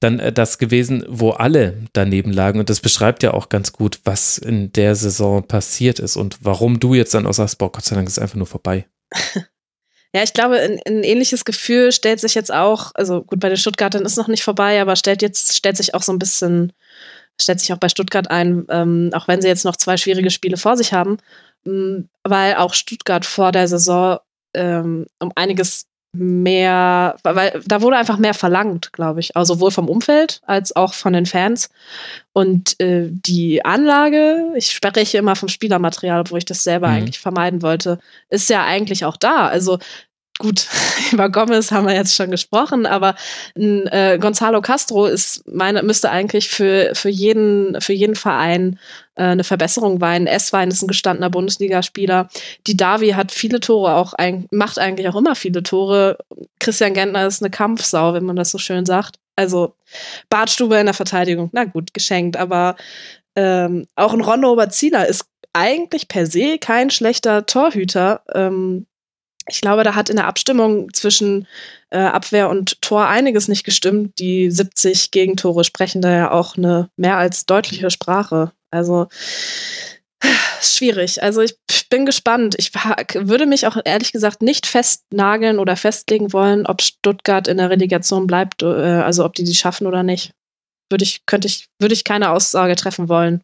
dann 0.00 0.20
äh, 0.20 0.32
das 0.32 0.58
gewesen, 0.58 1.04
wo 1.08 1.30
alle 1.30 1.82
daneben 1.92 2.32
lagen. 2.32 2.60
Und 2.60 2.70
das 2.70 2.80
beschreibt 2.80 3.22
ja 3.22 3.34
auch 3.34 3.48
ganz 3.48 3.72
gut, 3.72 4.00
was 4.04 4.38
in 4.38 4.72
der 4.72 4.94
Saison 4.94 5.46
passiert 5.46 5.98
ist 5.98 6.16
und 6.16 6.38
warum 6.42 6.80
du 6.80 6.94
jetzt 6.94 7.14
dann 7.14 7.26
auch 7.26 7.34
sagst, 7.34 7.58
boah, 7.58 7.72
Gott 7.72 7.84
sei 7.84 7.96
Dank 7.96 8.08
ist 8.08 8.18
einfach 8.18 8.36
nur 8.36 8.46
vorbei. 8.46 8.86
Ja, 10.14 10.22
ich 10.22 10.32
glaube, 10.32 10.58
ein, 10.58 10.80
ein 10.86 11.02
ähnliches 11.02 11.44
Gefühl 11.44 11.92
stellt 11.92 12.18
sich 12.18 12.34
jetzt 12.34 12.50
auch, 12.50 12.92
also 12.94 13.22
gut, 13.22 13.40
bei 13.40 13.48
den 13.48 13.58
Stuttgartern 13.58 14.06
ist 14.06 14.16
noch 14.16 14.28
nicht 14.28 14.42
vorbei, 14.42 14.80
aber 14.80 14.96
stellt 14.96 15.20
jetzt, 15.20 15.54
stellt 15.54 15.76
sich 15.76 15.94
auch 15.94 16.02
so 16.02 16.12
ein 16.12 16.18
bisschen, 16.18 16.72
stellt 17.38 17.60
sich 17.60 17.74
auch 17.74 17.78
bei 17.78 17.90
Stuttgart 17.90 18.30
ein, 18.30 18.64
ähm, 18.70 19.10
auch 19.12 19.28
wenn 19.28 19.42
sie 19.42 19.48
jetzt 19.48 19.66
noch 19.66 19.76
zwei 19.76 19.98
schwierige 19.98 20.30
Spiele 20.30 20.56
vor 20.56 20.78
sich 20.78 20.94
haben, 20.94 21.18
ähm, 21.66 22.08
weil 22.24 22.54
auch 22.54 22.72
Stuttgart 22.72 23.26
vor 23.26 23.52
der 23.52 23.68
Saison 23.68 24.18
ähm, 24.54 25.06
um 25.18 25.32
einiges 25.34 25.86
mehr, 26.12 27.16
weil 27.22 27.60
da 27.66 27.82
wurde 27.82 27.96
einfach 27.96 28.16
mehr 28.16 28.32
verlangt, 28.32 28.92
glaube 28.92 29.20
ich, 29.20 29.36
also 29.36 29.54
sowohl 29.54 29.70
vom 29.70 29.88
Umfeld 29.88 30.40
als 30.46 30.74
auch 30.74 30.94
von 30.94 31.12
den 31.12 31.26
Fans. 31.26 31.68
Und 32.32 32.80
äh, 32.80 33.08
die 33.10 33.64
Anlage, 33.64 34.52
ich 34.56 34.72
spreche 34.72 35.18
immer 35.18 35.36
vom 35.36 35.48
Spielermaterial, 35.48 36.20
obwohl 36.20 36.38
ich 36.38 36.46
das 36.46 36.64
selber 36.64 36.88
Mhm. 36.88 36.94
eigentlich 36.94 37.18
vermeiden 37.18 37.62
wollte, 37.62 37.98
ist 38.30 38.48
ja 38.48 38.64
eigentlich 38.64 39.04
auch 39.04 39.16
da. 39.18 39.48
Also 39.48 39.78
gut, 40.38 40.66
über 41.12 41.28
Gomez 41.28 41.70
haben 41.72 41.86
wir 41.86 41.94
jetzt 41.94 42.14
schon 42.14 42.30
gesprochen, 42.30 42.86
aber 42.86 43.14
äh, 43.54 44.18
Gonzalo 44.18 44.62
Castro 44.62 45.06
ist 45.06 45.46
meine, 45.46 45.82
müsste 45.82 46.10
eigentlich 46.10 46.48
für, 46.48 46.94
für, 46.94 47.10
jeden, 47.10 47.80
für 47.80 47.92
jeden 47.92 48.14
Verein 48.14 48.78
äh, 49.18 49.24
eine 49.24 49.44
Verbesserung 49.44 50.00
weinen. 50.00 50.26
S-Wein 50.26 50.70
ist 50.70 50.82
ein 50.82 50.88
gestandener 50.88 51.28
Bundesligaspieler. 51.28 52.28
Die 52.66 52.76
Davi 52.76 53.10
hat 53.10 53.32
viele 53.32 53.60
Tore 53.60 53.94
auch, 53.96 54.14
ein, 54.14 54.46
macht 54.50 54.78
eigentlich 54.78 55.08
auch 55.08 55.16
immer 55.16 55.34
viele 55.34 55.62
Tore. 55.62 56.18
Christian 56.60 56.94
Gentner 56.94 57.26
ist 57.26 57.42
eine 57.42 57.50
Kampfsau, 57.50 58.14
wenn 58.14 58.24
man 58.24 58.36
das 58.36 58.50
so 58.50 58.58
schön 58.58 58.86
sagt. 58.86 59.18
Also 59.36 59.74
Bartstube 60.30 60.78
in 60.78 60.86
der 60.86 60.94
Verteidigung, 60.94 61.50
na 61.52 61.64
gut, 61.64 61.94
geschenkt, 61.94 62.36
aber 62.36 62.76
ähm, 63.36 63.86
auch 63.94 64.12
ein 64.12 64.20
Rondo 64.20 64.52
Oberzieler 64.52 65.06
ist 65.06 65.26
eigentlich 65.52 66.08
per 66.08 66.26
se 66.26 66.58
kein 66.58 66.90
schlechter 66.90 67.46
Torhüter. 67.46 68.22
Ähm, 68.34 68.86
ich 69.48 69.60
glaube, 69.60 69.82
da 69.82 69.94
hat 69.94 70.10
in 70.10 70.16
der 70.16 70.26
Abstimmung 70.26 70.92
zwischen 70.92 71.46
äh, 71.90 71.98
Abwehr 71.98 72.50
und 72.50 72.82
Tor 72.82 73.06
einiges 73.06 73.48
nicht 73.48 73.64
gestimmt. 73.64 74.18
Die 74.18 74.50
70 74.50 75.10
Gegentore 75.10 75.64
sprechen 75.64 76.02
da 76.02 76.14
ja 76.14 76.30
auch 76.30 76.56
eine 76.56 76.90
mehr 76.96 77.16
als 77.16 77.46
deutliche 77.46 77.90
Sprache. 77.90 78.52
Also 78.70 79.08
schwierig. 80.60 81.22
Also 81.22 81.40
ich 81.42 81.56
bin 81.88 82.06
gespannt. 82.06 82.54
Ich 82.58 82.72
würde 82.74 83.46
mich 83.46 83.66
auch 83.66 83.76
ehrlich 83.84 84.12
gesagt 84.12 84.42
nicht 84.42 84.66
festnageln 84.66 85.58
oder 85.58 85.76
festlegen 85.76 86.32
wollen, 86.32 86.66
ob 86.66 86.82
Stuttgart 86.82 87.48
in 87.48 87.58
der 87.58 87.70
Relegation 87.70 88.26
bleibt, 88.26 88.62
äh, 88.62 88.66
also 88.66 89.24
ob 89.24 89.34
die 89.34 89.44
die 89.44 89.54
schaffen 89.54 89.86
oder 89.86 90.02
nicht. 90.02 90.32
Würde 90.90 91.04
ich, 91.04 91.26
könnte 91.26 91.48
ich, 91.48 91.66
würde 91.78 91.94
ich 91.94 92.04
keine 92.04 92.30
Aussage 92.30 92.76
treffen 92.76 93.08
wollen. 93.08 93.42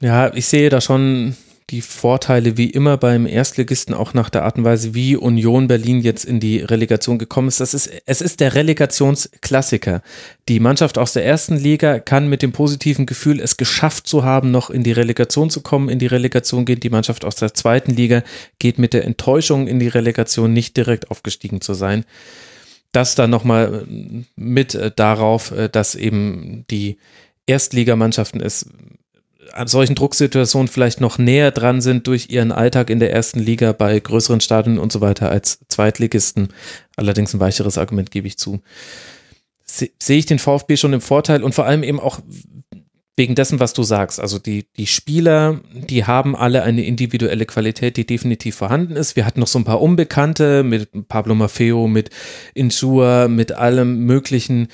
Ja, 0.00 0.32
ich 0.34 0.46
sehe 0.46 0.70
da 0.70 0.80
schon 0.80 1.36
die 1.70 1.80
Vorteile 1.80 2.56
wie 2.56 2.70
immer 2.70 2.96
beim 2.96 3.26
Erstligisten 3.26 3.92
auch 3.92 4.14
nach 4.14 4.30
der 4.30 4.44
Art 4.44 4.56
und 4.56 4.62
Weise, 4.62 4.94
wie 4.94 5.16
Union 5.16 5.66
Berlin 5.66 6.00
jetzt 6.00 6.24
in 6.24 6.38
die 6.38 6.60
Relegation 6.60 7.18
gekommen 7.18 7.48
ist. 7.48 7.58
Das 7.58 7.74
ist, 7.74 7.90
es 8.06 8.20
ist 8.20 8.38
der 8.38 8.54
Relegationsklassiker. 8.54 10.02
Die 10.48 10.60
Mannschaft 10.60 10.96
aus 10.96 11.12
der 11.12 11.24
ersten 11.24 11.56
Liga 11.56 11.98
kann 11.98 12.28
mit 12.28 12.42
dem 12.42 12.52
positiven 12.52 13.04
Gefühl, 13.04 13.40
es 13.40 13.56
geschafft 13.56 14.06
zu 14.06 14.22
haben, 14.22 14.52
noch 14.52 14.70
in 14.70 14.84
die 14.84 14.92
Relegation 14.92 15.50
zu 15.50 15.60
kommen, 15.60 15.88
in 15.88 15.98
die 15.98 16.06
Relegation 16.06 16.66
geht. 16.66 16.84
Die 16.84 16.90
Mannschaft 16.90 17.24
aus 17.24 17.34
der 17.34 17.52
zweiten 17.52 17.90
Liga 17.90 18.22
geht 18.60 18.78
mit 18.78 18.92
der 18.92 19.04
Enttäuschung 19.04 19.66
in 19.66 19.80
die 19.80 19.88
Relegation, 19.88 20.52
nicht 20.52 20.76
direkt 20.76 21.10
aufgestiegen 21.10 21.60
zu 21.60 21.74
sein. 21.74 22.04
Das 22.92 23.16
dann 23.16 23.30
nochmal 23.30 23.86
mit 24.36 24.76
äh, 24.76 24.92
darauf, 24.94 25.50
äh, 25.50 25.68
dass 25.68 25.96
eben 25.96 26.64
die 26.70 26.98
Erstligamannschaften 27.46 28.40
es 28.40 28.66
an 29.56 29.68
solchen 29.68 29.94
Drucksituationen 29.94 30.68
vielleicht 30.68 31.00
noch 31.00 31.18
näher 31.18 31.50
dran 31.50 31.80
sind 31.80 32.06
durch 32.06 32.30
ihren 32.30 32.52
Alltag 32.52 32.90
in 32.90 33.00
der 33.00 33.12
ersten 33.12 33.40
Liga 33.40 33.72
bei 33.72 33.98
größeren 33.98 34.40
Stadien 34.40 34.78
und 34.78 34.92
so 34.92 35.00
weiter 35.00 35.30
als 35.30 35.60
Zweitligisten. 35.68 36.48
Allerdings 36.96 37.34
ein 37.34 37.40
weicheres 37.40 37.78
Argument 37.78 38.10
gebe 38.10 38.26
ich 38.26 38.38
zu. 38.38 38.60
Se 39.64 39.90
sehe 40.00 40.18
ich 40.18 40.26
den 40.26 40.38
VfB 40.38 40.76
schon 40.76 40.92
im 40.92 41.00
Vorteil 41.00 41.42
und 41.42 41.54
vor 41.54 41.66
allem 41.66 41.82
eben 41.82 42.00
auch 42.00 42.20
wegen 43.16 43.34
dessen, 43.34 43.60
was 43.60 43.72
du 43.72 43.82
sagst. 43.82 44.20
Also 44.20 44.38
die, 44.38 44.66
die 44.76 44.86
Spieler, 44.86 45.60
die 45.72 46.04
haben 46.04 46.36
alle 46.36 46.62
eine 46.62 46.84
individuelle 46.84 47.46
Qualität, 47.46 47.96
die 47.96 48.06
definitiv 48.06 48.56
vorhanden 48.56 48.94
ist. 48.94 49.16
Wir 49.16 49.24
hatten 49.24 49.40
noch 49.40 49.46
so 49.46 49.58
ein 49.58 49.64
paar 49.64 49.80
Unbekannte 49.80 50.62
mit 50.62 51.08
Pablo 51.08 51.34
Maffeo, 51.34 51.88
mit 51.88 52.10
Insua, 52.54 53.28
mit 53.28 53.52
allem 53.52 54.04
möglichen. 54.04 54.68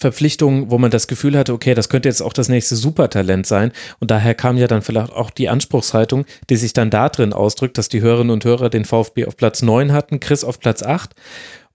Verpflichtungen, 0.00 0.70
wo 0.70 0.78
man 0.78 0.90
das 0.90 1.06
Gefühl 1.06 1.36
hatte, 1.36 1.52
okay, 1.52 1.74
das 1.74 1.90
könnte 1.90 2.08
jetzt 2.08 2.22
auch 2.22 2.32
das 2.32 2.48
nächste 2.48 2.74
Supertalent 2.74 3.46
sein. 3.46 3.70
Und 3.98 4.10
daher 4.10 4.34
kam 4.34 4.56
ja 4.56 4.66
dann 4.66 4.80
vielleicht 4.80 5.12
auch 5.12 5.28
die 5.28 5.50
Anspruchshaltung, 5.50 6.24
die 6.48 6.56
sich 6.56 6.72
dann 6.72 6.88
da 6.88 7.10
drin 7.10 7.34
ausdrückt, 7.34 7.76
dass 7.76 7.90
die 7.90 8.00
Hörerinnen 8.00 8.32
und 8.32 8.44
Hörer 8.44 8.70
den 8.70 8.86
VfB 8.86 9.26
auf 9.26 9.36
Platz 9.36 9.60
9 9.60 9.92
hatten, 9.92 10.18
Chris 10.18 10.42
auf 10.42 10.58
Platz 10.58 10.82
8. 10.82 11.14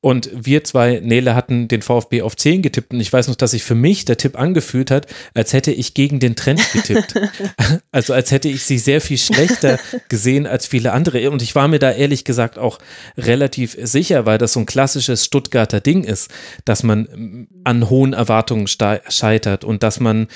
Und 0.05 0.29
wir 0.35 0.63
zwei, 0.63 0.99
Nele, 1.03 1.33
hatten 1.33 1.67
den 1.67 1.81
VfB 1.81 2.21
auf 2.21 2.37
10 2.37 2.61
getippt. 2.61 2.93
Und 2.93 2.99
ich 2.99 3.11
weiß 3.11 3.27
noch, 3.27 3.33
dass 3.33 3.49
sich 3.49 3.63
für 3.63 3.73
mich 3.73 4.05
der 4.05 4.17
Tipp 4.17 4.37
angefühlt 4.37 4.91
hat, 4.91 5.07
als 5.33 5.51
hätte 5.51 5.71
ich 5.71 5.95
gegen 5.95 6.19
den 6.19 6.35
Trend 6.35 6.61
getippt. 6.73 7.15
also 7.91 8.13
als 8.13 8.29
hätte 8.29 8.47
ich 8.47 8.65
sie 8.65 8.77
sehr 8.77 9.01
viel 9.01 9.17
schlechter 9.17 9.79
gesehen 10.07 10.45
als 10.45 10.67
viele 10.67 10.91
andere. 10.91 11.31
Und 11.31 11.41
ich 11.41 11.55
war 11.55 11.67
mir 11.67 11.79
da 11.79 11.91
ehrlich 11.91 12.23
gesagt 12.23 12.59
auch 12.59 12.77
relativ 13.17 13.75
sicher, 13.81 14.27
weil 14.27 14.37
das 14.37 14.53
so 14.53 14.59
ein 14.59 14.67
klassisches 14.67 15.25
Stuttgarter 15.25 15.81
Ding 15.81 16.03
ist, 16.03 16.29
dass 16.65 16.83
man 16.83 17.47
an 17.63 17.89
hohen 17.89 18.13
Erwartungen 18.13 18.67
scheitert 18.67 19.63
und 19.63 19.81
dass 19.81 19.99
man 19.99 20.27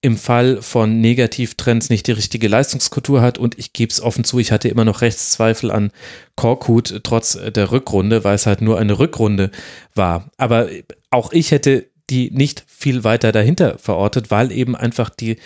im 0.00 0.16
Fall 0.16 0.62
von 0.62 1.00
Negativtrends 1.00 1.90
nicht 1.90 2.06
die 2.06 2.12
richtige 2.12 2.46
Leistungskultur 2.46 3.20
hat 3.20 3.36
und 3.36 3.58
ich 3.58 3.72
gebe 3.72 3.90
es 3.90 4.00
offen 4.00 4.22
zu, 4.22 4.38
ich 4.38 4.52
hatte 4.52 4.68
immer 4.68 4.84
noch 4.84 5.00
Rechtszweifel 5.00 5.72
an 5.72 5.90
Korkut 6.36 7.00
trotz 7.02 7.32
der 7.32 7.72
Rückrunde, 7.72 8.22
weil 8.22 8.36
es 8.36 8.46
halt 8.46 8.60
nur 8.60 8.78
eine 8.78 8.98
Rückrunde 8.98 9.50
war. 9.94 10.30
Aber 10.36 10.68
auch 11.10 11.32
ich 11.32 11.50
hätte 11.50 11.90
die 12.10 12.30
nicht 12.30 12.64
viel 12.66 13.02
weiter 13.04 13.32
dahinter 13.32 13.78
verortet, 13.78 14.30
weil 14.30 14.52
eben 14.52 14.76
einfach 14.76 15.10
die, 15.10 15.36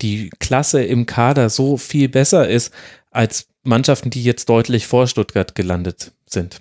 die 0.00 0.30
Klasse 0.38 0.84
im 0.84 1.06
Kader 1.06 1.50
so 1.50 1.76
viel 1.76 2.08
besser 2.08 2.48
ist 2.48 2.72
als 3.10 3.48
Mannschaften, 3.64 4.10
die 4.10 4.22
jetzt 4.22 4.48
deutlich 4.48 4.86
vor 4.86 5.08
Stuttgart 5.08 5.54
gelandet 5.54 6.12
sind. 6.26 6.60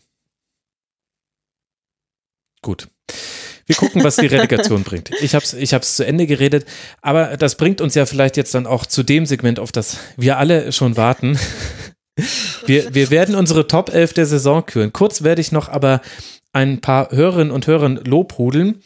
Gut. 2.61 2.87
Wir 3.67 3.75
gucken, 3.75 4.03
was 4.03 4.17
die 4.17 4.27
Relegation 4.27 4.83
bringt. 4.83 5.09
Ich 5.21 5.33
habe 5.33 5.43
es 5.43 5.53
ich 5.53 5.73
hab's 5.73 5.95
zu 5.95 6.05
Ende 6.05 6.27
geredet, 6.27 6.65
aber 7.01 7.37
das 7.37 7.55
bringt 7.55 7.81
uns 7.81 7.95
ja 7.95 8.05
vielleicht 8.05 8.37
jetzt 8.37 8.53
dann 8.53 8.67
auch 8.67 8.85
zu 8.85 9.03
dem 9.03 9.25
Segment, 9.25 9.59
auf 9.59 9.71
das 9.71 9.97
wir 10.17 10.37
alle 10.37 10.71
schon 10.71 10.97
warten. 10.97 11.39
Wir, 12.65 12.95
wir 12.95 13.11
werden 13.11 13.35
unsere 13.35 13.67
Top 13.67 13.93
11 13.93 14.13
der 14.13 14.25
Saison 14.25 14.65
küren. 14.65 14.93
Kurz 14.93 15.23
werde 15.23 15.41
ich 15.41 15.51
noch 15.51 15.67
aber 15.67 16.01
ein 16.53 16.79
paar 16.79 17.11
Hörerinnen 17.11 17.51
und 17.51 17.67
Hörern 17.67 17.97
lobhudeln. 17.97 18.81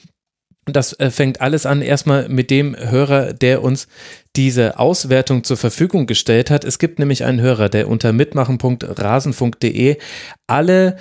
Das 0.66 0.94
äh, 1.00 1.12
fängt 1.12 1.42
alles 1.42 1.66
an 1.66 1.82
erstmal 1.82 2.30
mit 2.30 2.50
dem 2.52 2.76
Hörer, 2.76 3.34
der 3.34 3.64
uns 3.64 3.88
diese 4.36 4.80
Auswertung 4.80 5.44
zur 5.44 5.58
Verfügung 5.58 6.08
gestellt 6.08 6.50
hat. 6.50 6.64
Es 6.64 6.80
gibt 6.80 7.00
nämlich 7.00 7.24
einen 7.24 7.42
Hörer, 7.42 7.70
der 7.70 7.88
unter 7.88 8.14
mitmachen.rasenfunk.de 8.14 9.98
alle 10.48 10.98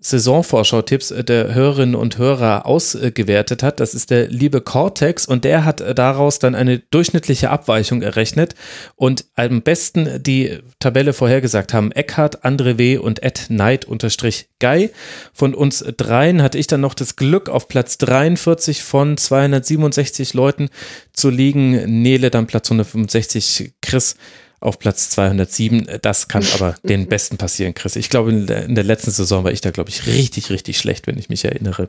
Saisonvorschau-Tipps 0.00 1.14
der 1.26 1.54
Hörerinnen 1.54 1.94
und 1.94 2.16
Hörer 2.16 2.64
ausgewertet 2.64 3.62
hat. 3.62 3.80
Das 3.80 3.94
ist 3.94 4.10
der 4.10 4.28
liebe 4.28 4.62
Cortex 4.62 5.26
und 5.26 5.44
der 5.44 5.64
hat 5.64 5.82
daraus 5.98 6.38
dann 6.38 6.54
eine 6.54 6.78
durchschnittliche 6.78 7.50
Abweichung 7.50 8.00
errechnet 8.00 8.54
und 8.96 9.26
am 9.36 9.60
besten 9.62 10.22
die 10.22 10.58
Tabelle 10.78 11.12
vorhergesagt 11.12 11.74
haben 11.74 11.92
Eckhart, 11.92 12.44
André 12.44 12.78
W. 12.78 12.96
und 12.96 13.22
Ed 13.22 13.48
Knight 13.48 13.84
unterstrich 13.84 14.48
Guy. 14.58 14.90
Von 15.34 15.54
uns 15.54 15.84
dreien 15.96 16.42
hatte 16.42 16.58
ich 16.58 16.66
dann 16.66 16.80
noch 16.80 16.94
das 16.94 17.16
Glück, 17.16 17.50
auf 17.50 17.68
Platz 17.68 17.98
43 17.98 18.82
von 18.82 19.18
267 19.18 20.32
Leuten 20.32 20.70
zu 21.12 21.28
liegen. 21.28 22.02
Nele 22.02 22.30
dann 22.30 22.46
Platz 22.46 22.70
165, 22.70 23.72
Chris 23.82 24.16
auf 24.60 24.78
Platz 24.78 25.08
207. 25.10 25.88
Das 26.02 26.28
kann 26.28 26.44
aber 26.54 26.74
den 26.84 27.06
Besten 27.06 27.38
passieren, 27.38 27.74
Chris. 27.74 27.96
Ich 27.96 28.10
glaube, 28.10 28.30
in 28.30 28.46
der, 28.46 28.64
in 28.64 28.74
der 28.74 28.84
letzten 28.84 29.10
Saison 29.10 29.42
war 29.42 29.52
ich 29.52 29.62
da, 29.62 29.70
glaube 29.70 29.88
ich, 29.88 30.06
richtig, 30.06 30.50
richtig 30.50 30.78
schlecht, 30.78 31.06
wenn 31.06 31.18
ich 31.18 31.30
mich 31.30 31.44
erinnere. 31.44 31.88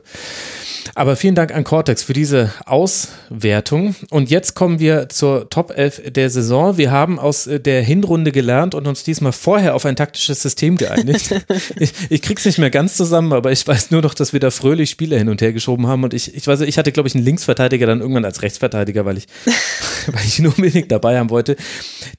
Aber 0.94 1.16
vielen 1.16 1.34
Dank 1.34 1.54
an 1.54 1.64
Cortex 1.64 2.02
für 2.02 2.14
diese 2.14 2.52
Auswertung. 2.64 3.94
Und 4.10 4.30
jetzt 4.30 4.54
kommen 4.54 4.80
wir 4.80 5.08
zur 5.10 5.50
Top 5.50 5.76
11 5.76 6.12
der 6.12 6.30
Saison. 6.30 6.78
Wir 6.78 6.90
haben 6.90 7.18
aus 7.18 7.48
der 7.48 7.82
Hinrunde 7.82 8.32
gelernt 8.32 8.74
und 8.74 8.86
uns 8.86 9.04
diesmal 9.04 9.32
vorher 9.32 9.74
auf 9.74 9.84
ein 9.84 9.96
taktisches 9.96 10.40
System 10.40 10.76
geeinigt. 10.76 11.34
ich, 11.76 11.92
ich 12.08 12.22
krieg's 12.22 12.44
nicht 12.44 12.58
mehr 12.58 12.70
ganz 12.70 12.96
zusammen, 12.96 13.32
aber 13.32 13.52
ich 13.52 13.66
weiß 13.66 13.90
nur 13.90 14.00
noch, 14.00 14.14
dass 14.14 14.32
wir 14.32 14.40
da 14.40 14.50
fröhlich 14.50 14.90
Spieler 14.90 15.18
hin 15.18 15.28
und 15.28 15.42
her 15.42 15.52
geschoben 15.52 15.86
haben. 15.86 16.04
Und 16.04 16.14
ich, 16.14 16.34
ich 16.34 16.46
weiß, 16.46 16.62
ich 16.62 16.78
hatte, 16.78 16.90
glaube 16.90 17.08
ich, 17.08 17.14
einen 17.14 17.24
Linksverteidiger 17.24 17.86
dann 17.86 18.00
irgendwann 18.00 18.24
als 18.24 18.40
Rechtsverteidiger, 18.40 19.04
weil 19.04 19.18
ich, 19.18 19.26
weil 20.06 20.24
ich 20.24 20.38
ihn 20.38 20.46
unbedingt 20.46 20.90
dabei 20.90 21.18
haben 21.18 21.30
wollte. 21.30 21.56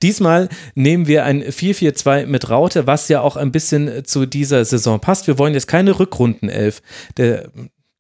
Diesmal 0.02 0.43
nehmen 0.76 1.08
wir 1.08 1.26
ein 1.26 1.44
4-4-2 1.44 2.26
mit 2.26 2.50
Raute, 2.50 2.88
was 2.88 3.10
ja 3.10 3.22
auch 3.22 3.36
ein 3.36 3.52
bisschen 3.52 4.06
zu 4.06 4.26
dieser 4.26 4.64
Saison 4.66 5.00
passt. 5.00 5.28
Wir 5.28 5.38
wollen 5.38 5.54
jetzt 5.54 5.68
keine 5.68 6.00
Rückrundenelf 6.00 6.82
der, 7.18 7.50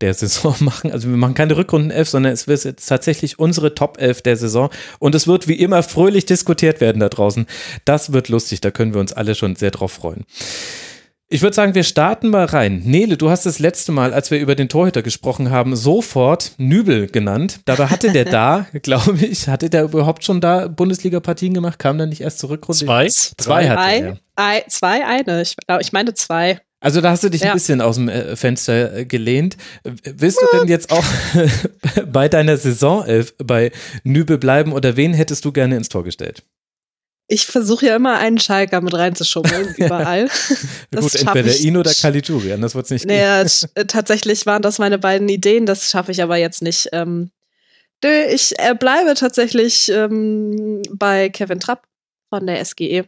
der 0.01 0.13
Saison 0.13 0.55
machen. 0.59 0.91
Also 0.91 1.09
wir 1.09 1.17
machen 1.17 1.33
keine 1.33 1.57
Rückrundenelf, 1.57 2.09
sondern 2.09 2.33
es 2.33 2.47
wird 2.47 2.63
jetzt 2.63 2.87
tatsächlich 2.87 3.39
unsere 3.39 3.75
Top 3.75 3.97
11 3.99 4.21
der 4.21 4.37
Saison. 4.37 4.69
Und 4.99 5.15
es 5.15 5.27
wird 5.27 5.47
wie 5.47 5.59
immer 5.59 5.83
fröhlich 5.83 6.25
diskutiert 6.25 6.81
werden 6.81 6.99
da 6.99 7.09
draußen. 7.09 7.47
Das 7.85 8.13
wird 8.13 8.29
lustig, 8.29 8.61
da 8.61 8.71
können 8.71 8.93
wir 8.93 9.01
uns 9.01 9.13
alle 9.13 9.35
schon 9.35 9.55
sehr 9.55 9.71
drauf 9.71 9.93
freuen. 9.93 10.25
Ich 11.33 11.41
würde 11.41 11.55
sagen, 11.55 11.73
wir 11.73 11.81
starten 11.81 12.29
mal 12.29 12.45
rein. 12.45 12.83
Nele, 12.85 13.17
du 13.17 13.31
hast 13.31 13.47
das 13.47 13.57
letzte 13.57 13.91
Mal, 13.91 14.13
als 14.13 14.29
wir 14.29 14.39
über 14.39 14.53
den 14.53 14.69
Torhüter 14.69 15.01
gesprochen 15.01 15.49
haben, 15.49 15.75
sofort 15.75 16.51
Nübel 16.59 17.07
genannt. 17.07 17.61
Dabei 17.65 17.87
hatte 17.87 18.11
der 18.11 18.25
da, 18.25 18.67
glaube 18.83 19.17
ich, 19.25 19.47
hatte 19.47 19.71
der 19.71 19.85
überhaupt 19.85 20.23
schon 20.23 20.41
da 20.41 20.67
Bundesliga-Partien 20.67 21.55
gemacht? 21.55 21.79
Kam 21.79 21.97
dann 21.97 22.09
nicht 22.09 22.21
erst 22.21 22.37
zurück? 22.37 22.67
Zwei? 22.71 23.07
Zwei 23.07 23.67
hatte 23.67 23.81
Ein, 23.81 24.19
ein, 24.35 24.61
zwei, 24.67 25.07
eine. 25.07 25.41
Ich, 25.41 25.55
ich 25.79 25.91
meine 25.91 26.13
zwei. 26.13 26.61
Also 26.79 27.01
da 27.01 27.09
hast 27.09 27.23
du 27.23 27.29
dich 27.29 27.41
ja. 27.41 27.47
ein 27.47 27.53
bisschen 27.55 27.81
aus 27.81 27.95
dem 27.95 28.09
äh, 28.09 28.35
Fenster 28.35 28.95
äh, 28.95 29.05
gelehnt. 29.05 29.57
Willst 30.03 30.39
du 30.39 30.45
denn 30.55 30.67
jetzt 30.67 30.91
auch 30.91 31.03
bei 32.11 32.29
deiner 32.29 32.57
Saisonelf 32.57 33.33
bei 33.39 33.71
Nübel 34.03 34.37
bleiben 34.37 34.71
oder 34.71 34.97
wen 34.97 35.15
hättest 35.15 35.45
du 35.45 35.51
gerne 35.51 35.77
ins 35.77 35.89
Tor 35.89 36.03
gestellt? 36.03 36.43
Ich 37.27 37.45
versuche 37.45 37.85
ja 37.87 37.95
immer 37.95 38.17
einen 38.17 38.39
Schalker 38.39 38.81
mit 38.81 38.93
reinzuschummeln, 38.93 39.73
überall. 39.77 40.29
Gut, 40.93 41.15
entweder 41.15 41.55
ihn 41.55 41.77
oder 41.77 41.93
Caligiuri, 41.93 42.53
anders 42.53 42.75
wird 42.75 42.85
es 42.85 42.91
nicht 42.91 43.05
naja, 43.05 43.43
gehen. 43.43 43.87
tatsächlich 43.87 44.45
waren 44.45 44.61
das 44.61 44.79
meine 44.79 44.99
beiden 44.99 45.29
Ideen, 45.29 45.65
das 45.65 45.89
schaffe 45.89 46.11
ich 46.11 46.21
aber 46.21 46.37
jetzt 46.37 46.61
nicht. 46.61 46.89
Ähm, 46.91 47.31
ich 48.03 48.59
äh, 48.59 48.75
bleibe 48.75 49.13
tatsächlich 49.13 49.89
ähm, 49.89 50.81
bei 50.91 51.29
Kevin 51.29 51.61
Trapp 51.61 51.87
von 52.29 52.45
der 52.45 52.63
SGE. 52.63 53.05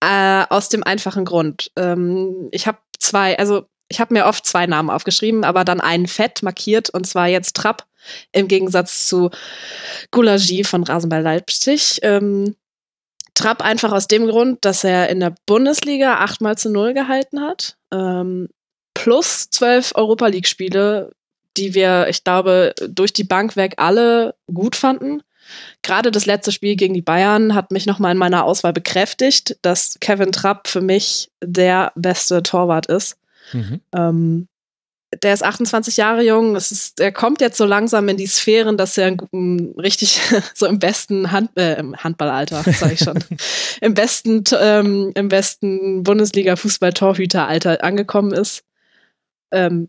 Äh, 0.00 0.44
aus 0.48 0.68
dem 0.68 0.82
einfachen 0.82 1.24
Grund. 1.24 1.70
Ähm, 1.76 2.48
ich 2.50 2.66
habe 2.66 2.78
zwei, 2.98 3.38
also 3.38 3.66
ich 3.88 4.00
habe 4.00 4.14
mir 4.14 4.26
oft 4.26 4.44
zwei 4.44 4.66
Namen 4.66 4.90
aufgeschrieben, 4.90 5.44
aber 5.44 5.64
dann 5.64 5.80
einen 5.80 6.08
fett 6.08 6.42
markiert 6.42 6.90
und 6.90 7.06
zwar 7.06 7.28
jetzt 7.28 7.54
Trapp 7.54 7.86
im 8.32 8.48
Gegensatz 8.48 9.06
zu 9.06 9.30
Gulagi 10.10 10.64
von 10.64 10.82
Rasenball 10.82 11.22
Leipzig. 11.22 12.00
Ähm, 12.02 12.56
Trapp 13.34 13.62
einfach 13.62 13.92
aus 13.92 14.08
dem 14.08 14.26
Grund, 14.26 14.64
dass 14.64 14.84
er 14.84 15.08
in 15.08 15.20
der 15.20 15.34
Bundesliga 15.46 16.18
achtmal 16.18 16.58
zu 16.58 16.70
null 16.70 16.94
gehalten 16.94 17.40
hat. 17.40 17.76
Ähm, 17.92 18.48
plus 18.94 19.50
zwölf 19.50 19.92
Europa 19.94 20.26
League-Spiele, 20.26 21.12
die 21.56 21.74
wir, 21.74 22.08
ich 22.08 22.24
glaube, 22.24 22.74
durch 22.88 23.12
die 23.12 23.24
Bank 23.24 23.56
weg 23.56 23.74
alle 23.78 24.34
gut 24.52 24.76
fanden. 24.76 25.22
Gerade 25.82 26.10
das 26.10 26.26
letzte 26.26 26.52
Spiel 26.52 26.76
gegen 26.76 26.94
die 26.94 27.02
Bayern 27.02 27.54
hat 27.54 27.72
mich 27.72 27.86
nochmal 27.86 28.12
in 28.12 28.18
meiner 28.18 28.44
Auswahl 28.44 28.72
bekräftigt, 28.72 29.56
dass 29.62 29.98
Kevin 30.00 30.32
Trapp 30.32 30.68
für 30.68 30.80
mich 30.80 31.30
der 31.42 31.92
beste 31.94 32.42
Torwart 32.42 32.86
ist. 32.86 33.16
Mhm. 33.52 33.80
Ähm, 33.92 34.48
der 35.22 35.34
ist 35.34 35.44
28 35.44 35.96
Jahre 35.96 36.22
jung. 36.22 36.54
Das 36.54 36.72
ist, 36.72 37.00
er 37.00 37.12
kommt 37.12 37.40
jetzt 37.40 37.58
so 37.58 37.64
langsam 37.64 38.08
in 38.08 38.16
die 38.16 38.26
Sphären, 38.26 38.76
dass 38.76 38.96
er 38.96 39.16
um, 39.30 39.74
richtig 39.78 40.20
so 40.54 40.66
im 40.66 40.78
besten 40.78 41.32
Hand, 41.32 41.50
äh, 41.56 41.82
Handballalter, 41.98 42.62
sage 42.62 42.94
ich 42.94 43.00
schon, 43.00 43.22
im 43.80 43.94
besten, 43.94 44.44
ähm, 44.58 45.12
im 45.14 45.28
besten 45.28 46.02
Bundesliga-Fußball-Torhüteralter 46.02 47.84
angekommen 47.84 48.32
ist. 48.32 48.64
Ähm, 49.52 49.88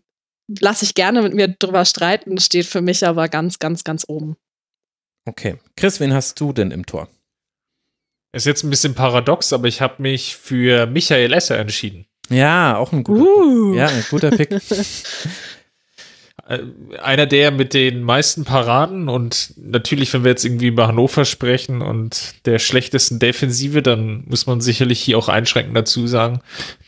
Lasse 0.60 0.84
ich 0.84 0.94
gerne 0.94 1.22
mit 1.22 1.32
mir 1.32 1.48
drüber 1.48 1.84
streiten, 1.86 2.38
steht 2.38 2.66
für 2.66 2.82
mich 2.82 3.06
aber 3.06 3.28
ganz, 3.28 3.58
ganz, 3.58 3.82
ganz 3.82 4.04
oben. 4.06 4.36
Okay. 5.24 5.56
Chris, 5.76 6.00
wen 6.00 6.12
hast 6.12 6.38
du 6.38 6.52
denn 6.52 6.70
im 6.70 6.84
Tor? 6.84 7.08
Ist 8.32 8.44
jetzt 8.44 8.62
ein 8.62 8.70
bisschen 8.70 8.94
paradox, 8.94 9.52
aber 9.54 9.68
ich 9.68 9.80
habe 9.80 10.02
mich 10.02 10.36
für 10.36 10.86
Michael 10.86 11.32
Esser 11.32 11.58
entschieden. 11.58 12.06
Ja, 12.30 12.76
auch 12.76 12.92
ein 12.92 13.04
guter 13.04 13.22
uh. 13.22 13.70
Pick. 13.70 13.78
Ja, 13.78 13.86
ein 13.86 14.04
guter 14.10 14.30
Pick. 14.30 14.50
Äh, 16.46 16.58
einer 17.02 17.26
der 17.26 17.50
mit 17.50 17.72
den 17.72 18.02
meisten 18.02 18.44
Paraden 18.44 19.08
und 19.08 19.54
natürlich, 19.56 20.12
wenn 20.12 20.24
wir 20.24 20.30
jetzt 20.30 20.44
irgendwie 20.44 20.66
über 20.66 20.88
Hannover 20.88 21.24
sprechen 21.24 21.80
und 21.80 22.34
der 22.44 22.58
schlechtesten 22.58 23.18
Defensive, 23.18 23.82
dann 23.82 24.24
muss 24.26 24.46
man 24.46 24.60
sicherlich 24.60 25.00
hier 25.00 25.16
auch 25.16 25.28
einschränkend 25.28 25.76
dazu 25.76 26.06
sagen, 26.06 26.40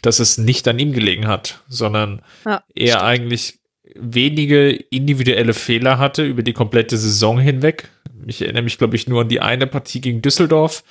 dass 0.03 0.19
es 0.19 0.37
nicht 0.37 0.69
an 0.69 0.79
ihm 0.79 0.93
gelegen 0.93 1.27
hat, 1.27 1.63
sondern 1.69 2.21
ja, 2.45 2.63
er 2.75 2.87
stimmt. 2.89 3.03
eigentlich 3.03 3.59
wenige 3.95 4.71
individuelle 4.71 5.55
Fehler 5.55 5.99
hatte 5.99 6.25
über 6.25 6.43
die 6.43 6.53
komplette 6.53 6.99
Saison 6.99 7.39
hinweg. 7.39 7.89
Ich 8.27 8.43
erinnere 8.43 8.63
mich, 8.63 8.77
glaube 8.77 8.97
ich, 8.97 9.09
nur 9.09 9.23
an 9.23 9.29
die 9.29 9.41
eine 9.41 9.67
Partie 9.67 10.03
gegen 10.03 10.21
Düsseldorf, 10.21 10.85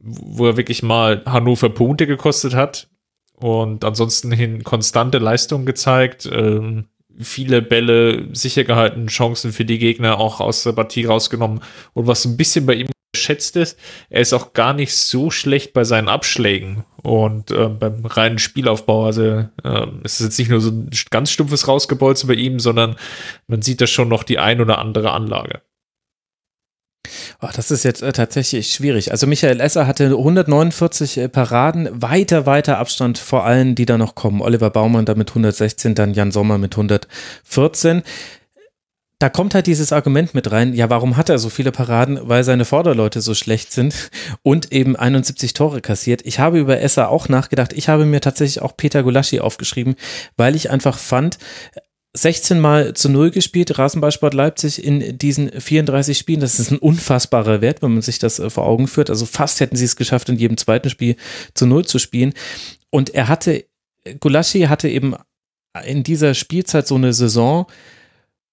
wo 0.00 0.46
er 0.46 0.56
wirklich 0.56 0.82
mal 0.82 1.22
Hannover 1.26 1.68
Punkte 1.68 2.06
gekostet 2.06 2.54
hat 2.54 2.88
und 3.36 3.84
ansonsten 3.84 4.32
hin 4.32 4.64
konstante 4.64 5.18
Leistung 5.18 5.66
gezeigt, 5.66 6.28
ähm, 6.32 6.86
viele 7.18 7.62
Bälle 7.62 8.28
sicher 8.32 8.64
gehalten, 8.64 9.06
Chancen 9.06 9.52
für 9.52 9.64
die 9.64 9.78
Gegner 9.78 10.18
auch 10.18 10.40
aus 10.40 10.62
der 10.62 10.72
Partie 10.72 11.04
rausgenommen. 11.04 11.60
Und 11.92 12.06
was 12.06 12.24
ein 12.24 12.36
bisschen 12.36 12.66
bei 12.66 12.74
ihm 12.74 12.88
geschätzt 13.12 13.56
ist, 13.56 13.78
er 14.10 14.20
ist 14.20 14.32
auch 14.32 14.52
gar 14.52 14.72
nicht 14.72 14.96
so 14.96 15.30
schlecht 15.30 15.72
bei 15.72 15.84
seinen 15.84 16.08
Abschlägen 16.08 16.84
und 17.02 17.50
äh, 17.50 17.68
beim 17.68 18.04
reinen 18.04 18.38
Spielaufbau. 18.38 19.06
Also 19.06 19.22
äh, 19.62 19.86
es 20.02 20.20
ist 20.20 20.26
jetzt 20.26 20.38
nicht 20.38 20.50
nur 20.50 20.60
so 20.60 20.70
ein 20.70 20.90
ganz 21.10 21.30
stumpfes 21.30 21.68
Rausgebolzen 21.68 22.28
bei 22.28 22.34
ihm, 22.34 22.58
sondern 22.58 22.96
man 23.46 23.62
sieht 23.62 23.80
da 23.80 23.86
schon 23.86 24.08
noch 24.08 24.24
die 24.24 24.38
ein 24.38 24.60
oder 24.60 24.78
andere 24.78 25.12
Anlage. 25.12 25.62
Das 27.40 27.70
ist 27.70 27.84
jetzt 27.84 28.02
äh, 28.02 28.12
tatsächlich 28.12 28.72
schwierig. 28.72 29.10
Also 29.10 29.26
Michael 29.26 29.60
Esser 29.60 29.86
hatte 29.86 30.06
149 30.06 31.18
äh, 31.18 31.28
Paraden, 31.28 31.88
weiter, 31.92 32.46
weiter 32.46 32.78
Abstand 32.78 33.18
vor 33.18 33.44
allen, 33.44 33.74
die 33.74 33.86
da 33.86 33.98
noch 33.98 34.14
kommen. 34.14 34.40
Oliver 34.40 34.70
Baumann 34.70 35.04
da 35.04 35.14
mit 35.14 35.30
116, 35.30 35.94
dann 35.94 36.14
Jan 36.14 36.32
Sommer 36.32 36.58
mit 36.58 36.74
114 36.74 38.02
da 39.24 39.30
kommt 39.30 39.54
halt 39.54 39.66
dieses 39.66 39.90
Argument 39.90 40.34
mit 40.34 40.50
rein, 40.50 40.74
ja, 40.74 40.90
warum 40.90 41.16
hat 41.16 41.30
er 41.30 41.38
so 41.38 41.48
viele 41.48 41.72
Paraden? 41.72 42.18
Weil 42.22 42.44
seine 42.44 42.66
Vorderleute 42.66 43.22
so 43.22 43.32
schlecht 43.32 43.72
sind 43.72 44.10
und 44.42 44.70
eben 44.72 44.96
71 44.96 45.54
Tore 45.54 45.80
kassiert. 45.80 46.20
Ich 46.26 46.40
habe 46.40 46.58
über 46.58 46.80
Esser 46.80 47.08
auch 47.08 47.30
nachgedacht. 47.30 47.72
Ich 47.72 47.88
habe 47.88 48.04
mir 48.04 48.20
tatsächlich 48.20 48.60
auch 48.60 48.76
Peter 48.76 49.02
Gulaschi 49.02 49.40
aufgeschrieben, 49.40 49.94
weil 50.36 50.56
ich 50.56 50.70
einfach 50.70 50.98
fand, 50.98 51.38
16 52.16 52.60
Mal 52.60 52.94
zu 52.94 53.08
Null 53.08 53.30
gespielt, 53.30 53.76
Rasenballsport 53.76 54.34
Leipzig 54.34 54.82
in 54.82 55.18
diesen 55.18 55.50
34 55.50 56.16
Spielen. 56.16 56.40
Das 56.40 56.60
ist 56.60 56.70
ein 56.70 56.78
unfassbarer 56.78 57.60
Wert, 57.60 57.82
wenn 57.82 57.92
man 57.92 58.02
sich 58.02 58.18
das 58.18 58.38
äh, 58.38 58.50
vor 58.50 58.66
Augen 58.66 58.86
führt. 58.86 59.10
Also 59.10 59.26
fast 59.26 59.60
hätten 59.60 59.76
sie 59.76 59.84
es 59.84 59.96
geschafft, 59.96 60.28
in 60.28 60.38
jedem 60.38 60.56
zweiten 60.56 60.90
Spiel 60.90 61.16
zu 61.54 61.66
Null 61.66 61.84
zu 61.84 61.98
spielen. 61.98 62.32
Und 62.90 63.10
er 63.10 63.28
hatte, 63.28 63.64
Gulaschi 64.20 64.62
hatte 64.62 64.88
eben 64.88 65.16
in 65.84 66.04
dieser 66.04 66.34
Spielzeit 66.34 66.86
so 66.86 66.94
eine 66.94 67.12
Saison, 67.12 67.66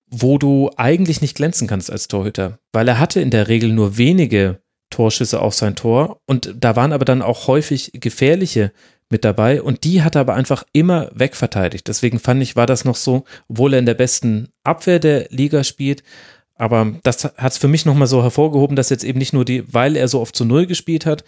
wo 0.09 0.39
du 0.39 0.71
eigentlich 0.75 1.21
nicht 1.21 1.35
glänzen 1.35 1.67
kannst 1.67 1.91
als 1.91 2.07
Torhüter, 2.07 2.59
weil 2.73 2.87
er 2.87 2.99
hatte 2.99 3.21
in 3.21 3.29
der 3.29 3.47
Regel 3.47 3.71
nur 3.71 3.97
wenige 3.97 4.61
Torschüsse 4.89 5.39
auf 5.39 5.53
sein 5.53 5.75
Tor 5.75 6.19
und 6.25 6.53
da 6.59 6.75
waren 6.75 6.91
aber 6.91 7.05
dann 7.05 7.21
auch 7.21 7.47
häufig 7.47 7.91
gefährliche 7.93 8.73
mit 9.11 9.25
dabei 9.25 9.61
und 9.61 9.83
die 9.83 10.03
hat 10.03 10.15
er 10.15 10.21
aber 10.21 10.35
einfach 10.35 10.63
immer 10.73 11.09
wegverteidigt. 11.13 11.87
Deswegen 11.87 12.19
fand 12.19 12.41
ich, 12.41 12.55
war 12.55 12.65
das 12.65 12.85
noch 12.85 12.95
so, 12.95 13.25
obwohl 13.49 13.73
er 13.73 13.79
in 13.79 13.85
der 13.85 13.93
besten 13.93 14.49
Abwehr 14.63 14.99
der 14.99 15.27
Liga 15.29 15.63
spielt, 15.63 16.03
aber 16.55 16.93
das 17.03 17.23
hat 17.23 17.51
es 17.53 17.57
für 17.57 17.67
mich 17.67 17.85
nochmal 17.85 18.07
so 18.07 18.21
hervorgehoben, 18.21 18.75
dass 18.75 18.89
jetzt 18.89 19.03
eben 19.03 19.17
nicht 19.17 19.33
nur 19.33 19.45
die, 19.45 19.63
weil 19.73 19.95
er 19.95 20.07
so 20.07 20.21
oft 20.21 20.35
zu 20.35 20.45
Null 20.45 20.67
gespielt 20.67 21.05
hat, 21.05 21.23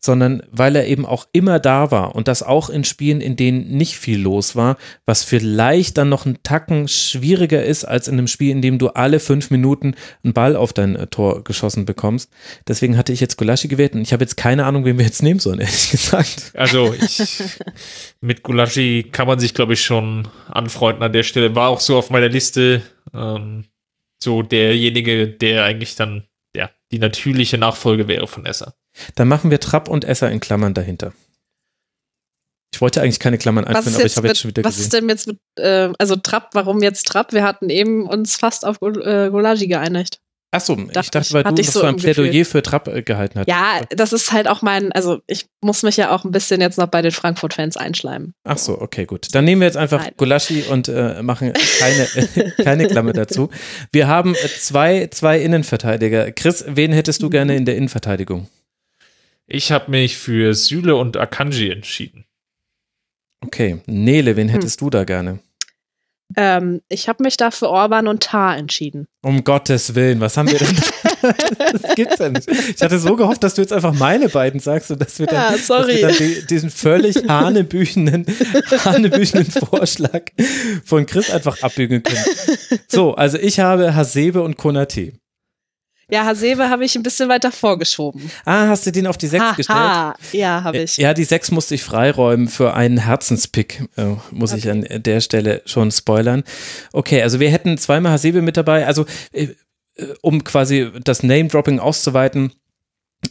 sondern 0.00 0.42
weil 0.50 0.76
er 0.76 0.86
eben 0.86 1.04
auch 1.04 1.26
immer 1.32 1.58
da 1.58 1.90
war 1.90 2.14
und 2.14 2.28
das 2.28 2.42
auch 2.42 2.70
in 2.70 2.84
Spielen, 2.84 3.20
in 3.20 3.36
denen 3.36 3.76
nicht 3.76 3.96
viel 3.96 4.20
los 4.20 4.54
war, 4.54 4.76
was 5.06 5.24
vielleicht 5.24 5.98
dann 5.98 6.08
noch 6.08 6.24
einen 6.24 6.42
Tacken 6.42 6.86
schwieriger 6.86 7.64
ist 7.64 7.84
als 7.84 8.06
in 8.06 8.14
einem 8.14 8.28
Spiel, 8.28 8.50
in 8.50 8.62
dem 8.62 8.78
du 8.78 8.88
alle 8.88 9.18
fünf 9.18 9.50
Minuten 9.50 9.94
einen 10.22 10.34
Ball 10.34 10.54
auf 10.54 10.72
dein 10.72 10.94
äh, 10.94 11.08
Tor 11.08 11.42
geschossen 11.42 11.84
bekommst. 11.84 12.30
Deswegen 12.68 12.96
hatte 12.96 13.12
ich 13.12 13.20
jetzt 13.20 13.36
Gulaschi 13.36 13.66
gewählt 13.66 13.94
und 13.94 14.02
ich 14.02 14.12
habe 14.12 14.22
jetzt 14.22 14.36
keine 14.36 14.66
Ahnung, 14.66 14.84
wen 14.84 14.98
wir 14.98 15.04
jetzt 15.04 15.22
nehmen 15.22 15.40
sollen, 15.40 15.58
ehrlich 15.60 15.90
gesagt. 15.90 16.52
Also 16.54 16.94
ich, 16.94 17.42
mit 18.20 18.44
Gulaschi 18.44 19.04
kann 19.10 19.26
man 19.26 19.40
sich, 19.40 19.52
glaube 19.52 19.72
ich, 19.72 19.82
schon 19.82 20.28
anfreunden 20.48 21.02
an 21.02 21.12
der 21.12 21.24
Stelle. 21.24 21.56
War 21.56 21.70
auch 21.70 21.80
so 21.80 21.96
auf 21.96 22.10
meiner 22.10 22.28
Liste 22.28 22.82
ähm, 23.12 23.64
so 24.22 24.42
derjenige, 24.42 25.28
der 25.28 25.64
eigentlich 25.64 25.96
dann 25.96 26.24
ja, 26.54 26.70
die 26.92 26.98
natürliche 26.98 27.58
Nachfolge 27.58 28.08
wäre 28.08 28.26
von 28.26 28.46
Esser. 28.46 28.74
Dann 29.14 29.28
machen 29.28 29.50
wir 29.50 29.60
Trapp 29.60 29.88
und 29.88 30.04
Esser 30.04 30.30
in 30.30 30.40
Klammern 30.40 30.74
dahinter. 30.74 31.12
Ich 32.72 32.80
wollte 32.80 33.00
eigentlich 33.00 33.18
keine 33.18 33.38
Klammern 33.38 33.64
einführen, 33.64 33.94
aber 33.96 34.04
ich 34.04 34.16
habe 34.16 34.28
jetzt 34.28 34.40
schon 34.40 34.50
wieder 34.50 34.62
was 34.62 34.76
gesehen. 34.76 34.84
ist 34.84 34.92
denn 34.92 35.08
jetzt 35.08 35.26
mit, 35.26 35.38
äh, 35.58 35.90
also 35.98 36.16
Trapp, 36.16 36.50
warum 36.52 36.82
jetzt 36.82 37.06
Trapp? 37.06 37.32
Wir 37.32 37.42
hatten 37.42 37.70
eben 37.70 38.06
uns 38.06 38.36
fast 38.36 38.66
auf 38.66 38.76
äh, 38.82 39.30
Golagi 39.30 39.66
geeinigt. 39.66 40.20
Achso, 40.50 40.78
ich 40.78 40.92
Dachte 40.92 41.20
weil 41.32 41.42
du 41.42 41.50
noch 41.50 41.62
so 41.62 41.82
ein 41.82 41.90
im 41.90 41.96
Gefühl. 41.96 42.14
Plädoyer 42.14 42.44
für 42.46 42.62
Trapp 42.62 42.88
äh, 42.88 43.02
gehalten 43.02 43.40
hast. 43.40 43.48
Ja, 43.48 43.82
das 43.90 44.14
ist 44.14 44.32
halt 44.32 44.48
auch 44.48 44.62
mein, 44.62 44.92
also 44.92 45.20
ich 45.26 45.46
muss 45.60 45.82
mich 45.82 45.98
ja 45.98 46.10
auch 46.10 46.24
ein 46.24 46.30
bisschen 46.30 46.62
jetzt 46.62 46.78
noch 46.78 46.86
bei 46.86 47.02
den 47.02 47.10
Frankfurt-Fans 47.10 47.76
einschleimen. 47.76 48.32
Ach 48.44 48.56
so, 48.56 48.80
okay, 48.80 49.04
gut. 49.04 49.26
Dann 49.32 49.44
nehmen 49.44 49.60
wir 49.60 49.66
jetzt 49.66 49.76
einfach 49.76 50.04
Nein. 50.04 50.12
Gulaschi 50.16 50.62
und 50.62 50.88
äh, 50.88 51.22
machen 51.22 51.52
keine, 51.78 52.52
keine 52.64 52.86
Klammer 52.86 53.12
dazu. 53.12 53.50
Wir 53.92 54.08
haben 54.08 54.34
äh, 54.34 54.48
zwei, 54.58 55.08
zwei 55.10 55.38
Innenverteidiger. 55.38 56.32
Chris, 56.32 56.64
wen 56.66 56.92
hättest 56.92 57.22
du 57.22 57.28
gerne 57.28 57.54
in 57.54 57.66
der 57.66 57.76
Innenverteidigung? 57.76 58.48
Ich 59.50 59.72
habe 59.72 59.90
mich 59.90 60.18
für 60.18 60.52
Süle 60.54 60.96
und 60.96 61.16
Akanji 61.16 61.70
entschieden. 61.70 62.26
Okay, 63.40 63.80
Nele, 63.86 64.32
Hm. 64.32 64.36
wen 64.36 64.48
hättest 64.50 64.80
du 64.82 64.90
da 64.90 65.04
gerne? 65.04 65.38
Ähm, 66.36 66.82
ich 66.90 67.08
habe 67.08 67.22
mich 67.22 67.38
da 67.38 67.50
für 67.50 67.70
Orban 67.70 68.06
und 68.06 68.22
Tar 68.22 68.58
entschieden. 68.58 69.06
Um 69.22 69.44
Gottes 69.44 69.94
Willen, 69.94 70.20
was 70.20 70.36
haben 70.36 70.50
wir 70.50 70.58
denn? 70.58 70.76
das 71.72 71.94
gibt's 71.94 72.18
ja 72.18 72.28
nicht. 72.28 72.46
Ich 72.50 72.82
hatte 72.82 72.98
so 72.98 73.16
gehofft, 73.16 73.42
dass 73.42 73.54
du 73.54 73.62
jetzt 73.62 73.72
einfach 73.72 73.94
meine 73.94 74.28
beiden 74.28 74.60
sagst 74.60 74.90
und 74.90 75.00
dass 75.00 75.18
wir 75.18 75.26
dann, 75.26 75.54
Ja, 75.54 75.58
sorry. 75.58 76.02
Dass 76.02 76.20
wir 76.20 76.26
dann 76.28 76.40
die, 76.42 76.46
diesen 76.46 76.68
völlig 76.68 77.16
hanebüchenen, 77.26 78.26
hanebüchenen 78.84 79.46
Vorschlag 79.46 80.24
von 80.84 81.06
Chris 81.06 81.30
einfach 81.30 81.62
abbügeln 81.62 82.02
können. 82.02 82.24
So, 82.88 83.14
also 83.14 83.38
ich 83.38 83.60
habe 83.60 83.94
Hasebe 83.94 84.42
und 84.42 84.58
Konate. 84.58 85.14
Ja, 86.10 86.24
Hasebe 86.24 86.70
habe 86.70 86.84
ich 86.84 86.96
ein 86.96 87.02
bisschen 87.02 87.28
weiter 87.28 87.52
vorgeschoben. 87.52 88.30
Ah, 88.46 88.68
hast 88.68 88.86
du 88.86 88.92
den 88.92 89.06
auf 89.06 89.18
die 89.18 89.26
6 89.26 89.56
gestellt? 89.56 89.78
Ja, 90.32 90.64
habe 90.64 90.78
ich. 90.78 90.96
Ja, 90.96 91.12
die 91.12 91.24
6 91.24 91.50
musste 91.50 91.74
ich 91.74 91.82
freiräumen 91.82 92.48
für 92.48 92.74
einen 92.74 92.98
Herzenspick, 92.98 93.84
äh, 93.96 94.14
muss 94.30 94.54
ich 94.54 94.70
an 94.70 94.86
der 94.88 95.20
Stelle 95.20 95.62
schon 95.66 95.90
spoilern. 95.90 96.44
Okay, 96.92 97.22
also 97.22 97.40
wir 97.40 97.50
hätten 97.50 97.76
zweimal 97.76 98.12
Hasebe 98.12 98.40
mit 98.40 98.56
dabei. 98.56 98.86
Also, 98.86 99.04
äh, 99.32 99.48
äh, 99.96 100.14
um 100.22 100.44
quasi 100.44 100.90
das 101.04 101.22
Name-Dropping 101.22 101.78
auszuweiten, 101.78 102.52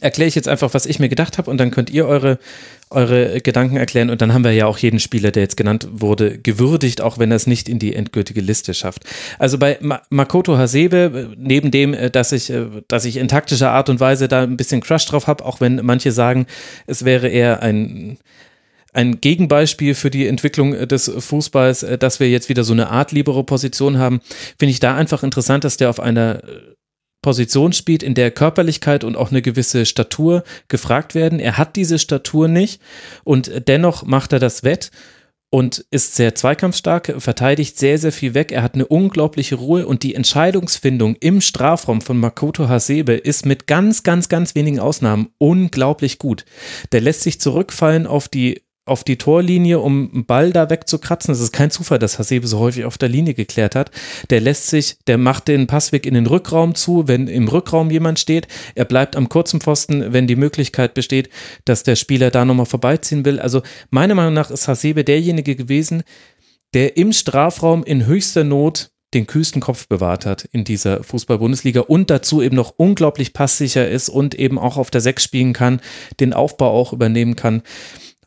erkläre 0.00 0.28
ich 0.28 0.34
jetzt 0.34 0.48
einfach, 0.48 0.74
was 0.74 0.86
ich 0.86 0.98
mir 0.98 1.08
gedacht 1.08 1.38
habe 1.38 1.50
und 1.50 1.58
dann 1.58 1.70
könnt 1.70 1.90
ihr 1.90 2.06
eure, 2.06 2.38
eure 2.90 3.40
Gedanken 3.40 3.76
erklären 3.76 4.10
und 4.10 4.20
dann 4.20 4.32
haben 4.32 4.44
wir 4.44 4.52
ja 4.52 4.66
auch 4.66 4.78
jeden 4.78 5.00
Spieler, 5.00 5.30
der 5.30 5.42
jetzt 5.42 5.56
genannt 5.56 5.88
wurde, 5.90 6.38
gewürdigt, 6.38 7.00
auch 7.00 7.18
wenn 7.18 7.30
er 7.30 7.36
es 7.36 7.46
nicht 7.46 7.68
in 7.68 7.78
die 7.78 7.94
endgültige 7.94 8.40
Liste 8.40 8.74
schafft. 8.74 9.04
Also 9.38 9.58
bei 9.58 9.78
Ma 9.80 10.02
Makoto 10.10 10.56
Hasebe, 10.56 11.30
äh, 11.32 11.36
neben 11.38 11.70
dem, 11.70 11.94
äh, 11.94 12.10
dass 12.10 12.32
ich, 12.32 12.50
äh, 12.50 12.66
dass 12.86 13.04
ich 13.04 13.16
in 13.16 13.28
taktischer 13.28 13.70
Art 13.70 13.88
und 13.88 13.98
Weise 13.98 14.28
da 14.28 14.42
ein 14.42 14.56
bisschen 14.56 14.80
Crush 14.80 15.06
drauf 15.06 15.26
habe, 15.26 15.44
auch 15.44 15.60
wenn 15.60 15.84
manche 15.84 16.12
sagen, 16.12 16.46
es 16.86 17.04
wäre 17.04 17.28
eher 17.28 17.62
ein 17.62 18.18
ein 18.94 19.20
Gegenbeispiel 19.20 19.94
für 19.94 20.10
die 20.10 20.26
Entwicklung 20.26 20.72
des 20.88 21.12
Fußballs, 21.16 21.86
dass 22.00 22.20
wir 22.20 22.30
jetzt 22.30 22.48
wieder 22.48 22.64
so 22.64 22.72
eine 22.72 22.88
Art 22.88 23.12
libere 23.12 23.44
Position 23.44 23.98
haben, 23.98 24.20
finde 24.58 24.70
ich 24.70 24.80
da 24.80 24.96
einfach 24.96 25.22
interessant, 25.22 25.62
dass 25.62 25.76
der 25.76 25.90
auf 25.90 26.00
einer 26.00 26.42
Position 27.22 27.72
spielt, 27.72 28.02
in 28.02 28.14
der 28.14 28.30
Körperlichkeit 28.30 29.04
und 29.04 29.16
auch 29.16 29.30
eine 29.30 29.42
gewisse 29.42 29.86
Statur 29.86 30.44
gefragt 30.68 31.14
werden. 31.14 31.40
Er 31.40 31.58
hat 31.58 31.76
diese 31.76 31.98
Statur 31.98 32.48
nicht 32.48 32.80
und 33.24 33.68
dennoch 33.68 34.04
macht 34.04 34.32
er 34.32 34.38
das 34.38 34.62
wett 34.62 34.90
und 35.50 35.84
ist 35.90 36.14
sehr 36.14 36.34
zweikampfstark, 36.34 37.14
verteidigt 37.18 37.78
sehr, 37.78 37.98
sehr 37.98 38.12
viel 38.12 38.34
weg. 38.34 38.52
Er 38.52 38.62
hat 38.62 38.74
eine 38.74 38.86
unglaubliche 38.86 39.54
Ruhe 39.54 39.86
und 39.86 40.02
die 40.02 40.14
Entscheidungsfindung 40.14 41.16
im 41.16 41.40
Strafraum 41.40 42.02
von 42.02 42.18
Makoto 42.18 42.68
Hasebe 42.68 43.14
ist 43.14 43.46
mit 43.46 43.66
ganz, 43.66 44.02
ganz, 44.02 44.28
ganz 44.28 44.54
wenigen 44.54 44.78
Ausnahmen 44.78 45.30
unglaublich 45.38 46.18
gut. 46.18 46.44
Der 46.92 47.00
lässt 47.00 47.22
sich 47.22 47.40
zurückfallen 47.40 48.06
auf 48.06 48.28
die 48.28 48.62
auf 48.88 49.04
die 49.04 49.18
Torlinie, 49.18 49.78
um 49.80 50.10
einen 50.12 50.26
Ball 50.26 50.52
da 50.52 50.70
wegzukratzen. 50.70 51.32
Es 51.32 51.40
ist 51.40 51.52
kein 51.52 51.70
Zufall, 51.70 51.98
dass 51.98 52.18
Hasebe 52.18 52.46
so 52.46 52.58
häufig 52.58 52.84
auf 52.84 52.98
der 52.98 53.08
Linie 53.08 53.34
geklärt 53.34 53.74
hat. 53.74 53.90
Der 54.30 54.40
lässt 54.40 54.68
sich, 54.68 54.96
der 55.06 55.18
macht 55.18 55.48
den 55.48 55.66
Passweg 55.66 56.06
in 56.06 56.14
den 56.14 56.26
Rückraum 56.26 56.74
zu, 56.74 57.08
wenn 57.08 57.28
im 57.28 57.48
Rückraum 57.48 57.90
jemand 57.90 58.18
steht. 58.18 58.48
Er 58.74 58.84
bleibt 58.84 59.16
am 59.16 59.28
kurzen 59.28 59.60
Pfosten, 59.60 60.12
wenn 60.12 60.26
die 60.26 60.36
Möglichkeit 60.36 60.94
besteht, 60.94 61.28
dass 61.64 61.82
der 61.82 61.96
Spieler 61.96 62.30
da 62.30 62.44
nochmal 62.44 62.66
vorbeiziehen 62.66 63.24
will. 63.24 63.40
Also 63.40 63.62
meiner 63.90 64.14
Meinung 64.14 64.34
nach 64.34 64.50
ist 64.50 64.68
Hasebe 64.68 65.04
derjenige 65.04 65.56
gewesen, 65.56 66.02
der 66.74 66.96
im 66.96 67.12
Strafraum 67.12 67.84
in 67.84 68.06
höchster 68.06 68.44
Not 68.44 68.90
den 69.14 69.26
kühlsten 69.26 69.60
Kopf 69.60 69.88
bewahrt 69.88 70.26
hat 70.26 70.44
in 70.52 70.64
dieser 70.64 71.02
Fußball-Bundesliga 71.02 71.80
und 71.80 72.10
dazu 72.10 72.42
eben 72.42 72.56
noch 72.56 72.74
unglaublich 72.76 73.32
passsicher 73.32 73.88
ist 73.88 74.08
und 74.08 74.34
eben 74.34 74.58
auch 74.58 74.76
auf 74.76 74.90
der 74.90 75.00
Sechs 75.00 75.24
spielen 75.24 75.54
kann, 75.54 75.80
den 76.20 76.34
Aufbau 76.34 76.70
auch 76.70 76.92
übernehmen 76.92 77.34
kann. 77.34 77.62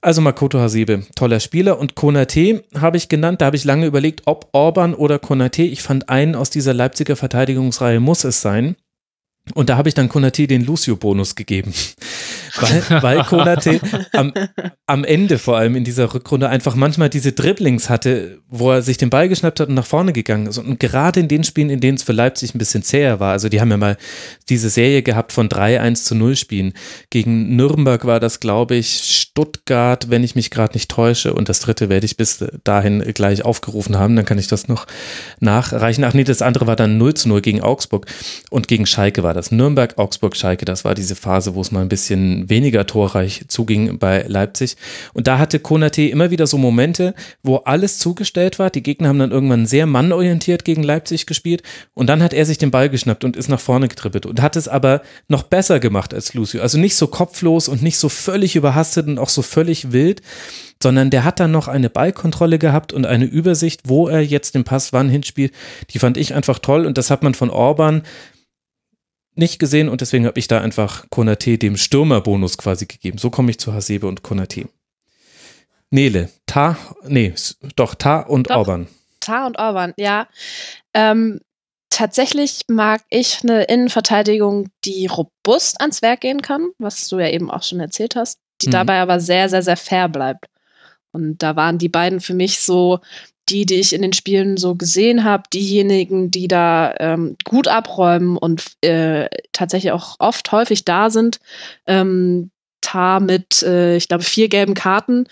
Also 0.03 0.19
Makoto 0.19 0.59
Hasebe, 0.59 1.03
toller 1.15 1.39
Spieler. 1.39 1.77
Und 1.77 1.93
Konate 1.93 2.63
habe 2.75 2.97
ich 2.97 3.07
genannt, 3.07 3.39
da 3.39 3.45
habe 3.45 3.55
ich 3.55 3.65
lange 3.65 3.85
überlegt, 3.85 4.23
ob 4.25 4.49
Orban 4.51 4.95
oder 4.95 5.19
Konate. 5.19 5.61
Ich 5.61 5.83
fand 5.83 6.09
einen 6.09 6.33
aus 6.33 6.49
dieser 6.49 6.73
Leipziger 6.73 7.15
Verteidigungsreihe 7.15 7.99
muss 7.99 8.23
es 8.23 8.41
sein. 8.41 8.75
Und 9.53 9.69
da 9.69 9.77
habe 9.77 9.89
ich 9.89 9.95
dann 9.95 10.09
Konate 10.09 10.47
den 10.47 10.65
Lucio-Bonus 10.65 11.35
gegeben. 11.35 11.73
weil, 12.59 13.01
weil 13.01 13.23
Konate 13.23 13.79
am, 14.13 14.33
am 14.85 15.03
Ende 15.03 15.37
vor 15.37 15.57
allem 15.57 15.75
in 15.75 15.83
dieser 15.83 16.13
Rückrunde 16.13 16.49
einfach 16.49 16.75
manchmal 16.75 17.09
diese 17.09 17.31
Dribblings 17.31 17.89
hatte, 17.89 18.39
wo 18.49 18.71
er 18.71 18.81
sich 18.81 18.97
den 18.97 19.09
Ball 19.09 19.29
geschnappt 19.29 19.59
hat 19.59 19.69
und 19.69 19.75
nach 19.75 19.85
vorne 19.85 20.13
gegangen 20.13 20.47
ist. 20.47 20.57
Und 20.57 20.79
gerade 20.79 21.19
in 21.19 21.27
den 21.27 21.43
Spielen, 21.43 21.69
in 21.69 21.79
denen 21.79 21.97
es 21.97 22.03
für 22.03 22.11
Leipzig 22.11 22.53
ein 22.53 22.57
bisschen 22.57 22.83
zäher 22.83 23.19
war, 23.19 23.31
also 23.31 23.49
die 23.49 23.61
haben 23.61 23.71
ja 23.71 23.77
mal 23.77 23.97
diese 24.49 24.69
Serie 24.69 25.01
gehabt 25.01 25.31
von 25.31 25.49
3-1 25.49 26.03
zu 26.03 26.15
0 26.15 26.35
Spielen. 26.35 26.73
Gegen 27.09 27.55
Nürnberg 27.55 28.05
war 28.05 28.19
das, 28.19 28.39
glaube 28.39 28.75
ich, 28.75 29.21
Stuttgart, 29.31 30.09
wenn 30.09 30.23
ich 30.23 30.35
mich 30.35 30.51
gerade 30.51 30.73
nicht 30.73 30.91
täusche. 30.91 31.33
Und 31.33 31.49
das 31.49 31.61
dritte 31.61 31.89
werde 31.89 32.05
ich 32.05 32.17
bis 32.17 32.45
dahin 32.63 32.99
gleich 33.13 33.45
aufgerufen 33.45 33.97
haben. 33.97 34.15
Dann 34.15 34.25
kann 34.25 34.37
ich 34.37 34.47
das 34.47 34.67
noch 34.67 34.87
nachreichen. 35.39 36.03
Ach 36.03 36.13
nee, 36.13 36.23
das 36.23 36.41
andere 36.41 36.67
war 36.67 36.75
dann 36.75 36.97
0 36.97 37.13
zu 37.13 37.29
0 37.29 37.41
gegen 37.41 37.61
Augsburg. 37.61 38.05
Und 38.49 38.67
gegen 38.67 38.85
Schalke 38.85 39.23
war 39.23 39.33
das. 39.33 39.40
Nürnberg, 39.49 39.97
Augsburg, 39.97 40.37
Schalke. 40.37 40.65
Das 40.65 40.85
war 40.85 40.93
diese 40.93 41.15
Phase, 41.15 41.55
wo 41.55 41.61
es 41.61 41.71
mal 41.71 41.81
ein 41.81 41.89
bisschen 41.89 42.49
weniger 42.49 42.85
torreich 42.85 43.45
zuging 43.47 43.97
bei 43.97 44.25
Leipzig. 44.27 44.77
Und 45.13 45.25
da 45.25 45.39
hatte 45.39 45.59
Konate 45.59 46.03
immer 46.03 46.29
wieder 46.29 46.45
so 46.45 46.59
Momente, 46.59 47.15
wo 47.41 47.55
alles 47.57 47.97
zugestellt 47.97 48.59
war. 48.59 48.69
Die 48.69 48.83
Gegner 48.83 49.07
haben 49.07 49.19
dann 49.19 49.31
irgendwann 49.31 49.65
sehr 49.65 49.87
mannorientiert 49.87 50.65
gegen 50.65 50.83
Leipzig 50.83 51.25
gespielt. 51.25 51.63
Und 51.95 52.07
dann 52.07 52.21
hat 52.21 52.33
er 52.33 52.45
sich 52.45 52.59
den 52.59 52.71
Ball 52.71 52.89
geschnappt 52.89 53.23
und 53.23 53.35
ist 53.35 53.49
nach 53.49 53.59
vorne 53.59 53.87
getrippelt 53.87 54.25
und 54.25 54.41
hat 54.41 54.55
es 54.55 54.67
aber 54.67 55.01
noch 55.27 55.43
besser 55.43 55.79
gemacht 55.79 56.13
als 56.13 56.33
Lucio. 56.33 56.61
Also 56.61 56.77
nicht 56.77 56.95
so 56.95 57.07
kopflos 57.07 57.67
und 57.67 57.81
nicht 57.81 57.97
so 57.97 58.09
völlig 58.09 58.55
überhastet 58.55 59.07
und 59.07 59.17
auch 59.17 59.29
so 59.29 59.41
völlig 59.41 59.91
wild, 59.91 60.21
sondern 60.81 61.09
der 61.09 61.23
hat 61.23 61.39
dann 61.39 61.51
noch 61.51 61.67
eine 61.67 61.89
Ballkontrolle 61.89 62.59
gehabt 62.59 62.93
und 62.93 63.05
eine 63.05 63.25
Übersicht, 63.25 63.81
wo 63.85 64.07
er 64.07 64.21
jetzt 64.21 64.55
den 64.55 64.63
Pass 64.63 64.93
wann 64.93 65.09
hinspielt. 65.09 65.53
Die 65.91 65.99
fand 65.99 66.17
ich 66.17 66.33
einfach 66.33 66.59
toll 66.59 66.85
und 66.85 66.97
das 66.97 67.09
hat 67.09 67.23
man 67.23 67.33
von 67.33 67.49
Orban 67.49 68.03
nicht 69.35 69.59
gesehen 69.59 69.89
und 69.89 70.01
deswegen 70.01 70.25
habe 70.25 70.39
ich 70.39 70.47
da 70.47 70.61
einfach 70.61 71.05
Konate 71.09 71.57
dem 71.57 71.77
Stürmerbonus 71.77 72.57
quasi 72.57 72.85
gegeben. 72.85 73.17
So 73.17 73.29
komme 73.29 73.51
ich 73.51 73.59
zu 73.59 73.73
Hasebe 73.73 74.07
und 74.07 74.23
Konate. 74.23 74.67
Nele, 75.89 76.29
Ta, 76.45 76.77
nee, 77.07 77.33
doch, 77.75 77.95
Ta 77.95 78.21
und 78.21 78.49
Doch. 78.49 78.57
Orban. 78.57 78.87
Tar 79.19 79.45
und 79.45 79.59
Orban, 79.59 79.93
ja. 79.97 80.27
Ähm, 80.93 81.41
tatsächlich 81.89 82.61
mag 82.67 83.01
ich 83.09 83.39
eine 83.43 83.63
Innenverteidigung, 83.65 84.69
die 84.85 85.07
robust 85.07 85.79
ans 85.81 86.01
Werk 86.01 86.21
gehen 86.21 86.41
kann, 86.41 86.71
was 86.79 87.07
du 87.09 87.19
ja 87.19 87.29
eben 87.29 87.51
auch 87.51 87.63
schon 87.63 87.79
erzählt 87.79 88.15
hast, 88.15 88.39
die 88.61 88.67
Mhm. 88.67 88.71
dabei 88.71 88.99
aber 89.01 89.19
sehr, 89.19 89.49
sehr, 89.49 89.61
sehr 89.61 89.77
fair 89.77 90.09
bleibt. 90.09 90.45
Und 91.11 91.43
da 91.43 91.55
waren 91.55 91.77
die 91.77 91.89
beiden 91.89 92.21
für 92.21 92.33
mich 92.33 92.61
so 92.61 92.99
die, 93.51 93.65
die 93.65 93.75
ich 93.75 93.93
in 93.93 94.01
den 94.01 94.13
Spielen 94.13 94.57
so 94.57 94.75
gesehen 94.75 95.23
habe, 95.23 95.43
diejenigen, 95.53 96.31
die 96.31 96.47
da 96.47 96.93
ähm, 96.99 97.35
gut 97.43 97.67
abräumen 97.67 98.37
und 98.37 98.63
äh, 98.81 99.27
tatsächlich 99.51 99.91
auch 99.91 100.15
oft 100.19 100.51
häufig 100.51 100.85
da 100.85 101.09
sind. 101.09 101.39
Ähm, 101.85 102.51
Tar 102.81 103.19
mit, 103.19 103.61
äh, 103.63 103.95
ich 103.95 104.07
glaube, 104.07 104.23
vier 104.23 104.49
gelben 104.49 104.73
Karten. 104.73 105.27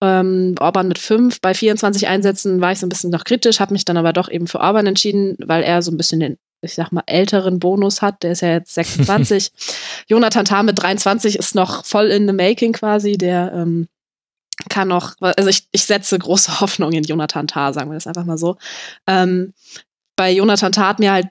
Ähm, 0.00 0.54
Orban 0.60 0.88
mit 0.88 0.98
fünf. 0.98 1.40
Bei 1.40 1.54
24 1.54 2.08
Einsätzen 2.08 2.60
war 2.60 2.72
ich 2.72 2.78
so 2.78 2.86
ein 2.86 2.88
bisschen 2.88 3.10
noch 3.10 3.24
kritisch, 3.24 3.60
habe 3.60 3.72
mich 3.72 3.84
dann 3.84 3.96
aber 3.96 4.12
doch 4.12 4.30
eben 4.30 4.46
für 4.46 4.60
Orban 4.60 4.86
entschieden, 4.86 5.36
weil 5.44 5.62
er 5.62 5.82
so 5.82 5.90
ein 5.90 5.96
bisschen 5.96 6.20
den, 6.20 6.38
ich 6.60 6.74
sag 6.74 6.92
mal, 6.92 7.02
älteren 7.06 7.58
Bonus 7.58 8.00
hat. 8.00 8.22
Der 8.22 8.32
ist 8.32 8.42
ja 8.42 8.52
jetzt 8.52 8.74
26. 8.74 9.50
Jonathan 10.08 10.44
Tah 10.44 10.62
mit 10.62 10.80
23 10.80 11.36
ist 11.36 11.54
noch 11.54 11.84
voll 11.84 12.06
in 12.06 12.26
the 12.26 12.32
making 12.32 12.72
quasi. 12.72 13.18
Der 13.18 13.52
ähm, 13.54 13.88
kann 14.68 14.88
noch, 14.88 15.14
also 15.20 15.48
ich, 15.48 15.68
ich 15.72 15.84
setze 15.84 16.18
große 16.18 16.60
Hoffnung 16.60 16.92
in 16.92 17.04
Jonathan 17.04 17.46
Tah, 17.46 17.72
sagen 17.72 17.90
wir 17.90 17.94
das 17.94 18.06
einfach 18.06 18.24
mal 18.24 18.38
so. 18.38 18.56
Ähm, 19.06 19.52
bei 20.16 20.32
Jonathan 20.32 20.72
Tah 20.72 20.88
hat 20.88 20.98
mir 20.98 21.12
halt 21.12 21.28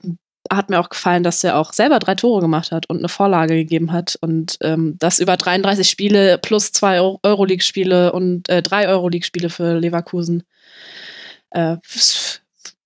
hat 0.49 0.69
mir 0.69 0.80
auch 0.80 0.89
gefallen, 0.89 1.23
dass 1.23 1.43
er 1.43 1.57
auch 1.57 1.73
selber 1.73 1.99
drei 1.99 2.15
Tore 2.15 2.41
gemacht 2.41 2.72
hat 2.72 2.89
und 2.89 2.99
eine 2.99 3.09
Vorlage 3.09 3.56
gegeben 3.56 3.91
hat 3.91 4.17
und 4.22 4.57
ähm, 4.61 4.95
das 4.99 5.19
über 5.19 5.35
33 5.35 5.89
Spiele 5.89 6.38
plus 6.38 6.72
zwei 6.72 7.01
Euroleague-Spiele 7.01 8.14
und 8.14 8.47
äh, 8.49 8.61
drei 8.61 8.88
Euroleague-Spiele 8.88 9.49
für 9.49 9.77
Leverkusen. 9.77 10.43
Äh, 11.49 11.77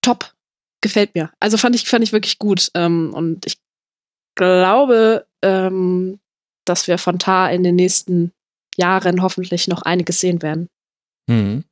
top, 0.02 0.34
gefällt 0.82 1.16
mir. 1.16 1.30
Also 1.40 1.58
fand 1.58 1.76
ich 1.76 1.88
fand 1.88 2.04
ich 2.04 2.14
wirklich 2.14 2.40
gut 2.40 2.72
ähm, 2.74 3.14
und 3.14 3.46
ich 3.46 3.58
glaube, 4.36 5.28
ähm, 5.42 6.20
dass 6.66 6.88
wir 6.88 6.98
von 6.98 7.20
Tar 7.20 7.52
in 7.52 7.64
den 7.64 7.76
nächsten 7.76 8.32
Jahren 8.78 9.22
hoffentlich 9.22 9.68
noch 9.68 9.82
einiges 9.82 10.20
sehen 10.20 10.42
werden. 10.42 10.70
Mhm. 11.28 11.64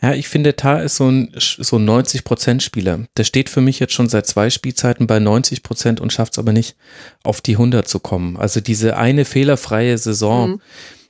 Ja, 0.00 0.14
ich 0.14 0.28
finde, 0.28 0.54
Tar 0.54 0.82
ist 0.82 0.96
so 0.96 1.10
ein, 1.10 1.32
so 1.36 1.76
ein 1.76 1.88
90%-Spieler. 1.88 3.00
Der 3.16 3.24
steht 3.24 3.50
für 3.50 3.60
mich 3.60 3.80
jetzt 3.80 3.94
schon 3.94 4.08
seit 4.08 4.26
zwei 4.26 4.50
Spielzeiten 4.50 5.06
bei 5.06 5.18
90% 5.18 6.00
und 6.00 6.12
schafft 6.12 6.34
es 6.34 6.38
aber 6.38 6.52
nicht, 6.52 6.76
auf 7.24 7.40
die 7.40 7.52
100 7.52 7.88
zu 7.88 7.98
kommen. 7.98 8.36
Also 8.36 8.60
diese 8.60 8.96
eine 8.96 9.24
fehlerfreie 9.24 9.98
Saison, 9.98 10.50
mhm. 10.50 10.60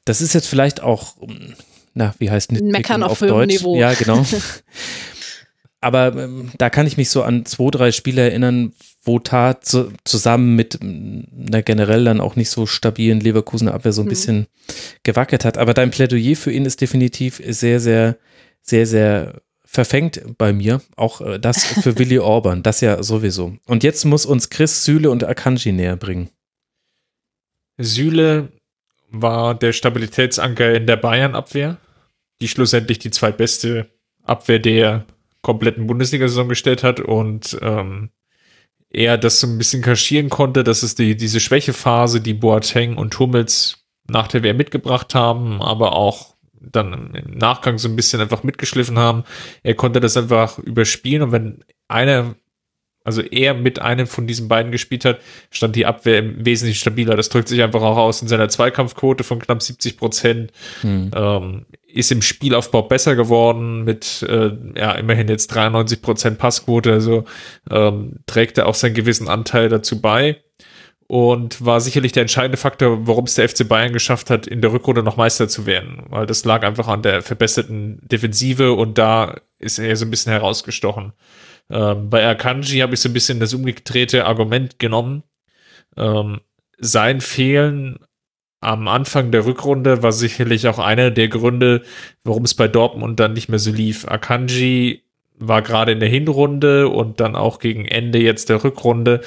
das 0.05 0.20
ist 0.20 0.33
jetzt 0.33 0.49
vielleicht 0.49 0.83
auch, 0.83 1.17
na, 1.95 2.15
wie 2.19 2.31
heißt? 2.31 2.53
Meckern 2.53 3.03
auf, 3.03 3.23
auf 3.23 3.28
Deutsch? 3.28 3.53
Niveau. 3.53 3.77
Ja, 3.77 3.93
genau. 3.93 4.25
aber 5.81 6.17
ähm, 6.17 6.51
da 6.59 6.71
kann 6.71 6.87
ich 6.87 6.97
mich 6.97 7.11
so 7.11 7.23
an 7.23 7.45
zwei, 7.45 7.71
drei 7.71 7.93
Spiele 7.93 8.23
erinnern, 8.23 8.73
wo 9.03 9.19
Tat 9.19 9.65
zu, 9.65 9.93
zusammen 10.05 10.57
mit 10.57 10.81
einer 10.81 11.63
generell 11.63 12.05
dann 12.05 12.21
auch 12.21 12.37
nicht 12.37 12.51
so 12.51 12.67
stabilen 12.67 13.21
Leverkusener 13.21 13.75
Abwehr 13.75 13.93
so 13.93 14.03
ein 14.03 14.07
mhm. 14.07 14.11
bisschen 14.11 14.47
gewackelt 15.03 15.45
hat. 15.45 15.59
Aber 15.59 15.75
dein 15.75 15.91
Plädoyer 15.91 16.37
für 16.37 16.51
ihn 16.51 16.65
ist 16.65 16.81
definitiv 16.81 17.41
sehr, 17.47 17.81
sehr, 17.81 18.17
sehr, 18.63 18.87
sehr 18.87 19.43
verfängt 19.65 20.23
bei 20.39 20.53
mir. 20.53 20.81
Auch 20.97 21.21
äh, 21.21 21.39
das 21.39 21.65
für 21.65 21.99
Willy 21.99 22.19
Orban, 22.19 22.63
das 22.63 22.81
ja 22.81 23.03
sowieso. 23.03 23.57
Und 23.67 23.85
jetzt 23.85 24.05
muss 24.05 24.25
uns 24.25 24.49
Chris 24.49 24.85
Süle 24.85 25.11
und 25.11 25.25
Akanji 25.25 25.73
näher 25.73 25.97
bringen. 25.97 26.31
Süle 27.79 28.49
war 29.11 29.55
der 29.55 29.73
Stabilitätsanker 29.73 30.75
in 30.75 30.87
der 30.87 30.97
Bayern-Abwehr, 30.97 31.77
die 32.41 32.49
schlussendlich 32.49 32.99
die 32.99 33.11
zweitbeste 33.11 33.89
Abwehr 34.25 34.59
der 34.59 35.05
kompletten 35.47 35.86
Bundesliga-Saison 35.86 36.49
gestellt 36.49 36.83
hat 36.83 36.99
und 36.99 37.57
ähm, 37.62 38.10
er 38.91 39.16
das 39.16 39.39
so 39.39 39.47
ein 39.47 39.58
bisschen 39.58 39.81
kaschieren 39.81 40.28
konnte, 40.28 40.65
dass 40.65 40.83
es 40.83 40.97
die, 40.97 41.16
diese 41.16 41.39
Schwächephase, 41.39 42.20
die 42.20 42.34
Boateng 42.34 42.97
und 42.97 43.16
Hummels 43.16 43.86
nach 44.08 44.26
der 44.26 44.42
WM 44.42 44.57
mitgebracht 44.57 45.15
haben, 45.15 45.62
aber 45.62 45.94
auch 45.94 46.34
dann 46.60 47.15
im 47.15 47.39
Nachgang 47.39 47.78
so 47.78 47.89
ein 47.89 47.94
bisschen 47.94 48.20
einfach 48.20 48.42
mitgeschliffen 48.42 48.99
haben. 48.99 49.23
Er 49.62 49.75
konnte 49.75 50.00
das 50.00 50.16
einfach 50.16 50.58
überspielen 50.58 51.23
und 51.23 51.31
wenn 51.33 51.65
einer 51.86 52.34
also 53.07 53.23
er 53.23 53.55
mit 53.55 53.78
einem 53.78 54.09
von 54.09 54.26
diesen 54.26 54.49
beiden 54.49 54.73
gespielt 54.73 55.05
hat, 55.05 55.20
stand 55.51 55.76
die 55.76 55.86
Abwehr 55.86 56.25
wesentlich 56.44 56.81
stabiler. 56.81 57.17
Das 57.17 57.28
drückt 57.28 57.47
sich 57.47 57.62
einfach 57.62 57.83
auch 57.83 57.97
aus 57.97 58.20
in 58.20 58.26
seiner 58.26 58.49
Zweikampfquote 58.49 59.23
von 59.23 59.39
knapp 59.39 59.62
70 59.62 59.97
Prozent. 59.97 60.52
Hm. 60.81 61.12
Ähm, 61.15 61.67
ist 61.86 62.10
im 62.10 62.20
Spielaufbau 62.20 62.83
besser 62.83 63.15
geworden 63.15 63.85
mit 63.85 64.26
äh, 64.28 64.51
ja 64.76 64.93
immerhin 64.93 65.28
jetzt 65.28 65.47
93 65.55 66.02
Prozent 66.02 66.39
Passquote. 66.39 66.93
Also 66.93 67.25
ähm, 67.70 68.17
trägt 68.26 68.59
er 68.59 68.67
auch 68.67 68.75
seinen 68.75 68.94
gewissen 68.94 69.28
Anteil 69.28 69.68
dazu 69.68 70.01
bei 70.01 70.39
und 71.07 71.65
war 71.65 71.81
sicherlich 71.81 72.10
der 72.10 72.23
entscheidende 72.23 72.57
Faktor, 72.57 73.07
warum 73.07 73.26
es 73.26 73.36
der 73.36 73.49
FC 73.49 73.68
Bayern 73.68 73.93
geschafft 73.93 74.31
hat, 74.31 74.49
in 74.49 74.60
der 74.60 74.73
Rückrunde 74.73 75.05
noch 75.05 75.17
Meister 75.17 75.49
zu 75.49 75.65
werden. 75.65 76.02
Weil 76.09 76.26
das 76.26 76.44
lag 76.44 76.65
einfach 76.65 76.89
an 76.89 77.02
der 77.02 77.23
verbesserten 77.23 78.01
Defensive 78.02 78.73
und 78.73 78.99
da 78.99 79.36
ist 79.60 79.78
er 79.78 79.94
so 79.94 80.05
ein 80.05 80.10
bisschen 80.10 80.33
herausgestochen. 80.33 81.12
Ähm, 81.70 82.11
bei 82.11 82.27
Akanji 82.27 82.78
habe 82.78 82.95
ich 82.95 83.01
so 83.01 83.09
ein 83.09 83.12
bisschen 83.12 83.41
das 83.41 83.55
umgedrehte 83.55 84.27
Argument 84.27 84.78
genommen. 84.78 85.23
Ähm, 85.97 86.41
sein 86.78 87.20
Fehlen 87.20 87.99
am 88.61 88.89
Anfang 88.89 89.31
der 89.31 89.47
Rückrunde 89.47 90.03
war 90.03 90.12
sicherlich 90.12 90.67
auch 90.69 90.78
einer 90.78 91.11
der 91.11 91.28
Gründe, 91.28 91.83
warum 92.25 92.45
es 92.45 92.55
bei 92.55 92.69
Dortmund 92.69 93.20
dann 93.20 93.33
nicht 93.33 93.49
mehr 93.49 93.59
so 93.59 93.70
lief. 93.70 94.09
Akanji 94.09 95.05
war 95.39 95.62
gerade 95.62 95.93
in 95.93 96.01
der 96.01 96.09
Hinrunde 96.09 96.89
und 96.89 97.20
dann 97.20 97.36
auch 97.36 97.59
gegen 97.59 97.85
Ende 97.85 98.19
jetzt 98.19 98.49
der 98.49 98.65
Rückrunde 98.65 99.20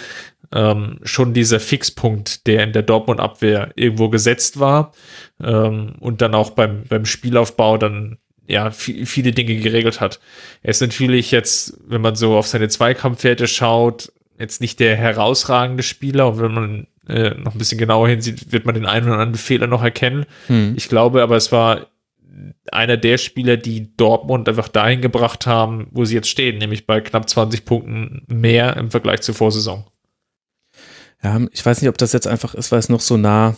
ähm, 0.51 0.99
schon 1.03 1.33
dieser 1.33 1.59
Fixpunkt, 1.59 2.47
der 2.47 2.63
in 2.63 2.73
der 2.73 2.81
Dortmund-Abwehr 2.81 3.71
irgendwo 3.75 4.09
gesetzt 4.09 4.59
war 4.59 4.93
ähm, 5.41 5.93
und 5.99 6.21
dann 6.21 6.33
auch 6.33 6.51
beim, 6.51 6.83
beim 6.89 7.05
Spielaufbau 7.05 7.77
dann 7.77 8.17
ja, 8.49 8.71
viele 8.71 9.31
Dinge 9.31 9.55
geregelt 9.57 10.01
hat. 10.01 10.19
Er 10.63 10.71
ist 10.71 10.81
natürlich 10.81 11.29
jetzt, 11.29 11.77
wenn 11.87 12.01
man 12.01 12.15
so 12.15 12.35
auf 12.35 12.47
seine 12.47 12.67
Zweikampfwerte 12.67 13.47
schaut, 13.47 14.11
jetzt 14.39 14.59
nicht 14.59 14.79
der 14.79 14.95
herausragende 14.95 15.83
Spieler. 15.83 16.29
Und 16.29 16.41
wenn 16.41 16.53
man 16.53 16.87
äh, 17.07 17.35
noch 17.35 17.53
ein 17.53 17.59
bisschen 17.59 17.77
genauer 17.77 18.09
hinsieht, 18.09 18.51
wird 18.51 18.65
man 18.65 18.73
den 18.73 18.87
einen 18.87 19.05
oder 19.05 19.19
anderen 19.19 19.35
Fehler 19.35 19.67
noch 19.67 19.83
erkennen. 19.83 20.25
Hm. 20.47 20.73
Ich 20.75 20.89
glaube 20.89 21.21
aber, 21.21 21.35
es 21.35 21.51
war 21.51 21.87
einer 22.71 22.97
der 22.97 23.19
Spieler, 23.19 23.55
die 23.55 23.95
Dortmund 23.95 24.49
einfach 24.49 24.67
dahin 24.67 25.01
gebracht 25.01 25.45
haben, 25.45 25.87
wo 25.91 26.05
sie 26.05 26.15
jetzt 26.15 26.29
stehen, 26.29 26.57
nämlich 26.57 26.87
bei 26.87 27.01
knapp 27.01 27.29
20 27.29 27.65
Punkten 27.65 28.23
mehr 28.27 28.77
im 28.77 28.89
Vergleich 28.89 29.21
zur 29.21 29.35
Vorsaison. 29.35 29.85
Ja, 31.23 31.39
ich 31.51 31.63
weiß 31.63 31.81
nicht, 31.81 31.89
ob 31.89 31.97
das 31.97 32.13
jetzt 32.13 32.27
einfach 32.27 32.55
ist, 32.55 32.71
weil 32.71 32.79
es 32.79 32.89
noch 32.89 33.01
so 33.01 33.17
nah 33.17 33.57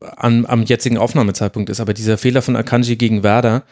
an, 0.00 0.46
am 0.46 0.64
jetzigen 0.64 0.98
Aufnahmezeitpunkt 0.98 1.70
ist, 1.70 1.80
aber 1.80 1.94
dieser 1.94 2.18
Fehler 2.18 2.42
von 2.42 2.56
Akanji 2.56 2.96
gegen 2.96 3.22
Werder, 3.22 3.64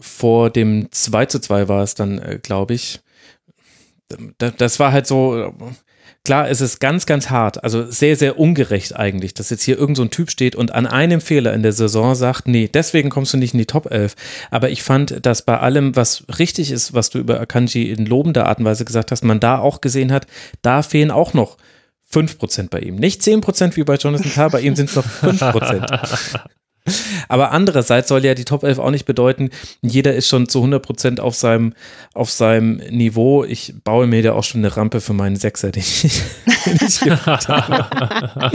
vor 0.00 0.50
dem 0.50 0.88
2 0.90 1.26
zu 1.26 1.40
2 1.40 1.68
war 1.68 1.82
es 1.82 1.94
dann, 1.94 2.18
äh, 2.18 2.38
glaube 2.42 2.74
ich. 2.74 3.00
Das 4.38 4.80
war 4.80 4.90
halt 4.90 5.06
so, 5.06 5.54
klar, 6.24 6.48
es 6.48 6.60
ist 6.60 6.80
ganz, 6.80 7.06
ganz 7.06 7.30
hart, 7.30 7.62
also 7.64 7.90
sehr, 7.90 8.16
sehr 8.16 8.38
ungerecht 8.38 8.96
eigentlich, 8.96 9.34
dass 9.34 9.50
jetzt 9.50 9.62
hier 9.62 9.78
irgend 9.78 9.96
so 9.96 10.02
ein 10.02 10.10
Typ 10.10 10.30
steht 10.30 10.56
und 10.56 10.72
an 10.72 10.86
einem 10.86 11.20
Fehler 11.20 11.54
in 11.54 11.62
der 11.62 11.72
Saison 11.72 12.14
sagt, 12.14 12.48
nee, 12.48 12.68
deswegen 12.72 13.10
kommst 13.10 13.32
du 13.32 13.38
nicht 13.38 13.54
in 13.54 13.58
die 13.58 13.66
Top 13.66 13.90
11. 13.90 14.16
Aber 14.50 14.70
ich 14.70 14.82
fand, 14.82 15.24
dass 15.24 15.42
bei 15.42 15.58
allem, 15.58 15.96
was 15.96 16.24
richtig 16.38 16.70
ist, 16.70 16.92
was 16.92 17.10
du 17.10 17.18
über 17.18 17.40
Akanji 17.40 17.90
in 17.90 18.06
lobender 18.06 18.46
Art 18.46 18.58
und 18.58 18.64
Weise 18.64 18.84
gesagt 18.84 19.12
hast, 19.12 19.24
man 19.24 19.40
da 19.40 19.58
auch 19.58 19.80
gesehen 19.80 20.12
hat, 20.12 20.26
da 20.62 20.82
fehlen 20.82 21.10
auch 21.10 21.34
noch 21.34 21.56
5% 22.12 22.68
bei 22.70 22.80
ihm. 22.80 22.96
Nicht 22.96 23.22
10% 23.22 23.76
wie 23.76 23.84
bei 23.84 23.94
Jonathan 23.94 24.32
Tah, 24.32 24.48
bei 24.48 24.60
ihm 24.60 24.74
sind 24.74 24.90
es 24.90 24.96
noch 24.96 25.06
5%. 25.06 26.40
Aber 27.28 27.52
andererseits 27.52 28.08
soll 28.08 28.24
ja 28.24 28.34
die 28.34 28.44
Top 28.44 28.64
11 28.64 28.78
auch 28.78 28.90
nicht 28.90 29.04
bedeuten, 29.04 29.50
jeder 29.82 30.14
ist 30.14 30.28
schon 30.28 30.48
zu 30.48 30.58
100 30.58 30.82
Prozent 30.82 31.20
auf 31.20 31.34
seinem, 31.34 31.74
auf 32.14 32.30
seinem 32.30 32.76
Niveau. 32.90 33.44
Ich 33.44 33.74
baue 33.84 34.06
mir 34.06 34.22
da 34.22 34.32
auch 34.32 34.44
schon 34.44 34.62
eine 34.62 34.76
Rampe 34.76 35.00
für 35.00 35.12
meinen 35.12 35.36
Sechser, 35.36 35.70
den 35.70 35.82
ich, 35.82 36.02
den 36.66 36.78
ich 36.86 37.00
habe. 37.02 38.50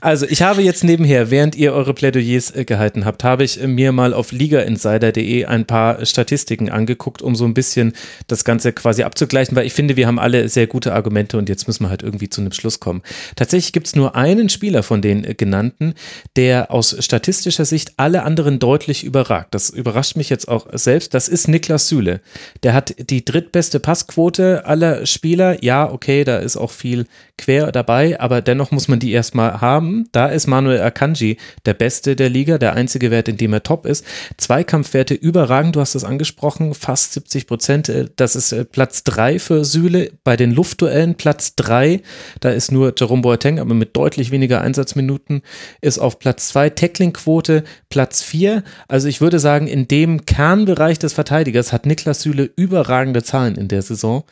Also 0.00 0.26
ich 0.28 0.42
habe 0.42 0.62
jetzt 0.62 0.84
nebenher, 0.84 1.30
während 1.30 1.56
ihr 1.56 1.72
eure 1.72 1.94
Plädoyers 1.94 2.54
äh, 2.54 2.64
gehalten 2.64 3.04
habt, 3.04 3.24
habe 3.24 3.44
ich 3.44 3.60
mir 3.60 3.92
mal 3.92 4.14
auf 4.14 4.30
ligainsider.de 4.32 5.46
ein 5.46 5.66
paar 5.66 6.04
Statistiken 6.04 6.70
angeguckt, 6.70 7.22
um 7.22 7.34
so 7.34 7.44
ein 7.44 7.54
bisschen 7.54 7.94
das 8.26 8.44
Ganze 8.44 8.72
quasi 8.72 9.02
abzugleichen, 9.02 9.56
weil 9.56 9.66
ich 9.66 9.72
finde, 9.72 9.96
wir 9.96 10.06
haben 10.06 10.18
alle 10.18 10.48
sehr 10.48 10.66
gute 10.66 10.92
Argumente 10.92 11.38
und 11.38 11.48
jetzt 11.48 11.66
müssen 11.66 11.84
wir 11.84 11.90
halt 11.90 12.02
irgendwie 12.02 12.28
zu 12.28 12.40
einem 12.40 12.52
Schluss 12.52 12.78
kommen. 12.78 13.02
Tatsächlich 13.36 13.72
gibt 13.72 13.86
es 13.86 13.96
nur 13.96 14.14
einen 14.14 14.48
Spieler 14.48 14.82
von 14.82 15.02
den 15.02 15.22
genannten, 15.36 15.94
der 16.36 16.70
aus 16.70 16.96
Statistik 17.00 17.37
statistischer 17.38 17.64
Sicht 17.64 17.92
alle 17.96 18.24
anderen 18.24 18.58
deutlich 18.58 19.04
überragt. 19.04 19.54
Das 19.54 19.70
überrascht 19.70 20.16
mich 20.16 20.28
jetzt 20.28 20.48
auch 20.48 20.66
selbst. 20.72 21.14
Das 21.14 21.28
ist 21.28 21.46
Niklas 21.46 21.88
Süle. 21.88 22.20
Der 22.64 22.74
hat 22.74 22.94
die 22.98 23.24
drittbeste 23.24 23.78
Passquote 23.78 24.66
aller 24.66 25.06
Spieler. 25.06 25.62
Ja, 25.62 25.90
okay, 25.90 26.24
da 26.24 26.38
ist 26.38 26.56
auch 26.56 26.72
viel 26.72 27.06
quer 27.36 27.70
dabei, 27.70 28.18
aber 28.18 28.42
dennoch 28.42 28.72
muss 28.72 28.88
man 28.88 28.98
die 28.98 29.12
erstmal 29.12 29.60
haben. 29.60 30.08
Da 30.10 30.26
ist 30.26 30.48
Manuel 30.48 30.80
Akanji 30.80 31.36
der 31.64 31.74
Beste 31.74 32.16
der 32.16 32.28
Liga, 32.28 32.58
der 32.58 32.74
einzige 32.74 33.12
Wert, 33.12 33.28
in 33.28 33.36
dem 33.36 33.52
er 33.52 33.62
top 33.62 33.86
ist. 33.86 34.04
Zweikampfwerte 34.36 35.14
überragend, 35.14 35.76
du 35.76 35.80
hast 35.80 35.94
es 35.94 36.02
angesprochen, 36.02 36.74
fast 36.74 37.12
70 37.12 37.46
Prozent. 37.46 38.10
Das 38.16 38.34
ist 38.34 38.50
äh, 38.50 38.64
Platz 38.64 39.04
drei 39.04 39.38
für 39.38 39.64
Süle. 39.64 40.10
Bei 40.24 40.36
den 40.36 40.50
Luftduellen 40.50 41.14
Platz 41.14 41.54
drei. 41.54 42.02
Da 42.40 42.50
ist 42.50 42.72
nur 42.72 42.92
Jerome 42.96 43.22
Boateng, 43.22 43.60
aber 43.60 43.74
mit 43.74 43.96
deutlich 43.96 44.32
weniger 44.32 44.60
Einsatzminuten, 44.60 45.42
ist 45.80 45.98
auf 45.98 46.18
Platz 46.18 46.48
zwei. 46.48 46.70
Tackling-Quote 46.70 47.27
Torquote 47.28 47.64
Platz 47.90 48.22
4. 48.22 48.64
Also 48.88 49.06
ich 49.06 49.20
würde 49.20 49.38
sagen, 49.38 49.66
in 49.66 49.86
dem 49.86 50.24
Kernbereich 50.24 50.98
des 50.98 51.12
Verteidigers 51.12 51.72
hat 51.72 51.84
Niklas 51.84 52.22
Süle 52.22 52.50
überragende 52.56 53.22
Zahlen 53.22 53.56
in 53.56 53.68
der 53.68 53.82
Saison. 53.82 54.24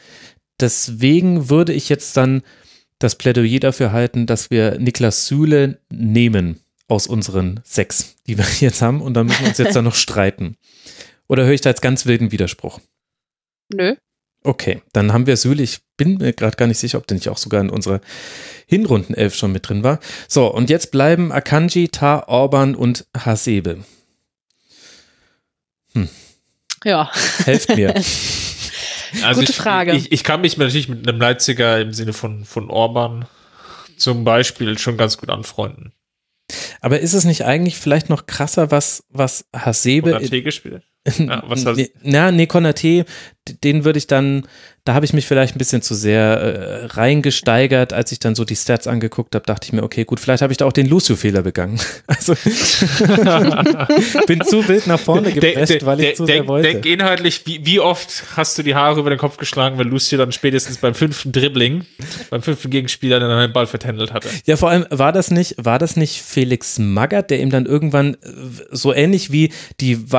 Deswegen 0.60 1.50
würde 1.50 1.75
ich 1.75 1.91
jetzt 1.91 2.16
dann 2.16 2.42
das 2.99 3.16
Plädoyer 3.16 3.60
dafür 3.60 3.92
halten, 3.92 4.25
dass 4.25 4.50
wir 4.50 4.78
Niklas 4.78 5.26
Süle 5.26 5.78
nehmen 5.91 6.60
aus 6.89 7.07
unseren 7.07 7.60
sechs, 7.65 8.16
die 8.26 8.39
wir 8.39 8.47
jetzt 8.60 8.81
haben. 8.81 9.02
Und 9.02 9.12
dann 9.12 9.26
müssen 9.26 9.42
wir 9.42 9.49
uns 9.49 9.58
jetzt 9.58 9.76
da 9.76 9.83
noch 9.83 9.94
streiten. 9.94 10.57
Oder 11.28 11.44
höre 11.44 11.52
ich 11.52 11.60
da 11.60 11.68
jetzt 11.68 11.83
ganz 11.83 12.07
wilden 12.07 12.33
Widerspruch? 12.33 12.81
Nö. 13.75 13.97
Okay, 14.47 14.81
dann 14.92 15.12
haben 15.12 15.26
wir 15.26 15.36
Süle. 15.36 15.60
Ich 15.60 15.81
bin 15.97 16.18
mir 16.18 16.33
gerade 16.33 16.57
gar 16.57 16.68
nicht 16.68 16.78
sicher, 16.78 16.99
ob 16.99 17.07
der 17.08 17.16
nicht 17.16 17.28
auch 17.28 17.36
sogar 17.36 17.60
in 17.60 17.68
unserer 17.68 18.00
Hinrundenelf 18.66 19.34
schon 19.34 19.50
mit 19.50 19.68
drin 19.68 19.83
war. 19.83 19.99
So, 20.28 20.47
und 20.47 20.70
jetzt 20.70 20.92
bleiben 20.92 21.33
Akanji, 21.33 21.89
Ta, 21.89 22.23
Orban 22.28 22.76
und 22.76 23.07
Hasebe. 23.16 23.78
Hm. 25.94 26.08
Ja. 26.84 27.10
Helft 27.44 27.75
mir. 27.76 27.94
Also 29.23 29.41
Gute 29.41 29.52
ich, 29.52 29.57
Frage. 29.57 29.92
Ich, 29.94 30.12
ich 30.12 30.25
kann 30.25 30.42
mich 30.42 30.58
natürlich 30.58 30.89
mit 30.89 31.08
einem 31.08 31.18
Leipziger 31.20 31.81
im 31.81 31.92
Sinne 31.94 32.12
von, 32.12 32.44
von 32.44 32.68
Orban 32.68 33.25
zum 33.97 34.25
Beispiel 34.25 34.76
schon 34.78 34.99
ganz 34.99 35.16
gut 35.16 35.31
anfreunden. 35.31 35.92
Aber 36.81 37.00
ist 37.00 37.15
es 37.15 37.25
nicht 37.25 37.44
eigentlich 37.44 37.76
vielleicht 37.76 38.10
noch 38.10 38.26
krasser, 38.26 38.73
was, 38.73 39.05
was 39.08 39.47
Hasebe. 39.55 40.10
Konate 40.10 40.42
gespielt? 40.42 40.83
Ja, 41.18 41.43
was 41.49 41.65
nee, 41.65 41.91
na, 42.02 42.33
nee, 42.33 42.47
Konate, 42.47 43.05
den 43.65 43.85
würde 43.85 43.99
ich 43.99 44.07
dann, 44.07 44.47
da 44.85 44.94
habe 44.94 45.05
ich 45.05 45.12
mich 45.12 45.26
vielleicht 45.26 45.55
ein 45.55 45.59
bisschen 45.59 45.83
zu 45.83 45.94
sehr 45.94 46.23
äh, 46.23 46.86
reingesteigert, 46.86 47.93
als 47.93 48.12
ich 48.12 48.18
dann 48.18 48.35
so 48.35 48.44
die 48.44 48.57
Stats 48.57 48.86
angeguckt 48.86 49.35
habe, 49.35 49.44
dachte 49.44 49.67
ich 49.67 49.73
mir, 49.73 49.83
okay, 49.83 50.05
gut, 50.05 50.20
vielleicht 50.20 50.43
habe 50.43 50.52
ich 50.52 50.57
da 50.57 50.65
auch 50.65 50.73
den 50.73 50.86
Lucio-Fehler 50.89 51.43
begangen. 51.43 51.81
Also 52.07 52.35
bin 54.26 54.41
zu 54.43 54.67
wild 54.68 54.86
nach 54.86 54.99
vorne 54.99 55.33
gepresst, 55.33 55.70
de, 55.70 55.78
de, 55.78 55.86
weil 55.86 56.01
ich 56.01 56.07
de, 56.07 56.15
zu 56.15 56.25
denk, 56.25 56.44
sehr 56.44 56.49
wollte. 56.49 56.68
Denk 56.68 56.86
inhaltlich, 56.86 57.47
wie, 57.47 57.65
wie 57.65 57.81
oft 57.81 58.25
hast 58.36 58.57
du 58.59 58.62
die 58.62 58.75
Haare 58.75 59.01
über 59.01 59.10
den 59.10 59.18
Kopf 59.18 59.36
geschlagen, 59.36 59.78
wenn 59.78 59.89
Lucio 59.89 60.17
dann 60.17 60.33
spätestens 60.33 60.78
beim 60.78 60.94
fünften 60.94 61.33
Dribbling, 61.33 61.85
beim 62.31 62.43
fünften 62.43 62.70
Gegenspieler 62.70 63.20
dann 63.20 63.31
einen 63.31 63.52
Ball 63.52 63.67
vertändelt 63.67 64.12
hatte? 64.12 64.28
Ja, 64.47 64.57
vor 64.57 64.70
allem 64.70 64.86
war 64.91 65.12
das 65.12 65.31
nicht, 65.31 65.57
war 65.59 65.78
das 65.78 65.97
nicht 65.97 66.23
Felix 66.23 66.78
Magath, 66.78 67.31
der 67.31 67.41
ihm 67.41 67.51
dann 67.51 67.67
irgendwann 67.67 68.15
äh, 68.15 68.17
so 68.70 68.94
ähnlich 68.94 69.33
wie 69.33 69.52
die 69.81 70.12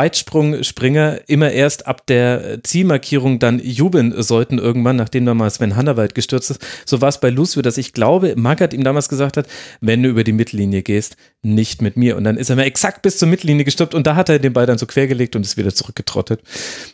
Weitsprungspringer 0.77 1.21
immer 1.27 1.51
erst 1.51 1.87
ab 1.87 2.05
der 2.07 2.59
Zielmarkierung 2.63 3.39
dann 3.39 3.59
jubeln 3.59 4.21
sollten 4.21 4.59
irgendwann, 4.59 4.95
nachdem 4.95 5.25
damals 5.25 5.55
Sven 5.55 5.75
Hannawald 5.75 6.15
gestürzt 6.15 6.51
ist. 6.51 6.65
So 6.85 7.01
war 7.01 7.09
es 7.09 7.19
bei 7.19 7.29
Lucio, 7.29 7.61
dass 7.61 7.77
ich 7.77 7.93
glaube, 7.93 8.35
Magath 8.35 8.73
ihm 8.73 8.83
damals 8.83 9.09
gesagt 9.09 9.37
hat, 9.37 9.47
wenn 9.81 10.03
du 10.03 10.09
über 10.09 10.23
die 10.23 10.31
Mittellinie 10.31 10.83
gehst, 10.83 11.17
nicht 11.41 11.81
mit 11.81 11.97
mir. 11.97 12.15
Und 12.17 12.23
dann 12.23 12.37
ist 12.37 12.49
er 12.49 12.55
mir 12.55 12.65
exakt 12.65 13.01
bis 13.01 13.17
zur 13.17 13.27
Mittellinie 13.27 13.65
gestoppt 13.65 13.95
und 13.95 14.07
da 14.07 14.15
hat 14.15 14.29
er 14.29 14.39
den 14.39 14.53
Ball 14.53 14.65
dann 14.65 14.77
so 14.77 14.85
quergelegt 14.85 15.35
und 15.35 15.45
ist 15.45 15.57
wieder 15.57 15.73
zurückgetrottet. 15.73 16.41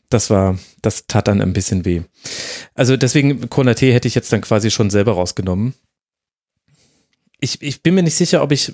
Das 0.10 0.30
war, 0.30 0.58
das 0.82 1.08
tat 1.08 1.28
dann 1.28 1.42
ein 1.42 1.54
bisschen 1.54 1.86
weh. 1.86 2.02
Also 2.74 2.98
deswegen, 2.98 3.50
Konate 3.50 3.94
hätte 3.94 4.08
ich 4.08 4.16
jetzt 4.16 4.32
dann 4.32 4.42
quasi 4.42 4.72
schon 4.72 4.90
selber 4.90 5.14
rausgenommen. 5.14 5.74
Ich, 7.40 7.62
ich 7.62 7.84
bin 7.84 7.96
mir 7.96 8.04
nicht 8.04 8.16
sicher, 8.16 8.42
ob 8.42 8.54
ich 8.54 8.72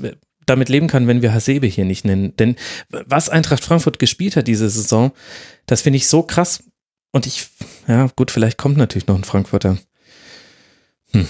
damit 0.50 0.70
leben 0.70 0.88
kann, 0.88 1.08
wenn 1.08 1.22
wir 1.22 1.34
Hasebe 1.34 1.68
hier 1.68 1.86
nicht 1.86 2.06
nennen. 2.06 2.36
Denn 2.38 2.56
was 2.90 3.30
Eintracht 3.30 3.64
Frankfurt 3.64 4.00
gespielt 4.00 4.36
hat 4.36 4.48
diese 4.48 4.70
Saison, 4.70 5.12
das 5.66 5.82
finde 5.82 5.98
ich 5.98 6.08
so 6.08 6.24
krass. 6.24 6.64
Und 7.12 7.26
ich, 7.26 7.48
ja, 7.88 8.08
gut, 8.16 8.32
vielleicht 8.32 8.58
kommt 8.58 8.78
natürlich 8.78 9.08
noch 9.08 9.16
ein 9.16 9.24
Frankfurter. 9.24 9.78
Hm. 11.12 11.28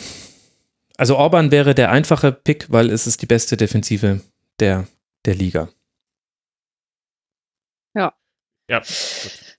Also 0.98 1.18
Orban 1.18 1.52
wäre 1.52 1.74
der 1.74 1.92
einfache 1.92 2.32
Pick, 2.32 2.66
weil 2.70 2.90
es 2.90 3.08
ist 3.08 3.22
die 3.22 3.26
beste 3.26 3.56
Defensive 3.56 4.22
der, 4.60 4.88
der 5.26 5.36
Liga. 5.36 5.70
Ja. 7.94 8.14
Ja. 8.70 8.82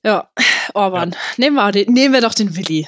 Ja, 0.04 0.30
Orban. 0.74 1.12
Ja. 1.12 1.18
Nehmen, 1.38 1.56
wir 1.56 1.72
den, 1.72 1.92
nehmen 1.92 2.14
wir 2.14 2.20
doch 2.20 2.34
den 2.34 2.56
Willi. 2.56 2.86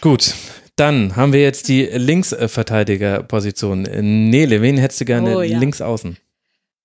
Gut, 0.00 0.34
dann 0.76 1.16
haben 1.16 1.32
wir 1.32 1.42
jetzt 1.42 1.68
die 1.68 1.84
Linksverteidigerposition. 1.84 3.82
Nele, 3.82 4.62
wen 4.62 4.78
hättest 4.78 5.00
du 5.00 5.04
gerne 5.04 5.36
Oh, 5.36 5.42
ja. 5.42 5.58
links 5.58 5.80
außen? 5.80 6.16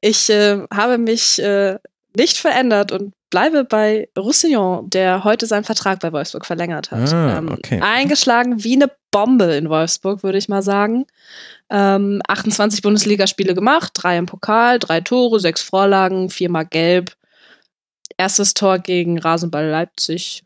Ich 0.01 0.29
äh, 0.29 0.59
habe 0.73 0.97
mich 0.97 1.41
äh, 1.41 1.77
nicht 2.15 2.37
verändert 2.37 2.91
und 2.91 3.13
bleibe 3.29 3.63
bei 3.63 4.09
Roussillon, 4.17 4.89
der 4.89 5.23
heute 5.23 5.45
seinen 5.45 5.63
Vertrag 5.63 5.99
bei 5.99 6.11
Wolfsburg 6.11 6.45
verlängert 6.45 6.91
hat. 6.91 7.11
Ah, 7.13 7.37
ähm, 7.37 7.51
okay. 7.51 7.79
Eingeschlagen 7.81 8.63
wie 8.63 8.75
eine 8.75 8.91
Bombe 9.11 9.55
in 9.55 9.69
Wolfsburg, 9.69 10.23
würde 10.23 10.37
ich 10.37 10.49
mal 10.49 10.61
sagen. 10.61 11.05
Ähm, 11.69 12.21
28 12.27 12.81
Bundesligaspiele 12.81 13.53
gemacht, 13.53 13.91
drei 13.95 14.17
im 14.17 14.25
Pokal, 14.25 14.79
drei 14.79 15.01
Tore, 15.01 15.39
sechs 15.39 15.61
Vorlagen, 15.61 16.29
viermal 16.29 16.65
gelb. 16.65 17.15
Erstes 18.17 18.53
Tor 18.53 18.79
gegen 18.79 19.19
Rasenball 19.19 19.67
Leipzig. 19.67 20.43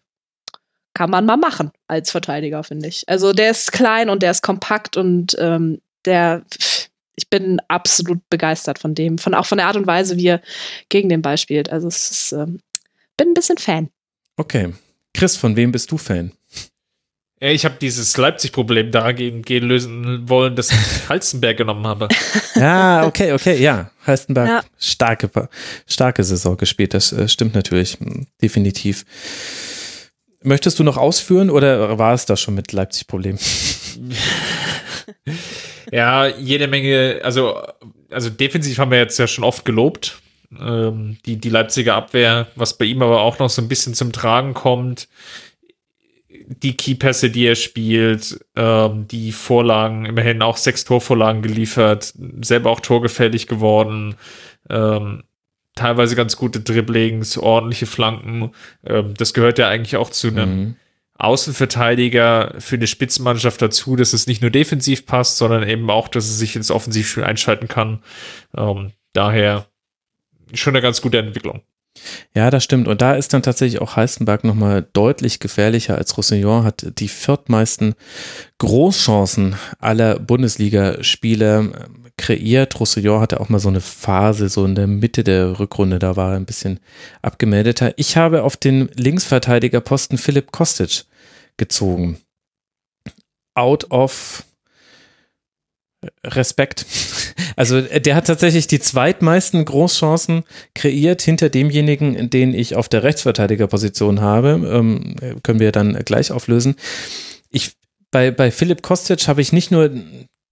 Kann 0.94 1.10
man 1.10 1.26
mal 1.26 1.38
machen 1.38 1.72
als 1.88 2.12
Verteidiger, 2.12 2.64
finde 2.64 2.88
ich. 2.90 3.08
Also 3.08 3.32
der 3.34 3.52
ist 3.52 3.72
klein 3.72 4.10
und 4.10 4.22
der 4.24 4.32
ist 4.32 4.42
kompakt 4.44 4.98
und 4.98 5.36
ähm, 5.40 5.80
der, 6.06 6.44
ich 7.16 7.30
bin 7.30 7.62
absolut 7.68 8.20
begeistert 8.30 8.80
von 8.80 8.94
dem, 8.94 9.18
von 9.18 9.34
auch 9.34 9.46
von 9.46 9.58
der 9.58 9.68
Art 9.68 9.78
und 9.78 9.88
Weise, 9.88 10.18
wie 10.18 10.28
er 10.28 10.42
gegen 10.90 11.08
den 11.10 11.22
Ball 11.22 11.38
spielt. 11.38 11.70
Also 11.72 11.88
es 11.88 12.12
ist, 12.12 12.32
ähm, 12.34 12.60
bin 13.18 13.30
ein 13.30 13.34
bisschen 13.34 13.58
Fan. 13.58 13.90
Okay. 14.38 14.74
Chris, 15.14 15.38
von 15.38 15.56
wem 15.56 15.72
bist 15.72 15.92
du 15.92 15.98
Fan? 15.98 16.32
Ich 17.44 17.66
habe 17.66 17.76
dieses 17.82 18.16
Leipzig-Problem 18.18 18.92
dagegen 18.92 19.42
gehen 19.42 19.64
lösen 19.64 20.30
wollen, 20.30 20.56
dass 20.56 20.72
ich 20.72 20.78
Halstenberg 21.10 21.58
genommen 21.58 21.88
habe. 21.88 22.08
Ja, 22.54 23.06
okay, 23.08 23.34
okay, 23.34 23.58
ja. 23.60 23.90
Halstenberg, 24.06 24.48
Ja. 24.48 24.64
starke, 24.78 25.30
starke 25.88 26.24
Saison 26.24 26.56
gespielt, 26.56 26.94
das 26.94 27.12
äh, 27.12 27.28
stimmt 27.28 27.56
natürlich, 27.56 28.00
mm, 28.00 28.28
definitiv. 28.44 29.06
Möchtest 30.44 30.80
du 30.80 30.84
noch 30.84 30.98
ausführen 30.98 31.50
oder 31.50 31.98
war 31.98 32.14
es 32.14 32.26
das 32.26 32.42
schon 32.42 32.56
mit 32.56 32.72
Leipzig-Problem? 32.72 33.38
Ja, 35.92 36.28
jede 36.28 36.68
Menge, 36.68 37.20
also, 37.24 37.62
also 38.10 38.30
defensiv 38.30 38.78
haben 38.80 38.92
wir 38.92 38.98
jetzt 38.98 39.20
ja 39.20 39.28
schon 39.28 39.44
oft 39.44 39.66
gelobt. 39.66 40.22
Ähm, 40.58 41.18
die, 41.26 41.38
die 41.38 41.50
Leipziger 41.50 41.96
Abwehr, 41.96 42.48
was 42.56 42.78
bei 42.78 42.86
ihm 42.86 43.02
aber 43.02 43.22
auch 43.22 43.40
noch 43.40 43.50
so 43.50 43.62
ein 43.62 43.68
bisschen 43.68 43.94
zum 43.94 44.12
Tragen 44.12 44.54
kommt. 44.54 45.10
Die 46.30 46.76
Keypässe, 46.76 47.30
die 47.30 47.46
er 47.46 47.56
spielt, 47.56 48.40
ähm, 48.56 49.08
die 49.08 49.32
Vorlagen, 49.32 50.06
immerhin 50.06 50.42
auch 50.42 50.58
sechs 50.58 50.86
Torvorlagen 50.86 51.42
geliefert, 51.42 52.14
selber 52.42 52.70
auch 52.70 52.80
torgefällig 52.80 53.48
geworden, 53.48 54.16
ähm, 54.70 55.24
teilweise 55.76 56.16
ganz 56.16 56.36
gute 56.36 56.60
Dribblings, 56.60 57.38
ordentliche 57.38 57.86
Flanken. 57.86 58.52
Ähm, 58.86 59.14
das 59.16 59.34
gehört 59.34 59.58
ja 59.60 59.68
eigentlich 59.68 59.98
auch 59.98 60.10
zu 60.10 60.28
einem 60.28 60.60
Mhm. 60.60 60.76
Außenverteidiger 61.18 62.56
für 62.58 62.78
eine 62.78 62.88
Spitzenmannschaft 62.88 63.62
dazu, 63.62 63.96
dass 63.96 64.14
es 64.14 64.26
nicht 64.26 64.42
nur 64.42 64.50
defensiv 64.50 65.06
passt, 65.06 65.38
sondern 65.38 65.68
eben 65.70 65.88
auch, 65.92 66.08
dass 66.08 66.26
es 66.26 66.40
sich 66.40 66.56
ins 66.56 66.72
Offensivspiel 66.72 67.24
einschalten 67.24 67.68
kann. 67.68 68.02
Ähm, 68.58 68.92
daher 69.14 69.68
schon 70.54 70.74
eine 70.74 70.82
ganz 70.82 71.00
gute 71.00 71.20
Entwicklung. 71.20 71.62
Ja, 72.36 72.50
das 72.50 72.64
stimmt. 72.64 72.88
Und 72.88 73.02
da 73.02 73.14
ist 73.14 73.34
dann 73.34 73.44
tatsächlich 73.44 73.82
auch 73.82 73.96
Halstenberg 73.96 74.44
nochmal 74.44 74.88
deutlich 74.94 75.40
gefährlicher 75.40 75.98
als 75.98 76.18
Roussillon, 76.18 76.64
hat 76.64 77.00
die 77.00 77.08
viertmeisten 77.08 77.96
Großchancen 78.58 79.56
aller 79.80 80.20
Bundesligaspiele 80.20 81.56
ähm, 81.58 81.74
kreiert. 82.18 82.80
Roussillon 82.80 83.22
hatte 83.22 83.40
auch 83.40 83.50
mal 83.50 83.60
so 83.60 83.70
eine 83.70 83.82
Phase, 83.82 84.50
so 84.50 84.66
in 84.66 84.76
der 84.76 84.88
Mitte 84.88 85.24
der 85.24 85.60
Rückrunde, 85.60 86.00
da 86.00 86.16
war 86.16 86.32
er 86.32 86.38
ein 86.38 86.46
bisschen 86.46 86.80
abgemeldeter. 87.22 87.94
Ich 87.98 88.18
habe 88.18 88.44
auf 88.44 88.58
den 88.58 88.90
Linksverteidigerposten 88.96 90.18
Philipp 90.18 90.52
Kostic 90.52 91.06
gezogen. 91.58 92.18
Out 93.56 93.92
of 93.92 94.46
Respekt. 96.24 96.86
Also 97.58 97.78
äh, 97.78 98.00
der 98.00 98.16
hat 98.16 98.28
tatsächlich 98.28 98.68
die 98.68 98.80
zweitmeisten 98.80 99.66
Großchancen 99.66 100.44
kreiert 100.74 101.22
hinter 101.22 101.50
demjenigen, 101.50 102.30
den 102.30 102.54
ich 102.54 102.76
auf 102.76 102.88
der 102.88 103.04
Rechtsverteidigerposition 103.04 104.22
habe. 104.22 104.52
Ähm, 104.72 105.16
können 105.44 105.60
wir 105.60 105.74
dann 105.74 105.94
gleich 106.06 106.32
auflösen. 106.32 106.76
Ich, 107.50 107.74
bei, 108.10 108.32
bei 108.32 108.52
Philipp 108.52 108.82
Kostic 108.82 109.28
habe 109.28 109.42
ich 109.42 109.52
nicht 109.52 109.70
nur 109.70 109.92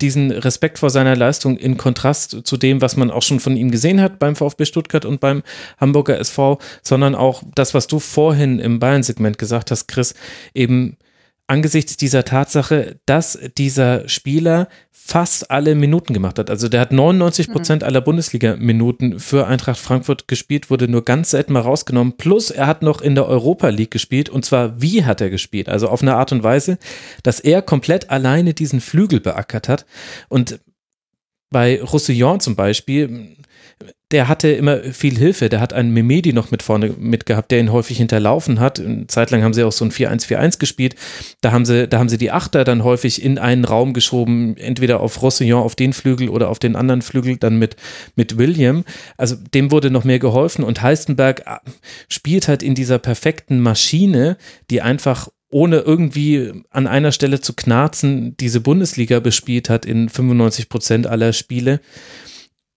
diesen 0.01 0.31
Respekt 0.31 0.79
vor 0.79 0.89
seiner 0.89 1.15
Leistung 1.15 1.57
in 1.57 1.77
Kontrast 1.77 2.41
zu 2.43 2.57
dem, 2.57 2.81
was 2.81 2.95
man 2.95 3.11
auch 3.11 3.23
schon 3.23 3.39
von 3.39 3.57
ihm 3.57 3.71
gesehen 3.71 4.01
hat 4.01 4.19
beim 4.19 4.35
VfB 4.35 4.65
Stuttgart 4.65 5.05
und 5.05 5.19
beim 5.19 5.43
Hamburger 5.79 6.19
SV, 6.19 6.59
sondern 6.81 7.15
auch 7.15 7.43
das, 7.55 7.73
was 7.73 7.87
du 7.87 7.99
vorhin 7.99 8.59
im 8.59 8.79
Bayern-Segment 8.79 9.37
gesagt 9.37 9.71
hast, 9.71 9.87
Chris, 9.87 10.15
eben 10.53 10.97
angesichts 11.49 11.97
dieser 11.97 12.23
Tatsache, 12.23 12.99
dass 13.05 13.39
dieser 13.57 14.07
Spieler 14.07 14.67
fast 14.91 15.49
alle 15.49 15.73
Minuten 15.73 16.13
gemacht 16.13 16.37
hat. 16.37 16.51
Also 16.51 16.69
der 16.69 16.81
hat 16.81 16.91
99 16.91 17.51
Prozent 17.51 17.83
aller 17.83 18.01
Bundesliga-Minuten 18.01 19.19
für 19.19 19.47
Eintracht 19.47 19.79
Frankfurt 19.79 20.27
gespielt, 20.27 20.69
wurde 20.69 20.87
nur 20.87 21.03
ganz 21.03 21.31
selten 21.31 21.53
mal 21.53 21.61
rausgenommen. 21.61 22.17
Plus 22.17 22.51
er 22.51 22.67
hat 22.67 22.83
noch 22.83 23.01
in 23.01 23.15
der 23.15 23.25
Europa 23.27 23.69
League 23.69 23.89
gespielt 23.89 24.29
und 24.29 24.45
zwar 24.45 24.79
wie 24.81 25.05
hat 25.05 25.21
er 25.21 25.31
gespielt? 25.31 25.67
Also 25.67 25.89
auf 25.89 26.03
eine 26.03 26.15
Art 26.15 26.31
und 26.31 26.43
Weise, 26.43 26.77
dass 27.23 27.39
er 27.39 27.63
komplett 27.63 28.11
alleine 28.11 28.53
diesen 28.53 28.81
Flügel 28.81 29.19
beackert 29.19 29.67
hat 29.67 29.85
und 30.27 30.59
bei 31.49 31.81
Roussillon 31.81 32.39
zum 32.39 32.55
Beispiel 32.55 33.35
der 34.11 34.27
hatte 34.27 34.49
immer 34.49 34.79
viel 34.91 35.17
Hilfe. 35.17 35.49
Der 35.49 35.59
hat 35.59 35.71
einen 35.71 35.91
Memedi 35.91 36.33
noch 36.33 36.49
mit 36.49 36.63
vorne 36.63 36.95
mitgehabt, 36.97 37.51
der 37.51 37.59
ihn 37.59 37.71
häufig 37.71 37.97
hinterlaufen 37.97 38.59
hat. 38.59 38.79
Eine 38.79 39.05
Zeit 39.07 39.29
lang 39.29 39.43
haben 39.43 39.53
sie 39.53 39.63
auch 39.63 39.71
so 39.71 39.85
ein 39.85 39.91
4-1-4-1 39.91 40.57
gespielt. 40.57 40.95
Da 41.41 41.51
haben 41.51 41.65
sie, 41.65 41.87
da 41.87 41.99
haben 41.99 42.09
sie 42.09 42.17
die 42.17 42.31
Achter 42.31 42.63
dann 42.63 42.83
häufig 42.83 43.23
in 43.23 43.37
einen 43.37 43.65
Raum 43.65 43.93
geschoben, 43.93 44.57
entweder 44.57 44.99
auf 44.99 45.21
Rossillon 45.21 45.61
auf 45.61 45.75
den 45.75 45.93
Flügel 45.93 46.29
oder 46.29 46.49
auf 46.49 46.57
den 46.57 46.75
anderen 46.75 47.03
Flügel 47.03 47.37
dann 47.37 47.59
mit, 47.59 47.75
mit 48.15 48.37
William. 48.37 48.83
Also 49.17 49.35
dem 49.35 49.71
wurde 49.71 49.91
noch 49.91 50.03
mehr 50.03 50.19
geholfen 50.19 50.63
und 50.63 50.81
Heistenberg 50.81 51.41
äh, 51.45 51.57
spielt 52.07 52.47
halt 52.47 52.63
in 52.63 52.73
dieser 52.73 52.97
perfekten 52.97 53.59
Maschine, 53.59 54.37
die 54.71 54.81
einfach 54.81 55.29
ohne 55.51 55.79
irgendwie 55.79 56.51
an 56.69 56.87
einer 56.87 57.11
Stelle 57.11 57.41
zu 57.41 57.53
knarzen, 57.53 58.35
diese 58.37 58.59
Bundesliga 58.59 59.19
bespielt 59.19 59.69
hat 59.69 59.85
in 59.85 60.09
95 60.09 60.69
Prozent 60.69 61.07
aller 61.07 61.33
Spiele. 61.33 61.79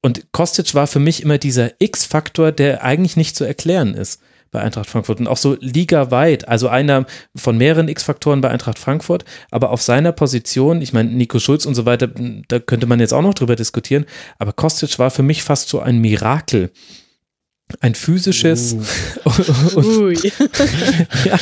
Und 0.03 0.33
Kostic 0.33 0.75
war 0.75 0.87
für 0.87 0.99
mich 0.99 1.23
immer 1.23 1.39
dieser 1.39 1.71
X-Faktor, 1.79 2.53
der 2.53 2.83
eigentlich 2.85 3.17
nicht 3.17 3.37
zu 3.37 3.45
erklären 3.45 3.95
ist 3.95 4.21
bei 4.53 4.61
Eintracht 4.61 4.91
Frankfurt 4.91 5.19
und 5.19 5.29
auch 5.29 5.39
so 5.39 5.57
ligaweit, 5.61 6.47
also 6.47 6.69
einer 6.69 7.07
von 7.35 7.57
mehreren 7.57 7.89
X-Faktoren 7.89 8.43
bei 8.43 8.51
Eintracht 8.51 8.79
Frankfurt, 8.79 9.25
aber 9.51 9.71
auf 9.71 9.81
seiner 9.81 10.13
Position, 10.13 10.83
ich 10.83 10.93
meine, 10.93 11.11
Nico 11.11 11.39
Schulz 11.39 11.65
und 11.65 11.75
so 11.75 11.87
weiter, 11.87 12.09
da 12.49 12.59
könnte 12.59 12.87
man 12.87 13.01
jetzt 13.01 13.15
auch 13.15 13.23
noch 13.23 13.33
drüber 13.33 13.57
diskutieren, 13.57 14.05
aber 14.39 14.53
Kostic 14.53 14.99
war 14.99 15.11
für 15.11 15.23
mich 15.23 15.43
fast 15.43 15.71
so 15.71 15.81
ein 15.81 15.99
Mirakel. 15.99 16.71
Ein 17.81 17.95
physisches. 17.95 18.75
Uh. 19.25 19.31
und, 19.77 20.23
ja. 21.25 21.39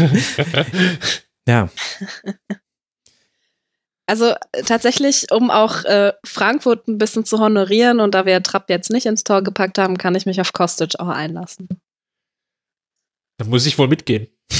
ja. 1.48 1.68
Also 4.10 4.34
äh, 4.50 4.64
tatsächlich, 4.66 5.30
um 5.30 5.52
auch 5.52 5.84
äh, 5.84 6.12
Frankfurt 6.24 6.88
ein 6.88 6.98
bisschen 6.98 7.24
zu 7.24 7.38
honorieren 7.38 8.00
und 8.00 8.12
da 8.12 8.26
wir 8.26 8.42
Trapp 8.42 8.68
jetzt 8.68 8.90
nicht 8.90 9.06
ins 9.06 9.22
Tor 9.22 9.42
gepackt 9.42 9.78
haben, 9.78 9.98
kann 9.98 10.16
ich 10.16 10.26
mich 10.26 10.40
auf 10.40 10.52
Kostic 10.52 10.98
auch 10.98 11.06
einlassen. 11.06 11.68
Da 13.38 13.44
muss 13.44 13.66
ich 13.66 13.78
wohl 13.78 13.86
mitgehen. 13.86 14.26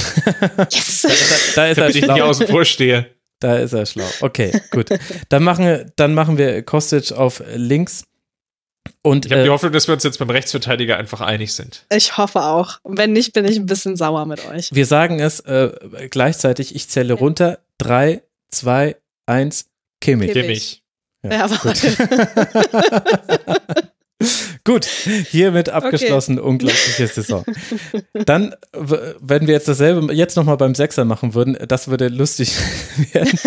Yes. 0.71 1.01
Da, 1.01 1.09
da, 1.09 1.15
da 1.55 1.67
ist 1.67 1.77
er 1.77 1.89
ich 1.89 1.95
nicht 1.95 2.05
schlau. 2.05 2.23
außen 2.23 2.47
vor 2.47 2.63
stehe. 2.63 3.07
Da 3.39 3.57
ist 3.57 3.73
er 3.73 3.85
schlau. 3.85 4.07
Okay, 4.21 4.57
gut. 4.71 4.87
Dann 5.27 5.43
machen, 5.43 5.91
dann 5.97 6.13
machen 6.13 6.37
wir 6.37 6.63
Kostic 6.63 7.11
auf 7.11 7.43
links. 7.53 8.05
Und 9.01 9.25
Ich 9.25 9.31
habe 9.33 9.41
äh, 9.41 9.45
die 9.45 9.49
Hoffnung, 9.49 9.73
dass 9.73 9.87
wir 9.87 9.93
uns 9.95 10.03
jetzt 10.03 10.19
beim 10.19 10.29
Rechtsverteidiger 10.29 10.95
einfach 10.95 11.19
einig 11.19 11.53
sind. 11.53 11.85
Ich 11.91 12.17
hoffe 12.17 12.41
auch. 12.41 12.79
Und 12.83 12.97
wenn 12.97 13.11
nicht, 13.11 13.33
bin 13.33 13.43
ich 13.43 13.57
ein 13.57 13.65
bisschen 13.65 13.97
sauer 13.97 14.25
mit 14.25 14.47
euch. 14.47 14.69
wir 14.73 14.85
sagen 14.85 15.19
es 15.19 15.41
äh, 15.41 15.71
gleichzeitig, 16.09 16.73
ich 16.73 16.87
zähle 16.87 17.13
runter. 17.13 17.59
Drei, 17.77 18.21
zwei, 18.49 18.95
eins, 19.25 19.65
Kimmich. 19.99 20.33
Kimmich. 20.33 20.83
Ja, 21.23 21.49
warte. 21.49 21.75
Gut, 24.63 24.85
hiermit 24.85 25.69
abgeschlossen, 25.69 26.39
unglaubliche 26.39 27.07
Saison. 27.07 27.43
Dann, 28.13 28.53
wenn 28.73 29.47
wir 29.47 29.55
jetzt 29.55 29.67
dasselbe 29.67 30.13
jetzt 30.13 30.35
nochmal 30.35 30.57
beim 30.57 30.75
Sechser 30.75 31.05
machen 31.05 31.33
würden, 31.33 31.57
das 31.67 31.87
würde 31.87 32.07
lustig 32.09 32.53
werden. 33.13 33.39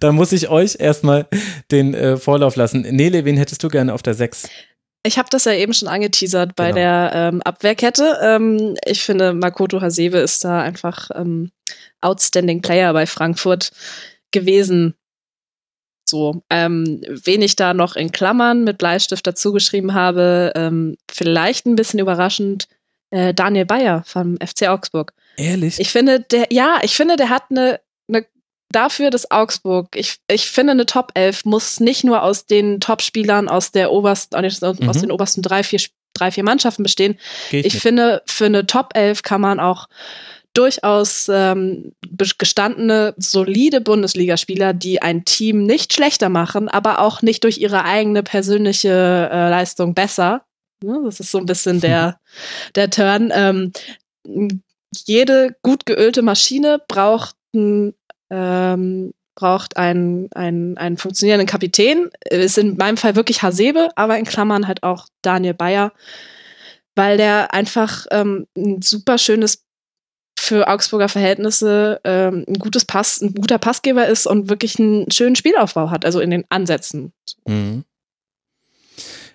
da 0.00 0.10
muss 0.10 0.32
ich 0.32 0.48
euch 0.48 0.76
erstmal 0.80 1.28
den 1.70 1.94
äh, 1.94 2.16
Vorlauf 2.16 2.56
lassen. 2.56 2.80
Nele, 2.82 3.24
wen 3.24 3.36
hättest 3.36 3.62
du 3.62 3.68
gerne 3.68 3.94
auf 3.94 4.02
der 4.02 4.14
Sechs? 4.14 4.48
Ich 5.06 5.18
habe 5.18 5.28
das 5.30 5.44
ja 5.44 5.52
eben 5.52 5.74
schon 5.74 5.86
angeteasert 5.88 6.56
bei 6.56 6.72
Genau. 6.72 6.76
der 6.76 7.10
ähm, 7.14 7.42
Abwehrkette. 7.42 8.18
Ähm, 8.22 8.74
ich 8.84 9.02
finde, 9.04 9.32
Makoto 9.34 9.80
Hasebe 9.80 10.18
ist 10.18 10.44
da 10.44 10.60
einfach 10.60 11.10
ähm, 11.14 11.52
outstanding 12.00 12.62
Player 12.62 12.92
bei 12.92 13.06
Frankfurt 13.06 13.70
gewesen. 14.34 14.94
So, 16.06 16.42
ähm, 16.50 17.00
wen 17.08 17.40
ich 17.40 17.56
da 17.56 17.72
noch 17.72 17.96
in 17.96 18.12
Klammern 18.12 18.62
mit 18.64 18.76
Bleistift 18.76 19.26
dazugeschrieben 19.26 19.94
habe, 19.94 20.52
ähm, 20.54 20.96
vielleicht 21.10 21.64
ein 21.64 21.76
bisschen 21.76 21.98
überraschend, 21.98 22.68
äh, 23.10 23.32
Daniel 23.32 23.64
Bayer 23.64 24.02
vom 24.06 24.36
FC 24.38 24.68
Augsburg. 24.68 25.14
Ehrlich? 25.38 25.80
Ich 25.80 25.88
finde, 25.90 26.20
der, 26.20 26.48
ja, 26.50 26.78
ich 26.82 26.94
finde, 26.94 27.16
der 27.16 27.30
hat 27.30 27.44
eine, 27.50 27.80
eine 28.08 28.26
dafür, 28.70 29.08
dass 29.08 29.30
Augsburg, 29.30 29.96
ich, 29.96 30.16
ich 30.28 30.50
finde, 30.50 30.72
eine 30.72 30.84
Top 30.84 31.12
11 31.14 31.46
muss 31.46 31.80
nicht 31.80 32.04
nur 32.04 32.22
aus 32.22 32.44
den 32.44 32.80
Top-Spielern 32.80 33.48
aus 33.48 33.72
der 33.72 33.90
obersten, 33.90 34.36
aus, 34.36 34.60
Mhm. 34.60 34.88
aus 34.90 35.00
den 35.00 35.10
obersten 35.10 35.40
drei, 35.40 35.62
vier, 35.62 35.80
drei, 36.12 36.30
vier 36.30 36.44
Mannschaften 36.44 36.82
bestehen. 36.82 37.18
Geh 37.50 37.60
ich 37.60 37.66
Ich 37.66 37.74
mit. 37.74 37.82
finde, 37.82 38.22
für 38.26 38.44
eine 38.46 38.66
Top 38.66 38.90
11 38.94 39.22
kann 39.22 39.40
man 39.40 39.58
auch 39.58 39.86
durchaus 40.54 41.28
ähm, 41.28 41.92
gestandene, 42.38 43.14
solide 43.16 43.80
Bundesligaspieler, 43.80 44.72
die 44.72 45.02
ein 45.02 45.24
Team 45.24 45.64
nicht 45.64 45.92
schlechter 45.92 46.28
machen, 46.28 46.68
aber 46.68 47.00
auch 47.00 47.22
nicht 47.22 47.44
durch 47.44 47.58
ihre 47.58 47.84
eigene 47.84 48.22
persönliche 48.22 49.28
äh, 49.30 49.50
Leistung 49.50 49.94
besser. 49.94 50.42
Ne? 50.82 51.00
Das 51.04 51.20
ist 51.20 51.30
so 51.30 51.38
ein 51.38 51.46
bisschen 51.46 51.80
der, 51.80 52.18
der 52.74 52.90
Turn. 52.90 53.32
Ähm, 53.34 53.72
jede 55.04 55.56
gut 55.62 55.86
geölte 55.86 56.22
Maschine 56.22 56.80
braucht 56.88 57.36
ein 57.54 57.94
ähm, 58.30 59.12
braucht 59.34 59.76
einen, 59.76 60.30
einen, 60.32 60.76
einen 60.78 60.96
funktionierenden 60.96 61.48
Kapitän. 61.48 62.10
Ist 62.30 62.58
in 62.58 62.76
meinem 62.76 62.96
Fall 62.96 63.16
wirklich 63.16 63.42
Hasebe, 63.42 63.90
aber 63.96 64.18
in 64.18 64.24
Klammern 64.24 64.66
halt 64.66 64.82
auch 64.82 65.06
Daniel 65.22 65.54
Bayer, 65.54 65.92
weil 66.94 67.16
der 67.16 67.52
einfach 67.52 68.06
ähm, 68.10 68.46
ein 68.56 68.80
super 68.80 69.18
schönes 69.18 69.63
für 70.44 70.68
Augsburger 70.68 71.08
Verhältnisse 71.08 72.00
ähm, 72.04 72.44
ein 72.46 72.58
gutes 72.58 72.84
Pass, 72.84 73.20
ein 73.20 73.34
guter 73.34 73.58
Passgeber 73.58 74.06
ist 74.06 74.26
und 74.26 74.48
wirklich 74.48 74.78
einen 74.78 75.10
schönen 75.10 75.36
Spielaufbau 75.36 75.90
hat, 75.90 76.04
also 76.04 76.20
in 76.20 76.30
den 76.30 76.44
Ansätzen. 76.50 77.12
Mhm. 77.46 77.84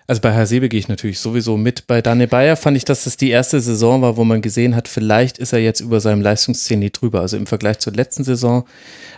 Also 0.06 0.22
bei 0.22 0.34
Hasebe 0.34 0.68
gehe 0.68 0.80
ich 0.80 0.88
natürlich 0.88 1.20
sowieso 1.20 1.56
mit. 1.56 1.86
Bei 1.86 2.02
Daniel 2.02 2.26
Bayer 2.26 2.56
fand 2.56 2.76
ich, 2.76 2.84
dass 2.84 3.04
das 3.04 3.16
die 3.16 3.30
erste 3.30 3.60
Saison 3.60 4.02
war, 4.02 4.16
wo 4.16 4.24
man 4.24 4.42
gesehen 4.42 4.74
hat, 4.74 4.88
vielleicht 4.88 5.38
ist 5.38 5.52
er 5.52 5.60
jetzt 5.60 5.80
über 5.80 6.00
seinem 6.00 6.20
Leistungszenit 6.20 7.00
drüber, 7.00 7.20
also 7.20 7.36
im 7.36 7.46
Vergleich 7.46 7.78
zur 7.78 7.92
letzten 7.92 8.24
Saison, 8.24 8.66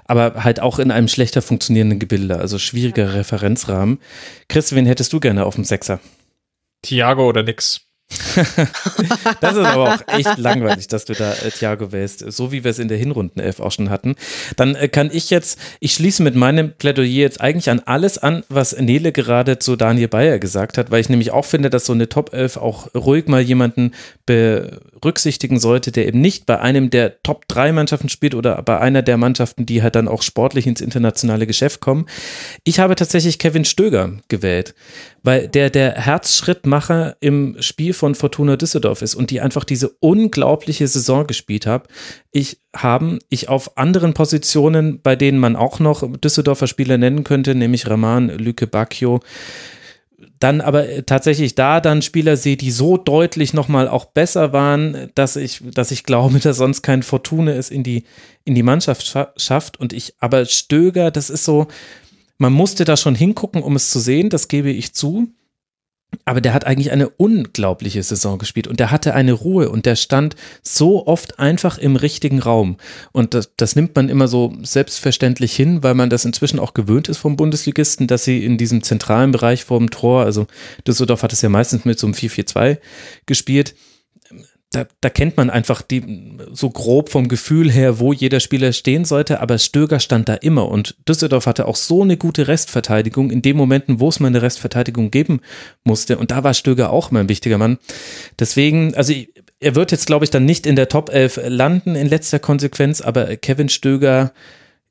aber 0.04 0.44
halt 0.44 0.60
auch 0.60 0.78
in 0.78 0.90
einem 0.90 1.08
schlechter 1.08 1.40
funktionierenden 1.40 1.98
Gebilde, 1.98 2.36
also 2.36 2.58
schwieriger 2.58 3.14
Referenzrahmen. 3.14 4.00
Chris, 4.48 4.74
wen 4.74 4.84
hättest 4.84 5.14
du 5.14 5.20
gerne 5.20 5.46
auf 5.46 5.54
dem 5.54 5.64
Sechser? 5.64 5.98
Thiago 6.82 7.26
oder 7.26 7.42
nix. 7.42 7.86
Das 9.40 9.56
ist 9.56 9.64
aber 9.64 9.94
auch 9.94 10.00
echt 10.06 10.38
langweilig, 10.38 10.88
dass 10.88 11.04
du 11.04 11.12
da 11.12 11.32
äh, 11.32 11.50
Thiago 11.50 11.92
wählst, 11.92 12.24
so 12.32 12.52
wie 12.52 12.64
wir 12.64 12.70
es 12.70 12.78
in 12.78 12.88
der 12.88 12.98
Hinrundenelf 12.98 13.60
auch 13.60 13.72
schon 13.72 13.90
hatten. 13.90 14.16
Dann 14.56 14.74
äh, 14.74 14.88
kann 14.88 15.10
ich 15.12 15.30
jetzt, 15.30 15.58
ich 15.80 15.94
schließe 15.94 16.22
mit 16.22 16.34
meinem 16.34 16.72
Plädoyer 16.72 17.06
jetzt 17.06 17.40
eigentlich 17.40 17.70
an 17.70 17.80
alles 17.80 18.18
an, 18.18 18.44
was 18.48 18.78
Nele 18.78 19.12
gerade 19.12 19.58
zu 19.58 19.76
Daniel 19.76 20.08
Bayer 20.08 20.38
gesagt 20.38 20.78
hat, 20.78 20.90
weil 20.90 21.00
ich 21.00 21.08
nämlich 21.08 21.30
auch 21.30 21.44
finde, 21.44 21.70
dass 21.70 21.86
so 21.86 21.92
eine 21.92 22.08
Top 22.08 22.32
11 22.32 22.56
auch 22.56 22.94
ruhig 22.94 23.26
mal 23.26 23.40
jemanden 23.40 23.92
berücksichtigen 24.26 25.58
sollte, 25.58 25.92
der 25.92 26.06
eben 26.06 26.20
nicht 26.20 26.46
bei 26.46 26.60
einem 26.60 26.90
der 26.90 27.22
Top 27.22 27.46
3 27.48 27.72
Mannschaften 27.72 28.08
spielt 28.08 28.34
oder 28.34 28.62
bei 28.62 28.78
einer 28.78 29.02
der 29.02 29.16
Mannschaften, 29.16 29.66
die 29.66 29.82
halt 29.82 29.94
dann 29.94 30.08
auch 30.08 30.22
sportlich 30.22 30.66
ins 30.66 30.80
internationale 30.80 31.46
Geschäft 31.46 31.80
kommen. 31.80 32.06
Ich 32.64 32.78
habe 32.78 32.94
tatsächlich 32.94 33.38
Kevin 33.38 33.64
Stöger 33.64 34.12
gewählt, 34.28 34.74
weil 35.22 35.48
der 35.48 35.70
der 35.70 35.94
Herzschrittmacher 35.94 37.16
im 37.20 37.56
Spiel 37.60 37.92
von 38.02 38.16
Fortuna 38.16 38.56
Düsseldorf 38.56 39.00
ist 39.00 39.14
und 39.14 39.30
die 39.30 39.40
einfach 39.40 39.62
diese 39.62 39.90
unglaubliche 40.00 40.88
Saison 40.88 41.24
gespielt 41.24 41.66
haben. 41.66 41.84
Ich 42.32 42.58
haben 42.74 43.20
ich 43.28 43.48
auf 43.48 43.78
anderen 43.78 44.12
Positionen, 44.12 45.00
bei 45.00 45.14
denen 45.14 45.38
man 45.38 45.54
auch 45.54 45.78
noch 45.78 46.04
Düsseldorfer 46.18 46.66
Spieler 46.66 46.98
nennen 46.98 47.22
könnte, 47.22 47.54
nämlich 47.54 47.88
Raman, 47.88 48.28
Lüke 48.28 48.66
Bacchio, 48.66 49.20
dann 50.40 50.60
aber 50.60 51.06
tatsächlich 51.06 51.54
da 51.54 51.80
dann 51.80 52.02
Spieler 52.02 52.36
sehe, 52.36 52.56
die 52.56 52.72
so 52.72 52.96
deutlich 52.96 53.54
nochmal 53.54 53.86
auch 53.86 54.06
besser 54.06 54.52
waren, 54.52 55.10
dass 55.14 55.36
ich, 55.36 55.62
dass 55.72 55.92
ich 55.92 56.02
glaube, 56.02 56.38
dass 56.40 56.56
sonst 56.56 56.82
kein 56.82 57.04
Fortuna 57.04 57.52
es 57.52 57.70
in 57.70 57.84
die, 57.84 58.02
in 58.44 58.56
die 58.56 58.64
Mannschaft 58.64 59.06
scha 59.06 59.32
schafft. 59.36 59.78
Und 59.78 59.92
ich, 59.92 60.14
aber 60.18 60.44
Stöger, 60.46 61.12
das 61.12 61.30
ist 61.30 61.44
so, 61.44 61.68
man 62.38 62.52
musste 62.52 62.84
da 62.84 62.96
schon 62.96 63.14
hingucken, 63.14 63.62
um 63.62 63.76
es 63.76 63.90
zu 63.90 64.00
sehen, 64.00 64.30
das 64.30 64.48
gebe 64.48 64.70
ich 64.70 64.94
zu. 64.94 65.28
Aber 66.24 66.40
der 66.40 66.54
hat 66.54 66.66
eigentlich 66.66 66.92
eine 66.92 67.08
unglaubliche 67.08 68.02
Saison 68.02 68.38
gespielt 68.38 68.68
und 68.68 68.78
der 68.78 68.90
hatte 68.90 69.14
eine 69.14 69.32
Ruhe 69.32 69.70
und 69.70 69.86
der 69.86 69.96
stand 69.96 70.36
so 70.62 71.06
oft 71.06 71.38
einfach 71.38 71.78
im 71.78 71.96
richtigen 71.96 72.38
Raum. 72.38 72.76
Und 73.12 73.34
das, 73.34 73.50
das 73.56 73.76
nimmt 73.76 73.96
man 73.96 74.08
immer 74.08 74.28
so 74.28 74.52
selbstverständlich 74.62 75.54
hin, 75.56 75.82
weil 75.82 75.94
man 75.94 76.10
das 76.10 76.24
inzwischen 76.24 76.58
auch 76.60 76.74
gewöhnt 76.74 77.08
ist 77.08 77.18
vom 77.18 77.36
Bundesligisten, 77.36 78.06
dass 78.06 78.24
sie 78.24 78.44
in 78.44 78.58
diesem 78.58 78.82
zentralen 78.82 79.32
Bereich 79.32 79.64
vor 79.64 79.78
dem 79.78 79.90
Tor, 79.90 80.24
also 80.24 80.46
Düsseldorf 80.86 81.22
hat 81.22 81.32
es 81.32 81.42
ja 81.42 81.48
meistens 81.48 81.84
mit 81.84 81.98
so 81.98 82.06
einem 82.06 82.14
4-4-2 82.14 82.78
gespielt, 83.26 83.74
da, 84.72 84.86
da 85.00 85.10
kennt 85.10 85.36
man 85.36 85.50
einfach 85.50 85.82
die 85.82 86.36
so 86.52 86.70
grob 86.70 87.10
vom 87.10 87.28
Gefühl 87.28 87.70
her, 87.70 88.00
wo 88.00 88.12
jeder 88.12 88.40
Spieler 88.40 88.72
stehen 88.72 89.04
sollte, 89.04 89.40
aber 89.40 89.58
Stöger 89.58 90.00
stand 90.00 90.28
da 90.28 90.34
immer 90.34 90.68
und 90.68 90.96
Düsseldorf 91.08 91.46
hatte 91.46 91.66
auch 91.66 91.76
so 91.76 92.02
eine 92.02 92.16
gute 92.16 92.48
Restverteidigung 92.48 93.30
in 93.30 93.42
den 93.42 93.56
Momenten, 93.56 94.00
wo 94.00 94.08
es 94.08 94.18
mal 94.18 94.28
eine 94.28 94.42
Restverteidigung 94.42 95.10
geben 95.10 95.40
musste 95.84 96.18
und 96.18 96.30
da 96.30 96.42
war 96.42 96.54
Stöger 96.54 96.90
auch 96.90 97.10
immer 97.10 97.20
ein 97.20 97.28
wichtiger 97.28 97.58
Mann. 97.58 97.78
Deswegen, 98.38 98.94
also 98.94 99.12
er 99.60 99.74
wird 99.74 99.92
jetzt 99.92 100.06
glaube 100.06 100.24
ich 100.24 100.30
dann 100.30 100.44
nicht 100.44 100.66
in 100.66 100.76
der 100.76 100.88
Top 100.88 101.10
11 101.10 101.40
landen 101.46 101.94
in 101.94 102.08
letzter 102.08 102.38
Konsequenz, 102.38 103.00
aber 103.00 103.36
Kevin 103.36 103.68
Stöger 103.68 104.32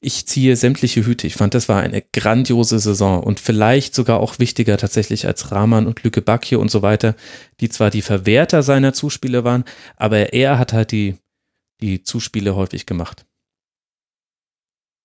ich 0.03 0.25
ziehe 0.25 0.55
sämtliche 0.55 1.05
Hüte. 1.05 1.27
Ich 1.27 1.35
fand, 1.35 1.53
das 1.53 1.69
war 1.69 1.79
eine 1.81 2.01
grandiose 2.01 2.79
Saison 2.79 3.21
und 3.21 3.39
vielleicht 3.39 3.93
sogar 3.93 4.19
auch 4.19 4.39
wichtiger 4.39 4.77
tatsächlich 4.77 5.27
als 5.27 5.51
Rahman 5.51 5.85
und 5.85 6.03
Lücke 6.03 6.23
Bakje 6.23 6.57
und 6.57 6.71
so 6.71 6.81
weiter, 6.81 7.15
die 7.59 7.69
zwar 7.69 7.91
die 7.91 8.01
Verwerter 8.01 8.63
seiner 8.63 8.93
Zuspiele 8.93 9.43
waren, 9.43 9.63
aber 9.97 10.33
er 10.33 10.57
hat 10.57 10.73
halt 10.73 10.91
die, 10.91 11.17
die 11.81 12.03
Zuspiele 12.03 12.55
häufig 12.55 12.87
gemacht. 12.87 13.25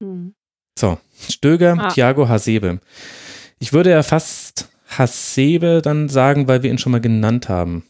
Hm. 0.02 0.34
So, 0.78 0.98
Stöger, 1.28 1.76
Ah. 1.78 1.88
Thiago 1.88 2.28
Hasebe. 2.28 2.80
Ich 3.58 3.74
würde 3.74 3.90
ja 3.90 4.02
fast 4.02 4.68
Hasebe 4.88 5.82
dann 5.82 6.08
sagen, 6.08 6.48
weil 6.48 6.62
wir 6.62 6.70
ihn 6.70 6.78
schon 6.78 6.92
mal 6.92 7.00
genannt 7.00 7.48
haben. 7.50 7.84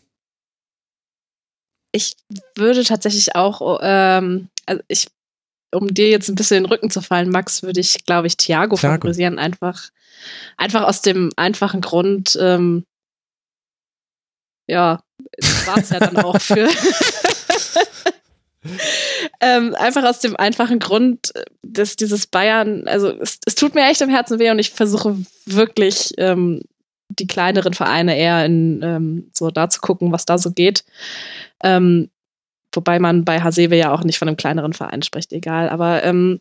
Ich 1.92 2.16
würde 2.56 2.84
tatsächlich 2.84 3.36
auch, 3.36 3.78
ähm, 3.82 4.48
also 4.66 4.82
ich, 4.88 5.08
um 5.72 5.92
dir 5.92 6.08
jetzt 6.08 6.28
ein 6.28 6.34
bisschen 6.34 6.58
in 6.58 6.64
den 6.64 6.72
Rücken 6.72 6.90
zu 6.90 7.00
fallen, 7.00 7.30
Max, 7.30 7.62
würde 7.62 7.80
ich, 7.80 8.04
glaube 8.04 8.26
ich, 8.26 8.36
Thiago, 8.36 8.76
Thiago. 8.76 8.94
favorisieren. 8.96 9.38
Einfach, 9.38 9.90
einfach 10.56 10.84
aus 10.84 11.02
dem 11.02 11.30
einfachen 11.36 11.80
Grund, 11.80 12.38
ähm, 12.40 12.84
ja, 14.68 15.02
war 15.66 15.78
es 15.78 15.90
ja 15.90 16.00
dann 16.00 16.16
auch 16.16 16.40
für. 16.40 16.68
ähm, 19.40 19.74
einfach 19.74 20.04
aus 20.04 20.20
dem 20.20 20.36
einfachen 20.36 20.78
Grund, 20.78 21.32
dass 21.62 21.96
dieses 21.96 22.26
Bayern, 22.26 22.86
also 22.86 23.10
es, 23.20 23.38
es 23.44 23.54
tut 23.54 23.74
mir 23.74 23.88
echt 23.88 24.00
im 24.00 24.10
Herzen 24.10 24.38
weh 24.38 24.50
und 24.50 24.58
ich 24.58 24.70
versuche 24.70 25.16
wirklich 25.44 26.12
ähm, 26.18 26.62
die 27.08 27.26
kleineren 27.26 27.74
Vereine 27.74 28.16
eher 28.16 28.44
in 28.44 28.80
ähm, 28.82 29.30
so 29.32 29.50
da 29.50 29.68
zu 29.68 29.80
gucken, 29.80 30.12
was 30.12 30.24
da 30.24 30.38
so 30.38 30.50
geht. 30.50 30.84
Ähm, 31.62 32.10
wobei 32.76 32.98
man 32.98 33.24
bei 33.24 33.40
Hasebe 33.40 33.76
ja 33.76 33.92
auch 33.92 34.04
nicht 34.04 34.18
von 34.18 34.28
einem 34.28 34.36
kleineren 34.36 34.72
Verein 34.72 35.02
spricht, 35.02 35.32
egal. 35.32 35.68
Aber 35.70 36.04
ähm, 36.04 36.40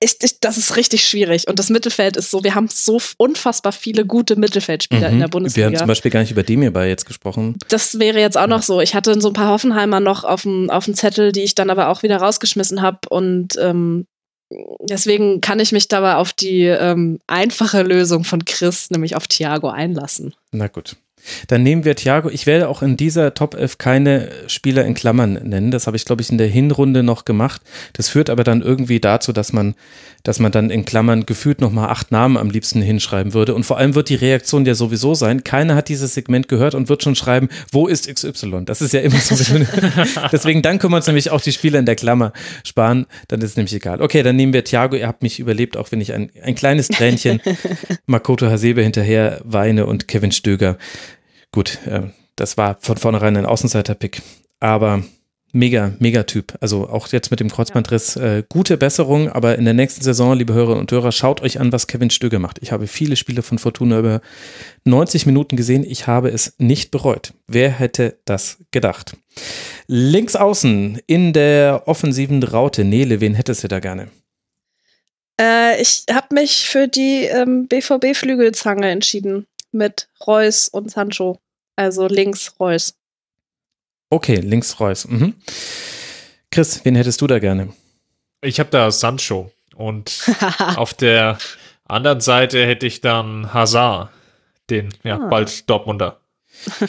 ich, 0.00 0.16
ich, 0.22 0.40
das 0.40 0.56
ist 0.56 0.76
richtig 0.76 1.06
schwierig. 1.06 1.48
Und 1.48 1.58
das 1.58 1.68
Mittelfeld 1.68 2.16
ist 2.16 2.30
so, 2.30 2.42
wir 2.42 2.54
haben 2.54 2.68
so 2.68 2.98
unfassbar 3.18 3.72
viele 3.72 4.06
gute 4.06 4.36
Mittelfeldspieler 4.36 5.08
in 5.10 5.18
der 5.18 5.18
Mhm. 5.18 5.20
Wir 5.20 5.28
Bundesliga. 5.28 5.66
haben 5.66 5.76
zum 5.76 5.86
Beispiel 5.88 6.10
gar 6.10 6.20
nicht 6.20 6.30
über 6.30 6.42
Demirbay 6.42 6.88
jetzt 6.88 7.04
gesprochen. 7.04 7.56
Das 7.68 7.98
wäre 7.98 8.18
jetzt 8.18 8.38
auch 8.38 8.46
noch 8.46 8.62
so. 8.62 8.80
Ich 8.80 8.94
hatte 8.94 9.20
so 9.20 9.28
ein 9.28 9.34
paar 9.34 9.50
Hoffenheimer 9.50 10.00
noch 10.00 10.24
auf 10.24 10.42
dem, 10.42 10.70
auf 10.70 10.86
dem 10.86 10.94
Zettel, 10.94 11.32
die 11.32 11.42
ich 11.42 11.54
dann 11.54 11.68
aber 11.68 11.88
auch 11.88 12.02
wieder 12.02 12.16
rausgeschmissen 12.16 12.80
habe. 12.80 13.00
Und 13.10 13.58
ähm, 13.60 14.06
deswegen 14.80 15.40
kann 15.42 15.60
ich 15.60 15.72
mich 15.72 15.88
dabei 15.88 16.14
auf 16.14 16.32
die 16.32 16.62
ähm, 16.64 17.18
einfache 17.26 17.82
Lösung 17.82 18.24
von 18.24 18.44
Chris, 18.46 18.90
nämlich 18.90 19.14
auf 19.14 19.26
Thiago, 19.28 19.68
einlassen. 19.68 20.34
Na 20.52 20.68
gut. 20.68 20.96
Dann 21.48 21.62
nehmen 21.62 21.84
wir 21.84 21.94
Thiago. 21.94 22.28
Ich 22.30 22.46
werde 22.46 22.68
auch 22.68 22.82
in 22.82 22.96
dieser 22.96 23.34
Top 23.34 23.54
11 23.54 23.78
keine 23.78 24.28
Spieler 24.46 24.84
in 24.84 24.94
Klammern 24.94 25.34
nennen. 25.34 25.70
Das 25.70 25.86
habe 25.86 25.96
ich, 25.96 26.04
glaube 26.04 26.22
ich, 26.22 26.30
in 26.30 26.38
der 26.38 26.48
Hinrunde 26.48 27.02
noch 27.02 27.24
gemacht. 27.24 27.62
Das 27.92 28.08
führt 28.08 28.30
aber 28.30 28.44
dann 28.44 28.62
irgendwie 28.62 29.00
dazu, 29.00 29.32
dass 29.32 29.52
man, 29.52 29.74
dass 30.22 30.38
man 30.38 30.52
dann 30.52 30.70
in 30.70 30.84
Klammern 30.84 31.26
gefühlt 31.26 31.60
nochmal 31.60 31.88
acht 31.88 32.10
Namen 32.10 32.36
am 32.36 32.50
liebsten 32.50 32.82
hinschreiben 32.82 33.34
würde. 33.34 33.54
Und 33.54 33.64
vor 33.64 33.78
allem 33.78 33.94
wird 33.94 34.08
die 34.08 34.14
Reaktion 34.14 34.66
ja 34.66 34.74
sowieso 34.74 35.14
sein. 35.14 35.44
Keiner 35.44 35.74
hat 35.74 35.88
dieses 35.88 36.14
Segment 36.14 36.48
gehört 36.48 36.74
und 36.74 36.88
wird 36.88 37.02
schon 37.02 37.14
schreiben, 37.14 37.48
wo 37.70 37.86
ist 37.86 38.12
XY? 38.12 38.64
Das 38.64 38.82
ist 38.82 38.92
ja 38.92 39.00
immer 39.00 39.18
so. 39.18 39.34
Deswegen, 40.32 40.62
dann 40.62 40.78
können 40.78 40.92
wir 40.92 40.96
uns 40.96 41.06
nämlich 41.06 41.30
auch 41.30 41.40
die 41.40 41.52
Spieler 41.52 41.78
in 41.78 41.86
der 41.86 41.96
Klammer 41.96 42.32
sparen. 42.64 43.06
Dann 43.28 43.40
ist 43.40 43.50
es 43.50 43.56
nämlich 43.56 43.74
egal. 43.74 44.02
Okay, 44.02 44.22
dann 44.22 44.36
nehmen 44.36 44.52
wir 44.52 44.64
Thiago. 44.64 44.96
Ihr 44.96 45.06
habt 45.06 45.22
mich 45.22 45.38
überlebt, 45.40 45.76
auch 45.76 45.92
wenn 45.92 46.00
ich 46.00 46.12
ein, 46.12 46.30
ein 46.42 46.54
kleines 46.54 46.88
Tränchen 46.88 47.40
Makoto 48.06 48.46
Hasebe 48.46 48.82
hinterher 48.82 49.40
weine 49.44 49.86
und 49.86 50.08
Kevin 50.08 50.32
Stöger. 50.32 50.76
Gut, 51.52 51.78
äh, 51.86 52.02
das 52.36 52.56
war 52.56 52.76
von 52.80 52.96
vornherein 52.96 53.36
ein 53.36 53.46
Außenseiter-Pick. 53.46 54.22
Aber 54.58 55.02
mega, 55.52 55.92
mega 55.98 56.24
Typ. 56.24 56.54
Also 56.60 56.88
auch 56.88 57.08
jetzt 57.08 57.30
mit 57.30 57.40
dem 57.40 57.50
Kreuzbandriss 57.50 58.16
äh, 58.16 58.42
gute 58.48 58.76
Besserung, 58.76 59.28
aber 59.28 59.56
in 59.56 59.64
der 59.64 59.74
nächsten 59.74 60.02
Saison, 60.02 60.36
liebe 60.36 60.54
Hörerinnen 60.54 60.80
und 60.80 60.90
Hörer, 60.90 61.12
schaut 61.12 61.42
euch 61.42 61.60
an, 61.60 61.72
was 61.72 61.86
Kevin 61.86 62.10
Stöger 62.10 62.38
macht. 62.38 62.58
Ich 62.62 62.72
habe 62.72 62.86
viele 62.86 63.16
Spiele 63.16 63.42
von 63.42 63.58
Fortuna 63.58 63.98
über 63.98 64.20
90 64.84 65.26
Minuten 65.26 65.56
gesehen. 65.56 65.84
Ich 65.84 66.06
habe 66.06 66.30
es 66.30 66.54
nicht 66.58 66.90
bereut. 66.90 67.34
Wer 67.46 67.70
hätte 67.70 68.18
das 68.24 68.58
gedacht? 68.70 69.16
Links 69.86 70.36
außen 70.36 71.00
in 71.06 71.32
der 71.32 71.82
offensiven 71.86 72.42
Raute. 72.42 72.84
Nele, 72.84 73.20
wen 73.20 73.34
hättest 73.34 73.62
du 73.62 73.68
da 73.68 73.80
gerne? 73.80 74.08
Äh, 75.40 75.80
ich 75.80 76.04
habe 76.10 76.34
mich 76.34 76.68
für 76.68 76.88
die 76.88 77.24
ähm, 77.24 77.68
BVB-Flügelzange 77.68 78.88
entschieden. 78.88 79.46
Mit 79.74 80.08
Reus 80.26 80.68
und 80.68 80.90
Sancho. 80.90 81.41
Also 81.76 82.06
links 82.06 82.54
Reus. 82.60 82.94
Okay, 84.10 84.36
links 84.36 84.78
Reus. 84.80 85.06
Mhm. 85.08 85.34
Chris, 86.50 86.84
wen 86.84 86.94
hättest 86.96 87.20
du 87.20 87.26
da 87.26 87.38
gerne? 87.38 87.72
Ich 88.42 88.60
habe 88.60 88.70
da 88.70 88.90
Sancho 88.90 89.50
und 89.74 90.20
auf 90.76 90.92
der 90.94 91.38
anderen 91.86 92.20
Seite 92.20 92.66
hätte 92.66 92.86
ich 92.86 93.00
dann 93.00 93.52
Hazard, 93.54 94.10
den 94.70 94.92
ja 95.02 95.16
Ah. 95.18 95.28
bald 95.28 95.68
Dortmunder. 95.68 96.20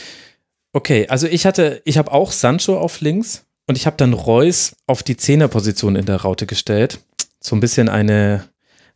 Okay, 0.76 1.08
also 1.08 1.28
ich 1.28 1.46
hatte, 1.46 1.84
ich 1.86 2.00
habe 2.00 2.12
auch 2.12 2.32
Sancho 2.32 2.80
auf 2.80 3.00
links 3.00 3.46
und 3.68 3.76
ich 3.78 3.86
habe 3.86 3.96
dann 3.96 4.12
Reus 4.14 4.76
auf 4.88 5.04
die 5.04 5.16
Zehnerposition 5.16 5.96
in 5.96 6.06
der 6.08 6.22
Raute 6.22 6.48
gestellt. 6.48 7.00
So 7.40 7.56
ein 7.56 7.60
bisschen 7.60 7.90
eine, 7.90 8.50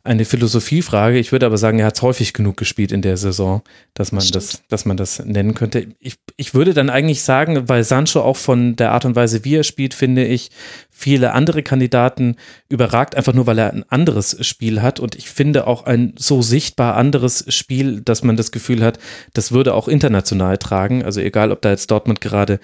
eine 0.04 0.24
Philosophiefrage. 0.24 1.18
Ich 1.18 1.32
würde 1.32 1.46
aber 1.46 1.58
sagen, 1.58 1.80
er 1.80 1.86
hat 1.86 1.96
es 1.96 2.02
häufig 2.02 2.32
genug 2.32 2.56
gespielt 2.56 2.92
in 2.92 3.02
der 3.02 3.16
Saison, 3.16 3.62
dass 3.94 4.12
man 4.12 4.20
Das 4.20 4.30
das, 4.30 4.62
dass 4.68 4.84
man 4.84 4.96
das 4.96 5.24
nennen 5.24 5.54
könnte. 5.54 5.88
Ich, 5.98 6.14
ich 6.36 6.54
würde 6.54 6.72
dann 6.72 6.88
eigentlich 6.88 7.22
sagen, 7.22 7.68
weil 7.68 7.84
Sancho 7.84 8.22
auch 8.22 8.36
von 8.36 8.76
der 8.76 8.92
Art 8.92 9.04
und 9.04 9.16
Weise, 9.16 9.44
wie 9.44 9.56
er 9.56 9.64
spielt, 9.64 9.94
finde 9.94 10.24
ich, 10.24 10.50
viele 10.90 11.32
andere 11.32 11.62
Kandidaten 11.62 12.36
überragt, 12.68 13.16
einfach 13.16 13.34
nur, 13.34 13.46
weil 13.46 13.58
er 13.58 13.72
ein 13.72 13.84
anderes 13.88 14.44
Spiel 14.46 14.82
hat. 14.82 14.98
Und 15.00 15.14
ich 15.14 15.28
finde 15.28 15.66
auch 15.66 15.84
ein 15.84 16.14
so 16.16 16.42
sichtbar 16.42 16.96
anderes 16.96 17.44
Spiel, 17.48 18.00
dass 18.00 18.22
man 18.22 18.36
das 18.36 18.50
Gefühl 18.50 18.82
hat, 18.82 18.98
das 19.34 19.52
würde 19.52 19.74
auch 19.74 19.88
international 19.88 20.58
tragen. 20.58 21.04
Also 21.04 21.20
egal, 21.20 21.52
ob 21.52 21.60
da 21.60 21.70
jetzt 21.70 21.90
Dortmund 21.90 22.20
gerade 22.20 22.60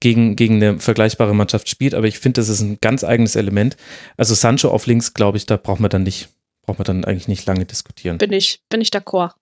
gegen, 0.00 0.36
gegen 0.36 0.56
eine 0.56 0.78
vergleichbare 0.78 1.34
Mannschaft 1.34 1.68
spielt, 1.68 1.94
aber 1.94 2.06
ich 2.06 2.18
finde, 2.18 2.40
das 2.40 2.50
ist 2.50 2.60
ein 2.60 2.78
ganz 2.80 3.04
eigenes 3.04 3.36
Element. 3.36 3.76
Also 4.16 4.34
Sancho 4.34 4.68
auf 4.68 4.86
links, 4.86 5.14
glaube 5.14 5.38
ich, 5.38 5.46
da 5.46 5.56
braucht 5.56 5.80
man 5.80 5.90
dann 5.90 6.02
nicht, 6.02 6.28
braucht 6.64 6.78
man 6.78 6.84
dann 6.86 7.04
eigentlich 7.04 7.28
nicht 7.28 7.46
lange 7.46 7.64
diskutieren. 7.64 8.18
Bin 8.18 8.32
ich, 8.32 8.60
bin 8.68 8.80
ich 8.80 8.88
d'accord. 8.90 9.32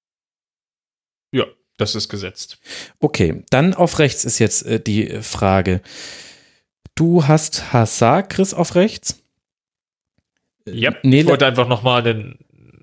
Ja, 1.32 1.46
das 1.78 1.94
ist 1.94 2.08
gesetzt. 2.08 2.58
Okay, 3.00 3.42
dann 3.50 3.74
auf 3.74 3.98
rechts 3.98 4.24
ist 4.24 4.38
jetzt 4.38 4.66
äh, 4.66 4.80
die 4.80 5.22
Frage. 5.22 5.80
Du 6.94 7.26
hast 7.26 7.72
Hazard, 7.72 8.30
Chris, 8.30 8.52
auf 8.54 8.74
rechts? 8.74 9.22
Ja, 10.66 10.90
ich 11.02 11.08
Nele- 11.10 11.28
wollte 11.28 11.46
einfach 11.46 11.66
nochmal 11.66 12.02
den, 12.02 12.38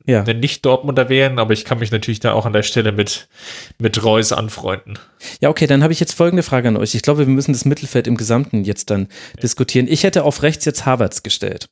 Ja. 0.06 0.24
den 0.24 0.40
Nicht-Dortmunder 0.40 1.08
wählen, 1.10 1.40
aber 1.40 1.54
ich 1.54 1.64
kann 1.64 1.80
mich 1.80 1.92
natürlich 1.92 2.20
da 2.20 2.34
auch 2.34 2.46
an 2.46 2.54
der 2.54 2.64
Stelle 2.64 2.92
mit, 2.92 3.30
mit 3.78 4.04
Reus 4.04 4.32
anfreunden. 4.34 4.98
Ja, 5.40 5.50
okay, 5.50 5.68
dann 5.68 5.84
habe 5.84 5.94
ich 5.94 6.00
jetzt 6.00 6.14
folgende 6.14 6.44
Frage 6.44 6.68
an 6.70 6.78
euch. 6.78 6.96
Ich 6.96 7.04
glaube, 7.04 7.20
wir 7.20 7.34
müssen 7.34 7.54
das 7.54 7.66
Mittelfeld 7.66 8.08
im 8.08 8.18
Gesamten 8.18 8.64
jetzt 8.64 8.90
dann 8.90 9.08
diskutieren. 9.44 9.88
Ich 9.88 10.04
hätte 10.04 10.24
auf 10.24 10.42
rechts 10.44 10.66
jetzt 10.66 10.86
Havertz 10.86 11.24
gestellt. 11.24 11.70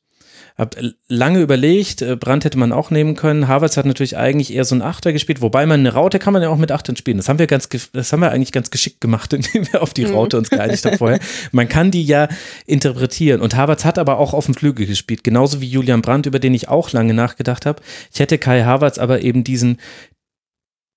Hab 0.58 0.76
lange 1.06 1.40
überlegt, 1.40 2.02
äh, 2.02 2.16
Brandt 2.16 2.44
hätte 2.44 2.58
man 2.58 2.72
auch 2.72 2.90
nehmen 2.90 3.14
können. 3.14 3.46
Havertz 3.46 3.76
hat 3.76 3.86
natürlich 3.86 4.16
eigentlich 4.16 4.52
eher 4.52 4.64
so 4.64 4.74
ein 4.74 4.82
Achter 4.82 5.12
gespielt, 5.12 5.40
wobei 5.40 5.64
man 5.66 5.78
eine 5.78 5.94
Raute 5.94 6.18
kann 6.18 6.32
man 6.32 6.42
ja 6.42 6.48
auch 6.48 6.56
mit 6.56 6.72
Achtern 6.72 6.96
spielen. 6.96 7.16
Das 7.16 7.28
haben 7.28 7.38
wir 7.38 7.46
ganz, 7.46 7.68
das 7.92 8.12
haben 8.12 8.20
wir 8.20 8.32
eigentlich 8.32 8.50
ganz 8.50 8.70
geschickt 8.70 9.00
gemacht, 9.00 9.32
indem 9.34 9.72
wir 9.72 9.82
auf 9.82 9.94
die 9.94 10.04
Raute 10.04 10.36
uns 10.36 10.50
geeinigt 10.50 10.84
haben 10.84 10.98
vorher. 10.98 11.20
Man 11.52 11.68
kann 11.68 11.92
die 11.92 12.04
ja 12.04 12.28
interpretieren. 12.66 13.40
Und 13.40 13.56
Havertz 13.56 13.84
hat 13.84 13.98
aber 13.98 14.18
auch 14.18 14.34
auf 14.34 14.46
dem 14.46 14.54
Flügel 14.54 14.86
gespielt, 14.86 15.22
genauso 15.22 15.60
wie 15.60 15.68
Julian 15.68 16.02
Brandt, 16.02 16.26
über 16.26 16.40
den 16.40 16.54
ich 16.54 16.68
auch 16.68 16.90
lange 16.90 17.14
nachgedacht 17.14 17.64
habe. 17.64 17.80
Ich 18.12 18.18
hätte 18.18 18.38
Kai 18.38 18.64
Havertz 18.64 18.98
aber 18.98 19.22
eben 19.22 19.44
diesen 19.44 19.78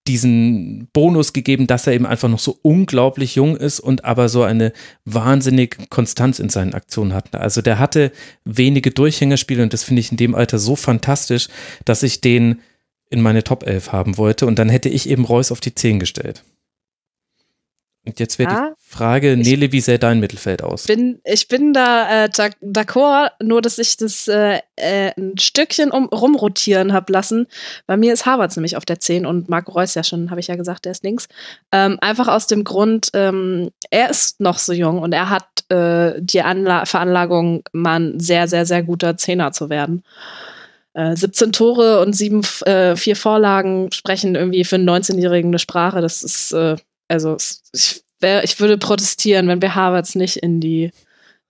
diesen 0.07 0.87
Bonus 0.93 1.31
gegeben, 1.31 1.67
dass 1.67 1.85
er 1.85 1.93
eben 1.93 2.07
einfach 2.07 2.27
noch 2.27 2.39
so 2.39 2.57
unglaublich 2.63 3.35
jung 3.35 3.55
ist 3.55 3.79
und 3.79 4.03
aber 4.03 4.29
so 4.29 4.43
eine 4.43 4.73
wahnsinnige 5.05 5.85
Konstanz 5.89 6.39
in 6.39 6.49
seinen 6.49 6.73
Aktionen 6.73 7.13
hat. 7.13 7.35
Also 7.35 7.61
der 7.61 7.77
hatte 7.77 8.11
wenige 8.43 8.91
Durchhängerspiele 8.91 9.61
und 9.61 9.73
das 9.73 9.83
finde 9.83 9.99
ich 9.99 10.11
in 10.11 10.17
dem 10.17 10.33
Alter 10.33 10.57
so 10.57 10.75
fantastisch, 10.75 11.49
dass 11.85 12.03
ich 12.03 12.21
den 12.21 12.61
in 13.09 13.21
meine 13.21 13.43
Top 13.43 13.63
11 13.63 13.91
haben 13.91 14.17
wollte 14.17 14.47
und 14.47 14.57
dann 14.57 14.69
hätte 14.69 14.89
ich 14.89 15.07
eben 15.07 15.25
Reus 15.25 15.51
auf 15.51 15.59
die 15.59 15.75
10 15.75 15.99
gestellt. 15.99 16.43
Und 18.03 18.19
jetzt 18.19 18.39
wäre 18.39 18.51
Ja, 18.51 18.69
die 18.69 18.73
Frage, 18.95 19.33
ich- 19.33 19.47
Nele, 19.47 19.71
wie 19.71 19.79
sähe 19.79 19.99
dein 19.99 20.19
Mittelfeld 20.19 20.63
aus? 20.63 20.85
Bin, 20.87 21.19
ich 21.23 21.47
bin 21.47 21.71
da 21.71 22.23
äh, 22.25 22.29
d'ac- 22.29 22.55
d'accord, 22.63 23.29
nur 23.43 23.61
dass 23.61 23.77
ich 23.77 23.95
das 23.95 24.27
äh, 24.27 24.59
äh, 24.75 25.11
ein 25.15 25.37
Stückchen 25.37 25.91
um, 25.91 26.05
rumrotieren 26.07 26.93
habe 26.93 27.13
lassen. 27.13 27.45
Bei 27.85 27.97
mir 27.97 28.11
ist 28.11 28.25
Havertz 28.25 28.55
nämlich 28.55 28.75
auf 28.75 28.85
der 28.85 28.99
10 28.99 29.27
und 29.27 29.49
Marco 29.49 29.73
Reus 29.73 29.93
ja 29.93 30.03
schon, 30.03 30.31
habe 30.31 30.39
ich 30.39 30.47
ja 30.47 30.55
gesagt, 30.55 30.85
der 30.85 30.93
ist 30.93 31.03
links. 31.03 31.27
Ähm, 31.71 31.99
einfach 32.01 32.27
aus 32.27 32.47
dem 32.47 32.63
Grund, 32.63 33.09
ähm, 33.13 33.69
er 33.91 34.09
ist 34.09 34.39
noch 34.39 34.57
so 34.57 34.73
jung 34.73 34.97
und 34.97 35.13
er 35.13 35.29
hat 35.29 35.45
äh, 35.69 36.19
die 36.19 36.41
Anla 36.41 36.85
Veranlagung, 36.85 37.63
mal 37.71 37.99
ein 37.99 38.19
sehr, 38.19 38.47
sehr, 38.47 38.65
sehr 38.65 38.81
guter 38.81 39.15
Zehner 39.15 39.51
zu 39.51 39.69
werden. 39.69 40.03
Äh, 40.93 41.15
17 41.15 41.51
Tore 41.53 42.01
und 42.01 42.13
sieben, 42.13 42.41
äh, 42.65 42.95
vier 42.95 43.15
Vorlagen 43.15 43.91
sprechen 43.93 44.33
irgendwie 44.35 44.63
für 44.65 44.75
einen 44.75 44.89
19-Jährigen 44.89 45.51
eine 45.51 45.59
Sprache. 45.59 46.01
Das 46.01 46.23
ist, 46.23 46.51
äh, 46.51 46.75
also 47.11 47.37
ich, 47.73 48.03
wär, 48.19 48.43
ich 48.43 48.59
würde 48.59 48.77
protestieren, 48.77 49.47
wenn 49.47 49.61
wir 49.61 49.75
Havertz 49.75 50.15
nicht 50.15 50.37
in 50.37 50.61
die 50.61 50.91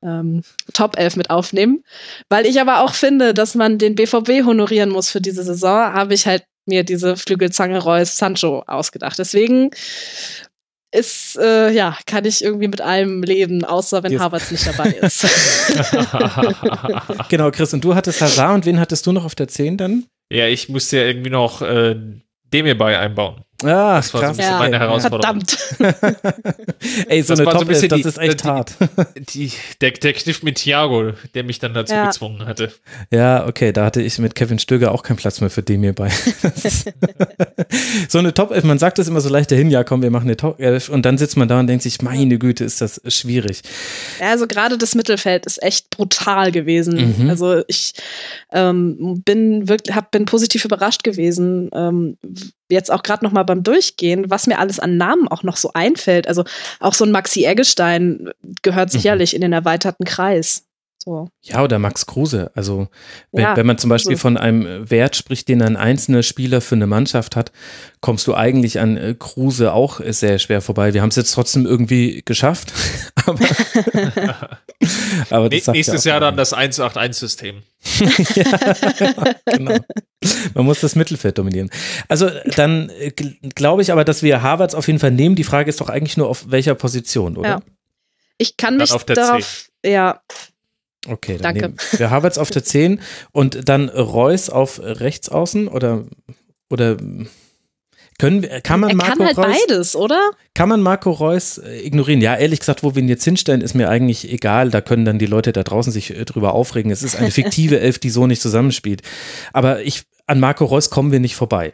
ähm, 0.04 0.42
Top 0.74 0.98
11 0.98 1.16
mit 1.16 1.30
aufnehmen. 1.30 1.84
Weil 2.30 2.46
ich 2.46 2.60
aber 2.60 2.84
auch 2.84 2.94
finde, 2.94 3.34
dass 3.34 3.56
man 3.56 3.78
den 3.78 3.96
BVB 3.96 4.46
honorieren 4.46 4.90
muss 4.90 5.10
für 5.10 5.22
diese 5.22 5.44
Saison, 5.44 5.94
habe 5.94 6.14
ich 6.14 6.26
halt 6.26 6.44
mir 6.66 6.84
diese 6.84 7.16
Flügelzange 7.16 7.80
Reus 7.80 8.18
Sancho 8.18 8.64
ausgedacht. 8.68 9.18
Deswegen 9.20 9.72
ist, 10.94 11.38
äh, 11.38 11.72
ja, 11.72 11.98
kann 12.06 12.26
ich 12.26 12.44
irgendwie 12.44 12.68
mit 12.68 12.82
allem 12.82 13.24
leben, 13.24 13.64
außer 13.64 14.04
wenn 14.04 14.20
Havertz 14.20 14.52
nicht 14.52 14.68
dabei 14.68 14.92
ist. 14.92 15.26
genau, 17.30 17.50
Chris, 17.52 17.74
und 17.74 17.84
du 17.84 17.96
hattest 17.96 18.20
Hazard 18.22 18.56
und 18.56 18.66
wen 18.66 18.80
hattest 18.80 19.08
du 19.08 19.14
noch 19.14 19.24
auf 19.24 19.36
der 19.36 19.48
10 19.48 19.78
dann? 19.78 20.06
Ja, 20.32 20.48
ich 20.48 20.68
musste 20.70 20.98
ja 20.98 21.04
irgendwie 21.04 21.30
noch 21.30 21.62
äh, 21.62 21.96
Demir 22.54 22.78
bei 22.78 23.00
einbauen. 23.00 23.44
Ah, 23.64 23.98
das 23.98 24.14
war 24.14 24.22
so 24.22 24.28
ein 24.28 24.38
bisschen 24.38 24.52
Ja, 24.52 24.60
meine 24.60 24.80
Herausforderung. 24.80 25.42
Verdammt. 25.46 25.58
Ey, 27.08 27.22
so 27.22 27.34
Das 27.34 27.40
eine 27.40 27.46
war 27.46 27.54
so 27.54 27.60
Top 27.60 27.62
ein 27.62 27.68
bisschen 27.68 27.90
das 27.90 28.02
die- 28.02 28.08
ist 28.08 28.18
echt 28.18 28.44
die- 28.44 28.48
hart. 28.48 28.74
Die, 29.34 29.52
der, 29.82 29.92
der 29.92 30.14
Kniff 30.14 30.44
mit 30.44 30.56
Thiago, 30.58 31.12
der 31.34 31.44
mich 31.44 31.60
dann 31.60 31.74
dazu 31.74 31.94
Ja. 31.94 32.06
gezwungen 32.08 32.46
hatte. 32.46 32.72
Ja, 33.12 33.46
okay, 33.48 33.72
da 33.72 33.86
hatte 33.86 34.02
ich 34.02 34.18
mit 34.20 34.36
Kevin 34.36 34.60
Stöger 34.60 34.92
auch 34.92 35.04
keinen 35.04 35.18
Platz 35.18 35.42
mehr 35.42 35.50
für 35.50 35.62
den 35.64 35.82
mir 35.82 35.94
bei. 35.94 36.12
Das 36.42 36.66
ist- 36.66 36.92
so 38.10 38.18
eine 38.20 38.34
Top 38.34 38.52
11, 38.52 38.64
man 38.64 38.80
sagt 38.80 38.98
das 38.98 39.08
immer 39.08 39.22
so 39.22 39.30
leicht 39.30 39.52
dahin, 39.52 39.70
ja 39.70 39.84
komm, 39.84 40.02
wir 40.02 40.10
machen 40.12 40.26
eine 40.26 40.38
Top 40.38 40.60
11 40.60 40.90
und 40.90 41.06
dann 41.06 41.18
sitzt 41.18 41.38
man 41.38 41.48
da 41.48 41.60
und 41.60 41.68
denkt 41.68 41.84
sich, 41.84 42.02
meine 42.02 42.38
Güte, 42.38 42.64
ist 42.64 42.82
das 42.82 43.02
schwierig. 43.08 43.62
Ja, 44.20 44.30
also 44.32 44.48
gerade 44.48 44.78
das 44.78 44.96
Mittelfeld 44.96 45.46
ist 45.46 45.62
echt 45.64 45.90
brutal 45.90 46.52
gewesen. 46.52 47.16
Mhm. 47.20 47.30
Also 47.30 47.62
ich 47.68 47.94
ähm, 48.52 49.22
bin 49.24 49.68
wirklich, 49.70 49.96
hab, 49.96 50.12
bin 50.12 50.26
positiv 50.26 50.66
überrascht 50.66 51.04
gewesen. 51.04 51.70
Ähm, 51.74 52.18
jetzt 52.72 52.92
auch 52.92 53.04
gerade 53.04 53.24
noch 53.24 53.32
mal 53.32 53.44
beim 53.44 53.64
Durchgehen, 53.64 54.30
was 54.30 54.48
mir 54.48 54.60
alles 54.60 54.80
an 54.80 54.98
Namen 54.98 55.28
auch 55.28 55.44
noch 55.44 55.58
so 55.58 55.72
einfällt. 55.74 56.28
Also 56.28 56.44
auch 56.80 56.94
so 56.94 57.06
ein 57.06 57.12
Maxi 57.12 57.46
Eggestein 57.46 58.30
gehört 58.62 58.90
Mhm. 58.90 58.94
sicherlich 58.94 59.36
in 59.36 59.42
den 59.42 59.54
erweiterten 59.54 60.06
Kreis. 60.06 60.64
So. 61.04 61.30
Ja, 61.42 61.64
oder 61.64 61.80
Max 61.80 62.06
Kruse. 62.06 62.52
Also, 62.54 62.88
wenn, 63.32 63.44
Ja, 63.44 63.58
wenn 63.58 63.66
man 63.66 63.80
zum 63.80 63.90
Beispiel 63.90 64.16
so. 64.18 64.22
von 64.22 64.38
einem 64.38 64.88
Wert 64.88 65.16
spricht, 65.16 65.48
den 65.50 65.64
ein 65.64 65.76
einzelner 65.76 66.22
Spieler 66.22 66.62
für 66.62 66.76
eine 66.76 66.86
Mannschaft 66.86 67.36
hat, 67.36 67.52
kommst 68.02 68.28
du 68.28 68.36
eigentlich 68.36 68.80
an 68.80 68.98
äh, 68.98 69.16
Kruse 69.18 69.74
auch 69.74 70.00
sehr 70.06 70.38
schwer 70.38 70.62
vorbei. 70.62 70.94
Wir 70.94 71.02
haben 71.02 71.10
es 71.10 71.16
jetzt 71.16 71.32
trotzdem 71.34 71.66
irgendwie 71.66 72.22
geschafft. 72.24 72.72
aber, 73.26 73.40
aber 75.32 75.50
das 75.50 75.60
Nä- 75.60 75.64
sagt 75.64 75.76
Nächstes 75.76 76.04
ja 76.04 76.12
Jahr 76.12 76.20
dann 76.20 76.38
das 76.38 76.54
1-8-1-System. 76.56 77.64
genau. 79.46 79.78
Man 80.54 80.66
muss 80.66 80.82
das 80.82 80.96
Mittelfeld 80.96 81.38
dominieren. 81.40 81.72
Also 82.08 82.30
dann 82.56 82.90
äh, 82.90 83.08
gl- 83.08 83.38
glaube 83.56 83.82
ich 83.82 83.92
aber, 83.92 84.06
dass 84.06 84.22
wir 84.22 84.42
Harvards 84.44 84.76
auf 84.76 84.86
jeden 84.88 85.00
Fall 85.00 85.12
nehmen. 85.12 85.36
Die 85.36 85.44
Frage 85.44 85.70
ist 85.70 85.82
doch 85.82 85.90
eigentlich 85.90 86.18
nur, 86.18 86.28
auf 86.30 86.52
welcher 86.52 86.76
Position, 86.76 87.38
oder? 87.38 87.50
Ja. 87.50 87.62
Ich 88.38 88.58
kann 88.58 88.78
mich 88.78 88.92
auf 88.92 89.04
der 89.04 89.16
darauf, 89.16 89.70
ja, 89.86 90.20
Okay, 91.08 91.38
dann 91.38 91.56
Danke. 91.56 91.62
nehmen 91.62 91.78
wir 91.98 92.10
Harvards 92.12 92.38
auf 92.38 92.52
der 92.52 92.64
10 92.64 93.02
und 93.32 93.68
dann 93.68 93.90
Reus 93.90 94.50
auf 94.50 94.80
rechts 94.84 95.30
außen 95.30 95.68
oder 95.68 96.06
oder 96.70 96.98
können 98.20 98.48
kann 98.62 98.80
man 98.80 98.92
er 98.92 98.96
Marco 98.96 99.18
kann 99.18 99.26
halt 99.26 99.38
Reus 99.40 99.58
beides, 99.68 99.96
oder? 99.96 100.32
kann 100.54 100.70
man 100.70 100.82
Marco 100.82 101.10
Reus 101.10 101.58
äh, 101.58 101.80
ignorieren? 101.80 102.22
Ja, 102.22 102.36
ehrlich 102.36 102.60
gesagt, 102.60 102.84
wo 102.84 102.94
wir 102.94 103.02
ihn 103.02 103.10
jetzt 103.10 103.24
hinstellen, 103.24 103.62
ist 103.62 103.74
mir 103.74 103.90
eigentlich 103.90 104.32
egal. 104.32 104.70
Da 104.70 104.80
können 104.82 105.06
dann 105.06 105.18
die 105.18 105.26
Leute 105.26 105.54
da 105.54 105.64
draußen 105.64 105.92
sich 105.92 106.16
äh, 106.16 106.24
drüber 106.24 106.54
aufregen. 106.54 106.92
Es 106.92 107.02
ist 107.02 107.16
eine 107.16 107.32
fiktive 107.32 107.80
Elf, 107.80 107.98
die 107.98 108.12
so 108.12 108.28
nicht 108.28 108.42
zusammenspielt. 108.42 109.02
Aber 109.54 109.82
ich 109.82 110.04
an 110.28 110.40
Marco 110.40 110.66
Reus 110.66 110.92
kommen 110.92 111.12
wir 111.12 111.20
nicht 111.20 111.36
vorbei. 111.36 111.74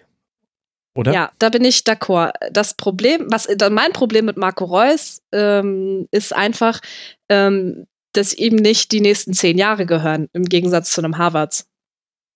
Oder? 0.96 1.14
Ja, 1.14 1.32
da 1.38 1.50
bin 1.50 1.66
ich 1.66 1.80
d'accord. 1.80 2.32
Das 2.52 2.76
Problem, 2.76 3.28
was 3.30 3.48
mein 3.70 3.92
Problem 3.92 4.24
mit 4.26 4.38
Marco 4.38 4.64
Reus 4.64 5.22
ähm, 5.34 6.08
ist 6.12 6.34
einfach, 6.34 6.80
ähm, 7.28 7.88
dass 8.14 8.34
ihm 8.34 8.56
nicht 8.56 8.92
die 8.92 9.02
nächsten 9.02 9.34
zehn 9.34 9.58
Jahre 9.58 9.86
gehören, 9.86 10.28
im 10.34 10.46
Gegensatz 10.46 10.92
zu 10.92 11.02
einem 11.02 11.18
Harvards. 11.18 11.68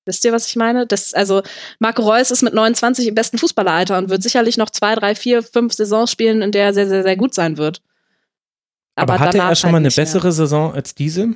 Wisst 0.06 0.26
ihr, 0.26 0.32
was 0.32 0.48
ich 0.48 0.56
meine? 0.56 0.88
Das, 0.88 1.14
also, 1.14 1.44
Marco 1.80 2.02
Reus 2.02 2.32
ist 2.32 2.42
mit 2.42 2.54
29 2.54 3.08
im 3.08 3.16
besten 3.16 3.38
Fußballeralter 3.38 3.98
und 3.98 4.10
wird 4.10 4.24
sicherlich 4.24 4.58
noch 4.58 4.72
zwei, 4.72 4.96
drei, 4.96 5.14
vier, 5.14 5.44
fünf 5.44 5.74
Saisons 5.74 6.12
spielen, 6.12 6.42
in 6.42 6.52
der 6.52 6.66
er 6.66 6.74
sehr, 6.74 6.88
sehr, 6.88 7.04
sehr 7.04 7.16
gut 7.16 7.36
sein 7.36 7.58
wird. 7.58 7.82
Aber, 8.96 9.20
hatte 9.20 9.38
danach 9.38 9.52
er 9.52 9.56
schon 9.56 9.68
halt 9.68 9.72
mal 9.74 9.78
eine 9.78 9.88
nicht 9.88 9.98
mehr. 9.98 10.06
bessere 10.06 10.32
Saison 10.32 10.74
als 10.74 10.96
diese? 10.96 11.36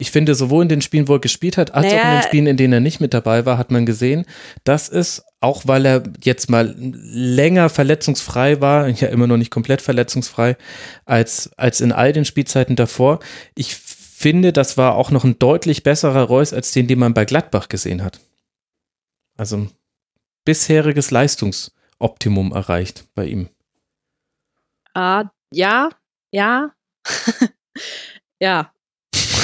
Ich 0.00 0.10
finde, 0.10 0.34
sowohl 0.34 0.62
in 0.62 0.68
den 0.68 0.80
Spielen, 0.82 1.08
wo 1.08 1.14
er 1.14 1.20
gespielt 1.20 1.56
hat, 1.58 1.74
als 1.74 1.86
auch 1.86 1.90
in 1.90 1.96
Naja. 1.96 2.20
den 2.20 2.22
Spielen, 2.26 2.46
in 2.46 2.56
denen 2.56 2.72
er 2.72 2.80
nicht 2.80 3.00
mit 3.00 3.12
dabei 3.12 3.44
war, 3.44 3.58
hat 3.58 3.70
man 3.70 3.84
gesehen, 3.84 4.24
dass 4.64 4.88
es, 4.88 5.22
auch 5.40 5.62
weil 5.66 5.84
er 5.84 6.02
jetzt 6.22 6.48
mal 6.48 6.74
länger 6.78 7.68
verletzungsfrei 7.68 8.60
war, 8.60 8.88
ja 9.00 9.08
immer 9.08 9.26
noch 9.26 9.36
nicht 9.36 9.50
komplett 9.50 9.82
verletzungsfrei, 9.82 10.56
als, 11.04 11.50
als 11.56 11.80
in 11.80 11.92
all 11.92 12.12
den 12.12 12.24
Spielzeiten 12.24 12.76
davor, 12.76 13.20
ich 13.54 13.76
finde, 13.76 14.52
das 14.52 14.76
war 14.76 14.94
auch 14.94 15.10
noch 15.10 15.24
ein 15.24 15.38
deutlich 15.38 15.82
besserer 15.82 16.22
Reus 16.22 16.52
als 16.52 16.72
den, 16.72 16.86
den 16.86 16.98
man 16.98 17.14
bei 17.14 17.24
Gladbach 17.24 17.68
gesehen 17.68 18.02
hat. 18.02 18.20
Also 19.36 19.68
bisheriges 20.44 21.10
Leistungsoptimum 21.10 22.52
erreicht 22.52 23.04
bei 23.14 23.26
ihm. 23.26 23.48
Ah, 24.94 25.24
ja, 25.52 25.90
ja, 26.32 26.72
ja. 28.40 28.72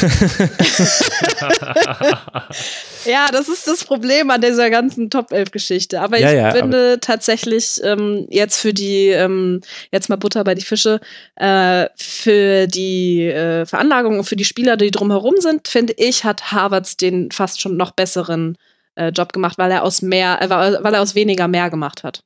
Ja, 3.06 3.28
das 3.30 3.48
ist 3.48 3.68
das 3.68 3.84
Problem 3.84 4.30
an 4.30 4.40
dieser 4.40 4.70
ganzen 4.70 5.10
Top 5.10 5.32
11 5.32 5.50
Geschichte. 5.52 6.00
Aber 6.00 6.18
Ja, 6.18 6.30
ich 6.30 6.36
ja, 6.36 6.50
finde 6.50 6.98
tatsächlich 7.00 7.80
ähm, 7.84 8.26
jetzt 8.30 8.60
für 8.60 8.74
die, 8.74 9.08
ähm, 9.08 9.60
jetzt 9.92 10.08
mal 10.08 10.16
Butter 10.16 10.42
bei 10.44 10.54
die 10.54 10.64
Fische, 10.64 11.00
äh, 11.36 11.86
für 11.96 12.66
die 12.66 13.28
äh, 13.28 13.64
Veranlagung 13.64 14.18
und 14.18 14.24
für 14.24 14.36
die 14.36 14.44
Spieler, 14.44 14.76
die 14.76 14.90
drumherum 14.90 15.34
sind, 15.38 15.68
finde 15.68 15.94
ich, 15.96 16.24
hat 16.24 16.52
Harvards 16.52 16.96
den 16.96 17.30
fast 17.30 17.60
schon 17.60 17.76
noch 17.76 17.92
besseren 17.92 18.58
äh, 18.96 19.10
Job 19.10 19.32
gemacht, 19.32 19.58
weil 19.58 19.70
er 19.70 19.84
aus 19.84 20.02
mehr, 20.02 20.42
äh, 20.42 20.50
weil 20.50 20.94
er 20.94 21.02
aus 21.02 21.14
weniger 21.14 21.48
mehr 21.48 21.70
gemacht 21.70 22.02
hat. 22.02 22.22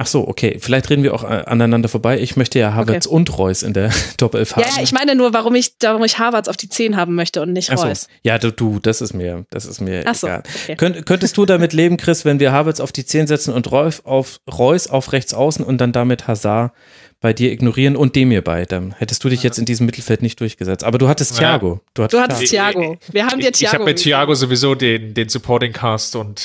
Ach 0.00 0.06
so, 0.06 0.28
okay. 0.28 0.58
Vielleicht 0.60 0.88
reden 0.90 1.02
wir 1.02 1.12
auch 1.12 1.24
äh, 1.24 1.42
aneinander 1.44 1.88
vorbei. 1.88 2.20
Ich 2.20 2.36
möchte 2.36 2.58
ja 2.60 2.72
Havertz 2.72 3.04
und 3.04 3.36
Reus 3.36 3.64
in 3.64 3.72
der 3.72 3.90
Top 4.16 4.34
11 4.36 4.54
haben. 4.56 4.62
Ja, 4.62 4.76
ja, 4.76 4.82
ich 4.84 4.92
meine 4.92 5.16
nur, 5.16 5.34
warum 5.34 5.56
ich, 5.56 5.72
warum 5.80 6.04
ich 6.04 6.20
Harvards 6.20 6.48
auf 6.48 6.56
die 6.56 6.68
10 6.68 6.96
haben 6.96 7.16
möchte 7.16 7.42
und 7.42 7.52
nicht 7.52 7.70
Ach 7.72 7.78
so. 7.78 7.86
Reus. 7.88 8.06
Ja, 8.22 8.38
du, 8.38 8.52
du, 8.52 8.78
das 8.80 9.00
ist 9.00 9.12
mir, 9.12 9.44
das 9.50 9.66
ist 9.66 9.80
mir 9.80 10.04
Ach 10.06 10.14
so, 10.14 10.28
egal. 10.28 10.42
okay. 10.62 10.76
Könnt, 10.76 11.04
könntest 11.04 11.36
du 11.36 11.46
damit 11.46 11.72
leben, 11.72 11.96
Chris, 11.96 12.24
wenn 12.24 12.38
wir 12.38 12.52
Havertz 12.52 12.78
auf 12.78 12.92
die 12.92 13.04
10 13.04 13.26
setzen 13.26 13.52
und 13.52 13.70
Reus 13.72 14.04
auf, 14.06 14.38
Reus 14.48 14.86
auf 14.86 15.12
rechts 15.12 15.34
außen 15.34 15.64
und 15.64 15.78
dann 15.80 15.90
damit 15.92 16.28
Hazard 16.28 16.72
bei 17.20 17.32
dir 17.32 17.50
ignorieren 17.50 17.96
und 17.96 18.14
dem 18.14 18.30
hier 18.30 18.44
bei? 18.44 18.66
Dann 18.66 18.94
hättest 18.98 19.24
du 19.24 19.28
dich 19.28 19.42
jetzt 19.42 19.58
in 19.58 19.64
diesem 19.64 19.86
Mittelfeld 19.86 20.22
nicht 20.22 20.38
durchgesetzt. 20.38 20.84
Aber 20.84 20.98
du 20.98 21.08
hattest 21.08 21.32
Ja. 21.40 21.58
Thiago. 21.58 21.80
Du 21.94 22.04
hattest, 22.04 22.14
Du 22.14 22.22
hattest 22.22 22.50
Thiago. 22.52 22.80
Thiago. 22.80 22.98
Wir 23.10 23.26
haben 23.26 23.40
dir 23.40 23.46
Ich, 23.48 23.54
ich 23.54 23.58
Thiago. 23.58 23.74
habe 23.74 23.84
mit 23.86 23.98
Thiago 23.98 24.34
sowieso 24.36 24.76
den, 24.76 25.12
den 25.14 25.28
Supporting 25.28 25.72
Cast 25.72 26.14
und 26.14 26.44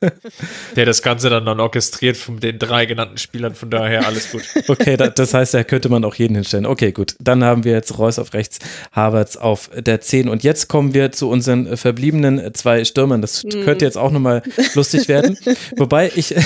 der 0.76 0.86
das 0.86 1.02
Ganze 1.02 1.30
dann, 1.30 1.44
dann 1.44 1.60
orchestriert 1.60 2.16
von 2.16 2.38
den 2.40 2.58
drei 2.58 2.86
genannten 2.86 3.18
Spielern, 3.18 3.54
von 3.54 3.70
daher 3.70 4.06
alles 4.06 4.30
gut. 4.30 4.42
Okay, 4.68 4.96
da, 4.96 5.08
das 5.08 5.34
heißt, 5.34 5.54
da 5.54 5.64
könnte 5.64 5.88
man 5.88 6.04
auch 6.04 6.14
jeden 6.14 6.34
hinstellen. 6.34 6.66
Okay, 6.66 6.92
gut. 6.92 7.14
Dann 7.20 7.42
haben 7.42 7.64
wir 7.64 7.72
jetzt 7.72 7.98
Reus 7.98 8.18
auf 8.18 8.34
rechts, 8.34 8.58
Havertz 8.92 9.36
auf 9.36 9.70
der 9.74 10.00
10. 10.00 10.28
Und 10.28 10.42
jetzt 10.44 10.68
kommen 10.68 10.94
wir 10.94 11.10
zu 11.12 11.28
unseren 11.28 11.66
äh, 11.66 11.76
verbliebenen 11.76 12.38
äh, 12.38 12.52
zwei 12.52 12.84
Stürmern. 12.84 13.20
Das 13.22 13.44
Mhm. 13.44 13.64
könnte 13.64 13.84
jetzt 13.84 13.96
auch 13.96 14.10
nochmal 14.10 14.42
lustig 14.74 15.08
werden. 15.08 15.38
Wobei 15.76 16.10
ich, 16.14 16.34
ich 16.34 16.44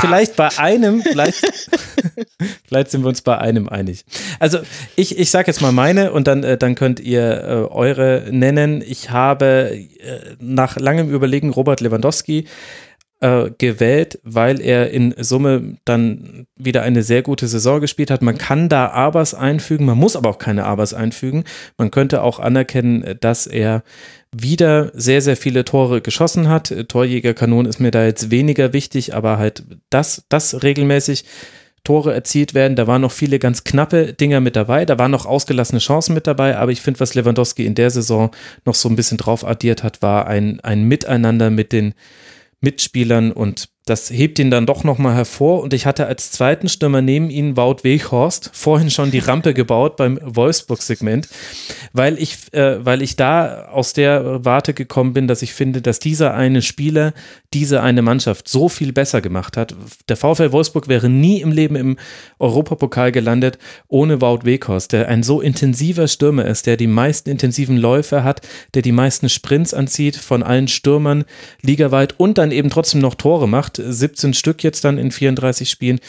vielleicht 0.00 0.36
bei 0.36 0.48
einem, 0.58 1.02
vielleicht, 1.02 1.44
vielleicht 2.66 2.90
sind 2.90 3.02
wir 3.02 3.08
uns 3.08 3.22
bei 3.22 3.38
einem 3.38 3.68
einig. 3.68 4.04
Also 4.40 4.58
ich, 4.96 5.18
ich 5.18 5.30
sage 5.30 5.46
jetzt 5.48 5.60
mal 5.60 5.72
meine 5.72 6.12
und 6.12 6.26
dann, 6.26 6.42
äh, 6.42 6.56
dann 6.58 6.74
könnt 6.74 7.00
ihr 7.00 7.22
äh, 7.22 7.72
eure 7.72 8.24
nennen. 8.30 8.82
Ich 8.84 9.10
habe 9.10 9.70
äh, 9.74 9.86
nach 10.40 10.76
langem 10.76 11.10
Überlegen 11.10 11.50
Robert 11.50 11.80
Lewandowski 11.80 11.91
äh, 13.22 13.50
gewählt, 13.56 14.18
weil 14.24 14.60
er 14.60 14.90
in 14.90 15.14
Summe 15.16 15.78
dann 15.84 16.46
wieder 16.56 16.82
eine 16.82 17.04
sehr 17.04 17.22
gute 17.22 17.46
Saison 17.46 17.80
gespielt 17.80 18.10
hat. 18.10 18.20
Man 18.20 18.36
kann 18.36 18.68
da 18.68 18.88
Abers 18.88 19.32
einfügen, 19.32 19.86
man 19.86 19.96
muss 19.96 20.16
aber 20.16 20.28
auch 20.28 20.38
keine 20.38 20.64
Abers 20.64 20.92
einfügen. 20.92 21.44
Man 21.78 21.92
könnte 21.92 22.22
auch 22.22 22.40
anerkennen, 22.40 23.16
dass 23.20 23.46
er 23.46 23.84
wieder 24.36 24.90
sehr, 24.94 25.22
sehr 25.22 25.36
viele 25.36 25.64
Tore 25.64 26.00
geschossen 26.00 26.48
hat. 26.48 26.74
Torjägerkanon 26.88 27.66
ist 27.66 27.78
mir 27.78 27.92
da 27.92 28.04
jetzt 28.04 28.32
weniger 28.32 28.72
wichtig, 28.72 29.14
aber 29.14 29.38
halt 29.38 29.62
das, 29.88 30.24
das 30.28 30.64
regelmäßig 30.64 31.24
Tore 31.84 32.14
erzielt 32.14 32.54
werden. 32.54 32.76
Da 32.76 32.86
waren 32.86 33.02
noch 33.02 33.12
viele 33.12 33.38
ganz 33.38 33.64
knappe 33.64 34.12
Dinger 34.12 34.40
mit 34.40 34.56
dabei. 34.56 34.84
Da 34.84 34.98
waren 34.98 35.10
noch 35.10 35.26
ausgelassene 35.26 35.80
Chancen 35.80 36.14
mit 36.14 36.26
dabei. 36.26 36.56
Aber 36.56 36.70
ich 36.70 36.80
finde, 36.80 37.00
was 37.00 37.14
Lewandowski 37.14 37.66
in 37.66 37.74
der 37.74 37.90
Saison 37.90 38.30
noch 38.64 38.74
so 38.74 38.88
ein 38.88 38.96
bisschen 38.96 39.18
drauf 39.18 39.44
addiert 39.44 39.82
hat, 39.82 40.02
war 40.02 40.26
ein, 40.26 40.60
ein 40.60 40.84
Miteinander 40.84 41.50
mit 41.50 41.72
den 41.72 41.94
Mitspielern 42.60 43.32
und 43.32 43.68
das 43.84 44.10
hebt 44.10 44.38
ihn 44.38 44.50
dann 44.50 44.66
doch 44.66 44.84
nochmal 44.84 45.14
hervor 45.14 45.60
und 45.60 45.74
ich 45.74 45.86
hatte 45.86 46.06
als 46.06 46.30
zweiten 46.30 46.68
Stürmer 46.68 47.02
neben 47.02 47.30
ihm 47.30 47.56
Wout 47.56 47.78
Weghorst 47.82 48.50
vorhin 48.52 48.90
schon 48.90 49.10
die 49.10 49.18
Rampe 49.18 49.54
gebaut 49.54 49.96
beim 49.96 50.20
Wolfsburg-Segment, 50.22 51.28
weil 51.92 52.16
ich, 52.18 52.52
äh, 52.52 52.84
weil 52.84 53.02
ich 53.02 53.16
da 53.16 53.66
aus 53.66 53.92
der 53.92 54.44
Warte 54.44 54.72
gekommen 54.72 55.12
bin, 55.12 55.26
dass 55.26 55.42
ich 55.42 55.52
finde, 55.52 55.82
dass 55.82 55.98
dieser 55.98 56.34
eine 56.34 56.62
Spieler 56.62 57.12
diese 57.54 57.82
eine 57.82 58.02
Mannschaft 58.02 58.48
so 58.48 58.68
viel 58.68 58.92
besser 58.92 59.20
gemacht 59.20 59.56
hat. 59.56 59.74
Der 60.08 60.16
VfL 60.16 60.52
Wolfsburg 60.52 60.88
wäre 60.88 61.08
nie 61.08 61.40
im 61.40 61.52
Leben 61.52 61.76
im 61.76 61.98
Europapokal 62.38 63.12
gelandet 63.12 63.58
ohne 63.88 64.20
Wout 64.20 64.44
Weghorst, 64.44 64.92
der 64.92 65.08
ein 65.08 65.22
so 65.22 65.40
intensiver 65.40 66.08
Stürmer 66.08 66.46
ist, 66.46 66.66
der 66.66 66.76
die 66.76 66.86
meisten 66.86 67.30
intensiven 67.30 67.76
Läufe 67.76 68.24
hat, 68.24 68.40
der 68.74 68.82
die 68.82 68.92
meisten 68.92 69.28
Sprints 69.28 69.74
anzieht 69.74 70.16
von 70.16 70.42
allen 70.42 70.68
Stürmern 70.68 71.24
ligaweit 71.62 72.18
und 72.18 72.38
dann 72.38 72.52
eben 72.52 72.70
trotzdem 72.70 73.00
noch 73.00 73.14
Tore 73.14 73.48
macht. 73.48 73.71
17 73.76 74.34
Stück 74.34 74.62
jetzt 74.62 74.84
dann 74.84 74.98
in 74.98 75.10
34 75.10 75.70
Spielen. 75.70 76.00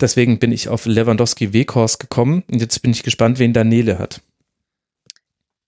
Deswegen 0.00 0.38
bin 0.38 0.52
ich 0.52 0.68
auf 0.68 0.86
Lewandowski 0.86 1.52
Weghorst 1.52 2.00
gekommen 2.00 2.42
und 2.50 2.60
jetzt 2.60 2.80
bin 2.80 2.90
ich 2.90 3.02
gespannt, 3.02 3.38
wen 3.38 3.52
Daniele 3.52 3.98
hat. 3.98 4.20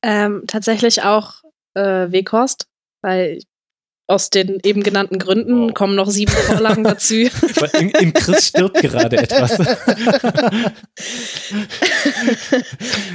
Ähm, 0.03 0.45
tatsächlich 0.47 1.03
auch 1.03 1.43
äh, 1.75 2.11
Weghorst, 2.11 2.67
weil 3.03 3.41
aus 4.13 4.31
den 4.31 4.59
eben 4.65 4.83
genannten 4.83 5.19
Gründen 5.19 5.69
wow. 5.69 5.75
kommen 5.75 5.95
noch 5.95 6.11
sieben 6.11 6.33
Vorlagen 6.47 6.85
dazu. 6.85 7.15
In, 7.79 7.91
in 7.91 8.13
Chris 8.13 8.49
stirbt 8.49 8.81
gerade 8.81 9.17
etwas. 9.17 9.59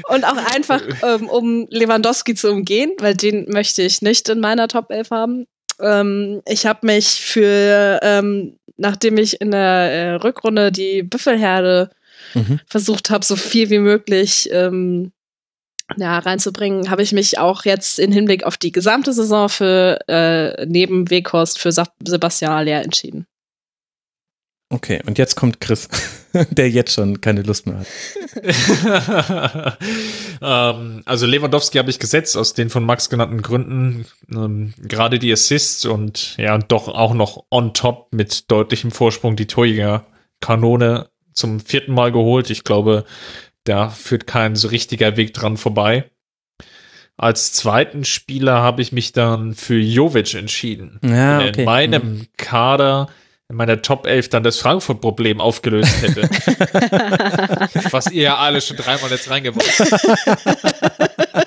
Und 0.09 0.25
auch 0.25 0.37
einfach, 0.55 0.81
ähm, 1.03 1.29
um 1.29 1.67
Lewandowski 1.69 2.35
zu 2.35 2.51
umgehen, 2.51 2.91
weil 2.99 3.15
den 3.15 3.45
möchte 3.49 3.81
ich 3.83 4.01
nicht 4.01 4.29
in 4.29 4.39
meiner 4.39 4.67
Top 4.67 4.89
11 4.89 5.11
haben. 5.11 5.45
Ähm, 5.79 6.41
ich 6.45 6.65
habe 6.65 6.85
mich 6.85 7.21
für, 7.21 7.99
ähm, 8.01 8.57
nachdem 8.77 9.17
ich 9.17 9.41
in 9.41 9.51
der 9.51 9.59
äh, 9.59 10.13
Rückrunde 10.15 10.71
die 10.71 11.03
Büffelherde 11.03 11.89
mhm. 12.33 12.59
versucht 12.65 13.09
habe, 13.09 13.25
so 13.25 13.35
viel 13.35 13.69
wie 13.69 13.79
möglich 13.79 14.49
ähm, 14.51 15.11
ja, 15.95 16.19
reinzubringen, 16.19 16.89
habe 16.89 17.01
ich 17.01 17.13
mich 17.13 17.39
auch 17.39 17.63
jetzt 17.63 17.99
in 17.99 18.11
Hinblick 18.11 18.43
auf 18.43 18.57
die 18.57 18.71
gesamte 18.71 19.13
Saison 19.13 19.47
für 19.47 19.99
äh, 20.07 20.65
neben 20.65 21.09
Weghorst 21.09 21.59
für 21.59 21.71
Sebastian 21.71 22.51
Aller 22.51 22.83
entschieden. 22.83 23.25
Okay, 24.69 25.01
und 25.05 25.17
jetzt 25.17 25.35
kommt 25.35 25.61
Chris, 25.61 25.87
der 26.51 26.69
jetzt 26.69 26.93
schon 26.93 27.21
keine 27.21 27.41
Lust 27.41 27.67
mehr 27.67 27.79
hat. 27.79 27.87
ähm, 30.41 31.01
also 31.05 31.25
Lewandowski 31.25 31.77
habe 31.77 31.89
ich 31.89 31.99
gesetzt 31.99 32.35
aus 32.35 32.53
den 32.53 32.69
von 32.69 32.83
Max 32.83 33.09
genannten 33.09 33.41
Gründen. 33.41 34.05
Ähm, 34.29 34.73
Gerade 34.77 35.19
die 35.19 35.31
Assists 35.31 35.85
und 35.85 36.35
ja, 36.37 36.57
doch 36.57 36.89
auch 36.89 37.13
noch 37.13 37.45
on 37.49 37.73
top 37.73 38.09
mit 38.11 38.51
deutlichem 38.51 38.91
Vorsprung 38.91 39.37
die 39.37 39.47
Torjäger 39.47 40.05
Kanone 40.41 41.09
zum 41.33 41.61
vierten 41.61 41.93
Mal 41.93 42.11
geholt. 42.11 42.49
Ich 42.49 42.65
glaube, 42.65 43.05
da 43.63 43.89
führt 43.89 44.27
kein 44.27 44.57
so 44.57 44.67
richtiger 44.67 45.15
Weg 45.15 45.33
dran 45.33 45.55
vorbei. 45.55 46.09
Als 47.15 47.53
zweiten 47.53 48.05
Spieler 48.05 48.61
habe 48.61 48.81
ich 48.81 48.91
mich 48.91 49.11
dann 49.11 49.55
für 49.55 49.79
Jovic 49.79 50.35
entschieden. 50.35 50.99
Ja, 51.03 51.39
okay. 51.39 51.61
In 51.61 51.65
meinem 51.65 52.13
mhm. 52.13 52.27
Kader 52.37 53.07
in 53.49 53.55
meiner 53.55 53.81
Top 53.81 54.05
11 54.05 54.29
dann 54.29 54.43
das 54.43 54.59
Frankfurt-Problem 54.59 55.39
aufgelöst 55.39 56.01
hätte. 56.01 56.23
Was 57.91 58.11
ihr 58.11 58.23
ja 58.23 58.37
alle 58.37 58.59
schon 58.59 58.75
dreimal 58.75 59.09
jetzt 59.09 59.29
reingebracht 59.29 59.79
habt. 59.79 61.46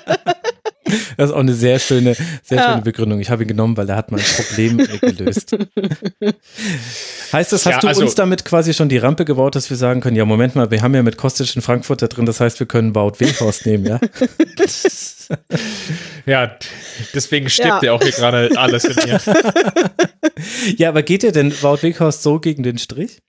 Das 1.17 1.29
ist 1.29 1.35
auch 1.35 1.39
eine 1.39 1.53
sehr 1.53 1.79
schöne, 1.79 2.15
sehr 2.43 2.57
ja. 2.57 2.69
schöne 2.69 2.81
Begründung. 2.81 3.19
Ich 3.19 3.29
habe 3.29 3.43
ihn 3.43 3.47
genommen, 3.47 3.77
weil 3.77 3.89
er 3.89 3.95
hat 3.95 4.11
mein 4.11 4.21
Problem 4.21 4.77
gelöst. 5.01 5.55
heißt 7.33 7.53
das, 7.53 7.65
hast 7.65 7.73
ja, 7.73 7.79
du 7.79 7.87
also, 7.87 8.01
uns 8.01 8.15
damit 8.15 8.45
quasi 8.45 8.73
schon 8.73 8.89
die 8.89 8.97
Rampe 8.97 9.25
gebaut, 9.25 9.55
dass 9.55 9.69
wir 9.69 9.77
sagen 9.77 10.01
können, 10.01 10.15
ja, 10.15 10.25
Moment 10.25 10.55
mal, 10.55 10.71
wir 10.71 10.81
haben 10.81 10.95
ja 10.95 11.03
mit 11.03 11.17
Kostic 11.17 11.55
in 11.55 11.61
Frankfurt 11.61 12.01
da 12.01 12.07
drin, 12.07 12.25
das 12.25 12.39
heißt, 12.39 12.59
wir 12.59 12.67
können 12.67 12.93
Baut 12.93 13.19
Weghorst 13.19 13.65
nehmen, 13.65 13.85
ja? 13.85 13.99
ja, 16.25 16.55
deswegen 17.13 17.49
stirbt 17.49 17.83
ja 17.83 17.93
auch 17.93 18.01
hier 18.01 18.11
gerade 18.11 18.51
alles 18.55 18.85
in 18.85 18.95
mir. 18.95 19.19
ja, 20.77 20.89
aber 20.89 21.03
geht 21.03 21.23
dir 21.23 21.31
denn 21.31 21.51
Wout 21.61 21.83
Weghorst 21.83 22.23
so 22.23 22.39
gegen 22.39 22.63
den 22.63 22.77
Strich? 22.77 23.19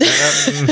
ähm, 0.00 0.68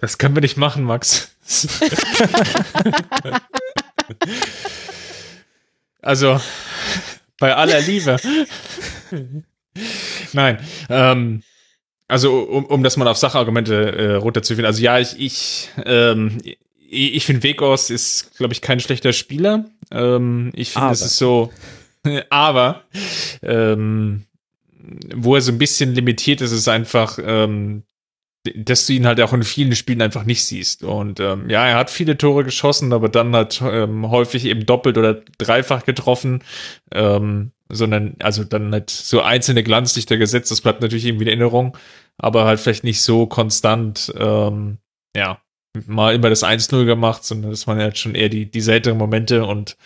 das 0.00 0.18
können 0.18 0.34
wir 0.34 0.40
nicht 0.40 0.56
machen, 0.56 0.84
Max. 0.84 1.36
also, 6.02 6.40
bei 7.38 7.54
aller 7.54 7.80
Liebe. 7.80 8.16
Nein, 10.32 10.58
ähm, 10.88 11.42
also 12.08 12.40
um, 12.40 12.64
um 12.66 12.82
das 12.82 12.96
mal 12.96 13.08
auf 13.08 13.16
Sachargumente 13.16 13.74
äh, 13.74 14.14
runterzuführen. 14.14 14.66
Also 14.66 14.82
ja, 14.82 14.98
ich, 14.98 15.18
ich, 15.18 15.70
ähm, 15.84 16.38
ich, 16.44 17.14
ich 17.14 17.26
finde 17.26 17.42
Wegos 17.42 17.90
ist, 17.90 18.36
glaube 18.36 18.52
ich, 18.52 18.60
kein 18.60 18.80
schlechter 18.80 19.12
Spieler. 19.12 19.64
Ähm, 19.90 20.52
ich 20.54 20.70
finde, 20.70 20.90
es 20.90 21.02
ist 21.02 21.16
so, 21.16 21.52
aber 22.30 22.84
ähm, 23.42 24.24
wo 25.14 25.34
er 25.34 25.40
so 25.40 25.52
ein 25.52 25.58
bisschen 25.58 25.94
limitiert 25.94 26.40
ist, 26.40 26.52
ist 26.52 26.68
einfach 26.68 27.18
ähm, 27.22 27.84
dass 28.54 28.86
du 28.86 28.92
ihn 28.92 29.06
halt 29.06 29.20
auch 29.20 29.32
in 29.32 29.42
vielen 29.42 29.74
Spielen 29.74 30.02
einfach 30.02 30.24
nicht 30.24 30.44
siehst. 30.44 30.84
Und 30.84 31.18
ähm, 31.20 31.48
ja, 31.48 31.66
er 31.66 31.76
hat 31.76 31.90
viele 31.90 32.18
Tore 32.18 32.44
geschossen, 32.44 32.92
aber 32.92 33.08
dann 33.08 33.34
hat 33.34 33.62
ähm, 33.64 34.10
häufig 34.10 34.44
eben 34.44 34.66
doppelt 34.66 34.98
oder 34.98 35.22
dreifach 35.38 35.84
getroffen, 35.84 36.42
ähm, 36.92 37.52
sondern 37.70 38.16
also 38.20 38.44
dann 38.44 38.72
halt 38.72 38.90
so 38.90 39.22
einzelne 39.22 39.62
Glanzlichter 39.62 40.18
gesetzt. 40.18 40.50
Das 40.50 40.60
bleibt 40.60 40.82
natürlich 40.82 41.06
irgendwie 41.06 41.24
in 41.24 41.28
Erinnerung, 41.28 41.76
aber 42.18 42.44
halt 42.44 42.60
vielleicht 42.60 42.84
nicht 42.84 43.00
so 43.00 43.26
konstant. 43.26 44.12
Ähm, 44.18 44.78
ja, 45.16 45.40
mal 45.86 46.14
immer 46.14 46.28
das 46.28 46.44
1-0 46.44 46.84
gemacht, 46.84 47.24
sondern 47.24 47.50
das 47.50 47.66
waren 47.66 47.78
halt 47.78 47.98
schon 47.98 48.14
eher 48.14 48.28
die, 48.28 48.50
die 48.50 48.60
seltenen 48.60 48.98
Momente. 48.98 49.44
Und 49.46 49.76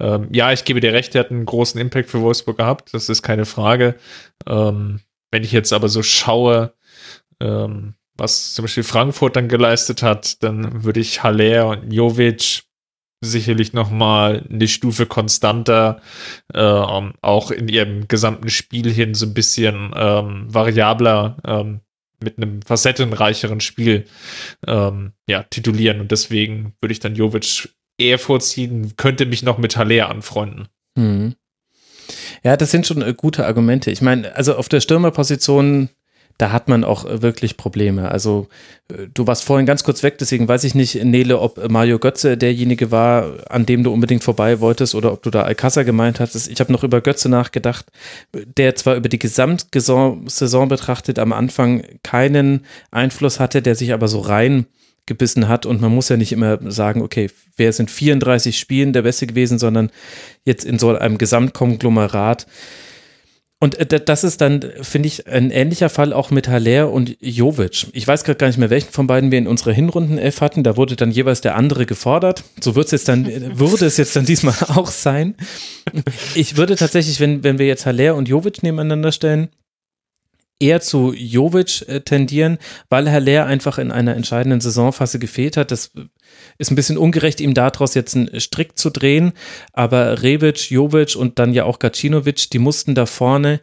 ähm, 0.00 0.28
ja, 0.32 0.52
ich 0.52 0.64
gebe 0.64 0.80
dir 0.80 0.92
recht, 0.92 1.14
er 1.14 1.20
hat 1.20 1.30
einen 1.30 1.46
großen 1.46 1.80
Impact 1.80 2.10
für 2.10 2.22
Wolfsburg 2.22 2.56
gehabt, 2.56 2.94
das 2.94 3.08
ist 3.08 3.22
keine 3.22 3.44
Frage. 3.44 3.96
Ähm, 4.46 5.00
wenn 5.30 5.44
ich 5.44 5.52
jetzt 5.52 5.72
aber 5.72 5.88
so 5.88 6.02
schaue, 6.02 6.72
ähm, 7.40 7.94
was 8.16 8.54
zum 8.54 8.64
Beispiel 8.64 8.82
Frankfurt 8.82 9.36
dann 9.36 9.48
geleistet 9.48 10.02
hat, 10.02 10.42
dann 10.42 10.84
würde 10.84 11.00
ich 11.00 11.22
Haller 11.22 11.68
und 11.68 11.92
Jovic 11.92 12.62
sicherlich 13.22 13.72
noch 13.72 13.90
mal 13.90 14.46
eine 14.50 14.68
Stufe 14.68 15.06
konstanter, 15.06 16.00
äh, 16.52 16.60
auch 16.60 17.50
in 17.50 17.68
ihrem 17.68 18.08
gesamten 18.08 18.50
Spiel 18.50 18.92
hin 18.92 19.14
so 19.14 19.26
ein 19.26 19.34
bisschen 19.34 19.92
ähm, 19.96 20.46
variabler 20.52 21.36
ähm, 21.46 21.80
mit 22.22 22.38
einem 22.38 22.62
facettenreicheren 22.62 23.60
Spiel 23.60 24.06
ähm, 24.66 25.12
ja, 25.28 25.42
titulieren. 25.44 26.00
Und 26.00 26.10
deswegen 26.10 26.74
würde 26.80 26.92
ich 26.92 27.00
dann 27.00 27.14
Jovic 27.14 27.68
eher 27.98 28.18
vorziehen, 28.18 28.94
könnte 28.96 29.26
mich 29.26 29.42
noch 29.42 29.58
mit 29.58 29.76
Haller 29.76 30.08
anfreunden. 30.08 30.68
Hm. 30.96 31.34
Ja, 32.42 32.56
das 32.56 32.70
sind 32.70 32.86
schon 32.86 33.02
äh, 33.02 33.14
gute 33.14 33.46
Argumente. 33.46 33.90
Ich 33.90 34.02
meine, 34.02 34.34
also 34.36 34.56
auf 34.56 34.68
der 34.68 34.80
Stürmerposition 34.80 35.88
da 36.38 36.52
hat 36.52 36.68
man 36.68 36.84
auch 36.84 37.04
äh, 37.04 37.22
wirklich 37.22 37.56
Probleme. 37.56 38.10
Also 38.10 38.48
äh, 38.88 39.06
du 39.12 39.26
warst 39.26 39.44
vorhin 39.44 39.66
ganz 39.66 39.84
kurz 39.84 40.02
weg, 40.02 40.18
deswegen 40.18 40.48
weiß 40.48 40.64
ich 40.64 40.74
nicht, 40.74 41.02
Nele, 41.02 41.40
ob 41.40 41.70
Mario 41.70 41.98
Götze 41.98 42.36
derjenige 42.36 42.90
war, 42.90 43.32
an 43.48 43.66
dem 43.66 43.82
du 43.84 43.92
unbedingt 43.92 44.24
vorbei 44.24 44.60
wolltest 44.60 44.94
oder 44.94 45.12
ob 45.12 45.22
du 45.22 45.30
da 45.30 45.42
Alcázar 45.42 45.84
gemeint 45.84 46.20
hattest. 46.20 46.48
Ich 46.48 46.60
habe 46.60 46.72
noch 46.72 46.84
über 46.84 47.00
Götze 47.00 47.28
nachgedacht, 47.28 47.86
der 48.32 48.74
zwar 48.74 48.96
über 48.96 49.08
die 49.08 49.18
Gesamtsaison 49.18 50.68
betrachtet 50.68 51.18
am 51.18 51.32
Anfang 51.32 51.84
keinen 52.02 52.66
Einfluss 52.90 53.40
hatte, 53.40 53.62
der 53.62 53.74
sich 53.74 53.92
aber 53.92 54.08
so 54.08 54.20
rein 54.20 54.66
gebissen 55.06 55.48
hat 55.48 55.66
und 55.66 55.80
man 55.80 55.94
muss 55.94 56.08
ja 56.08 56.16
nicht 56.16 56.32
immer 56.32 56.58
sagen, 56.70 57.00
okay, 57.00 57.30
wer 57.56 57.72
sind 57.72 57.90
34 57.90 58.58
Spielen 58.58 58.92
der 58.92 59.02
Beste 59.02 59.28
gewesen, 59.28 59.58
sondern 59.58 59.90
jetzt 60.44 60.64
in 60.64 60.80
so 60.80 60.94
einem 60.96 61.16
Gesamtkonglomerat 61.16 62.46
und 63.58 63.78
äh, 63.78 64.00
das 64.00 64.22
ist 64.22 64.40
dann, 64.40 64.64
finde 64.82 65.06
ich, 65.06 65.26
ein 65.26 65.50
ähnlicher 65.50 65.88
Fall 65.88 66.12
auch 66.12 66.30
mit 66.30 66.48
Haller 66.48 66.90
und 66.92 67.16
Jovic. 67.20 67.86
Ich 67.92 68.06
weiß 68.06 68.24
gerade 68.24 68.36
gar 68.36 68.48
nicht 68.48 68.58
mehr, 68.58 68.68
welchen 68.68 68.92
von 68.92 69.06
beiden 69.06 69.30
wir 69.30 69.38
in 69.38 69.46
unserer 69.46 69.72
Hinrunden-Elf 69.72 70.40
hatten. 70.42 70.62
Da 70.62 70.76
wurde 70.76 70.94
dann 70.96 71.10
jeweils 71.10 71.40
der 71.40 71.56
andere 71.56 71.86
gefordert. 71.86 72.44
So 72.60 72.74
wird 72.74 72.86
es 72.86 72.92
jetzt 72.92 73.08
dann, 73.08 73.26
würde 73.58 73.86
es 73.86 73.96
jetzt 73.96 74.14
dann 74.14 74.24
diesmal 74.26 74.54
auch 74.68 74.90
sein. 74.90 75.36
Ich 76.34 76.56
würde 76.56 76.76
tatsächlich, 76.76 77.18
wenn, 77.20 77.44
wenn 77.44 77.58
wir 77.58 77.66
jetzt 77.66 77.86
Haller 77.86 78.14
und 78.14 78.28
Jovic 78.28 78.62
nebeneinander 78.62 79.12
stellen, 79.12 79.48
eher 80.58 80.80
zu 80.80 81.12
Jovic 81.12 81.86
äh, 81.88 82.00
tendieren, 82.00 82.58
weil 82.88 83.08
Herr 83.08 83.20
Lehr 83.20 83.46
einfach 83.46 83.78
in 83.78 83.90
einer 83.90 84.14
entscheidenden 84.14 84.60
Saisonphase 84.60 85.18
gefehlt 85.18 85.56
hat. 85.56 85.70
Das 85.70 85.90
ist 86.58 86.70
ein 86.70 86.76
bisschen 86.76 86.98
ungerecht, 86.98 87.40
ihm 87.40 87.54
daraus 87.54 87.94
jetzt 87.94 88.16
einen 88.16 88.40
Strick 88.40 88.78
zu 88.78 88.90
drehen. 88.90 89.32
Aber 89.72 90.22
Rebic, 90.22 90.70
Jovic 90.70 91.16
und 91.16 91.38
dann 91.38 91.52
ja 91.52 91.64
auch 91.64 91.78
Gacinovic, 91.78 92.50
die 92.50 92.58
mussten 92.58 92.94
da 92.94 93.06
vorne 93.06 93.60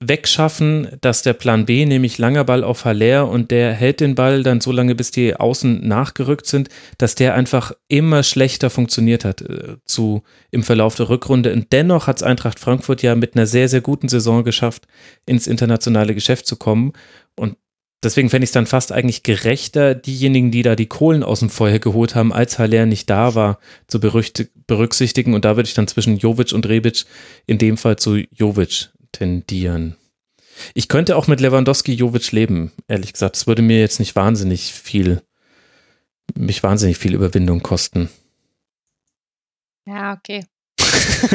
wegschaffen, 0.00 0.88
dass 1.00 1.22
der 1.22 1.32
Plan 1.32 1.66
B, 1.66 1.86
nämlich 1.86 2.18
langer 2.18 2.44
Ball 2.44 2.64
auf 2.64 2.84
Haller 2.84 3.28
und 3.28 3.50
der 3.50 3.72
hält 3.72 4.00
den 4.00 4.14
Ball 4.14 4.42
dann 4.42 4.60
so 4.60 4.72
lange, 4.72 4.94
bis 4.94 5.10
die 5.10 5.36
Außen 5.36 5.86
nachgerückt 5.86 6.46
sind, 6.46 6.68
dass 6.98 7.14
der 7.14 7.34
einfach 7.34 7.72
immer 7.88 8.22
schlechter 8.22 8.70
funktioniert 8.70 9.24
hat 9.24 9.42
äh, 9.42 9.76
zu, 9.84 10.22
im 10.50 10.62
Verlauf 10.62 10.94
der 10.96 11.08
Rückrunde. 11.08 11.52
Und 11.52 11.72
dennoch 11.72 12.06
hat 12.06 12.16
es 12.16 12.22
Eintracht 12.22 12.58
Frankfurt 12.58 13.02
ja 13.02 13.14
mit 13.14 13.34
einer 13.34 13.46
sehr, 13.46 13.68
sehr 13.68 13.80
guten 13.80 14.08
Saison 14.08 14.44
geschafft, 14.44 14.86
ins 15.26 15.46
internationale 15.46 16.14
Geschäft 16.14 16.46
zu 16.46 16.56
kommen. 16.56 16.92
Und 17.36 17.56
deswegen 18.02 18.30
fände 18.30 18.44
ich 18.44 18.48
es 18.48 18.54
dann 18.54 18.66
fast 18.66 18.92
eigentlich 18.92 19.22
gerechter, 19.22 19.94
diejenigen, 19.94 20.50
die 20.50 20.62
da 20.62 20.76
die 20.76 20.86
Kohlen 20.86 21.22
aus 21.22 21.40
dem 21.40 21.50
Feuer 21.50 21.78
geholt 21.78 22.14
haben, 22.14 22.32
als 22.32 22.58
Haller 22.58 22.86
nicht 22.86 23.08
da 23.08 23.34
war, 23.34 23.58
zu 23.86 24.00
berücksichtigen. 24.00 25.34
Und 25.34 25.44
da 25.44 25.56
würde 25.56 25.68
ich 25.68 25.74
dann 25.74 25.88
zwischen 25.88 26.18
Jovic 26.18 26.52
und 26.52 26.68
Rebic 26.68 27.04
in 27.46 27.58
dem 27.58 27.76
Fall 27.76 27.96
zu 27.96 28.16
Jovic 28.16 28.90
tendieren. 29.14 29.96
Ich 30.74 30.88
könnte 30.88 31.16
auch 31.16 31.26
mit 31.26 31.40
Lewandowski 31.40 31.92
Jovic 31.92 32.30
leben, 32.32 32.72
ehrlich 32.88 33.12
gesagt. 33.12 33.36
Es 33.36 33.46
würde 33.46 33.62
mir 33.62 33.80
jetzt 33.80 33.98
nicht 33.98 34.14
wahnsinnig 34.16 34.72
viel, 34.72 35.22
mich 36.36 36.62
wahnsinnig 36.62 36.98
viel 36.98 37.14
Überwindung 37.14 37.62
kosten. 37.62 38.08
Ja, 39.86 40.12
okay. 40.14 40.44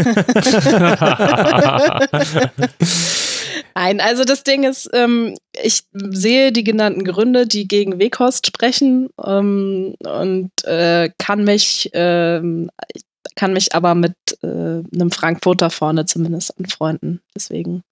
Nein, 3.75 4.01
also 4.01 4.23
das 4.25 4.43
Ding 4.43 4.63
ist, 4.63 4.89
ähm, 4.93 5.37
ich 5.61 5.83
sehe 5.93 6.51
die 6.51 6.63
genannten 6.63 7.03
Gründe, 7.03 7.47
die 7.47 7.67
gegen 7.67 7.99
Weghorst 7.99 8.47
sprechen 8.47 9.09
ähm, 9.23 9.95
und 9.99 10.51
äh, 10.65 11.09
kann 11.17 11.43
mich 11.43 11.89
ähm, 11.93 12.69
kann 13.35 13.53
mich 13.53 13.75
aber 13.75 13.95
mit 13.95 14.15
äh, 14.41 14.47
einem 14.47 15.11
Frankfurter 15.11 15.69
vorne 15.69 16.05
zumindest 16.05 16.57
anfreunden. 16.57 17.21
Deswegen 17.35 17.83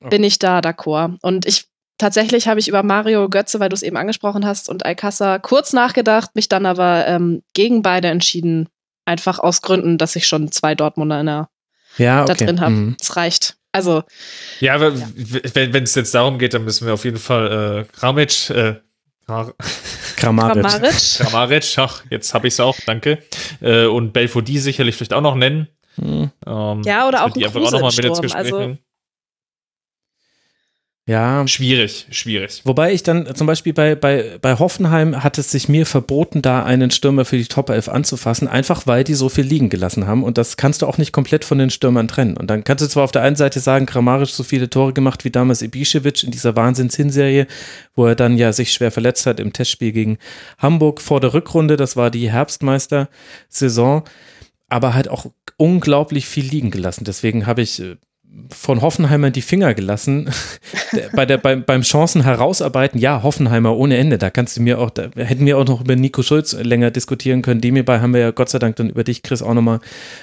okay. 0.00 0.10
bin 0.10 0.24
ich 0.24 0.38
da 0.38 0.60
d'accord. 0.60 1.18
Und 1.22 1.46
ich 1.46 1.66
tatsächlich 1.98 2.48
habe 2.48 2.60
ich 2.60 2.68
über 2.68 2.82
Mario 2.82 3.28
Götze, 3.28 3.60
weil 3.60 3.68
du 3.68 3.74
es 3.74 3.82
eben 3.82 3.96
angesprochen 3.96 4.44
hast, 4.44 4.68
und 4.68 4.84
Alcázar 4.84 5.38
kurz 5.40 5.72
nachgedacht, 5.72 6.34
mich 6.34 6.48
dann 6.48 6.66
aber 6.66 7.06
ähm, 7.06 7.42
gegen 7.54 7.82
beide 7.82 8.08
entschieden. 8.08 8.68
Einfach 9.06 9.38
aus 9.38 9.60
Gründen, 9.60 9.98
dass 9.98 10.16
ich 10.16 10.26
schon 10.26 10.50
zwei 10.50 10.74
Dortmunder 10.74 11.20
in 11.20 11.26
der, 11.26 11.48
ja, 11.98 12.22
okay. 12.22 12.34
da 12.34 12.44
drin 12.46 12.60
habe. 12.60 12.72
Mhm. 12.72 12.96
Es 13.00 13.16
reicht. 13.16 13.56
Also. 13.70 14.02
Ja, 14.60 14.74
aber 14.76 14.92
ja. 14.92 15.08
wenn 15.14 15.82
es 15.82 15.94
jetzt 15.94 16.14
darum 16.14 16.38
geht, 16.38 16.54
dann 16.54 16.64
müssen 16.64 16.86
wir 16.86 16.94
auf 16.94 17.04
jeden 17.04 17.18
Fall 17.18 17.84
äh, 17.86 17.92
Kramic, 17.92 18.48
äh, 18.50 18.76
Kramaric. 19.26 19.54
Kramaric. 20.16 20.94
Kramaric, 21.18 21.78
ach, 21.78 22.02
jetzt 22.10 22.34
habe 22.34 22.48
ich 22.48 22.54
es 22.54 22.60
auch, 22.60 22.76
danke. 22.86 23.18
Äh, 23.60 23.86
und 23.86 24.12
Belfodil 24.12 24.60
sicherlich 24.60 24.96
vielleicht 24.96 25.14
auch 25.14 25.20
noch 25.20 25.34
nennen. 25.34 25.68
Hm. 25.96 26.30
Ähm, 26.46 26.82
ja, 26.84 27.08
oder 27.08 27.24
auch 27.24 27.30
die 27.30 27.44
einfach 27.44 27.60
auch 27.60 27.72
noch 27.72 27.80
mal 27.80 27.92
mit 27.94 28.04
ins 28.04 28.20
Gespräch 28.20 28.52
also, 28.52 28.76
ja. 31.06 31.46
Schwierig, 31.46 32.06
schwierig. 32.10 32.62
Wobei 32.64 32.94
ich 32.94 33.02
dann 33.02 33.34
zum 33.34 33.46
Beispiel 33.46 33.74
bei, 33.74 33.94
bei, 33.94 34.38
bei 34.40 34.58
Hoffenheim 34.58 35.22
hat 35.22 35.36
es 35.36 35.50
sich 35.50 35.68
mir 35.68 35.84
verboten, 35.84 36.40
da 36.40 36.64
einen 36.64 36.90
Stürmer 36.90 37.26
für 37.26 37.36
die 37.36 37.44
Top 37.44 37.68
11 37.68 37.90
anzufassen, 37.90 38.48
einfach 38.48 38.86
weil 38.86 39.04
die 39.04 39.12
so 39.12 39.28
viel 39.28 39.44
liegen 39.44 39.68
gelassen 39.68 40.06
haben 40.06 40.24
und 40.24 40.38
das 40.38 40.56
kannst 40.56 40.80
du 40.80 40.86
auch 40.86 40.96
nicht 40.96 41.12
komplett 41.12 41.44
von 41.44 41.58
den 41.58 41.68
Stürmern 41.68 42.08
trennen. 42.08 42.38
Und 42.38 42.48
dann 42.48 42.64
kannst 42.64 42.82
du 42.82 42.88
zwar 42.88 43.04
auf 43.04 43.12
der 43.12 43.20
einen 43.20 43.36
Seite 43.36 43.60
sagen, 43.60 43.84
Kramaric 43.84 44.30
so 44.30 44.44
viele 44.44 44.70
Tore 44.70 44.94
gemacht 44.94 45.26
wie 45.26 45.30
damals 45.30 45.62
Ibišević 45.62 46.24
in 46.24 46.30
dieser 46.30 46.56
Wahnsinns-Hinserie, 46.56 47.48
wo 47.94 48.06
er 48.06 48.14
dann 48.14 48.38
ja 48.38 48.54
sich 48.54 48.72
schwer 48.72 48.90
verletzt 48.90 49.26
hat 49.26 49.40
im 49.40 49.52
Testspiel 49.52 49.92
gegen 49.92 50.16
Hamburg 50.56 51.02
vor 51.02 51.20
der 51.20 51.34
Rückrunde, 51.34 51.76
das 51.76 51.96
war 51.96 52.10
die 52.10 52.30
Herbstmeister-Saison, 52.30 54.04
aber 54.70 54.94
halt 54.94 55.08
auch 55.08 55.26
unglaublich 55.58 56.26
viel 56.26 56.46
liegen 56.46 56.70
gelassen. 56.70 57.04
Deswegen 57.04 57.44
habe 57.46 57.60
ich 57.60 57.80
äh, 57.80 57.96
von 58.50 58.82
Hoffenheimer 58.82 59.30
die 59.30 59.42
Finger 59.42 59.74
gelassen. 59.74 60.30
Bei 61.12 61.26
der, 61.26 61.38
beim, 61.38 61.64
beim 61.64 61.82
Chancen 61.82 62.22
herausarbeiten, 62.22 63.00
ja, 63.00 63.22
Hoffenheimer 63.22 63.76
ohne 63.76 63.96
Ende. 63.96 64.16
Da 64.18 64.30
kannst 64.30 64.56
du 64.56 64.62
mir 64.62 64.78
auch, 64.78 64.90
da 64.90 65.08
hätten 65.16 65.44
wir 65.44 65.58
auch 65.58 65.66
noch 65.66 65.80
über 65.80 65.96
Nico 65.96 66.22
Schulz 66.22 66.52
länger 66.52 66.90
diskutieren 66.90 67.42
können. 67.42 67.60
Dem 67.60 67.74
hierbei 67.74 68.00
haben 68.00 68.14
wir 68.14 68.20
ja 68.20 68.30
Gott 68.30 68.48
sei 68.48 68.58
Dank 68.58 68.76
dann 68.76 68.90
über 68.90 69.02
dich, 69.02 69.22
Chris, 69.22 69.42
auch 69.42 69.54
nochmal 69.54 69.80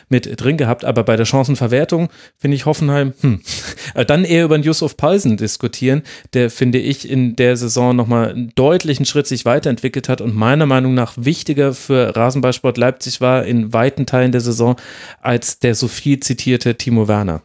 mit 0.10 0.42
drin 0.42 0.58
gehabt. 0.58 0.86
Aber 0.86 1.04
bei 1.04 1.18
der 1.18 1.26
Chancenverwertung 1.26 2.10
finde 2.38 2.56
ich 2.56 2.66
Hoffenheim, 2.66 3.14
hm, 3.22 3.42
dann 4.08 4.24
eher 4.24 4.46
über 4.46 4.58
den 4.58 4.64
Yusuf 4.64 4.98
Paulsen 4.98 5.38
diskutieren, 5.38 6.04
der, 6.34 6.50
finde 6.50 6.80
ich, 6.80 7.10
in 7.10 7.36
der 7.36 7.58
Saison 7.58 7.96
nochmal 7.96 8.30
einen 8.30 8.52
deutlichen 8.56 9.06
Schritt 9.06 9.28
sich 9.28 9.46
weiterentwickelt 9.46 10.10
hat 10.10 10.22
und 10.22 10.36
meiner 10.36 10.66
Meinung 10.66 10.94
nach 10.94 11.14
wichtiger 11.18 11.74
für 11.74 12.16
Rasenballsport 12.16 12.78
Leipzig 12.78 13.22
war 13.22 13.46
in 13.46 13.74
weiten 13.74 14.06
Teilen 14.06 14.32
der 14.32 14.42
Saison 14.42 14.76
als 15.22 15.60
der 15.60 15.76
so 15.76 15.88
viel 15.88 16.20
zitierte 16.20 16.76
Timo 16.76 17.08
Werner. 17.08 17.42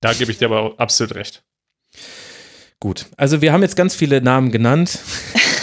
Da 0.00 0.12
gebe 0.12 0.30
ich 0.30 0.38
dir 0.38 0.46
aber 0.46 0.74
absolut 0.78 1.14
recht. 1.14 1.42
Gut, 2.78 3.06
also 3.16 3.40
wir 3.40 3.52
haben 3.52 3.62
jetzt 3.62 3.76
ganz 3.76 3.94
viele 3.94 4.20
Namen 4.20 4.52
genannt. 4.52 4.98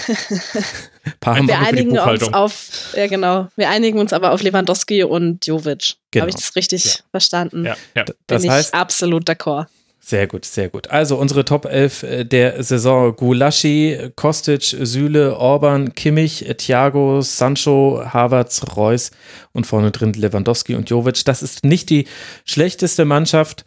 paar 1.20 1.38
haben 1.38 1.48
wir 1.48 1.60
einigen 1.60 1.98
uns 1.98 2.34
auf, 2.34 2.94
ja 2.96 3.08
genau, 3.08 3.50
wir 3.56 3.70
einigen 3.70 4.00
uns 4.00 4.14
aber 4.14 4.32
auf 4.32 4.42
Lewandowski 4.42 5.04
und 5.04 5.46
Jovic. 5.46 5.96
Genau. 6.10 6.24
Habe 6.24 6.32
ich 6.32 6.36
das 6.36 6.56
richtig 6.56 6.86
ja. 6.86 6.92
verstanden? 7.12 7.66
Ja, 7.66 7.78
ja. 7.96 8.04
Bin 8.06 8.16
das 8.28 8.48
heißt, 8.48 8.74
absolut 8.74 9.30
d'accord. 9.30 9.68
Sehr 10.06 10.28
gut, 10.28 10.44
sehr 10.44 10.68
gut. 10.68 10.90
Also 10.90 11.16
unsere 11.16 11.46
Top 11.46 11.64
11 11.64 12.04
äh, 12.04 12.24
der 12.26 12.62
Saison: 12.62 13.16
Gulaschi, 13.16 14.12
Kostic, 14.18 14.76
Süle, 14.82 15.38
Orban, 15.38 15.94
Kimmich, 15.94 16.46
Thiago, 16.58 17.22
Sancho, 17.22 18.04
Havertz, 18.06 18.76
Reus 18.76 19.12
und 19.54 19.66
vorne 19.66 19.92
drin 19.92 20.12
Lewandowski 20.12 20.76
und 20.76 20.90
Jovic. 20.90 21.24
Das 21.24 21.42
ist 21.42 21.64
nicht 21.64 21.90
die 21.90 22.06
schlechteste 22.44 23.06
Mannschaft 23.06 23.64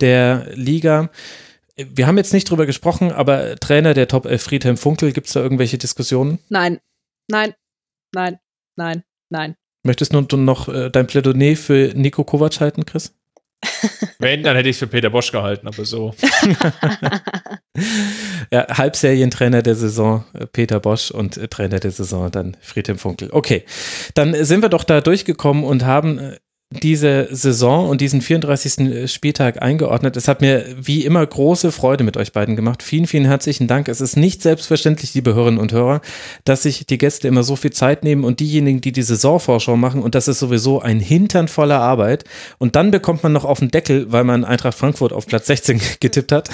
der 0.00 0.48
Liga. 0.54 1.10
Wir 1.76 2.06
haben 2.06 2.16
jetzt 2.16 2.32
nicht 2.32 2.48
drüber 2.48 2.66
gesprochen, 2.66 3.12
aber 3.12 3.56
Trainer 3.56 3.94
der 3.94 4.08
Top 4.08 4.26
11 4.26 4.42
Friedhelm 4.42 4.76
Funkel, 4.76 5.12
gibt 5.12 5.26
es 5.26 5.34
da 5.34 5.40
irgendwelche 5.40 5.78
Diskussionen? 5.78 6.38
Nein, 6.48 6.80
nein, 7.28 7.54
nein, 8.14 8.38
nein, 8.76 9.02
nein. 9.28 9.56
Möchtest 9.82 10.12
du 10.12 10.36
noch 10.36 10.68
äh, 10.68 10.90
dein 10.90 11.06
Plädoyer 11.06 11.56
für 11.56 11.92
Nico 11.94 12.24
Kovac 12.24 12.60
halten, 12.60 12.86
Chris? 12.86 13.14
Wenn, 14.18 14.42
dann 14.42 14.56
hätte 14.56 14.68
ich 14.68 14.76
es 14.76 14.80
für 14.80 14.86
Peter 14.86 15.10
Bosch 15.10 15.32
gehalten, 15.32 15.66
aber 15.66 15.84
so. 15.84 16.14
ja, 18.50 18.66
Halbserientrainer 18.68 19.62
der 19.62 19.74
Saison 19.74 20.24
äh, 20.34 20.46
Peter 20.46 20.80
Bosch 20.80 21.10
und 21.10 21.36
äh, 21.36 21.48
Trainer 21.48 21.78
der 21.78 21.90
Saison 21.90 22.30
dann 22.30 22.56
Friedhelm 22.60 22.98
Funkel. 22.98 23.30
Okay, 23.32 23.64
dann 24.14 24.44
sind 24.44 24.62
wir 24.62 24.68
doch 24.68 24.84
da 24.84 25.00
durchgekommen 25.00 25.64
und 25.64 25.84
haben 25.84 26.36
diese 26.70 27.28
Saison 27.30 27.88
und 27.88 28.00
diesen 28.00 28.20
34. 28.20 29.08
Spieltag 29.10 29.62
eingeordnet. 29.62 30.16
Es 30.16 30.26
hat 30.26 30.40
mir 30.40 30.66
wie 30.76 31.04
immer 31.04 31.24
große 31.24 31.70
Freude 31.70 32.02
mit 32.02 32.16
euch 32.16 32.32
beiden 32.32 32.56
gemacht. 32.56 32.82
Vielen, 32.82 33.06
vielen 33.06 33.24
herzlichen 33.24 33.68
Dank. 33.68 33.86
Es 33.88 34.00
ist 34.00 34.16
nicht 34.16 34.42
selbstverständlich, 34.42 35.14
liebe 35.14 35.32
Hörerinnen 35.32 35.60
und 35.60 35.72
Hörer, 35.72 36.00
dass 36.44 36.64
sich 36.64 36.84
die 36.84 36.98
Gäste 36.98 37.28
immer 37.28 37.44
so 37.44 37.54
viel 37.54 37.72
Zeit 37.72 38.02
nehmen 38.02 38.24
und 38.24 38.40
diejenigen, 38.40 38.80
die 38.80 38.90
die 38.90 39.02
Saisonvorschau 39.02 39.76
machen 39.76 40.02
und 40.02 40.16
das 40.16 40.26
ist 40.26 40.40
sowieso 40.40 40.80
ein 40.80 40.98
Hintern 40.98 41.46
voller 41.46 41.78
Arbeit 41.78 42.24
und 42.58 42.74
dann 42.74 42.90
bekommt 42.90 43.22
man 43.22 43.32
noch 43.32 43.44
auf 43.44 43.60
den 43.60 43.70
Deckel, 43.70 44.10
weil 44.10 44.24
man 44.24 44.44
Eintracht 44.44 44.76
Frankfurt 44.76 45.12
auf 45.12 45.26
Platz 45.26 45.46
16 45.46 45.80
getippt 46.00 46.32
hat. 46.32 46.50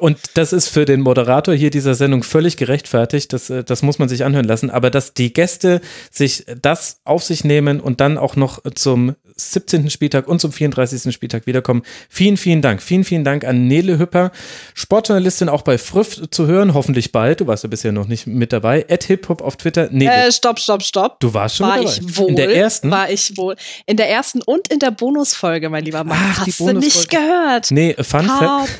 Und 0.00 0.18
das 0.34 0.52
ist 0.52 0.68
für 0.68 0.84
den 0.84 1.00
Moderator 1.00 1.54
hier 1.54 1.70
dieser 1.70 1.94
Sendung 1.94 2.22
völlig 2.22 2.58
gerechtfertigt. 2.58 3.32
Das, 3.32 3.50
das 3.64 3.82
muss 3.82 3.98
man 3.98 4.10
sich 4.10 4.24
anhören 4.24 4.44
lassen. 4.44 4.68
Aber 4.68 4.90
dass 4.90 5.14
die 5.14 5.32
Gäste 5.32 5.80
sich 6.10 6.44
das 6.60 7.00
auf 7.04 7.22
sich 7.22 7.44
nehmen 7.44 7.80
und 7.80 8.00
dann 8.00 8.18
auch 8.18 8.36
noch 8.36 8.62
zu 8.74 8.89
zum 8.90 9.14
17. 9.36 9.88
Spieltag 9.88 10.26
und 10.26 10.40
zum 10.40 10.50
34. 10.52 11.14
Spieltag 11.14 11.46
wiederkommen. 11.46 11.82
Vielen, 12.08 12.36
vielen 12.36 12.60
Dank. 12.60 12.82
Vielen, 12.82 13.04
vielen 13.04 13.22
Dank 13.22 13.44
an 13.44 13.68
Nele 13.68 14.00
Hüpper, 14.00 14.32
Sportjournalistin 14.74 15.48
auch 15.48 15.62
bei 15.62 15.78
Früff 15.78 16.28
zu 16.30 16.48
hören, 16.48 16.74
hoffentlich 16.74 17.12
bald. 17.12 17.40
Du 17.40 17.46
warst 17.46 17.62
ja 17.62 17.68
bisher 17.68 17.92
noch 17.92 18.08
nicht 18.08 18.26
mit 18.26 18.52
dabei. 18.52 18.84
At 18.90 19.04
HipHop 19.04 19.42
auf 19.42 19.56
Twitter. 19.56 19.88
Nele. 19.92 20.26
Äh, 20.26 20.32
stopp, 20.32 20.58
stopp, 20.58 20.82
stopp. 20.82 21.20
Du 21.20 21.32
warst 21.32 21.56
schon 21.56 21.68
war 21.68 21.78
dabei. 21.78 21.88
Ich 21.88 22.18
wohl, 22.18 22.30
in 22.30 22.36
der 22.36 22.54
ersten? 22.54 22.90
War 22.90 23.08
ich 23.08 23.36
wohl. 23.36 23.54
In 23.86 23.96
der 23.96 24.10
ersten 24.10 24.42
und 24.42 24.66
in 24.68 24.80
der 24.80 24.90
Bonusfolge, 24.90 25.70
mein 25.70 25.84
lieber 25.84 26.02
Mann. 26.02 26.18
Ach, 26.20 26.46
Hast 26.46 26.58
du 26.58 26.72
nicht 26.72 27.08
gehört? 27.08 27.70
Nee, 27.70 27.94
Fun 28.00 28.26
Fact. 28.26 28.70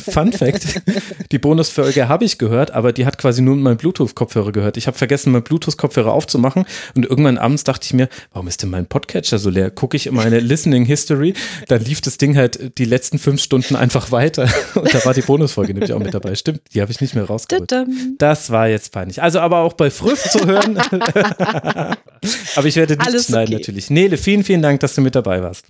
Fun 0.12 0.32
Fact. 0.32 0.82
Die 1.30 1.38
Bonusfolge 1.38 2.08
habe 2.08 2.24
ich 2.24 2.38
gehört, 2.38 2.72
aber 2.72 2.92
die 2.92 3.06
hat 3.06 3.16
quasi 3.16 3.42
nur 3.42 3.54
mein 3.54 3.76
Bluetooth-Kopfhörer 3.76 4.50
gehört. 4.50 4.76
Ich 4.76 4.88
habe 4.88 4.98
vergessen, 4.98 5.32
mein 5.32 5.44
Bluetooth-Kopfhörer 5.44 6.12
aufzumachen 6.12 6.66
und 6.96 7.06
irgendwann 7.06 7.38
abends 7.38 7.62
dachte 7.64 7.86
ich 7.86 7.94
mir, 7.94 8.08
warum 8.32 8.48
ist 8.48 8.62
denn 8.62 8.70
mein 8.70 8.86
Podcatcher 9.20 9.38
so 9.38 9.50
leer? 9.50 9.70
gucke 9.70 9.96
ich 9.96 10.06
in 10.06 10.14
meine 10.14 10.40
Listening 10.40 10.86
History, 10.86 11.34
da 11.68 11.76
lief 11.76 12.00
das 12.00 12.16
Ding 12.16 12.36
halt 12.36 12.78
die 12.78 12.86
letzten 12.86 13.18
fünf 13.18 13.42
Stunden 13.42 13.76
einfach 13.76 14.10
weiter. 14.12 14.48
Und 14.74 14.92
da 14.94 15.04
war 15.04 15.12
die 15.12 15.20
Bonusfolge 15.20 15.74
nämlich 15.74 15.92
auch 15.92 15.98
mit 15.98 16.14
dabei. 16.14 16.34
Stimmt, 16.34 16.62
die 16.72 16.80
habe 16.80 16.90
ich 16.90 17.00
nicht 17.02 17.14
mehr 17.14 17.24
rausgeholt. 17.24 17.70
Das 18.18 18.50
war 18.50 18.68
jetzt 18.68 18.92
peinlich. 18.92 19.22
Also 19.22 19.40
aber 19.40 19.58
auch 19.58 19.74
bei 19.74 19.90
Früff 19.90 20.22
zu 20.22 20.46
hören. 20.46 20.78
aber 22.56 22.66
ich 22.66 22.76
werde 22.76 22.96
nicht 22.96 23.26
schneiden 23.26 23.54
okay. 23.54 23.62
natürlich. 23.62 23.90
Nele, 23.90 24.16
vielen, 24.16 24.42
vielen 24.42 24.62
Dank, 24.62 24.80
dass 24.80 24.94
du 24.94 25.02
mit 25.02 25.14
dabei 25.14 25.42
warst. 25.42 25.66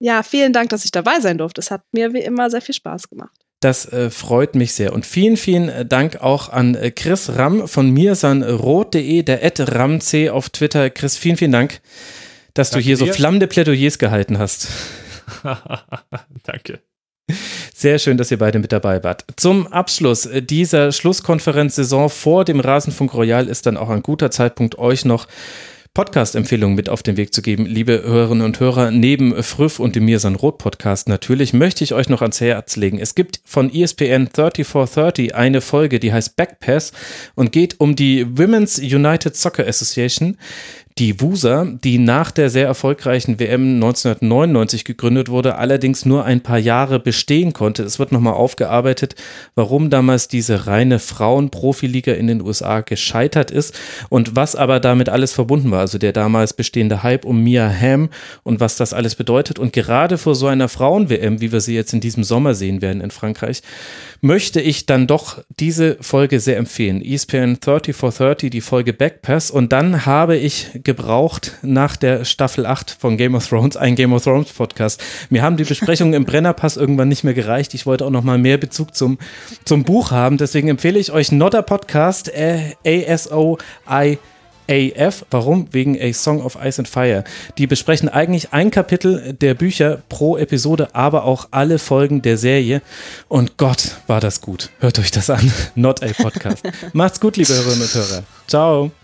Ja, 0.00 0.22
vielen 0.22 0.52
Dank, 0.54 0.70
dass 0.70 0.84
ich 0.84 0.90
dabei 0.90 1.20
sein 1.20 1.38
durfte. 1.38 1.60
Es 1.60 1.70
hat 1.70 1.82
mir 1.92 2.12
wie 2.14 2.20
immer 2.20 2.50
sehr 2.50 2.62
viel 2.62 2.74
Spaß 2.74 3.08
gemacht. 3.10 3.38
Das 3.60 3.90
äh, 3.92 4.10
freut 4.10 4.54
mich 4.54 4.72
sehr. 4.72 4.92
Und 4.92 5.06
vielen, 5.06 5.36
vielen 5.36 5.88
Dank 5.88 6.22
auch 6.22 6.48
an 6.48 6.74
äh, 6.74 6.90
Chris 6.90 7.36
Ramm 7.36 7.68
von 7.68 7.90
mirsanrot.de, 7.90 9.22
der 9.22 9.42
Ed 9.42 9.60
RamC 9.60 10.30
auf 10.30 10.50
Twitter. 10.50 10.90
Chris, 10.90 11.16
vielen, 11.16 11.36
vielen 11.36 11.52
Dank 11.52 11.80
dass 12.54 12.70
Danke 12.70 12.82
du 12.82 12.86
hier 12.86 12.96
dir. 12.96 13.06
so 13.06 13.12
flammende 13.12 13.46
Plädoyers 13.46 13.98
gehalten 13.98 14.38
hast. 14.38 14.68
Danke. 16.44 16.80
Sehr 17.74 17.98
schön, 17.98 18.18
dass 18.18 18.30
ihr 18.30 18.38
beide 18.38 18.58
mit 18.58 18.72
dabei 18.72 19.02
wart. 19.02 19.24
Zum 19.36 19.66
Abschluss 19.66 20.28
dieser 20.42 20.92
Schlusskonferenzsaison 20.92 22.10
vor 22.10 22.44
dem 22.44 22.60
Rasenfunk 22.60 23.14
Royal 23.14 23.48
ist 23.48 23.66
dann 23.66 23.76
auch 23.76 23.88
ein 23.90 24.02
guter 24.02 24.30
Zeitpunkt, 24.30 24.78
euch 24.78 25.04
noch 25.04 25.26
Podcast-Empfehlungen 25.94 26.74
mit 26.74 26.88
auf 26.88 27.04
den 27.04 27.16
Weg 27.16 27.32
zu 27.32 27.40
geben, 27.40 27.66
liebe 27.66 28.02
Hörerinnen 28.02 28.44
und 28.44 28.58
Hörer. 28.58 28.90
Neben 28.90 29.40
Früff 29.44 29.78
und 29.78 29.94
dem 29.94 30.06
Mirsan 30.06 30.34
Roth 30.34 30.58
Podcast 30.58 31.08
natürlich 31.08 31.52
möchte 31.52 31.84
ich 31.84 31.94
euch 31.94 32.08
noch 32.08 32.20
ans 32.20 32.40
Herz 32.40 32.74
legen. 32.74 32.98
Es 32.98 33.14
gibt 33.14 33.40
von 33.44 33.72
ESPN 33.72 34.28
3430 34.32 35.36
eine 35.36 35.60
Folge, 35.60 36.00
die 36.00 36.12
heißt 36.12 36.34
Backpass 36.34 36.92
und 37.36 37.52
geht 37.52 37.78
um 37.78 37.94
die 37.94 38.26
Women's 38.36 38.78
United 38.78 39.36
Soccer 39.36 39.68
Association, 39.68 40.36
die 40.98 41.20
WUSA, 41.20 41.66
die 41.82 41.98
nach 41.98 42.30
der 42.30 42.50
sehr 42.50 42.66
erfolgreichen 42.66 43.40
WM 43.40 43.74
1999 43.74 44.84
gegründet 44.84 45.28
wurde, 45.28 45.56
allerdings 45.56 46.06
nur 46.06 46.24
ein 46.24 46.40
paar 46.40 46.58
Jahre 46.58 47.00
bestehen 47.00 47.52
konnte. 47.52 47.82
Es 47.82 47.98
wird 47.98 48.12
nochmal 48.12 48.34
aufgearbeitet, 48.34 49.16
warum 49.56 49.90
damals 49.90 50.28
diese 50.28 50.68
reine 50.68 51.00
Frauenprofiliga 51.00 52.12
in 52.12 52.28
den 52.28 52.40
USA 52.40 52.80
gescheitert 52.80 53.50
ist 53.50 53.76
und 54.08 54.36
was 54.36 54.54
aber 54.54 54.78
damit 54.78 55.08
alles 55.08 55.32
verbunden 55.32 55.72
war. 55.72 55.80
Also 55.80 55.98
der 55.98 56.12
damals 56.12 56.52
bestehende 56.52 57.02
Hype 57.02 57.24
um 57.24 57.42
Mia 57.42 57.68
Hamm 57.68 58.08
und 58.44 58.60
was 58.60 58.76
das 58.76 58.92
alles 58.92 59.16
bedeutet. 59.16 59.58
Und 59.58 59.72
gerade 59.72 60.16
vor 60.16 60.36
so 60.36 60.46
einer 60.46 60.68
Frauen-WM, 60.68 61.40
wie 61.40 61.50
wir 61.50 61.60
sie 61.60 61.74
jetzt 61.74 61.92
in 61.92 62.00
diesem 62.00 62.22
Sommer 62.22 62.54
sehen 62.54 62.82
werden 62.82 63.00
in 63.00 63.10
Frankreich, 63.10 63.62
möchte 64.20 64.60
ich 64.60 64.86
dann 64.86 65.08
doch 65.08 65.42
diese 65.58 65.96
Folge 66.00 66.38
sehr 66.38 66.56
empfehlen. 66.56 67.02
ESPN 67.04 67.58
30 67.60 67.96
for 67.96 68.12
30, 68.12 68.48
die 68.50 68.60
Folge 68.60 68.92
Backpass. 68.92 69.50
Und 69.50 69.72
dann 69.72 70.06
habe 70.06 70.36
ich 70.36 70.83
gebraucht 70.84 71.52
nach 71.62 71.96
der 71.96 72.24
Staffel 72.24 72.66
8 72.66 72.90
von 72.98 73.16
Game 73.16 73.34
of 73.34 73.48
Thrones, 73.48 73.76
ein 73.76 73.94
Game 73.94 74.12
of 74.12 74.24
Thrones 74.24 74.52
Podcast. 74.52 75.02
Mir 75.30 75.42
haben 75.42 75.56
die 75.56 75.64
Besprechungen 75.64 76.14
im 76.14 76.24
Brennerpass 76.24 76.76
irgendwann 76.76 77.08
nicht 77.08 77.24
mehr 77.24 77.34
gereicht. 77.34 77.74
Ich 77.74 77.86
wollte 77.86 78.04
auch 78.04 78.10
noch 78.10 78.24
mal 78.24 78.38
mehr 78.38 78.58
Bezug 78.58 78.94
zum, 78.94 79.18
zum 79.64 79.84
Buch 79.84 80.10
haben. 80.10 80.36
Deswegen 80.36 80.68
empfehle 80.68 80.98
ich 80.98 81.12
euch 81.12 81.32
Nodder 81.32 81.62
Podcast, 81.62 82.28
äh, 82.28 82.74
A-S-O-I 82.84 84.18
AF. 84.68 85.26
Warum? 85.30 85.68
Wegen 85.72 86.00
A 86.00 86.12
Song 86.12 86.40
of 86.40 86.56
Ice 86.62 86.78
and 86.78 86.88
Fire. 86.88 87.24
Die 87.58 87.66
besprechen 87.66 88.08
eigentlich 88.08 88.52
ein 88.52 88.70
Kapitel 88.70 89.34
der 89.34 89.54
Bücher 89.54 90.02
pro 90.08 90.36
Episode, 90.36 90.94
aber 90.94 91.24
auch 91.24 91.48
alle 91.50 91.78
Folgen 91.78 92.22
der 92.22 92.38
Serie. 92.38 92.82
Und 93.28 93.56
Gott, 93.56 93.96
war 94.06 94.20
das 94.20 94.40
gut. 94.40 94.70
Hört 94.80 94.98
euch 94.98 95.10
das 95.10 95.30
an. 95.30 95.52
Not 95.74 96.02
a 96.02 96.12
Podcast. 96.12 96.64
Macht's 96.92 97.20
gut, 97.20 97.36
liebe 97.36 97.52
Hörerinnen 97.52 97.82
und 97.82 97.94
Hörer. 97.94 98.22
Ciao. 98.46 99.03